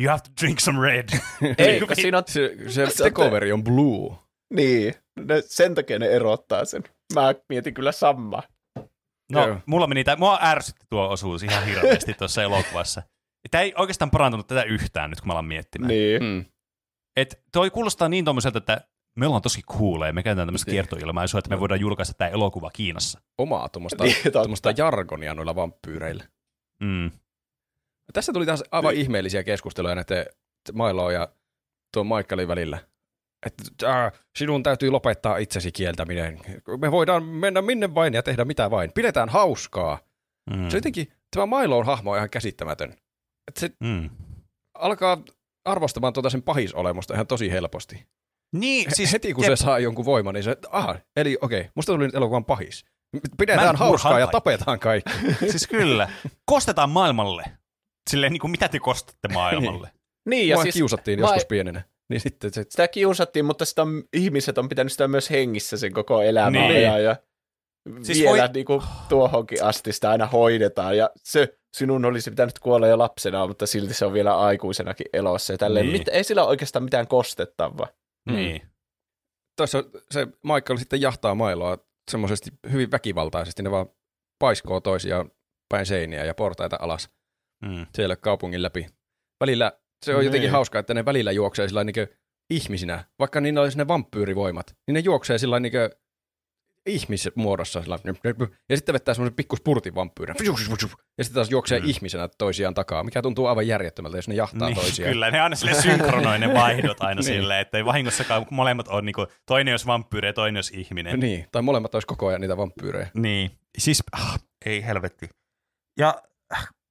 You 0.00 0.10
have 0.10 0.20
to 0.20 0.30
drink 0.42 0.60
some 0.60 0.88
red. 0.88 1.08
Ei, 1.58 1.80
kun 1.80 1.96
siinä 1.96 2.18
on 2.18 2.24
Se, 2.26 2.56
se 2.66 2.72
Se 2.72 2.82
on 2.82 2.90
tekoveri 3.08 3.52
on 3.52 3.64
blue. 3.64 4.16
Niin, 4.54 4.94
ne, 5.20 5.42
sen 5.46 5.74
takia 5.74 5.98
ne 5.98 6.06
erottaa 6.06 6.64
sen. 6.64 6.82
Mä 7.14 7.34
mietin 7.48 7.74
kyllä 7.74 7.92
samaa. 7.92 8.42
No, 9.30 9.46
Joo. 9.46 9.56
mulla 9.66 9.86
meni 9.86 10.04
tää, 10.04 10.16
mua 10.16 10.38
ärsytti 10.42 10.86
tuo 10.90 11.08
osuus 11.08 11.42
ihan 11.42 11.64
hirveästi 11.64 12.14
tuossa 12.14 12.42
elokuvassa. 12.42 13.02
Tämä 13.50 13.62
ei 13.62 13.72
oikeastaan 13.76 14.10
parantunut 14.10 14.46
tätä 14.46 14.62
yhtään 14.62 15.10
nyt, 15.10 15.20
kun 15.20 15.26
mä 15.26 15.32
alan 15.32 15.44
miettimään. 15.44 15.88
Niin. 15.88 16.22
Mm. 16.22 16.44
Et 17.16 17.42
toi 17.52 17.70
kuulostaa 17.70 18.08
niin 18.08 18.24
tommoselta, 18.24 18.58
että 18.58 18.80
me 19.18 19.26
ollaan 19.26 19.42
tosi 19.42 19.62
cooleja, 19.62 20.12
me 20.12 20.22
käytetään 20.22 20.48
tämmöistä 20.48 20.70
Niin. 20.70 20.74
kiertoilmaisua, 20.74 21.38
että 21.38 21.50
me 21.50 21.60
voidaan 21.60 21.80
julkaista 21.80 22.14
tämä 22.14 22.28
elokuva 22.28 22.70
Kiinassa. 22.70 23.20
Omaa 23.38 23.68
tuommoista 23.68 24.04
Niin, 24.04 24.32
tuommoista 24.32 24.72
jargonia 24.76 25.34
noilla 25.34 25.54
vampyyreillä. 25.54 26.24
Mm. 26.82 27.10
Tässä 28.12 28.32
tuli 28.32 28.46
taas 28.46 28.64
aivan 28.72 28.94
ihmeellisiä 28.94 29.42
keskusteluja 29.44 29.94
näiden 29.94 30.26
Milo 30.72 31.10
ja 31.10 31.28
tuon 31.94 32.06
Michaelin 32.06 32.48
välillä. 32.48 32.78
Että 33.46 33.64
äh, 34.04 34.12
sinun 34.38 34.62
täytyy 34.62 34.90
lopettaa 34.90 35.36
itsesi 35.36 35.72
kieltäminen. 35.72 36.38
Me 36.78 36.90
voidaan 36.90 37.24
mennä 37.24 37.62
minne 37.62 37.94
vain 37.94 38.14
ja 38.14 38.22
tehdä 38.22 38.44
mitä 38.44 38.70
vain. 38.70 38.92
Pidetään 38.94 39.28
hauskaa. 39.28 39.98
Mm. 40.50 40.68
Se 40.70 40.76
jotenkin, 40.76 41.12
tämä 41.36 41.60
Milon 41.60 41.86
hahmo 41.86 42.10
on 42.10 42.16
ihan 42.16 42.30
käsittämätön. 42.30 42.90
Että 43.48 43.60
se 43.60 43.70
Mm. 43.80 44.10
alkaa 44.74 45.22
arvostamaan 45.64 46.12
tuota 46.12 46.30
sen 46.30 46.42
pahisolemusta 46.42 47.14
ihan 47.14 47.26
tosi 47.26 47.50
helposti. 47.52 48.06
Niin, 48.56 48.84
Siis 48.84 48.96
siis 48.96 49.12
Heti 49.12 49.34
kun 49.34 49.44
jep, 49.44 49.50
se 49.52 49.56
saa 49.64 49.78
jonkun 49.78 50.04
voiman, 50.04 50.34
niin 50.34 50.44
se, 50.44 50.56
aha, 50.70 50.96
eli 51.16 51.38
okei, 51.40 51.60
okay, 51.60 51.70
musta 51.74 51.92
tuli 51.92 52.04
nyt 52.06 52.14
elokuvan 52.14 52.44
pahis. 52.44 52.84
Pidetään 53.38 53.76
hauskaa 53.76 54.18
ja 54.18 54.26
tapetaan 54.26 54.78
kaikki. 54.80 55.12
siis 55.50 55.66
kyllä. 55.66 56.10
Kostetaan 56.44 56.90
maailmalle. 56.90 57.44
Silleen 58.10 58.32
niin 58.32 58.40
kuin 58.40 58.50
mitä 58.50 58.68
te 58.68 58.78
kostatte 58.80 59.28
maailmalle. 59.28 59.90
Niin, 60.28 60.48
Ja 60.48 60.56
Mua 60.56 60.62
siis 60.62 60.74
kiusattiin 60.74 61.20
mä- 61.20 61.24
joskus 61.26 61.44
pienenä. 61.44 61.82
Niin 62.10 62.20
sitten 62.20 62.52
se, 62.52 62.64
sitä 62.68 62.88
kiusattiin, 62.88 63.44
mutta 63.44 63.64
sitä 63.64 63.82
on, 63.82 64.02
ihmiset 64.12 64.58
on 64.58 64.68
pitänyt 64.68 64.92
sitä 64.92 65.08
myös 65.08 65.30
hengissä 65.30 65.76
sen 65.76 65.92
koko 65.92 66.22
elämän 66.22 66.52
Niin. 66.52 66.74
ajan. 66.90 67.04
Ja 67.04 67.16
Siis 68.02 68.18
vielä 68.18 68.30
voi- 68.42 68.48
niin 68.54 68.66
kuin, 68.66 68.82
tuohonkin 69.08 69.64
asti 69.64 69.92
sitä 69.92 70.10
aina 70.10 70.26
hoidetaan. 70.26 70.96
Ja 70.96 71.10
se 71.16 71.58
sinun 71.76 72.04
olisi 72.04 72.30
pitänyt 72.30 72.58
kuolla 72.58 72.86
jo 72.86 72.98
lapsena, 72.98 73.46
mutta 73.46 73.66
silti 73.66 73.94
se 73.94 74.04
on 74.04 74.12
vielä 74.12 74.38
aikuisenakin 74.38 75.06
elossa. 75.12 75.52
Ja 75.52 75.58
tälleen. 75.58 75.86
Niin. 75.86 75.98
Mit, 75.98 76.08
ei 76.08 76.24
sillä 76.24 76.42
ole 76.42 76.48
oikeastaan 76.50 76.82
mitään 76.84 77.06
kostettavaa. 77.08 77.88
Mm. 78.28 78.34
Niin. 78.34 78.62
tuossa 79.56 79.84
se 80.10 80.26
Michael 80.26 80.76
sitten 80.78 81.00
jahtaa 81.00 81.34
Mailoa 81.34 81.78
semmoisesti 82.10 82.50
hyvin 82.72 82.90
väkivaltaisesti. 82.90 83.62
Ne 83.62 83.70
vaan 83.70 83.86
paiskoo 84.38 84.80
toisiaan 84.80 85.30
päin 85.68 85.86
seiniä 85.86 86.24
ja 86.24 86.34
portaita 86.34 86.76
alas 86.80 87.10
Mm. 87.64 87.86
siellä 87.94 88.16
kaupungin 88.16 88.62
läpi. 88.62 88.86
Välillä 89.40 89.72
se 90.04 90.14
on 90.14 90.24
jotenkin 90.24 90.46
Niin. 90.46 90.52
hauskaa, 90.52 90.78
että 90.80 90.94
ne 90.94 91.04
välillä 91.04 91.32
juoksee 91.32 91.68
sillä 91.68 91.84
niin 91.84 92.08
ihmisinä, 92.50 93.04
vaikka 93.18 93.40
niillä 93.40 93.60
olisi 93.60 93.78
ne 93.78 93.88
vampyyrivoimat, 93.88 94.76
niin 94.86 94.92
ne 94.94 95.00
juoksee 95.00 95.38
sillä 95.38 95.60
niin 95.60 95.72
ihmismuodossa. 96.86 97.82
Sillä, 97.82 97.98
ja 98.68 98.76
sitten 98.76 98.92
vettää 98.92 99.14
semmoisen 99.14 99.34
pikku 99.36 99.56
spurtin 99.56 99.94
vampyyrin. 99.94 100.36
Ja 101.18 101.24
sitten 101.24 101.34
taas 101.34 101.50
juoksee 101.50 101.80
Mm. 101.80 101.86
ihmisenä 101.88 102.28
toisiaan 102.38 102.74
takaa, 102.74 103.04
mikä 103.04 103.22
tuntuu 103.22 103.46
aivan 103.46 103.66
järjettömältä, 103.66 104.18
jos 104.18 104.28
ne 104.28 104.34
jahtaa 104.34 104.68
Niin, 104.68 104.76
toisiaan. 104.80 105.12
kyllä, 105.12 105.30
ne 105.30 105.40
aina 105.40 105.56
sille 105.56 105.74
synkronoi 105.74 106.38
ne 106.38 106.54
vaihdot 106.54 107.00
aina 107.00 107.14
Niin. 107.20 107.24
silleen, 107.24 107.60
että 107.60 107.78
ei 107.78 107.84
vahingossakaan 107.84 108.46
molemmat 108.50 108.88
on 108.88 109.04
niinku, 109.04 109.26
toinen 109.46 109.72
jos 109.72 109.86
vampyyri 109.86 110.28
ja 110.28 110.32
toinen 110.32 110.58
jos 110.58 110.70
ihminen. 110.70 111.20
Niin, 111.20 111.46
tai 111.52 111.62
molemmat 111.62 111.94
olisi 111.94 112.06
koko 112.06 112.26
ajan 112.26 112.40
niitä 112.40 112.56
vampyyrejä. 112.56 113.08
Niin. 113.14 113.50
Siis, 113.78 114.02
ah, 114.12 114.38
ei 114.66 114.84
helvetti. 114.86 115.28
Ja 115.98 116.22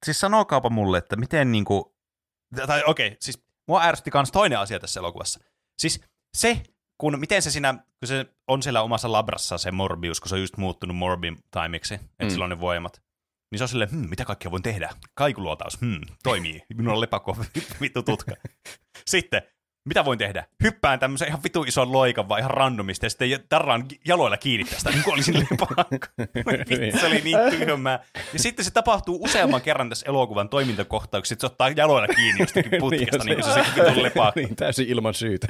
siis 0.04 0.20
sanokaapa 0.20 0.70
mulle, 0.70 0.98
että 0.98 1.16
miten 1.16 1.52
niinku, 1.52 1.94
tai 2.66 2.82
okei, 2.86 3.06
okay, 3.08 3.16
siis 3.20 3.42
mua 3.68 3.82
ärsytti 3.82 4.10
kans 4.10 4.32
toinen 4.32 4.58
asia 4.58 4.80
tässä 4.80 5.00
elokuvassa. 5.00 5.40
Siis 5.78 6.00
se, 6.36 6.62
kun 6.98 7.20
miten 7.20 7.42
se 7.42 7.50
siinä, 7.50 7.72
kun 7.74 8.08
se 8.08 8.26
on 8.46 8.62
siellä 8.62 8.82
omassa 8.82 9.12
labrassa 9.12 9.58
se 9.58 9.70
Morbius, 9.70 10.20
kun 10.20 10.28
se 10.28 10.34
on 10.34 10.40
just 10.40 10.56
muuttunut 10.56 10.96
Morbin 10.96 11.38
timeiksi, 11.50 11.94
että 11.94 12.24
Mm. 12.24 12.30
sillä 12.30 12.44
on 12.44 12.50
ne 12.50 12.60
voimat. 12.60 13.02
Niin 13.50 13.58
se 13.58 13.64
on 13.64 13.68
silleen, 13.68 13.90
hm, 13.90 14.08
mitä 14.10 14.24
kaikkea 14.24 14.50
voin 14.50 14.62
tehdä? 14.62 14.90
Kaikuluotaus, 15.14 15.80
hmm, 15.80 16.00
toimii. 16.22 16.62
Minulla 16.74 16.94
on 16.94 17.00
lepakko, 17.00 17.36
vittu 17.80 18.02
tutka. 18.02 18.32
Sitten 19.06 19.42
mitä 19.84 20.04
voin 20.04 20.18
tehdä? 20.18 20.46
Hyppään 20.62 20.98
tämmöisen 20.98 21.28
ihan 21.28 21.42
vitu 21.44 21.62
ison 21.62 21.92
loikan 21.92 22.28
vaan 22.28 22.38
ihan 22.40 22.50
randomista 22.50 23.06
ja 23.06 23.10
sitten 23.10 23.40
tarraan 23.48 23.84
jaloilla 24.06 24.36
kiinni 24.36 24.64
tästä, 24.70 24.90
niin 24.90 25.02
kuin 25.04 25.14
olisin 25.14 25.34
lepakko. 25.50 26.06
Vittu, 26.34 26.98
se 27.00 27.06
oli 27.06 27.20
niin 27.20 27.38
tyhmää. 27.50 28.04
Ja 28.32 28.38
sitten 28.38 28.64
se 28.64 28.70
tapahtuu 28.70 29.24
useamman 29.24 29.62
kerran 29.62 29.88
tässä 29.88 30.06
elokuvan 30.08 30.48
toimintakohtauksessa, 30.48 31.32
että 31.32 31.40
se 31.40 31.46
ottaa 31.46 31.68
jaloilla 31.68 32.08
kiinni 32.08 32.40
jostakin 32.40 32.80
putkesta, 32.80 33.18
niin, 33.18 33.26
niin 33.26 33.40
kuin 33.40 33.54
se 33.84 33.94
se 33.94 34.02
lepakko. 34.02 34.40
niin, 34.40 34.56
täysin 34.56 34.88
ilman 34.88 35.14
syytä. 35.14 35.48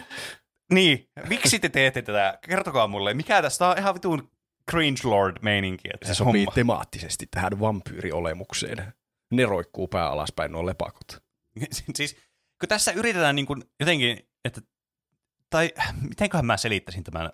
Niin, 0.73 1.09
miksi 1.28 1.59
te 1.59 1.69
teette 1.69 2.02
tätä? 2.02 2.39
Kertokaa 2.47 2.86
mulle, 2.89 3.15
mikä 3.15 3.43
tästä 3.43 3.69
on 3.69 3.78
ihan 3.78 3.94
vitun 3.94 4.31
cringe 4.70 5.01
lord 5.05 5.36
meininki. 5.43 5.89
Se 6.05 6.15
sopii 6.15 6.44
homma. 6.44 6.55
temaattisesti 6.55 7.27
tähän 7.31 7.61
vampyyriolemukseen. 7.61 8.93
Ne 9.32 9.47
roikkuu 9.47 9.89
pää 9.89 10.11
alaspäin 10.11 10.52
nuo 10.52 10.66
lepakot. 10.66 11.23
siis 11.94 12.16
kun 12.61 12.69
tässä 12.69 12.93
yritetään 12.93 13.37
niin 13.37 13.47
kuin 13.47 13.65
jotenkin, 13.81 14.28
että, 14.45 14.61
tai 15.51 15.70
mitenköhän 16.09 16.47
mä 16.47 16.57
selittäisin 16.57 17.05
tämän, 17.05 17.31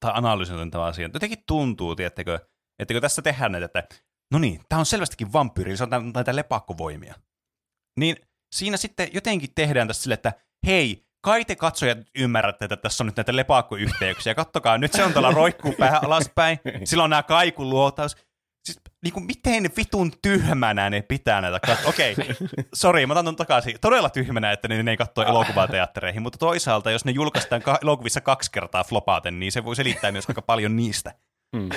tai 0.00 0.12
analysoin 0.14 0.70
tämän 0.70 0.86
asian, 0.86 1.10
jotenkin 1.14 1.44
tuntuu, 1.46 1.96
tiettekö, 1.96 2.38
että 2.78 2.94
kun 2.94 3.00
tässä 3.00 3.22
tehdään 3.22 3.52
näitä, 3.52 3.66
että 3.78 3.96
no 4.30 4.38
niin, 4.38 4.60
tämä 4.68 4.80
on 4.80 4.86
selvästikin 4.86 5.32
vampyyri, 5.32 5.76
se 5.76 5.84
on 5.84 6.12
näitä 6.14 6.36
lepakkovoimia. 6.36 7.14
Niin 7.96 8.16
siinä 8.52 8.76
sitten 8.76 9.08
jotenkin 9.12 9.54
tehdään 9.54 9.88
tässä 9.88 10.02
sille, 10.02 10.14
että 10.14 10.32
hei, 10.66 11.06
kai 11.20 11.44
te 11.44 11.56
katsojat 11.56 11.98
ymmärrätte, 12.18 12.64
että 12.64 12.76
tässä 12.76 13.04
on 13.04 13.06
nyt 13.06 13.16
näitä 13.16 13.36
lepakkoyhteyksiä. 13.36 14.34
Kattokaa, 14.34 14.78
nyt 14.78 14.92
se 14.92 15.04
on 15.04 15.12
tuolla 15.12 15.30
roikkuu 15.30 15.72
päähän 15.78 16.04
alaspäin, 16.04 16.58
sillä 16.84 17.04
on 17.04 17.10
nämä 17.10 17.22
kaikuluotaus. 17.22 18.16
Siis 18.68 18.80
niin 19.02 19.12
kuin, 19.12 19.26
miten 19.26 19.70
vitun 19.76 20.12
tyhmänä 20.22 20.90
ne 20.90 21.02
pitää 21.02 21.40
näitä 21.40 21.60
katsoa? 21.60 21.90
Okei, 21.90 22.12
okay. 22.18 22.34
sori, 22.74 23.06
mä 23.06 23.12
otan 23.12 23.36
takaisin. 23.36 23.76
Todella 23.80 24.10
tyhmänä, 24.10 24.52
että 24.52 24.68
ne, 24.68 24.82
ne 24.82 24.90
ei 24.90 24.96
katsoa 24.96 25.24
elokuvateattereihin, 25.24 26.22
mutta 26.22 26.38
toisaalta, 26.38 26.90
jos 26.90 27.04
ne 27.04 27.12
julkaistaan 27.12 27.62
ka- 27.62 27.78
elokuvissa 27.82 28.20
kaksi 28.20 28.50
kertaa 28.52 28.84
flopaten, 28.84 29.40
niin 29.40 29.52
se 29.52 29.64
voi 29.64 29.76
selittää 29.76 30.12
myös 30.12 30.24
aika 30.28 30.42
paljon 30.42 30.76
niistä. 30.76 31.14
Hmm. 31.56 31.68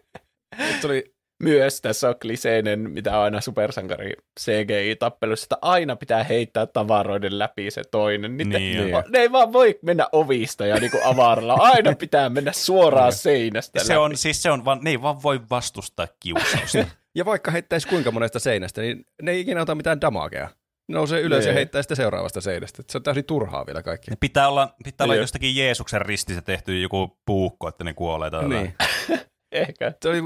tuli 0.80 1.13
myös 1.42 1.80
tässä 1.80 2.08
on 2.08 2.14
kliseinen, 2.22 2.90
mitä 2.90 3.18
on 3.18 3.24
aina 3.24 3.40
supersankari 3.40 4.12
CGI-tappelussa, 4.40 5.44
että 5.44 5.56
aina 5.62 5.96
pitää 5.96 6.24
heittää 6.24 6.66
tavaroiden 6.66 7.38
läpi 7.38 7.70
se 7.70 7.82
toinen. 7.90 8.36
Niin 8.36 8.48
niin, 8.48 8.90
ne, 8.90 9.04
ne 9.08 9.18
ei 9.18 9.32
vaan 9.32 9.52
voi 9.52 9.78
mennä 9.82 10.08
ovista 10.12 10.66
ja 10.66 10.76
niinku 10.76 10.98
avaralla. 11.04 11.54
Aina 11.54 11.94
pitää 11.94 12.28
mennä 12.28 12.52
suoraan 12.52 13.12
seinästä 13.12 13.84
se 13.84 13.92
läpi. 13.92 13.98
On, 13.98 14.16
siis 14.16 14.42
se 14.42 14.50
on 14.50 14.64
vaan, 14.64 14.80
ne 14.82 14.90
ei 14.90 15.02
vaan 15.02 15.22
voi 15.22 15.40
vastustaa 15.50 16.06
kiusausta. 16.20 16.86
ja 17.18 17.24
vaikka 17.24 17.50
heittäisi 17.50 17.88
kuinka 17.88 18.10
monesta 18.10 18.38
seinästä, 18.38 18.80
niin 18.80 19.06
ne 19.22 19.30
ei 19.30 19.40
ikinä 19.40 19.62
ota 19.62 19.74
mitään 19.74 20.00
damagea. 20.00 20.48
Ne 20.88 20.94
nousee 20.94 21.20
ylös 21.20 21.44
ne. 21.44 21.50
ja 21.50 21.54
heittää 21.54 21.82
sitten 21.82 21.96
seuraavasta 21.96 22.40
seinästä. 22.40 22.82
Se 22.90 22.98
on 22.98 23.02
täysin 23.02 23.24
turhaa 23.24 23.66
vielä 23.66 23.82
kaikki. 23.82 24.10
Ne 24.10 24.16
pitää 24.20 24.48
olla, 24.48 24.74
pitää 24.84 25.04
olla 25.04 25.14
jostakin 25.14 25.56
Jeesuksen 25.56 26.02
ristissä 26.02 26.42
tehty 26.42 26.80
joku 26.80 27.18
puukko, 27.26 27.68
että 27.68 27.84
ne 27.84 27.94
kuolee 27.94 28.30
tai 28.30 28.48
niin. 28.48 28.74
Ehkä. 29.52 29.92
Se 30.02 30.08
oli 30.08 30.22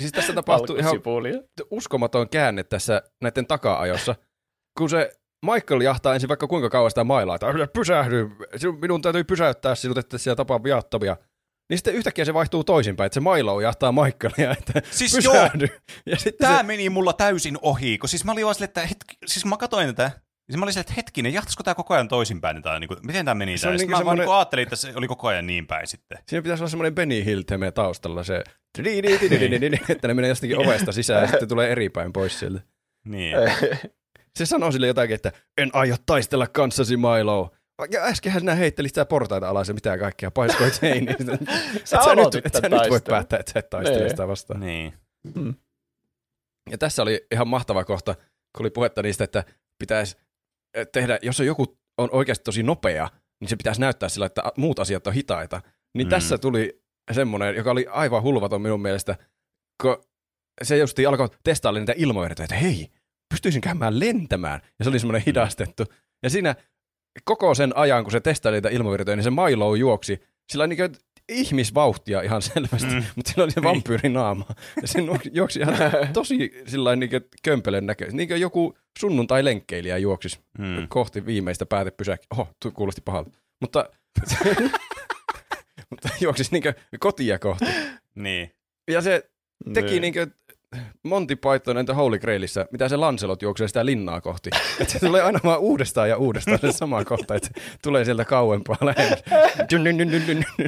Siis 0.00 0.12
tässä 0.12 0.32
tapahtuu 0.32 0.76
ihan 0.76 1.00
uskomaton 1.70 2.28
käänne 2.28 2.64
tässä 2.64 3.02
näiden 3.22 3.46
taka-ajossa, 3.46 4.14
kun 4.78 4.90
se 4.90 5.12
Michael 5.52 5.80
jahtaa 5.80 6.14
ensin 6.14 6.28
vaikka 6.28 6.46
kuinka 6.46 6.70
kauan 6.70 6.90
sitä 6.90 7.04
mailaa, 7.04 7.34
että 7.34 7.46
pysähdy, 7.72 8.28
minun 8.80 9.02
täytyy 9.02 9.24
pysäyttää 9.24 9.74
sinut, 9.74 9.98
että 9.98 10.18
siellä 10.18 10.36
tapaa 10.36 10.62
viattomia. 10.62 11.16
Niin 11.70 11.78
sitten 11.78 11.94
yhtäkkiä 11.94 12.24
se 12.24 12.34
vaihtuu 12.34 12.64
toisinpäin, 12.64 13.06
että 13.06 13.14
se 13.14 13.20
Milo 13.20 13.60
jahtaa 13.60 13.92
Michaelia, 13.92 14.52
että 14.58 14.82
siis 14.90 15.14
pysähdy. 15.14 15.66
Joo, 15.66 15.78
ja 16.06 16.16
sitten 16.16 16.46
tämä 16.48 16.56
se... 16.56 16.62
meni 16.62 16.90
mulla 16.90 17.12
täysin 17.12 17.58
ohi, 17.62 17.98
kun 17.98 18.08
siis 18.08 18.24
mä 18.24 18.32
olin 18.32 18.44
vaan 18.44 18.54
sille, 18.54 18.64
että 18.64 18.80
hetki, 18.80 19.16
siis 19.26 19.44
mä 19.44 19.56
katsoin 19.56 19.94
tätä, 19.94 20.10
ja 20.52 20.58
mä 20.58 20.64
olin 20.64 20.72
sille, 20.72 20.80
että 20.80 20.92
hetkinen, 20.96 21.32
jahtaisiko 21.32 21.62
tämä 21.62 21.74
koko 21.74 21.94
ajan 21.94 22.08
toisinpäin, 22.08 22.62
tai 22.62 22.80
niin 22.80 22.88
kuin, 22.88 23.00
miten 23.06 23.24
tämä 23.24 23.34
meni 23.34 23.58
se 23.58 23.66
tämä? 23.66 23.76
Niin 23.76 23.90
mä 23.90 23.96
semmoinen... 23.96 24.06
vaan 24.06 24.28
niin 24.28 24.36
ajattelin, 24.36 24.62
että 24.62 24.76
se 24.76 24.92
oli 24.94 25.08
koko 25.08 25.28
ajan 25.28 25.46
niin 25.46 25.66
päin 25.66 25.86
sitten. 25.86 26.18
Siinä 26.28 26.42
pitäisi 26.42 26.62
olla 26.62 26.70
semmoinen 26.70 26.94
Benny 26.94 27.24
Hill 27.24 27.42
taustalla, 27.74 28.24
se 28.24 28.44
että 29.88 30.08
ne 30.08 30.14
menee 30.14 30.28
jostakin 30.28 30.58
ovesta 30.58 30.92
sisään 30.92 31.22
ja 31.22 31.28
sitten 31.28 31.48
tulee 31.48 31.72
eri 31.72 31.88
päin 31.88 32.12
pois 32.12 32.38
sieltä. 32.38 32.60
Niin. 33.04 33.36
Se 34.38 34.46
sanoo 34.46 34.72
sille 34.72 34.86
jotakin, 34.86 35.14
että 35.14 35.32
en 35.58 35.70
aio 35.72 35.96
taistella 36.06 36.46
kanssasi 36.46 36.96
Milo. 36.96 37.50
Ja 37.90 38.04
äskenhän 38.04 38.40
sinä 38.40 38.54
heittelit 38.54 38.90
sitä 38.90 39.04
portaita 39.04 39.48
alas 39.48 39.68
ja 39.68 39.74
mitä 39.74 39.98
kaikkea, 39.98 40.30
paiskoit 40.30 40.74
seiniin. 40.74 41.16
sä, 41.84 41.98
sä, 42.04 42.14
nyt, 42.14 42.46
et 42.46 42.54
sä 42.54 42.68
nyt 42.68 42.90
voi 42.90 43.00
päättää, 43.08 43.38
että 43.38 43.52
sä 43.52 43.58
et 43.58 43.70
taistele 43.70 43.98
niin. 43.98 44.10
sitä 44.10 44.28
vastaan. 44.28 44.60
Niin. 44.60 44.94
Hmm. 45.34 45.54
Ja 46.70 46.78
tässä 46.78 47.02
oli 47.02 47.26
ihan 47.32 47.48
mahtava 47.48 47.84
kohta, 47.84 48.14
kun 48.56 48.60
oli 48.60 48.70
puhetta 48.70 49.02
niistä, 49.02 49.24
että 49.24 49.44
pitäisi 49.78 50.16
tehdä, 50.92 51.18
jos 51.22 51.40
on 51.40 51.46
joku 51.46 51.78
on 51.98 52.08
oikeasti 52.12 52.44
tosi 52.44 52.62
nopea, 52.62 53.08
niin 53.40 53.48
se 53.48 53.56
pitäisi 53.56 53.80
näyttää 53.80 54.08
sillä, 54.08 54.26
että 54.26 54.42
muut 54.56 54.78
asiat 54.78 55.06
on 55.06 55.12
hitaita. 55.12 55.60
Niin 55.94 56.06
mm. 56.06 56.10
tässä 56.10 56.38
tuli 56.38 56.82
semmoinen, 57.12 57.56
joka 57.56 57.70
oli 57.70 57.86
aivan 57.90 58.22
hulvaton 58.22 58.62
minun 58.62 58.82
mielestä, 58.82 59.16
kun 59.82 60.04
se 60.62 60.76
just 60.76 60.98
alkoi 61.08 61.28
testailla 61.44 61.80
niitä 61.80 61.94
ilmoja, 61.96 62.30
että 62.30 62.54
hei, 62.54 62.90
pystyisin 63.34 63.60
käymään 63.60 64.00
lentämään. 64.00 64.60
Ja 64.78 64.84
se 64.84 64.88
oli 64.88 64.98
semmoinen 64.98 65.22
mm. 65.22 65.26
hidastettu. 65.26 65.84
Ja 66.22 66.30
siinä 66.30 66.54
koko 67.24 67.54
sen 67.54 67.76
ajan, 67.76 68.04
kun 68.04 68.12
se 68.12 68.20
testaili 68.20 68.56
niitä 68.56 68.68
ilmavirtoja, 68.68 69.16
niin 69.16 69.24
se 69.24 69.30
Milo 69.30 69.74
juoksi 69.74 70.22
sillä 70.52 70.66
niin 70.66 70.96
ihmisvauhtia 71.28 72.22
ihan 72.22 72.42
selvästi, 72.42 72.94
mm. 72.94 73.04
mutta 73.16 73.30
sillä 73.30 73.44
oli 73.44 73.52
se 73.52 73.60
niin. 73.60 73.68
vampyyrinaama. 73.68 74.46
Ja 74.82 74.88
se 74.88 74.98
juoksi 75.32 75.60
ihan 75.60 75.76
tosi 76.12 76.62
sillä 76.66 76.96
niin 76.96 77.10
kömpelön 77.42 77.86
näköisesti. 77.86 78.16
Niin 78.16 78.28
kuin 78.28 78.40
joku 78.40 78.78
sunnuntai-lenkkeilijä 78.98 79.98
juoksisi 79.98 80.40
mm. 80.58 80.88
kohti 80.88 81.26
viimeistä 81.26 81.66
päätepysäkkiä. 81.66 82.26
Oho, 82.30 82.48
kuulosti 82.74 83.00
pahalta. 83.00 83.30
Mutta 83.60 83.88
mutta 85.90 86.08
juoksisi 86.20 86.50
niin 86.52 86.74
kotia 87.00 87.38
kohti. 87.38 87.64
Niin. 88.14 88.50
Ja 88.90 89.00
se 89.00 89.30
teki 89.74 90.00
niin. 90.00 90.14
niin 90.14 90.34
Monty 91.02 91.36
Python 91.36 91.76
and 91.76 91.86
the 91.86 91.94
Holy 91.94 92.18
Grailissä, 92.18 92.66
mitä 92.70 92.88
se 92.88 92.96
Lancelot 92.96 93.42
juoksee 93.42 93.68
sitä 93.68 93.86
linnaa 93.86 94.20
kohti. 94.20 94.50
Että 94.80 94.92
se 94.92 94.98
tulee 94.98 95.22
aina 95.22 95.40
vaan 95.44 95.60
uudestaan 95.60 96.08
ja 96.08 96.16
uudestaan 96.16 96.58
se 96.58 96.72
sama 96.72 97.04
kohta, 97.04 97.34
että 97.34 97.48
tulee 97.82 98.04
sieltä 98.04 98.24
kauempaa 98.24 98.76
lähemmäs. 98.80 99.22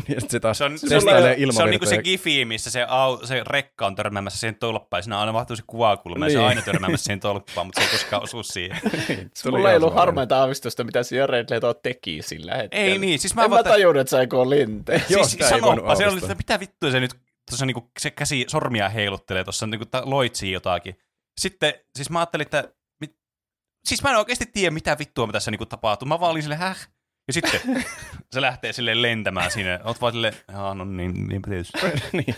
ja 0.08 0.20
se 0.28 0.40
taas 0.40 0.58
se 0.58 0.64
on, 0.64 0.72
testailee 0.88 1.34
ilmavirtoja. 1.38 1.52
Se 1.52 1.62
on 1.62 1.70
niin 1.70 1.80
kuin 1.80 1.88
se 1.88 2.02
gifi, 2.02 2.44
missä 2.44 2.70
se, 2.70 2.86
au, 2.88 3.26
se 3.26 3.42
rekka 3.46 3.86
on 3.86 3.94
törmäämässä 3.94 4.38
siihen 4.38 4.54
tolppaan. 4.54 5.02
Siinä 5.02 5.20
aina 5.20 5.32
mahtuu 5.32 5.56
se 5.56 5.62
kuvakulma 5.66 6.26
niin. 6.26 6.34
ja 6.34 6.38
se 6.38 6.42
on 6.42 6.48
aina 6.48 6.62
törmäämässä 6.62 7.04
siihen 7.04 7.20
tolppaan, 7.20 7.66
mutta 7.66 7.80
se 7.80 7.86
ei 7.86 7.92
koskaan 7.92 8.22
osu 8.22 8.42
siihen. 8.42 8.78
niin, 9.08 9.30
Mulla 9.50 9.70
ei 9.70 9.76
ollut 9.76 9.94
harmainta 9.94 10.38
aavistusta, 10.38 10.84
mitä 10.84 11.02
se 11.02 11.16
Jared 11.16 11.46
Leto 11.50 11.74
teki 11.74 12.22
sillä 12.22 12.54
hetkellä. 12.54 12.84
Ei 12.84 12.98
niin, 12.98 13.18
siis 13.18 13.34
mä 13.34 13.44
en 13.44 13.50
mä 13.50 13.62
tajunnut, 13.62 14.00
että 14.00 14.10
saiko 14.10 14.50
linteen. 14.50 15.02
Siis 15.08 15.36
sanoppa, 15.48 15.94
se 15.94 16.06
oli, 16.06 16.18
että 16.18 16.34
mitä 16.34 16.60
vittua 16.60 16.90
se 16.90 17.00
nyt 17.00 17.25
tuossa 17.50 17.66
niinku 17.66 17.90
se 17.98 18.10
käsi 18.10 18.44
sormia 18.48 18.88
heiluttelee 18.88 19.44
tuossa 19.44 19.66
niinku 19.66 19.86
loitsii 20.04 20.52
jotakin. 20.52 20.98
Sitten, 21.40 21.74
siis 21.94 22.10
mä 22.10 22.18
ajattelin, 22.18 22.42
että 22.42 22.72
mit, 23.00 23.18
siis 23.84 24.02
mä 24.02 24.10
en 24.10 24.16
oikeasti 24.16 24.46
tiedä, 24.46 24.70
mitä 24.70 24.98
vittua 24.98 25.28
tässä 25.32 25.50
niinku 25.50 25.66
tapahtuu. 25.66 26.08
Mä 26.08 26.20
vaan 26.20 26.32
olin 26.32 26.42
sille, 26.42 26.56
häh? 26.56 26.88
Ja 27.26 27.32
sitten 27.32 27.60
se 28.32 28.40
lähtee 28.40 28.72
sille 28.72 29.02
lentämään 29.02 29.50
sinne. 29.50 29.80
Oot 29.84 30.00
vaan 30.00 30.12
silleen, 30.12 30.34
no 30.74 30.84
niin, 30.84 31.28
niin 31.28 31.42
tietysti. 31.42 31.78
niin. 32.12 32.36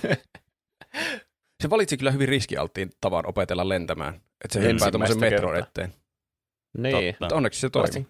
Se 1.63 1.71
valitsi 1.71 1.97
kyllä 1.97 2.11
hyvin 2.11 2.29
riskialttiin 2.29 2.91
tavan 3.01 3.27
opetella 3.27 3.69
lentämään. 3.69 4.15
Että 4.15 4.61
se 4.61 4.73
hyppää 4.73 4.91
tuommoisen 4.91 5.21
metron 5.21 5.57
eteen. 5.57 5.95
Niin. 6.79 7.17
Totta. 7.19 7.37
Onneksi 7.37 7.61
se 7.61 7.71
toimi. 7.71 8.07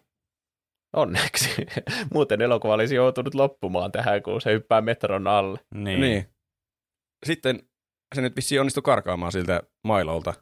Onneksi. 0.97 1.67
Muuten 2.15 2.43
elokuva 2.43 2.75
olisi 2.75 2.95
joutunut 2.95 3.35
loppumaan 3.35 3.93
tähän, 3.93 4.23
kun 4.23 4.41
se 4.41 4.53
hyppää 4.53 4.81
metron 4.81 5.27
alle. 5.27 5.59
Niin. 5.75 6.01
niin 6.01 6.38
sitten 7.27 7.63
se 8.15 8.21
nyt 8.21 8.37
vissiin 8.37 8.61
onnistui 8.61 8.83
karkaamaan 8.83 9.33
siltä 9.33 9.63
mailolta. 9.85 10.35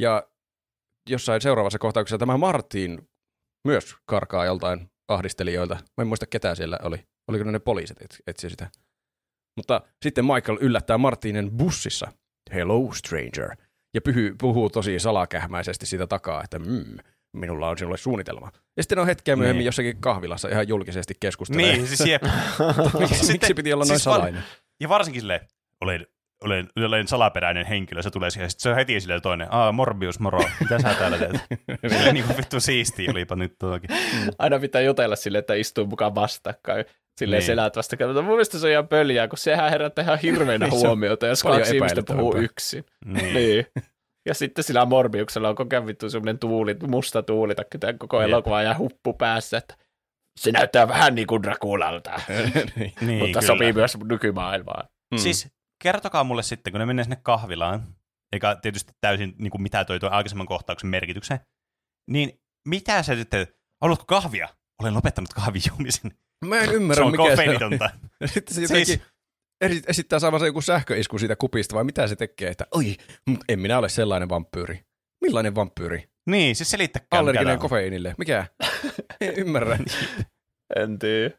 Ja 0.00 0.28
jossain 1.10 1.40
seuraavassa 1.40 1.78
kohtauksessa 1.78 2.18
tämä 2.18 2.36
Martin 2.36 3.08
myös 3.66 3.96
karkaa 4.06 4.44
joltain 4.44 4.90
ahdistelijoilta. 5.08 5.74
Mä 5.74 6.02
en 6.02 6.06
muista 6.06 6.26
ketä 6.26 6.54
siellä 6.54 6.78
oli. 6.82 7.06
Oliko 7.28 7.44
ne, 7.44 7.52
ne 7.52 7.58
poliisit 7.58 8.02
et, 8.02 8.16
etsi 8.26 8.50
sitä. 8.50 8.70
Mutta 9.56 9.80
sitten 10.04 10.24
Michael 10.24 10.58
yllättää 10.60 10.98
Martinin 10.98 11.50
bussissa. 11.50 12.12
Hello 12.54 12.92
stranger. 12.92 13.56
Ja 13.94 14.00
pyhy, 14.00 14.34
puhuu 14.40 14.70
tosi 14.70 14.98
salakähmäisesti 14.98 15.86
siitä 15.86 16.06
takaa, 16.06 16.44
että 16.44 16.58
mm, 16.58 16.96
minulla 17.36 17.68
on 17.68 17.78
sinulle 17.78 17.96
suunnitelma. 17.96 18.52
Ja 18.76 18.82
sitten 18.82 18.98
on 18.98 19.06
hetkeä 19.06 19.36
myöhemmin 19.36 19.58
niin. 19.58 19.66
jossakin 19.66 20.00
kahvilassa 20.00 20.48
ihan 20.48 20.68
julkisesti 20.68 21.14
keskustelee. 21.20 21.72
Niin, 21.72 21.86
siis 21.86 22.08
jep. 22.08 22.22
Miksi 23.32 23.54
piti 23.54 23.72
olla 23.72 23.84
noin 23.84 23.88
siis 23.88 24.04
salainen? 24.04 24.42
Ja 24.80 24.88
varsinkin 24.88 25.22
silleen, 25.22 25.40
olen, 25.80 26.06
olen, 26.44 26.68
olen 26.86 27.08
salaperäinen 27.08 27.66
henkilö, 27.66 28.02
se 28.02 28.10
tulee 28.10 28.30
siihen, 28.30 28.50
sitten 28.50 28.62
se 28.62 28.70
on 28.70 28.76
heti 28.76 29.00
silleen 29.00 29.22
toinen, 29.22 29.48
aa 29.50 29.72
Morbius, 29.72 30.20
moro, 30.20 30.40
mitä 30.60 30.78
sä 30.78 30.94
täällä 30.94 31.18
teet? 31.18 31.36
silleen 31.92 32.14
niin 32.14 32.26
kuin 32.26 32.36
vittu 32.36 32.60
siisti 32.60 33.10
olipa 33.10 33.36
nyt 33.36 33.54
tuokin. 33.58 33.90
Aina 34.38 34.58
pitää 34.58 34.80
jutella 34.80 35.16
silleen, 35.16 35.40
että 35.40 35.54
istuu 35.54 35.86
mukaan 35.86 36.14
vastakkain. 36.14 36.84
Silleen 37.18 37.40
niin. 37.40 37.46
selät 37.46 37.76
vastakkain. 37.76 38.08
Mutta 38.08 38.22
mun 38.22 38.30
mielestä 38.30 38.58
se 38.58 38.66
on 38.66 38.72
ihan 38.72 38.88
pöljää, 38.88 39.28
kun 39.28 39.38
sehän 39.38 39.70
herättää 39.70 40.04
ihan 40.04 40.18
hirveänä 40.18 40.66
niin, 40.66 40.80
huomiota, 40.80 41.26
jos 41.26 41.42
kaksi 41.42 41.76
ihmistä 41.76 42.02
puhuu 42.06 42.36
yksin. 42.36 42.84
Niin. 43.04 43.34
niin. 43.34 43.66
Ja 44.26 44.34
sitten 44.34 44.64
sillä 44.64 44.84
Morbiuksella 44.84 45.48
on 45.48 45.54
koko 45.54 45.76
ajan 45.76 45.86
vittu 45.86 46.10
semmoinen 46.10 46.38
tuuli, 46.38 46.76
musta 46.86 47.22
tuuli, 47.22 47.54
tai 47.54 47.94
koko 47.98 48.22
elokuva 48.22 48.62
ja 48.62 48.78
huppu 48.78 49.12
päässä, 49.12 49.58
että 49.58 49.74
se 50.40 50.52
näyttää 50.52 50.88
vähän 50.88 51.14
niin 51.14 51.26
kuin 51.26 51.42
Draculalta, 51.42 52.20
niin. 52.28 52.92
Niin, 53.00 53.18
mutta 53.18 53.38
kyllä. 53.40 53.54
sopii 53.54 53.72
myös 53.72 53.98
nykymaailmaan. 54.04 54.88
Mm. 55.10 55.18
Siis 55.18 55.48
kertokaa 55.82 56.24
mulle 56.24 56.42
sitten, 56.42 56.72
kun 56.72 56.80
ne 56.80 56.86
menee 56.86 57.04
sinne 57.04 57.16
kahvilaan, 57.22 57.94
eikä 58.32 58.56
tietysti 58.62 58.92
täysin 59.00 59.34
niin 59.38 59.50
kuin 59.50 59.62
mitä 59.62 59.84
toi 59.84 60.00
tuo 60.00 60.10
aikaisemman 60.10 60.46
kohtauksen 60.46 60.90
merkityksen, 60.90 61.40
niin 62.10 62.40
mitä 62.68 63.02
se 63.02 63.16
sitten, 63.16 63.46
haluatko 63.80 64.04
kahvia? 64.06 64.48
Olen 64.80 64.94
lopettanut 64.94 65.34
kahvin 65.34 65.62
juomisen. 65.68 66.12
Mä 66.44 66.58
en 66.60 66.68
Se 66.68 66.72
ymmärrä, 66.74 67.04
on 67.04 67.10
mikä 67.10 67.22
se 67.22 67.28
on. 67.30 67.36
kofeiinitonta. 67.36 67.90
Sitten 68.34 68.54
se 68.54 68.62
jotenkin 68.62 68.86
Siis- 68.86 69.02
esi- 69.60 69.82
esittää 69.86 70.18
saavansa 70.18 70.46
joku 70.46 70.60
sähköisku 70.60 71.18
siitä 71.18 71.36
kupista, 71.36 71.74
vai 71.74 71.84
mitä 71.84 72.06
se 72.06 72.16
tekee, 72.16 72.50
että 72.50 72.66
oi, 72.74 72.96
mut 73.26 73.40
en 73.48 73.60
minä 73.60 73.78
ole 73.78 73.88
sellainen 73.88 74.28
vampyyri. 74.28 74.84
Millainen 75.20 75.54
vampyyri? 75.54 76.08
Niin, 76.26 76.56
siis 76.56 76.70
selittäkää. 76.70 77.20
Allerginen 77.20 77.58
kofeiinille. 77.58 78.14
Mikä? 78.18 78.46
en 79.20 79.34
ymmärrä. 79.36 79.78
En 80.76 80.98
tiedä. 80.98 81.30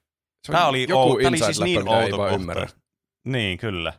Se 0.48 0.52
Tää 0.52 0.68
oli, 0.68 0.86
joku 0.90 1.14
ou- 1.14 1.22
tää 1.22 1.30
oli 1.30 1.38
siis 1.38 1.60
niin 1.62 1.88
outo 1.90 2.28
ymmärrä. 2.30 2.68
Niin, 3.28 3.58
kyllä. 3.58 3.94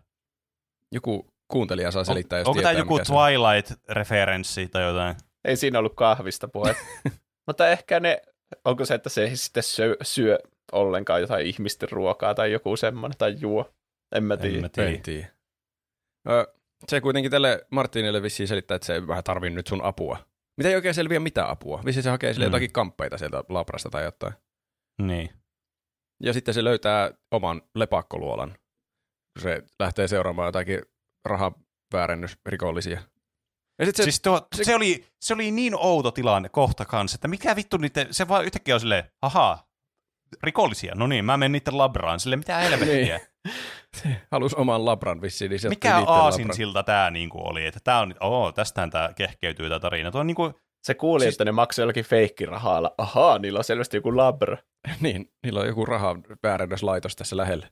Joku 0.92 1.26
kuuntelija 1.48 1.90
saa 1.90 2.04
selittää, 2.04 2.38
jos 2.38 2.48
Onko 2.48 2.62
tämä 2.62 2.72
joku 2.72 2.94
on. 2.94 3.00
Twilight-referenssi 3.00 4.68
tai 4.68 4.82
jotain? 4.82 5.16
Ei 5.44 5.56
siinä 5.56 5.78
ollut 5.78 5.94
kahvista 5.94 6.48
puhetta. 6.48 6.82
mutta 7.46 7.68
ehkä 7.68 8.00
ne, 8.00 8.22
onko 8.64 8.84
se, 8.84 8.94
että 8.94 9.08
se 9.08 9.22
ei 9.24 9.36
sitten 9.36 9.62
syö, 9.62 9.96
syö 10.02 10.38
ollenkaan 10.72 11.20
jotain 11.20 11.46
ihmisten 11.46 11.88
ruokaa 11.92 12.34
tai 12.34 12.52
joku 12.52 12.76
semmoinen, 12.76 13.18
tai 13.18 13.36
juo. 13.40 13.74
En 14.14 14.24
mä 14.24 14.34
En 14.34 14.40
tiedä. 14.40 14.60
mä 14.60 14.68
tiedä. 14.68 14.90
En 14.90 15.02
tiedä. 15.02 15.26
Ö, 16.30 16.54
se 16.88 17.00
kuitenkin 17.00 17.30
tälle 17.30 17.66
Martinille 17.70 18.22
vissiin 18.22 18.48
selittää, 18.48 18.74
että 18.74 18.86
se 18.86 18.94
ei 18.94 19.06
vähän 19.06 19.24
tarvii 19.24 19.50
nyt 19.50 19.66
sun 19.66 19.82
apua. 19.84 20.18
Mitä 20.56 20.68
ei 20.68 20.74
oikein 20.74 20.94
selviä 20.94 21.20
mitään 21.20 21.48
apua. 21.50 21.82
Vissiin 21.84 22.02
se 22.04 22.10
hakee 22.10 22.32
sille 22.32 22.46
Mm. 22.46 22.50
jotakin 22.50 22.72
kamppeita 22.72 23.18
sieltä 23.18 23.44
labrasta 23.48 23.90
tai 23.90 24.04
jotain. 24.04 24.32
Niin. 25.02 25.30
Ja 26.22 26.32
sitten 26.32 26.54
se 26.54 26.64
löytää 26.64 27.10
oman 27.30 27.62
lepakkoluolan, 27.74 28.54
se 29.38 29.62
lähtee 29.78 30.08
seuraamaan 30.08 30.46
jotakin 30.48 30.80
rahaväärennysrikollisia. 31.24 33.00
Ja 33.78 33.86
sitten 33.86 34.02
se, 34.04 34.10
siis 34.10 34.20
tuo, 34.20 34.48
se, 34.56 34.64
se, 34.64 34.74
oli, 34.74 35.04
se 35.20 35.34
oli 35.34 35.50
niin 35.50 35.74
outo 35.76 36.10
tilanne 36.10 36.48
kohta 36.48 36.84
kanssa, 36.84 37.14
että 37.14 37.28
mikä 37.28 37.56
vittu 37.56 37.76
niiden, 37.76 38.14
se 38.14 38.28
vaan 38.28 38.44
yhtäkkiä 38.44 38.74
on 38.74 38.80
silleen, 38.80 39.04
ahaa, 39.22 39.66
rikollisia, 40.42 40.94
no 40.94 41.06
niin, 41.06 41.24
mä 41.24 41.36
menen 41.36 41.52
niiden 41.52 41.78
labraan, 41.78 42.20
sille 42.20 42.36
mitä 42.36 42.56
helvettiä. 42.58 43.20
se 44.02 44.08
halusi 44.30 44.56
oman 44.58 44.84
labran 44.84 45.20
vissiin, 45.22 45.50
niin 45.50 45.60
Mikä 45.68 45.96
niitten 45.96 46.14
aasin 46.14 46.42
labran. 46.42 46.56
siltä 46.56 46.82
tämä 46.82 47.10
niinku 47.10 47.38
oli, 47.48 47.66
että 47.66 47.80
tämä 47.84 48.00
on, 48.00 48.14
oo, 48.20 48.52
tästähän 48.52 48.90
tämä 48.90 49.10
kehkeytyy 49.16 49.68
tämä 49.68 49.80
tarina. 49.80 50.10
Tuo 50.10 50.20
on 50.20 50.26
niinku, 50.26 50.52
Se 50.82 50.94
kuuli, 50.94 51.24
Siis- 51.24 51.34
että 51.34 51.44
ne 51.44 51.52
maksoi 51.52 51.82
jollakin 51.82 52.04
feikkirahalla. 52.04 52.94
Ahaa, 52.98 53.38
niillä 53.38 53.58
on 53.58 53.64
selvästi 53.64 53.96
joku 53.96 54.16
labra. 54.16 54.56
Niin, 55.00 55.32
niillä 55.42 55.60
on 55.60 55.66
joku 55.66 55.86
rahan 55.86 56.24
väärännöslaitos 56.42 57.16
tässä 57.16 57.36
lähellä. 57.36 57.70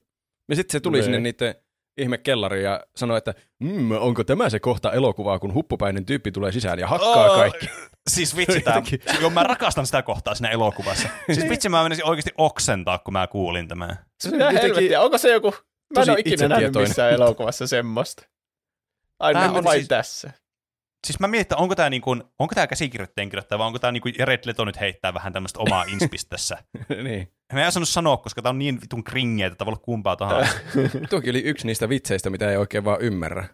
Ja 0.48 0.56
sitten 0.56 0.72
se 0.72 0.80
tuli 0.80 0.96
Nee. 0.96 1.02
sinne 1.02 1.20
niiden 1.20 1.54
ihme 1.98 2.18
kellariin 2.18 2.64
ja 2.64 2.80
sanoi, 2.96 3.18
että 3.18 3.34
mmm, 3.58 3.90
onko 3.92 4.24
tämä 4.24 4.50
se 4.50 4.60
kohta 4.60 4.92
elokuvaa, 4.92 5.38
kun 5.38 5.54
huppupäinen 5.54 6.06
tyyppi 6.06 6.32
tulee 6.32 6.52
sisään 6.52 6.78
ja 6.78 6.86
hakkaa 6.86 7.30
Oo, 7.30 7.36
kaikki. 7.36 7.66
Siis 8.10 8.36
vitsi, 8.36 8.62
Jotenkin. 8.66 9.00
joo, 9.20 9.30
mä 9.30 9.42
rakastan 9.42 9.86
sitä 9.86 10.02
kohtaa 10.02 10.34
siinä 10.34 10.50
elokuvassa. 10.50 11.08
Siis 11.32 11.48
vitsi, 11.48 11.68
mä 11.68 11.82
menisin 11.82 12.04
oikeasti 12.06 12.30
oksentaa, 12.38 12.98
kun 12.98 13.12
mä 13.12 13.26
kuulin 13.26 13.68
tämän. 13.68 13.98
Se 14.20 14.28
on 14.46 14.54
jotenkin. 14.54 14.98
Onko 14.98 15.18
se 15.18 15.32
joku... 15.32 15.50
Mä 15.50 15.56
en 15.56 15.94
tosi 15.94 16.10
ole 16.10 16.18
ikinä 16.20 16.48
nähnyt 16.48 16.74
missään 16.74 17.12
elokuvassa 17.12 17.66
semmoista. 17.66 18.22
Aina 19.18 19.54
vain 19.64 19.78
siis- 19.78 19.88
tässä. 19.88 20.30
Siis 21.06 21.20
mä 21.20 21.28
mietin, 21.28 21.40
että 21.42 21.56
onko 21.56 21.74
tämä 21.74 21.90
niinku, 21.90 22.10
onko 22.38 22.54
tää 22.54 22.66
käsikirjoittajien 22.66 23.28
kirjoittaja, 23.30 23.58
vai 23.58 23.66
onko 23.66 23.78
tämä 23.78 23.92
niinku 23.92 24.08
Jared 24.18 24.40
Leto 24.44 24.64
nyt 24.64 24.80
heittää 24.80 25.14
vähän 25.14 25.32
tämmöistä 25.32 25.58
omaa 25.60 25.84
inspistä 25.92 26.28
tässä. 26.30 26.58
niin. 27.02 27.32
Mä 27.52 27.62
en 27.62 27.68
osannut 27.68 27.88
sanoa, 27.88 28.16
koska 28.16 28.42
tää 28.42 28.50
on 28.50 28.58
niin 28.58 28.80
vitun 28.80 29.04
kringiä, 29.04 29.46
että 29.46 29.64
voi 29.66 29.70
olla 29.70 29.80
kumpaa 29.84 30.16
tahansa. 30.16 30.52
Tuokin 31.10 31.30
oli 31.30 31.40
yksi 31.42 31.66
niistä 31.66 31.88
vitseistä, 31.88 32.30
mitä 32.30 32.50
ei 32.50 32.56
oikein 32.56 32.84
vaan 32.84 33.00
ymmärrä. 33.00 33.48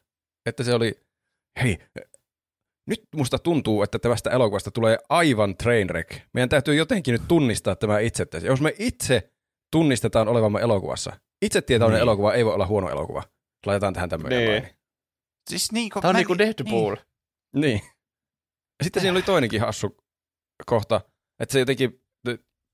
Että 0.46 0.62
se 0.64 0.74
oli, 0.74 0.94
hei, 1.62 1.78
nyt 2.88 3.02
musta 3.16 3.38
tuntuu, 3.38 3.82
että 3.82 3.98
tästä 3.98 4.30
elokuvasta 4.30 4.70
tulee 4.70 4.98
aivan 5.08 5.56
trainwreck. 5.56 6.10
Meidän 6.34 6.48
täytyy 6.48 6.74
jotenkin 6.74 7.12
nyt 7.12 7.22
tunnistaa 7.28 7.76
tämä 7.76 7.98
itse. 7.98 8.26
Jos 8.42 8.60
me 8.60 8.74
itse 8.78 9.30
tunnistetaan 9.72 10.28
olevamme 10.28 10.60
elokuvassa, 10.60 11.12
itse 11.44 11.62
tietoinen 11.62 11.94
Niin. 11.96 12.02
elokuva 12.02 12.34
ei 12.34 12.44
voi 12.44 12.54
olla 12.54 12.66
huono 12.66 12.90
elokuva. 12.90 13.22
Laitetaan 13.66 13.94
tähän 13.94 14.08
tämmöinen 14.08 14.38
Niin. 14.38 14.62
niin. 14.62 14.74
Siis 15.50 15.72
niin, 15.72 15.90
Tämä 16.00 16.08
on 16.08 16.14
niinku 16.16 16.38
Deadpool. 16.38 16.94
niin. 16.94 17.04
Ja 18.78 18.85
sitten 18.85 19.01
siinä 19.01 19.12
oli 19.12 19.22
toinenkin 19.22 19.60
hassu 19.60 19.97
kohta, 20.66 21.01
että 21.40 21.52
se 21.52 21.59
jotenkin 21.59 22.01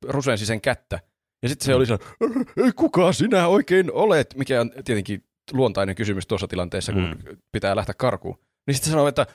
rusensi 0.09 0.47
sen 0.47 0.61
kättä. 0.61 1.01
Ja 1.43 1.48
sitten 1.48 1.66
se 1.66 1.73
Mm. 1.73 1.77
oli 1.78 2.66
ei 2.66 2.73
kuka 2.73 3.12
sinä 3.12 3.48
oikein 3.48 3.93
olet, 3.93 4.35
mikä 4.36 4.61
on 4.61 4.70
tietenkin 4.85 5.24
luontainen 5.52 5.94
kysymys 5.94 6.27
tuossa 6.27 6.48
tilanteessa, 6.48 6.93
kun 6.93 7.02
Mm. 7.02 7.36
pitää 7.52 7.77
lähteä 7.77 7.94
karkuun. 7.98 8.39
Niin 8.66 8.74
sitten 8.74 8.85
se 8.86 8.90
sanoi, 8.90 9.09
että 9.09 9.27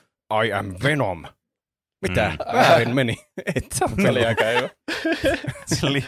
I 0.46 0.52
am 0.52 0.74
Venom. 0.82 1.24
Mitä? 2.08 2.28
Mm. 2.28 2.52
Väärin 2.52 2.94
meni. 2.94 3.16
Et 3.54 3.72
sä 3.74 3.84
ole 3.84 3.96
Venom. 3.96 4.14
Peliäkäivä. 4.14 4.68
se 5.74 5.86
oli, 5.86 6.04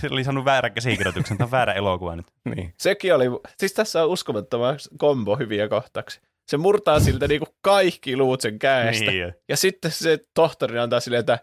se 0.00 0.08
oli 0.10 0.24
saanut 0.24 0.44
väärän 0.44 0.72
käsikirjoituksen, 0.74 1.38
tämä 1.38 1.46
on 1.46 1.50
väärä 1.50 1.72
elokuva 1.72 2.16
nyt. 2.16 2.26
Niin. 2.54 2.74
Sekin 2.78 3.14
oli, 3.14 3.24
siis 3.58 3.72
tässä 3.72 4.02
on 4.04 4.08
uskomattoman 4.10 4.76
kombo 4.98 5.36
hyviä 5.36 5.68
kohtauksia. 5.68 6.22
Se 6.48 6.56
murtaa 6.56 7.00
siltä 7.00 7.28
niinku 7.28 7.46
kaikki 7.62 8.16
luut 8.16 8.40
sen 8.40 8.58
käestä. 8.58 9.10
Niin. 9.10 9.34
Ja 9.48 9.56
sitten 9.56 9.90
se 9.90 10.18
tohtori 10.34 10.78
antaa 10.78 11.00
silleen, 11.00 11.20
että 11.20 11.38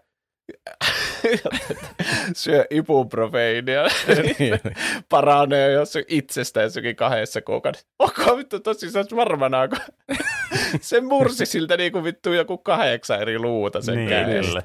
syö 2.35 2.65
ibuprofeiinia. 2.69 3.83
niin. 4.39 4.59
Paranee 5.09 5.71
jos 5.71 5.93
itsestä 6.07 6.61
jossakin 6.61 6.95
kahdessa 6.95 7.41
kuukaudessa. 7.41 7.87
Onko 7.99 8.37
vittu 8.37 8.59
tosissaan 8.59 9.05
varmana, 9.15 9.67
kun 9.67 9.77
se 10.81 11.01
mursi 11.01 11.45
siltä 11.45 11.77
niinku 11.77 12.03
vittu 12.03 12.33
joku 12.33 12.57
kahdeksan 12.57 13.21
eri 13.21 13.39
luuta 13.39 13.81
sen 13.81 13.95
Niin, 13.95 14.09
kädestä. 14.09 14.47
kyllä. 14.47 14.63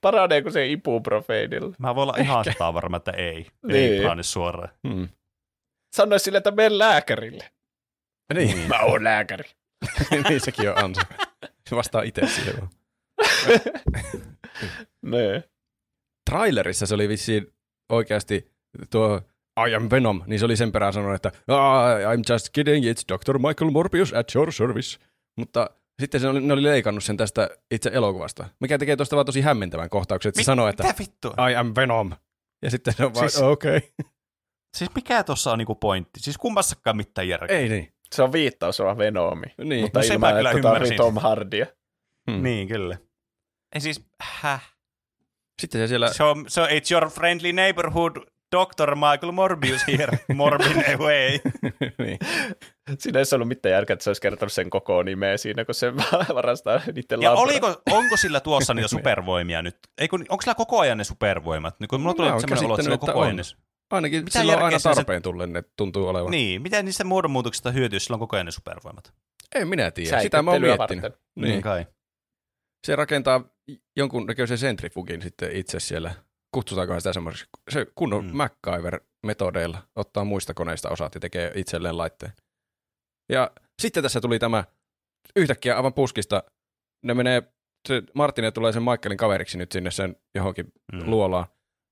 Paraneeko 0.00 0.50
se 0.50 0.66
ibuprofeinilla? 0.66 1.74
Mä 1.78 1.94
voin 1.94 2.08
olla 2.08 2.18
ihan 2.20 2.44
sataa 2.44 2.74
varma, 2.74 2.96
että 2.96 3.10
ei. 3.10 3.36
Ei 3.36 3.46
Niin. 3.90 4.02
parane 4.02 4.22
suoraan. 4.22 4.74
Hmm. 4.88 5.08
Sanois 5.96 6.24
sille, 6.24 6.38
että 6.38 6.50
mene 6.50 6.78
lääkärille. 6.78 7.50
Niin. 8.34 8.58
Mä 8.68 8.78
oon 8.80 9.04
lääkäri. 9.04 9.44
niin, 10.28 10.40
sekin 10.40 10.70
on 10.70 10.84
ansa. 10.84 11.00
Se 11.68 11.76
vastaa 11.76 12.02
itse 12.02 12.26
siihen. 12.26 12.68
Nee. 15.02 15.44
trailerissa 16.30 16.86
se 16.86 16.94
oli 16.94 17.08
vissiin 17.08 17.52
oikeasti 17.92 18.50
tuo 18.90 19.20
I 19.68 19.74
am 19.74 19.88
Venom, 19.90 20.22
niin 20.26 20.38
se 20.38 20.44
oli 20.44 20.56
sen 20.56 20.72
perään 20.72 20.92
sanonut, 20.92 21.14
että 21.14 21.32
I'm 22.14 22.32
just 22.32 22.48
kidding, 22.52 22.84
it's 22.84 23.04
Dr. 23.14 23.38
Michael 23.38 23.70
Morbius 23.70 24.12
at 24.12 24.34
your 24.34 24.52
service. 24.52 24.98
Mutta 25.36 25.70
sitten 26.00 26.20
se 26.20 26.28
oli, 26.28 26.40
ne 26.40 26.52
oli 26.52 26.62
leikannut 26.62 27.04
sen 27.04 27.16
tästä 27.16 27.50
itse 27.70 27.90
elokuvasta, 27.92 28.48
mikä 28.60 28.78
tekee 28.78 28.96
tuosta 28.96 29.16
vaan 29.16 29.26
tosi 29.26 29.40
hämmentävän 29.40 29.90
kohtauksen, 29.90 30.28
että 30.28 30.36
se 30.36 30.40
Mi- 30.40 30.44
sanoo, 30.44 30.68
että? 30.68 30.94
I 31.50 31.56
am 31.56 31.72
Venom. 31.76 32.12
Ja 32.62 32.70
sitten 32.70 32.94
se 32.96 33.04
on 33.04 33.14
vaan, 33.14 33.30
Siis- 33.30 33.42
okei. 33.42 33.76
Okay. 33.76 34.10
Siis 34.76 34.90
mikä 34.94 35.24
tuossa 35.24 35.52
on 35.52 35.58
niinku 35.58 35.74
pointti? 35.74 36.20
Siis 36.20 36.38
kummassakaan 36.38 36.96
mitään 36.96 37.28
järkeä. 37.28 37.58
Ei 37.58 37.68
niin. 37.68 37.92
Se 38.14 38.22
on 38.22 38.32
viittaus 38.32 38.80
on 38.80 38.98
Venomi. 38.98 39.46
Niin. 39.64 39.80
Mutta 39.80 39.98
No 39.98 40.04
ilman, 40.12 40.30
että 40.30 40.42
tarvii 40.42 40.58
ymmärsin. 40.66 40.96
Tom 40.96 41.18
Hardia. 41.18 41.66
Hmm. 42.30 42.42
Niin, 42.42 42.68
kyllä. 42.68 42.98
Ei 43.74 43.80
siis, 43.80 44.04
häh? 44.22 44.74
Sitten 45.62 45.80
se 45.80 45.86
siellä, 45.86 46.12
So, 46.12 46.34
so 46.46 46.66
it's 46.66 46.92
your 46.92 47.10
friendly 47.10 47.52
neighborhood 47.52 48.16
Dr. 48.56 48.94
Michael 48.94 49.32
Morbius 49.32 49.80
here. 49.88 50.18
Morbin 50.34 50.84
away. 50.94 51.38
niin. 52.04 52.18
Siinä 52.98 53.18
ei 53.18 53.24
ollut 53.34 53.48
mitään 53.48 53.72
järkeä, 53.72 53.94
että 53.94 54.04
se 54.04 54.10
olisi 54.10 54.22
kertonut 54.22 54.52
sen 54.52 54.70
koko 54.70 55.02
nimeä 55.02 55.36
siinä, 55.36 55.64
kun 55.64 55.74
se 55.74 55.96
varastaa 56.34 56.80
niiden 56.94 57.22
Ja 57.22 57.30
labra. 57.34 57.42
oliko, 57.42 57.82
onko 57.90 58.16
sillä 58.16 58.40
tuossa 58.40 58.74
niitä 58.74 58.88
supervoimia 58.88 59.62
nyt? 59.62 59.76
Ei 59.98 60.08
kun, 60.08 60.24
onko 60.28 60.42
sillä 60.42 60.54
koko 60.54 60.78
ajan 60.80 60.98
ne 60.98 61.04
supervoimat? 61.04 61.80
Niin 61.80 61.88
kun 61.88 62.00
mulla 62.00 62.12
Mä 62.12 62.16
tulee 62.16 62.40
sellainen 62.40 62.64
olo, 62.64 62.74
että 62.74 62.82
sillä 62.82 62.94
on 62.94 62.98
koko 62.98 63.20
ajan 63.20 63.38
on. 63.38 63.44
Ainakin 63.90 64.24
Mitä 64.24 64.38
sillä 64.38 64.50
on 64.50 64.52
järkeä 64.52 64.64
aina 64.66 64.78
siinä 64.78 64.94
se- 64.94 64.98
tarpeen 64.98 65.22
tullen, 65.22 65.52
ne 65.52 65.64
tuntuu 65.76 66.08
olevan. 66.08 66.30
Niin, 66.30 66.62
miten 66.62 66.84
niistä 66.84 67.04
muodonmuutoksista 67.04 67.70
hyötyy, 67.70 67.96
jos 67.96 68.04
sillä 68.04 68.14
on 68.14 68.20
koko 68.20 68.36
ajan 68.36 68.46
ne 68.46 68.52
supervoimat? 68.52 69.12
En 69.54 69.68
minä 69.68 69.90
tiedä, 69.90 70.20
sitä 70.20 70.42
mä 70.42 70.50
oon 70.50 70.60
miettinyt. 70.62 71.02
varten. 71.02 71.20
Niin. 71.36 71.62
kai. 71.62 71.86
se 72.86 72.96
rakentaa 72.96 73.44
jonkun 73.96 74.26
näköisen 74.26 74.58
centrifugin 74.58 75.22
sitten 75.22 75.56
itse 75.56 75.80
siellä. 75.80 76.14
Kutsutaanko 76.54 77.00
sitä 77.00 77.12
semmoiseksi? 77.12 77.50
Se 77.70 77.86
kunnon 77.94 78.24
Mm. 78.24 78.32
MacGyver-metodeilla 78.36 79.78
ottaa 79.96 80.24
muista 80.24 80.54
koneista 80.54 80.88
osat 80.90 81.14
ja 81.14 81.20
tekee 81.20 81.52
itselleen 81.54 81.98
laitteen. 81.98 82.32
Ja 83.32 83.50
sitten 83.82 84.02
tässä 84.02 84.20
tuli 84.20 84.38
tämä 84.38 84.64
yhtäkkiä 85.36 85.76
aivan 85.76 85.94
puskista. 85.94 86.42
Ne 87.04 87.14
menee, 87.14 87.42
se 87.88 88.02
Martin 88.14 88.52
tulee 88.54 88.72
sen 88.72 88.82
Michaelin 88.82 89.18
kaveriksi 89.18 89.58
nyt 89.58 89.72
sinne 89.72 89.90
sen 89.90 90.16
johonkin 90.34 90.72
mm. 90.92 91.10
luolaan. 91.10 91.46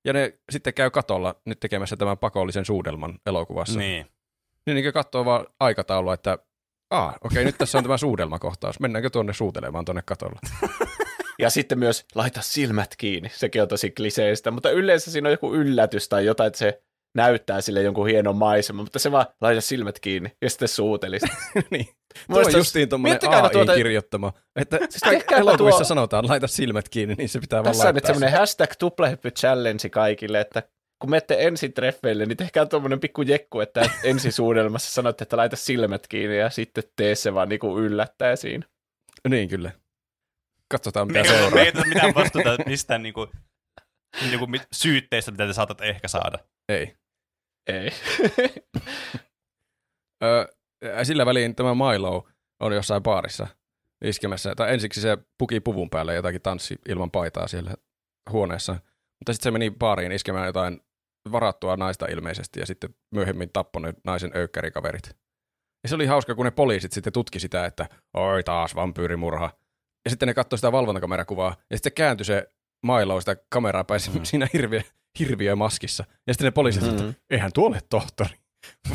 Ja 0.04 0.12
ne 0.12 0.38
sitten 0.50 0.74
käy 0.74 0.90
katolla 0.90 1.40
nyt 1.44 1.60
tekemässä 1.60 1.96
tämän 1.96 2.18
pakollisen 2.18 2.64
suudelman 2.64 3.18
elokuvassa. 3.26 3.78
Niin. 3.78 4.06
Niin, 4.66 4.74
niin 4.74 4.92
katsoo 4.92 5.24
vaan 5.24 5.46
aikataulua, 5.60 6.14
että 6.14 6.38
Aa, 6.90 7.18
okei, 7.24 7.44
nyt 7.44 7.58
tässä 7.58 7.78
on 7.78 7.84
tämä 7.84 7.96
suudelmakohtaus. 7.96 8.80
Mennäänkö 8.80 9.10
tuonne 9.10 9.32
suutelemaan 9.32 9.84
tuonne 9.84 10.02
katolle? 10.06 10.38
Ja 11.40 11.50
sitten 11.50 11.78
myös 11.78 12.06
laita 12.14 12.42
silmät 12.42 12.96
kiinni, 12.96 13.28
sekin 13.34 13.62
on 13.62 13.68
tosi 13.68 13.90
kliseistä, 13.90 14.50
mutta 14.50 14.70
yleensä 14.70 15.10
siinä 15.10 15.28
on 15.28 15.32
joku 15.32 15.54
yllätys 15.54 16.08
tai 16.08 16.26
jotain, 16.26 16.46
että 16.46 16.58
se 16.58 16.82
näyttää 17.14 17.60
sille 17.60 17.82
jonkun 17.82 18.08
hienon 18.08 18.36
maiseman, 18.36 18.84
mutta 18.84 18.98
se 18.98 19.12
vaan 19.12 19.26
laita 19.40 19.60
silmät 19.60 20.00
kiinni 20.00 20.32
ja 20.42 20.50
sitten 20.50 20.68
suuteli. 20.68 21.18
niin. 21.70 21.88
Tuo 22.32 22.40
on 22.40 22.52
justiin 22.52 22.88
tuommoinen 22.88 23.20
AI 23.28 23.76
kirjoittama, 23.76 24.32
että 24.56 24.78
siis 24.78 25.02
kaikki 25.02 25.34
elokuvissa 25.34 25.78
tuo... 25.78 25.84
sanotaan, 25.84 26.28
laita 26.28 26.46
silmät 26.46 26.88
kiinni, 26.88 27.14
niin 27.14 27.28
se 27.28 27.40
pitää 27.40 27.64
vaan 27.64 27.74
Tässä 27.74 27.88
on 27.88 27.94
nyt 27.94 28.04
semmoinen 28.04 28.38
hashtag 28.38 28.70
tuplahyppy 28.78 29.30
challenge 29.30 29.88
kaikille, 29.88 30.40
että 30.40 30.62
kun 30.98 31.10
menette 31.10 31.36
ensin 31.38 31.72
treffeille, 31.72 32.26
niin 32.26 32.36
tehkää 32.36 32.66
tuommoinen 32.66 33.00
pikku 33.00 33.22
jekku, 33.22 33.60
että 33.60 33.90
ensisuudelmassa 34.04 34.92
sanotte, 34.92 35.22
että 35.22 35.36
laita 35.36 35.56
silmät 35.56 36.08
kiinni 36.08 36.38
ja 36.38 36.50
sitten 36.50 36.84
tee 36.96 37.14
se 37.14 37.34
vaan 37.34 37.48
niin 37.48 37.60
kuin 37.60 37.84
yllättää 37.84 38.36
siinä. 38.36 38.66
Niin 39.28 39.48
kyllä. 39.48 39.70
Katsotaan, 40.70 41.06
mitä 41.06 41.18
me, 41.18 41.28
seuraa. 41.28 41.50
Me 41.50 41.62
ei 41.62 41.72
mitään 41.88 42.14
vastuuta 42.14 42.56
mistään 42.66 43.02
niin 43.02 43.14
kuin, 43.14 43.30
niin 44.20 44.38
kuin 44.38 44.60
syytteistä, 44.72 45.30
mitä 45.30 45.46
te 45.46 45.52
saatat 45.52 45.80
ehkä 45.80 46.08
saada. 46.08 46.38
Ei. 46.68 46.96
Ei. 47.66 47.90
sillä 51.04 51.26
väliin 51.26 51.54
tämä 51.54 51.74
Milo 51.74 52.28
on 52.60 52.72
jossain 52.72 53.02
baarissa 53.02 53.46
iskemässä. 54.04 54.54
Tai 54.54 54.72
ensiksi 54.72 55.00
se 55.00 55.18
puki 55.38 55.60
puvun 55.60 55.90
päälle 55.90 56.14
jotakin 56.14 56.42
tanssi 56.42 56.78
ilman 56.88 57.10
paitaa 57.10 57.48
siellä 57.48 57.74
huoneessa. 58.30 58.72
Mutta 58.72 59.32
sitten 59.32 59.44
se 59.44 59.50
meni 59.50 59.70
baariin 59.70 60.12
iskemään 60.12 60.46
jotain 60.46 60.80
varattua 61.32 61.76
naista 61.76 62.06
ilmeisesti 62.06 62.60
ja 62.60 62.66
sitten 62.66 62.94
myöhemmin 63.14 63.50
tappoi 63.52 63.82
ne 63.82 63.94
naisen 64.04 64.36
öykkärikaverit. 64.36 65.16
Ja 65.82 65.88
se 65.88 65.94
oli 65.94 66.06
hauska, 66.06 66.34
kun 66.34 66.44
ne 66.44 66.50
poliisit 66.50 66.92
sitten 66.92 67.12
tutki 67.12 67.40
sitä, 67.40 67.64
että 67.64 67.88
oi 68.14 68.44
taas 68.44 68.74
vampyyrimurha. 68.74 69.50
Ja 70.04 70.10
sitten 70.10 70.26
ne 70.26 70.34
katsoi 70.34 70.58
sitä 70.58 70.72
valvontakamerakuvaa 70.72 71.56
ja 71.70 71.76
sitten 71.76 71.92
kääntyi 71.92 72.24
se 72.24 72.52
Milo 72.82 73.20
sitä 73.20 73.36
kameraa 73.48 73.84
päin 73.84 74.00
mm. 74.14 74.24
siinä 74.24 74.48
hirviö, 74.52 74.80
hirviö 75.18 75.56
maskissa. 75.56 76.04
Ja 76.26 76.34
sitten 76.34 76.44
ne 76.44 76.50
poliisit, 76.50 76.82
mm-hmm. 76.82 77.08
että 77.08 77.22
eihän 77.30 77.50
tuo 77.54 77.66
ole 77.66 77.80
tohtori. 77.90 78.34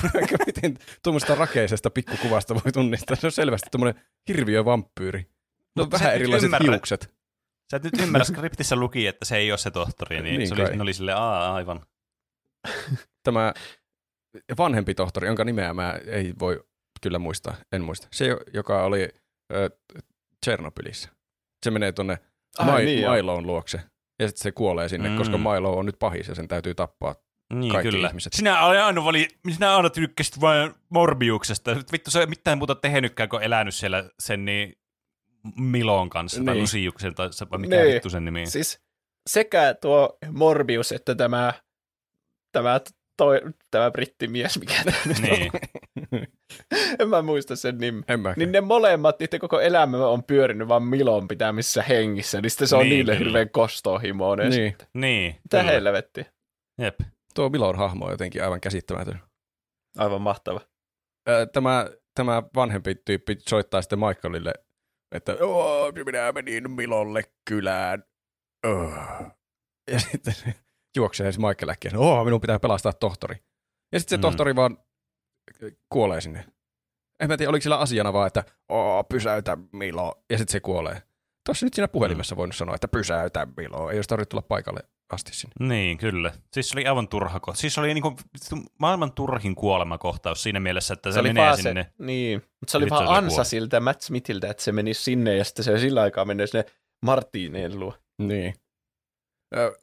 Miten 0.46 0.78
tuommoista 1.04 1.36
rakeisesta 1.36 1.90
pikkukuvasta 1.90 2.56
voi 2.56 2.72
tunnistaa? 2.72 3.16
Se 3.16 3.28
on 3.28 3.32
selvästi 3.32 3.70
tuommoinen 3.72 4.04
hirviö 4.28 4.66
vampyyri. 4.66 5.30
No 5.76 5.88
vähän 5.92 6.16
erilaiset 6.16 6.48
ymmärrä. 6.48 6.72
hiukset. 6.72 7.14
Sä 7.72 7.78
et 7.78 7.84
nyt 7.84 8.00
ymmärrä, 8.02 8.26
skriptissä 8.26 8.76
luki, 8.76 9.08
että 9.08 9.26
se 9.26 9.38
ei 9.38 9.52
ole 9.52 9.58
se 9.58 9.72
tohtori, 9.72 10.22
niin, 10.22 10.38
niin 10.38 10.48
se 10.48 10.54
oli, 10.54 10.80
oli 10.80 10.94
silleen, 10.94 11.18
aa, 11.18 11.56
aivan. 11.56 11.86
Tämä 13.24 13.54
vanhempi 14.58 14.96
tohtori, 14.96 15.28
jonka 15.28 15.44
nimeä 15.44 15.74
mä 15.74 16.00
ei 16.06 16.34
voi 16.40 16.64
kyllä 17.02 17.20
muistaa, 17.20 17.56
en 17.72 17.84
muista. 17.84 18.08
Se, 18.12 18.38
joka 18.54 18.84
oli 18.84 19.04
äh, 19.04 19.80
Tsernobylissä. 20.46 21.10
Se 21.66 21.72
menee 21.72 21.92
tuonne 21.92 22.18
Ai, 22.58 22.86
niin, 22.86 23.12
Miloon 23.12 23.48
luokse. 23.48 23.82
Ja 24.20 24.28
sitten 24.28 24.44
se 24.44 24.52
kuolee 24.52 24.90
sinne, 24.90 25.10
mm. 25.10 25.18
koska 25.18 25.38
Milo 25.38 25.78
on 25.78 25.86
nyt 25.86 26.00
pahis 26.00 26.28
ja 26.28 26.36
sen 26.36 26.48
täytyy 26.48 26.76
tappaa 26.76 27.16
niin, 27.54 27.72
kaikki 27.72 27.92
kyllä. 27.92 28.08
ihmiset. 28.08 28.34
Sinä 28.34 28.60
aina, 28.60 29.04
vali, 29.04 29.28
sinä 29.52 29.76
aina 29.76 29.90
tykkäsit 29.90 30.42
vain 30.42 30.74
Morbiuksesta. 30.90 31.76
Vittu 31.92 32.12
se 32.12 32.20
ei 32.20 32.28
mitään 32.28 32.58
muuta 32.58 32.76
tehnytkään, 32.76 33.30
kun 33.30 33.44
elänyt 33.44 33.76
siellä 33.76 34.10
sen 34.20 34.46
niin 34.46 34.74
Milon 35.58 36.10
kanssa, 36.10 36.40
niin. 36.40 36.46
tai 36.46 36.58
Lusiuksen, 36.58 37.16
tai 37.16 37.30
mikä 37.58 37.76
niin. 37.76 37.94
vittu 37.94 38.10
sen 38.10 38.26
nimi 38.26 38.46
Siis 38.46 38.80
sekä 39.30 39.76
tuo 39.82 40.18
Morbius, 40.32 40.92
että 40.92 41.16
tämä, 41.16 41.54
tämä, 42.52 42.82
toi, 43.18 43.42
tämä 43.72 43.92
brittimies, 43.92 44.60
mikä 44.60 44.74
tämä 44.84 45.16
niin. 45.22 45.52
on. 45.54 46.20
en 47.00 47.10
mä 47.10 47.22
muista 47.22 47.56
sen 47.56 47.78
nimen. 47.78 48.04
Niin 48.36 48.52
ne 48.52 48.62
molemmat, 48.62 49.20
niiden 49.20 49.40
koko 49.40 49.60
elämä 49.60 50.08
on 50.08 50.24
pyörinyt 50.24 50.68
vaan 50.68 50.84
Milon 50.84 51.28
pitämissä 51.28 51.84
hengissä, 51.84 52.42
niin 52.42 52.50
sitten 52.50 52.68
se 52.68 52.76
on 52.76 52.82
niin, 52.82 52.90
niille 52.90 53.12
kyllä. 53.12 53.26
hirveän 53.26 53.50
kostohimoinen. 53.50 54.50
Niin. 54.50 54.70
Sitten. 54.72 54.88
niin 54.94 55.36
Mitä 55.44 55.64
helvetti. 55.64 56.26
Jep. 56.82 57.00
Tuo 57.36 57.50
Milon 57.50 57.78
hahmo 57.78 58.06
on 58.06 58.12
jotenkin 58.12 58.44
aivan 58.44 58.62
käsittämätön. 58.62 59.20
Aivan 59.98 60.22
mahtava. 60.22 60.62
Tämä, 61.54 61.88
tämä 62.16 62.44
vanhempi 62.56 62.96
tyyppi 62.96 63.38
soittaa 63.40 63.82
sitten 63.82 64.00
Michaelille 64.00 64.54
että 65.14 65.38
minä 66.06 66.32
menin 66.32 66.72
Milolle 66.72 67.24
kylään. 67.50 68.04
Oh. 68.68 68.94
Ja 69.92 70.00
sitten 70.00 70.34
se 70.34 70.54
juoksee 70.96 71.32
se 71.32 71.40
Michael 71.40 71.70
äkkiä, 71.70 71.92
oh, 71.96 72.26
minun 72.26 72.42
pitää 72.42 72.60
pelastaa 72.60 72.94
tohtori. 72.94 73.36
Ja 73.92 74.00
sitten 74.00 74.16
se 74.16 74.18
mm. 74.18 74.22
tohtori 74.22 74.56
vaan 74.56 74.78
kuolee 75.90 76.22
sinne. 76.22 76.46
En 77.20 77.30
mä 77.30 77.38
tiedä, 77.38 77.50
oliko 77.50 77.64
sillä 77.64 77.78
asiana 77.78 78.14
vaan, 78.14 78.28
että 78.28 78.44
pysäytä 79.10 79.58
Milo, 79.72 80.24
ja 80.30 80.38
sitten 80.38 80.52
se 80.52 80.60
kuolee. 80.60 81.02
Tuossa 81.46 81.66
nyt 81.66 81.74
siinä 81.74 81.88
puhelimessa 81.88 82.36
mm. 82.36 82.38
voinut 82.38 82.56
sanoa, 82.56 82.76
että 82.76 82.88
pysäytä 82.88 83.48
Milo, 83.58 83.90
ei 83.90 83.98
olisi 83.98 84.10
tarvitse 84.10 84.30
tulla 84.30 84.42
paikalle 84.42 84.80
asti 85.14 85.36
sinne. 85.36 85.54
Niin, 85.60 85.98
kyllä. 85.98 86.32
Siis 86.54 86.70
se 86.70 86.76
oli 86.78 86.88
aivan 86.88 87.08
turha 87.08 87.40
kohta. 87.40 87.62
Siis 87.62 87.74
se 87.74 87.80
oli 87.80 87.94
niinku 87.94 88.16
maailman 88.80 89.12
turhin 89.12 89.56
kuolemakohtaus 89.56 90.44
siinä 90.44 90.60
mielessä, 90.60 90.94
että 90.94 91.12
se, 91.12 91.14
se 91.14 91.22
menee 91.22 91.56
sinne. 91.56 91.84
Se, 91.84 92.04
niin, 92.04 92.42
mutta 92.60 92.72
se 92.72 92.78
oli 92.78 92.90
vaan 92.90 93.08
ansa 93.08 93.30
kuole. 93.30 93.46
siltä 93.46 93.80
Matt 93.80 94.02
Smithiltä, 94.02 94.50
että 94.50 94.64
se 94.64 94.72
meni 94.72 94.94
sinne 94.94 95.38
ja 95.38 95.44
sitten 95.44 95.66
se 95.66 95.80
sillä 95.80 96.02
aikaa 96.02 96.26
menee 96.26 96.48
sinne 96.48 96.66
Martineen 97.06 97.80
luo. 97.80 97.94
Niin. 98.18 98.54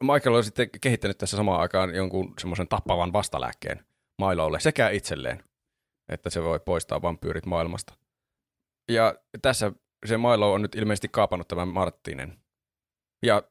Michael 0.03 0.35
on 0.35 0.43
sitten 0.43 0.69
kehittänyt 0.81 1.17
tässä 1.17 1.37
samaan 1.37 1.61
aikaan 1.61 1.95
jonkun 1.95 2.33
semmoisen 2.39 2.67
tappavan 2.67 3.13
vastalääkkeen 3.13 3.85
Milolle 4.21 4.59
sekä 4.59 4.89
itselleen, 4.89 5.43
että 6.11 6.29
se 6.29 6.43
voi 6.43 6.59
poistaa 6.59 7.01
vampyyrit 7.01 7.45
maailmasta. 7.45 7.93
Ja 8.91 9.15
tässä 9.41 9.71
se 10.05 10.17
Milo 10.17 10.53
on 10.53 10.61
nyt 10.61 10.75
ilmeisesti 10.75 11.07
kaapannut 11.07 11.47
tämän 11.47 11.67
Martinen. 11.67 12.37
Ja 13.25 13.43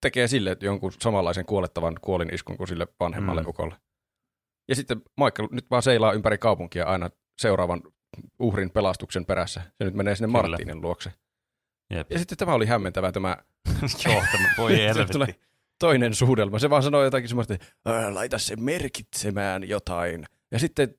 tekee 0.00 0.28
sille 0.28 0.56
jonkun 0.60 0.92
samanlaisen 0.92 1.46
kuolettavan 1.46 1.96
kuoliniskun 2.00 2.56
kuin 2.56 2.68
sille 2.68 2.86
vanhemmalle 3.00 3.42
mm. 3.42 3.48
ukolle. 3.48 3.76
Ja 4.68 4.74
sitten 4.74 5.02
Michael 5.16 5.48
nyt 5.50 5.70
vaan 5.70 5.82
seilaa 5.82 6.12
ympäri 6.12 6.38
kaupunkia 6.38 6.84
aina 6.84 7.10
seuraavan 7.38 7.82
uhrin 8.38 8.70
pelastuksen 8.70 9.26
perässä. 9.26 9.60
Se 9.60 9.84
nyt 9.84 9.94
menee 9.94 10.14
sinne 10.16 10.38
Kyllä. 10.38 10.48
Martinin 10.48 10.80
luokse. 10.80 11.12
Jep. 11.90 12.12
Ja 12.12 12.18
sitten 12.18 12.38
tämä 12.38 12.54
oli 12.54 12.66
hämmentävä 12.66 13.12
tämä... 13.12 13.36
Joo, 14.06 14.22
tämä 14.32 14.48
voi 14.58 14.78
helvetti. 14.88 15.40
toinen 15.78 16.14
suudelma. 16.14 16.58
Se 16.58 16.70
vaan 16.70 16.82
sanoi 16.82 17.04
jotakin 17.04 17.28
semmoista, 17.28 17.54
että 17.54 17.66
laita 18.14 18.38
se 18.38 18.56
merkitsemään 18.56 19.68
jotain. 19.68 20.26
Ja 20.50 20.58
sitten 20.58 20.94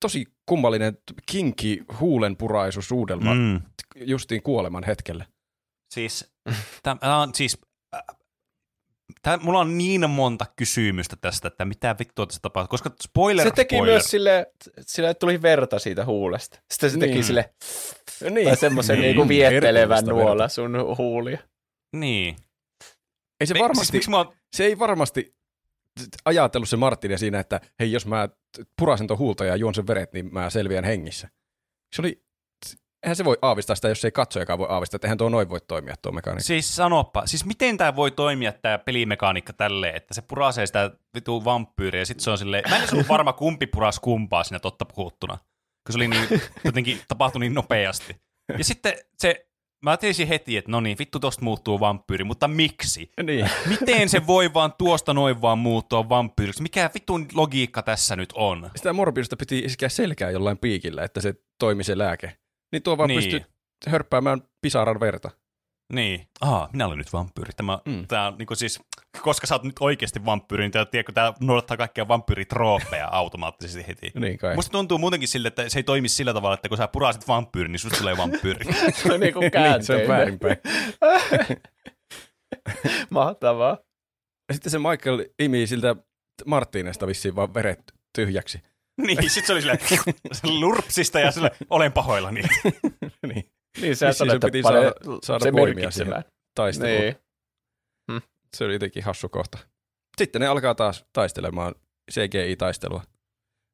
tosi 0.00 0.24
kummallinen 0.46 0.98
kinki 1.26 1.84
huulenpuraisu 2.00 2.82
suudelma 2.82 3.34
mm. 3.34 3.60
justiin 3.96 4.42
kuoleman 4.42 4.84
hetkellä. 4.84 5.26
Siis, 5.94 6.32
tämä 6.82 7.20
on 7.20 7.34
siis 7.34 7.58
Tää, 9.22 9.36
mulla 9.36 9.58
on 9.58 9.78
niin 9.78 10.10
monta 10.10 10.46
kysymystä 10.56 11.16
tästä, 11.20 11.48
että 11.48 11.64
mitä 11.64 11.96
vittua 11.98 12.26
tässä 12.26 12.40
tapahtuu, 12.42 12.68
koska 12.68 12.90
spoiler, 13.02 13.46
Se 13.46 13.54
teki 13.54 13.76
spoiler. 13.76 13.94
myös 13.94 14.10
sille, 14.10 14.52
sille, 14.80 15.10
että 15.10 15.18
tuli 15.18 15.42
verta 15.42 15.78
siitä 15.78 16.04
huulesta. 16.04 16.58
Sitten 16.70 16.90
se 16.90 16.98
teki 16.98 17.12
niin. 17.12 17.24
sille, 17.24 17.54
niin. 18.30 18.46
tai 18.46 18.56
semmoisen 18.56 19.00
niin. 19.00 19.16
niin 19.16 19.28
viettelevän 19.28 20.04
nuola 20.04 20.48
sun 20.48 20.76
huulia. 20.98 21.38
Niin. 21.96 22.36
Ei 23.40 23.46
se 23.46 23.54
varmasti, 23.58 23.90
siis, 23.90 24.08
mä... 24.08 24.26
se 24.56 24.64
ei 24.64 24.78
varmasti 24.78 25.35
ajatellut 26.24 26.68
se 26.68 26.76
Martin 26.76 27.18
siinä, 27.18 27.40
että 27.40 27.60
hei, 27.80 27.92
jos 27.92 28.06
mä 28.06 28.28
purasen 28.78 29.06
tuon 29.06 29.18
huulta 29.18 29.44
ja 29.44 29.56
juon 29.56 29.74
sen 29.74 29.86
veret, 29.86 30.12
niin 30.12 30.34
mä 30.34 30.50
selviän 30.50 30.84
hengissä. 30.84 31.28
Se 31.96 32.02
oli 32.02 32.26
eihän 33.02 33.16
se 33.16 33.24
voi 33.24 33.38
aavistaa 33.42 33.76
sitä, 33.76 33.88
jos 33.88 34.04
ei 34.04 34.12
katsojakaan 34.12 34.58
voi 34.58 34.66
aavistaa, 34.70 34.96
että 34.96 35.06
eihän 35.06 35.18
tuo 35.18 35.28
noin 35.28 35.48
voi 35.48 35.60
toimia 35.60 35.94
tuo 36.02 36.12
mekaniikka. 36.12 36.46
Siis 36.46 36.76
sanoppa, 36.76 37.26
siis 37.26 37.44
miten 37.44 37.76
tämä 37.76 37.96
voi 37.96 38.10
toimia 38.10 38.52
tämä 38.52 38.78
pelimekaniikka 38.78 39.52
tälleen, 39.52 39.96
että 39.96 40.14
se 40.14 40.22
purasee 40.22 40.66
sitä 40.66 40.90
vitu 41.14 41.44
vampyyriä 41.44 42.00
ja 42.00 42.06
sitten 42.06 42.24
se 42.24 42.30
on 42.30 42.38
silleen, 42.38 42.64
mä 42.70 42.76
en 42.76 42.88
ollut 42.92 43.08
varma 43.08 43.32
kumpi 43.32 43.66
puras 43.66 44.00
kumpaa 44.00 44.44
siinä 44.44 44.58
totta 44.58 44.84
puhuttuna, 44.84 45.38
kun 45.86 45.92
se 45.92 45.98
oli 45.98 46.08
niin, 46.08 46.28
jotenkin 46.64 47.00
tapahtui 47.08 47.40
niin 47.40 47.54
nopeasti. 47.54 48.16
Ja 48.58 48.64
sitten 48.64 48.94
se, 49.18 49.46
mä 49.90 49.96
tiesin 49.96 50.28
heti, 50.28 50.56
että 50.56 50.70
no 50.70 50.80
niin, 50.80 50.98
vittu 50.98 51.20
tosta 51.20 51.44
muuttuu 51.44 51.80
vampyyri, 51.80 52.24
mutta 52.24 52.48
miksi? 52.48 53.10
Niin. 53.22 53.50
Miten 53.80 54.08
se 54.08 54.26
voi 54.26 54.54
vaan 54.54 54.72
tuosta 54.78 55.14
noin 55.14 55.42
vaan 55.42 55.58
muuttua 55.58 56.08
vampyyriksi? 56.08 56.62
Mikä 56.62 56.90
vitun 56.94 57.26
logiikka 57.34 57.82
tässä 57.82 58.16
nyt 58.16 58.32
on? 58.34 58.70
Sitä 58.76 58.92
Morbiusta 58.92 59.36
piti 59.36 59.58
iskeä 59.58 59.88
selkää 59.88 60.30
jollain 60.30 60.58
piikillä, 60.58 61.04
että 61.04 61.20
se 61.20 61.34
toimi 61.58 61.84
se 61.84 61.98
lääke 61.98 62.36
niin 62.72 62.82
tuo 62.82 62.98
vaan 62.98 63.08
niin. 63.08 63.18
pystyy 63.18 63.40
hörppäämään 63.86 64.42
pisaran 64.62 65.00
verta. 65.00 65.30
Niin. 65.92 66.26
Aha, 66.40 66.68
minä 66.72 66.86
olen 66.86 66.98
nyt 66.98 67.12
vampyyri. 67.12 67.52
Tämä, 67.56 67.78
mm. 67.84 68.06
tämä 68.06 68.32
niin 68.38 68.46
kuin 68.46 68.56
siis, 68.56 68.80
koska 69.22 69.46
sä 69.46 69.54
oot 69.54 69.62
nyt 69.62 69.76
oikeasti 69.80 70.24
vampyyri, 70.24 70.64
niin 70.64 70.72
tiedätkö, 70.90 71.12
tämä 71.12 71.32
noudattaa 71.40 71.76
kaikkia 71.76 72.08
vampyyritroopeja 72.08 73.08
automaattisesti 73.08 73.86
heti. 73.88 74.12
niin 74.20 74.38
kai. 74.38 74.54
Musta 74.54 74.72
tuntuu 74.72 74.98
muutenkin 74.98 75.28
sille, 75.28 75.48
että 75.48 75.68
se 75.68 75.78
ei 75.78 75.82
toimi 75.82 76.08
sillä 76.08 76.34
tavalla, 76.34 76.54
että 76.54 76.68
kun 76.68 76.78
sä 76.78 76.88
purasit 76.88 77.28
vampyyri, 77.28 77.68
niin 77.68 77.80
susta 77.80 77.98
tulee 77.98 78.16
vampyyri. 78.16 78.64
se 79.02 79.12
on 79.12 79.20
niin 79.20 79.32
kuin 79.32 79.42
niin, 79.54 79.84
se 79.84 79.94
on 79.94 80.08
väärinpäin. 80.08 80.56
Mahtavaa. 83.10 83.78
Ja 84.48 84.54
sitten 84.54 84.70
se 84.70 84.78
Michael 84.78 85.24
imi 85.38 85.66
siltä 85.66 85.96
Martinesta 86.46 87.06
vissiin 87.06 87.36
vaan 87.36 87.54
veret 87.54 87.92
tyhjäksi. 88.16 88.62
Niin, 89.00 89.30
sit 89.30 89.46
se 89.46 89.52
oli 89.52 89.60
silleen 89.60 89.78
lurpsista 90.60 91.20
ja 91.20 91.30
sille 91.30 91.50
olen 91.70 91.92
pahoillani. 91.92 92.42
niin. 93.26 93.50
Niin, 93.80 93.96
se, 93.96 94.06
niin, 94.06 94.40
piti 94.44 94.62
saada, 94.62 94.92
saada 95.22 95.52
voimia 95.52 95.90
siihen. 95.90 96.24
taistelu. 96.54 96.90
Niin. 96.90 97.16
Se 98.56 98.64
oli 98.64 98.72
jotenkin 98.72 99.04
hassu 99.04 99.28
kohta. 99.28 99.58
Sitten 100.18 100.40
ne 100.40 100.46
alkaa 100.46 100.74
taas 100.74 101.04
taistelemaan 101.12 101.74
CGI-taistelua. 102.12 103.02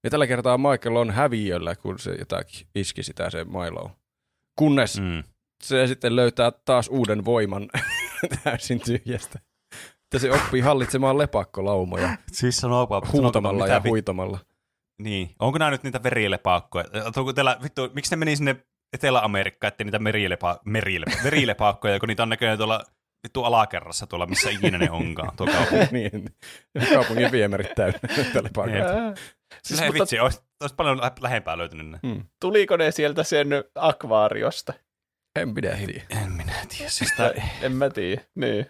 Ja 0.05 0.11
tällä 0.11 0.27
kertaa 0.27 0.59
Michael 0.59 0.97
on 0.97 1.11
häviöllä, 1.11 1.77
kun 1.77 1.99
se 1.99 2.15
jotakin 2.19 2.67
iski 2.75 3.03
sitä 3.03 3.31
se 3.31 3.45
Milo. 3.45 3.91
Kunnes 4.59 5.01
mm. 5.01 5.23
Se 5.63 5.87
sitten 5.87 6.17
löytää 6.17 6.53
taas 6.65 6.89
uuden 6.89 7.25
voiman 7.25 7.69
täysin 8.45 8.81
tyhjästä. 8.81 9.39
Että 10.05 10.19
se 10.19 10.33
oppii 10.33 10.61
hallitsemaan 10.61 11.19
lepakkolaumoja 11.19 12.17
Siis 12.33 12.57
sanoo, 12.57 12.89
huutamalla 13.13 13.67
ja 13.67 13.81
mitä, 13.81 13.89
huitamalla. 13.89 14.39
Niin. 15.03 15.35
Onko 15.39 15.59
nämä 15.59 15.71
nyt 15.71 15.83
niitä 15.83 16.03
verilepaakkoja? 16.03 16.85
Onko 17.17 17.33
teillä, 17.33 17.59
vittu, 17.63 17.91
miksi 17.95 18.13
ne 18.13 18.17
meni 18.17 18.37
sinne 18.37 18.57
Etelä-Amerikkaan, 18.93 19.69
ettei 19.69 19.85
niitä 19.85 19.99
merilepa, 19.99 20.61
merilepa, 20.65 21.13
verilepaakkoja, 21.25 21.99
kun 22.01 22.09
niitä 22.09 22.23
on 22.23 22.29
näköjään 22.29 22.59
tuolla 22.59 22.85
vittu 23.27 23.45
alakerrassa 23.45 24.07
tuolla, 24.07 24.27
missä 24.27 24.51
ikinä 24.51 24.79
ne 24.79 24.91
onkaan, 24.91 25.37
tuo 25.37 25.47
kaupunki. 25.47 25.87
niin, 25.93 26.25
kaupungin 26.95 27.33
viemärit 27.33 27.75
täynnä 27.75 27.99
paikalle. 28.55 29.01
Ää. 29.01 29.15
Siis 29.15 29.33
Siis, 29.63 29.81
Hei, 29.81 29.89
mutta 29.89 30.03
vitsi, 30.03 30.21
olisi, 30.21 30.41
olisi 30.61 30.75
paljon 30.75 31.01
lä- 31.01 31.13
lähempää 31.21 31.59
löytynyt 31.59 31.89
ne. 31.91 31.99
Hmm. 32.07 32.25
tuliko 32.41 32.77
ne 32.77 32.91
sieltä 32.91 33.23
sen 33.25 33.49
akvaariosta? 33.75 34.73
En 35.37 35.55
pidä 35.55 35.77
tiedä. 35.77 36.03
En 36.11 36.33
minä 36.33 36.53
tiedä. 36.69 36.91
Siis 36.91 37.13
tää, 37.17 37.31
En 37.63 37.73
mä 37.73 37.91
tiedä. 37.91 38.23
Niin. 38.35 38.67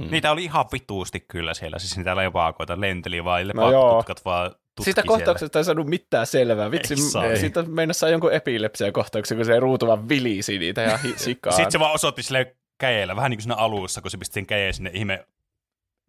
Hmm. 0.00 0.10
niitä 0.10 0.30
oli 0.32 0.44
ihan 0.44 0.64
vituusti 0.72 1.20
kyllä 1.20 1.54
siellä, 1.54 1.78
siis 1.78 1.96
niitä 1.96 2.16
lepaakoita 2.16 2.80
lenteli 2.80 3.24
vaan, 3.24 3.46
No 3.54 3.70
joo. 3.70 3.70
lepaakotutkat 3.70 4.24
vaan 4.24 4.54
Siitä 4.80 5.02
kohtauksesta 5.06 5.58
ei 5.58 5.64
saanut 5.64 5.86
mitään 5.86 6.26
selvää. 6.26 6.70
Vitsi, 6.70 6.94
Ei 7.30 7.36
siitä 7.36 7.62
meinasi 7.62 8.00
saa 8.00 8.08
jonkun 8.08 8.32
epilepsia 8.32 8.92
kohtauksen, 8.92 9.36
kun 9.38 9.44
se 9.46 9.60
ruutu 9.60 9.86
vaan 9.86 10.08
vilisi 10.08 10.58
niitä 10.58 10.82
ja 10.82 10.98
sikaan. 11.16 11.56
Sitten 11.56 11.72
se 11.72 11.78
vaan 11.78 11.94
osoitti 11.94 12.22
sille 12.22 12.56
käjellä, 12.78 13.16
vähän 13.16 13.30
niin 13.30 13.38
kuin 13.38 13.42
siinä 13.42 13.54
alussa, 13.56 14.00
kun 14.00 14.10
se 14.10 14.18
pisti 14.18 14.34
sen 14.34 14.46
käjeen 14.46 14.74
sinne 14.74 14.90
ihme, 14.94 15.26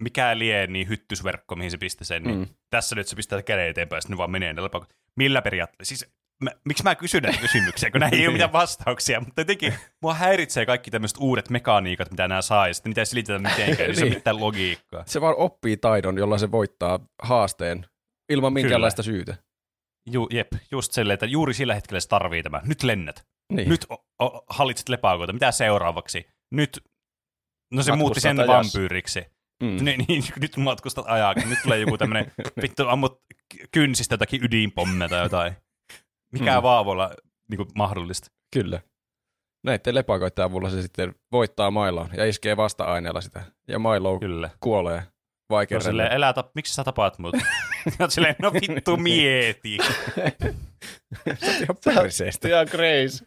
mikä 0.01 0.37
lie 0.39 0.67
niin 0.67 0.89
hyttysverkko, 0.89 1.55
mihin 1.55 1.71
se 1.71 1.77
pisti 1.77 2.05
sen, 2.05 2.23
niin 2.23 2.37
Mm. 2.37 2.47
tässä 2.69 2.95
nyt 2.95 3.07
se 3.07 3.15
pistää 3.15 3.41
käden 3.41 3.67
eteenpäin, 3.69 3.97
ja 3.97 4.01
sitten 4.01 4.13
ne 4.13 4.17
vaan 4.17 4.31
menee 4.31 4.53
ne. 4.53 4.61
Millä 5.15 5.41
periaatteella? 5.41 5.85
Siis 5.85 6.05
mä, 6.43 6.51
miksi 6.65 6.83
mä 6.83 6.95
kysyn 6.95 7.23
näitä 7.23 7.39
kysymyksiä, 7.39 7.91
kun 7.91 7.99
näihin 8.01 8.19
ei 8.19 8.27
ole 8.27 8.33
mitään 8.37 8.53
vastauksia, 8.53 9.19
mutta 9.19 9.41
jotenkin 9.41 9.73
mua 10.01 10.13
häiritsee 10.13 10.65
kaikki 10.65 10.91
tämmöiset 10.91 11.17
uudet 11.21 11.49
mekaniikat, 11.49 12.11
mitä 12.11 12.27
nämä 12.27 12.41
saa, 12.41 12.67
ja 12.67 12.73
sitten 12.73 12.89
niitä 12.89 13.01
ei 13.01 13.05
selitetä 13.05 13.39
mitenkään, 13.39 13.89
niin 13.89 13.95
se 13.95 14.01
Niin. 14.05 14.13
mitään 14.13 14.39
logiikkaa. 14.39 15.03
Se 15.05 15.21
vaan 15.21 15.35
oppii 15.37 15.77
taidon, 15.77 16.17
jolla 16.17 16.37
se 16.37 16.51
voittaa 16.51 16.99
haasteen 17.23 17.85
ilman 18.29 18.53
minkäänlaista 18.53 19.03
syytä. 19.03 19.35
Ju, 20.11 20.27
jep, 20.31 20.47
just 20.71 20.91
silleen, 20.91 21.13
että 21.13 21.25
juuri 21.25 21.53
sillä 21.53 21.75
hetkellä 21.75 21.99
se 21.99 22.07
tarvii 22.07 22.43
tämä. 22.43 22.61
Nyt 22.65 22.83
lennät. 22.83 23.25
Niin. 23.53 23.69
Nyt 23.69 23.85
o, 23.89 23.95
o, 24.25 24.45
hallitset 24.49 24.89
lepaakoita. 24.89 25.33
Mitä 25.33 25.51
seuraavaksi? 25.51 26.27
Nyt, 26.51 26.79
no 27.73 27.83
se 27.83 27.91
Matkustat 27.91 27.97
muutti 27.97 28.19
sen 28.19 28.39
ajassa. 28.39 28.53
vampyyriksi. 28.53 29.25
Mm. 29.63 29.85
Niin, 29.85 30.05
niin, 30.07 30.23
nyt 30.41 30.57
matkustat 30.57 31.05
ajaksi. 31.07 31.47
Nyt 31.47 31.59
tulee 31.63 31.79
joku 31.79 31.97
tämmönen, 31.97 32.31
vittu 32.61 32.87
ammut 32.87 33.21
kynsistä 33.71 34.13
jotakin 34.13 34.43
ydinpommeja 34.43 35.09
tai 35.09 35.23
jotain. 35.23 35.53
Mikä 36.31 36.57
Mm. 36.59 36.63
vaan 36.63 36.85
voi 36.85 36.91
olla 36.91 37.11
niin 37.49 37.57
kuin, 37.57 37.69
mahdollista. 37.75 38.27
Kyllä. 38.53 38.81
Näiden 39.63 39.95
lepakoiden 39.95 40.45
avulla 40.45 40.69
se 40.69 40.81
sitten 40.81 41.15
voittaa 41.31 41.71
Mailoon 41.71 42.09
ja 42.17 42.25
iskee 42.25 42.57
vasta-aineella 42.57 43.21
sitä. 43.21 43.43
Ja 43.67 43.79
Milo 43.79 44.19
Kyllä. 44.19 44.49
kuolee 44.59 45.03
No 45.53 45.57
vaikeudelle. 45.57 45.89
silleen, 45.91 46.11
elää 46.11 46.33
tap, 46.33 46.51
miksi 46.55 46.73
sä 46.73 46.83
tapaat 46.83 47.19
mut? 47.19 47.35
Oot 47.99 48.11
silleen, 48.11 48.35
no 48.41 48.53
vittu 48.53 48.97
mieti. 49.07 49.77
ihan 51.61 51.77
perseestä. 51.85 52.47
Ihan 52.47 52.67
crazy. 52.67 53.25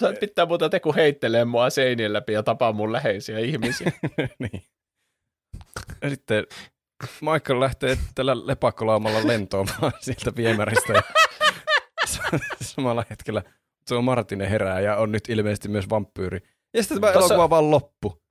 Sä 0.00 0.08
et 0.08 0.20
pitää 0.20 0.46
muuta 0.46 0.68
te 0.68 0.80
kun 0.80 0.94
heittelee 0.94 1.44
mua 1.44 1.70
seinien 1.70 2.12
läpi 2.12 2.32
ja 2.32 2.42
tapaa 2.42 2.72
mun 2.72 2.92
läheisiä 2.92 3.38
ihmisiä. 3.38 3.92
niin. 4.38 4.62
Ja 6.02 6.10
sitten 6.10 6.46
Michael 7.20 7.60
lähtee 7.60 7.98
tällä 8.14 8.46
lepakkolaumalla 8.46 9.26
lentoamaan 9.26 9.92
sieltä 10.00 10.32
viemäristä. 10.36 10.92
Ja 10.92 11.02
samalla 12.62 13.04
hetkellä 13.10 13.42
tuo 13.88 14.02
Martine 14.02 14.50
herää 14.50 14.80
ja 14.80 14.96
on 14.96 15.12
nyt 15.12 15.28
ilmeisesti 15.28 15.68
myös 15.68 15.90
vampyyri. 15.90 16.40
Ja 16.74 16.82
sitten 16.82 17.00
tämä 17.00 17.12
Tossa- 17.12 17.18
elokuva 17.18 17.50
vaan 17.50 17.70
loppu. 17.70 18.22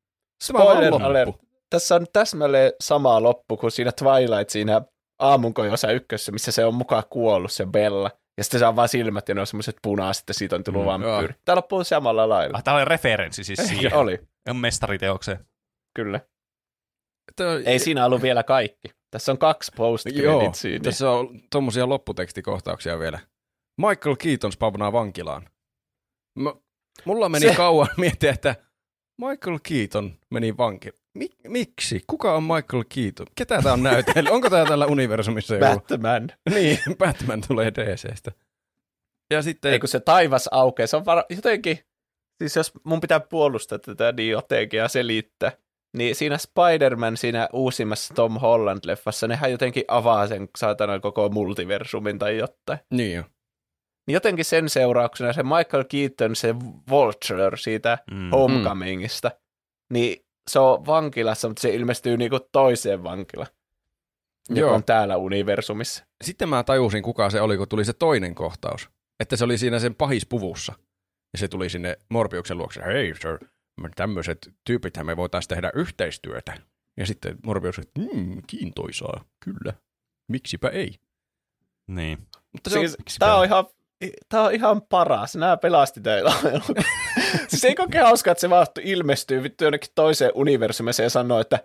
Tämä 0.48 0.60
Spoiler 0.64 0.92
loppu. 0.92 1.06
alert. 1.08 1.36
Tässä 1.74 1.96
on 1.96 2.06
täsmälleen 2.14 2.72
sama 2.82 3.24
loppu 3.24 3.58
kuin 3.58 3.72
siinä 3.72 3.92
Twilight 3.92 4.50
siinä 4.50 4.82
aamunkojossa 5.20 5.92
ykkössä, 5.92 6.32
missä 6.32 6.52
se 6.52 6.66
on 6.66 6.76
mukaan 6.76 7.04
kuollut, 7.10 7.52
se 7.52 7.66
Bella. 7.66 8.12
Ja 8.38 8.44
sitten 8.44 8.60
se 8.60 8.66
on 8.66 8.76
vaan 8.76 8.90
silmät 8.90 9.30
ja 9.30 9.36
ne 9.36 9.42
on 9.42 9.48
semmoiset 9.48 9.76
punaiset 9.82 10.24
ja 10.28 10.34
siitä 10.34 10.56
on 10.56 10.64
tullut 10.64 10.82
Mm, 10.82 10.86
vampyyri. 10.88 11.34
Tämä 11.46 11.56
loppuu 11.56 11.84
samalla 11.84 12.30
lailla. 12.30 12.58
Ah, 12.58 12.64
tää 12.64 12.74
oli 12.76 12.86
referenssi 12.86 13.44
siis 13.44 13.60
siihen. 13.68 13.94
Oli, 13.96 14.20
On 14.50 14.56
mestariteokseen. 14.56 15.46
kyllä. 15.96 16.20
Tämä- 17.36 17.60
Ei 17.66 17.80
siinä 17.80 18.06
ollut 18.06 18.22
vielä 18.22 18.44
kaikki. 18.44 18.90
Tässä 19.12 19.32
on 19.32 19.38
kaksi 19.38 19.72
post 19.76 20.06
Joo, 20.12 20.40
creditsia. 20.40 20.80
tässä 20.80 21.10
on 21.12 21.42
tommosia 21.52 21.90
lopputekstikohtauksia 21.90 23.00
vielä. 23.00 23.20
Michael 23.78 24.16
Keaton 24.16 24.52
spavnaa 24.52 24.92
vankilaan. 24.92 25.50
M- 26.40 26.58
mulla 27.06 27.30
meni 27.30 27.50
Se... 27.50 27.56
kauan 27.56 27.88
miettiä, 27.98 28.32
että 28.32 28.56
Michael 29.22 29.60
Keaton 29.70 30.14
meni 30.32 30.58
vankilaan. 30.58 31.03
Mik- 31.20 31.38
miksi? 31.50 32.04
Kuka 32.08 32.34
on 32.36 32.44
Michael 32.44 32.84
Keaton? 32.96 33.28
Ketä 33.36 33.62
tämä 33.62 33.74
on 33.74 33.84
näytellyt? 33.84 34.32
Onko 34.32 34.50
tämä 34.50 34.66
tällä 34.66 34.86
universumissa 34.86 35.56
joku? 35.56 35.80
Batman. 35.80 36.30
niin, 36.54 36.78
Batman 37.00 37.42
tulee 37.48 37.72
DCstä. 37.74 38.32
Ja 39.32 39.42
sitten... 39.42 39.72
Ei 39.74 39.80
kun 39.80 39.90
se 39.90 40.00
taivas 40.00 40.50
aukeaa. 40.52 40.88
Se 40.88 40.98
on 40.98 41.06
var- 41.06 41.26
jotenkin, 41.30 41.80
siis 42.38 42.56
jos 42.56 42.72
mun 42.84 43.02
pitää 43.02 43.20
puolustaa 43.20 43.80
tätä 43.80 44.12
niin 44.12 44.32
jotenkin 44.32 44.78
ja 44.78 44.88
selittää, 44.88 45.52
niin 45.98 46.16
siinä 46.16 46.38
Spider-Man 46.38 47.18
siinä 47.18 47.50
uusimmassa 47.54 48.14
Tom 48.14 48.34
Holland-leffassa, 48.36 49.28
nehän 49.28 49.52
jotenkin 49.52 49.84
avaa 49.88 50.28
sen 50.28 50.50
saatana 50.58 51.00
koko 51.00 51.30
multiversumin 51.30 52.20
tai 52.20 52.38
jotain. 52.38 52.80
Niin 52.92 53.16
jo. 53.16 53.24
Niin 54.08 54.14
jotenkin 54.14 54.46
sen 54.46 54.70
seurauksena 54.70 55.34
se 55.34 55.44
Michael 55.44 55.84
Keaton, 55.90 56.36
se 56.36 56.56
Vulture 56.90 57.58
siitä 57.58 57.98
Mm. 58.12 58.30
Homecomingista, 58.32 59.32
niin 59.94 60.23
se 60.48 60.60
on 60.60 60.86
vankilassa, 60.86 61.48
mutta 61.48 61.62
se 61.62 61.76
ilmestyy 61.76 62.18
niinku 62.18 62.40
toiseen 62.52 63.04
vankilaan, 63.04 63.52
joka 64.50 64.60
Joo. 64.60 64.74
on 64.74 64.84
täällä 64.84 65.18
universumissa. 65.18 66.06
Sitten 66.24 66.50
mä 66.50 66.64
tajusin, 66.64 67.04
kuka 67.04 67.30
se 67.30 67.42
oli, 67.42 67.58
kun 67.58 67.68
tuli 67.68 67.86
se 67.86 67.94
toinen 67.94 68.36
kohtaus. 68.36 68.90
Että 69.20 69.36
se 69.36 69.44
oli 69.44 69.58
siinä 69.58 69.80
sen 69.80 69.96
pahispuvussa. 69.96 70.74
Ja 71.34 71.40
se 71.40 71.48
tuli 71.48 71.70
sinne 71.70 71.98
Morbiuksen 72.10 72.58
luokse. 72.58 72.82
Hei 72.86 73.16
sir, 73.16 73.40
me 73.82 73.90
tämmöiset 73.96 74.54
tyypithän 74.66 75.06
me 75.06 75.18
voitaisiin 75.18 75.50
tehdä 75.50 75.72
yhteistyötä. 75.76 76.58
Ja 76.98 77.06
sitten 77.06 77.38
Morbius, 77.46 77.80
että 77.80 78.02
mm, 78.02 78.42
kiintoisaa, 78.48 79.26
kyllä. 79.40 79.74
Miksipä 80.28 80.70
ei. 80.70 81.00
Niin. 81.88 82.28
Mutta 82.54 82.70
se 82.70 82.80
on, 82.80 82.90
Siis, 82.90 82.98
tää 83.20 83.36
on 83.36 83.46
ihan 83.46 83.66
Tämä 84.30 84.44
on 84.44 84.54
ihan 84.54 84.82
paras. 84.82 85.36
Nämä 85.36 85.58
pelasti 85.58 86.02
teillä. 86.02 86.34
siis 87.48 87.64
ei 87.64 87.76
kokea 87.76 88.06
hauskaa, 88.06 88.32
että 88.32 88.42
se 88.42 88.50
vaan 88.50 88.68
ilmestyy 88.82 89.44
vittu 89.44 89.64
jonnekin 89.64 89.92
toiseen 89.96 90.32
universumiin 90.36 90.94
ja 91.04 91.10
sanoo, 91.10 91.40
että 91.40 91.60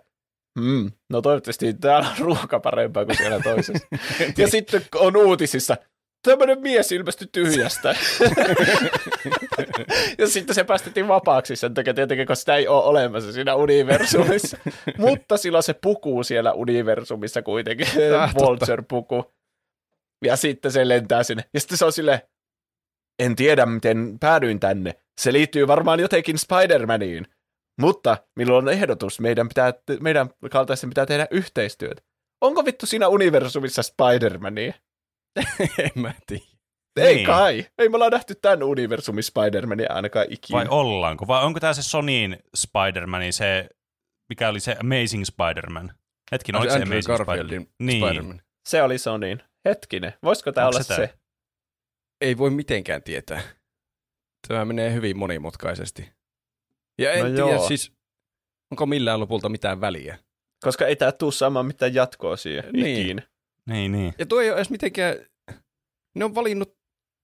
hmm, 0.59 0.91
no 1.09 1.21
toivottavasti 1.21 1.73
täällä 1.73 2.09
on 2.09 2.17
ruoka 2.19 2.59
parempaa 2.59 3.05
kuin 3.05 3.17
siellä 3.17 3.39
toisessa. 3.43 3.87
ja 4.37 4.47
sitten 4.47 4.81
on 4.95 5.17
uutisissa, 5.17 5.77
tämmöinen 6.23 6.61
mies 6.61 6.91
ilmestyi 6.91 7.27
tyhjästä. 7.31 7.89
ja 10.19 10.27
sitten 10.27 10.55
se 10.55 10.63
päästettiin 10.63 11.07
vapaaksi 11.07 11.55
sen 11.55 11.73
takia 11.73 11.93
tietenkin, 11.93 12.27
koska 12.27 12.39
sitä 12.39 12.55
ei 12.55 12.67
ole 12.67 12.83
olemassa 12.83 13.31
siinä 13.31 13.55
universumissa. 13.55 14.57
Mutta 14.97 15.37
silloin 15.37 15.63
se 15.63 15.73
pukuu 15.73 16.23
siellä 16.23 16.53
universumissa 16.53 17.41
kuitenkin. 17.41 17.87
Vulture-puku. 18.39 19.38
Ja 20.25 20.35
sitten 20.35 20.71
se 20.71 20.87
lentää 20.87 21.23
sinne. 21.23 21.43
Ja 21.53 21.59
sitten 21.59 21.77
se 21.77 21.85
on 21.85 21.93
sille 21.93 22.29
en 23.19 23.35
tiedä 23.35 23.65
miten 23.65 24.17
päädyin 24.19 24.59
tänne. 24.59 24.93
Se 25.21 25.33
liittyy 25.33 25.67
varmaan 25.67 25.99
jotenkin 25.99 26.35
Spider-Maniin. 26.35 27.25
Mutta 27.81 28.17
minulla 28.35 28.57
on 28.57 28.69
ehdotus, 28.69 29.19
meidän, 29.19 29.47
pitää, 29.47 29.73
meidän 29.99 30.29
kaltaisten 30.51 30.89
pitää 30.89 31.05
tehdä 31.05 31.27
yhteistyötä. 31.31 32.01
Onko 32.41 32.65
vittu 32.65 32.85
siinä 32.85 33.07
universumissa 33.07 33.81
Spider-Mania? 33.81 34.73
en 35.83 35.91
mä 35.95 36.13
tiedä. 36.27 36.43
Ei 36.99 37.15
Niin. 37.15 37.25
kai. 37.25 37.65
Ei 37.77 37.89
me 37.89 37.95
ollaan 37.95 38.11
nähty 38.11 38.35
tämän 38.35 38.63
universumin 38.63 39.23
Spider-Mania 39.23 39.93
ainakaan 39.93 40.25
ikinä. 40.29 40.57
Vai 40.57 40.65
ollaanko? 40.69 41.27
Vai 41.27 41.43
onko 41.43 41.59
tämä 41.59 41.73
se 41.73 41.83
Sonyin 41.83 42.39
Spider-Man, 42.57 43.33
se, 43.33 43.69
mikä 44.29 44.49
oli 44.49 44.59
se 44.59 44.75
Amazing 44.79 45.23
Spider-Man? 45.25 45.91
Hetkin, 46.31 46.55
oliko 46.55 46.73
se 46.73 46.81
Amazing 46.81 47.03
Garfieldin 47.05 47.61
Spider-Man? 47.61 47.87
Niin. 47.87 48.03
Spider-Man. 48.05 48.41
Se 48.69 48.83
oli 48.83 48.97
Sonyin. 48.97 49.43
Hetkinen, 49.65 50.13
voisiko 50.23 50.51
tämä 50.51 50.67
olla 50.67 50.83
se 50.83 50.95
se? 50.95 51.13
Ei 52.21 52.37
voi 52.37 52.49
mitenkään 52.49 53.03
tietää. 53.03 53.41
Tämä 54.47 54.65
menee 54.65 54.93
hyvin 54.93 55.17
monimutkaisesti. 55.17 56.09
Ja 56.97 57.11
en 57.11 57.19
No 57.23 57.25
tiedä 57.29 57.39
joo. 57.55 57.67
siis, 57.67 57.91
onko 58.71 58.85
millään 58.85 59.19
lopulta 59.19 59.49
mitään 59.49 59.81
väliä. 59.81 60.17
Koska 60.63 60.87
ei 60.87 60.95
tämä 60.95 61.11
tuu 61.11 61.31
saamaan 61.31 61.65
mitään 61.65 61.93
jatkoa 61.93 62.37
siihen 62.37 62.65
Niin. 62.73 63.01
ikinä. 63.01 63.21
Niin, 63.65 63.91
niin. 63.91 64.13
Ja 64.17 64.25
tuo 64.25 64.41
ei 64.41 64.49
ole 64.49 64.57
edes 64.57 64.69
mitenkään, 64.69 65.15
ne 66.15 66.25
on 66.25 66.35
valinnut 66.35 66.77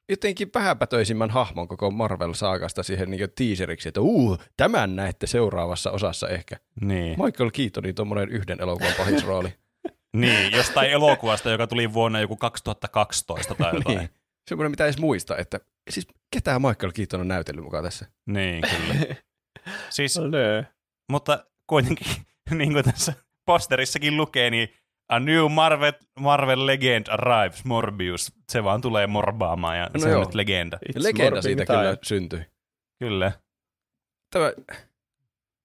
jotenkin 0.10 0.50
vähäpätöisimmän 0.56 1.30
hahmon 1.30 1.68
koko 1.68 1.92
Marvel-saakasta 1.92 2.84
siihen 2.84 3.12
niin 3.12 3.30
teaseriksi, 3.36 3.88
että 3.90 4.02
uu, 4.02 4.38
tämän 4.58 4.96
näette 4.96 5.28
seuraavassa 5.28 5.92
osassa 5.92 6.28
ehkä. 6.30 6.56
Niin. 6.82 7.24
Michael 7.24 7.52
Keatonin 7.52 7.96
tuommoinen 7.96 8.30
yhden 8.30 8.62
elokuvan 8.62 8.94
pahisrooli. 8.98 9.54
niin, 10.22 10.52
jostain 10.52 10.92
elokuvasta, 10.92 11.50
joka 11.52 11.68
tuli 11.68 11.94
vuonna 11.94 12.20
joku 12.22 12.36
2012 12.36 13.56
tai 13.56 13.76
jotain. 13.76 13.98
niin. 13.98 14.10
Semmoinen, 14.50 14.72
mitä 14.72 14.84
edes 14.86 14.98
muista, 14.98 15.38
että 15.38 15.60
siis 15.90 16.08
ketään 16.32 16.62
Michael 16.62 16.92
Keaton 16.92 17.22
on 17.22 17.28
näytellyt 17.28 17.64
mukaan 17.64 17.84
tässä. 17.84 18.06
niin, 18.26 18.62
kyllä. 18.62 19.16
Siis, 19.90 20.18
No, 20.18 20.28
mutta 21.12 21.46
kuitenkin, 21.68 22.08
niin 22.52 22.74
kuin 22.74 22.84
tässä 22.86 23.14
posterissakin 23.46 24.18
lukee, 24.18 24.50
niin 24.50 24.70
A 25.10 25.20
new 25.20 25.52
Marvel, 25.52 25.92
Marvel 26.20 26.66
Legend 26.66 27.08
arrives, 27.08 27.66
Morbius. 27.66 28.32
Se 28.52 28.64
vaan 28.64 28.82
tulee 28.82 29.08
morbaamaan 29.08 29.78
ja 29.78 29.90
No 29.94 30.00
se 30.00 30.06
on 30.06 30.12
joo. 30.12 30.24
nyt 30.24 30.34
legenda. 30.36 30.78
It's 30.90 31.04
legenda 31.04 31.42
siitä 31.42 31.66
time. 31.66 31.78
kyllä 31.78 31.98
syntyi. 32.04 32.46
Kyllä. 33.00 33.32
Tämä, 34.34 34.52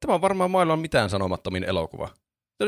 tämä 0.01 0.15
on 0.15 0.21
varmaan 0.21 0.51
maailman 0.51 0.79
mitään 0.79 1.11
sanomattomin 1.11 1.65
elokuva. 1.65 2.09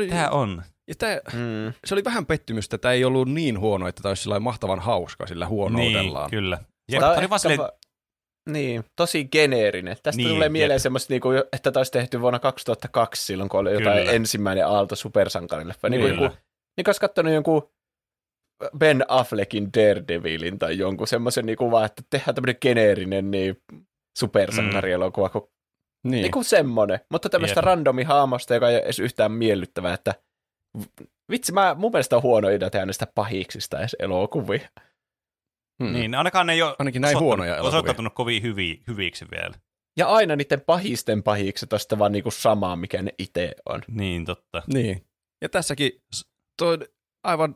Tämä 0.09 0.29
on. 0.29 0.63
Ja 0.87 0.95
tämä, 0.97 1.19
Mm. 1.33 1.73
se 1.85 1.95
oli 1.95 2.03
vähän 2.03 2.25
pettymystä, 2.25 2.75
että 2.75 2.81
tämä 2.81 2.93
ei 2.93 3.05
ollut 3.05 3.29
niin 3.29 3.59
huono, 3.59 3.87
että 3.87 4.01
tämä 4.03 4.11
olisi 4.11 4.29
mahtavan 4.39 4.79
hauska 4.79 5.27
sillä 5.27 5.45
Niin, 5.45 5.49
huonoudellaan. 5.49 6.29
kyllä. 6.29 6.57
Ja 6.91 6.99
Tää 6.99 7.09
tämä 7.09 7.19
oli 7.19 7.29
vaan 7.29 7.39
silleen, 7.39 7.69
Niin, 8.49 8.83
tosi 8.95 9.25
geneerinen. 9.25 9.97
Tästä 10.03 10.17
Niin, 10.17 10.27
niin, 10.27 10.35
tulee 10.35 10.49
mieleen 10.49 10.75
jep. 10.75 10.81
semmoista, 10.81 11.13
niinku, 11.13 11.29
että 11.53 11.71
tämä 11.71 11.79
olisi 11.79 11.91
tehty 11.91 12.21
vuonna 12.21 12.39
2002 12.39 13.25
silloin, 13.25 13.49
kun 13.49 13.59
oli 13.59 13.73
jotain 13.73 13.97
Kyllä. 13.99 14.11
ensimmäinen 14.11 14.67
aalto 14.67 14.95
supersankarille. 14.95 15.73
Niin, 15.89 15.91
niin, 16.01 16.09
joku, 16.21 16.35
niin 16.77 16.87
olisi 16.87 17.01
katsonut 17.01 17.33
jonkun 17.33 17.69
Ben 18.77 19.05
Affleckin 19.07 19.69
Daredevilin 19.77 20.59
tai 20.59 20.77
jonkun 20.77 21.07
semmoisen 21.07 21.45
niin 21.45 21.57
vaan, 21.71 21.85
että 21.85 22.01
tehdään 22.09 22.35
tämmöinen 22.35 22.55
geneerinen 22.61 23.31
niin 23.31 23.61
supersankarielokuva, 24.19 25.29
kun 25.29 25.49
Niin. 26.03 26.21
niin 26.21 26.31
kuin 26.31 26.45
semmoinen, 26.45 26.99
mutta 27.11 27.29
tämmöistä 27.29 27.59
Jep. 27.59 27.65
randomi 27.65 28.03
haamosta, 28.03 28.53
joka 28.53 28.69
ei 28.69 28.75
ole 28.75 28.83
edes 28.83 28.99
yhtään 28.99 29.31
miellyttävää, 29.31 29.93
että 29.93 30.13
vitsi, 31.31 31.51
mä, 31.51 31.75
mun 31.79 31.91
mielestä 31.91 32.15
on 32.15 32.21
huono 32.23 32.49
idea 32.49 32.69
tehdä 32.69 32.85
näistä 32.85 33.07
pahiksista 33.15 33.79
edes 33.79 33.95
elokuvia. 33.99 34.69
Hmm. 35.83 35.93
niin, 35.93 36.15
ainakaan 36.15 36.47
ne 36.47 36.53
ei 36.53 36.61
ole 36.61 36.75
Ainakin 36.79 37.01
näin 37.01 37.19
huonoja 37.19 37.53
elokuvia. 37.55 37.67
osoittautunut 37.69 38.13
kovin 38.13 38.43
hyvi, 38.43 38.81
hyviksi 38.87 39.25
vielä. 39.31 39.53
Ja 39.97 40.07
aina 40.07 40.35
niiden 40.35 40.61
pahisten 40.61 41.23
pahikset 41.23 41.73
on 41.73 41.79
sitten 41.79 41.99
vaan 41.99 42.11
niinku 42.11 42.31
samaa, 42.31 42.75
mikä 42.75 43.01
ne 43.01 43.11
itse 43.19 43.51
on. 43.65 43.81
Niin, 43.87 44.25
totta. 44.25 44.63
Niin. 44.73 45.05
Ja 45.41 45.49
tässäkin 45.49 45.91
tuo 46.59 46.77
aivan 47.23 47.55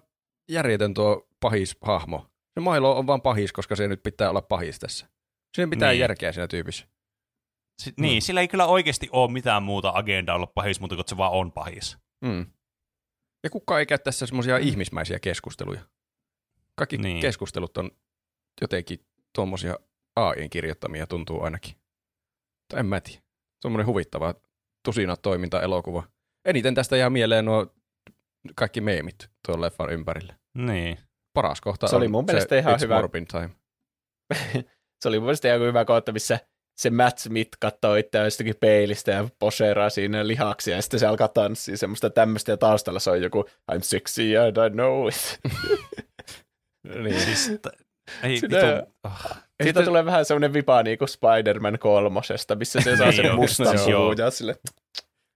järjetön 0.52 0.94
tuo 0.94 1.28
pahis-hahmo. 1.40 2.20
Se 2.54 2.60
Milo 2.72 2.98
on 2.98 3.08
vaan 3.08 3.22
pahis, 3.22 3.54
koska 3.54 3.76
se 3.76 3.88
nyt 3.88 4.04
pitää 4.04 4.30
olla 4.30 4.42
pahis 4.42 4.80
tässä. 4.80 5.08
Siinä 5.56 5.70
pitää 5.70 5.92
Niin. 5.92 6.00
järkeä 6.00 6.32
siinä 6.32 6.48
tyypissä. 6.48 6.88
Si- 7.82 7.94
Niin, 8.00 8.22
sillä 8.22 8.42
ei 8.42 8.48
kyllä 8.48 8.66
oikeasti 8.66 9.10
ole 9.12 9.32
mitään 9.32 9.64
muuta 9.64 9.92
agendaa 9.96 10.36
olla 10.36 10.48
pahis, 10.56 10.80
mutta 10.80 10.96
kun 10.96 11.06
se 11.08 11.18
vaan 11.18 11.32
on 11.32 11.52
pahis. 11.52 11.98
Mm. 12.26 12.46
Ja 13.48 13.52
kukaan 13.52 13.80
ei 13.80 13.86
käy 13.86 13.98
tässä 13.98 14.26
semmoisia 14.26 14.58
ihmismäisiä 14.58 15.20
keskusteluja. 15.20 15.82
Kaikki 16.76 16.98
Niin. 16.98 17.22
keskustelut 17.22 17.78
on 17.78 17.92
jotenkin 18.62 19.00
tuommoisia 19.36 19.76
AIn 20.16 20.50
kirjoittamia 20.50 21.08
tuntuu 21.08 21.44
ainakin. 21.44 21.76
Tai 22.68 22.80
en 22.80 22.86
mä 22.86 23.02
tiedä. 23.02 23.22
Tuommoinen 23.62 23.88
huvittava 23.88 24.34
tusina 24.86 25.18
toiminta 25.18 25.62
elokuva. 25.62 26.04
Eniten 26.46 26.76
tästä 26.76 26.98
jää 26.98 27.10
mieleen 27.10 27.46
nuo 27.46 27.76
kaikki 28.56 28.82
meemit 28.82 29.30
tuon 29.48 29.62
leffan 29.62 29.90
ympärille. 29.94 30.36
Niin. 30.54 30.98
Paras 31.34 31.62
kohta 31.62 31.88
Se 31.88 31.96
oli 31.96 32.06
on 32.06 32.12
mun 32.12 32.26
mielestä 32.26 32.58
ihan 32.58 32.76
It's 32.76 32.82
hyvä. 32.82 33.02
Time. 33.32 33.50
Se 35.02 35.08
oli 35.08 35.20
mun 35.20 35.26
mielestä 35.26 35.48
ihan 35.48 35.62
hyvä 35.68 35.86
kohta, 35.86 36.12
missä 36.12 36.40
se 36.78 36.90
Matt 36.90 37.18
Smith 37.18 37.58
katsoo 37.60 37.96
itseään 37.96 38.26
jostakin 38.28 38.56
peilistä 38.60 39.12
ja 39.12 39.28
poseeraa 39.40 39.90
siinä 39.90 40.28
lihaksia, 40.28 40.76
ja 40.76 40.82
sitten 40.82 41.00
se 41.00 41.06
alkaa 41.06 41.28
tanssia 41.28 41.78
semmoista 41.78 42.10
tämmöistä, 42.10 42.52
ja 42.52 42.58
taustalla 42.58 43.00
se 43.00 43.12
on 43.12 43.22
joku 43.22 43.46
I'm 43.72 43.82
sexy 43.82 44.24
I 44.24 44.70
know 44.72 45.08
it. 45.08 45.40
Niin. 47.04 47.20
Siis, 47.22 47.52
ei, 48.24 48.34
vitu, 48.42 48.56
oh. 49.04 49.12
Siitä 49.24 49.44
sitten- 49.64 49.86
tulee 49.86 50.06
vähän 50.06 50.26
semmoinen 50.26 50.54
vipa 50.54 50.84
niin 50.84 50.98
kuin 50.98 51.10
Spider-Man 51.10 51.80
kolmosesta, 51.80 52.56
missä 52.56 52.82
se 52.82 52.98
saa 52.98 53.08
Niin 53.08 53.16
sen 53.16 53.36
mustan 53.36 53.78
ja 54.18 54.32
sille 54.32 54.56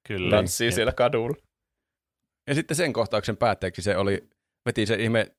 Kyllä. 0.08 0.36
tanssii 0.36 0.68
Jep. 0.68 0.74
siellä 0.76 0.92
kadulla. 0.92 1.36
Ja 2.48 2.56
sitten 2.56 2.78
sen 2.78 2.94
kohtauksen 2.94 3.38
päätteeksi 3.38 3.82
se 3.82 3.98
oli, 3.98 4.30
veti 4.66 4.86
se 4.86 4.95
ihme 4.95 5.32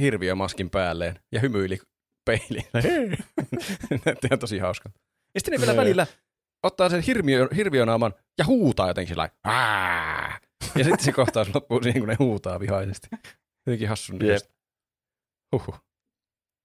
hirviömaskin 0.00 0.70
päälleen 0.70 1.20
ja 1.32 1.40
hymyili 1.40 1.78
peiliin. 2.24 2.66
Näytti 4.04 4.26
ihan 4.26 4.38
tosi 4.38 4.58
hauska. 4.58 4.90
Ja 5.36 5.40
sitten 5.40 5.52
ne 5.52 5.58
vielä 5.60 5.72
Nee. 5.72 5.80
välillä 5.84 6.06
ottaa 6.62 6.88
sen 6.88 7.00
hirviö, 7.00 7.48
hirviönaaman 7.56 8.14
ja 8.38 8.44
huutaa 8.46 8.88
jotenkin 8.88 9.08
sillä 9.08 9.20
lailla, 9.20 9.36
"Ää!" 9.44 10.40
Ja 10.76 10.84
sitten 10.84 11.04
se 11.04 11.12
kohtaus 11.12 11.54
loppuu 11.54 11.82
siihen, 11.82 12.02
kun 12.02 12.08
ne 12.08 12.16
huutaa 12.18 12.60
vihaisesti. 12.60 13.08
Jotenkin 13.66 13.88
hassun 13.88 14.18
näköistä. 14.18 14.48
Huhhuh. 15.52 15.80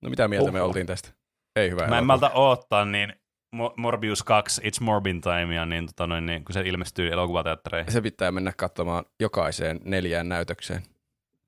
No 0.04 0.10
mitä 0.10 0.28
mieltä 0.28 0.52
me 0.52 0.60
Huhhuh. 0.60 0.68
oltiin 0.68 0.88
tästä? 0.88 1.10
Ei 1.56 1.70
hyvä 1.70 1.88
Mä 1.88 1.98
en 1.98 2.06
malta 2.06 2.30
oottaa, 2.34 2.86
niin 2.86 3.14
Mo- 3.56 3.74
Morbius 3.78 4.24
2, 4.24 4.62
It's 4.62 4.82
Morbin 4.84 5.22
Time, 5.22 5.66
niin, 5.66 5.86
tota 5.86 6.08
noin, 6.08 6.26
niin, 6.26 6.46
kun 6.46 6.54
se 6.54 6.62
ilmestyy 6.62 7.12
elokuvateattereihin. 7.12 7.92
Se 7.92 8.02
pitää 8.02 8.32
mennä 8.32 8.54
katsomaan 8.58 9.06
jokaiseen 9.22 9.80
neljään 9.86 10.30
näytökseen. 10.30 10.84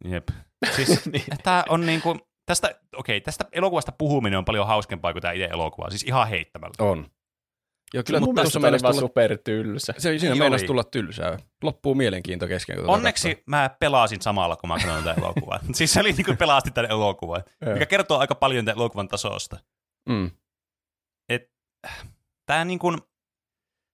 Jep. 0.06 0.28
Siis 0.76 1.06
niin. 1.12 1.24
tää 1.44 1.64
on 1.70 1.86
niinku, 1.86 2.18
tästä, 2.46 2.80
okei, 2.96 3.22
tästä 3.22 3.46
elokuvasta 3.52 3.92
puhuminen 3.92 4.38
on 4.40 4.46
paljon 4.46 4.68
hauskempaa 4.68 5.14
kuin 5.14 5.22
tämä 5.22 5.32
itse 5.32 5.46
elokuva, 5.46 5.90
siis 5.90 6.04
ihan 6.04 6.28
heittämällä. 6.28 6.74
On. 6.80 7.08
Joo, 7.94 8.04
kyllä 8.04 8.20
Mun 8.20 8.36
tuossa 8.36 8.40
mielestä 8.42 8.60
meinasi 8.60 8.84
vaan 8.84 8.94
tulla, 8.96 9.08
supertylsä. 9.08 9.94
se, 9.98 10.20
siinä 10.20 10.34
Niin 10.34 10.44
meinasi 10.44 10.66
tulla 10.66 10.84
tylsää. 10.84 11.38
Loppuu 11.64 11.96
mielenkiinto 11.96 12.48
kesken. 12.48 12.76
kun 12.76 12.84
tätä 12.86 12.92
Onneksi 12.94 13.30
katsoo. 13.36 13.44
mä 13.46 13.70
pelasin 13.80 14.22
samalla, 14.22 14.56
kun 14.56 14.68
mä 14.68 14.74
katsoin 14.78 15.04
tätä 15.04 15.22
elokuvaa. 15.22 15.60
siis 15.74 15.94
se 15.94 16.00
oli 16.00 16.12
niinku 16.12 16.36
pelasti 16.40 16.72
tämän 16.72 16.92
elokuvan, 16.92 17.44
mikä 17.74 17.86
kertoo 17.86 18.18
aika 18.20 18.36
paljon 18.36 18.66
tämän 18.66 18.78
elokuvan 18.78 19.08
tasosta. 19.08 19.58
Mm. 20.10 20.32
Tää 22.46 22.66
niin 22.66 22.80
kuin, 22.80 22.98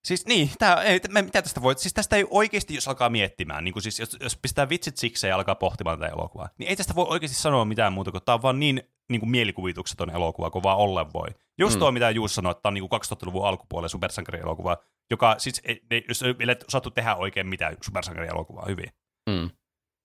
siis 0.07 0.25
niin, 0.25 0.51
tää, 0.59 0.83
ei, 0.83 0.99
mä- 1.09 1.21
mitä 1.21 1.41
tästä 1.41 1.61
voi, 1.61 1.77
siis 1.77 1.93
tästä 1.93 2.15
ei 2.15 2.25
oikeasti, 2.29 2.75
jos 2.75 2.87
alkaa 2.87 3.09
miettimään, 3.09 3.63
niin 3.63 3.73
kuin 3.73 3.83
siis, 3.83 3.99
jos, 3.99 4.17
jos 4.19 4.37
pistää 4.41 4.69
vitsit 4.69 4.97
sikseen 4.97 5.29
ja 5.29 5.35
alkaa 5.35 5.55
pohtimaan 5.55 5.99
tätä 5.99 6.11
elokuvaa, 6.13 6.49
niin 6.57 6.69
ei 6.69 6.75
tästä 6.75 6.95
voi 6.95 7.05
oikeasti 7.09 7.37
sanoa 7.37 7.65
mitään 7.65 7.93
muuta, 7.93 8.11
kun 8.11 8.21
tää 8.25 8.35
on 8.35 8.41
vaan 8.41 8.59
niin, 8.59 8.83
niin 9.09 9.19
kuin 9.19 9.29
mielikuvitukseton 9.29 10.09
elokuva, 10.09 10.49
kun 10.49 10.63
vaan 10.63 10.77
ollen 10.77 11.13
voi. 11.13 11.27
Just 11.59 11.75
Mm. 11.75 11.79
tuo, 11.79 11.91
mitä 11.91 12.09
Juus 12.09 12.35
sanoi, 12.35 12.51
että 12.51 12.61
tää 12.61 12.69
on 12.69 12.73
niin 12.73 12.89
kuin 12.89 13.01
2000-luvun 13.01 13.47
alkupuolella 13.47 13.87
supersankarielokuva, 13.89 14.77
joka 15.11 15.35
siis, 15.37 15.61
ei, 15.65 15.81
ei, 15.91 16.05
jos 16.07 16.23
ei 16.23 16.37
vielä 16.37 16.55
osattu 16.67 16.91
tehdä 16.91 17.15
oikein 17.15 17.47
mitään 17.47 17.77
supersankarielokuvaa 17.81 18.65
hyvin. 18.67 18.89
Mm. 19.29 19.49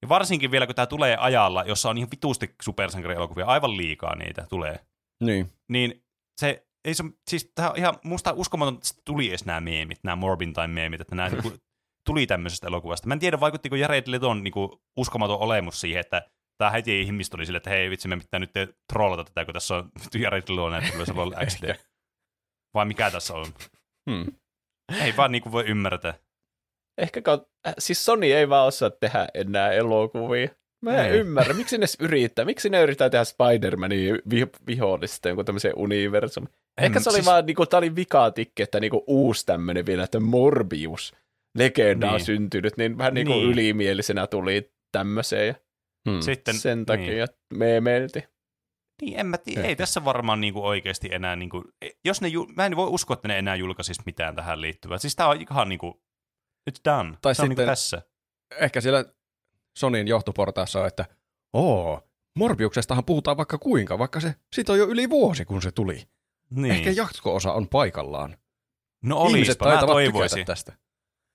Ja 0.02 0.08
varsinkin 0.08 0.50
vielä, 0.50 0.66
kun 0.66 0.74
tämä 0.74 0.86
tulee 0.86 1.16
ajalla, 1.16 1.64
jossa 1.64 1.90
on 1.90 1.98
ihan 1.98 2.10
vitusti 2.10 2.55
supersankarielokuvia, 2.62 3.47
aivan 3.47 3.76
liikaa 3.76 4.16
niitä 4.16 4.47
tulee 4.48 4.78
Niin. 5.24 5.52
niin 5.68 6.05
se, 6.40 6.64
ei 6.84 6.94
se, 6.94 7.04
siis 7.30 7.52
tää 7.54 7.70
on 7.70 7.76
ihan 7.76 7.98
musta 8.04 8.32
uskomaton, 8.32 8.74
että 8.74 9.02
tuli 9.04 9.28
edes 9.28 9.44
nämä 9.44 9.60
meemit, 9.60 9.98
nämä 10.02 10.16
Morbin 10.16 10.52
time 10.52 10.66
meemit, 10.66 11.00
että 11.00 11.14
nämä 11.14 11.28
niinku, 11.30 11.52
tuli 12.06 12.26
tämmöisestä 12.26 12.66
elokuvasta. 12.66 13.08
Mä 13.08 13.14
en 13.14 13.20
tiedä, 13.20 13.40
vaikuttiko 13.40 13.76
Jared 13.76 14.04
Leton 14.06 14.42
niinku, 14.42 14.82
uskomaton 14.96 15.38
olemus 15.38 15.80
siihen, 15.80 16.00
että 16.00 16.30
tämä 16.58 16.70
heti 16.70 17.02
ihmiset 17.02 17.34
oli 17.34 17.46
sille, 17.46 17.56
että 17.56 17.70
hei 17.70 17.90
vitsi, 17.90 18.08
me 18.08 18.16
pitää 18.16 18.40
nyt 18.40 18.50
trollata 18.92 19.24
tätä, 19.24 19.44
kun 19.44 19.54
tässä 19.54 19.76
on 19.76 19.90
Jared 20.22 20.42
Leton 20.48 20.72
näyttely, 20.72 20.96
myös 20.96 21.10
on 21.10 21.34
XD. 21.46 21.74
Vai 22.74 22.84
mikä 22.84 23.10
tässä 23.10 23.34
on? 23.34 23.46
Hmm. 24.10 24.26
Ei 25.00 25.16
vaan 25.16 25.32
niinku 25.32 25.52
voi 25.52 25.64
ymmärtää. 25.64 26.14
Ehkä 26.98 27.20
siis 27.78 28.04
Sony 28.04 28.26
ei 28.26 28.48
vaan 28.48 28.66
osaa 28.66 28.90
tehdä 28.90 29.28
enää 29.34 29.72
elokuvia. 29.72 30.48
Mä 30.84 31.04
en 31.04 31.12
Ei. 31.12 31.18
ymmärrä, 31.18 31.54
miksi 31.54 31.78
ne 31.78 31.86
yrittää. 32.00 32.44
Miksi 32.44 32.70
ne 32.70 32.82
yrittää 32.82 33.10
tehdä 33.10 33.24
Spider-Manin 33.24 34.18
vi- 34.30 34.50
vihollista 34.66 35.28
jonkun 35.28 35.44
tämmöisen 35.44 35.72
universum. 35.76 36.46
Ehkä 36.80 37.00
se 37.00 37.10
oli 37.10 37.14
siis- 37.16 37.26
vaan, 37.26 37.46
niinku, 37.46 37.66
tää 37.66 37.78
oli 37.78 37.96
vikatikki, 37.96 38.62
että 38.62 38.80
niinku 38.80 39.04
uusi 39.06 39.46
tämmöinen 39.46 39.86
vielä, 39.86 40.04
että 40.04 40.20
Morbius 40.20 41.14
legenda 41.58 42.06
on 42.06 42.12
Niin. 42.16 42.24
syntynyt, 42.24 42.76
niin 42.76 42.98
vähän 42.98 43.14
niinku 43.14 43.32
Niin. 43.32 43.50
ylimielisenä 43.50 44.26
tuli 44.26 44.72
tämmöiseen 44.92 45.46
ja 45.46 45.54
Hmm. 46.10 46.20
Sitten, 46.20 46.54
sen 46.54 46.86
takia 46.86 47.06
Niin. 47.06 47.16
niin. 47.18 47.58
meemelti. 47.58 48.24
Niin, 49.02 49.20
en 49.20 49.26
mä 49.26 49.38
tiedä. 49.38 49.60
Ehkä. 49.60 49.68
Ei 49.68 49.76
tässä 49.76 50.04
varmaan 50.04 50.40
niinku 50.40 50.66
oikeasti 50.66 51.08
enää, 51.12 51.36
niinku, 51.36 51.64
jos 52.04 52.20
ne, 52.20 52.28
ju- 52.28 52.46
mä 52.56 52.66
en 52.66 52.76
voi 52.76 52.88
uskoa, 52.88 53.14
että 53.14 53.28
ne 53.28 53.38
enää 53.38 53.56
julkaisis 53.56 54.06
mitään 54.06 54.36
tähän 54.36 54.60
liittyvää. 54.60 54.98
Siis 54.98 55.16
tää 55.16 55.28
on 55.28 55.40
ihan 55.50 55.68
niinku, 55.68 56.02
it's 56.70 56.80
done. 56.84 57.14
Tai 57.22 57.34
se 57.34 57.42
on 57.42 57.48
niinku 57.48 57.60
sitten- 57.60 57.72
tässä. 57.72 58.02
Ehkä 58.60 58.80
siellä 58.80 59.04
Sonin 59.76 60.08
johtoportaassa 60.08 60.80
on, 60.80 60.86
että 60.86 61.04
oo, 61.52 62.08
Morbiuksestahan 62.38 63.04
puhutaan 63.04 63.36
vaikka 63.36 63.58
kuinka, 63.58 63.98
vaikka 63.98 64.20
se, 64.20 64.34
siitä 64.52 64.72
on 64.72 64.78
jo 64.78 64.86
yli 64.86 65.10
vuosi, 65.10 65.44
kun 65.44 65.62
se 65.62 65.72
tuli. 65.72 66.02
Niin. 66.50 66.74
Ehkä 66.74 66.90
jatko-osa 66.90 67.52
on 67.52 67.68
paikallaan. 67.68 68.36
no 69.04 69.26
Ihmiset 69.26 69.62
olispa, 69.62 69.80
mä 69.80 69.86
toivoisin. 69.86 70.46
tästä. 70.46 70.72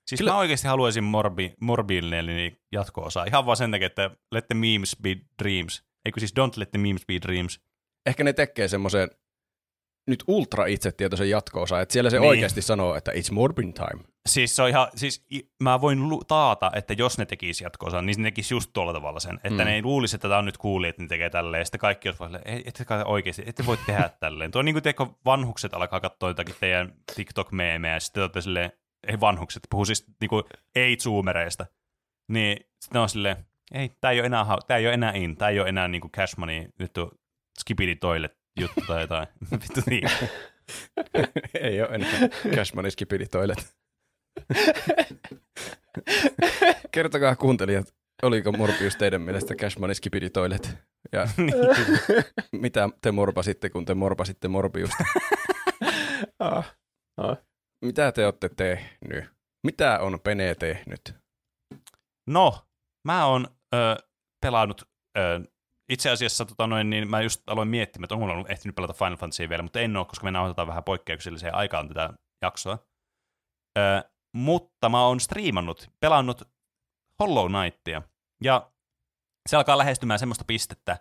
Siis 0.07 0.19
Kyllä- 0.19 0.31
mä 0.31 0.37
oikeasti 0.37 0.67
haluaisin 0.67 1.03
Morbi, 1.03 1.53
Morbiilinen 1.61 2.25
niin 2.25 2.61
jatko-osaa. 2.71 3.25
Ihan 3.25 3.45
vaan 3.45 3.57
sen 3.57 3.71
takia, 3.71 3.87
että 3.87 4.11
let 4.31 4.47
the 4.47 4.55
memes 4.55 4.95
be 5.01 5.15
dreams. 5.43 5.83
Eikö 6.05 6.19
siis 6.19 6.33
don't 6.39 6.53
let 6.57 6.71
the 6.71 6.77
memes 6.79 7.05
be 7.07 7.13
dreams. 7.21 7.59
Ehkä 8.05 8.23
ne 8.23 8.33
tekee 8.33 8.67
semmoisen 8.67 9.09
nyt 10.09 10.23
ultra 10.27 10.65
itsetietoisen 10.65 11.29
jatko-osa, 11.29 11.81
että 11.81 11.93
siellä 11.93 12.09
se 12.09 12.19
Niin. 12.19 12.29
oikeasti 12.29 12.61
sanoo, 12.61 12.95
että 12.95 13.11
it's 13.11 13.31
Morbin 13.31 13.73
time. 13.73 14.03
Siis 14.29 14.55
se 14.55 14.61
on 14.63 14.69
ihan, 14.69 14.87
siis 14.95 15.25
mä 15.63 15.81
voin 15.81 16.09
lu- 16.09 16.23
taata, 16.27 16.71
että 16.75 16.93
jos 16.93 17.17
ne 17.17 17.25
tekisi 17.25 17.63
jatkoosa, 17.63 18.01
niin 18.01 18.15
ne 18.21 18.23
tekisi 18.23 18.53
just 18.53 18.69
tuolla 18.73 18.93
tavalla 18.93 19.19
sen. 19.19 19.35
Että 19.35 19.49
Mm. 19.49 19.57
ne 19.57 19.75
ei 19.75 19.81
luulisi, 19.83 20.15
että 20.15 20.27
tämä 20.27 20.39
on 20.39 20.45
nyt 20.45 20.57
kuuli, 20.57 20.87
että 20.87 21.01
ne 21.01 21.07
tekee 21.07 21.29
tälleen. 21.29 21.65
Sitten 21.65 21.79
kaikki 21.79 22.07
olisi 22.09 22.19
vaan 22.19 22.39
ei, 22.45 22.63
ette 22.65 22.85
kai 22.85 23.03
oikeasti, 23.05 23.43
ette 23.45 23.65
voi 23.65 23.77
tehdä 23.85 24.09
tälleen. 24.19 24.51
Tuo 24.51 24.59
on 24.59 24.65
niin 24.65 24.75
kuin 24.75 24.83
teekö 24.83 25.05
vanhukset 25.25 25.73
alkaa 25.73 25.99
katsoa 25.99 26.29
jotakin 26.29 26.55
teidän 26.59 26.93
TikTok-meemejä, 27.15 27.93
ja 27.93 27.99
sitten 27.99 28.23
olette 28.23 28.41
silleen, 28.41 28.71
ei 29.07 29.19
vanhukset, 29.19 29.63
puhuu 29.69 29.85
siis 29.85 30.05
niin 30.21 30.29
kuin 30.29 30.43
ei-zoomereista. 30.75 31.65
Niin 32.31 32.57
sitten 32.81 33.01
on 33.01 33.09
silleen, 33.09 33.45
ei, 33.73 33.89
tämä 34.01 34.11
ei 34.11 34.19
ole 34.19 34.25
enää, 34.25 34.45
tää 34.67 34.77
ei 34.77 34.85
ole 34.85 34.93
enää 34.93 35.11
in, 35.15 35.37
tämä 35.37 35.49
ei 35.49 35.59
ole 35.59 35.69
enää 35.69 35.87
niin 35.87 36.01
kuin 36.01 36.11
cash 36.11 36.37
money, 36.37 36.65
nyt 36.79 36.97
on 36.97 37.11
skipidi 37.59 37.95
toilet 37.95 38.38
juttu 38.59 38.81
tai 38.87 39.01
jotain. 39.01 39.27
Vittu 39.51 39.81
niin. 39.85 40.09
ei 41.61 41.81
ole 41.81 41.89
enää 41.89 42.29
Cash 42.55 42.75
Money 42.75 42.91
Skipidi 42.91 43.25
Toilet. 43.25 43.75
Kertokaa 46.91 47.35
kuuntelijat, 47.35 47.93
oliko 48.21 48.51
Morbius 48.51 48.95
teidän 48.95 49.21
mielestä 49.21 49.55
Cash 49.55 49.79
Money 49.79 49.95
Skipidi 49.95 50.29
Toilet? 50.29 50.77
Ja 51.11 51.27
mitä 52.51 52.89
te 53.01 53.11
morbasitte, 53.11 53.69
kun 53.69 53.85
te 53.85 53.93
morbasitte 53.93 54.47
Morbiusta? 54.47 55.03
Ah. 56.39 56.75
Ah. 57.17 57.37
Mitä 57.85 58.11
te 58.11 58.25
olette 58.25 58.49
tehnyt? 58.49 59.25
Mitä 59.63 59.99
on 59.99 60.19
Pene 60.23 60.55
tehnyt? 60.55 61.15
No, 62.27 62.67
mä 63.07 63.25
oon 63.25 63.47
ö, 63.75 63.77
pelannut, 64.41 64.81
ö, 65.17 65.39
itse 65.89 66.09
asiassa 66.09 66.45
tota 66.45 66.67
noin, 66.67 66.89
niin 66.89 67.09
mä 67.09 67.21
just 67.21 67.49
aloin 67.49 67.67
miettimään, 67.67 68.05
että 68.05 68.15
onko 68.15 68.23
mulla 68.23 68.33
ollut 68.33 68.51
ehtinyt 68.51 68.75
pelata 68.75 68.93
Final 68.93 69.17
Fantasy 69.17 69.49
vielä, 69.49 69.63
mutta 69.63 69.79
en 69.79 69.97
ole, 69.97 70.05
koska 70.05 70.23
me 70.23 70.31
nauhoitetaan 70.31 70.67
vähän 70.67 70.83
poikkeukselliseen 70.83 71.55
aikaan 71.55 71.87
tätä 71.87 72.13
jaksoa. 72.41 72.77
Ö, 73.77 74.09
mutta 74.35 74.89
mä 74.89 75.05
oon 75.05 75.19
striimannut, 75.19 75.87
pelannut 75.99 76.41
Hollow 77.19 77.51
Knightia, 77.51 78.01
ja 78.43 78.71
se 79.49 79.57
alkaa 79.57 79.77
lähestymään 79.77 80.19
semmoista 80.19 80.45
pistettä, 80.47 80.97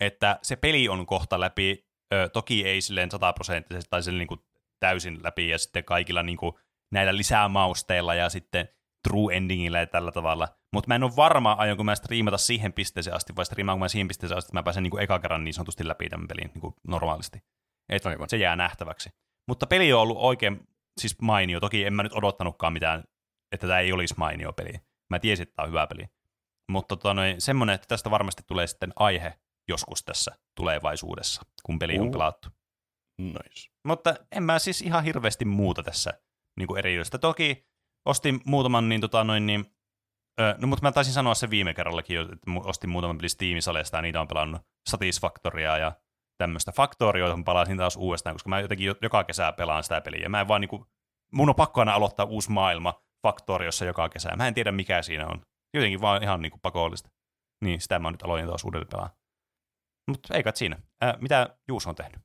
että 0.00 0.38
se 0.42 0.56
peli 0.56 0.88
on 0.88 1.06
kohta 1.06 1.40
läpi, 1.40 1.86
ö, 2.14 2.28
toki 2.28 2.66
ei 2.66 2.80
silleen 2.80 3.10
sataprosenttisesti 3.10 3.90
tai 3.90 4.02
silleen 4.02 4.18
niin 4.18 4.28
kuin 4.28 4.40
täysin 4.80 5.22
läpi, 5.22 5.48
ja 5.48 5.58
sitten 5.58 5.84
kaikilla 5.84 6.22
niin 6.22 6.36
kuin 6.36 6.52
näillä 6.92 7.16
lisämausteilla 7.16 8.14
ja 8.14 8.28
sitten 8.28 8.68
true 9.08 9.36
endingillä 9.36 9.80
ja 9.80 9.86
tällä 9.86 10.12
tavalla. 10.12 10.59
Mutta 10.72 10.88
mä 10.88 10.94
en 10.94 11.02
ole 11.02 11.16
varma, 11.16 11.52
aionko 11.52 11.84
mä 11.84 11.94
striimata 11.94 12.38
siihen 12.38 12.72
pisteeseen 12.72 13.16
asti, 13.16 13.36
vai 13.36 13.46
striimaanko 13.46 13.78
mä 13.78 13.88
siihen 13.88 14.08
pisteeseen 14.08 14.38
asti, 14.38 14.48
että 14.48 14.58
mä 14.58 14.62
pääsen 14.62 14.82
niin 14.82 14.90
kuin 14.90 15.02
eka 15.02 15.18
kerran 15.18 15.44
niin 15.44 15.54
sanotusti 15.54 15.88
läpi 15.88 16.08
tämän 16.08 16.28
pelin 16.28 16.50
niin 16.54 16.60
kuin 16.60 16.74
normaalisti. 16.88 17.38
Et 17.88 18.06
Aivan. 18.06 18.28
se 18.28 18.36
jää 18.36 18.56
nähtäväksi. 18.56 19.10
Mutta 19.48 19.66
peli 19.66 19.92
on 19.92 20.00
ollut 20.00 20.18
oikein 20.20 20.60
siis 21.00 21.16
mainio. 21.22 21.60
Toki 21.60 21.84
en 21.84 21.94
mä 21.94 22.02
nyt 22.02 22.12
odottanutkaan 22.12 22.72
mitään, 22.72 23.04
että 23.52 23.66
tämä 23.66 23.78
ei 23.78 23.92
olisi 23.92 24.14
mainio 24.18 24.52
peli. 24.52 24.72
Mä 25.10 25.18
tiesin, 25.18 25.42
että 25.42 25.54
tämä 25.56 25.64
on 25.64 25.70
hyvä 25.70 25.86
peli. 25.86 26.06
Mutta 26.70 26.96
tota, 26.96 27.14
noin, 27.14 27.40
semmoinen, 27.40 27.74
että 27.74 27.86
tästä 27.88 28.10
varmasti 28.10 28.42
tulee 28.46 28.66
sitten 28.66 28.92
aihe 28.96 29.40
joskus 29.68 30.04
tässä 30.04 30.38
tulevaisuudessa, 30.56 31.42
kun 31.62 31.78
peli 31.78 31.98
on 31.98 32.06
Uh. 32.06 32.12
pelattu. 32.12 32.48
Nice. 33.18 33.70
Mutta 33.84 34.14
en 34.32 34.42
mä 34.42 34.58
siis 34.58 34.82
ihan 34.82 35.04
hirveästi 35.04 35.44
muuta 35.44 35.82
tässä 35.82 36.10
niin 36.58 36.78
erityistä. 36.78 37.18
Toki 37.18 37.66
ostin 38.08 38.40
muutaman, 38.44 38.88
niin, 38.88 39.00
tota, 39.00 39.24
noin, 39.24 39.46
niin 39.46 39.64
no 40.58 40.66
mutta 40.66 40.82
mä 40.86 40.92
taisin 40.92 41.14
sanoa 41.14 41.34
se 41.34 41.50
viime 41.50 41.74
kerrallakin, 41.74 42.14
jo, 42.14 42.22
että 42.22 42.50
ostin 42.64 42.90
muutaman 42.90 43.16
peli 43.18 43.28
Steam-salesta 43.28 43.96
ja 43.98 44.02
niitä 44.02 44.20
on 44.20 44.28
pelannut 44.28 44.62
Satisfactoria 44.90 45.78
ja 45.78 45.92
tämmöistä 46.38 46.72
Factoria, 46.72 47.26
johon 47.26 47.44
palasin 47.44 47.76
taas 47.76 47.96
uudestaan, 47.96 48.34
koska 48.34 48.48
mä 48.48 48.60
jotenkin 48.60 48.86
jo- 48.86 48.94
joka 49.02 49.24
kesä 49.24 49.52
pelaan 49.52 49.82
sitä 49.82 50.00
peliä. 50.00 50.28
Mä 50.28 50.40
en 50.40 50.48
vaan 50.48 50.60
niinku, 50.60 50.86
mun 51.32 51.48
on 51.48 51.54
pakko 51.54 51.80
aina 51.80 51.94
aloittaa 51.94 52.26
uusi 52.26 52.50
maailma 52.50 53.02
Factoriossa 53.26 53.84
joka 53.84 54.08
kesä. 54.08 54.36
Mä 54.36 54.48
en 54.48 54.54
tiedä 54.54 54.72
mikä 54.72 55.02
siinä 55.02 55.26
on. 55.26 55.42
Jotenkin 55.74 56.00
vaan 56.00 56.22
ihan 56.22 56.42
niinku 56.42 56.58
pakollista. 56.62 57.10
Niin, 57.64 57.80
sitä 57.80 57.98
mä 57.98 58.10
nyt 58.10 58.22
aloin 58.22 58.46
taas 58.46 58.64
uudelleen 58.64 58.88
pelaa. 58.90 59.10
Mutta 60.10 60.34
ei 60.34 60.42
kai 60.42 60.56
siinä. 60.56 60.76
Ää, 61.00 61.14
mitä 61.20 61.56
Juus 61.68 61.86
on 61.86 61.94
tehnyt? 61.94 62.20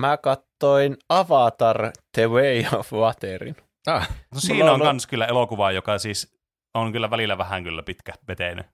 Mä 0.00 0.16
kattoin 0.16 0.96
Avatar 1.08 1.92
The 2.12 2.26
Way 2.30 2.64
of 2.78 2.92
Waterin. 2.92 3.56
Ah, 3.86 4.10
No 4.34 4.40
siinä 4.40 4.64
on 4.64 4.70
on- 4.70 4.80
kans 4.80 5.06
kyllä 5.06 5.26
elokuva, 5.26 5.72
joka 5.72 5.98
siis 5.98 6.33
on 6.74 6.92
kyllä 6.92 7.10
välillä 7.10 7.38
vähän 7.38 7.64
kyllä 7.64 7.82
pitkä 7.82 8.12
veteinen. 8.28 8.64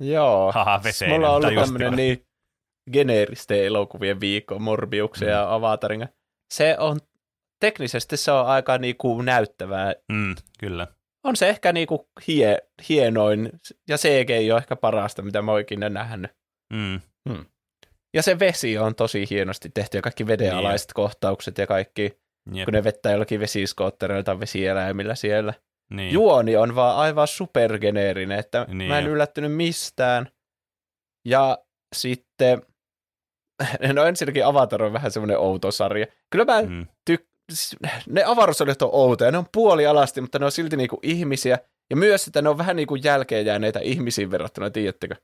Joo. 0.00 0.52
Haha, 0.52 0.80
veseinen. 0.84 1.16
Mulla 1.16 1.30
on 1.30 1.36
ollut 1.36 1.72
kyllä. 1.76 1.90
niin 1.90 2.26
geneeristen 2.92 3.64
elokuvien 3.64 4.20
viikko 4.20 4.58
Morbiuksen 4.58 5.28
ja 5.28 5.54
Avatarin. 5.54 6.08
Se 6.54 6.76
on, 6.78 7.00
teknisesti 7.60 8.16
se 8.16 8.32
on 8.32 8.46
aika 8.46 8.78
niinku 8.78 9.22
näyttävää. 9.22 9.94
Mm, 10.12 10.34
kyllä. 10.58 10.86
On 11.24 11.36
se 11.36 11.48
ehkä 11.48 11.72
niinku 11.72 12.08
hie, 12.28 12.58
hienoin, 12.88 13.50
ja 13.88 13.96
CG 13.96 14.30
on 14.52 14.58
ehkä 14.58 14.76
parasta, 14.76 15.22
mitä 15.22 15.42
mä 15.42 15.52
oon 15.52 15.60
ikinä 15.60 15.88
nähnyt. 15.88 16.30
Mm. 16.72 17.00
Ja 18.14 18.22
se 18.22 18.38
vesi 18.38 18.78
on 18.78 18.94
tosi 18.94 19.26
hienosti 19.30 19.70
tehty, 19.74 19.98
ja 19.98 20.02
kaikki 20.02 20.26
vedenalaiset 20.26 20.92
kohtaukset 20.92 21.58
ja 21.58 21.66
kaikki, 21.66 22.18
Jep. 22.52 22.64
kun 22.64 22.74
ne 22.74 22.84
vettää 22.84 23.12
jollakin 23.12 23.40
vesiskoottereilla 23.40 24.22
tai 24.22 24.40
vesieläimillä 24.40 25.14
siellä. 25.14 25.54
Niin. 25.90 26.12
Juoni 26.12 26.56
on 26.56 26.74
vaan 26.74 26.96
aivan 26.96 27.28
supergeneerinen, 27.28 28.38
että 28.38 28.66
Niin 28.68 28.88
mä 28.88 28.98
en 28.98 29.04
jo. 29.04 29.10
yllättynyt 29.10 29.52
mistään. 29.54 30.28
Ja 31.24 31.58
sitten, 31.96 32.62
no 33.94 34.04
ensinnäkin 34.04 34.46
Avatar 34.46 34.82
on 34.82 34.92
vähän 34.92 35.10
semmoinen 35.10 35.38
outo 35.38 35.70
sarja. 35.70 36.06
Kyllä 36.30 36.44
mä 36.44 36.62
Mm. 36.62 36.86
tyk- 37.10 37.26
ne 38.08 38.24
avaruusolijat 38.24 38.82
on 38.82 38.90
outoja, 38.92 39.30
ne 39.30 39.38
on 39.38 39.46
puolialasti, 39.52 40.20
mutta 40.20 40.38
ne 40.38 40.44
on 40.44 40.52
silti 40.52 40.76
niinku 40.76 40.98
ihmisiä. 41.02 41.58
Ja 41.90 41.96
myös, 41.96 42.26
että 42.26 42.42
ne 42.42 42.48
on 42.48 42.58
vähän 42.58 42.76
niinku 42.76 42.94
jälkeen 42.94 43.46
jääneitä 43.46 43.80
ihmisiin 43.80 44.30
verrattuna, 44.30 44.70
tiedättekö? 44.70 45.14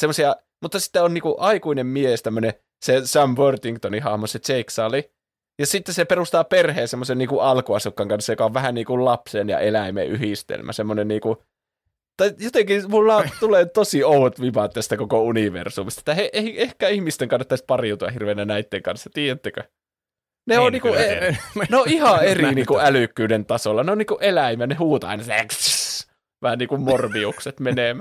Semmoisia, 0.00 0.36
mutta 0.62 0.80
sitten 0.80 1.02
on 1.02 1.14
niinku 1.14 1.36
aikuinen 1.38 1.86
mies, 1.86 2.22
tämmöinen 2.22 2.52
se 2.84 3.00
Sam 3.06 3.36
Worthingtonin 3.38 4.02
hahmo, 4.02 4.26
se 4.26 4.38
Jake 4.48 4.70
Sully. 4.70 5.02
Ja 5.58 5.66
sitten 5.66 5.94
se 5.94 6.04
perustaa 6.04 6.44
perheen 6.44 6.88
semmoisen 6.88 7.18
niinku 7.18 7.38
alkuasukkaan 7.38 8.08
kanssa, 8.08 8.32
joka 8.32 8.44
on 8.44 8.54
vähän 8.54 8.74
niin 8.74 8.86
kuin 8.86 9.04
lapsen 9.04 9.48
ja 9.48 9.58
eläimen 9.58 10.06
yhdistelmä. 10.06 10.72
Semmoinen 10.72 11.08
niinku, 11.08 11.42
tai 12.16 12.32
jotenkin 12.38 12.90
mulla 12.90 13.24
tulee 13.40 13.66
tosi 13.66 14.04
oudot 14.04 14.40
vibat 14.40 14.72
tästä 14.72 14.96
koko 14.96 15.22
universumista. 15.22 16.00
Että 16.00 16.14
he, 16.14 16.30
he, 16.34 16.52
ehkä 16.56 16.88
ihmisten 16.88 17.28
kannattaisi 17.28 17.64
pariutua 17.66 18.10
hirveänä 18.10 18.44
näiden 18.44 18.82
kanssa, 18.82 19.10
tiedättekö? 19.14 19.62
Ne 20.46 20.58
on, 20.58 20.72
niinku, 20.72 20.88
e, 20.88 21.36
ne 21.70 21.76
on 21.76 21.88
ihan 21.96 22.24
eri 22.24 22.54
niinku 22.54 22.78
älykkyyden 22.78 23.46
tasolla. 23.46 23.82
Ne 23.82 23.92
on 23.92 23.98
niinku 23.98 24.18
eläimiä, 24.20 24.66
ne 24.66 24.74
huutaa 24.74 25.10
aina 25.10 25.24
vähän 26.42 26.58
niin 26.58 26.68
kuin 26.68 26.80
morbiukset 26.80 27.60
menee. 27.60 27.96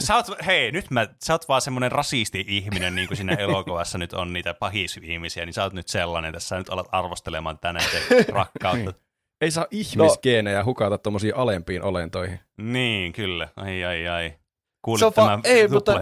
Sä 0.00 0.16
oot, 0.16 0.26
hei, 0.46 0.72
nyt 0.72 0.90
mä, 0.90 1.08
sä 1.24 1.34
oot 1.34 1.48
vaan 1.48 1.60
semmonen 1.60 1.92
rasisti-ihminen, 1.92 2.94
niin 2.94 3.08
kuin 3.08 3.16
siinä 3.16 3.34
elokuvassa 3.34 3.98
nyt 3.98 4.12
on 4.12 4.32
niitä 4.32 4.54
pahis-ihmisiä, 4.54 5.46
niin 5.46 5.54
sä 5.54 5.62
oot 5.62 5.72
nyt 5.72 5.88
sellainen, 5.88 6.32
tässä 6.32 6.48
sä 6.48 6.58
nyt 6.58 6.68
alat 6.70 6.86
arvostelemaan 6.92 7.58
tänään 7.58 7.86
te 7.92 8.24
rakkautta. 8.32 8.92
ei 9.40 9.50
saa 9.50 9.66
ihmisgeenejä 9.70 10.64
hukata 10.64 10.98
tuommoisiin 10.98 11.36
alempiin 11.36 11.82
olentoihin. 11.82 12.40
niin, 12.56 13.12
kyllä. 13.12 13.48
Ai, 13.56 13.84
ai, 13.84 14.08
ai. 14.08 14.28
Se 14.30 14.38
Kuulit 14.82 15.02
on 15.02 15.12
tämän 15.12 15.38
va- 15.38 15.48
ei, 15.48 15.68
mutta-. 15.68 16.00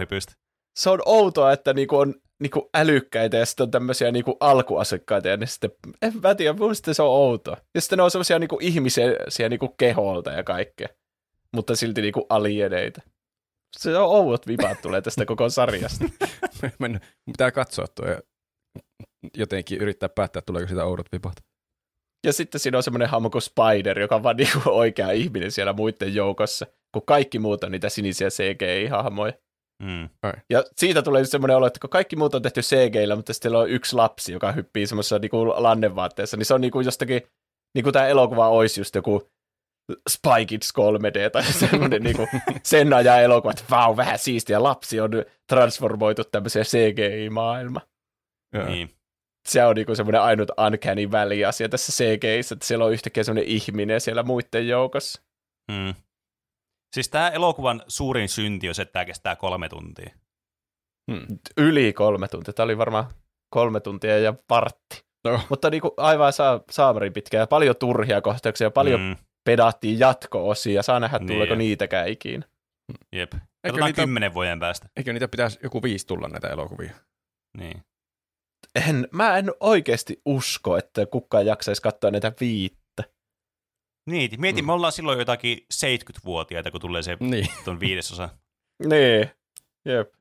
Se 0.75 0.89
on 0.89 1.01
outoa, 1.05 1.51
että 1.51 1.73
niinku 1.73 1.97
on 1.97 2.15
niinku 2.39 2.69
älykkäitä 2.73 3.37
ja 3.37 3.45
sitten 3.45 3.63
on 3.63 3.71
tämmöisiä 3.71 4.11
niinku 4.11 4.37
alkuasukkaita 4.39 5.27
ja 5.27 5.37
ne 5.37 5.45
sitten, 5.45 5.71
en 6.01 6.13
mä 6.23 6.35
tiedä, 6.35 6.53
mun 6.53 6.75
se 6.75 7.01
on 7.03 7.09
outoa. 7.09 7.57
Ja 7.75 7.81
sitten 7.81 7.97
ne 7.97 8.03
on 8.03 8.11
semmoisia 8.11 8.39
niinku 8.39 8.57
ihmisiä 8.61 9.49
niinku 9.49 9.67
keholta 9.67 10.31
ja 10.31 10.43
kaikkea, 10.43 10.87
mutta 11.51 11.75
silti 11.75 12.01
niinku 12.01 12.25
alieneita. 12.29 13.01
Se 13.77 13.97
on 13.97 14.07
oudot 14.07 14.47
vipat 14.47 14.81
tulee 14.81 15.01
tästä 15.01 15.25
koko 15.25 15.49
sarjasta. 15.49 16.05
Men 16.79 17.01
pitää 17.25 17.51
katsoa 17.51 17.85
tuo 17.95 18.07
ja 18.07 18.19
jotenkin 19.37 19.81
yrittää 19.81 20.09
päättää, 20.09 20.41
tuleeko 20.45 20.67
sitä 20.67 20.85
oudot 20.85 21.11
vipat. 21.11 21.33
Ja 22.25 22.33
sitten 22.33 22.59
siinä 22.59 22.77
on 22.77 22.83
semmoinen 22.83 23.09
hahmo 23.09 23.29
kuin 23.29 23.41
Spider, 23.41 23.99
joka 23.99 24.15
on 24.15 24.23
vaan 24.23 24.37
niinku 24.37 24.59
oikea 24.65 25.11
ihminen 25.11 25.51
siellä 25.51 25.73
muiden 25.73 26.15
joukossa, 26.15 26.65
kun 26.93 27.05
kaikki 27.05 27.39
muut 27.39 27.63
on 27.63 27.71
niitä 27.71 27.89
sinisiä 27.89 28.27
CGI-hahmoja. 28.29 29.33
Mm. 29.83 30.09
Ja 30.49 30.63
siitä 30.77 31.01
tulee 31.01 31.25
semmoinen 31.25 31.57
olo, 31.57 31.67
että 31.67 31.79
kun 31.79 31.89
kaikki 31.89 32.15
muut 32.15 32.35
on 32.35 32.41
tehty 32.41 32.61
CGillä, 32.61 33.15
mutta 33.15 33.33
sitten 33.33 33.55
on 33.55 33.69
yksi 33.69 33.95
lapsi, 33.95 34.33
joka 34.33 34.51
hyppii 34.51 34.87
semmoisessa 34.87 35.19
niinku 35.19 35.47
lannevaatteessa, 35.47 36.37
niin 36.37 36.45
se 36.45 36.53
on 36.53 36.61
niinku 36.61 36.81
jostakin, 36.81 37.21
niinku 37.75 37.91
tämä 37.91 38.07
elokuva 38.07 38.49
olisi 38.49 38.79
just 38.79 38.95
joku 38.95 39.29
Spy 40.09 40.45
Kids 40.47 40.73
3D 40.79 41.29
tai 41.29 41.43
semmoinen 41.69 42.03
niinku 42.03 42.27
sen 42.63 42.93
ajan 42.93 43.21
elokuva, 43.21 43.51
että 43.51 43.63
vau, 43.69 43.97
vähän 43.97 44.19
siistiä, 44.19 44.63
lapsi 44.63 44.99
on 44.99 45.11
transformoitu 45.49 46.23
tämmöiseen 46.23 46.65
CGI-maailma. 46.65 47.81
Joo. 48.53 48.65
Niin. 48.65 48.89
Se 49.49 49.65
on 49.65 49.75
niinku 49.75 49.95
semmoinen 49.95 50.21
ainut 50.21 50.51
uncanny 50.67 51.11
väliasia 51.11 51.69
tässä 51.69 52.03
CGIssä, 52.03 52.55
että 52.55 52.65
siellä 52.65 52.85
on 52.85 52.93
yhtäkkiä 52.93 53.23
semmoinen 53.23 53.51
ihminen 53.51 54.01
siellä 54.01 54.23
muiden 54.23 54.67
joukossa. 54.67 55.21
Mm. 55.71 55.93
Siis 56.95 57.09
tämä 57.09 57.29
elokuvan 57.29 57.81
suurin 57.87 58.29
synti 58.29 58.69
on 58.69 58.75
se, 58.75 58.81
että 58.81 58.93
tämä 58.93 59.05
kestää 59.05 59.35
kolme 59.35 59.69
tuntia. 59.69 60.15
Hmm. 61.11 61.25
Yli 61.57 61.93
kolme 61.93 62.27
tuntia. 62.27 62.53
Tämä 62.53 62.65
oli 62.65 62.77
varmaan 62.77 63.05
kolme 63.53 63.79
tuntia 63.79 64.19
ja 64.19 64.33
vartti. 64.49 65.03
No. 65.23 65.39
Mutta 65.49 65.69
niin 65.69 65.81
kuin 65.81 65.91
aivan 65.97 66.33
saa, 66.33 66.61
saamarin 66.71 67.13
pitkään 67.13 67.39
ja 67.39 67.47
paljon 67.47 67.75
turhia 67.75 68.21
kohtauksia, 68.21 68.71
paljon 68.71 69.01
mm. 69.01 69.15
Pedattiin 69.43 69.99
jatko-osia. 69.99 70.83
Saa 70.83 70.99
nähdä, 70.99 71.19
Niin. 71.19 71.27
tuleeko 71.27 71.55
niitäkään 71.55 72.07
ikinä. 72.07 72.45
jep. 73.11 73.33
Eikö 73.33 73.45
Katsotaan 73.63 73.89
niitä- 73.89 74.01
kymmenen 74.01 74.33
vuoden 74.33 74.59
päästä. 74.59 74.89
Eikö 74.97 75.13
niitä 75.13 75.27
pitäisi 75.27 75.59
joku 75.63 75.83
viisi 75.83 76.07
tulla 76.07 76.27
näitä 76.27 76.47
elokuvia? 76.47 76.93
Niin. 77.57 77.83
En, 78.89 79.07
mä 79.11 79.37
en 79.37 79.51
oikeasti 79.59 80.21
usko, 80.25 80.77
että 80.77 81.05
kukaan 81.05 81.45
jaksaisi 81.45 81.81
katsoa 81.81 82.11
näitä 82.11 82.31
viittä. 82.39 83.03
Niin, 84.09 84.41
mieti, 84.41 84.61
Mm. 84.61 84.65
me 84.65 84.73
ollaan 84.73 84.93
silloin 84.93 85.19
jotakin 85.19 85.57
70-vuotiaita, 85.73 86.71
kun 86.71 86.81
tulee 86.81 87.01
se 87.01 87.17
Niin. 87.19 87.47
ton 87.65 87.79
viidesosa. 87.79 88.29
Niin, 88.89 89.29
jep. 89.85 90.13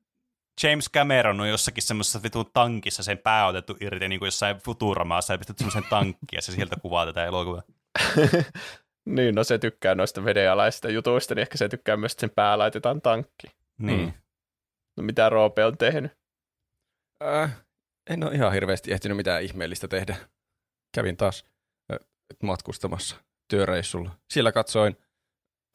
James 0.62 0.90
Cameron 0.90 1.40
on 1.40 1.48
jossakin 1.48 1.82
semmoisessa 1.82 2.22
vitun 2.22 2.50
tankissa 2.54 3.02
sen 3.02 3.18
pää 3.18 3.46
otettu 3.46 3.76
irti, 3.80 4.08
niin 4.08 4.18
kuin 4.18 4.26
jossain 4.26 4.56
Futuramaassa 4.56 5.34
ja 5.34 5.38
pistetty 5.38 5.60
semmoisen 5.64 5.90
tankkiin, 5.90 6.28
ja 6.36 6.42
se 6.42 6.52
sieltä 6.52 6.76
kuvaa 6.82 7.06
tätä 7.06 7.24
elokuvaa. 7.26 7.62
niin, 9.04 9.34
no 9.34 9.44
se 9.44 9.58
tykkää 9.58 9.94
noista 9.94 10.24
vedenalaisista 10.24 10.90
jutuista, 10.90 11.34
niin 11.34 11.42
ehkä 11.42 11.58
se 11.58 11.68
tykkää 11.68 11.96
myös, 11.96 12.12
että 12.12 12.20
sen 12.20 12.30
pää 12.30 12.58
laitetaan 12.58 13.02
tankkiin. 13.02 13.52
Niin. 13.78 14.00
Mm. 14.00 14.12
No 14.96 15.02
mitä 15.02 15.28
Roope 15.28 15.64
on 15.64 15.78
tehnyt? 15.78 16.12
Äh, 17.22 17.62
en 18.10 18.24
ole 18.24 18.34
ihan 18.34 18.52
hirveästi 18.52 18.92
ehtinyt 18.92 19.16
mitään 19.16 19.42
ihmeellistä 19.42 19.88
tehdä. 19.88 20.16
Kävin 20.94 21.16
taas 21.16 21.44
äh, 21.92 21.98
matkustamassa 22.42 23.16
työreissulla. 23.48 24.10
Siellä 24.30 24.52
katsoin 24.52 24.96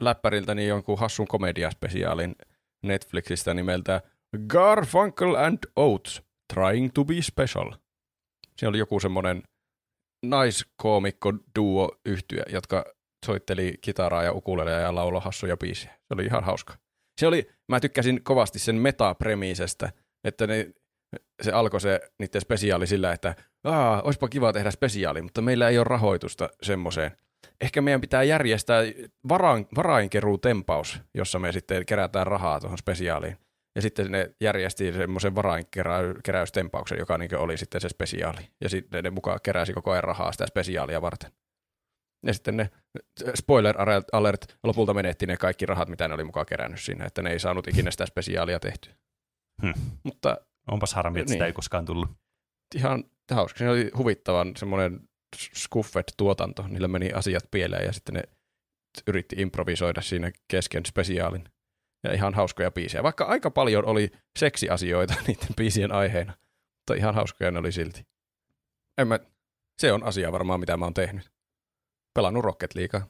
läppäriltäni 0.01 0.67
jonkun 0.67 0.99
hassun 0.99 1.27
komediaspesiaalin 1.27 2.35
Netflixistä 2.83 3.53
nimeltä 3.53 4.01
Garfunkel 4.47 5.35
and 5.35 5.59
Oates 5.75 6.21
Trying 6.53 6.89
to 6.93 7.05
be 7.05 7.21
Special. 7.21 7.71
Siinä 8.57 8.69
oli 8.69 8.77
joku 8.77 8.99
semmoinen 8.99 9.43
naiskoomikko 10.25 11.33
duo 11.59 11.97
yhtyä, 12.05 12.43
jotka 12.49 12.85
soitteli 13.27 13.73
kitaraa 13.81 14.23
ja 14.23 14.33
ukulelea 14.33 14.79
ja 14.79 14.95
lauloi 14.95 15.21
hassuja 15.23 15.57
biisejä. 15.57 15.93
Se 15.93 16.13
oli 16.13 16.25
ihan 16.25 16.43
hauska. 16.43 16.73
Se 17.21 17.27
oli, 17.27 17.49
mä 17.67 17.79
tykkäsin 17.79 18.23
kovasti 18.23 18.59
sen 18.59 18.75
metapremiisestä, 18.75 19.91
että 20.23 20.47
ne, 20.47 20.69
se 21.41 21.51
alkoi 21.51 21.81
se 21.81 21.99
niiden 22.19 22.41
spesiaali 22.41 22.87
sillä, 22.87 23.11
että 23.11 23.35
Aa, 23.63 24.01
olisipa 24.01 24.27
kiva 24.27 24.53
tehdä 24.53 24.71
spesiaali, 24.71 25.21
mutta 25.21 25.41
meillä 25.41 25.69
ei 25.69 25.77
ole 25.77 25.83
rahoitusta 25.83 26.49
semmoiseen. 26.61 27.11
Ehkä 27.61 27.81
meidän 27.81 28.01
pitää 28.01 28.23
järjestää 28.23 28.81
varain, 29.29 29.67
varainkeruutempaus, 29.75 31.01
jossa 31.13 31.39
me 31.39 31.51
sitten 31.51 31.85
kerätään 31.85 32.27
rahaa 32.27 32.59
tuohon 32.59 32.77
spesiaaliin. 32.77 33.37
Ja 33.75 33.81
sitten 33.81 34.11
ne 34.11 34.31
järjesti 34.41 34.93
semmoisen 34.93 35.35
varainkeräystempauksen, 35.35 36.99
joka 36.99 37.17
niin 37.17 37.37
oli 37.37 37.57
sitten 37.57 37.81
se 37.81 37.89
spesiaali. 37.89 38.41
Ja 38.61 38.69
sitten 38.69 39.03
ne 39.03 39.09
mukaan 39.09 39.39
keräsi 39.43 39.73
koko 39.73 39.91
ajan 39.91 40.03
rahaa 40.03 40.31
sitä 40.31 40.47
spesiaalia 40.47 41.01
varten. 41.01 41.31
Ja 42.27 42.33
sitten 42.33 42.57
ne, 42.57 42.69
spoiler 43.35 43.75
alert, 44.11 44.57
lopulta 44.63 44.93
menetti 44.93 45.25
ne 45.25 45.37
kaikki 45.37 45.65
rahat, 45.65 45.89
mitä 45.89 46.07
ne 46.07 46.13
oli 46.13 46.23
mukaan 46.23 46.45
kerännyt 46.45 46.81
siinä, 46.81 47.05
että 47.05 47.21
ne 47.21 47.29
ei 47.31 47.39
saanut 47.39 47.67
ikinä 47.67 47.91
sitä 47.91 48.05
spesiaalia 48.05 48.59
tehtyä. 48.59 48.93
Hmm. 49.61 49.73
Mutta 50.03 50.37
Onpas 50.71 50.93
harmi, 50.93 51.19
että 51.19 51.29
sitä 51.31 51.43
Niin. 51.43 51.47
ei 51.47 51.53
koskaan 51.53 51.85
tullut. 51.85 52.09
ihan 52.75 53.03
hauska. 53.31 53.57
Se 53.57 53.69
oli 53.69 53.91
huvittavan 53.97 54.55
semmoinen 54.57 54.99
Skuffet-tuotanto. 55.55 56.67
Niillä 56.67 56.87
meni 56.87 57.11
asiat 57.13 57.43
pieleen 57.51 57.85
ja 57.85 57.93
sitten 57.93 58.15
ne 58.15 58.23
yritti 59.07 59.35
improvisoida 59.39 60.01
siinä 60.01 60.31
kesken 60.47 60.85
spesiaalin. 60.85 61.43
Ja 62.03 62.13
ihan 62.13 62.33
hauskoja 62.33 62.71
biisejä. 62.71 63.03
Vaikka 63.03 63.25
aika 63.25 63.51
paljon 63.51 63.85
oli 63.85 64.11
seksiasioita 64.39 65.13
niiden 65.27 65.55
biisien 65.57 65.91
aiheena. 65.91 66.33
Mutta 66.77 66.93
ihan 66.99 67.15
hauskoja 67.15 67.51
ne 67.51 67.59
oli 67.59 67.71
silti. 67.71 68.03
En 68.97 69.07
mä, 69.07 69.19
se 69.81 69.91
on 69.93 70.03
asia 70.03 70.31
varmaan, 70.31 70.59
mitä 70.59 70.77
mä 70.77 70.85
oon 70.85 70.93
tehnyt. 70.93 71.31
Pelannut 72.17 72.43
Rocket 72.43 72.75
Leaguea. 72.75 73.07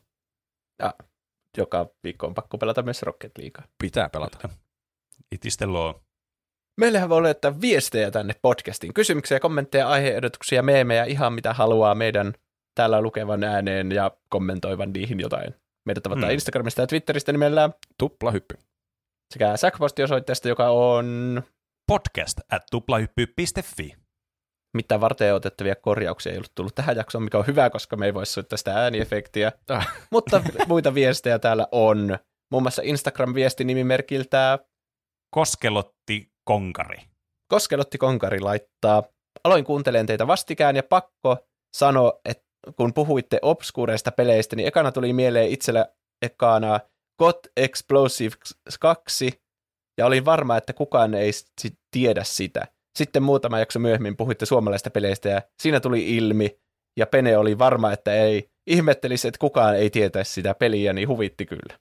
Joka 1.58 1.88
viikko 2.04 2.28
on 2.28 2.34
pakko 2.34 2.58
pelata 2.58 2.84
myös 2.84 3.02
Rocket 3.02 3.32
Leaguea. 3.38 3.68
Pitää 3.78 4.10
pelata. 4.10 4.50
It 5.32 5.46
is 5.46 5.58
the 5.58 5.66
law. 5.66 5.96
Meillähän 6.80 7.10
voi 7.10 7.22
laittaa 7.22 7.62
viestejä 7.62 8.12
tänne 8.12 8.34
podcastiin. 8.42 8.94
Kysymyksiä, 8.94 9.40
kommentteja, 9.40 9.90
aiheehdotuksia, 9.90 10.64
meemejä, 10.64 11.04
ihan 11.04 11.34
mitä 11.34 11.54
haluaa 11.54 11.96
meidän 11.96 12.34
täällä 12.76 13.02
lukevan 13.02 13.44
ääneen 13.44 13.92
ja 13.92 14.12
kommentoivan 14.30 14.94
niihin 14.94 15.20
jotain. 15.20 15.56
Meidät 15.86 16.04
tavoittaa 16.04 16.30
Hmm. 16.30 16.34
Instagramista 16.34 16.82
ja 16.82 16.88
Twitteristä 16.88 17.32
nimellä 17.32 17.70
Tupla 17.98 18.32
hyppy. 18.32 18.56
sekä 19.34 19.58
sähköpostiosoitteesta, 19.58 20.48
joka 20.48 20.70
on 20.70 21.42
Podcast 21.88 22.40
at 22.52 22.64
tuplahyppy.fi. 22.72 23.96
mitä 24.74 25.02
varten 25.02 25.36
otettavia 25.36 25.76
korjauksia 25.76 26.32
ei 26.32 26.38
ollut 26.38 26.56
tullut 26.56 26.76
tähän 26.76 26.96
jaksoon, 26.96 27.24
mikä 27.24 27.38
on 27.38 27.48
hyvä, 27.48 27.70
koska 27.70 27.96
me 27.96 28.06
ei 28.06 28.14
voi 28.14 28.26
soittaa 28.26 28.58
sitä 28.58 28.74
ääniefektiä. 28.74 29.52
Ah. 29.70 29.94
Mutta 30.12 30.42
muita 30.68 30.94
viestejä 30.94 31.40
täällä 31.40 31.68
on. 31.72 32.18
Muun 32.52 32.64
muassa 32.64 32.82
Instagram-viesti 32.82 33.64
nimimerkiltä 33.64 34.60
Koskelotti 35.36 36.32
Konkari. 36.44 36.98
Koskelotti 37.52 37.98
Konkari 37.98 38.40
laittaa. 38.40 39.04
Aloin 39.44 39.66
kuuntelemaan 39.66 40.06
teitä 40.06 40.28
vastikään 40.28 40.76
ja 40.76 40.84
pakko 40.84 41.38
sanoa, 41.78 42.20
että 42.26 42.44
kun 42.76 42.94
puhuitte 42.94 43.40
obskureista 43.42 44.12
peleistä, 44.12 44.56
niin 44.56 44.68
ekana 44.68 44.92
tuli 44.92 45.14
mieleen 45.14 45.50
itsellä 45.50 45.88
ekana 46.22 46.80
God 47.20 47.40
Explosive 47.58 48.36
2, 48.80 49.42
ja 49.98 50.06
olin 50.06 50.26
varma, 50.26 50.58
että 50.58 50.74
kukaan 50.74 51.14
ei 51.14 51.32
tiedä 51.92 52.24
sitä. 52.24 52.68
Sitten 52.98 53.24
muutama 53.24 53.60
jakso 53.60 53.80
myöhemmin 53.80 54.18
puhuitte 54.18 54.46
suomalaisista 54.46 54.90
peleistä, 54.90 55.30
ja 55.30 55.42
siinä 55.62 55.80
tuli 55.80 56.18
ilmi, 56.18 56.60
ja 57.00 57.08
Pene 57.08 57.38
oli 57.38 57.58
varma, 57.58 57.94
että 57.94 58.14
ei. 58.14 58.50
Ihmettelisi, 58.68 59.28
että 59.28 59.38
kukaan 59.40 59.76
ei 59.76 59.90
tietäisi 59.90 60.32
sitä 60.32 60.54
peliä, 60.54 60.94
niin 60.94 61.08
huvitti 61.08 61.46
kyllä. 61.46 61.80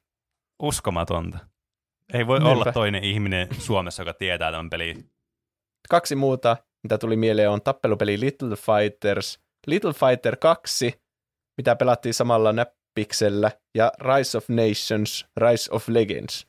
Uskomatonta. 0.63 1.39
Ei 2.13 2.27
voi 2.27 2.39
Niinpä. 2.39 2.53
olla 2.53 2.73
toinen 2.73 3.05
ihminen 3.05 3.49
Suomessa, 3.59 4.03
joka 4.03 4.15
tietää 4.15 4.51
tämän 4.51 4.71
pelin. 4.71 5.11
Kaksi 5.89 6.15
muuta, 6.17 6.57
mitä 6.83 6.99
tuli 6.99 7.17
mieleen, 7.17 7.51
on 7.51 7.63
tappelupeli 7.63 8.21
Little 8.21 8.57
Fighters, 8.57 9.39
Little 9.67 9.93
Fighter 9.93 10.37
2, 10.37 10.95
mitä 11.59 11.77
pelattiin 11.77 12.15
samalla 12.15 12.53
näppiksellä, 12.53 13.51
ja 13.77 13.93
Rise 14.01 14.39
of 14.39 14.49
Nations, 14.49 15.27
Rise 15.37 15.73
of 15.73 15.89
Legends, 15.89 16.47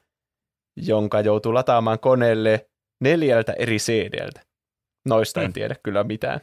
jonka 0.78 1.22
joutuu 1.22 1.54
lataamaan 1.54 2.00
koneelle 2.00 2.70
neljältä 3.04 3.54
eri 3.54 3.78
CDltä. 3.78 4.47
Noista 5.10 5.42
en 5.42 5.46
Hmm. 5.46 5.54
tiedä 5.54 5.76
kyllä 5.84 6.04
mitään. 6.04 6.40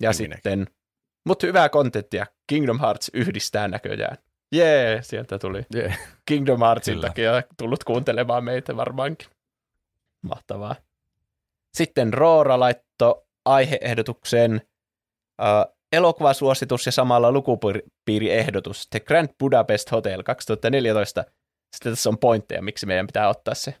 Ja 0.00 0.10
En 0.10 0.16
minäkään. 0.18 0.36
sitten, 0.58 0.66
mutta 1.26 1.46
hyvää 1.46 1.68
kontenttia, 1.68 2.26
Kingdom 2.46 2.80
Hearts 2.80 3.10
yhdistää 3.14 3.68
näköjään. 3.68 4.16
Jee, 4.52 5.02
sieltä 5.02 5.38
tuli. 5.38 5.62
Yeah. 5.74 5.98
Kingdom 6.26 6.60
Heartsin 6.60 6.94
Kyllä. 6.94 7.06
takia 7.08 7.42
tullut 7.58 7.84
kuuntelemaan 7.84 8.44
meitä 8.44 8.76
varmaankin. 8.76 9.28
Mahtavaa. 10.22 10.76
Sitten 11.74 12.14
Roora 12.14 12.60
laitto 12.60 13.26
aiheehdotuksen 13.44 14.54
uh, 15.42 15.74
elokuvasuositus 15.92 16.86
ja 16.86 16.92
samalla 16.92 17.32
lukupiiriehdotus. 17.32 18.86
The 18.90 19.00
Grand 19.00 19.28
Budapest 19.38 19.90
Hotel 19.90 20.22
2014. 20.22 21.24
Sitten 21.76 21.92
tässä 21.92 22.10
on 22.10 22.18
pointteja, 22.18 22.62
miksi 22.62 22.86
meidän 22.86 23.06
pitää 23.06 23.28
ottaa 23.28 23.54
se. 23.54 23.74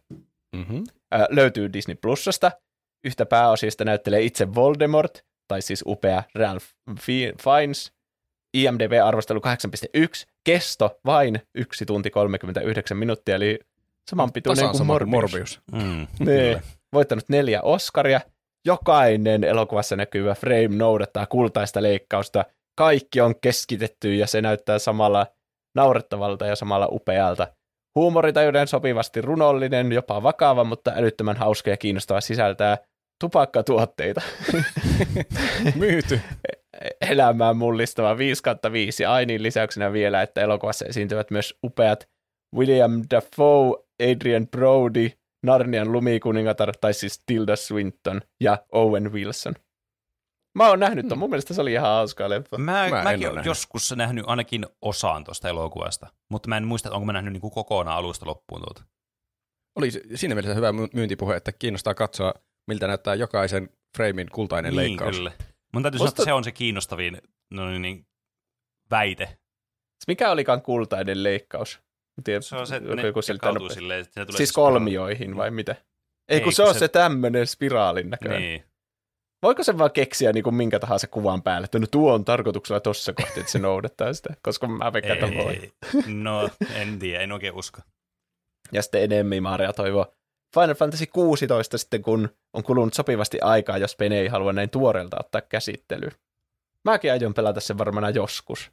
Mm-hmm. 0.56 0.84
Ö, 1.14 1.16
löytyy 1.30 1.72
Disney 1.72 1.96
Plusasta. 2.02 2.52
Yhtä 3.04 3.26
pääosista 3.26 3.84
näyttelee 3.84 4.22
itse 4.22 4.54
Voldemort, 4.54 5.24
tai 5.48 5.62
siis 5.62 5.84
upea 5.86 6.22
Ralph 6.34 6.64
Fi- 7.00 7.32
Fiennes. 7.42 7.92
IMDb-arvostelu 8.56 9.40
8.1, 9.40 10.26
kesto 10.44 10.98
vain 11.06 11.40
1 11.54 11.86
tunti 11.86 12.10
39 12.10 12.96
minuuttia, 12.96 13.34
eli 13.34 13.58
saman 14.10 14.32
pituinen 14.32 14.56
Tasan 14.56 14.70
kuin 14.70 14.78
sama 14.78 14.98
kuin 14.98 15.08
Morbius. 15.08 15.60
Morbius. 15.72 16.08
Mm, 16.20 16.26
Niin. 16.26 16.62
Voittanut 16.92 17.24
neljä 17.28 17.62
Oscaria. 17.62 18.20
Jokainen 18.66 19.44
elokuvassa 19.44 19.96
näkyvä 19.96 20.34
frame 20.34 20.68
noudattaa 20.68 21.26
kultaista 21.26 21.82
leikkausta. 21.82 22.44
Kaikki 22.78 23.20
on 23.20 23.34
keskitetty 23.40 24.14
ja 24.14 24.26
se 24.26 24.42
näyttää 24.42 24.78
samalla 24.78 25.26
naurettavalta 25.74 26.46
ja 26.46 26.56
samalla 26.56 26.88
upealta. 26.90 27.46
Huumoritajuuden 27.94 28.68
sopivasti 28.68 29.20
runollinen, 29.20 29.92
jopa 29.92 30.22
vakava, 30.22 30.64
mutta 30.64 30.92
älyttömän 30.96 31.36
hauska 31.36 31.70
ja 31.70 31.76
kiinnostava 31.76 32.20
sisältää 32.20 32.78
tupakkatuotteita. 33.20 34.22
Myyty. 35.76 36.20
Elämään 37.00 37.56
mullistava 37.56 38.18
5 38.18 38.42
kautta 38.42 38.72
5 38.72 39.02
ja 39.02 39.12
ainiin 39.12 39.42
lisäyksenä 39.42 39.92
vielä, 39.92 40.22
että 40.22 40.40
elokuvassa 40.40 40.84
esiintyvät 40.84 41.30
myös 41.30 41.58
upeat 41.64 42.08
William 42.56 43.02
Dafoe, 43.10 43.84
Adrian 44.02 44.48
Brody, 44.48 45.10
Narnian 45.46 45.92
lumikuningatar, 45.92 46.72
tai 46.80 46.94
siis 46.94 47.22
Tilda 47.26 47.56
Swinton 47.56 48.20
ja 48.40 48.58
Owen 48.72 49.12
Wilson. 49.12 49.54
Mä 50.58 50.68
oon 50.68 50.80
nähnyt 50.80 51.08
ton, 51.08 51.18
mun 51.18 51.30
mielestä 51.30 51.54
se 51.54 51.60
oli 51.60 51.72
ihan 51.72 51.86
hauska 51.90 52.28
leffa. 52.30 52.58
Mä, 52.58 52.72
Mä 52.90 53.02
mäkin 53.02 53.26
olen 53.26 53.34
nähnyt. 53.34 53.46
joskus 53.46 53.92
nähnyt 53.96 54.24
ainakin 54.28 54.66
osaan 54.82 55.24
tuosta 55.24 55.48
elokuvasta, 55.48 56.06
mutta 56.30 56.48
mä 56.48 56.56
en 56.56 56.66
muista, 56.66 56.88
että 56.88 56.94
onko 56.96 57.06
mä 57.06 57.12
nähnyt 57.12 57.32
niinku 57.32 57.50
kokonaan 57.50 57.96
alusta 57.96 58.26
loppuun 58.26 58.60
tuota. 58.60 58.82
Oli 59.78 59.90
siinä 60.14 60.34
mielessä 60.34 60.54
hyvä 60.54 60.72
my- 60.72 60.88
myyntipuhe, 60.94 61.36
että 61.36 61.52
kiinnostaa 61.52 61.94
katsoa, 61.94 62.34
miltä 62.66 62.86
näyttää 62.86 63.14
jokaisen 63.14 63.70
framein 63.96 64.28
kultainen 64.32 64.70
niin, 64.70 64.76
leikkaus. 64.76 65.16
kyllä. 65.16 65.32
Mun 65.74 65.82
täytyy 65.82 65.98
sanoa, 65.98 66.06
Musta- 66.06 66.22
että 66.22 66.24
se 66.24 66.32
on 66.32 66.44
se 66.44 66.52
kiinnostavin 66.52 67.18
no 67.50 67.68
niin, 67.70 67.82
niin, 67.82 68.06
väite. 68.90 69.38
Mikä 70.06 70.30
olikaan 70.30 70.62
kultainen 70.62 71.22
leikkaus? 71.22 71.80
En 72.18 72.24
Tiedä, 72.24 72.40
Se 72.40 72.56
on 72.56 72.66
se, 72.66 72.76
että 72.76 72.88
joku- 72.88 72.96
ne 73.02 73.06
joku 73.06 73.20
jakautuu 73.28 73.68
silleen, 73.70 74.00
että 74.00 74.26
tulee 74.26 74.36
Siis 74.36 74.48
se 74.48 74.52
spiraali. 74.52 74.72
kolmioihin 74.72 75.36
vai 75.36 75.50
mitä? 75.50 75.72
Ei, 76.28 76.36
Ei, 76.38 76.40
kun 76.40 76.52
se 76.52 76.62
kun 76.62 76.68
on 76.68 76.74
se- 76.74 76.78
se 76.78 76.88
tämmöinen 76.88 77.46
spiraalin 77.46 78.10
näköinen. 78.10 78.40
Niin. 78.40 78.64
Voiko 79.42 79.62
se 79.62 79.78
vaan 79.78 79.90
keksiä 79.92 80.32
niin 80.32 80.44
kuin 80.44 80.54
minkä 80.54 80.80
tahansa 80.80 81.06
kuvan 81.06 81.42
päälle, 81.42 81.64
että 81.64 81.78
no 81.78 81.86
tuo 81.90 82.14
on 82.14 82.24
tarkoituksella 82.24 82.80
tossa 82.80 83.12
kohti, 83.12 83.40
että 83.40 83.52
se 83.52 83.58
noudattaa 83.58 84.12
sitä, 84.12 84.34
koska 84.42 84.66
mä 84.68 84.92
veikkaan, 84.92 85.18
että 85.18 85.36
voi. 85.44 85.72
No, 86.06 86.50
en 86.74 86.98
tiedä, 86.98 87.20
en 87.22 87.32
oikein 87.32 87.54
usko. 87.54 87.80
Ja 88.72 88.82
sitten 88.82 89.02
enemmän 89.02 89.42
Maria 89.42 89.72
toivoo 89.72 90.14
Final 90.54 90.74
Fantasy 90.74 91.06
16 91.06 91.78
sitten, 91.78 92.02
kun 92.02 92.28
on 92.52 92.62
kulunut 92.62 92.94
sopivasti 92.94 93.40
aikaa, 93.40 93.78
jos 93.78 93.96
Pene 93.96 94.20
ei 94.20 94.28
halua 94.28 94.52
näin 94.52 94.70
tuoreelta 94.70 95.16
ottaa 95.20 95.40
käsittelyyn. 95.40 96.12
Mäkin 96.84 97.12
aion 97.12 97.34
pelata 97.34 97.60
sen 97.60 97.78
varmaan 97.78 98.14
joskus. 98.14 98.72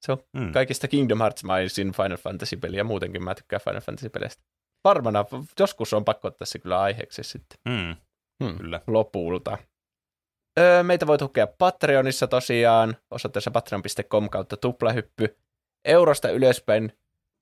Se 0.00 0.12
on 0.12 0.18
Mm. 0.32 0.52
kaikista 0.52 0.88
Kingdom 0.88 1.18
Hearts-maisin 1.18 1.92
Final 1.92 2.16
Fantasy-peliä, 2.16 2.84
muutenkin 2.84 3.24
mä 3.24 3.34
tykkään 3.34 3.60
Final 3.64 3.80
Fantasy-peleistä. 3.80 4.42
Varmana 4.84 5.24
joskus 5.60 5.92
on 5.92 6.04
pakko 6.04 6.28
ottaa 6.28 6.46
se 6.46 6.58
kyllä 6.58 6.80
aiheeksi 6.80 7.22
sitten 7.24 7.58
Mm. 7.68 7.96
Hmm. 8.44 8.58
Kyllä. 8.58 8.80
lopulta. 8.86 9.58
Öö, 10.60 10.82
meitä 10.82 11.06
voi 11.06 11.18
tukea 11.18 11.46
Patreonissa 11.46 12.26
tosiaan, 12.26 12.96
osoitteessa 13.10 13.50
patreon.com 13.50 14.28
kautta 14.30 14.56
tuplahyppy. 14.56 15.36
Eurosta 15.84 16.30
ylöspäin 16.30 16.92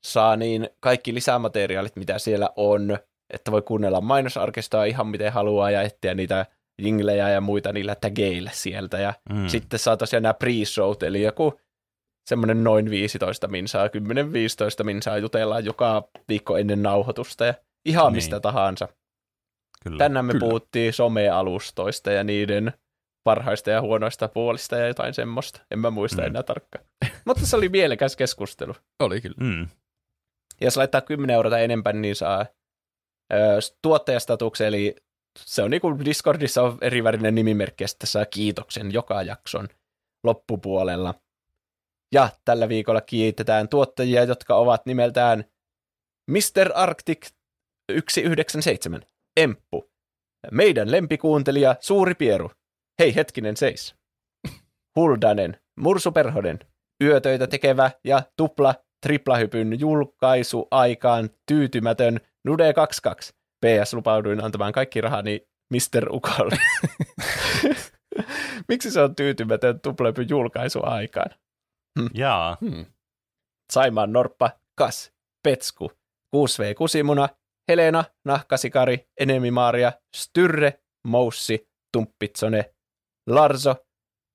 saa 0.05 0.37
niin 0.37 0.71
kaikki 0.81 1.15
lisämateriaalit, 1.15 1.97
mitä 1.97 2.19
siellä 2.19 2.51
on, 2.57 2.99
että 3.31 3.53
voi 3.53 3.63
kuunnella 3.63 4.01
mainosarkistoa 4.01 4.85
ihan 4.85 5.07
miten 5.07 5.33
haluaa 5.33 5.71
ja 5.71 5.83
etsiä 5.83 6.15
niitä 6.15 6.47
jinglejä 6.83 7.29
ja 7.31 7.41
muita 7.41 7.73
niillä 7.73 7.95
tageilla 7.95 8.51
sieltä. 8.55 8.99
Ja 8.99 9.15
Mm. 9.31 9.49
sitten 9.49 9.79
saa 9.79 9.97
tosiaan 9.97 10.23
nämä 10.23 10.35
pre-showt, 10.45 11.03
eli 11.07 11.23
joku 11.23 11.61
semmoinen 12.29 12.65
noin 12.65 12.91
15 12.91 13.49
minsaa, 13.49 13.87
10-15 13.89 14.85
minsaa 14.85 15.19
jutellaan 15.19 15.65
joka 15.65 16.09
viikko 16.29 16.57
ennen 16.57 16.83
nauhoitusta 16.83 17.45
ja 17.47 17.55
ihan 17.85 18.07
Niin. 18.07 18.15
mistä 18.17 18.41
tahansa. 18.41 18.89
Kyllä. 19.83 19.99
Tänään 19.99 20.25
me 20.25 20.33
Kyllä. 20.33 20.41
puhuttiin 20.47 20.93
somealustoista 20.93 22.11
ja 22.13 22.25
niiden 22.25 22.73
parhaista 23.25 23.71
ja 23.71 23.81
huonoista 23.81 24.29
puolista 24.29 24.77
ja 24.77 24.87
jotain 24.87 25.15
semmoista. 25.15 25.61
En 25.71 25.79
mä 25.79 25.91
muista 25.91 26.23
Mm. 26.23 26.27
enää 26.27 26.43
tarkkaan. 26.43 26.85
Mutta 27.27 27.47
se 27.47 27.57
oli 27.57 27.69
mielekäs 27.69 28.17
keskustelu. 28.17 28.75
Oli 29.01 29.21
kyllä. 29.21 29.37
Mm. 29.41 29.61
Ja 30.61 30.67
jos 30.67 30.77
laittaa 30.77 31.01
10 31.01 31.35
euroa 31.35 31.51
tai 31.51 31.65
enemmän, 31.65 32.03
niin 32.03 32.17
saa 32.17 32.47
tuottajastatuksen, 33.83 34.67
eli 34.67 34.97
se 35.39 35.63
on 35.63 35.71
niin 35.71 35.81
kuin 35.81 36.05
Discordissa 36.05 36.63
on 36.63 36.79
erivärinen 36.81 37.35
nimimerkki, 37.35 37.89
sitten 37.89 38.07
saa 38.07 38.27
kiitoksen 38.27 38.93
joka 38.93 39.23
jakson 39.23 39.69
loppupuolella. 40.25 41.15
Ja 42.13 42.29
tällä 42.45 42.69
viikolla 42.69 43.01
kiitetään 43.01 43.69
tuottajia, 43.69 44.25
jotka 44.25 44.55
ovat 44.55 44.87
nimeltään 44.87 45.45
Mr. 46.31 46.73
Arctic 46.75 47.31
197, 47.93 49.03
Emppu, 49.37 49.91
meidän 50.51 50.91
lempikuuntelija 50.91 51.77
Suuri 51.81 52.15
Pieru, 52.15 52.51
hei 52.99 53.15
hetkinen 53.15 53.57
seis, 53.57 53.95
Huldanen, 54.97 55.61
Mursu 55.77 56.13
Perhonen, 56.13 56.59
yötöitä 57.05 57.47
tekevä 57.47 57.91
ja 58.05 58.23
tupla 58.37 58.75
triplahypyn 59.07 59.81
julkaisu 59.81 60.69
aikaan 60.71 61.31
tyytymätön 61.47 62.21
Nude 62.45 62.73
22. 62.73 63.35
PS 63.67 63.95
lupauduin 63.95 64.45
antamaan 64.45 64.73
kaikki 64.73 65.01
rahani 65.01 65.47
Mr. 65.71 66.09
Ukolle. 66.11 66.57
Miksi 68.69 68.91
se 68.91 69.01
on 69.01 69.15
tyytymätön 69.15 69.81
tuplahypyn 69.81 70.29
julkaisu 70.29 70.81
aikaan? 70.83 71.31
Jaa. 72.15 72.57
Hmm. 72.61 72.87
Saimaan 73.73 74.13
Norppa, 74.13 74.51
Kas, 74.79 75.13
Petsku, 75.43 75.93
6V 76.37 76.75
Kusimuna, 76.79 77.29
Helena, 77.69 78.05
Nahkasikari, 78.25 79.09
Enemi 79.21 79.51
Maaria, 79.51 79.93
Styrre, 80.17 80.81
Moussi, 81.07 81.69
Tumppitsone, 81.93 82.75
Larso, 83.27 83.77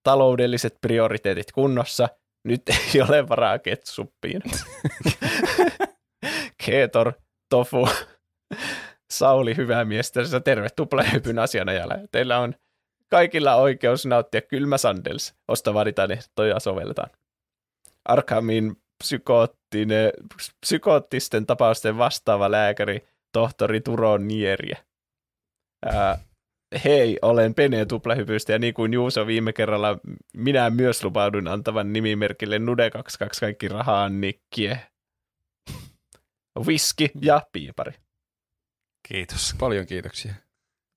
taloudelliset 0.03 0.77
prioriteetit 0.81 1.51
kunnossa, 1.51 2.09
nyt 2.45 2.61
ei 2.69 3.01
ole 3.09 3.29
varaa 3.29 3.59
ketsuppiin. 3.59 4.41
Keetor, 6.65 7.13
Tofu, 7.49 7.89
Sauli 9.11 9.57
hyvää 9.57 9.85
miestä, 9.85 10.21
terve 10.43 10.67
tuplahypyn 10.75 11.39
asianajalle. 11.39 11.99
Teillä 12.11 12.39
on 12.39 12.55
kaikilla 13.09 13.55
oikeus 13.55 14.05
nauttia 14.05 14.41
kylmä 14.41 14.77
sandels. 14.77 15.35
Osta 15.47 15.73
vaaditaan 15.73 16.11
ehtoja 16.11 16.53
ja 16.53 16.59
sovelletaan. 16.59 17.09
Arkhamin 18.05 18.75
psykoottinen, 19.03 20.11
psykoottisten 20.61 21.45
tapausten 21.45 21.97
vastaava 21.97 22.51
lääkäri, 22.51 23.07
tohtori 23.31 23.81
Turo 23.81 24.17
Nieriä. 24.17 24.77
Ää, 25.85 26.19
hei, 26.83 27.19
olen 27.21 27.53
Pene 27.53 27.85
Tuplahypystä 27.85 28.53
ja 28.53 28.59
niin 28.59 28.73
kuin 28.73 28.93
Juuso 28.93 29.27
viime 29.27 29.53
kerralla, 29.53 29.99
minä 30.37 30.69
myös 30.69 31.03
lupaudun 31.03 31.47
antavan 31.47 31.93
nimimerkille 31.93 32.57
Nude22 32.57 33.39
kaikki 33.39 33.67
rahaa 33.67 34.09
nikkie. 34.09 34.79
Whisky 36.65 37.07
ja 37.21 37.41
piipari. 37.51 37.93
Kiitos. 39.07 39.55
Paljon 39.59 39.85
kiitoksia. 39.85 40.33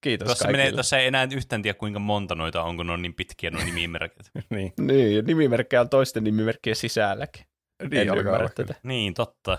Kiitos 0.00 0.26
Tuossa, 0.26 0.44
kaikille. 0.44 0.62
menee, 0.62 0.72
tuossa 0.72 0.98
ei 0.98 1.06
enää 1.06 1.28
yhtään 1.32 1.62
tiedä, 1.62 1.78
kuinka 1.78 1.98
monta 1.98 2.34
noita 2.34 2.62
on, 2.62 2.76
kun 2.76 2.86
ne 2.86 2.92
on 2.92 3.02
niin 3.02 3.14
pitkiä 3.14 3.50
nuo 3.50 3.64
nimimerkit. 3.64 4.30
niin. 4.50 4.72
Niin, 4.80 5.16
ja 5.16 5.22
nimimerkkejä 5.22 5.80
on 5.80 5.88
toisten 5.88 6.24
nimimerkkien 6.24 6.76
sisälläkin. 6.76 7.44
Niin 7.90 8.08
en 8.08 8.18
ymmärrä 8.18 8.48
tätä. 8.48 8.74
niin, 8.82 9.14
totta. 9.14 9.58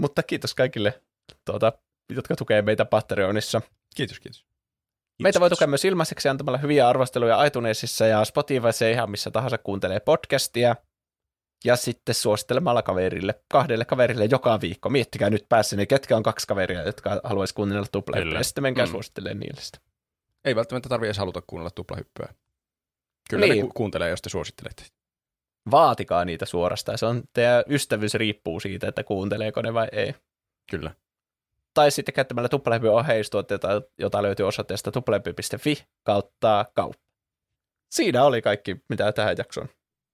Mutta 0.00 0.22
kiitos 0.22 0.54
kaikille, 0.54 1.02
tuota, 1.44 1.72
jotka 2.14 2.36
tukee 2.36 2.62
meitä 2.62 2.84
Patreonissa. 2.84 3.62
Kiitos, 3.96 4.20
kiitos. 4.20 4.46
Meitä 5.22 5.40
voi 5.40 5.50
tukea 5.50 5.68
myös 5.68 5.84
ilmaiseksi 5.84 6.28
antamalla 6.28 6.58
hyviä 6.58 6.88
arvosteluja 6.88 7.44
iTunesissa 7.44 8.06
ja 8.06 8.24
Spotifyssa 8.24 8.84
ja 8.84 8.90
ihan 8.90 9.10
missä 9.10 9.30
tahansa 9.30 9.58
kuuntelee 9.58 10.00
podcastia. 10.00 10.76
Ja 11.64 11.76
sitten 11.76 12.14
suosittelemalla 12.14 12.82
kaverille, 12.82 13.40
kahdelle 13.52 13.84
kaverille 13.84 14.24
joka 14.24 14.60
viikko. 14.60 14.90
Miettikää 14.90 15.30
nyt 15.30 15.46
päässäni, 15.48 15.86
ketkä 15.86 16.16
on 16.16 16.22
kaksi 16.22 16.46
kaveria, 16.46 16.82
jotka 16.82 17.20
haluaisi 17.24 17.54
kuunnella 17.54 17.86
tuplahyppyä. 17.92 18.38
Ja 18.38 18.44
sitten 18.44 18.62
menkää 18.62 18.86
mm. 18.86 18.90
suosittelemaan 18.90 19.40
niille 19.40 19.60
sitä. 19.60 19.78
Ei 20.44 20.56
välttämättä 20.56 20.88
tarvitse 20.88 21.08
edes 21.08 21.18
haluta 21.18 21.42
kuunnella 21.46 21.70
tuplahyppyä. 21.70 22.28
Kyllä 23.30 23.46
Niin. 23.46 23.56
ne 23.56 23.62
ku- 23.62 23.72
kuuntelee, 23.74 24.10
jos 24.10 24.22
te 24.22 24.30
suosittelette. 24.30 24.84
Vaatikaa 25.70 26.24
niitä 26.24 26.46
suorastaan. 26.46 26.98
Se 26.98 27.06
on, 27.06 27.22
teidän 27.32 27.64
ystävyys 27.68 28.14
riippuu 28.14 28.60
siitä, 28.60 28.88
että 28.88 29.04
kuunteleeko 29.04 29.62
ne 29.62 29.74
vai 29.74 29.88
ei. 29.92 30.14
Kyllä. 30.70 30.94
Tai 31.74 31.90
sitten 31.90 32.14
käyttämällä 32.14 32.48
tuplahyppy 32.48 32.88
oheistuotteita, 32.88 33.68
jota 33.98 34.22
löytyy 34.22 34.48
osoitteesta 34.48 34.92
tuplahyppy.fi 34.92 35.84
kautta 36.06 36.64
kauppa. 36.74 37.04
Siinä 37.94 38.24
oli 38.24 38.42
kaikki, 38.42 38.76
mitä 38.88 39.12
tähän 39.12 39.34
jaksoon. 39.38 39.68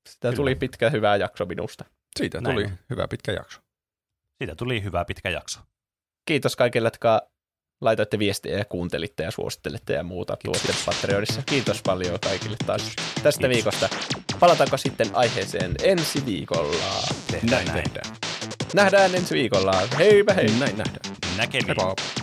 Sitä 0.09 0.29
Kyllä. 0.29 0.37
tuli 0.37 0.55
pitkä 0.55 0.91
hyvä 0.91 1.17
jakso 1.17 1.45
minusta. 1.47 1.85
Siitä 2.19 2.41
Näin 2.41 2.55
tuli 2.55 2.65
on. 2.65 2.71
hyvä 2.91 3.09
pitkä 3.09 3.33
jakso. 3.33 3.61
Siitä 4.39 4.55
tuli 4.55 4.85
hyvä 4.85 5.05
pitkä 5.05 5.31
jakso. 5.31 5.61
Kiitos 6.29 6.57
kaikille, 6.57 6.87
jotka 6.87 7.31
laitoitte 7.81 8.19
viestiä 8.19 8.59
ja 8.59 8.65
kuuntelitte 8.65 9.23
ja 9.23 9.31
suosittelette 9.31 9.93
ja 9.93 10.03
muuta 10.03 10.37
tuotte 10.45 10.73
Patreonissa. 10.87 11.43
Kiitos 11.47 11.83
paljon 11.83 12.19
kaikille 12.21 12.57
taas 12.67 12.93
tästä 13.23 13.49
Kiitos. 13.49 13.49
viikosta. 13.49 13.89
Palataanko 14.41 14.77
sitten 14.77 15.11
aiheeseen 15.13 15.75
ensi 15.83 16.27
viikolla? 16.27 16.77
Tehdään 17.31 17.65
Näin 17.67 17.83
tehdään. 17.83 18.17
Nähdään 18.75 19.15
ensi 19.15 19.35
viikolla. 19.35 19.73
Heipä 19.99 20.35
hei! 20.35 20.47
Näin 20.47 20.79
nähdään. 20.79 21.17
Näkemiin. 21.37 21.67
Heippa. 21.67 22.20